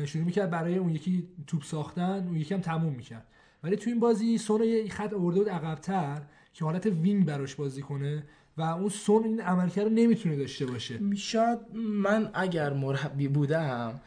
شروع 0.05 0.25
می‌کرد 0.25 0.51
برای 0.51 0.77
اون 0.77 0.91
یکی 0.91 1.29
توپ 1.47 1.63
ساختن 1.63 2.27
اون 2.27 2.37
یکی 2.37 2.55
هم 2.55 2.61
تموم 2.61 2.93
می‌کرد. 2.93 3.27
ولی 3.63 3.77
تو 3.77 3.91
این 3.91 4.01
بازی 4.01 4.39
سون 4.39 4.63
یه 4.63 4.89
خط 4.89 5.13
آورده 5.13 5.39
بود 5.39 5.49
عقبتر 5.49 6.23
که 6.53 6.65
حالت 6.65 6.87
وینگ 6.87 7.27
براش 7.27 7.55
بازی 7.55 7.83
کنه 7.83 8.23
و 8.57 8.63
اون 8.63 8.89
سون 8.89 9.25
این 9.25 9.41
عملکرد 9.41 9.85
رو 9.85 9.91
نمی‌تونه 9.91 10.37
داشته 10.37 10.67
باشه. 10.67 11.15
شاید 11.17 11.59
من 11.77 12.31
اگر 12.35 12.73
مربی 12.73 13.29
بودم 13.29 14.01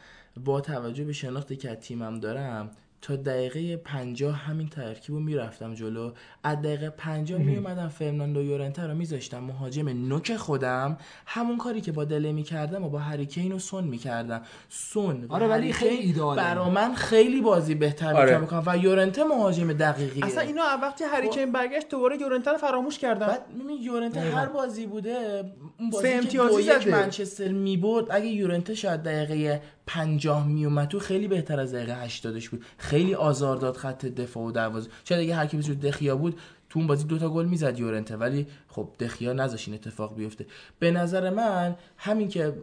با 0.45 0.61
توجه 0.61 1.03
به 1.03 1.13
شناختی 1.13 1.55
که 1.55 1.75
تیمم 1.75 2.19
دارم 2.19 2.71
تا 3.01 3.15
دقیقه 3.15 3.77
پنجاه 3.77 4.35
همین 4.35 4.69
ترکیب 4.69 5.15
رو 5.15 5.21
می‌رفتم 5.21 5.73
جلو. 5.73 6.11
از 6.43 6.61
دقیقه 6.61 6.89
پنجاه 6.89 7.39
میومدم 7.39 7.87
فرناندو 7.87 8.43
یورنته 8.43 8.87
رو 8.87 8.93
میذاشتم. 8.93 9.39
مهاجم 9.39 9.89
نوک 9.89 10.35
خودم. 10.35 10.97
همون 11.25 11.57
کاری 11.57 11.81
که 11.81 11.91
با 11.91 12.05
دله 12.05 12.31
می‌کردم 12.31 12.83
و 12.83 12.89
با 12.89 12.99
هریکین 12.99 13.51
و 13.51 13.59
سون 13.59 13.83
می‌کردم. 13.83 14.41
سون 14.69 15.25
آره، 15.29 15.47
ولی 15.47 15.73
خیلی 15.73 15.97
کین 15.97 16.07
ایدئاله. 16.07 16.41
برا 16.41 16.69
من 16.69 16.93
خیلی 16.93 17.41
بازی 17.41 17.75
بهتر 17.75 18.13
آره. 18.13 18.37
می‌کنم 18.37 18.63
و 18.65 18.77
یورنته 18.77 19.23
مهاجم 19.23 19.73
دقیقیه. 19.73 20.25
اصلا 20.25 20.41
اینا 20.41 20.63
وقتی 20.81 21.03
هریکین 21.03 21.51
برگشت 21.51 21.89
دوباره 21.89 22.21
یورنته 22.21 22.51
رو 22.51 22.57
فراموش 22.57 22.99
کردن. 22.99 23.27
بعد 23.27 23.41
ببین 23.63 23.81
یورنته 23.81 24.19
هر 24.19 24.45
بازی 24.45 24.85
بوده 24.85 25.43
اون 25.79 25.91
سه 25.91 26.21
بازی 26.37 26.79
که. 26.79 26.91
منچستر 26.91 27.47
می‌برد 27.47 28.05
اگه 28.09 28.25
یورنته 28.25 28.75
شاید 28.75 29.03
دقیقه 29.03 29.61
پنجاه 29.87 30.47
میومد 30.47 30.87
تو 30.87 30.99
خیلی 30.99 31.27
بهتر 31.27 31.59
از 31.59 31.73
دقیقه 31.73 31.95
هشتادش 31.95 32.49
بود. 32.49 32.65
خیلی 32.77 33.15
آزار 33.15 33.57
داد 33.57 33.77
خط 33.77 34.05
دفاع 34.05 34.43
و 34.43 34.51
دروازه 34.51 34.89
شاید 35.03 35.21
اگه 35.21 35.35
هر 35.35 35.45
کی 35.45 35.57
مثل 35.57 35.73
دخیا 35.73 36.15
بود 36.15 36.39
تو 36.69 36.79
اون 36.79 36.87
بازی 36.87 37.03
دوتا 37.03 37.29
گل 37.29 37.45
می‌زد 37.45 37.79
یورنته 37.79 38.17
ولی 38.17 38.47
خب 38.67 38.89
دخیا 38.99 39.33
نذاش 39.33 39.67
این 39.67 39.75
اتفاق 39.75 40.15
بیفته. 40.15 40.45
به 40.79 40.91
نظر 40.91 41.29
من 41.29 41.75
همین 41.97 42.27
که 42.27 42.53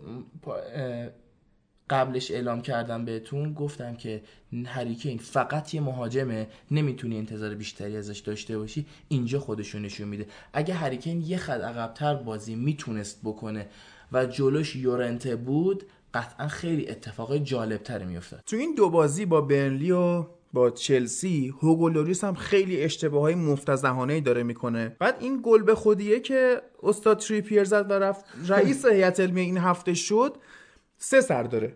قبلش 1.91 2.31
اعلام 2.31 2.63
کردم 2.63 3.05
بهتون 3.05 3.55
گفتم 3.55 3.97
که 3.97 4.23
هریکین 4.67 5.19
فقط 5.19 5.75
یه 5.75 5.81
مهاجمه 5.81 6.49
نمی‌تونی 6.71 7.19
انتظار 7.19 7.55
بیشتری 7.55 7.97
ازش 7.97 8.19
داشته 8.19 8.59
باشی 8.59 8.87
اینجا 9.09 9.41
خودشو 9.41 9.79
نشون 9.79 10.09
میده. 10.09 10.27
اگه 10.53 10.75
هری 10.75 10.95
کین 10.95 11.23
یه 11.23 11.37
خط 11.37 11.61
عقبتر 11.61 12.15
بازی 12.15 12.55
می‌تونست 12.55 13.21
بکنه 13.25 13.67
و 14.13 14.27
جلوش 14.27 14.77
یورنته 14.77 15.37
بود 15.37 15.85
قطعا 16.15 16.49
خیلی 16.49 16.89
اتفاق 16.89 17.37
جالبتری 17.37 18.05
میافتاد. 18.05 18.41
تو 18.47 18.57
این 18.57 18.75
دو 18.75 18.91
بازی 18.91 19.27
با 19.27 19.41
برنلی 19.41 19.91
و 19.93 20.25
با 20.53 20.71
چلسی 20.71 21.55
هوگو 21.63 21.89
لوریس 21.89 22.25
هم 22.25 22.35
خیلی 22.35 22.83
اشتباه 22.83 23.23
های 23.23 23.35
مفتضحانه 23.35 24.21
داره 24.21 24.43
می‌کنه. 24.43 24.97
بعد 24.99 25.17
این 25.21 25.41
گل 25.43 25.63
به 25.63 25.75
خودیه 25.75 26.21
که 26.21 26.63
استاد 26.83 27.19
تریپیر 27.19 27.65
زد 27.65 27.91
و 27.91 27.95
رفت. 27.95 28.25
رئیس 28.47 28.87
هیئت 28.93 29.21
علمی 29.21 29.41
این 29.41 29.59
هفته 29.59 29.95
شد 29.95 30.37
سه 30.99 31.21
سر 31.21 31.43
داره. 31.43 31.75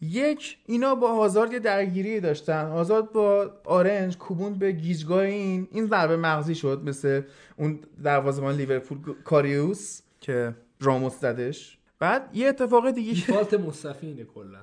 یک 0.00 0.58
اینا 0.66 0.94
با 0.94 1.14
هازارد 1.14 1.52
یه 1.52 1.58
درگیری 1.58 2.20
داشتن. 2.20 2.68
هازارد 2.68 3.12
با 3.12 3.50
آرنج 3.64 4.18
کوبوند 4.18 4.58
به 4.58 4.72
گیجگاه 4.72 5.22
این 5.22 5.68
این 5.72 5.86
ضربه 5.86 6.16
مغزی 6.16 6.54
شد 6.54 6.82
مثل 6.84 7.22
اون 7.56 7.80
دروازه‌بان 8.04 8.56
لیورپول 8.56 8.98
کاریوس 9.24 10.00
که 10.20 10.54
راموس 10.80 11.20
زدش. 11.20 11.79
بعد 12.00 12.30
یه 12.32 12.48
اتفاق 12.48 12.90
دیگه 12.90 13.14
که 13.14 13.26
دیفالت 13.26 13.54
مصطفی 13.54 14.06
اینه 14.06 14.24
کلا. 14.24 14.58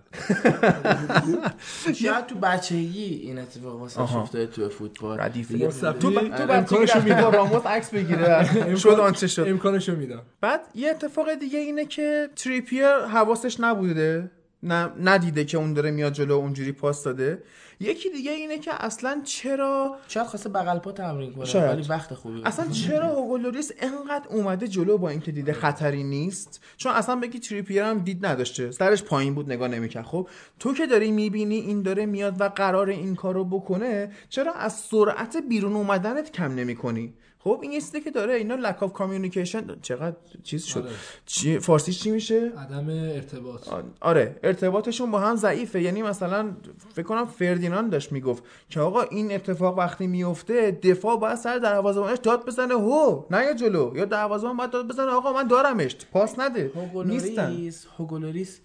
شاید 1.95 2.25
تو 2.25 2.35
بچگی 2.35 3.03
این 3.03 3.39
اتفاق 3.39 3.79
واسه. 3.79 4.15
افتاده 4.15 4.47
تو 4.47 4.69
فوتبال. 4.69 5.19
مصطفی 5.67 5.99
تو. 5.99 6.11
تو 6.11 6.45
بچگی 6.47 6.85
رفتی 6.85 6.99
میدم. 6.99 7.31
راموس 7.31 7.65
عکس 7.65 7.89
بگیره. 7.89 8.75
شد 8.75 8.89
آنچه 8.89 9.27
شد. 9.27 9.45
امکانشو 9.47 9.95
میدم. 9.95 10.21
بعد 10.41 10.61
یه 10.75 10.89
اتفاق 10.89 11.33
دیگه 11.33 11.59
اینه 11.59 11.85
که 11.85 12.29
تریپیر 12.35 12.99
حواسش 12.99 13.59
نبوده. 13.59 14.31
ندیده 14.63 15.45
که 15.45 15.57
اون 15.57 15.73
داره 15.73 15.91
میاد 15.91 16.13
جلو 16.13 16.33
اونجوری 16.33 16.71
پاس 16.71 17.03
داده. 17.03 17.43
یکی 17.79 18.09
دیگه 18.09 18.31
اینه 18.31 18.57
که 18.57 18.85
اصلا 18.85 19.21
چرا 19.23 19.97
شاید 20.07 20.27
خواسته 20.27 20.49
بغل 20.49 20.79
پا 20.79 20.91
تمرین 20.91 21.33
کنه 21.33 21.45
شاید. 21.45 21.77
ولی 21.77 21.87
وقت 21.87 22.13
خوبی 22.13 22.41
اصلا 22.45 22.67
چرا 22.67 23.07
هوگولوریس 23.07 23.71
انقدر 23.79 24.27
اومده 24.29 24.67
جلو 24.67 24.97
با 24.97 25.09
اینکه 25.09 25.31
دیده 25.31 25.53
خطری 25.53 26.03
نیست؟ 26.03 26.63
چون 26.77 26.91
اصلا 26.91 27.15
بگی 27.15 27.39
تریپیر 27.39 27.81
هم 27.81 27.99
دید 27.99 28.25
نداشته. 28.25 28.71
سرش 28.71 29.03
پایین 29.03 29.35
بود 29.35 29.51
نگاه 29.51 29.67
نمی‌کرد. 29.67 30.05
خب 30.05 30.29
تو 30.59 30.73
که 30.73 30.87
داری 30.87 31.11
می‌بینی 31.11 31.55
این 31.55 31.81
داره 31.81 32.05
میاد 32.05 32.41
و 32.41 32.49
قرار 32.49 32.89
این 32.89 33.15
کارو 33.15 33.45
بکنه 33.45 34.11
چرا 34.29 34.53
از 34.53 34.73
سرعت 34.73 35.37
بیرون 35.49 35.73
اومدنت 35.73 36.31
کم 36.31 36.55
نمی‌کنی؟ 36.55 37.13
خب 37.39 37.59
این 37.61 37.71
یه 37.71 37.81
چیزی 37.81 38.01
که 38.01 38.11
داره 38.11 38.33
اینا 38.33 38.55
lack 38.55 38.83
of 38.83 38.93
communication 38.93 39.79
چقدر 39.81 40.15
چیز 40.43 40.65
شد؟ 40.65 40.79
آره. 40.79 40.89
چی 41.25 41.59
فارسیش 41.59 41.99
چی 42.03 42.11
میشه؟ 42.11 42.51
عدم 42.57 42.89
ارتباط. 42.89 43.69
آره 44.01 44.39
ارتباطشون 44.43 45.11
با 45.11 45.19
هم 45.19 45.35
ضعیفه. 45.35 45.81
یعنی 45.81 46.01
مثلا 46.01 46.51
فکر 46.93 47.05
کنم 47.05 47.25
فردیناند 47.25 47.91
داشت 47.91 48.11
می‌گفت 48.11 48.43
که 48.69 48.79
آقا 48.79 49.01
این 49.01 49.31
اتفاق 49.31 49.77
وقتی 49.77 50.07
میفته 50.07 50.71
دفاع 50.71 51.19
باید 51.19 51.35
سر 51.35 51.57
دروازه‌بانش 51.57 52.17
داد 52.23 52.45
بزنه. 52.45 52.73
هو 52.73 53.23
نه 53.31 53.43
یا 53.43 53.53
جلو. 53.53 53.93
یا 53.95 54.05
دروازه‌بان 54.05 54.57
باید 54.57 54.69
داد 54.69 54.87
بزنه. 54.87 55.11
آقا 55.11 55.33
من 55.33 55.47
دارمش. 55.47 55.95
پاس 56.11 56.39
نده. 56.39 56.71
نیستن. 57.05 57.69
هوگولوریس 57.97 58.59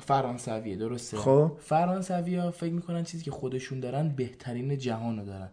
فرانسویه 0.00 0.76
درسته؟ 0.76 1.16
خب. 1.16 1.52
فرانسوی 1.60 2.36
ها 2.36 2.50
فکر 2.50 2.72
می‌کنن 2.72 3.04
چیزی 3.04 3.24
که 3.24 3.30
خودشون 3.30 3.80
دارن 3.80 4.08
بهترین 4.08 4.78
جهان 4.78 5.18
رو 5.18 5.24
دارن. 5.24 5.48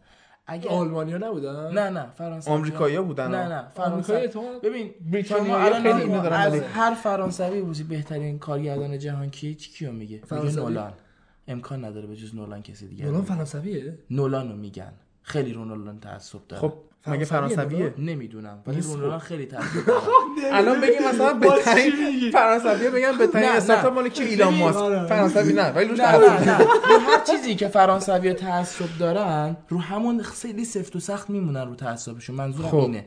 اگر 0.47 0.69
آلمانیا 0.69 1.17
نبودن؟ 1.17 1.71
نه 1.73 1.89
نه 1.89 2.11
فرانسوی 2.11 2.53
آمریکایی‌ها 2.53 3.03
بودن، 3.03 3.31
نه. 3.31 3.47
نه 3.47 3.67
فرانسوی 3.75 4.29
ببین 4.63 4.93
بریتانیایی 5.11 5.73
شما 5.73 5.75
الان 5.75 6.01
اینو 6.01 6.21
دارن 6.21 6.37
از 6.37 6.61
هر 6.61 6.93
فرانسوی 6.93 7.61
بودی 7.61 7.83
بهترین 7.83 8.39
کارگردان 8.39 8.99
جهان 8.99 9.29
کیه 9.29 9.55
چی 9.55 9.71
کیو 9.71 9.91
میگه؟ 9.91 10.15
میگه 10.15 10.25
فرانسوی؟ 10.25 10.63
نولان. 10.63 10.93
امکان 11.47 11.85
نداره 11.85 12.07
به 12.07 12.15
جز 12.15 12.35
نولان 12.35 12.61
کسی 12.61 12.87
دیگه 12.87 13.05
نولان 13.05 13.21
فرانسویه؟ 13.21 13.97
نولان 14.09 14.49
رو 14.49 14.55
میگن. 14.57 14.93
خیلی 15.21 15.53
رو 15.53 15.65
نولان 15.65 15.99
تعصب 15.99 16.39
داره. 16.47 16.61
خب 16.61 16.73
مگه 17.07 17.25
فرانسویه؟ 17.25 17.57
فرانسویه 17.67 17.93
نمی‌دونم. 17.97 18.63
ولی 18.67 18.81
رو 18.81 18.97
نولان 18.97 19.19
خیلی 19.19 19.45
تعصب 19.45 19.85
داره. 19.85 20.55
الان 20.55 20.81
بگیم 20.81 21.07
مثلا 21.09 21.33
بهترین 21.49 21.91
فرانسویه 22.31 22.89
بگم 22.89 23.17
بهترین 23.17 23.49
استارتاپ. 23.49 23.93
مال 23.93 24.09
کی؟ 24.09 24.23
ایلان 24.23 24.53
ماسک. 24.53 24.77
آره. 24.77 25.05
فرانسوی 25.07 25.53
نه 25.53 25.69
ولی 25.71 25.89
روش 25.89 25.99
هر 25.99 27.23
چیزی 27.27 27.55
که 27.55 27.67
فرانسوی 27.67 28.33
تعصب 28.33 28.97
دارن 28.99 29.57
رو 29.69 29.79
همون 29.79 30.21
خیلی 30.23 30.65
سفت 30.65 30.95
و 30.95 30.99
سخت 30.99 31.29
میمونن 31.29 31.67
رو 31.67 31.75
تعصبشون. 31.75 32.35
منظورم 32.35 32.69
خب. 32.69 32.75
اینه. 32.75 33.05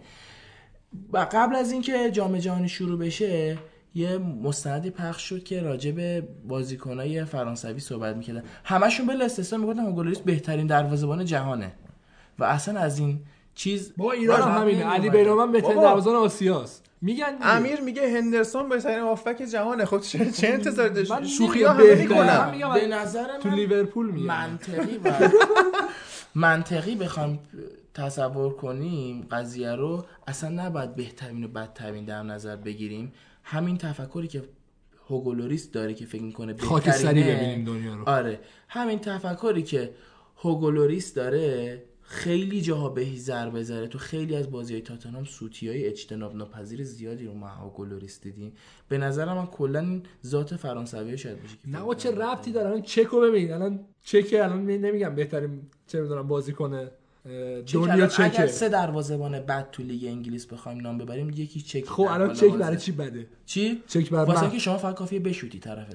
و 1.13 1.27
قبل 1.33 1.57
از 1.57 1.73
اینکه 1.73 2.11
جام 2.11 2.39
جهانی 2.39 2.69
شروع 2.69 2.99
بشه 2.99 3.59
یه 3.95 4.19
مستندی 4.19 4.91
پخش 4.91 5.23
شد 5.23 5.45
که 5.45 5.63
راجع 5.63 5.91
به 5.91 6.29
بازیکنای 6.49 7.25
فرانسوی 7.25 7.81
صحبت 7.81 8.17
می‌کردن. 8.17 8.43
همشون 8.65 9.07
بلا 9.07 9.25
استثنا 9.25 9.59
می‌گفتن 9.59 9.83
هوگو 9.83 10.05
بهترین 10.25 10.67
دروازه‌بان 10.67 11.25
جهانه. 11.25 11.73
و 12.39 12.45
اصلا 12.45 12.81
از 12.81 12.99
این 12.99 13.21
چیز 13.55 13.93
با 13.97 14.13
ایران 14.13 14.43
هم 14.43 14.61
همینه. 14.61 14.85
علی 14.85 15.11
بیرامن 15.11 15.53
بهترین. 15.53 15.81
دروازه‌بان 15.83 16.17
آسیاست. 16.17 16.85
میگن 17.01 17.33
دیگه. 17.33 17.47
امیر 17.47 17.81
میگه 17.81 18.17
هندرسون 18.17 18.69
بهترین 18.69 19.01
هافبک 19.01 19.43
جهانه. 19.43 19.85
خب 19.85 20.01
چه 20.01 20.31
چه 20.31 20.49
انتظار 20.49 20.89
داشت؟ 20.89 21.25
شوخی 21.25 21.63
ها 21.63 21.73
همه 21.73 22.51
میگم 22.51 22.75
به 22.75 22.87
نظر 22.87 23.39
تو 23.39 23.49
من 23.49 23.55
لیورپول 23.55 24.11
میگن. 24.11 24.27
منطقی 24.27 25.01
و 25.05 25.13
منطقی 26.35 26.95
بخوام 26.95 27.39
تصور 27.95 28.53
کنیم 28.53 29.27
قضیه 29.31 29.73
رو 29.73 30.05
اصلا 30.27 30.65
نباید 30.65 30.95
بهترین 30.95 31.45
و 31.45 31.49
بدترین 31.49 32.05
در 32.05 32.23
نظر 32.23 32.57
بگیریم. 32.57 33.13
همین 33.43 33.79
تفکری 33.79 34.29
که 34.29 34.43
هوگولوریس 35.09 35.71
داره 35.71 35.95
که 35.95 36.07
فکر 36.07 36.23
می‌کنه 36.23 36.57
خاکستری 36.57 37.15
بهترینه 37.15 37.37
ببینیم 37.37 37.65
دنیا 37.65 37.95
رو. 37.95 38.09
آره. 38.09 38.41
همین 38.69 38.99
تفکری 38.99 39.63
که 39.63 39.91
هوگولوریس 40.37 41.15
داره 41.15 41.83
خیلی 42.07 42.61
جاها 42.63 42.89
بهی 42.89 43.17
ضربه 43.19 43.63
زده 43.63 43.87
تو 43.87 43.99
خیلی 43.99 44.37
از 44.37 44.51
بازی 44.51 44.73
های 44.73 44.83
تاتنهام 44.83 45.25
سوتی 45.25 45.69
های 45.69 45.85
اجتناب 45.87 46.37
ناپذیر 46.37 46.85
زیادی 46.85 47.27
رو 47.27 47.35
ما 47.35 47.49
هوگولوریس 47.49 48.21
دیدیم 48.21 48.53
به 48.89 48.99
نظر 48.99 49.35
من 49.35 49.47
کلا 49.47 49.81
این 49.81 50.03
ذات 50.27 50.57
فرانسوی 50.57 51.19
شاید 51.19 51.43
باشه 51.43 51.57
که 51.57 51.69
نه 51.69 51.95
چه. 51.95 52.11
ربطی 52.11 52.53
داره 52.53 52.67
الان 52.69 52.83
چکو 52.83 53.21
ببین 53.21 53.53
الان 53.53 53.81
چک 54.05 54.35
الان 54.35 54.59
می- 54.59 54.79
نمیگم 54.79 55.15
بهترین 55.15 55.63
چه 55.87 56.01
می‌دونم 56.01 56.29
بازی 56.29 56.53
کنه 56.53 56.91
دنیا 57.73 58.07
چکه 58.07 58.25
اگر 58.25 58.47
سه 58.47 58.69
دروازه‌بان 58.69 59.41
بد 59.41 59.71
تو 59.71 59.83
لیگ 59.83 60.05
انگلیس 60.05 60.47
بخوایم 60.47 60.81
نام 60.81 60.99
ببریم 60.99 61.31
یکی 61.31 61.61
چک 61.61 61.85
خب 61.89 62.03
الان 62.03 62.33
چک. 62.33 62.53
برای 62.55 62.77
چی 62.77 62.93
بده 62.93 63.27
چی 63.47 63.83
چک 63.87 64.11
برای 64.11 64.27
واسه. 64.27 64.43
اینکه 64.43 64.59
شما 64.59 64.79
فقط 64.79 64.95
کافیه 64.95 65.21
بشوتی 65.21 65.59
طرف. 65.59 65.87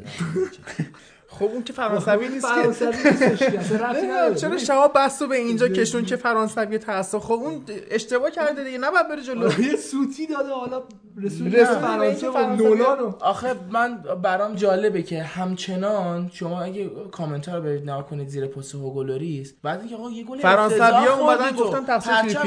خب 1.32 1.46
اون 1.46 1.64
که 1.64 1.74
فرانسوی 1.74 2.28
نیست 2.28 2.48
که 2.54 3.60
فرانسوی. 3.60 4.36
چرا 4.36 4.58
شما 4.58 4.88
بس 4.88 5.22
رو 5.22 5.28
به 5.28 5.36
اینجا 5.36 5.68
کشون 5.68 6.06
که 6.06 6.16
فرانسوی 6.16 6.78
تعصب 6.78 7.20
خب 7.20 7.32
اون 7.32 7.62
اشتباه 7.92 8.32
کرده 8.32 8.64
دیگه 8.64 8.78
نباید 8.78 9.08
بره 9.10 9.22
جلو 9.22 9.60
یه 9.62 9.76
سوتی 9.76 10.28
داده 10.28 10.50
حالا 10.54 10.84
رسول 11.18 11.64
فرانسه 11.66 12.30
و 12.30 12.32
فرانسوی- 12.34 12.64
نولانو 12.64 13.14
آخه 13.22 13.56
من 13.72 13.98
برام 14.24 14.56
جالبه 14.56 15.02
که 15.04 15.24
همچنان 15.24 16.30
شما 16.34 16.62
اگه 16.62 16.90
کامنت 17.12 17.50
ها 17.50 17.58
رو 17.58 17.64
برید 17.64 17.84
نگاه 17.84 18.10
کنید 18.10 18.28
زیر 18.28 18.48
پست 18.48 18.76
هوگولوریس 18.76 19.54
بعد 19.64 19.80
اینکه 19.80 19.96
آقا 19.96 20.10
یه 20.12 20.24
گل 20.24 20.40
افتضاح 20.46 21.20
اومدن. 21.20 21.52
گفتن 21.56 21.86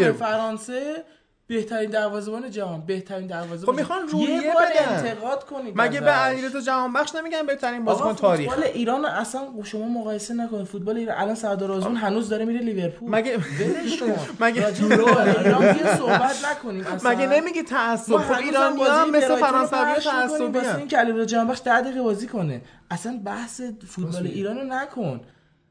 بود. 0.09 0.17
فرانسه 0.17 1.05
بهترین 1.47 1.91
دروازه‌بان 1.91 2.51
جهان 2.51 2.81
بهترین 2.87 3.27
دروازه‌بان 3.27 3.75
خب 3.75 3.81
می‌خوان. 3.81 4.09
روحیه 4.09 4.31
یه 4.31 4.55
بار 4.55 4.63
بدن. 4.67 5.09
انتقاد 5.09 5.45
کنید 5.45 5.75
مگه 5.81 6.01
به. 6.01 6.11
علیرضا 6.11 6.61
جهانبخش 6.61 7.15
نمیگن 7.15 7.47
بهترین 7.47 7.85
بازیکن 7.85 8.15
تاریخ؟ 8.15 8.51
فوتبال 8.51 8.71
ایران 8.75 9.05
اصلا 9.05 9.49
شما 9.65 9.89
مقایسه 9.89 10.35
نکنید. 10.35 10.65
فوتبال 10.67 10.97
ایران 10.97 11.19
الان 11.19 11.35
سردار 11.35 11.73
آزمون 11.73 11.97
هنوز 11.97 12.29
داره 12.29 12.45
میره 12.45 12.61
لیورپول. 12.61 13.11
مگه 13.11 13.37
ولش 13.37 14.01
کن. 14.01 14.15
مگه 14.45 14.67
ایران 14.67 15.77
یه 15.77 15.97
صحبت 15.97 16.45
نکنیم 16.51 16.87
اصلا. 16.87 17.11
مگه 17.11 17.27
نمیگی 17.27 17.63
تعصب؟ 17.63 18.17
خب 18.17 18.35
بازی 18.77 18.91
هم 18.91 19.11
مثل 19.11 19.37
فرانسوی 19.37 19.79
پخش 19.79 20.07
می‌کنیم 20.07 20.29
تعصبی 20.29 20.59
واسه 20.59 20.73
هم 20.73 20.79
اینکه 20.79 20.97
علیرضا 20.97 21.25
جهانبخش 21.25 21.61
10 21.65 21.81
دقیقه 21.81 22.03
بازی 22.03 22.27
کنه. 22.27 22.63
اصلا 22.91 23.21
بحث 23.25 23.61
فوتبال 23.89 24.27
ایران 24.27 24.57
رو 24.57 24.65
نکن. 24.65 25.21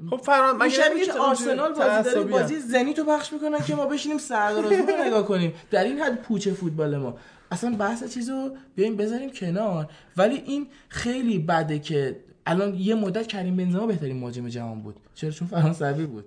خب 0.09 0.17
فران 0.17 0.55
مگه 0.55 0.65
میشه 0.65 0.89
نمیگی 0.89 1.05
که 1.05 1.13
آرسنال 1.13 1.73
بازی 1.73 2.03
داره؟ 2.03 2.23
بازی 2.23 2.59
زنی 2.59 2.93
تو 2.93 3.03
پخش 3.03 3.33
می‌کنن 3.33 3.59
که 3.59 3.75
ما 3.75 3.85
بشینیم 3.85 4.17
سردار 4.17 4.63
رو 4.63 4.71
نگاه 5.05 5.25
کنیم. 5.25 5.53
در 5.71 5.83
این 5.83 5.99
حد 5.99 6.21
پوچه 6.21 6.53
فوتبال 6.53 6.97
ما. 6.97 7.17
اصلا 7.51 7.75
بحث 7.75 8.13
چیزو 8.13 8.55
بیایم 8.75 8.95
بذاریم 8.97 9.29
کنار. 9.29 9.89
ولی 10.17 10.35
این 10.35 10.67
خیلی 10.89 11.39
بده 11.39 11.79
که 11.79 12.19
الان 12.45 12.75
یه 12.75 12.95
مدت 12.95 13.27
کریم 13.27 13.55
بنزما 13.55 13.87
بهترین 13.87 14.19
مهاجم 14.19 14.47
جهان 14.47 14.81
بود. 14.81 14.95
چرا؟ 15.15 15.31
چون 15.31 15.47
فرانسوی 15.47 16.05
بود. 16.05 16.25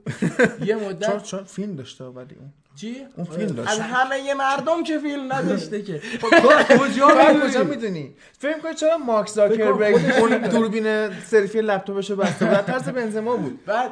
یه 0.65 0.77
مدت 0.89 1.23
چون 1.23 1.45
فیلم 1.45 1.77
داشته 1.77 2.05
ولی 2.05 2.35
اون. 2.35 2.53
چی؟ 2.77 2.97
اون 3.17 3.27
فیلم 3.27 3.47
داشت. 3.47 3.71
از 3.71 3.81
همه 3.81 4.35
مردم 4.35 4.83
که 4.85 4.99
فیلم 4.99 5.33
نداشته 5.33 5.83
که. 5.83 6.01
کجا 6.81 7.09
تو 7.09 7.25
می‌دونی؟ 7.35 7.51
کجا 7.51 7.65
می‌دونی؟ 7.65 8.15
فکر 8.39 8.59
کنی 8.59 8.75
چرا 8.75 8.99
مارک 8.99 9.29
زاکربرگ 9.29 9.95
اون 10.21 10.39
دوربین 10.39 11.11
سلفی 11.21 11.61
لپتاپش 11.61 12.11
رو 12.11 12.17
بسته. 12.17 12.47
بود 12.47 12.61
طرز 12.61 12.89
بنزما 12.89 13.37
بود. 13.37 13.65
بعد 13.65 13.91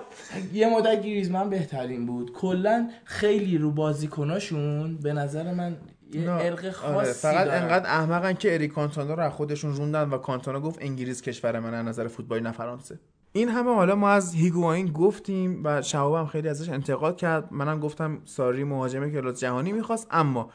یه 0.53 0.69
مدت 0.69 1.03
گریزمن 1.03 1.51
بهترین 1.51 2.07
بود. 2.07 2.33
کلا 2.33 2.91
خیلی 3.05 3.59
رو 3.59 3.71
بازیکناشون 3.71 4.97
به 4.97 5.13
نظر 5.13 5.53
من 5.55 5.77
یه 6.15 6.31
ارق 6.31 6.71
خاصی 6.71 6.95
آره، 6.95 7.13
فقط 7.13 7.47
دارن. 7.47 7.63
انقدر 7.63 7.87
احمقن 7.87 8.33
که 8.33 8.55
اریک 8.55 8.73
کانتانا 8.73 9.15
رو 9.15 9.23
از 9.23 9.33
خودشون 9.33 9.77
روندن 9.77 10.11
و 10.11 10.19
کانتانا 10.19 10.61
گفت 10.61 10.79
انگلیس 10.83 11.23
کشور 11.23 11.59
من 11.61 11.75
از 11.75 11.87
نظر 11.87 12.09
فوتبالی 12.09 12.43
نه 12.43 12.53
فرانسه 12.53 12.99
این 13.33 13.49
همه 13.49 13.75
حالا 13.75 13.95
ما 13.95 14.09
از 14.09 14.35
هیگواین 14.35 14.87
گفتیم 14.87 15.61
و 15.65 15.83
شهاب 15.83 16.27
خیلی 16.27 16.49
ازش 16.49 16.69
انتقاد 16.69 17.17
کرد. 17.17 17.49
منم 17.51 17.81
گفتم 17.81 18.21
ساری 18.25 18.65
مهاجم 18.65 19.11
کلاس 19.11 19.41
جهانی 19.41 19.73
می‌خواست 19.73 20.07
اما 20.11 20.51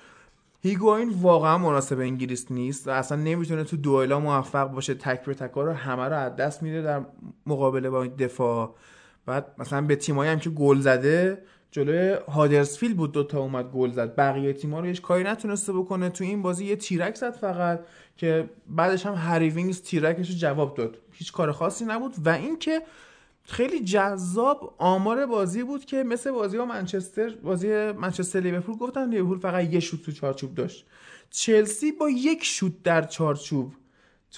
هیگواین 0.62 1.10
واقعا 1.22 1.58
مناسب 1.58 2.00
انگلیس 2.00 2.52
نیست 2.52 2.88
و 2.88 2.92
اصلا 2.92 3.18
نمی‌تونه 3.18 3.64
تو 3.64 3.78
دوئلا 3.78 4.20
موفق 4.20 4.72
باشه 4.72 4.94
تک 4.94 5.26
به 5.26 5.34
تکا 5.34 5.64
رو 5.64 5.72
همه 5.72 6.04
رو 6.04 6.16
از 6.16 6.36
دست 6.36 6.64
میده 6.64 6.82
در 6.82 7.02
مقابله 7.46 7.90
با 7.90 8.08
دفاع. 8.08 8.76
بعد 9.26 9.56
مثلا 9.58 9.82
به 9.82 9.96
تیمایی 9.96 10.32
هم 10.32 10.40
که 10.40 10.50
گل 10.50 10.80
زده 10.80 11.42
جلوی 11.72 12.18
هادرسفیلد 12.32 12.98
بود 12.98 13.12
دوتا 13.12 13.40
اومد 13.40 13.72
گل 13.72 13.92
زد. 13.92 14.16
بقیه 14.16 14.54
تیما 14.54 14.80
رو 14.80 14.86
هیچ 14.86 15.02
کاری 15.02 15.24
نتونسته 15.24 15.74
بکنه. 15.74 16.10
تو 16.10 16.24
این 16.24 16.42
بازی 16.42 16.66
یه 16.66 16.76
تیرک 16.76 17.16
زد 17.16 17.36
فقط. 17.36 17.86
که 18.18 18.50
بعدش 18.68 19.06
هم 19.06 19.14
هری 19.14 19.50
وینگز 19.50 19.82
تیرکش 19.82 20.30
رو 20.30 20.36
جواب 20.36 20.76
داد. 20.76 20.98
هیچ 21.12 21.32
کار 21.32 21.52
خاصی 21.52 21.86
نبود 21.86 22.14
و 22.26 22.30
اینکه 22.30 22.82
خیلی 23.44 23.80
جذاب 23.80 24.76
آمار 24.78 25.26
بازی 25.26 25.64
بود 25.64 25.86
که 25.86 26.04
مثل 26.04 26.32
بازی 26.32 26.58
با 26.58 26.66
منچستر 26.66 27.30
بازی 27.30 27.92
منچستر 27.92 28.40
لیورپول 28.40 28.76
گفتن 28.76 29.10
لیورپول 29.10 29.40
فقط 29.40 29.74
یه 29.74 29.80
شوت 29.80 30.02
تو 30.02 30.12
چارچوب 30.12 30.56
داشت. 30.56 30.86
چلسی 31.30 31.92
با 31.92 32.10
یک 32.10 32.44
شوت 32.44 32.84
در 32.84 33.02
چارچوب 33.02 33.74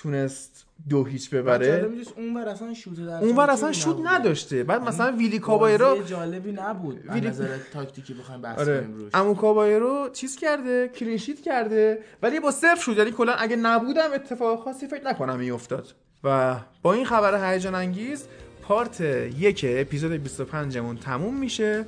تونست 0.01 0.65
دو 0.89 1.03
هیچ 1.05 1.29
ببره. 1.29 1.89
اون 2.17 2.37
ور 2.37 2.49
اصلا 2.49 2.73
شوت 2.73 2.99
اونور 2.99 3.49
اصلا 3.49 3.71
شوت. 3.71 3.97
نداشته. 4.03 4.63
بعد 4.63 4.81
مثلا 4.83 5.15
ویلی 5.17 5.39
کابایرو 5.39 6.03
جالبی 6.03 6.51
نبود 6.51 6.99
ویلی- 7.13 7.27
نظر 7.27 7.57
تاکتیکی 7.73 8.13
بخوایم 8.13 8.41
بحث 8.41 8.59
آره. 8.59 8.81
کنیم 8.81 8.95
روش. 9.23 9.37
کابایرو 9.37 10.09
چیز 10.13 10.35
کرده 10.35 10.87
clean 10.87 11.14
sheet 11.14 11.41
کرده 11.41 11.99
ولی 12.23 12.39
با 12.39 12.51
صفر 12.51 12.75
شد. 12.75 12.97
یعنی 12.97 13.11
کلا 13.11 13.33
اگه 13.33 13.55
نبودم 13.55 14.09
اتفاق 14.15 14.63
خاصی 14.63 14.87
فکر 14.87 15.05
نکنم 15.07 15.39
میافتاد. 15.39 15.87
و 16.23 16.55
با 16.81 16.93
این 16.93 17.05
خبر 17.05 17.53
هیجان 17.53 17.75
انگیز 17.75 18.25
part 18.61 19.01
یک 19.01 19.65
اپیزود 19.69 20.11
25 20.11 20.77
مون 20.77 20.97
تموم 20.97 21.37
میشه. 21.39 21.85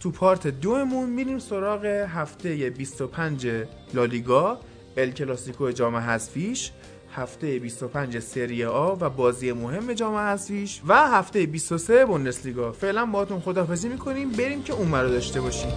تو 0.00 0.10
part 0.10 0.46
دومون 0.46 1.10
میریم 1.10 1.38
سراغ 1.38 1.84
هفته 1.84 2.70
25 2.70 3.48
لالیگا 3.94 4.60
ال 4.96 5.10
کلاسیکو 5.10 5.70
جام 5.70 5.96
حذفیش. 5.96 6.70
هفته 7.14 7.58
25 7.58 8.18
سری 8.18 8.64
آ 8.64 8.96
و 9.00 9.10
بازی 9.10 9.52
مهم 9.52 9.92
جام 9.92 10.14
حذفیش 10.14 10.80
و 10.88 11.08
هفته 11.08 11.46
23 11.46 12.06
بوندسلیگا. 12.06 12.72
فعلا 12.72 13.06
باهاتون 13.06 13.40
خداحافظی 13.40 13.88
می‌کنیم. 13.88 14.30
بریم 14.30 14.62
که 14.62 14.72
اون 14.72 14.94
رو 14.94 15.08
داشته 15.08 15.40
باشیم. 15.40 15.72